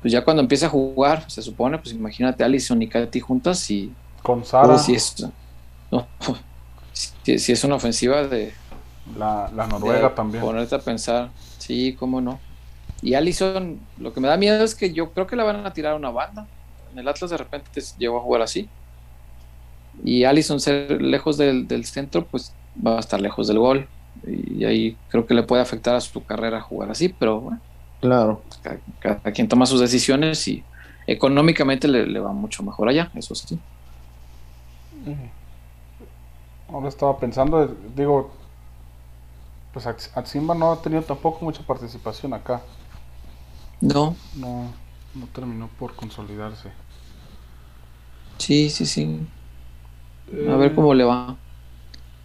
pues 0.00 0.12
ya 0.12 0.24
cuando 0.24 0.42
empieza 0.42 0.66
a 0.66 0.70
jugar, 0.70 1.30
se 1.30 1.42
supone, 1.42 1.78
pues 1.78 1.94
imagínate 1.94 2.44
Alison 2.44 2.80
y 2.82 2.88
Katy 2.88 3.20
juntas 3.20 3.70
y... 3.70 3.92
Con 4.22 4.44
Sara. 4.44 4.78
si, 4.78 4.94
es, 4.94 5.16
si, 6.92 7.52
es 7.52 7.64
una 7.64 7.76
ofensiva 7.76 8.26
de... 8.26 8.52
La, 9.16 9.50
Noruega 9.68 10.14
también. 10.14 10.42
Ponerte 10.42 10.74
a 10.74 10.78
pensar, 10.78 11.30
sí, 11.58 11.96
cómo 11.98 12.20
no. 12.20 12.38
Y 13.02 13.14
Alison, 13.14 13.80
lo 13.98 14.12
que 14.12 14.20
me 14.20 14.28
da 14.28 14.36
miedo 14.36 14.62
es 14.62 14.74
que 14.74 14.92
yo 14.92 15.10
creo 15.10 15.26
que 15.26 15.34
la 15.34 15.44
van 15.44 15.66
a 15.66 15.72
tirar 15.72 15.94
a 15.94 15.96
una 15.96 16.10
banda. 16.10 16.46
En 16.92 16.98
el 17.00 17.08
Atlas 17.08 17.30
de 17.30 17.36
repente 17.36 17.82
llegó 17.98 18.18
a 18.18 18.22
jugar 18.22 18.42
así. 18.42 18.68
Y 20.04 20.24
Alison 20.24 20.60
ser 20.60 21.02
lejos 21.02 21.36
del, 21.36 21.66
del 21.66 21.84
centro, 21.84 22.24
pues 22.24 22.52
va 22.84 22.96
a 22.96 23.00
estar 23.00 23.20
lejos 23.20 23.48
del 23.48 23.58
gol. 23.58 23.88
Y 24.26 24.64
ahí 24.64 24.96
creo 25.08 25.26
que 25.26 25.34
le 25.34 25.42
puede 25.42 25.62
afectar 25.62 25.96
a 25.96 26.00
su 26.00 26.24
carrera 26.24 26.60
jugar 26.60 26.90
así, 26.90 27.08
pero 27.08 27.40
bueno 27.40 27.60
Claro. 28.02 28.42
Cada, 28.98 29.30
quien 29.30 29.46
toma 29.46 29.64
sus 29.64 29.80
decisiones 29.80 30.46
y 30.48 30.64
económicamente 31.06 31.86
le, 31.86 32.18
va 32.18 32.32
mucho 32.32 32.64
mejor 32.64 32.88
allá, 32.88 33.12
eso 33.14 33.32
sí. 33.36 33.56
Ahora 36.68 36.88
estaba 36.88 37.18
pensando, 37.18 37.76
digo, 37.94 38.30
pues 39.72 39.86
Atsimba 39.86 40.54
no 40.54 40.72
ha 40.72 40.82
tenido 40.82 41.02
tampoco 41.02 41.44
mucha 41.44 41.62
participación 41.62 42.34
acá. 42.34 42.62
No. 43.80 44.14
No, 44.36 44.72
no 45.14 45.26
terminó 45.34 45.68
por 45.78 45.94
consolidarse. 45.94 46.70
Sí, 48.38 48.70
sí, 48.70 48.86
sí. 48.86 49.26
A 50.48 50.56
ver 50.56 50.72
eh, 50.72 50.74
cómo 50.74 50.94
le 50.94 51.04
va. 51.04 51.36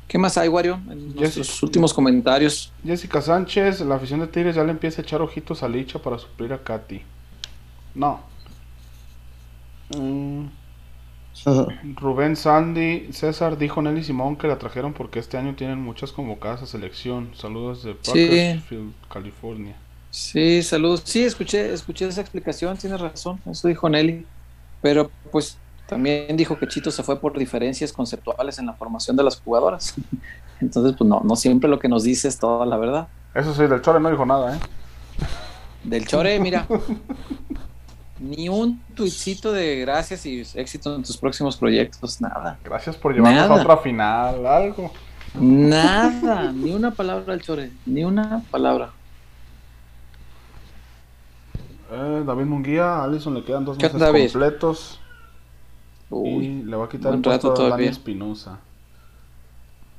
¿Qué 0.08 0.18
más 0.18 0.38
hay, 0.38 0.48
Wario? 0.48 0.76
En 0.90 1.16
nuestros 1.16 1.62
últimos 1.64 1.94
comentarios. 1.94 2.72
Jessica 2.84 3.22
Sánchez, 3.22 3.82
la 3.82 3.96
afición 3.96 4.22
de 4.22 4.28
Tigres 4.28 4.56
ya 4.56 4.64
le 4.64 4.72
empieza 4.72 5.02
a 5.02 5.04
echar 5.04 5.22
ojitos 5.22 5.64
a 5.64 5.68
Licha 5.68 6.00
para 6.00 6.18
suplir 6.18 6.54
a 6.54 6.64
Katy. 6.64 7.02
No. 7.96 8.22
Mm. 9.98 10.46
Rubén 11.96 12.36
Sandy, 12.36 13.12
César 13.14 13.58
dijo 13.58 13.82
Nelly 13.82 14.04
Simón 14.04 14.36
que 14.36 14.48
la 14.48 14.58
trajeron 14.58 14.94
porque 14.94 15.20
este 15.20 15.38
año 15.38 15.56
tienen 15.56 15.80
muchas 15.80 16.12
convocadas 16.12 16.62
a 16.64 16.66
selección. 16.66 17.32
Saludos 17.36 17.84
de 17.84 17.94
Parkersfield, 17.94 18.94
California. 19.10 19.76
Sí, 20.10 20.64
saludos. 20.64 21.04
Sí, 21.06 21.24
escuché, 21.24 21.74
escuché 21.74 22.08
esa 22.08 22.22
explicación, 22.22 22.78
tienes 22.78 23.00
razón, 23.00 23.40
eso 23.50 23.68
dijo 23.68 23.90
Nelly. 23.90 24.26
Pero 24.82 25.12
pues 25.32 25.58
también 25.88 26.36
dijo 26.36 26.58
que 26.58 26.68
Chito 26.68 26.92
se 26.92 27.04
fue 27.04 27.20
por 27.20 27.38
diferencias 27.38 27.94
conceptuales 27.94 28.60
en 28.60 28.66
la 28.66 28.74
formación 28.74 29.16
de 29.16 29.24
las 29.24 29.40
jugadoras. 29.40 29.96
Entonces, 30.60 30.96
pues 30.98 31.08
no, 31.08 31.22
no 31.24 31.36
siempre 31.36 31.70
lo 31.70 31.80
que 31.80 31.88
nos 31.88 32.04
dice 32.04 32.28
es 32.28 32.40
toda 32.40 32.66
la 32.66 32.78
verdad. 32.78 33.08
Eso 33.36 33.54
sí, 33.54 33.68
del 33.68 33.82
Chore 33.82 34.00
no 34.00 34.10
dijo 34.10 34.26
nada, 34.26 34.56
¿eh? 34.56 34.60
Del 35.84 36.08
Chore, 36.08 36.40
mira. 36.40 36.68
Ni 38.20 38.50
un 38.50 38.80
tuitcito 38.96 39.52
de 39.52 39.80
gracias 39.80 40.26
y 40.26 40.42
éxito 40.56 40.96
en 40.96 41.04
tus 41.04 41.18
próximos 41.18 41.56
proyectos, 41.56 42.20
nada. 42.20 42.58
Gracias 42.64 42.96
por 42.96 43.14
llevarnos 43.14 43.50
a 43.50 43.62
otra 43.62 43.78
final, 43.78 44.46
algo. 44.46 44.92
Nada, 45.40 46.52
ni 46.54 46.72
una 46.72 46.92
palabra 46.92 47.34
al 47.34 47.42
Chore, 47.42 47.72
ni 47.86 48.04
una 48.04 48.44
palabra. 48.50 48.92
Eh, 51.92 52.24
David 52.26 52.46
Munguía, 52.46 52.96
a 52.96 53.04
Alison 53.04 53.34
le 53.34 53.44
quedan 53.44 53.66
dos 53.66 53.78
meses 53.78 54.02
completos. 54.02 55.00
y 56.12 56.64
le 56.64 56.76
va 56.76 56.86
a 56.86 56.90
quitar 56.90 57.14
el 57.14 57.22
puesto 57.22 57.54
a 57.54 57.70
Dani 57.70 57.86
Espinosa. 57.86 58.60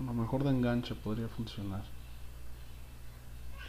A 0.01 0.03
lo 0.03 0.13
mejor 0.13 0.45
de 0.45 0.51
enganche 0.51 0.95
podría 0.95 1.29
funcionar. 1.29 1.83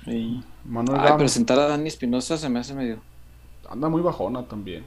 Sí. 0.05 0.43
Manuel 0.65 1.01
Ay, 1.01 1.17
presentar 1.17 1.59
a 1.59 1.67
Dani 1.67 1.87
Espinosa 1.87 2.37
se 2.37 2.49
me 2.49 2.59
hace 2.59 2.73
medio. 2.73 2.99
Anda 3.69 3.88
muy 3.88 4.01
bajona 4.01 4.43
también. 4.43 4.83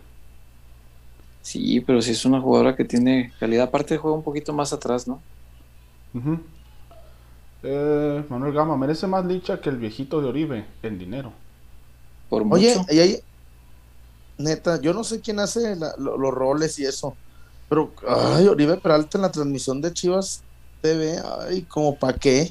Sí, 1.43 1.81
pero 1.81 2.01
si 2.03 2.13
es 2.13 2.25
una 2.25 2.41
jugadora 2.41 2.77
que 2.77 2.85
tiene 2.85 3.33
calidad, 3.39 3.65
aparte 3.65 3.97
juega 3.97 4.17
un 4.17 4.23
poquito 4.23 4.53
más 4.53 4.73
atrás, 4.73 5.09
¿no? 5.09 5.21
eh, 7.63 8.25
Manuel 8.29 8.53
Gama, 8.53 8.77
merece 8.77 9.07
más 9.07 9.25
licha 9.25 9.61
que 9.61 9.71
el 9.71 9.77
viejito 9.77 10.21
de 10.21 10.29
Oribe 10.29 10.65
en 10.83 10.99
dinero. 10.99 11.33
Por 12.29 12.45
Oye, 12.51 12.75
y 12.91 12.99
ahí, 12.99 13.19
neta, 14.39 14.81
yo 14.81 14.95
no 14.95 15.05
sé 15.05 15.21
quién 15.21 15.39
hace 15.41 15.77
los 15.77 16.35
roles 16.35 16.79
y 16.79 16.85
eso, 16.85 17.17
pero, 17.69 17.91
ay, 18.07 18.47
Oribe 18.49 18.77
Peralta 18.77 19.19
en 19.19 19.23
la 19.23 19.33
transmisión 19.33 19.81
de 19.81 19.93
Chivas 19.93 20.43
TV, 20.81 21.19
ay, 21.41 21.63
como 21.63 21.97
para 21.97 22.19
qué. 22.19 22.51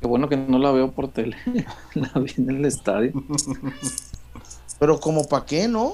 Qué 0.00 0.06
bueno 0.06 0.28
que 0.28 0.36
no 0.36 0.58
la 0.58 0.72
veo 0.72 0.90
por 0.92 1.08
tele, 1.08 1.36
la 1.94 2.10
vi 2.20 2.32
en 2.38 2.50
el 2.50 2.64
estadio. 2.64 3.12
Pero 4.80 4.98
como 4.98 5.28
para 5.28 5.44
qué, 5.44 5.68
¿no? 5.68 5.92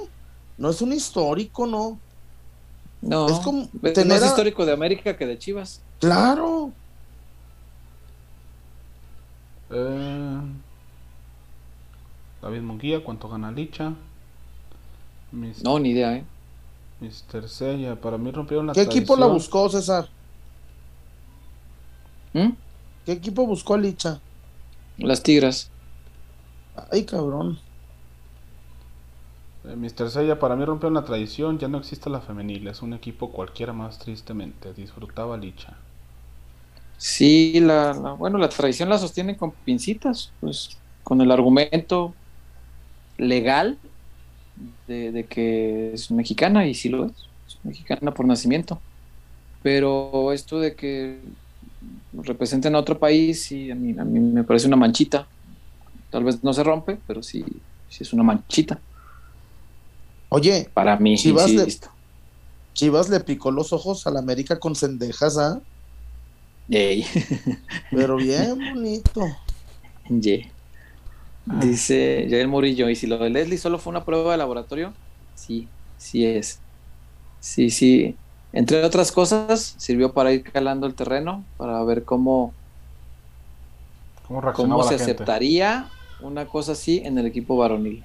No 0.57 0.71
es 0.71 0.81
un 0.81 0.93
histórico, 0.93 1.67
¿no? 1.67 1.99
No, 3.03 3.29
es 3.29 3.39
como 3.41 3.69
más 3.73 4.25
histórico 4.25 4.65
de 4.65 4.73
América 4.73 5.17
que 5.17 5.27
de 5.27 5.39
Chivas. 5.39 5.83
Claro. 6.01 6.71
Eh, 9.71 10.41
David 12.41 12.61
Munguía, 12.63 13.03
¿cuánto 13.03 13.29
gana 13.29 13.51
Licha? 13.51 13.93
No, 15.63 15.79
ni 15.79 15.91
idea, 15.91 16.15
¿eh? 16.15 16.25
Mister 17.01 17.49
Sella, 17.49 17.97
para 17.97 18.17
mí 18.17 18.31
rompieron 18.31 18.69
la 18.69 18.73
¿Qué 18.73 18.83
equipo 18.83 19.17
la 19.17 19.27
buscó, 19.27 19.69
César? 19.69 20.09
¿Mm? 22.33 22.51
¿Qué 23.05 23.13
equipo 23.13 23.47
buscó 23.47 23.75
a 23.75 23.79
Licha? 23.79 24.21
Las 24.97 25.23
Tigras. 25.23 25.71
Ay, 26.91 27.05
cabrón. 27.05 27.59
Eh, 29.67 29.77
Mister 29.77 30.11
Sella, 30.11 30.39
para 30.39 30.57
mí 30.57 30.65
rompió 30.65 30.89
una 30.89 31.05
tradición, 31.05 31.59
ya 31.59 31.69
no 31.69 31.79
existe 31.79 32.11
la 32.11 32.21
femenil, 32.21 32.69
es 32.69 32.83
un 32.83 32.93
equipo 32.93 33.31
cualquiera 33.31 33.73
más 33.73 33.99
tristemente, 33.99 34.73
disfrutaba 34.73 35.37
Licha. 35.37 35.75
Sí, 36.99 37.61
la, 37.61 37.93
bueno, 38.19 38.39
la 38.39 38.49
tradición 38.49 38.89
la 38.89 38.99
sostienen 38.99 39.35
con 39.35 39.53
pincitas, 39.53 40.33
pues 40.41 40.79
con 41.05 41.21
el 41.21 41.31
argumento 41.31 42.15
legal 43.19 43.77
de, 44.87 45.27
que 45.29 45.93
es 45.93 46.11
mexicana 46.11 46.67
y 46.67 46.75
sí 46.75 46.89
lo 46.89 47.07
es, 47.07 47.13
es 47.49 47.59
mexicana 47.65 48.13
por 48.13 48.27
nacimiento. 48.27 48.81
Pero 49.63 50.33
esto 50.33 50.59
de 50.59 50.75
que 50.75 51.21
representen 52.15 52.75
a 52.75 52.79
otro 52.79 52.99
país 52.99 53.53
y 53.53 53.71
a 53.71 53.75
mí, 53.75 53.95
a 53.99 54.05
mí 54.05 54.21
me 54.21 54.45
parece 54.45 54.67
una 54.67 54.77
manchita. 54.77 55.27
Tal 56.11 56.25
vez 56.25 56.43
no 56.43 56.53
se 56.55 56.65
rompe, 56.65 56.99
pero 57.07 57.23
sí 57.23 57.45
es 57.91 58.13
una 58.13 58.23
manchita. 58.23 58.81
Oye, 60.29 60.69
para 60.75 60.97
mí, 60.99 61.17
Chivas, 61.17 61.51
le, 61.51 61.67
Chivas 62.73 63.09
le 63.09 63.21
picó 63.21 63.51
los 63.51 63.73
ojos 63.73 64.07
a 64.07 64.11
la 64.11 64.19
América 64.19 64.59
con 64.59 64.75
cendejas, 64.75 65.39
¿ah? 65.39 65.61
Pero 67.91 68.17
bien 68.17 68.59
bonito. 68.75 69.23
Dice 71.47 72.27
Jair 72.29 72.49
Murillo, 72.49 72.89
¿y 72.89 72.97
si 72.97 73.07
lo 73.07 73.19
de 73.19 73.31
Leslie 73.31 73.59
solo 73.59 73.79
fue 73.79 73.93
una 73.93 74.05
prueba 74.05 74.33
de 74.33 74.39
laboratorio? 74.39 74.93
Sí, 75.37 75.69
sí 75.97 76.27
es. 76.27 76.59
Sí, 77.39 77.71
sí. 77.71 78.17
Entre 78.53 78.83
otras 78.83 79.13
cosas, 79.13 79.75
sirvió 79.79 80.13
para 80.13 80.33
ir 80.33 80.43
calando 80.43 80.87
el 80.87 80.95
terreno, 80.95 81.45
para 81.57 81.83
ver 81.85 82.05
cómo, 82.05 82.53
cómo, 84.55 84.83
se 84.83 84.97
aceptaría 84.97 85.89
una 86.21 86.47
cosa 86.47 86.73
así 86.73 87.01
en 87.05 87.19
el 87.19 87.27
equipo 87.27 87.57
varonil. 87.57 88.03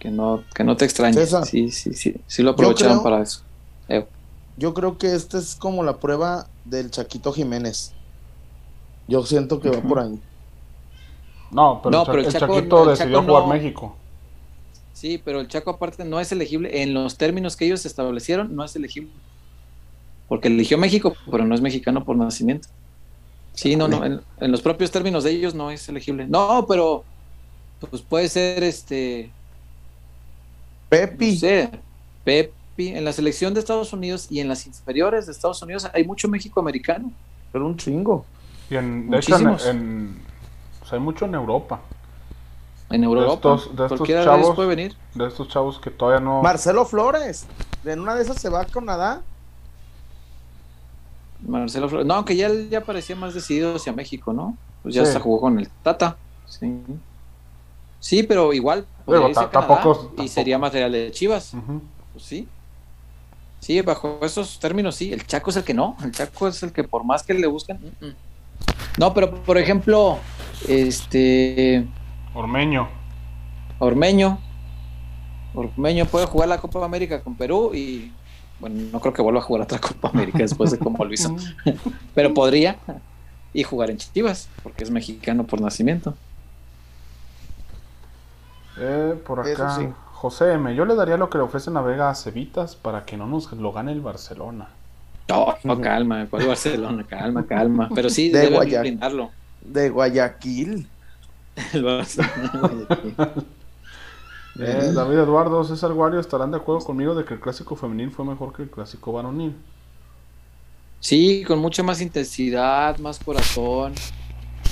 Que 0.00 0.10
no, 0.10 0.42
que 0.54 0.64
no 0.64 0.76
te 0.76 0.84
extrañe. 0.84 1.24
Sí, 1.44 1.70
sí, 1.70 1.94
sí. 1.94 2.16
Sí 2.26 2.42
lo 2.42 2.50
aprovecharon 2.50 3.02
para 3.02 3.22
eso. 3.22 3.42
Yo 4.56 4.74
creo 4.74 4.98
que 4.98 5.14
esta 5.14 5.38
es 5.38 5.54
como 5.54 5.84
la 5.84 5.98
prueba 5.98 6.48
del 6.64 6.90
Chaquito 6.90 7.32
Jiménez. 7.32 7.92
Yo 9.06 9.24
siento 9.24 9.60
que 9.60 9.70
va 9.70 9.80
por 9.80 10.00
ahí. 10.00 10.20
No, 11.50 11.80
pero, 11.82 12.04
el, 12.18 12.28
Chaquito 12.28 12.86
decidió 12.86 13.22
jugar 13.22 13.46
México. 13.46 13.96
Sí, 14.92 15.20
pero 15.24 15.40
el 15.40 15.48
Chaco 15.48 15.70
aparte 15.70 16.04
no 16.04 16.20
es 16.20 16.30
elegible. 16.30 16.82
En 16.82 16.92
los 16.92 17.16
términos 17.16 17.56
que 17.56 17.64
ellos 17.64 17.86
establecieron, 17.86 18.54
no 18.54 18.64
es 18.64 18.76
elegible. 18.76 19.10
Porque 20.28 20.48
eligió 20.48 20.78
México, 20.78 21.14
pero 21.30 21.44
no 21.44 21.54
es 21.54 21.60
mexicano 21.60 22.04
por 22.04 22.16
nacimiento. 22.16 22.68
Sí, 23.54 23.76
no, 23.76 23.88
no. 23.88 24.04
En, 24.04 24.52
los 24.52 24.62
propios 24.62 24.90
términos 24.90 25.24
de 25.24 25.32
ellos 25.32 25.54
no 25.54 25.70
es 25.70 25.88
elegible. 25.88 26.26
No, 26.26 26.66
pero 26.68 27.04
pues 27.90 28.02
puede 28.02 28.28
ser 28.28 28.62
este. 28.62 29.30
Pepi. 30.90 31.40
No 31.42 31.78
Pepi. 32.24 32.88
En 32.88 33.04
la 33.04 33.12
selección 33.12 33.54
de 33.54 33.60
Estados 33.60 33.92
Unidos 33.92 34.26
y 34.30 34.40
en 34.40 34.48
las 34.48 34.66
inferiores 34.66 35.26
de 35.26 35.32
Estados 35.32 35.62
Unidos 35.62 35.88
hay 35.94 36.04
mucho 36.04 36.28
México 36.28 36.60
americano. 36.60 37.10
Pero 37.52 37.66
un 37.66 37.76
chingo. 37.76 38.26
Y 38.68 38.76
en, 38.76 39.10
de 39.10 39.18
hecho, 39.18 39.36
en, 39.66 40.20
hay 40.90 40.98
mucho 40.98 41.24
en 41.24 41.34
Europa. 41.34 41.80
En 42.90 43.04
Europa. 43.04 43.56
De 43.72 43.84
estos, 43.86 44.08
chavos, 44.08 44.56
puede 44.56 44.68
venir. 44.68 44.96
De 45.14 45.26
estos 45.26 45.48
chavos 45.48 45.78
que 45.78 45.90
todavía 45.90 46.20
no. 46.20 46.42
Marcelo 46.42 46.84
Flores. 46.84 47.46
En 47.84 48.00
una 48.00 48.14
de 48.14 48.22
esas 48.22 48.40
se 48.40 48.48
va 48.48 48.64
con 48.64 48.86
nada. 48.86 49.22
Marcelo 51.46 51.88
Flores. 51.88 52.06
No, 52.06 52.14
aunque 52.14 52.36
ya, 52.36 52.50
ya 52.70 52.80
parecía 52.80 53.14
más 53.14 53.34
decidido 53.34 53.76
hacia 53.76 53.92
México, 53.92 54.32
¿no? 54.32 54.56
Pues 54.82 54.94
ya 54.94 55.04
se 55.04 55.20
jugó 55.20 55.40
con 55.40 55.58
el 55.58 55.68
Tata. 55.82 56.16
Sí. 56.46 56.80
Sí, 58.00 58.22
pero 58.22 58.52
igual. 58.52 58.86
Tampoco, 59.50 60.12
Y 60.18 60.28
sería 60.28 60.58
material 60.58 60.92
de 60.92 61.10
Chivas. 61.10 61.52
Pues 62.12 62.24
sí. 62.24 62.48
Sí, 63.60 63.80
bajo 63.82 64.18
esos 64.22 64.58
términos, 64.58 64.96
sí. 64.96 65.12
El 65.12 65.26
Chaco 65.26 65.50
es 65.50 65.56
el 65.56 65.64
que 65.64 65.74
no. 65.74 65.96
El 66.02 66.12
Chaco 66.12 66.48
es 66.48 66.62
el 66.62 66.72
que 66.72 66.84
por 66.84 67.04
más 67.04 67.22
que 67.22 67.34
le 67.34 67.46
busquen. 67.46 67.76
Mm. 68.00 68.98
No, 68.98 69.14
pero 69.14 69.34
por 69.42 69.58
ejemplo, 69.58 70.18
este. 70.66 71.86
Ormeño. 72.34 72.88
Ormeño. 73.78 74.38
Ormeño 75.54 76.06
puede 76.06 76.26
jugar 76.26 76.48
la 76.48 76.58
Copa 76.58 76.84
América 76.84 77.22
con 77.22 77.34
Perú 77.34 77.72
y. 77.74 78.12
Bueno, 78.60 78.82
no 78.92 79.00
creo 79.00 79.14
que 79.14 79.22
vuelva 79.22 79.40
a 79.40 79.42
jugar 79.42 79.62
otra 79.62 79.78
Copa 79.78 80.08
América 80.08 80.38
después 80.38 80.70
de 80.70 80.78
cómo 80.78 81.04
lo 81.04 81.12
hizo. 81.12 81.34
pero 82.14 82.32
podría. 82.34 82.78
Y 83.52 83.64
jugar 83.64 83.90
en 83.90 83.96
Chivas, 83.96 84.48
porque 84.62 84.84
es 84.84 84.90
mexicano 84.90 85.44
por 85.44 85.60
nacimiento. 85.60 86.14
Eh, 88.80 89.14
por 89.24 89.40
acá. 89.40 89.94
José 90.12 90.52
M. 90.52 90.74
Yo 90.74 90.84
le 90.84 90.94
daría 90.94 91.16
lo 91.16 91.30
que 91.30 91.38
le 91.38 91.44
ofrecen 91.44 91.76
a 91.76 91.82
Vega 91.82 92.10
a 92.10 92.14
Cevitas 92.14 92.76
para 92.76 93.04
que 93.04 93.16
no 93.16 93.26
nos 93.26 93.50
lo 93.52 93.72
gane 93.72 93.92
el 93.92 94.00
Barcelona. 94.00 94.68
No, 95.64 95.80
calma, 95.80 96.26
¿cuál 96.28 96.46
Barcelona? 96.46 97.06
Calma, 97.06 97.46
calma. 97.46 97.88
Pero 97.94 98.10
sí, 98.10 98.30
de 98.30 98.50
debe 98.50 98.80
brindarlo. 98.80 99.30
De 99.60 99.88
Guayaquil. 99.90 100.88
Eh, 104.58 104.92
David 104.92 105.18
Eduardo, 105.18 105.62
César 105.64 105.92
Guario 105.92 106.20
estarán 106.20 106.50
de 106.50 106.56
acuerdo 106.56 106.84
conmigo 106.84 107.14
de 107.14 107.24
que 107.24 107.34
el 107.34 107.40
clásico 107.40 107.76
femenil 107.76 108.10
fue 108.10 108.24
mejor 108.24 108.52
que 108.52 108.62
el 108.62 108.70
clásico 108.70 109.12
varonil. 109.12 109.54
Sí, 110.98 111.44
con 111.46 111.60
mucha 111.60 111.82
más 111.82 112.00
intensidad, 112.00 112.98
más 112.98 113.18
corazón, 113.20 113.94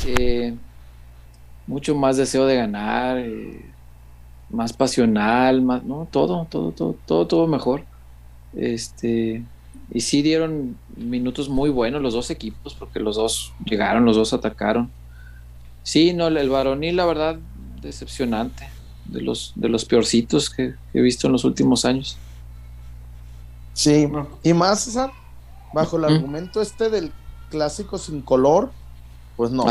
eh, 0.07 0.55
mucho 1.67 1.95
más 1.95 2.17
deseo 2.17 2.45
de 2.45 2.57
ganar, 2.57 3.19
eh, 3.19 3.68
más 4.51 4.73
pasional, 4.73 5.63
más, 5.63 5.85
no, 5.85 6.09
todo, 6.11 6.47
todo, 6.51 6.73
todo, 6.73 6.97
todo, 7.07 7.27
todo 7.27 7.47
mejor. 7.47 7.85
Este, 8.55 9.45
y 9.91 10.01
sí 10.01 10.23
dieron 10.23 10.77
minutos 10.97 11.49
muy 11.49 11.71
buenos 11.71 12.03
los 12.03 12.15
dos 12.15 12.31
equipos, 12.31 12.75
porque 12.75 13.01
los 13.01 13.17
dos 13.17 13.53
llegaron, 13.65 14.05
los 14.05 14.17
dos 14.17 14.33
atacaron. 14.33 14.91
Sí, 15.83 16.13
no, 16.13 16.29
el 16.29 16.49
varonil, 16.49 16.97
la 16.97 17.07
verdad, 17.07 17.39
decepcionante. 17.81 18.69
De 19.07 19.23
los, 19.23 19.53
de 19.55 19.71
los 19.71 19.87
peorcitos 19.87 20.51
que, 20.51 20.75
he 20.93 21.01
visto 21.01 21.29
en 21.29 21.33
los 21.33 21.45
últimos 21.45 21.87
años. 21.87 22.19
Sí, 23.73 24.07
y 24.43 24.53
más, 24.53 24.81
César, 24.81 25.13
bajo 25.73 25.97
el 25.97 26.05
argumento 26.05 26.61
este 26.61 26.91
del 26.91 27.11
clásico 27.49 27.97
sin 27.97 28.21
color, 28.21 28.71
pues 29.37 29.51
no, 29.51 29.65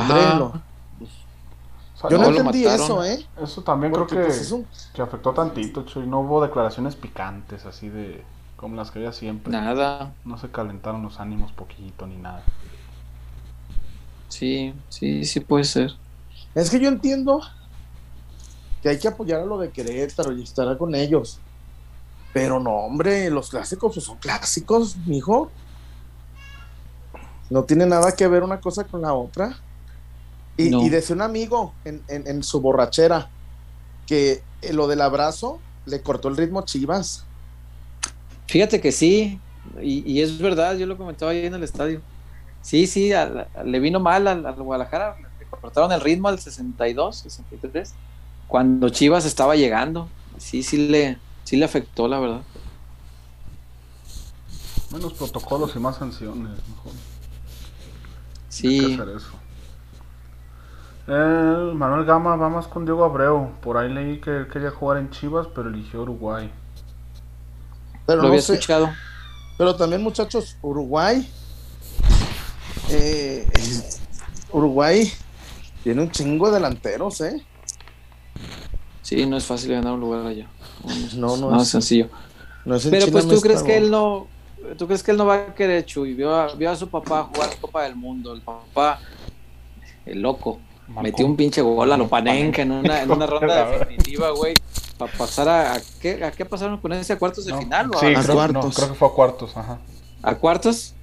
yo 2.10 2.18
no, 2.18 2.30
entendí 2.30 2.66
eso, 2.66 3.04
¿eh? 3.04 3.26
Eso 3.42 3.64
también 3.64 3.92
creo 3.92 4.06
que, 4.06 4.16
pues, 4.16 4.54
que 4.94 5.02
afectó 5.02 5.34
tantito, 5.34 5.84
Chuy. 5.84 6.06
No 6.06 6.20
hubo 6.20 6.42
declaraciones 6.42 6.96
picantes 6.96 7.66
así 7.66 7.90
de 7.90 8.24
como 8.56 8.76
las 8.76 8.92
que 8.92 9.00
había 9.00 9.12
siempre. 9.12 9.52
Nada. 9.52 10.14
No 10.24 10.38
se 10.38 10.50
calentaron 10.50 11.02
los 11.02 11.20
ánimos 11.20 11.52
poquito 11.52 12.06
ni 12.06 12.18
nada. 12.18 12.44
Sí, 14.30 14.74
sí, 14.90 15.26
sí 15.26 15.40
puede 15.40 15.64
ser. 15.64 15.94
Es 16.54 16.70
que 16.70 16.80
yo 16.80 16.88
entiendo 16.88 17.42
que 18.82 18.90
hay 18.90 19.00
que 19.00 19.08
apoyar 19.08 19.42
a 19.42 19.46
lo 19.46 19.58
de 19.58 19.72
Querétaro 19.72 20.32
y 20.34 20.44
estar 20.44 20.78
con 20.78 20.94
ellos. 20.94 21.40
Pero 22.34 22.60
no, 22.60 22.72
hombre, 22.72 23.30
los 23.32 23.50
clásicos 23.50 23.94
pues, 23.96 24.06
son 24.06 24.18
clásicos, 24.18 24.98
mijo. 25.06 25.50
No 27.50 27.64
tiene 27.64 27.86
nada 27.86 28.12
que 28.12 28.28
ver 28.28 28.44
una 28.44 28.60
cosa 28.60 28.84
con 28.84 29.02
la 29.02 29.14
otra. 29.14 29.58
Y, 30.58 30.90
decía 30.90 31.16
un 31.16 31.22
amigo 31.22 31.74
en, 31.86 32.44
su 32.44 32.60
borrachera 32.62 33.30
que 34.08 34.42
lo 34.72 34.88
del 34.88 35.02
abrazo 35.02 35.60
le 35.86 36.02
cortó 36.02 36.30
el 36.30 36.38
ritmo 36.38 36.60
a 36.60 36.66
Chivas. 36.66 37.26
Fíjate 38.48 38.82
que 38.82 38.92
sí, 38.92 39.40
y, 39.82 40.22
es 40.22 40.40
verdad, 40.40 40.76
yo 40.78 40.86
lo 40.88 40.98
comentaba 40.98 41.32
ahí 41.32 41.46
en 41.46 41.54
el 41.54 41.64
estadio. 41.64 42.02
Sí, 42.62 42.88
sí, 42.88 43.12
le 43.66 43.80
vino 43.80 44.00
mal 44.00 44.28
al, 44.28 44.56
Guadalajara, 44.56 45.16
le 45.40 45.46
cortaron 45.46 45.92
el 45.92 46.02
ritmo 46.02 46.28
al 46.28 46.40
62, 46.40 47.18
63, 47.18 47.94
cuando 48.48 48.90
Chivas 48.90 49.26
estaba 49.26 49.56
llegando. 49.56 50.10
Sí, 50.38 50.64
sí 50.64 50.88
le, 50.88 51.18
sí 51.44 51.58
le 51.58 51.66
afectó, 51.66 52.08
la 52.08 52.20
verdad. 52.20 52.42
Menos 54.92 55.14
protocolos 55.14 55.76
y 55.76 55.80
más 55.80 55.98
sanciones, 55.98 56.52
mejor. 56.68 56.94
Sí. 58.50 58.98
eso. 59.16 59.47
Manuel 61.08 62.04
Gama 62.04 62.36
vamos 62.36 62.68
con 62.68 62.84
Diego 62.84 63.06
Abreu. 63.06 63.52
Por 63.62 63.78
ahí 63.78 63.92
leí 63.92 64.20
que 64.20 64.30
él 64.30 64.48
quería 64.48 64.72
jugar 64.72 64.98
en 64.98 65.10
Chivas, 65.10 65.48
pero 65.56 65.70
eligió 65.70 66.02
Uruguay. 66.02 66.52
Pero 68.06 68.22
Lo 68.22 68.28
había 68.28 68.40
escuchado. 68.40 68.90
Pero 69.58 69.76
también, 69.76 70.04
muchachos, 70.04 70.58
Uruguay. 70.62 71.28
Eh, 72.90 73.48
Uruguay 74.52 75.12
tiene 75.84 76.02
un 76.02 76.12
chingo 76.12 76.48
de 76.48 76.56
delanteros, 76.56 77.22
¿eh? 77.22 77.44
Sí, 79.02 79.26
no 79.26 79.38
es 79.38 79.46
fácil 79.46 79.72
ganar 79.72 79.94
un 79.94 80.02
lugar 80.02 80.26
allá. 80.26 80.48
No, 81.16 81.38
no, 81.38 81.62
es, 81.62 81.70
sencillo. 81.70 82.10
Pero 82.66 83.08
pues 83.12 83.28
tú 83.28 83.40
crees 83.40 83.64
que 83.64 83.78
él 83.78 83.90
no, 83.90 84.28
tú 84.78 84.86
crees 84.86 85.02
que 85.02 85.12
él 85.12 85.18
no 85.18 85.26
va 85.26 85.36
a 85.36 85.56
querer 85.56 85.86
Chuy. 85.86 86.14
Vio 86.14 86.36
a, 86.36 86.54
vio 86.54 86.70
a 86.70 86.76
su 86.76 86.90
papá 86.90 87.30
jugar 87.34 87.50
Copa 87.60 87.84
del 87.84 87.96
Mundo. 87.96 88.34
El 88.34 88.42
papá, 88.42 89.00
el 90.06 90.22
loco, 90.22 90.60
metió 90.88 91.26
un 91.26 91.36
pinche 91.36 91.62
gol 91.62 91.92
a 91.92 91.98
lo 91.98 92.08
panenca 92.08 92.62
en 92.62 92.72
una, 92.72 93.04
en 93.04 93.12
una 93.12 93.26
ronda 93.28 93.70
definitiva, 93.70 94.32
güey. 94.32 94.54
Para 94.98 95.12
pasar 95.12 95.48
a, 95.48 95.74
a, 95.76 95.82
qué, 96.02 96.24
¿a 96.24 96.32
qué 96.32 96.44
pasaron 96.44 96.80
con 96.80 96.92
ese 96.94 97.14
a 97.14 97.20
cuartos 97.20 97.46
de 97.46 97.56
final? 97.56 97.92
sí, 98.00 98.08
a, 98.08 98.24
creo, 98.24 98.36
cuartos. 98.36 98.76
creo 98.76 98.88
que 98.90 98.96
fue 98.96 99.08
a 99.08 99.12
cuartos, 99.12 99.56
ajá. 99.56 99.80
¿A 100.24 100.36
cuartos? 100.36 100.94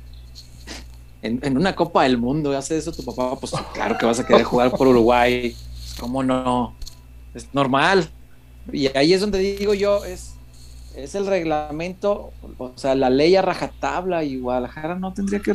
En, 1.23 1.39
en, 1.43 1.57
una 1.57 1.75
Copa 1.75 2.03
del 2.03 2.19
Mundo, 2.19 2.57
hace 2.57 2.77
eso 2.77 2.93
tu 2.93 3.05
papá, 3.05 3.37
pues 3.39 3.53
claro 3.73 3.97
que 3.97 4.05
vas 4.05 4.19
a 4.19 4.27
querer 4.27 4.43
jugar 4.43 4.73
por 4.73 4.89
Uruguay. 4.89 5.57
¿Cómo 6.01 6.23
no? 6.23 6.75
Es 7.35 7.49
normal. 7.55 8.11
Y 8.73 8.95
ahí 8.97 9.13
es 9.13 9.21
donde 9.21 9.39
digo 9.39 9.75
yo, 9.75 10.05
es, 10.05 10.35
es 10.97 11.15
el 11.15 11.27
reglamento, 11.27 12.33
o 12.59 12.73
sea, 12.75 12.95
la 12.95 13.11
ley 13.11 13.37
a 13.37 13.43
rajatabla 13.43 14.25
y 14.25 14.39
Guadalajara 14.39 14.97
no 14.97 15.15
tendría 15.15 15.41
que 15.41 15.55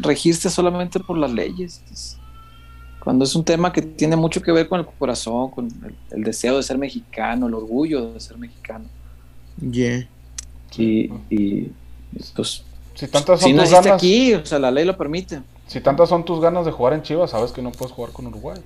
regirse 0.00 0.50
solamente 0.50 1.00
por 1.00 1.16
las 1.16 1.32
leyes 1.32 2.19
cuando 3.02 3.24
es 3.24 3.34
un 3.34 3.44
tema 3.44 3.72
que 3.72 3.82
tiene 3.82 4.14
mucho 4.16 4.42
que 4.42 4.52
ver 4.52 4.68
con 4.68 4.80
el 4.80 4.86
corazón, 4.86 5.50
con 5.50 5.68
el, 6.10 6.22
deseo 6.22 6.56
de 6.56 6.62
ser 6.62 6.78
mexicano, 6.78 7.48
el 7.48 7.54
orgullo 7.54 8.12
de 8.12 8.20
ser 8.20 8.36
mexicano. 8.36 8.84
Yeah. 9.60 10.06
Y, 10.76 11.10
y 11.30 11.72
pues, 12.34 12.62
si 12.94 13.08
tantas 13.08 13.40
son 13.40 13.56
tus 13.56 13.70
ganas, 13.70 13.86
aquí, 13.86 14.34
o 14.34 14.44
sea, 14.44 14.58
la 14.58 14.70
ley 14.70 14.84
lo 14.84 14.96
permite. 14.96 15.40
Si 15.66 15.80
tantas 15.80 16.08
son 16.08 16.24
tus 16.24 16.40
ganas 16.40 16.66
de 16.66 16.72
jugar 16.72 16.92
en 16.92 17.02
Chivas, 17.02 17.30
sabes 17.30 17.52
que 17.52 17.62
no 17.62 17.72
puedes 17.72 17.92
jugar 17.92 18.12
con 18.12 18.26
Uruguay. 18.26 18.58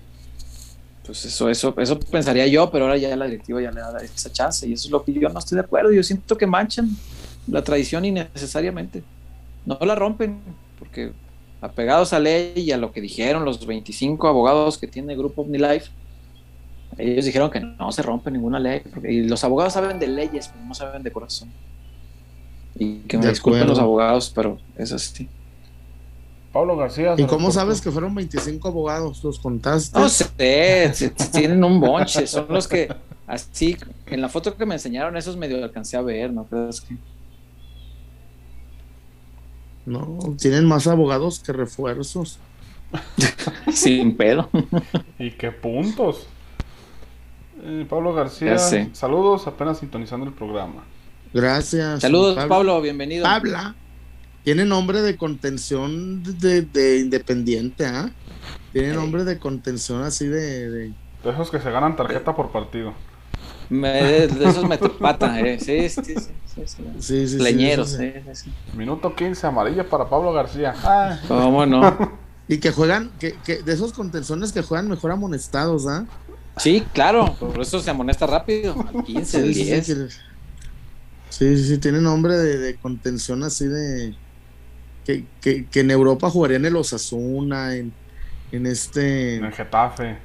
Pues 1.07 1.25
eso, 1.25 1.51
eso, 1.51 1.75
eso 1.79 2.01
pensaría 2.01 2.47
yo, 2.47 2.71
pero 2.71 2.87
ahora 2.87 2.97
ya 2.97 3.15
la 3.15 3.27
directiva 3.27 3.61
ya 3.61 3.71
le 3.71 3.81
da 3.81 3.99
esa 4.03 4.33
chance 4.33 4.67
y 4.67 4.73
eso 4.73 4.89
es 4.89 4.91
lo 4.91 5.05
que 5.05 5.13
yo 5.13 5.29
no 5.29 5.39
estoy 5.39 5.57
de 5.57 5.63
acuerdo. 5.65 5.93
Yo 5.93 6.03
siento 6.03 6.37
que 6.37 6.47
manchan 6.47 6.89
la 7.47 7.63
tradición 7.63 8.05
innecesariamente. 8.05 9.05
No 9.67 9.79
la 9.83 9.95
rompen, 9.95 10.41
porque 10.79 11.13
apegados 11.65 12.12
a 12.12 12.18
ley 12.18 12.52
y 12.57 12.73
a 12.73 12.76
lo 12.76 12.93
que 12.93 13.01
dijeron 13.01 13.44
los 13.44 13.67
25 13.67 14.28
abogados 14.28 14.76
que 14.76 14.86
tiene 14.86 15.15
el 15.15 15.18
grupo 15.18 15.43
OmniLife, 15.43 15.91
ellos 16.99 17.25
dijeron 17.25 17.51
que 17.51 17.60
no 17.60 17.91
se 17.91 18.02
rompe 18.02 18.31
ninguna 18.31 18.60
ley. 18.60 18.83
y 19.02 19.23
los 19.23 19.43
abogados 19.44 19.73
saben 19.73 19.99
de 19.99 20.07
leyes, 20.07 20.49
pero 20.49 20.65
no 20.65 20.75
saben 20.75 21.02
de 21.02 21.10
corazón. 21.10 21.51
Y 22.78 22.99
que 23.01 23.17
me 23.17 23.28
disculpen 23.28 23.67
los 23.67 23.78
abogados, 23.78 24.31
pero 24.34 24.59
es 24.76 24.93
así. 24.93 25.28
Pablo 26.52 26.76
García. 26.76 27.15
¿Y 27.17 27.25
cómo 27.25 27.51
sabes 27.51 27.81
que 27.81 27.91
fueron 27.91 28.15
25 28.15 28.68
abogados? 28.68 29.25
¿Los 29.25 29.39
contaste? 29.39 29.99
No 29.99 30.09
sé, 30.09 31.12
tienen 31.33 31.65
un 31.65 31.81
bonche. 31.81 32.26
Son 32.26 32.47
los 32.49 32.68
que, 32.68 32.94
así, 33.26 33.76
en 34.07 34.20
la 34.20 34.28
foto 34.28 34.55
que 34.55 34.67
me 34.67 34.75
enseñaron, 34.75 35.17
esos 35.17 35.36
medio 35.36 35.65
alcancé 35.65 35.97
a 35.97 36.02
ver, 36.02 36.33
¿no 36.33 36.44
crees 36.44 36.83
que? 36.83 36.97
No, 39.87 40.19
tienen 40.39 40.67
más 40.67 40.87
abogados 40.87 41.41
que 41.41 41.53
refuerzos. 41.53 42.39
Sin 43.73 44.17
pedo. 44.17 44.49
¿Y 45.19 45.33
qué 45.33 45.51
puntos? 45.51 46.27
Eh, 47.63 47.87
Pablo 47.89 48.13
García, 48.15 48.59
saludos, 48.93 49.47
apenas 49.47 49.79
sintonizando 49.79 50.27
el 50.27 50.33
programa. 50.33 50.85
Gracias. 51.33 52.01
Saludos, 52.01 52.37
Pablo, 52.47 52.81
bienvenido. 52.81 53.27
Habla. 53.27 53.75
Tiene 54.45 54.67
nombre 54.67 55.01
de 55.01 55.17
contención 55.17 56.23
de, 56.23 56.99
independiente, 57.01 57.87
¿ah? 57.87 58.11
Tiene 58.73 58.93
nombre 58.93 59.25
de 59.25 59.39
contención 59.39 60.03
así 60.03 60.27
de, 60.27 60.71
de... 60.71 60.93
de... 61.23 61.31
esos 61.31 61.51
que 61.51 61.61
se 61.61 61.71
ganan 61.71 61.97
tarjeta 61.97 62.37
por 62.37 62.53
partido. 62.53 62.93
De 63.70 64.49
esos 64.49 64.68
me 64.68 64.78
pata, 64.78 65.41
eh. 65.41 65.59
Sí, 65.59 65.89
sí, 65.89 66.02
sí. 66.05 66.31
Sí, 67.01 67.28
sí, 67.28 67.39
Leñeros, 67.39 67.99
Minuto 68.75 69.15
15, 69.15 69.47
amarilla 69.47 69.89
para 69.89 70.09
Pablo 70.09 70.33
García. 70.33 70.75
Ah. 70.84 71.18
¿Cómo 71.26 71.67
no? 71.67 72.20
y 72.49 72.59
que 72.59 72.70
juegan, 72.70 73.10
que, 73.18 73.34
que, 73.44 73.62
de 73.62 73.73
esos 73.73 73.93
contenciones 73.93 74.52
que 74.52 74.62
juegan 74.62 74.89
mejor 74.89 75.10
amonestados, 75.10 75.86
¿ah? 75.89 76.07
Sí, 76.57 76.86
claro, 76.93 77.34
por 77.41 77.60
eso 77.60 77.81
se 77.81 77.91
amonesta 77.91 78.26
rápido, 78.26 78.76
15, 79.05 79.43
10. 79.43 79.86
Sí, 79.86 81.57
sí, 81.57 81.65
sí, 81.65 81.78
tiene 81.78 82.01
nombre 82.01 82.36
de, 82.36 82.76
contención 82.76 83.43
así 83.43 83.67
de. 83.67 84.15
Que, 85.05 85.25
que, 85.41 85.67
que, 85.67 85.81
en 85.81 85.91
Europa 85.91 86.31
jugaría 86.31 86.57
en 86.57 86.65
el 86.65 86.76
Osasuna, 86.76 87.75
en, 87.75 87.93
en 88.52 88.67
este. 88.67 89.36
En 89.36 89.44
el 89.47 89.52
Getafe. 89.52 90.17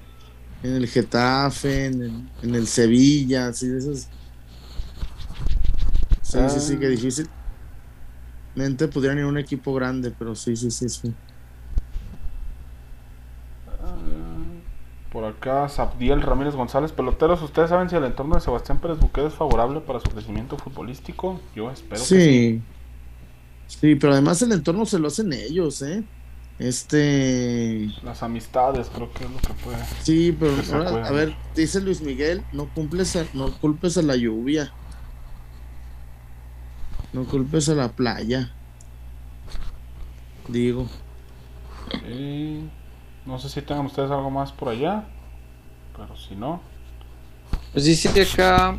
En 0.62 0.76
el 0.76 0.88
Getafe, 0.88 1.86
en 1.86 2.02
el, 2.02 2.30
en 2.44 2.56
el 2.56 2.68
Sevilla, 2.68 3.48
así 3.48 3.68
de 3.68 3.80
esos 3.80 4.08
Sí, 6.30 6.38
sí, 6.50 6.60
sí, 6.60 6.78
que 6.78 6.86
ah. 6.86 6.90
difícil. 6.90 7.28
Mente 8.54 8.88
pudieran 8.88 9.18
ir 9.18 9.24
a 9.24 9.28
un 9.28 9.40
equipo 9.40 9.74
grande, 9.74 10.12
pero 10.12 10.36
sí, 10.36 10.56
sí, 10.56 10.70
sí, 10.70 10.88
sí. 10.88 11.14
Ah, 13.68 13.96
por 15.12 15.26
acá, 15.26 15.68
Sabdiel 15.70 16.22
Ramírez 16.22 16.56
González, 16.56 16.92
peloteros, 16.92 17.42
¿ustedes 17.42 17.70
saben 17.70 17.90
si 17.90 17.96
el 17.96 18.04
entorno 18.04 18.36
de 18.36 18.42
Sebastián 18.42 18.80
Pérez 18.80 19.00
Buquet 19.00 19.26
es 19.26 19.34
favorable 19.34 19.82
para 19.82 20.00
su 20.00 20.10
crecimiento 20.10 20.56
futbolístico? 20.58 21.42
Yo 21.56 21.72
espero 21.72 22.02
sí. 22.02 22.16
que 22.16 22.22
sí. 22.22 22.62
Sí, 23.80 23.96
pero 23.96 24.14
además 24.14 24.40
el 24.44 24.52
entorno 24.52 24.86
se 24.86 25.00
lo 25.00 25.08
hacen 25.08 25.34
ellos, 25.34 25.82
¿eh? 25.82 26.04
Este. 26.60 27.90
Las 28.04 28.22
amistades, 28.22 28.92
creo 28.94 29.12
que 29.14 29.24
es 29.24 29.32
lo 29.32 29.38
que 29.38 29.54
puede. 29.54 29.78
Sí, 30.04 30.36
pero 30.38 30.54
a 31.06 31.12
ver, 31.12 31.34
dice 31.56 31.80
Luis 31.80 32.02
Miguel, 32.02 32.44
no 32.52 32.68
cumples, 32.74 33.18
no 33.34 33.52
culpes 33.60 33.98
a 33.98 34.02
la 34.02 34.18
lluvia. 34.18 34.74
No 37.14 37.24
culpes 37.24 37.70
a 37.70 37.76
la 37.76 37.88
playa. 37.90 38.52
Digo. 40.50 40.88
no 43.26 43.40
sé 43.40 43.50
si 43.50 43.62
tengan 43.62 43.86
ustedes 43.86 44.12
algo 44.12 44.30
más 44.30 44.52
por 44.52 44.70
allá. 44.70 45.08
Pero 45.96 46.18
si 46.18 46.36
no. 46.36 46.62
Pues 47.72 47.86
dice 47.86 48.10
acá. 48.22 48.78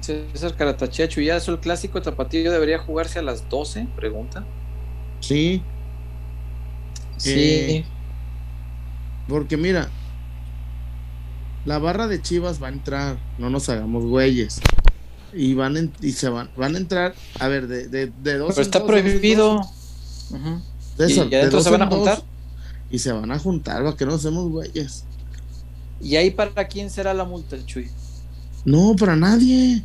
César 0.00 0.54
Caratachecho, 0.54 1.20
¿ya 1.20 1.34
eso 1.34 1.50
el 1.50 1.58
clásico 1.58 2.00
tapatío 2.00 2.52
debería 2.52 2.78
jugarse 2.78 3.18
a 3.18 3.22
las 3.22 3.48
12? 3.48 3.88
Pregunta. 3.96 4.44
Sí. 5.18 5.64
Sí. 7.20 7.30
Eh, 7.34 7.84
porque 9.28 9.56
mira, 9.56 9.88
la 11.64 11.78
barra 11.78 12.08
de 12.08 12.20
Chivas 12.22 12.62
va 12.62 12.68
a 12.68 12.70
entrar, 12.70 13.18
no 13.38 13.50
nos 13.50 13.68
hagamos 13.68 14.04
güeyes. 14.04 14.60
Y 15.32 15.54
van 15.54 15.76
en- 15.76 15.92
y 16.00 16.12
se 16.12 16.28
van, 16.28 16.50
van 16.56 16.74
a 16.74 16.78
entrar, 16.78 17.14
a 17.38 17.46
ver, 17.48 17.68
de, 17.68 17.86
de, 17.88 18.06
de 18.22 18.38
dos 18.38 18.48
Pero 18.54 18.62
en 18.62 18.66
está 18.66 18.78
dos, 18.80 18.88
dos 18.88 19.00
prohibido. 19.00 19.60
César, 20.96 21.26
¿Y 21.26 21.30
de 21.30 21.36
adentro 21.36 21.58
dos 21.58 21.64
se 21.64 21.70
van 21.70 21.82
a 21.82 21.86
juntar? 21.86 22.16
dos, 22.16 22.24
Y 22.90 22.98
se 22.98 23.12
van 23.12 23.30
a 23.30 23.38
juntar, 23.38 23.84
para 23.84 23.96
que 23.96 24.06
no 24.06 24.14
hacemos 24.14 24.48
güeyes. 24.48 25.04
¿Y 26.00 26.16
ahí 26.16 26.30
para 26.30 26.66
quién 26.66 26.90
será 26.90 27.14
la 27.14 27.24
multa, 27.24 27.56
Chuy? 27.66 27.90
No, 28.64 28.96
para 28.98 29.14
nadie. 29.16 29.82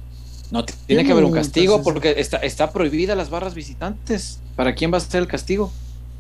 No, 0.50 0.64
tiene 0.64 1.04
que 1.04 1.12
haber 1.12 1.26
un 1.26 1.32
castigo 1.32 1.84
porque 1.84 2.16
está, 2.18 2.38
está 2.38 2.72
prohibida 2.72 3.16
las 3.16 3.30
barras 3.30 3.54
visitantes. 3.54 4.40
¿Para 4.56 4.74
quién 4.76 4.92
va 4.94 4.98
a 4.98 5.02
ser 5.02 5.22
el 5.22 5.28
castigo? 5.28 5.72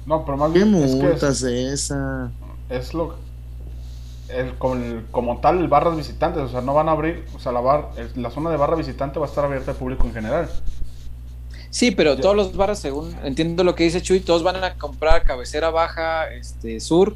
No, 0.05 0.23
pero 0.25 0.37
más 0.37 0.51
¿Qué 0.51 0.63
bien 0.63 0.75
es 0.75 0.95
que 0.95 1.01
multas 1.01 1.41
esa? 1.41 2.31
es, 2.69 2.87
es 2.87 2.93
lo 2.93 3.15
el, 4.29 4.55
como, 4.57 4.75
el- 4.75 5.05
como 5.11 5.37
tal 5.39 5.59
el 5.59 5.67
barras 5.67 5.95
visitantes, 5.95 6.41
o 6.43 6.49
sea, 6.49 6.61
no 6.61 6.73
van 6.73 6.89
a 6.89 6.93
abrir, 6.93 7.25
o 7.35 7.39
sea, 7.39 7.51
la 7.51 7.59
bar, 7.59 7.89
el- 7.97 8.21
la 8.21 8.31
zona 8.31 8.49
de 8.49 8.57
barra 8.57 8.75
visitante 8.75 9.19
va 9.19 9.25
a 9.25 9.29
estar 9.29 9.45
abierta 9.45 9.71
al 9.71 9.77
público 9.77 10.05
en 10.07 10.13
general. 10.13 10.49
Sí, 11.69 11.91
pero 11.91 12.15
Ya. 12.15 12.21
todos 12.21 12.35
los 12.35 12.55
barras, 12.55 12.79
según 12.79 13.15
entiendo 13.23 13.63
lo 13.63 13.75
que 13.75 13.83
dice 13.83 14.01
Chuy, 14.01 14.21
todos 14.21 14.43
van 14.43 14.63
a 14.63 14.75
comprar 14.75 15.23
cabecera 15.23 15.69
baja, 15.69 16.29
este 16.31 16.79
sur, 16.79 17.15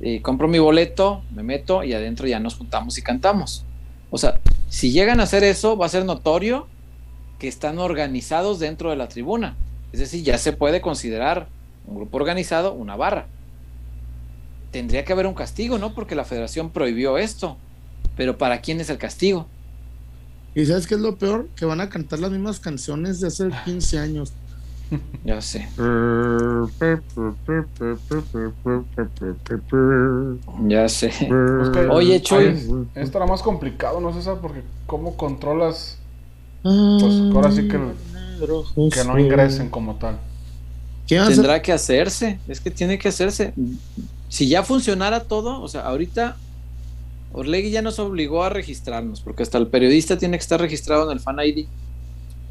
y 0.00 0.20
compro 0.20 0.48
mi 0.48 0.58
boleto, 0.58 1.22
me 1.34 1.42
meto 1.42 1.82
y 1.84 1.92
adentro 1.92 2.26
ya 2.26 2.38
nos 2.40 2.56
juntamos 2.56 2.96
y 2.98 3.02
cantamos. 3.02 3.64
O 4.10 4.18
sea, 4.18 4.38
si 4.68 4.90
llegan 4.92 5.20
a 5.20 5.24
hacer 5.24 5.44
eso, 5.44 5.76
va 5.76 5.86
a 5.86 5.90
ser 5.90 6.04
notorio 6.04 6.66
que 7.38 7.48
están 7.48 7.78
organizados 7.78 8.58
dentro 8.58 8.90
de 8.90 8.96
la 8.96 9.08
tribuna. 9.08 9.56
Es 9.92 10.00
decir, 10.00 10.22
ya 10.24 10.38
se 10.38 10.52
puede 10.52 10.80
considerar 10.80 11.48
un 11.86 11.96
grupo 11.96 12.16
organizado 12.16 12.72
una 12.72 12.96
barra. 12.96 13.26
Tendría 14.70 15.04
que 15.04 15.12
haber 15.12 15.26
un 15.26 15.34
castigo, 15.34 15.78
¿no? 15.78 15.94
Porque 15.94 16.14
la 16.14 16.24
federación 16.24 16.70
prohibió 16.70 17.18
esto. 17.18 17.56
Pero 18.16 18.38
¿para 18.38 18.60
quién 18.60 18.80
es 18.80 18.88
el 18.90 18.98
castigo? 18.98 19.46
¿Y 20.54 20.66
sabes 20.66 20.86
qué 20.86 20.94
es 20.94 21.00
lo 21.00 21.16
peor? 21.16 21.48
Que 21.56 21.64
van 21.64 21.80
a 21.80 21.88
cantar 21.88 22.18
las 22.18 22.30
mismas 22.30 22.60
canciones 22.60 23.20
de 23.20 23.28
hace 23.28 23.48
15 23.64 23.98
años. 23.98 24.32
Ya 25.24 25.40
sé. 25.40 25.66
Ya 30.68 30.86
sé. 30.88 31.08
que- 31.18 31.88
Oye, 31.90 32.20
Chuy. 32.20 32.86
estará 32.94 33.24
más 33.24 33.40
complicado, 33.40 34.00
¿no, 34.00 34.12
César? 34.12 34.38
Porque 34.42 34.62
cómo 34.86 35.16
controlas 35.16 35.96
Pues, 36.62 37.20
ahora 37.34 37.50
sí 37.52 37.62
que 37.68 37.78
que 38.90 39.04
no 39.04 39.18
ingresen 39.18 39.70
como 39.70 39.94
tal. 39.94 40.18
¿Qué 40.18 40.18
va 40.18 40.18
a 40.18 40.18
hacer? 40.18 40.91
Tendrá 41.06 41.60
que 41.60 41.72
hacerse, 41.72 42.38
es 42.48 42.60
que 42.60 42.70
tiene 42.70 42.98
que 42.98 43.08
hacerse. 43.08 43.52
Si 44.28 44.48
ya 44.48 44.62
funcionara 44.62 45.24
todo, 45.24 45.60
o 45.60 45.68
sea, 45.68 45.82
ahorita 45.82 46.36
Orlegui 47.32 47.70
ya 47.70 47.82
nos 47.82 47.98
obligó 47.98 48.44
a 48.44 48.50
registrarnos, 48.50 49.20
porque 49.20 49.42
hasta 49.42 49.58
el 49.58 49.66
periodista 49.66 50.18
tiene 50.18 50.36
que 50.36 50.42
estar 50.42 50.60
registrado 50.60 51.10
en 51.10 51.16
el 51.16 51.20
Fan 51.20 51.38
ID 51.40 51.66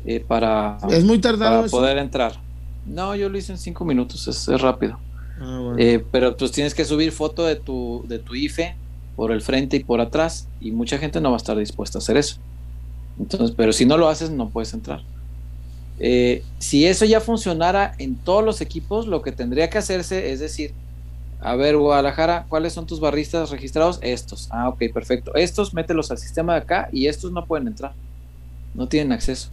eh, 0.05 0.19
para, 0.27 0.77
Es 0.89 1.03
muy 1.03 1.19
tardado 1.19 1.59
para 1.59 1.69
poder 1.69 1.97
entrar. 1.97 2.33
No, 2.85 3.15
yo 3.15 3.29
lo 3.29 3.37
hice 3.37 3.51
en 3.51 3.57
cinco 3.59 3.85
minutos, 3.85 4.27
es, 4.27 4.47
es 4.47 4.61
rápido. 4.61 4.99
Ah, 5.39 5.59
bueno. 5.61 5.75
Eh, 5.79 6.03
pero 6.11 6.35
pues 6.35 6.51
tienes 6.51 6.73
que 6.73 6.83
subir 6.83 7.11
foto 7.11 7.45
de 7.45 7.55
tu, 7.55 8.03
de 8.07 8.19
tu 8.19 8.33
IFE 8.33 8.75
por 9.15 9.31
el 9.31 9.41
frente 9.41 9.77
y 9.77 9.83
por 9.83 10.01
atrás, 10.01 10.47
y 10.59 10.71
mucha 10.71 10.97
gente 10.97 11.21
no 11.21 11.29
va 11.29 11.35
a 11.35 11.37
estar 11.37 11.57
dispuesta 11.57 11.99
a 11.99 12.01
hacer 12.01 12.17
eso. 12.17 12.37
Entonces, 13.19 13.53
pero 13.55 13.71
si 13.71 13.85
no 13.85 13.97
lo 13.97 14.09
haces, 14.09 14.31
no 14.31 14.49
puedes 14.49 14.73
entrar. 14.73 15.03
Eh, 16.03 16.43
si 16.57 16.87
eso 16.87 17.05
ya 17.05 17.21
funcionara 17.21 17.93
en 17.99 18.15
todos 18.15 18.43
los 18.43 18.59
equipos, 18.59 19.05
lo 19.05 19.21
que 19.21 19.31
tendría 19.31 19.69
que 19.69 19.77
hacerse 19.77 20.31
es 20.31 20.39
decir, 20.39 20.73
a 21.39 21.55
ver, 21.55 21.77
Guadalajara, 21.77 22.47
¿cuáles 22.49 22.73
son 22.73 22.87
tus 22.87 22.99
barristas 22.99 23.51
registrados? 23.51 23.99
Estos. 24.01 24.47
Ah, 24.49 24.67
ok, 24.69 24.81
perfecto. 24.91 25.35
Estos 25.35 25.75
mételos 25.75 26.09
al 26.09 26.17
sistema 26.17 26.53
de 26.53 26.61
acá 26.61 26.89
y 26.91 27.05
estos 27.05 27.31
no 27.31 27.45
pueden 27.45 27.67
entrar. 27.67 27.93
No 28.73 28.87
tienen 28.87 29.11
acceso. 29.11 29.49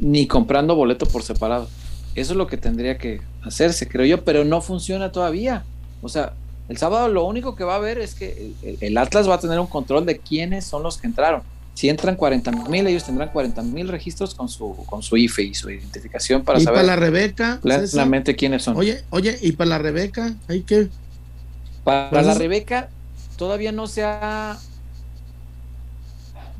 Ni 0.00 0.26
comprando 0.26 0.74
boleto 0.74 1.06
por 1.06 1.22
separado. 1.22 1.68
Eso 2.16 2.32
es 2.32 2.36
lo 2.36 2.48
que 2.48 2.56
tendría 2.56 2.98
que 2.98 3.20
hacerse, 3.42 3.86
creo 3.86 4.04
yo, 4.04 4.24
pero 4.24 4.44
no 4.44 4.60
funciona 4.62 5.12
todavía. 5.12 5.64
O 6.02 6.08
sea, 6.08 6.32
el 6.68 6.76
sábado 6.76 7.06
lo 7.06 7.24
único 7.24 7.54
que 7.54 7.62
va 7.62 7.74
a 7.74 7.76
haber 7.76 7.98
es 7.98 8.16
que 8.16 8.52
el, 8.62 8.78
el 8.80 8.98
Atlas 8.98 9.28
va 9.28 9.34
a 9.34 9.40
tener 9.40 9.60
un 9.60 9.68
control 9.68 10.06
de 10.06 10.18
quiénes 10.18 10.64
son 10.64 10.82
los 10.82 10.98
que 10.98 11.06
entraron. 11.06 11.42
Si 11.74 11.88
entran 11.88 12.14
40 12.14 12.52
mil, 12.68 12.86
ellos 12.86 13.04
tendrán 13.04 13.30
40 13.30 13.62
mil 13.62 13.88
registros 13.88 14.34
con 14.34 14.48
su, 14.48 14.76
con 14.86 15.02
su 15.02 15.16
IFE 15.16 15.42
y 15.42 15.54
su 15.54 15.70
identificación 15.70 16.44
para 16.44 16.60
y 16.60 16.62
saber 16.62 16.78
para 16.78 16.86
la 16.86 16.96
Rebeca, 16.96 17.60
César, 17.62 17.90
plenamente 17.90 18.36
quiénes 18.36 18.62
son. 18.62 18.76
oye, 18.76 19.02
oye, 19.10 19.36
y 19.42 19.52
para 19.52 19.70
la 19.70 19.78
Rebeca, 19.78 20.34
hay 20.46 20.62
que 20.62 20.88
Para 21.82 22.10
Pues 22.10 22.26
la 22.26 22.34
Rebeca 22.34 22.90
todavía 23.36 23.72
no 23.72 23.88
se 23.88 24.04
ha 24.04 24.58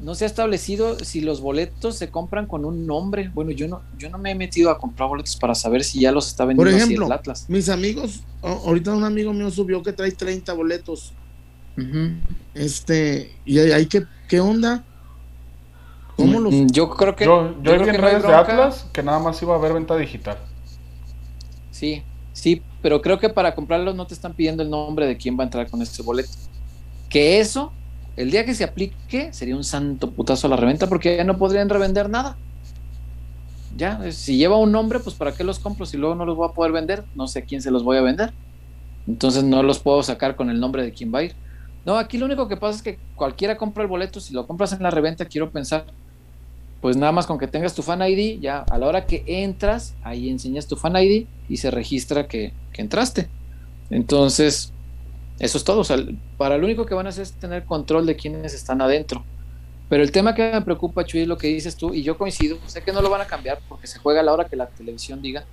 no 0.03 0.17
se 0.17 0.25
ha 0.25 0.27
establecido 0.27 0.99
si 0.99 1.21
los 1.21 1.41
boletos 1.41 1.97
se 1.97 2.11
compran 2.11 2.47
con 2.47 2.65
un 2.65 2.85
nombre. 2.85 3.31
Bueno, 3.33 3.53
yo 3.53 3.69
no 3.69 3.83
yo 3.97 4.11
no 4.11 4.19
me 4.19 4.33
he 4.33 4.35
metido 4.35 4.71
a 4.71 4.79
comprar 4.79 5.09
boletos 5.09 5.37
para 5.37 5.55
saber 5.55 5.85
si 5.85 6.01
ya 6.01 6.11
los 6.11 6.27
está 6.27 6.45
vendiendo 6.45 6.71
Por 6.71 6.75
así 6.75 6.93
ejemplo, 6.93 7.07
el 7.07 7.13
Atlas. 7.13 7.45
mis 7.49 7.69
amigos, 7.69 8.21
ahorita 8.43 8.93
un 8.93 9.05
amigo 9.05 9.33
mío 9.33 9.51
subió 9.53 9.81
que 9.83 9.93
trae 9.93 10.11
30 10.11 10.53
boletos. 10.55 11.13
Este, 12.55 13.33
y 13.45 13.59
hay 13.59 13.87
que, 13.87 14.05
¿qué 14.29 14.41
onda? 14.41 14.85
¿Cómo 16.17 16.41
los? 16.41 16.55
Yo 16.73 16.91
creo 16.91 17.17
que 17.17 17.25
Yo, 17.25 17.55
yo, 17.63 17.63
creo 17.63 17.79
vi 17.81 17.85
que 17.85 17.91
en 17.97 18.01
no 18.01 18.07
hay 18.07 18.13
redes 18.13 18.23
de 18.23 18.29
bronca. 18.29 18.53
Atlas 18.53 18.87
que 18.93 19.03
nada 19.03 19.19
más 19.19 19.41
iba 19.43 19.55
a 19.55 19.59
haber 19.59 19.73
venta 19.73 19.97
digital. 19.97 20.39
Sí, 21.71 22.03
sí, 22.33 22.63
pero 22.83 23.03
creo 23.03 23.19
que 23.19 23.29
para 23.29 23.55
comprarlos 23.55 23.95
no 23.95 24.07
te 24.07 24.15
están 24.15 24.35
pidiendo 24.35 24.63
el 24.63 24.71
nombre 24.71 25.07
de 25.07 25.17
quién 25.17 25.37
va 25.39 25.43
a 25.43 25.47
entrar 25.47 25.69
con 25.69 25.83
este 25.83 26.03
boleto. 26.03 26.31
Que 27.09 27.41
eso, 27.41 27.73
el 28.17 28.31
día 28.31 28.45
que 28.45 28.55
se 28.55 28.65
aplique, 28.65 29.33
sería 29.33 29.57
un 29.57 29.65
santo 29.65 30.11
putazo 30.11 30.47
a 30.47 30.51
la 30.51 30.57
reventa 30.57 30.89
porque 30.89 31.17
ya 31.17 31.25
no 31.25 31.37
podrían 31.37 31.69
revender 31.69 32.09
nada. 32.09 32.37
Ya, 33.77 34.13
si 34.13 34.37
lleva 34.37 34.57
un 34.57 34.71
nombre, 34.71 35.01
pues 35.01 35.17
¿para 35.17 35.33
qué 35.33 35.43
los 35.43 35.59
compro 35.59 35.85
si 35.85 35.97
luego 35.97 36.15
no 36.15 36.25
los 36.25 36.37
voy 36.37 36.49
a 36.49 36.53
poder 36.53 36.71
vender? 36.71 37.05
No 37.17 37.27
sé 37.27 37.41
a 37.41 37.45
quién 37.45 37.61
se 37.61 37.73
los 37.73 37.83
voy 37.83 37.97
a 37.97 38.03
vender. 38.03 38.33
Entonces 39.07 39.43
no 39.43 39.63
los 39.63 39.81
puedo 39.81 40.03
sacar 40.03 40.37
con 40.37 40.49
el 40.49 40.61
nombre 40.61 40.83
de 40.85 40.93
quién 40.93 41.13
va 41.13 41.19
a 41.19 41.23
ir. 41.25 41.35
No, 41.85 41.99
aquí 41.99 42.17
lo 42.17 42.27
único 42.27 42.49
que 42.49 42.57
pasa 42.57 42.77
es 42.77 42.83
que 42.83 42.99
cualquiera 43.15 43.57
compra 43.57 43.83
el 43.83 43.89
boleto, 43.89 44.21
si 44.21 44.33
lo 44.33 44.47
compras 44.47 44.73
en 44.73 44.83
la 44.83 44.91
reventa, 44.91 45.27
quiero 45.27 45.51
pensar, 45.51 45.87
pues 46.85 46.99
nada 46.99 47.13
más 47.13 47.27
con 47.27 47.39
que 47.39 47.47
tengas 47.47 47.73
tu 47.73 47.81
fan 47.81 48.03
ID, 48.03 48.41
ya 48.41 48.59
a 48.59 48.77
la 48.77 48.87
hora 48.87 49.07
que 49.07 49.25
entras, 49.27 49.95
ahí 50.03 50.29
enseñas 50.29 50.67
tu 50.67 50.77
fan 50.77 50.95
ID 50.95 51.25
y 51.49 51.57
se 51.57 51.71
registra 51.71 52.29
que, 52.29 52.53
que 52.75 52.83
entraste. 52.83 53.27
Entonces, 53.89 54.71
eso 55.39 55.57
es 55.57 55.65
todo. 55.65 55.81
O 55.81 55.85
sea, 55.85 55.97
para 56.37 56.59
lo 56.59 56.67
único 56.67 56.85
que 56.85 56.93
van 56.93 57.07
a 57.07 57.09
hacer 57.09 57.23
es 57.23 57.33
tener 57.33 57.65
control 57.65 58.05
de 58.05 58.17
quiénes 58.17 58.53
están 58.53 58.83
adentro. 58.83 59.25
Pero 59.89 60.03
el 60.03 60.13
tema 60.13 60.35
que 60.35 60.53
me 60.53 60.61
preocupa, 60.61 61.07
Chuy, 61.07 61.23
es 61.23 61.27
lo 61.27 61.39
que 61.39 61.49
dices 61.49 61.75
tú, 61.75 61.95
y 61.95 62.03
yo 62.03 62.19
coincido, 62.19 62.59
sé 62.67 62.83
que 62.83 62.93
no 62.93 63.01
lo 63.01 63.09
van 63.09 63.23
a 63.23 63.27
cambiar 63.27 63.61
porque 63.67 63.87
se 63.87 63.99
juega 63.99 64.21
a 64.21 64.23
la 64.23 64.35
hora 64.35 64.45
que 64.45 64.55
la 64.55 64.67
televisión 64.67 65.23
diga. 65.23 65.47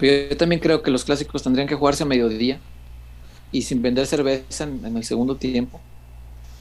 Pero 0.00 0.30
yo 0.30 0.36
también 0.38 0.62
creo 0.62 0.82
que 0.82 0.90
los 0.90 1.04
clásicos 1.04 1.42
tendrían 1.42 1.68
que 1.68 1.74
jugarse 1.74 2.04
a 2.04 2.06
mediodía 2.06 2.58
y 3.50 3.60
sin 3.60 3.82
vender 3.82 4.06
cerveza 4.06 4.64
en, 4.64 4.82
en 4.82 4.96
el 4.96 5.04
segundo 5.04 5.36
tiempo. 5.36 5.78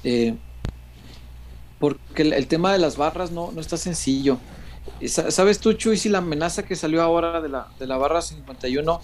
Eh, 0.03 0.35
porque 1.81 2.21
el, 2.21 2.31
el 2.33 2.47
tema 2.47 2.71
de 2.71 2.79
las 2.79 2.95
barras 2.95 3.31
no, 3.31 3.51
no 3.51 3.59
está 3.59 3.75
sencillo. 3.75 4.37
¿Sabes 5.05 5.59
tú, 5.59 5.73
Chuy, 5.73 5.97
si 5.97 6.09
la 6.09 6.19
amenaza 6.19 6.63
que 6.63 6.75
salió 6.75 7.01
ahora 7.01 7.41
de 7.41 7.49
la, 7.49 7.67
de 7.79 7.87
la 7.87 7.97
barra 7.97 8.21
51 8.21 9.01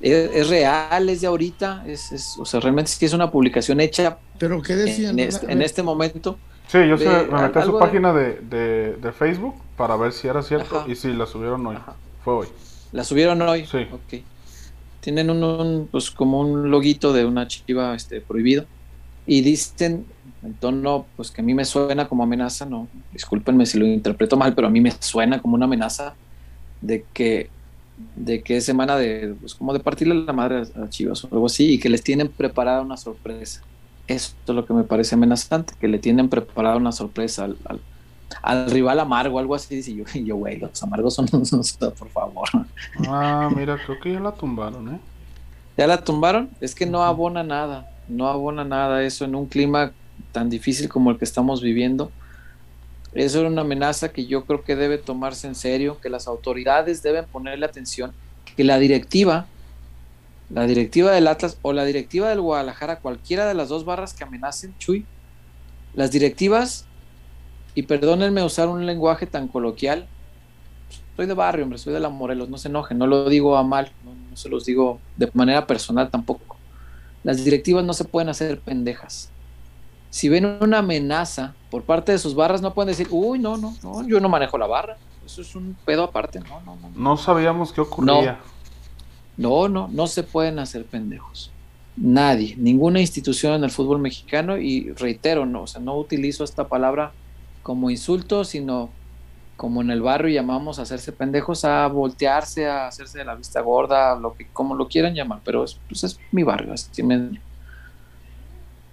es, 0.00 0.30
es 0.34 0.48
real, 0.48 1.08
es 1.08 1.20
de 1.20 1.26
ahorita? 1.28 1.84
Es, 1.86 2.12
es- 2.12 2.36
o 2.38 2.44
sea, 2.44 2.60
realmente 2.60 2.90
sí 2.90 3.04
es 3.06 3.12
una 3.12 3.30
publicación 3.30 3.80
hecha 3.80 4.18
¿Pero 4.38 4.60
qué 4.62 4.74
decían? 4.74 5.18
en, 5.18 5.28
este, 5.28 5.52
en 5.52 5.62
este 5.62 5.82
momento. 5.82 6.38
Sí, 6.66 6.78
yo 6.88 6.96
me 6.96 7.24
metí 7.42 7.58
a 7.58 7.64
su 7.64 7.78
página 7.78 8.12
de, 8.12 8.40
de, 8.40 8.96
de 8.96 9.12
Facebook 9.12 9.54
para 9.76 9.96
ver 9.96 10.12
si 10.12 10.28
era 10.28 10.42
cierto 10.42 10.78
Ajá. 10.80 10.90
y 10.90 10.96
sí, 10.96 11.12
la 11.12 11.26
subieron 11.26 11.66
hoy. 11.66 11.76
Ajá. 11.76 11.94
Fue 12.24 12.34
hoy. 12.34 12.48
La 12.92 13.04
subieron 13.04 13.40
hoy. 13.42 13.66
Sí. 13.66 13.86
Ok. 13.92 14.22
Tienen 15.00 15.28
un, 15.30 15.42
un, 15.44 15.88
pues 15.90 16.10
como 16.10 16.40
un 16.40 16.70
loguito 16.70 17.12
de 17.12 17.26
una 17.26 17.46
chiva 17.46 17.94
este, 17.94 18.20
prohibido. 18.22 18.64
Y 19.26 19.42
dicen 19.42 20.06
en 20.44 20.54
tono, 20.54 21.06
pues 21.16 21.30
que 21.30 21.40
a 21.40 21.44
mí 21.44 21.54
me 21.54 21.64
suena 21.64 22.06
como 22.06 22.22
amenaza, 22.22 22.66
no, 22.66 22.86
discúlpenme 23.12 23.66
si 23.66 23.78
lo 23.78 23.86
interpreto 23.86 24.36
mal, 24.36 24.54
pero 24.54 24.66
a 24.66 24.70
mí 24.70 24.80
me 24.80 24.90
suena 24.90 25.40
como 25.40 25.54
una 25.54 25.64
amenaza 25.64 26.14
de 26.80 27.04
que 27.12 27.50
de 28.16 28.42
que 28.42 28.56
es 28.56 28.64
semana 28.64 28.96
de, 28.96 29.36
pues 29.40 29.54
como 29.54 29.72
de 29.72 29.80
partirle 29.80 30.14
la 30.14 30.32
madre 30.32 30.62
a, 30.74 30.88
Chivas 30.88 31.24
o 31.24 31.28
algo 31.30 31.46
así, 31.46 31.74
y 31.74 31.78
que 31.78 31.88
les 31.88 32.02
tienen 32.02 32.28
preparada 32.28 32.82
una 32.82 32.96
sorpresa. 32.96 33.62
Eso 34.06 34.34
es 34.46 34.54
lo 34.54 34.66
que 34.66 34.74
me 34.74 34.84
parece 34.84 35.14
amenazante, 35.14 35.74
que 35.80 35.88
le 35.88 35.98
tienen 35.98 36.28
preparada 36.28 36.76
una 36.76 36.92
sorpresa 36.92 37.44
al, 37.44 37.56
al, 37.64 37.80
al 38.42 38.70
rival 38.70 39.00
amargo, 39.00 39.38
algo 39.38 39.54
así, 39.54 39.76
dice 39.76 39.94
yo, 39.94 40.04
y 40.12 40.24
yo, 40.26 40.36
güey, 40.36 40.58
los 40.58 40.82
amargos 40.82 41.14
son, 41.14 41.26
por 41.26 42.08
favor. 42.10 42.48
Ah, 43.08 43.48
mira, 43.54 43.78
creo 43.84 44.00
que 44.00 44.12
ya 44.12 44.20
la 44.20 44.32
tumbaron, 44.32 44.94
¿eh? 44.94 45.00
¿Ya 45.76 45.86
la 45.86 46.02
tumbaron? 46.02 46.50
Es 46.60 46.74
que 46.74 46.86
no 46.86 47.02
abona 47.02 47.42
nada, 47.42 47.88
no 48.08 48.28
abona 48.28 48.64
nada 48.64 49.02
eso 49.02 49.24
en 49.24 49.34
un 49.34 49.46
clima 49.46 49.92
tan 50.34 50.50
difícil 50.50 50.88
como 50.88 51.10
el 51.10 51.16
que 51.16 51.24
estamos 51.24 51.62
viviendo. 51.62 52.10
Eso 53.14 53.38
era 53.38 53.48
una 53.48 53.62
amenaza 53.62 54.12
que 54.12 54.26
yo 54.26 54.44
creo 54.44 54.64
que 54.64 54.74
debe 54.74 54.98
tomarse 54.98 55.46
en 55.46 55.54
serio, 55.54 56.00
que 56.00 56.10
las 56.10 56.26
autoridades 56.26 57.02
deben 57.02 57.24
ponerle 57.24 57.64
atención, 57.64 58.12
que 58.56 58.64
la 58.64 58.78
directiva, 58.78 59.46
la 60.50 60.66
directiva 60.66 61.12
del 61.12 61.28
Atlas 61.28 61.56
o 61.62 61.72
la 61.72 61.84
directiva 61.84 62.28
del 62.28 62.40
Guadalajara, 62.40 62.98
cualquiera 62.98 63.46
de 63.46 63.54
las 63.54 63.68
dos 63.68 63.84
barras 63.84 64.12
que 64.12 64.24
amenacen, 64.24 64.74
Chuy, 64.78 65.06
las 65.94 66.10
directivas, 66.10 66.86
y 67.76 67.84
perdónenme 67.84 68.42
usar 68.42 68.68
un 68.68 68.84
lenguaje 68.84 69.26
tan 69.26 69.46
coloquial, 69.46 70.08
soy 71.16 71.26
de 71.26 71.34
barrio, 71.34 71.62
hombre, 71.62 71.78
soy 71.78 71.92
de 71.92 72.00
la 72.00 72.08
Morelos, 72.08 72.48
no 72.48 72.58
se 72.58 72.66
enojen, 72.66 72.98
no 72.98 73.06
lo 73.06 73.28
digo 73.28 73.56
a 73.56 73.62
mal, 73.62 73.92
no, 74.04 74.12
no 74.30 74.36
se 74.36 74.48
los 74.48 74.64
digo 74.64 74.98
de 75.16 75.30
manera 75.32 75.64
personal 75.68 76.10
tampoco. 76.10 76.56
Las 77.22 77.44
directivas 77.44 77.84
no 77.84 77.94
se 77.94 78.04
pueden 78.04 78.28
hacer 78.28 78.58
pendejas 78.58 79.30
si 80.14 80.28
ven 80.28 80.58
una 80.60 80.78
amenaza 80.78 81.56
por 81.72 81.82
parte 81.82 82.12
de 82.12 82.18
sus 82.18 82.36
barras, 82.36 82.62
no 82.62 82.72
pueden 82.72 82.86
decir, 82.86 83.08
uy, 83.10 83.40
no, 83.40 83.56
no, 83.56 83.74
no, 83.82 84.06
yo 84.06 84.20
no 84.20 84.28
manejo 84.28 84.56
la 84.56 84.68
barra. 84.68 84.96
Eso 85.26 85.42
es 85.42 85.56
un 85.56 85.76
pedo 85.84 86.04
aparte. 86.04 86.38
No, 86.38 86.60
no, 86.60 86.76
no. 86.76 86.92
No 86.94 87.16
sabíamos 87.16 87.72
qué 87.72 87.80
ocurría. 87.80 88.38
No, 89.36 89.68
no, 89.68 89.88
no, 89.88 90.06
se 90.06 90.22
pueden 90.22 90.60
hacer 90.60 90.84
pendejos. 90.84 91.50
Nadie, 91.96 92.54
ninguna 92.56 93.00
institución 93.00 93.54
en 93.54 93.64
el 93.64 93.72
fútbol 93.72 93.98
mexicano, 93.98 94.56
y 94.56 94.92
reitero, 94.92 95.46
no, 95.46 95.62
o 95.62 95.66
sea, 95.66 95.80
no 95.80 95.96
utilizo 95.96 96.44
esta 96.44 96.68
palabra 96.68 97.10
como 97.64 97.90
insulto, 97.90 98.44
sino 98.44 98.90
como 99.56 99.82
en 99.82 99.90
el 99.90 100.00
barrio 100.00 100.32
llamamos 100.32 100.78
a 100.78 100.82
hacerse 100.82 101.10
pendejos, 101.10 101.64
a 101.64 101.88
voltearse, 101.88 102.68
a 102.68 102.86
hacerse 102.86 103.18
de 103.18 103.24
la 103.24 103.34
vista 103.34 103.60
gorda, 103.62 104.14
lo 104.14 104.34
que, 104.34 104.46
como 104.46 104.76
lo 104.76 104.86
quieran 104.86 105.12
llamar, 105.12 105.40
pero 105.44 105.64
es, 105.64 105.80
pues 105.88 106.04
es 106.04 106.20
mi 106.30 106.44
barrio, 106.44 106.72
así 106.72 107.02
me, 107.02 107.40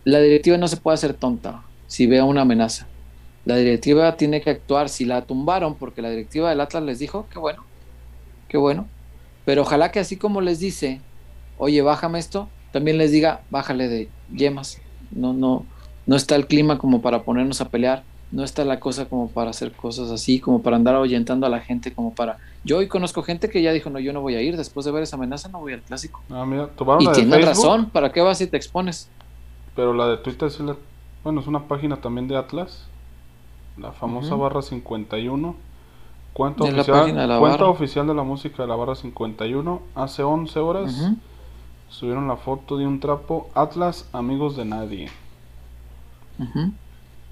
la 0.03 0.19
directiva 0.19 0.57
no 0.57 0.67
se 0.67 0.77
puede 0.77 0.95
hacer 0.95 1.13
tonta 1.13 1.63
si 1.87 2.07
ve 2.07 2.21
una 2.21 2.41
amenaza. 2.41 2.87
La 3.45 3.55
directiva 3.55 4.15
tiene 4.17 4.41
que 4.41 4.49
actuar. 4.49 4.89
Si 4.89 5.05
la 5.05 5.23
tumbaron 5.23 5.75
porque 5.75 6.01
la 6.01 6.09
directiva 6.09 6.49
del 6.49 6.61
Atlas 6.61 6.83
les 6.83 6.99
dijo, 6.99 7.27
qué 7.31 7.39
bueno, 7.39 7.63
qué 8.47 8.57
bueno. 8.57 8.87
Pero 9.45 9.63
ojalá 9.63 9.91
que 9.91 9.99
así 9.99 10.17
como 10.17 10.41
les 10.41 10.59
dice, 10.59 11.01
oye, 11.57 11.81
bájame 11.81 12.19
esto, 12.19 12.47
también 12.71 12.97
les 12.97 13.11
diga, 13.11 13.41
bájale 13.49 13.87
de 13.87 14.09
yemas. 14.33 14.79
No, 15.11 15.33
no, 15.33 15.65
no 16.05 16.15
está 16.15 16.35
el 16.35 16.47
clima 16.47 16.77
como 16.77 17.01
para 17.01 17.23
ponernos 17.23 17.61
a 17.61 17.69
pelear. 17.69 18.03
No 18.31 18.45
está 18.45 18.63
la 18.63 18.79
cosa 18.79 19.05
como 19.09 19.27
para 19.27 19.49
hacer 19.49 19.73
cosas 19.73 20.09
así, 20.09 20.39
como 20.39 20.61
para 20.61 20.77
andar 20.77 20.95
ahuyentando 20.95 21.45
a 21.45 21.49
la 21.49 21.59
gente, 21.59 21.93
como 21.93 22.13
para... 22.13 22.37
Yo 22.63 22.77
hoy 22.77 22.87
conozco 22.87 23.23
gente 23.23 23.49
que 23.49 23.61
ya 23.61 23.73
dijo, 23.73 23.89
no, 23.89 23.99
yo 23.99 24.13
no 24.13 24.21
voy 24.21 24.35
a 24.35 24.41
ir, 24.41 24.55
después 24.55 24.85
de 24.85 24.91
ver 24.93 25.03
esa 25.03 25.17
amenaza 25.17 25.49
no 25.49 25.59
voy 25.59 25.73
al 25.73 25.81
clásico. 25.81 26.21
Ah, 26.29 26.45
mira, 26.45 26.69
y 26.99 27.11
tiene 27.11 27.37
razón, 27.39 27.89
¿para 27.89 28.09
qué 28.13 28.21
vas 28.21 28.39
y 28.39 28.47
te 28.47 28.55
expones? 28.55 29.09
Pero 29.75 29.93
la 29.93 30.07
de 30.07 30.17
Twitter 30.17 30.47
es 30.47 30.59
bueno, 31.23 31.41
es 31.41 31.47
una 31.47 31.67
página 31.67 31.97
también 31.97 32.27
de 32.27 32.35
Atlas. 32.37 32.87
La 33.77 33.91
famosa 33.91 34.35
barra 34.35 34.61
51. 34.61 35.55
Cuenta, 36.33 36.63
oficial, 36.63 37.39
cuenta 37.39 37.65
oficial 37.65 38.07
de 38.07 38.13
la 38.13 38.23
música 38.23 38.63
de 38.63 38.69
la 38.69 38.75
barra 38.75 38.95
51. 38.95 39.81
Hace 39.95 40.23
11 40.23 40.59
horas 40.59 41.11
subieron 41.89 42.27
la 42.27 42.37
foto 42.37 42.77
de 42.77 42.87
un 42.87 42.99
trapo 42.99 43.49
Atlas 43.53 44.07
Amigos 44.13 44.55
de 44.55 44.65
Nadie. 44.65 45.09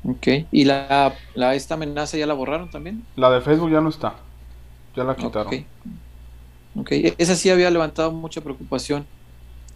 Ok. 0.03 0.27
¿Y 0.51 0.65
la, 0.65 1.13
la, 1.33 1.55
esta 1.55 1.73
amenaza 1.73 2.17
ya 2.17 2.25
la 2.25 2.33
borraron 2.33 2.69
también? 2.69 3.03
La 3.15 3.29
de 3.29 3.41
Facebook 3.41 3.71
ya 3.71 3.81
no 3.81 3.89
está. 3.89 4.15
Ya 4.95 5.03
la 5.03 5.15
quitaron. 5.15 5.47
Ok. 5.47 5.65
okay. 6.81 7.13
Esa 7.17 7.35
sí 7.35 7.49
había 7.49 7.69
levantado 7.71 8.11
mucha 8.11 8.41
preocupación. 8.41 9.05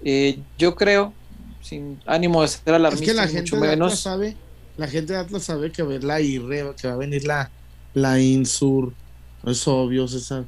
Eh, 0.03 0.39
yo 0.57 0.75
creo 0.75 1.13
sin 1.63 1.99
ánimo 2.05 2.41
de 2.41 2.49
ser 2.49 2.75
alarmista. 2.75 3.05
Es 3.05 3.11
que 3.11 3.15
la 3.15 3.27
gente 3.27 3.57
de 3.57 3.71
Atlas 3.71 3.99
sabe, 3.99 4.37
la 4.77 4.87
gente 4.87 5.13
de 5.13 5.19
Atlas 5.19 5.43
sabe 5.43 5.71
que 5.71 5.81
ver 5.81 6.03
la 6.03 6.21
IRE, 6.21 6.73
que 6.79 6.87
va 6.87 6.93
a 6.93 6.97
venir 6.97 7.25
la, 7.25 7.49
la 7.93 8.19
INSUR, 8.19 8.93
es 9.45 9.67
obvio, 9.67 10.07
César. 10.07 10.45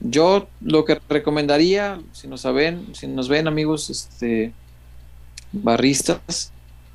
Yo 0.00 0.48
lo 0.60 0.84
que 0.84 1.00
recomendaría, 1.08 2.00
si 2.12 2.26
nos 2.26 2.42
ven, 2.52 2.88
si 2.94 3.06
nos 3.06 3.28
ven 3.28 3.46
amigos, 3.46 3.88
este 3.88 4.52
barristas, 5.52 6.52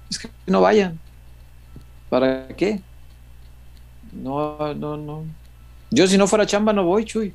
es 0.10 0.20
que 0.20 0.30
no 0.46 0.62
vayan. 0.62 1.00
¿Para 2.10 2.48
qué? 2.50 2.82
No, 4.12 4.74
no, 4.74 4.98
no. 4.98 5.26
Yo 5.90 6.08
si 6.08 6.18
no 6.18 6.28
fuera 6.28 6.46
chamba 6.46 6.74
no 6.74 6.84
voy, 6.84 7.06
Chuy. 7.06 7.34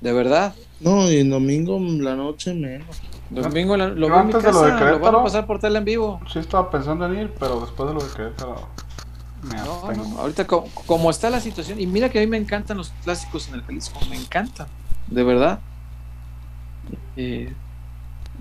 De 0.00 0.12
verdad. 0.12 0.54
No, 0.80 1.10
y 1.10 1.18
en 1.18 1.30
domingo 1.30 1.78
la 1.80 2.14
noche 2.14 2.52
menos. 2.52 3.00
Domingo 3.30 3.76
lo 3.76 4.08
vi 4.08 4.14
en 4.14 4.26
mi 4.26 4.32
casa, 4.32 4.90
lo, 4.90 4.98
van 4.98 5.14
a 5.14 5.22
pasar 5.22 5.46
por 5.46 5.58
tele 5.58 5.78
en 5.78 5.84
vivo. 5.84 6.20
Sí 6.32 6.38
estaba 6.38 6.70
pensando 6.70 7.06
en 7.06 7.18
ir, 7.18 7.34
pero 7.38 7.60
después 7.60 7.88
de 7.88 7.94
lo 7.94 8.00
de 8.00 8.12
Querétaro 8.14 8.68
me 9.44 9.56
no, 9.56 9.92
no, 9.92 10.20
ahorita 10.20 10.46
como, 10.46 11.10
está 11.10 11.28
la 11.28 11.40
situación, 11.40 11.78
y 11.78 11.86
mira 11.86 12.08
que 12.08 12.18
a 12.18 12.22
mí 12.22 12.26
me 12.26 12.38
encantan 12.38 12.78
los 12.78 12.90
clásicos 13.04 13.48
en 13.48 13.54
el 13.54 13.62
Jalisco, 13.62 13.98
me 14.08 14.16
encantan, 14.16 14.66
de 15.08 15.22
verdad. 15.22 15.60
Eh, 17.16 17.52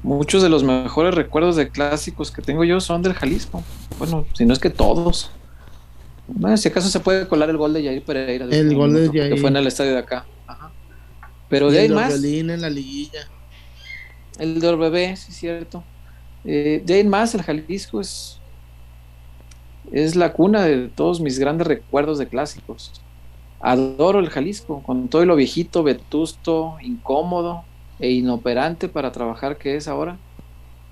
muchos 0.02 0.42
de 0.42 0.50
los 0.50 0.64
mejores 0.64 1.14
recuerdos 1.14 1.56
de 1.56 1.70
clásicos 1.70 2.32
que 2.32 2.42
tengo 2.42 2.64
yo 2.64 2.80
son 2.80 3.02
del 3.02 3.14
Jalisco. 3.14 3.64
Bueno, 4.00 4.26
si 4.34 4.46
no 4.46 4.54
es 4.54 4.60
que 4.60 4.70
todos. 4.70 5.32
Bueno, 6.28 6.56
si 6.56 6.70
acaso 6.70 6.88
se 6.88 7.02
puede 7.02 7.28
colar 7.28 7.50
el 7.50 7.58
gol 7.58 7.74
de 7.74 7.84
Jair 7.84 8.04
Pereira. 8.04 8.46
El 8.46 8.74
gol 8.74 8.94
de 8.94 9.08
Jair. 9.08 9.34
Que 9.34 9.42
fue 9.42 9.50
en 9.50 9.58
el 9.58 9.68
estadio 9.68 9.92
de 9.92 10.00
acá. 10.00 10.26
Ajá. 10.48 10.72
Pero 11.50 11.70
de 11.70 11.80
ahí 11.80 11.90
más. 11.90 12.24
en 12.24 12.62
la 12.62 12.70
liguilla. 12.70 13.28
El 14.40 14.60
de 14.60 14.76
bebé, 14.76 15.16
sí 15.16 15.32
es 15.32 15.38
cierto. 15.38 15.84
Eh, 16.46 16.82
de 16.86 16.96
ahí 16.96 17.04
más, 17.04 17.36
el 17.36 17.44
Jalisco 17.44 18.02
es, 18.02 18.40
es 19.92 20.16
la 20.16 20.34
cuna 20.34 20.64
de 20.64 20.88
todos 20.90 21.22
mis 21.22 21.40
grandes 21.40 21.68
recuerdos 21.68 22.18
de 22.18 22.28
clásicos. 22.28 23.02
Adoro 23.60 24.20
el 24.20 24.30
Jalisco, 24.30 24.84
con 24.84 25.08
todo 25.08 25.26
lo 25.26 25.36
viejito, 25.36 25.84
vetusto, 25.84 26.78
incómodo 26.82 27.64
e 28.00 28.12
inoperante 28.12 28.90
para 28.90 29.12
trabajar 29.12 29.58
que 29.58 29.76
es 29.76 29.88
ahora. 29.88 30.18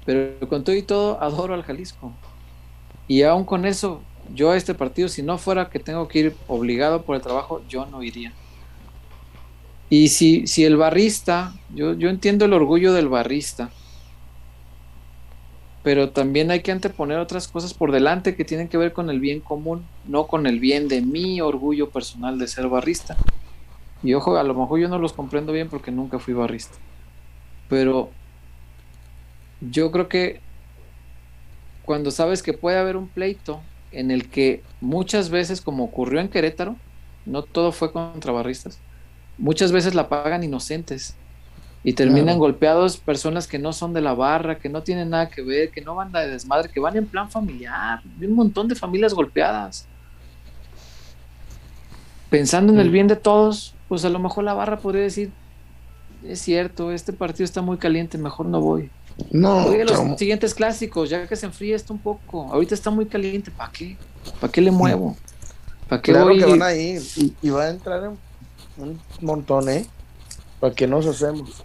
Pero 0.05 0.47
con 0.47 0.63
todo 0.63 0.75
y 0.75 0.83
todo, 0.83 1.21
adoro 1.21 1.53
al 1.53 1.63
Jalisco. 1.63 2.13
Y 3.07 3.23
aún 3.23 3.43
con 3.43 3.65
eso, 3.65 4.01
yo 4.33 4.51
a 4.51 4.57
este 4.57 4.73
partido, 4.73 5.09
si 5.09 5.23
no 5.23 5.37
fuera 5.37 5.69
que 5.69 5.79
tengo 5.79 6.07
que 6.07 6.19
ir 6.19 6.37
obligado 6.47 7.03
por 7.03 7.15
el 7.15 7.21
trabajo, 7.21 7.61
yo 7.67 7.85
no 7.85 8.03
iría. 8.03 8.33
Y 9.91 10.07
si, 10.07 10.47
si 10.47 10.63
el 10.63 10.77
barrista, 10.77 11.53
yo, 11.75 11.93
yo 11.95 12.07
entiendo 12.07 12.45
el 12.45 12.53
orgullo 12.53 12.93
del 12.93 13.09
barrista, 13.09 13.69
pero 15.83 16.11
también 16.11 16.49
hay 16.49 16.61
que 16.61 16.71
anteponer 16.71 17.19
otras 17.19 17.49
cosas 17.49 17.73
por 17.73 17.91
delante 17.91 18.37
que 18.37 18.45
tienen 18.45 18.69
que 18.69 18.77
ver 18.77 18.93
con 18.93 19.09
el 19.09 19.19
bien 19.19 19.41
común, 19.41 19.85
no 20.07 20.27
con 20.27 20.47
el 20.47 20.61
bien 20.61 20.87
de 20.87 21.01
mi 21.01 21.41
orgullo 21.41 21.89
personal 21.89 22.39
de 22.39 22.47
ser 22.47 22.69
barrista. 22.69 23.17
Y 24.01 24.13
ojo, 24.13 24.37
a 24.37 24.43
lo 24.43 24.53
mejor 24.53 24.79
yo 24.79 24.87
no 24.87 24.97
los 24.97 25.11
comprendo 25.11 25.51
bien 25.51 25.67
porque 25.67 25.91
nunca 25.91 26.19
fui 26.19 26.33
barrista. 26.33 26.77
Pero 27.67 28.11
yo 29.59 29.91
creo 29.91 30.07
que 30.07 30.39
cuando 31.83 32.11
sabes 32.11 32.41
que 32.41 32.53
puede 32.53 32.77
haber 32.77 32.95
un 32.95 33.09
pleito 33.09 33.59
en 33.91 34.09
el 34.09 34.29
que 34.29 34.63
muchas 34.79 35.29
veces, 35.29 35.59
como 35.59 35.83
ocurrió 35.83 36.21
en 36.21 36.29
Querétaro, 36.29 36.77
no 37.25 37.43
todo 37.43 37.73
fue 37.73 37.91
contra 37.91 38.31
barristas, 38.31 38.79
muchas 39.41 39.71
veces 39.71 39.95
la 39.95 40.07
pagan 40.07 40.43
inocentes 40.43 41.15
y 41.83 41.93
terminan 41.93 42.37
golpeados 42.37 42.97
personas 42.97 43.47
que 43.47 43.57
no 43.57 43.73
son 43.73 43.91
de 43.91 44.01
la 44.01 44.13
barra, 44.13 44.59
que 44.59 44.69
no 44.69 44.83
tienen 44.83 45.09
nada 45.09 45.29
que 45.29 45.41
ver, 45.41 45.71
que 45.71 45.81
no 45.81 45.95
van 45.95 46.11
de 46.11 46.27
desmadre, 46.27 46.69
que 46.69 46.79
van 46.79 46.95
en 46.95 47.07
plan 47.07 47.29
familiar. 47.29 48.01
Hay 48.19 48.27
un 48.27 48.35
montón 48.35 48.67
de 48.67 48.75
familias 48.75 49.15
golpeadas. 49.15 49.87
Pensando 52.29 52.71
en 52.71 52.79
el 52.79 52.91
bien 52.91 53.07
de 53.07 53.15
todos, 53.15 53.73
pues 53.89 54.05
a 54.05 54.09
lo 54.09 54.19
mejor 54.19 54.43
la 54.43 54.53
barra 54.53 54.77
podría 54.77 55.01
decir, 55.01 55.31
es 56.23 56.39
cierto, 56.39 56.91
este 56.91 57.13
partido 57.13 57.45
está 57.45 57.63
muy 57.63 57.77
caliente, 57.77 58.19
mejor 58.19 58.45
no 58.45 58.61
voy. 58.61 58.91
No. 59.31 59.63
Voy 59.63 59.81
a 59.81 59.85
los 59.85 60.19
siguientes 60.19 60.53
clásicos, 60.53 61.09
ya 61.09 61.25
que 61.25 61.35
se 61.35 61.47
enfríe 61.47 61.73
esto 61.73 61.93
un 61.93 61.99
poco. 61.99 62.47
Ahorita 62.53 62.75
está 62.75 62.91
muy 62.91 63.07
caliente, 63.07 63.49
¿para 63.49 63.71
qué? 63.71 63.97
¿Para 64.39 64.53
qué 64.53 64.61
le 64.61 64.69
muevo? 64.69 65.17
¿Para 65.89 65.99
qué 65.99 66.11
claro 66.11 66.29
que 66.29 66.45
van 66.45 66.61
a 66.61 66.73
ir 66.75 67.01
y, 67.17 67.33
y 67.41 67.49
va 67.49 67.63
a 67.63 67.69
entrar 67.71 68.03
en 68.03 68.30
un 68.81 68.99
montón, 69.21 69.69
¿eh? 69.69 69.85
¿Para 70.59 70.73
que 70.73 70.87
nos 70.87 71.05
hacemos? 71.05 71.63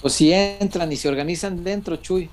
Pues 0.00 0.14
si 0.14 0.32
entran 0.32 0.92
y 0.92 0.96
se 0.96 1.08
organizan 1.08 1.64
dentro, 1.64 1.96
Chuy, 1.96 2.30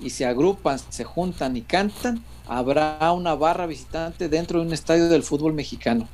y 0.00 0.10
se 0.10 0.26
agrupan, 0.26 0.78
se 0.88 1.04
juntan 1.04 1.56
y 1.56 1.62
cantan, 1.62 2.22
habrá 2.48 3.12
una 3.12 3.34
barra 3.34 3.66
visitante 3.66 4.28
dentro 4.28 4.60
de 4.60 4.66
un 4.66 4.72
estadio 4.72 5.08
del 5.08 5.22
fútbol 5.22 5.52
mexicano. 5.52 6.08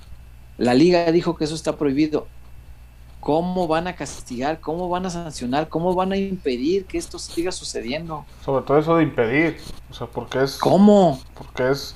La 0.59 0.75
liga 0.75 1.11
dijo 1.13 1.37
que 1.37 1.45
eso 1.45 1.55
está 1.55 1.77
prohibido. 1.77 2.27
¿Cómo 3.21 3.67
van 3.67 3.87
a 3.89 3.95
castigar? 3.95 4.61
¿Cómo 4.61 4.89
van 4.89 5.07
a 5.07 5.11
sancionar? 5.11 5.69
¿Cómo 5.69 5.95
van 5.95 6.13
a 6.13 6.17
impedir 6.17 6.87
que 6.87 6.99
esto 6.99 7.19
siga 7.19 7.53
sucediendo? 7.53 8.25
Sobre 8.45 8.65
todo 8.65 8.79
eso 8.79 8.97
de 8.97 9.03
impedir. 9.03 9.59
O 9.91 9.95
sea, 9.95 10.07
porque 10.07 10.43
es. 10.43 10.57
¿Cómo? 10.57 11.21
Porque 11.35 11.71
es. 11.71 11.95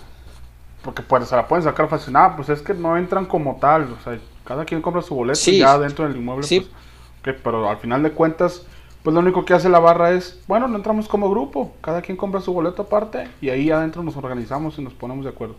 Porque 0.82 1.02
pues, 1.02 1.28
se 1.28 1.36
la 1.36 1.46
pueden 1.46 1.64
sacar 1.64 1.88
fácil. 1.88 2.14
Ah, 2.16 2.34
pues 2.36 2.48
es 2.48 2.60
que 2.60 2.74
no 2.74 2.96
entran 2.96 3.26
como 3.26 3.56
tal. 3.56 3.92
O 3.92 4.02
sea, 4.02 4.18
cada 4.44 4.64
quien 4.64 4.82
compra 4.82 5.02
su 5.02 5.14
boleto 5.14 5.38
ya 5.50 5.78
dentro 5.78 6.06
del 6.06 6.16
inmueble. 6.16 6.46
Sí. 6.46 6.66
Pues, 7.22 7.36
pero 7.42 7.68
al 7.68 7.78
final 7.78 8.02
de 8.02 8.12
cuentas, 8.12 8.62
pues 9.02 9.14
lo 9.14 9.20
único 9.20 9.44
que 9.44 9.54
hace 9.54 9.68
la 9.68 9.78
barra 9.78 10.12
es, 10.12 10.38
bueno, 10.46 10.68
no 10.68 10.76
entramos 10.76 11.08
como 11.08 11.30
grupo, 11.30 11.72
cada 11.80 12.02
quien 12.02 12.16
compra 12.16 12.40
su 12.40 12.52
boleto 12.52 12.82
aparte 12.82 13.28
y 13.40 13.50
ahí 13.50 13.70
adentro 13.70 14.02
nos 14.02 14.16
organizamos 14.16 14.78
y 14.78 14.82
nos 14.82 14.92
ponemos 14.94 15.24
de 15.24 15.30
acuerdo. 15.30 15.56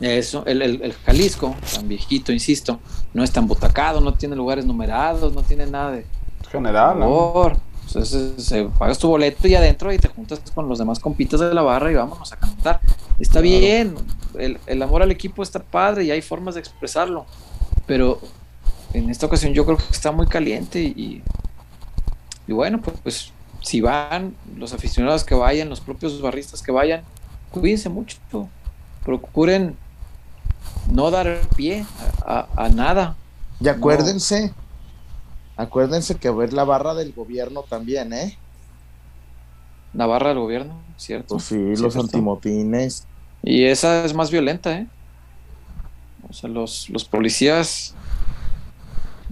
Eso, 0.00 0.42
el, 0.46 0.60
el, 0.60 0.82
el 0.82 0.92
Jalisco, 0.92 1.54
tan 1.72 1.88
viejito, 1.88 2.32
insisto, 2.32 2.80
no 3.12 3.22
es 3.22 3.30
tan 3.30 3.46
butacado, 3.46 4.00
no 4.00 4.12
tiene 4.14 4.34
lugares 4.34 4.66
numerados, 4.66 5.32
no 5.32 5.42
tiene 5.42 5.66
nada 5.66 5.92
de 5.92 6.06
General. 6.50 6.98
¿no? 6.98 7.06
favor. 7.06 7.56
Entonces, 7.86 8.52
pagas 8.78 8.98
tu 8.98 9.08
boleto 9.08 9.46
y 9.46 9.54
adentro 9.54 9.92
y 9.92 9.98
te 9.98 10.08
juntas 10.08 10.40
con 10.54 10.68
los 10.68 10.78
demás 10.78 10.98
compitas 10.98 11.38
de 11.40 11.52
la 11.54 11.62
barra 11.62 11.92
y 11.92 11.94
vámonos 11.94 12.32
a 12.32 12.36
cantar. 12.36 12.80
Está 13.18 13.40
Claro. 13.40 13.42
bien, 13.42 13.94
el, 14.38 14.58
el 14.66 14.82
amor 14.82 15.02
al 15.02 15.10
equipo 15.12 15.42
está 15.42 15.60
padre 15.62 16.04
y 16.04 16.10
hay 16.10 16.22
formas 16.22 16.54
de 16.54 16.60
expresarlo, 16.60 17.26
pero 17.86 18.20
en 18.92 19.10
esta 19.10 19.26
ocasión 19.26 19.52
yo 19.54 19.64
creo 19.66 19.78
que 19.78 19.84
está 19.90 20.12
muy 20.12 20.26
caliente 20.26 20.80
y, 20.82 21.22
y 22.46 22.52
bueno, 22.52 22.80
pues, 22.82 22.96
pues 23.02 23.32
si 23.62 23.80
van 23.80 24.36
los 24.56 24.72
aficionados 24.72 25.24
que 25.24 25.34
vayan, 25.34 25.68
los 25.68 25.80
propios 25.80 26.20
barristas 26.20 26.62
que 26.62 26.72
vayan, 26.72 27.02
cuídense 27.50 27.88
mucho, 27.88 28.18
procuren 29.04 29.76
no 30.90 31.10
dar 31.10 31.40
pie 31.56 31.86
a, 32.26 32.48
a- 32.56 32.64
a 32.66 32.68
nada. 32.68 33.16
Y 33.60 33.68
acuérdense, 33.68 34.52
acuérdense 35.56 36.16
que 36.18 36.30
ver 36.30 36.52
la 36.52 36.64
barra 36.64 36.94
del 36.94 37.12
gobierno 37.12 37.62
también, 37.64 38.12
¿eh? 38.12 38.38
La 39.92 40.06
barra 40.06 40.30
del 40.30 40.38
gobierno, 40.40 40.82
¿cierto? 40.96 41.36
Pues 41.36 41.44
sí, 41.44 41.76
los 41.76 41.96
antimotines. 41.96 43.08
Y 43.42 43.64
esa 43.64 44.04
es 44.04 44.14
más 44.14 44.30
violenta, 44.30 44.78
¿eh? 44.78 44.88
O 46.34 46.36
sea, 46.36 46.50
los, 46.50 46.90
los 46.90 47.04
policías 47.04 47.94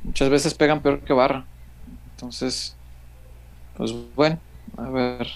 muchas 0.05 0.31
veces 0.31 0.55
pegan 0.55 0.81
peor 0.81 1.01
que 1.01 1.13
barra. 1.13 1.45
Entonces, 2.15 2.77
pues 3.77 3.93
bueno, 4.15 4.39
a 4.77 4.89
ver, 4.89 5.27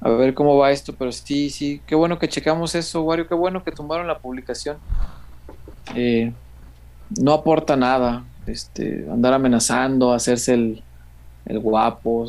a 0.00 0.08
ver 0.08 0.32
cómo 0.32 0.56
va 0.56 0.70
esto, 0.70 0.94
pero 0.94 1.12
sí, 1.12 1.50
sí, 1.50 1.82
qué 1.86 1.94
bueno 1.94 2.18
que 2.18 2.30
checamos 2.30 2.74
eso, 2.74 3.02
Wario, 3.02 3.28
qué 3.28 3.34
bueno 3.34 3.62
que 3.62 3.72
tumbaron 3.72 4.06
la 4.06 4.20
publicación. 4.20 4.78
Eh, 5.94 6.32
no 7.20 7.34
aporta 7.34 7.76
nada, 7.76 8.24
este, 8.46 9.06
andar 9.12 9.34
amenazando, 9.34 10.14
hacerse 10.14 10.54
el, 10.54 10.82
el 11.44 11.58
guapo, 11.58 12.24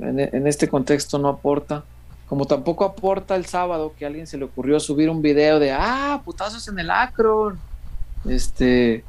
en, 0.00 0.20
en 0.20 0.46
este 0.46 0.68
contexto 0.68 1.18
no 1.18 1.28
aporta. 1.28 1.82
Como 2.28 2.44
tampoco 2.44 2.84
aporta 2.84 3.34
el 3.34 3.46
sábado 3.46 3.94
que 3.98 4.04
a 4.04 4.08
alguien 4.08 4.28
se 4.28 4.38
le 4.38 4.44
ocurrió 4.44 4.78
subir 4.78 5.10
un 5.10 5.22
video 5.22 5.58
de, 5.58 5.72
ah, 5.72 6.22
putazos 6.24 6.68
en 6.68 6.78
el 6.78 6.88
Akron. 6.88 7.58
Este, 8.28 9.04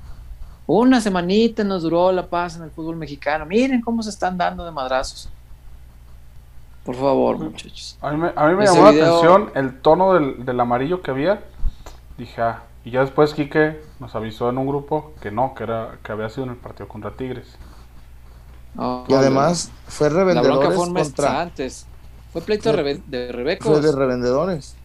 una 0.66 1.02
semanita 1.02 1.64
nos 1.64 1.84
duró 1.84 2.12
la 2.12 2.28
paz 2.30 2.58
en 2.58 2.64
el 2.64 2.72
fútbol 2.72 2.96
mexicano. 2.98 3.46
Miren 3.46 3.82
cómo 3.82 4.04
se 4.04 4.10
están 4.10 4.38
dando 4.38 4.66
de 4.66 4.72
madrazos. 4.72 5.30
Por 6.84 6.96
favor, 6.96 7.38
muchachos. 7.38 7.98
A 8.02 8.12
mí 8.12 8.18
me, 8.18 8.32
a 8.36 8.48
mí 8.48 8.56
me 8.56 8.64
Ese 8.64 8.74
llamó 8.74 8.86
la 8.86 8.90
atención 8.92 9.52
el 9.56 9.82
tono 9.82 10.14
del, 10.14 10.46
del 10.46 10.60
amarillo 10.60 11.02
que 11.02 11.12
había. 11.12 11.44
Dije, 12.18 12.42
ah, 12.42 12.64
y 12.86 12.92
ya 12.92 13.02
después 13.02 13.34
Quique 13.34 13.82
nos 14.00 14.16
avisó 14.16 14.50
en 14.50 14.58
un 14.58 14.68
grupo 14.68 15.14
que 15.22 15.32
no, 15.32 15.54
que 15.54 15.64
era 15.64 16.00
que 16.04 16.12
había 16.12 16.30
sido 16.30 16.46
en 16.46 16.52
el 16.52 16.58
partido 16.58 16.88
contra 16.88 17.12
Tigres. 17.16 17.58
No, 18.74 19.06
Y 19.08 19.14
además 19.14 19.72
fue 19.88 20.10
la 20.32 20.42
bronca 20.42 20.70
revendedores 20.70 20.76
fue 20.76 20.86
un 20.86 20.94
mes 20.94 21.14
contra 21.14 21.42
antes. 21.42 21.86
Fue 22.32 22.42
pleito 22.42 22.72
de, 22.72 22.78
rebe- 22.84 23.04
de 23.06 23.32
Rebecos. 23.32 23.68
fue 23.72 23.82
de 23.82 23.92
revendedores. 23.92 24.76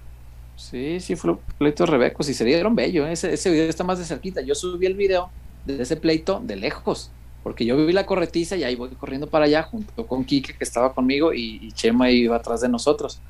Sí, 0.56 1.00
sí, 1.00 1.16
fue 1.16 1.36
pleito 1.58 1.84
de 1.84 1.90
Rebecos 1.90 2.28
y 2.28 2.34
se 2.34 2.44
dieron 2.44 2.74
bello. 2.74 3.06
¿eh? 3.06 3.12
Ese, 3.12 3.32
ese 3.32 3.50
video 3.50 3.68
está 3.68 3.84
más 3.84 3.98
de 3.98 4.04
cerquita. 4.04 4.40
Yo 4.40 4.54
subí 4.54 4.86
el 4.86 4.94
video 4.94 5.30
de 5.64 5.82
ese 5.82 5.96
pleito 5.96 6.40
de 6.42 6.56
lejos, 6.56 7.10
porque 7.42 7.64
yo 7.64 7.76
vi 7.84 7.92
la 7.92 8.06
corretiza 8.06 8.56
y 8.56 8.64
ahí 8.64 8.76
voy 8.76 8.90
corriendo 8.90 9.28
para 9.28 9.46
allá 9.46 9.62
junto 9.62 10.06
con 10.06 10.24
Quique 10.24 10.54
que 10.56 10.64
estaba 10.64 10.92
conmigo 10.94 11.32
y, 11.32 11.58
y 11.62 11.72
Chema 11.72 12.10
iba 12.10 12.36
atrás 12.36 12.60
de 12.60 12.68
nosotros. 12.68 13.20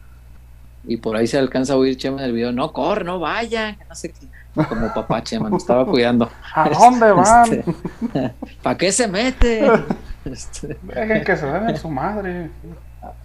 Y 0.84 0.97
por 0.97 1.17
ahí 1.17 1.26
se 1.26 1.39
alcanza 1.39 1.75
a 1.75 1.76
oír 1.76 1.97
Chema 1.97 2.18
en 2.18 2.25
el 2.25 2.33
video, 2.33 2.52
no, 2.52 2.73
corre, 2.73 3.05
no 3.05 3.20
vayan, 3.20 3.78
no 3.89 3.94
sé 3.94 4.10
qué. 4.10 4.26
Como 4.68 4.92
papá 4.92 5.23
Chema, 5.23 5.49
nos 5.49 5.62
estaba 5.62 5.86
cuidando. 5.86 6.31
¿A 6.55 6.68
dónde 6.68 7.12
van? 7.12 7.65
¿Para 8.62 8.76
qué 8.76 8.92
se 8.92 9.09
mete? 9.09 9.62
Este, 10.25 10.76
Dejen 10.83 11.25
que 11.25 11.36
se 11.36 11.44
den 11.47 11.70
en 11.70 11.76
su 11.76 11.91
madre. 11.91 12.49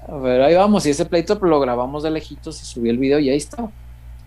A 0.07 0.15
ver, 0.15 0.41
ahí 0.41 0.55
vamos, 0.55 0.83
y 0.87 0.89
ese 0.89 1.05
pleito 1.05 1.37
lo 1.39 1.59
grabamos 1.59 2.01
de 2.01 2.09
lejitos, 2.09 2.57
se 2.57 2.65
subió 2.65 2.91
el 2.91 2.97
video 2.97 3.19
y 3.19 3.29
ahí 3.29 3.37
está. 3.37 3.69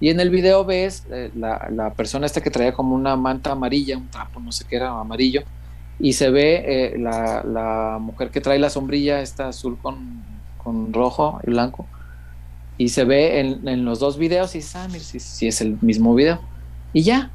Y 0.00 0.08
en 0.08 0.18
el 0.18 0.30
video 0.30 0.64
ves 0.64 1.04
eh, 1.10 1.30
la, 1.36 1.68
la 1.70 1.92
persona 1.92 2.24
esta 2.26 2.40
que 2.40 2.50
traía 2.50 2.72
como 2.72 2.94
una 2.94 3.16
manta 3.16 3.52
amarilla, 3.52 3.98
un 3.98 4.08
trapo, 4.08 4.40
no 4.40 4.50
sé 4.50 4.64
qué 4.66 4.76
era, 4.76 4.88
amarillo, 4.98 5.42
y 5.98 6.14
se 6.14 6.30
ve 6.30 6.64
eh, 6.94 6.98
la, 6.98 7.42
la 7.44 7.98
mujer 8.00 8.30
que 8.30 8.40
trae 8.40 8.58
la 8.58 8.70
sombrilla, 8.70 9.20
esta 9.20 9.48
azul 9.48 9.76
con, 9.82 10.22
con 10.64 10.92
rojo 10.94 11.40
y 11.46 11.50
blanco, 11.50 11.84
y 12.78 12.88
se 12.88 13.04
ve 13.04 13.40
en, 13.40 13.68
en 13.68 13.84
los 13.84 14.00
dos 14.00 14.16
videos 14.16 14.54
y 14.54 14.58
dices, 14.58 14.76
ah, 14.76 14.88
mira, 14.88 15.04
si, 15.04 15.20
si 15.20 15.46
es 15.46 15.60
el 15.60 15.76
mismo 15.82 16.14
video. 16.14 16.40
Y 16.94 17.02
ya, 17.02 17.30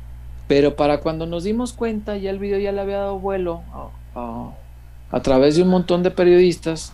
pero 0.48 0.76
para 0.76 1.02
cuando 1.02 1.28
nos 1.28 1.44
dimos 1.44 1.72
cuenta, 1.72 2.18
ya 2.18 2.32
el 2.32 2.40
video 2.40 2.58
ya 2.58 2.72
le 2.72 2.82
había 2.82 2.98
dado 2.98 3.20
vuelo 3.20 3.62
a- 3.76 3.90
través 5.22 5.56
de 5.56 5.62
un 5.62 5.70
montón 5.70 6.02
de 6.02 6.10
periodistas 6.10 6.92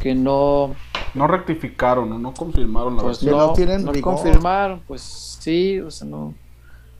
que 0.00 0.14
no, 0.14 0.74
No 1.14 1.26
rectificaron 1.26 2.12
o 2.12 2.18
no 2.18 2.32
confirmaron 2.34 2.96
la 2.96 3.02
pues 3.02 3.18
versión. 3.24 3.36
no 3.38 3.52
tienen 3.54 3.84
no 3.84 3.92
rigor. 3.92 4.14
confirmaron, 4.14 4.80
pues 4.86 5.02
sí, 5.40 5.80
o 5.80 5.90
sea, 5.90 6.06
no. 6.06 6.34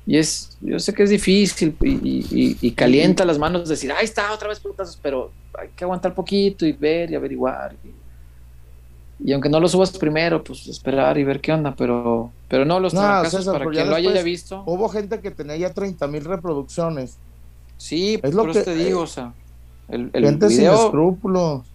Y 0.06 0.16
es, 0.16 0.56
yo 0.62 0.78
sé 0.78 0.94
que 0.94 1.02
es 1.02 1.10
difícil 1.10 1.76
y, 1.82 1.90
y- 1.90 2.56
y- 2.60 2.70
calienta 2.72 3.24
las 3.26 3.38
manos 3.38 3.68
decir, 3.68 3.92
ahí 3.92 4.04
está, 4.06 4.32
otra 4.32 4.48
vez 4.48 4.58
putazos, 4.58 4.98
pero 5.02 5.30
hay 5.60 5.68
que 5.76 5.84
aguantar 5.84 6.14
poquito 6.14 6.64
y 6.64 6.72
ver 6.72 7.10
y 7.10 7.14
averiguar. 7.14 7.76
Y, 7.84 9.28
y 9.28 9.32
aunque 9.32 9.48
no 9.50 9.60
lo 9.60 9.68
subas 9.68 9.90
primero, 9.98 10.42
pues 10.42 10.66
esperar 10.66 11.18
y 11.18 11.24
ver 11.24 11.40
qué 11.40 11.52
onda, 11.52 11.74
pero, 11.76 12.30
pero 12.48 12.64
no, 12.64 12.80
los 12.80 12.94
No, 12.94 13.00
trancazos 13.00 13.40
César, 13.40 13.58
para 13.58 13.70
quien 13.70 13.90
lo 13.90 13.96
haya 13.96 14.22
visto. 14.22 14.62
Hubo 14.64 14.88
gente 14.88 15.20
que 15.20 15.30
tenía 15.30 15.56
ya 15.56 15.74
30 15.74 16.06
mil 16.06 16.24
reproducciones. 16.24 17.18
Sí, 17.76 18.18
es 18.22 18.32
lo 18.34 18.50
que- 18.50 18.62
te 18.62 18.74
digo, 18.74 19.02
o 19.02 19.06
sea, 19.06 19.34
el, 19.88 20.10
el 20.14 20.24
gente 20.24 20.48
sin 20.48 20.66
escrúpulos. 20.66 21.66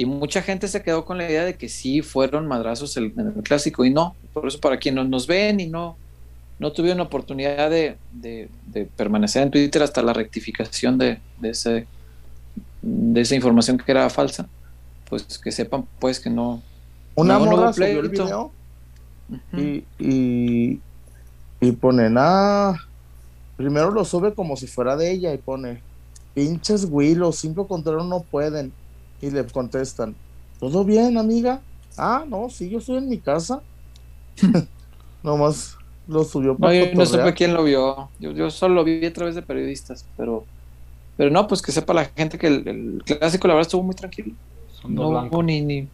Y 0.00 0.06
mucha 0.06 0.42
gente 0.42 0.68
se 0.68 0.80
quedó 0.82 1.04
con 1.04 1.18
la 1.18 1.28
idea 1.28 1.44
de 1.44 1.54
que 1.56 1.68
sí 1.68 2.02
fueron 2.02 2.46
madrazos 2.46 2.96
el- 2.96 3.12
en 3.18 3.32
el 3.36 3.42
clásico 3.42 3.84
y 3.84 3.90
no. 3.90 4.14
Por 4.32 4.46
eso 4.46 4.60
para 4.60 4.78
quienes 4.78 5.08
nos 5.08 5.26
ven 5.26 5.58
y 5.58 5.66
no, 5.66 5.96
no 6.60 6.70
tuvieron 6.70 7.00
oportunidad 7.00 7.68
de, 7.68 7.96
de- 8.12 8.48
de 8.68 8.84
permanecer 8.84 9.42
en 9.42 9.50
Twitter 9.50 9.82
hasta 9.82 10.00
la 10.02 10.12
rectificación 10.12 10.98
de, 10.98 11.18
de, 11.40 11.50
ese, 11.50 11.86
de 12.80 13.20
esa 13.20 13.34
información 13.34 13.76
que 13.76 13.90
era 13.90 14.08
falsa, 14.08 14.46
pues 15.08 15.36
que 15.38 15.50
sepan 15.50 15.84
pues 15.98 16.20
que 16.20 16.30
no. 16.30 16.62
Una 17.16 17.34
No, 17.34 17.44
no 17.46 17.50
morra 17.50 17.64
hubo 17.64 17.72
subió 17.72 18.00
el 18.00 18.08
video 18.08 18.52
Ujú. 19.30 19.60
y, 19.60 19.84
y, 19.98 20.80
y 21.60 21.72
pone 21.72 22.08
nada. 22.08 22.78
Primero 23.56 23.90
lo 23.90 24.04
sube 24.04 24.32
como 24.32 24.56
si 24.56 24.68
fuera 24.68 24.96
de 24.96 25.10
ella 25.10 25.34
y 25.34 25.38
pone 25.38 25.82
pinches 26.34 26.86
Willow, 26.88 27.32
cinco 27.32 27.66
contra 27.66 27.94
uno 27.94 28.04
no 28.04 28.20
pueden. 28.20 28.72
Y 29.20 29.30
le 29.30 29.44
contestan, 29.46 30.16
¿todo 30.60 30.84
bien, 30.84 31.18
amiga? 31.18 31.62
Ah, 31.96 32.24
no, 32.28 32.48
sí, 32.50 32.68
yo 32.70 32.78
estoy 32.78 32.98
en 32.98 33.08
mi 33.08 33.20
casa. 33.20 33.62
Nomás 35.22 35.76
lo 36.06 36.24
subió 36.24 36.56
No, 36.58 36.58
para 36.58 36.74
yo 36.74 36.94
no 36.94 37.06
supe 37.06 37.34
quién 37.34 37.54
lo 37.54 37.64
vio. 37.64 38.10
Yo, 38.18 38.32
yo 38.32 38.50
solo 38.50 38.74
lo 38.76 38.84
vi 38.84 39.04
a 39.04 39.12
través 39.12 39.34
de 39.34 39.42
periodistas, 39.42 40.06
pero, 40.16 40.44
pero 41.16 41.30
no, 41.30 41.46
pues 41.46 41.62
que 41.62 41.72
sepa 41.72 41.94
la 41.94 42.06
gente 42.06 42.38
que 42.38 42.46
el, 42.48 42.68
el 42.68 43.02
clásico 43.04 43.48
la 43.48 43.54
verdad 43.54 43.66
estuvo 43.66 43.82
muy 43.82 43.94
tranquilo. 43.94 44.34
Son 44.68 44.94
dos 44.94 45.06
No 45.06 45.10
blancos. 45.10 45.32
hubo 45.32 45.42
ni, 45.42 45.60
ni. 45.62 45.88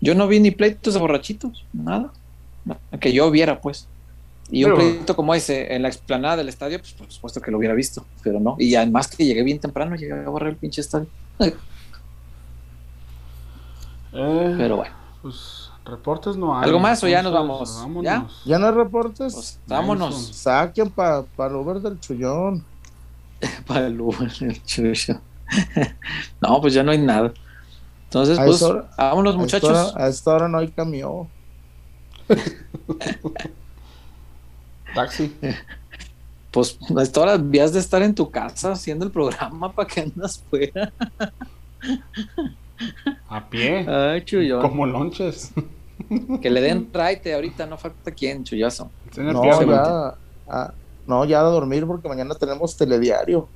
Yo 0.00 0.14
no 0.14 0.28
vi 0.28 0.40
ni 0.40 0.50
pleitos 0.50 0.94
de 0.94 1.00
borrachitos, 1.00 1.66
nada. 1.72 2.12
Que 3.00 3.12
yo 3.12 3.30
viera, 3.30 3.60
pues. 3.60 3.88
Y 4.50 4.64
un 4.64 4.74
pleito 4.74 5.14
como 5.16 5.34
ese 5.34 5.74
en 5.74 5.82
la 5.82 5.88
explanada 5.88 6.38
del 6.38 6.48
estadio, 6.48 6.78
pues 6.78 6.92
por 6.94 7.10
supuesto 7.10 7.40
que 7.40 7.50
lo 7.50 7.58
hubiera 7.58 7.74
visto, 7.74 8.06
pero 8.22 8.40
no. 8.40 8.56
Y 8.58 8.74
además 8.76 9.08
que 9.08 9.24
llegué 9.24 9.42
bien 9.42 9.58
temprano, 9.60 9.96
llegué 9.96 10.12
a 10.14 10.30
barrer 10.30 10.50
el 10.50 10.56
pinche 10.56 10.80
estadio. 10.80 11.08
Eh, 14.20 14.54
Pero 14.58 14.76
bueno, 14.76 14.94
Pues 15.22 15.70
reportes 15.84 16.36
no 16.36 16.56
hay. 16.58 16.64
¿Algo 16.64 16.80
más 16.80 17.02
o 17.04 17.08
ya 17.08 17.22
nos 17.22 17.32
vamos? 17.32 17.76
vámonos. 17.80 18.42
¿Ya 18.44 18.58
no 18.58 18.66
hay 18.66 18.72
reportes? 18.72 19.32
pues 19.34 19.60
vámonos. 19.66 20.16
Saquen 20.34 20.90
para 20.90 21.20
el 21.20 21.54
Uber 21.54 21.80
del 21.80 21.98
Chullón. 22.00 22.64
Para 23.68 23.86
el 23.86 24.00
Uber, 24.00 24.28
el 24.40 24.62
chucho. 24.64 25.20
no, 26.40 26.60
pues 26.60 26.74
ya 26.74 26.82
no 26.82 26.90
hay 26.90 26.98
nada. 26.98 27.32
Entonces, 28.04 28.36
A 28.38 28.44
pues, 28.44 28.60
hora- 28.62 28.90
vámonos, 28.98 29.36
A 29.36 29.36
esta, 29.36 29.42
muchachos. 29.58 29.92
hora, 29.94 30.04
a 30.04 30.08
esta 30.08 30.34
hora 30.34 30.48
no 30.48 30.58
hay 30.58 30.68
camión. 30.68 31.28
Taxi. 34.94 35.34
Pues 36.50 36.78
a 36.96 37.02
esta 37.02 37.20
hora 37.20 37.32
habías 37.34 37.72
de 37.72 37.80
estar 37.80 38.02
en 38.02 38.14
tu 38.14 38.30
casa 38.30 38.72
haciendo 38.72 39.04
el 39.04 39.10
programa 39.12 39.70
para 39.72 39.86
que 39.86 40.00
andas 40.00 40.42
fuera. 40.50 40.92
A 43.28 43.48
pie. 43.48 43.86
Ay, 43.88 44.24
chullón. 44.24 44.62
Como 44.62 44.86
lonches. 44.86 45.52
Que 46.40 46.48
le 46.48 46.60
den 46.60 46.88
raite 46.92 47.34
ahorita, 47.34 47.66
no 47.66 47.76
falta 47.76 48.12
quién, 48.12 48.44
chullazo. 48.44 48.88
El 49.16 49.32
No, 49.32 49.44
ya, 49.44 50.16
ah, 50.48 50.72
no, 51.06 51.24
ya 51.24 51.40
a 51.40 51.42
dormir 51.42 51.84
porque 51.86 52.08
mañana 52.08 52.34
tenemos 52.36 52.76
telediario. 52.76 53.48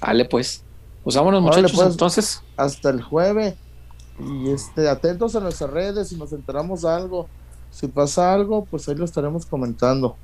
Dale, 0.00 0.26
pues. 0.26 0.62
Pues 1.02 1.16
vámonos, 1.16 1.42
Órale, 1.42 1.62
muchachos, 1.62 1.80
pues. 1.80 1.90
entonces. 1.92 2.42
hasta 2.56 2.90
el 2.90 3.02
jueves. 3.02 3.54
Y 4.18 4.50
este, 4.50 4.88
atentos 4.88 5.34
a 5.34 5.40
nuestras 5.40 5.70
redes 5.70 6.08
si 6.08 6.16
nos 6.16 6.32
enteramos 6.32 6.84
algo. 6.84 7.26
Si 7.70 7.88
pasa 7.88 8.32
algo, 8.32 8.64
pues 8.64 8.88
ahí 8.88 8.94
lo 8.94 9.04
estaremos 9.04 9.46
comentando. 9.46 10.16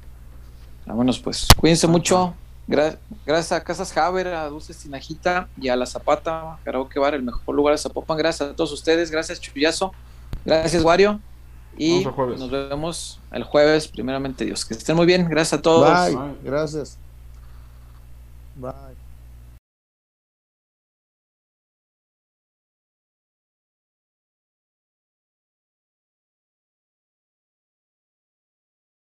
Vámonos 0.87 1.19
pues. 1.19 1.49
Cuídense 1.57 1.87
mucho. 1.87 2.35
Gra- 2.69 2.97
gracias 3.27 3.53
a 3.53 3.63
Casas 3.65 3.95
Haber, 3.97 4.29
a 4.29 4.47
Dulces 4.49 4.79
Tinajita 4.79 5.49
y 5.61 5.69
a 5.69 5.77
La 5.77 5.85
Zapata, 5.87 6.59
Karaoke 6.65 6.99
Bar, 7.01 7.15
el 7.15 7.23
mejor 7.23 7.55
lugar 7.55 7.75
de 7.75 7.79
Zapopan. 7.79 8.17
Gracias 8.17 8.51
a 8.51 8.55
todos 8.55 8.73
ustedes. 8.73 9.11
Gracias, 9.11 9.41
Chuyazo. 9.41 9.93
Gracias, 10.45 10.83
Wario. 10.83 11.21
Y 11.77 12.05
Vamos 12.05 12.07
el 12.07 12.13
jueves. 12.13 12.41
nos 12.41 12.51
vemos 12.51 13.21
el 13.33 13.45
jueves, 13.45 13.89
primeramente 13.89 14.45
Dios. 14.45 14.65
Que 14.65 14.75
estén 14.75 14.95
muy 14.95 15.07
bien. 15.07 15.27
Gracias 15.29 15.59
a 15.59 15.63
todos. 15.63 15.89
Bye. 16.07 16.17
Bye. 16.17 16.35
Gracias. 16.45 16.99
Bye. 18.57 18.92